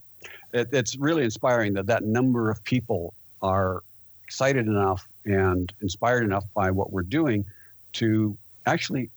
it, 0.53 0.69
it's 0.71 0.97
really 0.97 1.23
inspiring 1.23 1.73
that 1.73 1.87
that 1.87 2.03
number 2.03 2.49
of 2.49 2.63
people 2.63 3.13
are 3.41 3.83
excited 4.23 4.67
enough 4.67 5.07
and 5.25 5.71
inspired 5.81 6.23
enough 6.23 6.45
by 6.53 6.71
what 6.71 6.91
we're 6.91 7.03
doing 7.03 7.45
to 7.93 8.37
actually 8.65 9.09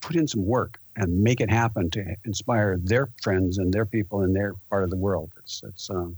put 0.00 0.16
in 0.16 0.26
some 0.26 0.44
work 0.44 0.78
and 0.96 1.22
make 1.22 1.40
it 1.40 1.50
happen 1.50 1.90
to 1.90 2.16
inspire 2.24 2.78
their 2.78 3.08
friends 3.22 3.58
and 3.58 3.72
their 3.72 3.84
people 3.84 4.22
in 4.22 4.32
their 4.32 4.54
part 4.70 4.84
of 4.84 4.90
the 4.90 4.96
world. 4.96 5.30
It's 5.38 5.62
it's 5.62 5.90
um, 5.90 6.16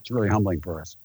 it's 0.00 0.10
really 0.10 0.28
humbling 0.28 0.60
for 0.60 0.80
us. 0.80 0.96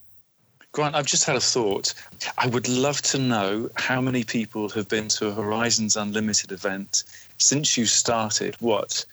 Grant, 0.73 0.95
I've 0.95 1.05
just 1.05 1.25
had 1.25 1.35
a 1.35 1.41
thought. 1.41 1.93
I 2.37 2.47
would 2.47 2.69
love 2.69 3.01
to 3.01 3.17
know 3.17 3.69
how 3.75 3.99
many 3.99 4.23
people 4.23 4.69
have 4.69 4.87
been 4.87 5.09
to 5.09 5.27
a 5.27 5.33
Horizons 5.33 5.97
Unlimited 5.97 6.53
event 6.53 7.03
since 7.39 7.75
you 7.75 7.85
started. 7.85 8.55
What, 8.61 9.05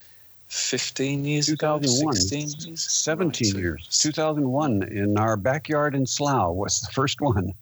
15 0.48 1.24
years 1.24 1.48
ago? 1.48 1.80
16 1.80 2.40
years? 2.40 2.82
17 2.82 3.54
right. 3.54 3.60
years. 3.60 3.88
2001 3.90 4.84
in 4.84 5.18
our 5.18 5.36
backyard 5.36 5.96
in 5.96 6.06
Slough 6.06 6.54
was 6.54 6.80
the 6.80 6.92
first 6.92 7.20
one. 7.20 7.52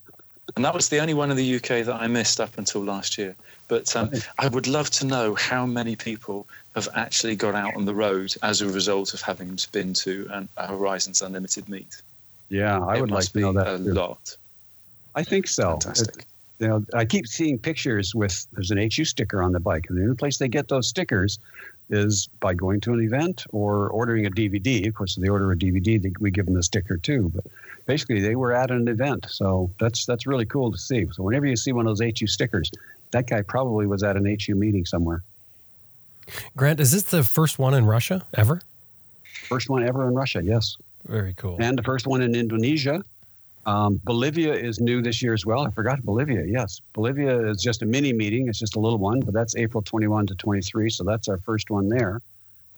And 0.55 0.63
that 0.63 0.75
was 0.75 0.89
the 0.89 0.99
only 0.99 1.15
one 1.15 1.31
in 1.31 1.37
the 1.37 1.55
UK 1.55 1.83
that 1.85 1.97
I 1.99 2.05
missed 2.05 2.39
up 2.39 2.55
until 2.57 2.83
last 2.83 3.17
year. 3.17 3.35
But 3.67 3.93
um, 3.95 4.11
I 4.37 4.47
would 4.47 4.67
love 4.67 4.91
to 4.91 5.05
know 5.05 5.33
how 5.33 5.65
many 5.65 5.95
people 5.95 6.47
have 6.75 6.87
actually 6.93 7.35
got 7.35 7.55
out 7.55 7.75
on 7.75 7.85
the 7.85 7.95
road 7.95 8.35
as 8.43 8.61
a 8.61 8.67
result 8.67 9.13
of 9.15 9.21
having 9.21 9.57
been 9.71 9.93
to 9.93 10.27
an, 10.31 10.49
a 10.57 10.67
Horizons 10.67 11.21
Unlimited 11.21 11.67
meet. 11.67 12.01
Yeah, 12.49 12.79
I 12.79 12.97
it 12.97 13.01
would 13.01 13.11
like 13.11 13.25
to 13.25 13.39
know 13.39 13.53
that 13.53 13.67
a 13.67 13.77
too. 13.77 13.93
lot. 13.93 14.37
I 15.15 15.23
think 15.23 15.47
so. 15.47 15.71
Fantastic. 15.71 16.19
It, 16.19 16.25
you 16.59 16.67
know, 16.67 16.85
I 16.93 17.05
keep 17.05 17.27
seeing 17.27 17.59
pictures 17.59 18.15
with 18.15 18.47
there's 18.53 18.71
an 18.71 18.77
HU 18.77 19.05
sticker 19.05 19.43
on 19.43 19.51
the 19.51 19.59
bike, 19.59 19.85
and 19.89 19.97
the 19.97 20.03
only 20.03 20.15
place 20.15 20.37
they 20.37 20.47
get 20.47 20.69
those 20.69 20.87
stickers 20.87 21.39
is 21.89 22.27
by 22.39 22.53
going 22.53 22.81
to 22.81 22.93
an 22.93 23.01
event 23.01 23.45
or 23.51 23.89
ordering 23.89 24.25
a 24.25 24.29
DVD. 24.29 24.87
Of 24.87 24.95
course, 24.95 25.15
if 25.17 25.23
they 25.23 25.29
order 25.29 25.51
a 25.51 25.55
DVD, 25.55 26.01
they, 26.01 26.11
we 26.19 26.31
give 26.31 26.45
them 26.45 26.55
the 26.55 26.63
sticker 26.63 26.97
too. 26.97 27.31
But 27.33 27.45
basically, 27.85 28.21
they 28.21 28.35
were 28.35 28.53
at 28.53 28.71
an 28.71 28.87
event, 28.87 29.27
so 29.29 29.69
that's 29.79 30.05
that's 30.05 30.25
really 30.25 30.45
cool 30.45 30.71
to 30.71 30.77
see. 30.77 31.05
So 31.13 31.23
whenever 31.23 31.45
you 31.45 31.55
see 31.55 31.71
one 31.73 31.87
of 31.87 31.97
those 31.97 32.19
HU 32.19 32.27
stickers, 32.27 32.71
that 33.11 33.27
guy 33.27 33.41
probably 33.41 33.87
was 33.87 34.03
at 34.03 34.17
an 34.17 34.25
HU 34.25 34.55
meeting 34.55 34.85
somewhere. 34.85 35.23
Grant, 36.55 36.79
is 36.79 36.91
this 36.91 37.03
the 37.03 37.23
first 37.23 37.57
one 37.59 37.73
in 37.73 37.85
Russia 37.85 38.25
ever? 38.33 38.61
First 39.47 39.69
one 39.69 39.83
ever 39.83 40.07
in 40.07 40.13
Russia, 40.13 40.41
yes. 40.43 40.75
Very 41.07 41.33
cool. 41.35 41.57
And 41.59 41.77
the 41.77 41.83
first 41.83 42.07
one 42.07 42.21
in 42.21 42.35
Indonesia. 42.35 43.01
Um, 43.65 43.99
Bolivia 44.05 44.53
is 44.53 44.79
new 44.79 45.01
this 45.01 45.21
year 45.21 45.33
as 45.33 45.45
well. 45.45 45.67
I 45.67 45.71
forgot 45.71 46.01
Bolivia. 46.01 46.45
Yes, 46.45 46.79
Bolivia 46.93 47.49
is 47.49 47.61
just 47.61 47.81
a 47.81 47.85
mini 47.85 48.13
meeting. 48.13 48.47
It's 48.47 48.59
just 48.59 48.77
a 48.77 48.79
little 48.79 48.97
one, 48.97 49.19
but 49.19 49.33
that's 49.33 49.57
April 49.57 49.83
21 49.83 50.27
to 50.27 50.35
23. 50.35 50.89
So 50.89 51.03
that's 51.03 51.27
our 51.27 51.37
first 51.39 51.69
one 51.69 51.89
there. 51.89 52.21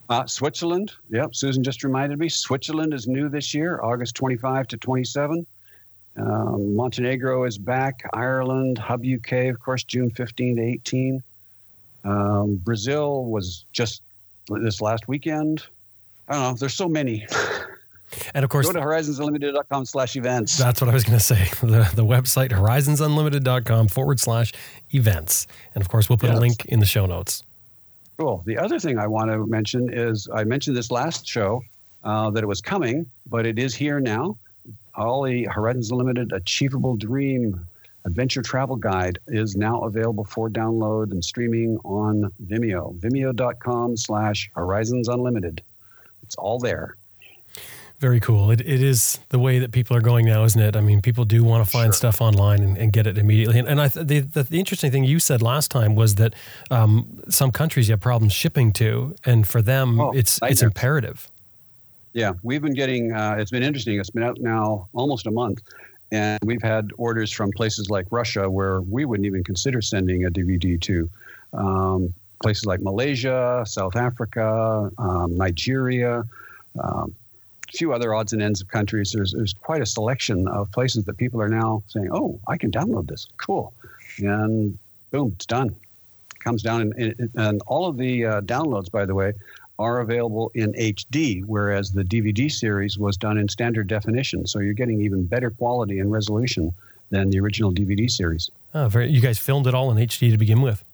Uh, 0.08 0.26
Switzerland. 0.26 0.92
Yep, 1.10 1.36
Susan 1.36 1.62
just 1.62 1.84
reminded 1.84 2.18
me. 2.18 2.28
Switzerland 2.28 2.92
is 2.92 3.06
new 3.06 3.28
this 3.28 3.54
year, 3.54 3.80
August 3.80 4.16
25 4.16 4.66
to 4.68 4.76
27. 4.76 5.46
Um, 6.16 6.74
Montenegro 6.74 7.44
is 7.44 7.56
back. 7.56 8.02
Ireland, 8.12 8.78
HUBB 8.78 9.18
UK, 9.18 9.54
of 9.54 9.60
course, 9.60 9.84
June 9.84 10.10
15 10.10 10.56
to 10.56 10.62
18. 10.62 11.22
Um, 12.04 12.56
Brazil 12.56 13.24
was 13.26 13.64
just 13.72 14.02
this 14.48 14.80
last 14.80 15.06
weekend. 15.06 15.66
I 16.28 16.32
don't 16.32 16.42
know. 16.42 16.54
There's 16.54 16.74
so 16.74 16.88
many. 16.88 17.26
And 18.34 18.44
of 18.44 18.50
course, 18.50 18.66
go 18.66 18.72
to 18.72 18.80
horizonsunlimited.com 18.80 19.84
slash 19.84 20.16
events. 20.16 20.56
That's 20.56 20.80
what 20.80 20.90
I 20.90 20.94
was 20.94 21.04
going 21.04 21.18
to 21.18 21.24
say. 21.24 21.48
The, 21.60 21.88
the 21.94 22.04
website, 22.04 22.50
horizonsunlimited.com 22.50 23.88
forward 23.88 24.18
slash 24.18 24.52
events. 24.92 25.46
And 25.74 25.82
of 25.82 25.88
course, 25.88 26.08
we'll 26.08 26.18
put 26.18 26.30
yes. 26.30 26.38
a 26.38 26.40
link 26.40 26.64
in 26.64 26.80
the 26.80 26.86
show 26.86 27.06
notes. 27.06 27.44
Cool. 28.18 28.42
The 28.44 28.58
other 28.58 28.80
thing 28.80 28.98
I 28.98 29.06
want 29.06 29.30
to 29.30 29.46
mention 29.46 29.92
is 29.92 30.28
I 30.34 30.44
mentioned 30.44 30.76
this 30.76 30.90
last 30.90 31.26
show 31.26 31.62
uh, 32.02 32.30
that 32.30 32.42
it 32.42 32.46
was 32.46 32.60
coming, 32.60 33.06
but 33.26 33.46
it 33.46 33.58
is 33.58 33.74
here 33.74 34.00
now. 34.00 34.36
All 34.94 35.22
the 35.22 35.44
Horizons 35.44 35.90
Unlimited 35.90 36.32
Achievable 36.32 36.96
Dream 36.96 37.66
Adventure 38.04 38.42
Travel 38.42 38.76
Guide 38.76 39.18
is 39.28 39.56
now 39.56 39.80
available 39.82 40.24
for 40.24 40.48
download 40.48 41.12
and 41.12 41.24
streaming 41.24 41.78
on 41.84 42.32
Vimeo. 42.46 42.98
Vimeo.com 42.98 43.96
slash 43.96 44.50
Horizons 44.54 45.08
Unlimited. 45.08 45.62
It's 46.22 46.34
all 46.36 46.58
there. 46.58 46.96
Very 48.00 48.18
cool. 48.18 48.50
It, 48.50 48.62
it 48.62 48.82
is 48.82 49.20
the 49.28 49.38
way 49.38 49.58
that 49.58 49.72
people 49.72 49.94
are 49.94 50.00
going 50.00 50.24
now, 50.24 50.42
isn't 50.44 50.60
it? 50.60 50.74
I 50.74 50.80
mean, 50.80 51.02
people 51.02 51.26
do 51.26 51.44
want 51.44 51.66
to 51.66 51.70
find 51.70 51.88
sure. 51.88 51.92
stuff 51.92 52.22
online 52.22 52.62
and, 52.62 52.78
and, 52.78 52.94
get 52.94 53.06
it 53.06 53.18
immediately. 53.18 53.58
And, 53.58 53.68
and 53.68 53.78
I 53.78 53.88
th- 53.88 54.06
the, 54.06 54.20
the, 54.20 54.42
the, 54.42 54.58
interesting 54.58 54.90
thing 54.90 55.04
you 55.04 55.18
said 55.18 55.42
last 55.42 55.70
time 55.70 55.94
was 55.94 56.14
that 56.14 56.34
um, 56.70 57.22
some 57.28 57.52
countries 57.52 57.88
you 57.88 57.92
have 57.92 58.00
problems 58.00 58.32
shipping 58.32 58.72
to, 58.72 59.14
and 59.26 59.46
for 59.46 59.60
them, 59.60 60.00
oh, 60.00 60.12
it's 60.12 60.40
it's 60.42 60.62
imperative. 60.62 61.28
Yeah, 62.14 62.32
we've 62.42 62.62
been 62.62 62.72
getting. 62.72 63.12
Uh, 63.12 63.36
it's 63.38 63.50
been 63.50 63.62
interesting. 63.62 64.00
It's 64.00 64.08
been 64.08 64.22
out 64.22 64.40
now 64.40 64.88
almost 64.94 65.26
a 65.26 65.30
month, 65.30 65.60
and 66.10 66.40
we've 66.42 66.62
had 66.62 66.92
orders 66.96 67.30
from 67.30 67.50
places 67.50 67.90
like 67.90 68.06
Russia 68.10 68.48
where 68.48 68.80
we 68.80 69.04
wouldn't 69.04 69.26
even 69.26 69.44
consider 69.44 69.82
sending 69.82 70.24
a 70.24 70.30
DVD 70.30 70.80
to. 70.80 71.10
Um, 71.52 72.14
places 72.42 72.64
like 72.64 72.80
Malaysia, 72.80 73.62
South 73.66 73.94
Africa, 73.94 74.90
um, 74.96 75.36
Nigeria. 75.36 76.24
Um, 76.82 77.14
few 77.72 77.92
other 77.92 78.14
odds 78.14 78.32
and 78.32 78.42
ends 78.42 78.60
of 78.60 78.68
countries, 78.68 79.12
there's, 79.12 79.32
there's 79.32 79.52
quite 79.52 79.82
a 79.82 79.86
selection 79.86 80.48
of 80.48 80.70
places 80.72 81.04
that 81.04 81.16
people 81.16 81.40
are 81.40 81.48
now 81.48 81.82
saying, 81.88 82.08
oh, 82.12 82.40
I 82.48 82.56
can 82.56 82.70
download 82.70 83.08
this. 83.08 83.26
Cool. 83.36 83.72
And 84.18 84.78
boom, 85.10 85.32
it's 85.34 85.46
done. 85.46 85.74
comes 86.40 86.62
down. 86.62 86.92
And, 86.96 87.30
and 87.34 87.62
all 87.66 87.86
of 87.86 87.96
the 87.96 88.26
uh, 88.26 88.40
downloads, 88.42 88.90
by 88.90 89.04
the 89.04 89.14
way, 89.14 89.32
are 89.78 90.00
available 90.00 90.50
in 90.54 90.72
HD, 90.74 91.42
whereas 91.46 91.92
the 91.92 92.04
DVD 92.04 92.52
series 92.52 92.98
was 92.98 93.16
done 93.16 93.38
in 93.38 93.48
standard 93.48 93.86
definition. 93.86 94.46
So 94.46 94.60
you're 94.60 94.74
getting 94.74 95.00
even 95.00 95.24
better 95.26 95.50
quality 95.50 95.98
and 96.00 96.12
resolution 96.12 96.74
than 97.10 97.30
the 97.30 97.40
original 97.40 97.72
DVD 97.72 98.10
series. 98.10 98.50
Oh, 98.74 98.88
very, 98.88 99.10
you 99.10 99.20
guys 99.20 99.38
filmed 99.38 99.66
it 99.66 99.74
all 99.74 99.90
in 99.90 99.96
HD 99.96 100.30
to 100.30 100.38
begin 100.38 100.60
with? 100.60 100.84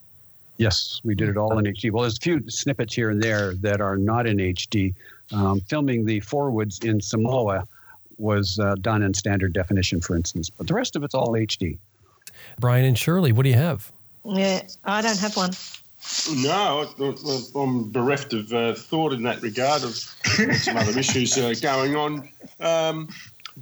Yes, 0.57 1.01
we 1.03 1.13
did 1.13 1.29
it 1.29 1.37
all 1.37 1.57
in 1.59 1.65
HD. 1.65 1.91
Well, 1.91 2.01
there's 2.01 2.17
a 2.17 2.21
few 2.21 2.49
snippets 2.49 2.95
here 2.95 3.11
and 3.11 3.21
there 3.21 3.53
that 3.55 3.79
are 3.79 3.97
not 3.97 4.25
in 4.25 4.37
HD, 4.37 4.95
um, 5.33 5.59
filming 5.61 6.05
the 6.05 6.19
forwards 6.21 6.79
in 6.79 7.01
Samoa 7.01 7.67
was 8.17 8.59
uh, 8.59 8.75
done 8.81 9.03
in 9.03 9.13
standard 9.13 9.53
definition, 9.53 10.01
for 10.01 10.15
instance, 10.15 10.49
but 10.49 10.67
the 10.67 10.73
rest 10.73 10.95
of 10.95 11.03
it's 11.03 11.13
all 11.13 11.33
HD. 11.33 11.77
Brian 12.59 12.85
and 12.85 12.97
Shirley, 12.97 13.31
what 13.31 13.43
do 13.43 13.49
you 13.49 13.55
have? 13.55 13.91
Yeah, 14.25 14.61
I 14.83 15.01
don't 15.01 15.19
have 15.19 15.35
one. 15.37 15.51
No, 16.35 16.87
I'm 17.55 17.91
bereft 17.91 18.33
of 18.33 18.53
uh, 18.53 18.73
thought 18.73 19.13
in 19.13 19.23
that 19.23 19.41
regard 19.41 19.83
of 19.83 19.95
some 19.95 20.77
other 20.77 20.97
issues 20.97 21.37
uh, 21.37 21.53
going 21.61 21.95
on. 21.95 22.29
Um, 22.59 23.09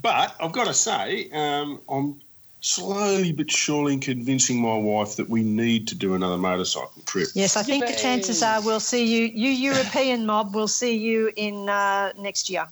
but 0.01 0.35
I've 0.39 0.51
got 0.51 0.67
to 0.67 0.73
say, 0.73 1.29
um, 1.31 1.81
I'm 1.89 2.21
slowly 2.65 3.31
but 3.31 3.49
surely 3.51 3.95
convincing 3.97 4.59
my 4.59 4.75
wife 4.75 5.15
that 5.15 5.29
we 5.29 5.43
need 5.43 5.87
to 5.87 5.93
do 5.93 6.15
another 6.15 6.37
motorcycle 6.37 7.01
trip. 7.05 7.27
Yes, 7.35 7.55
I 7.55 7.61
think 7.61 7.85
Yippee. 7.85 7.95
the 7.95 8.01
chances 8.01 8.41
are 8.41 8.59
we'll 8.61 8.79
see 8.79 9.05
you, 9.05 9.31
you 9.33 9.49
European 9.49 10.25
mob, 10.25 10.55
we'll 10.55 10.67
see 10.67 10.97
you 10.97 11.31
in 11.35 11.69
uh, 11.69 12.11
next 12.17 12.49
year. 12.49 12.65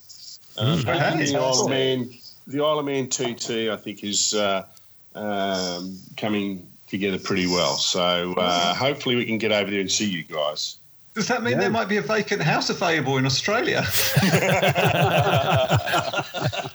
Uh, 0.57 0.77
the 0.77 1.37
Isle 1.37 1.61
of 1.61 1.69
Man, 1.69 2.09
the 2.47 2.59
Isle 2.59 2.79
of 2.79 2.85
Man 2.85 3.07
TT, 3.07 3.69
I 3.69 3.77
think, 3.77 4.03
is 4.03 4.33
uh, 4.33 4.65
um, 5.13 5.99
coming 6.17 6.67
together 6.87 7.19
pretty 7.19 7.45
well. 7.45 7.75
So 7.75 8.33
uh, 8.33 8.73
hopefully 8.73 9.15
we 9.15 9.25
can 9.25 9.37
get 9.37 9.51
over 9.51 9.69
there 9.69 9.79
and 9.79 9.91
see 9.91 10.09
you 10.09 10.23
guys. 10.23 10.77
Does 11.13 11.27
that 11.27 11.43
mean 11.43 11.53
yeah. 11.53 11.59
there 11.59 11.69
might 11.69 11.87
be 11.87 11.97
a 11.97 12.01
vacant 12.01 12.41
house 12.41 12.71
available 12.71 13.17
in 13.17 13.25
Australia? 13.25 13.81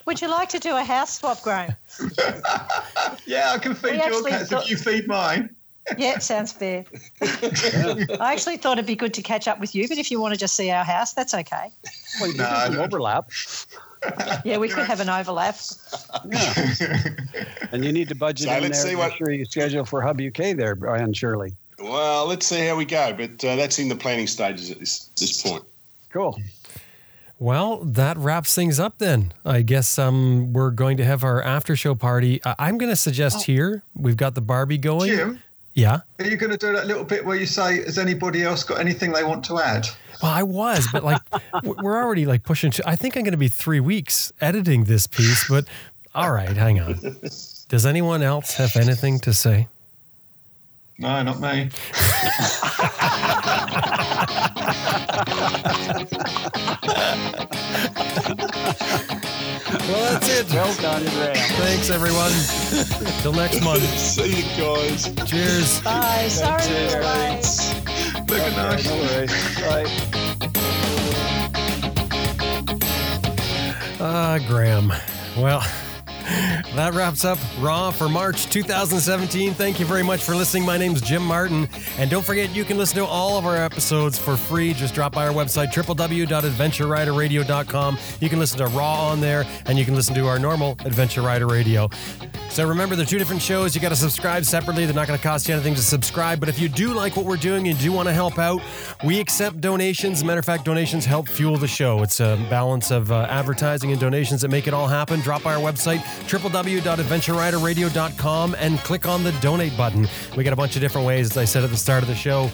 Would 0.07 0.21
you 0.21 0.29
like 0.29 0.49
to 0.51 0.61
do 0.61 0.77
a 0.77 0.85
house 0.85 1.19
swap, 1.19 1.43
Graham? 1.43 1.75
yeah, 3.27 3.53
I 3.53 3.59
can 3.59 3.75
feed 3.75 3.93
we 3.93 3.97
your 3.97 4.25
cats 4.25 4.51
thought... 4.51 4.65
if 4.65 4.71
you 4.71 4.77
feed 4.77 5.09
mine. 5.09 5.55
yeah, 5.99 6.15
it 6.15 6.23
sounds 6.23 6.53
fair. 6.53 6.85
I 7.21 8.33
actually 8.33 8.59
thought 8.59 8.75
it'd 8.75 8.87
be 8.87 8.95
good 8.95 9.15
to 9.15 9.23
catch 9.23 9.49
up 9.49 9.59
with 9.59 9.75
you, 9.75 9.89
but 9.89 9.99
if 9.99 10.11
you 10.11 10.21
want 10.21 10.35
to 10.35 10.39
just 10.39 10.55
see 10.55 10.71
our 10.71 10.85
house, 10.85 11.15
that's 11.15 11.35
okay. 11.35 11.71
Well, 12.21 12.33
no, 12.35 12.69
no 12.71 12.85
overlap. 12.85 13.31
yeah, 14.45 14.59
we 14.59 14.69
could 14.69 14.87
have 14.87 15.01
an 15.01 15.09
overlap. 15.09 15.57
Yeah. 16.31 16.69
and 17.73 17.85
you 17.85 17.93
need 17.93 18.09
to 18.11 18.15
budget 18.15 18.49
so 18.49 18.57
in 18.57 18.63
there. 18.63 18.75
See 18.75 18.95
what... 18.95 19.09
Make 19.09 19.19
sure 19.19 19.33
you 19.33 19.45
schedule 19.47 19.85
for 19.85 20.01
HUBB 20.03 20.29
UK 20.29 20.57
there, 20.57 20.77
Brian 20.77 21.13
Shirley. 21.13 21.55
Well, 21.79 22.27
let's 22.27 22.47
see 22.47 22.67
how 22.67 22.77
we 22.77 22.85
go. 22.85 23.13
But 23.13 23.45
uh, 23.45 23.57
that's 23.57 23.79
in 23.79 23.89
the 23.89 23.97
planning 23.97 24.27
stages 24.27 24.71
at 24.71 24.79
this 24.79 25.11
this 25.17 25.43
point. 25.43 25.65
Cool. 26.11 26.39
Well, 27.41 27.85
that 27.85 28.17
wraps 28.17 28.55
things 28.55 28.81
up 28.81 28.99
then. 28.99 29.33
I 29.45 29.63
guess 29.63 29.99
um, 29.99 30.53
we're 30.53 30.73
going 30.73 30.97
to 30.97 31.05
have 31.05 31.23
our 31.23 31.41
after 31.41 31.77
show 31.77 31.95
party. 31.95 32.43
Uh, 32.43 32.55
I'm 32.59 32.79
going 32.79 32.91
to 32.91 32.97
suggest 32.97 33.39
oh. 33.39 33.43
here 33.43 33.83
we've 33.95 34.17
got 34.17 34.35
the 34.35 34.41
Barbie 34.41 34.79
going. 34.79 35.11
Jim, 35.11 35.43
yeah. 35.75 36.01
Are 36.19 36.25
you 36.25 36.37
going 36.37 36.51
to 36.51 36.57
do 36.57 36.73
that 36.73 36.89
little 36.89 37.05
bit 37.05 37.25
where 37.25 37.37
you 37.37 37.47
say, 37.47 37.85
"Has 37.85 37.99
anybody 37.99 38.43
else 38.43 38.65
got 38.65 38.81
anything 38.81 39.13
they 39.13 39.23
want 39.23 39.45
to 39.45 39.61
add?" 39.61 39.87
Well, 40.21 40.33
I 40.33 40.43
was, 40.43 40.89
but 40.93 41.05
like 41.05 41.23
we're 41.63 41.97
already 41.97 42.27
like 42.27 42.43
pushing. 42.43 42.73
To, 42.73 42.89
I 42.89 42.97
think 42.97 43.17
I'm 43.17 43.23
going 43.23 43.33
to 43.33 43.39
be 43.39 43.49
three 43.49 43.81
weeks 43.81 44.33
editing 44.41 44.85
this 44.85 45.07
piece, 45.07 45.49
but 45.49 45.67
all 46.17 46.33
right, 46.33 46.57
hang 46.57 46.81
on. 46.81 46.99
Does 47.69 47.87
anyone 47.87 48.23
else 48.23 48.55
have 48.55 48.75
anything 48.77 49.21
to 49.21 49.33
say? 49.33 49.69
No, 51.01 51.23
not 51.23 51.39
me. 51.39 51.71
well, 59.87 60.03
that's 60.13 60.29
it. 60.29 60.53
Well 60.53 60.75
done, 60.83 61.05
Ray. 61.05 61.35
Thanks, 61.37 61.91
everyone. 61.91 62.33
Till 63.23 63.33
next 63.33 63.63
month. 63.63 63.83
See 63.99 64.43
you 64.43 64.57
guys. 64.57 65.15
Cheers. 65.25 65.81
Bye. 65.83 66.27
Sorry, 66.29 67.01
bye. 67.01 67.41
Look 68.29 68.41
at 68.41 68.57
nice. 68.57 68.85
No 68.85 68.97
worries. 68.97 69.61
Bye. 69.61 69.87
Ah, 74.01 74.39
Graham. 74.49 74.93
Well. 75.37 75.63
That 76.75 76.95
wraps 76.95 77.25
up 77.25 77.39
Raw 77.59 77.91
for 77.91 78.09
March 78.09 78.47
2017. 78.47 79.55
Thank 79.55 79.81
you 79.81 79.87
very 79.87 80.03
much 80.03 80.23
for 80.23 80.35
listening. 80.35 80.65
My 80.65 80.77
name's 80.77 81.01
Jim 81.01 81.25
Martin. 81.25 81.69
And 81.99 82.11
don't 82.11 82.25
forget, 82.25 82.55
you 82.55 82.65
can 82.65 82.77
listen 82.77 82.99
to 82.99 83.07
all 83.07 83.39
of 83.39 83.47
our 83.47 83.57
episodes 83.57 84.19
for 84.19 84.37
free. 84.37 84.75
Just 84.75 84.95
drop 84.95 85.15
by 85.15 85.27
our 85.27 85.33
website, 85.33 85.73
www.adventureriderradio.com. 85.73 87.99
You 88.21 88.29
can 88.29 88.39
listen 88.39 88.59
to 88.59 88.67
Raw 88.67 89.09
on 89.09 89.21
there, 89.21 89.47
and 89.67 89.79
you 89.79 89.85
can 89.85 89.95
listen 89.95 90.15
to 90.15 90.27
our 90.27 90.39
normal 90.39 90.73
Adventure 90.85 91.23
Rider 91.23 91.47
Radio. 91.47 91.89
So 92.51 92.67
remember, 92.67 92.97
they're 92.97 93.07
two 93.07 93.19
different 93.19 93.43
shows. 93.43 93.75
You 93.75 93.81
got 93.81 93.91
to 93.91 93.97
subscribe 93.97 94.45
separately. 94.45 94.85
They're 94.85 94.95
not 94.95 95.07
going 95.07 95.19
to 95.19 95.23
cost 95.23 95.49
you 95.49 95.55
anything 95.55 95.75
to 95.75 95.83
subscribe. 95.83 96.41
But 96.41 96.49
if 96.49 96.59
you 96.59 96.69
do 96.69 96.93
like 96.93 97.17
what 97.17 97.27
we're 97.27 97.37
doing 97.37 97.69
and 97.69 97.79
do 97.79 97.93
want 97.93 98.09
to 98.09 98.15
help 98.15 98.39
out, 98.39 98.61
we 99.05 99.21
accept 99.21 99.61
donations. 99.61 100.25
matter 100.25 100.41
of 100.41 100.45
fact, 100.45 100.65
donations 100.65 101.05
help 101.05 101.29
fuel 101.29 101.57
the 101.57 101.69
show. 101.69 102.03
It's 102.03 102.21
a 102.21 102.37
balance 102.51 102.91
of 102.91 103.13
uh, 103.13 103.27
advertising 103.31 103.93
and 103.93 104.01
donations 104.01 104.41
that 104.41 104.49
make 104.49 104.67
it 104.67 104.75
all 104.75 104.89
happen. 104.89 105.21
Drop 105.21 105.43
by 105.43 105.55
our 105.55 105.61
website, 105.61 106.03
www.adventureriderradio.com, 106.27 108.57
and 108.59 108.79
click 108.81 109.07
on 109.07 109.25
the 109.25 109.33
donate 109.41 109.77
button. 109.77 110.07
We 110.37 110.45
got 110.45 110.53
a 110.53 110.57
bunch 110.57 110.77
of 110.77 110.83
different 110.83 111.07
ways, 111.07 111.31
as 111.31 111.37
I 111.37 111.45
said 111.45 111.65
at 111.65 111.71
the 111.71 111.77
start 111.77 112.03
of 112.03 112.09
the 112.09 112.15
show. 112.15 112.51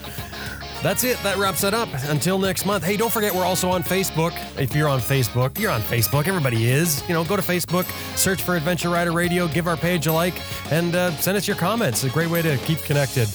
That's 0.82 1.02
it. 1.02 1.16
That 1.22 1.38
wraps 1.38 1.64
it 1.64 1.72
up. 1.72 1.88
Until 2.08 2.38
next 2.38 2.66
month. 2.66 2.84
Hey, 2.84 2.98
don't 2.98 3.10
forget 3.10 3.34
we're 3.34 3.46
also 3.46 3.70
on 3.70 3.82
Facebook. 3.82 4.32
If 4.58 4.76
you're 4.76 4.88
on 4.88 5.00
Facebook, 5.00 5.58
you're 5.58 5.70
on 5.70 5.80
Facebook. 5.80 6.28
Everybody 6.28 6.70
is. 6.70 7.02
You 7.08 7.14
know, 7.14 7.24
go 7.24 7.36
to 7.36 7.42
Facebook, 7.42 7.86
search 8.18 8.42
for 8.42 8.54
Adventure 8.54 8.90
Rider 8.90 9.12
Radio, 9.12 9.48
give 9.48 9.66
our 9.66 9.78
page 9.78 10.06
a 10.08 10.12
like, 10.12 10.34
and 10.70 10.94
uh, 10.94 11.10
send 11.12 11.38
us 11.38 11.48
your 11.48 11.56
comments. 11.56 12.04
It's 12.04 12.12
a 12.12 12.14
great 12.14 12.28
way 12.28 12.42
to 12.42 12.58
keep 12.58 12.80
connected. 12.80 13.28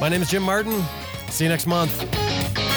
My 0.00 0.08
name 0.08 0.22
is 0.22 0.30
Jim 0.30 0.44
Martin. 0.44 0.84
See 1.30 1.42
you 1.44 1.50
next 1.50 1.66
month. 1.66 2.73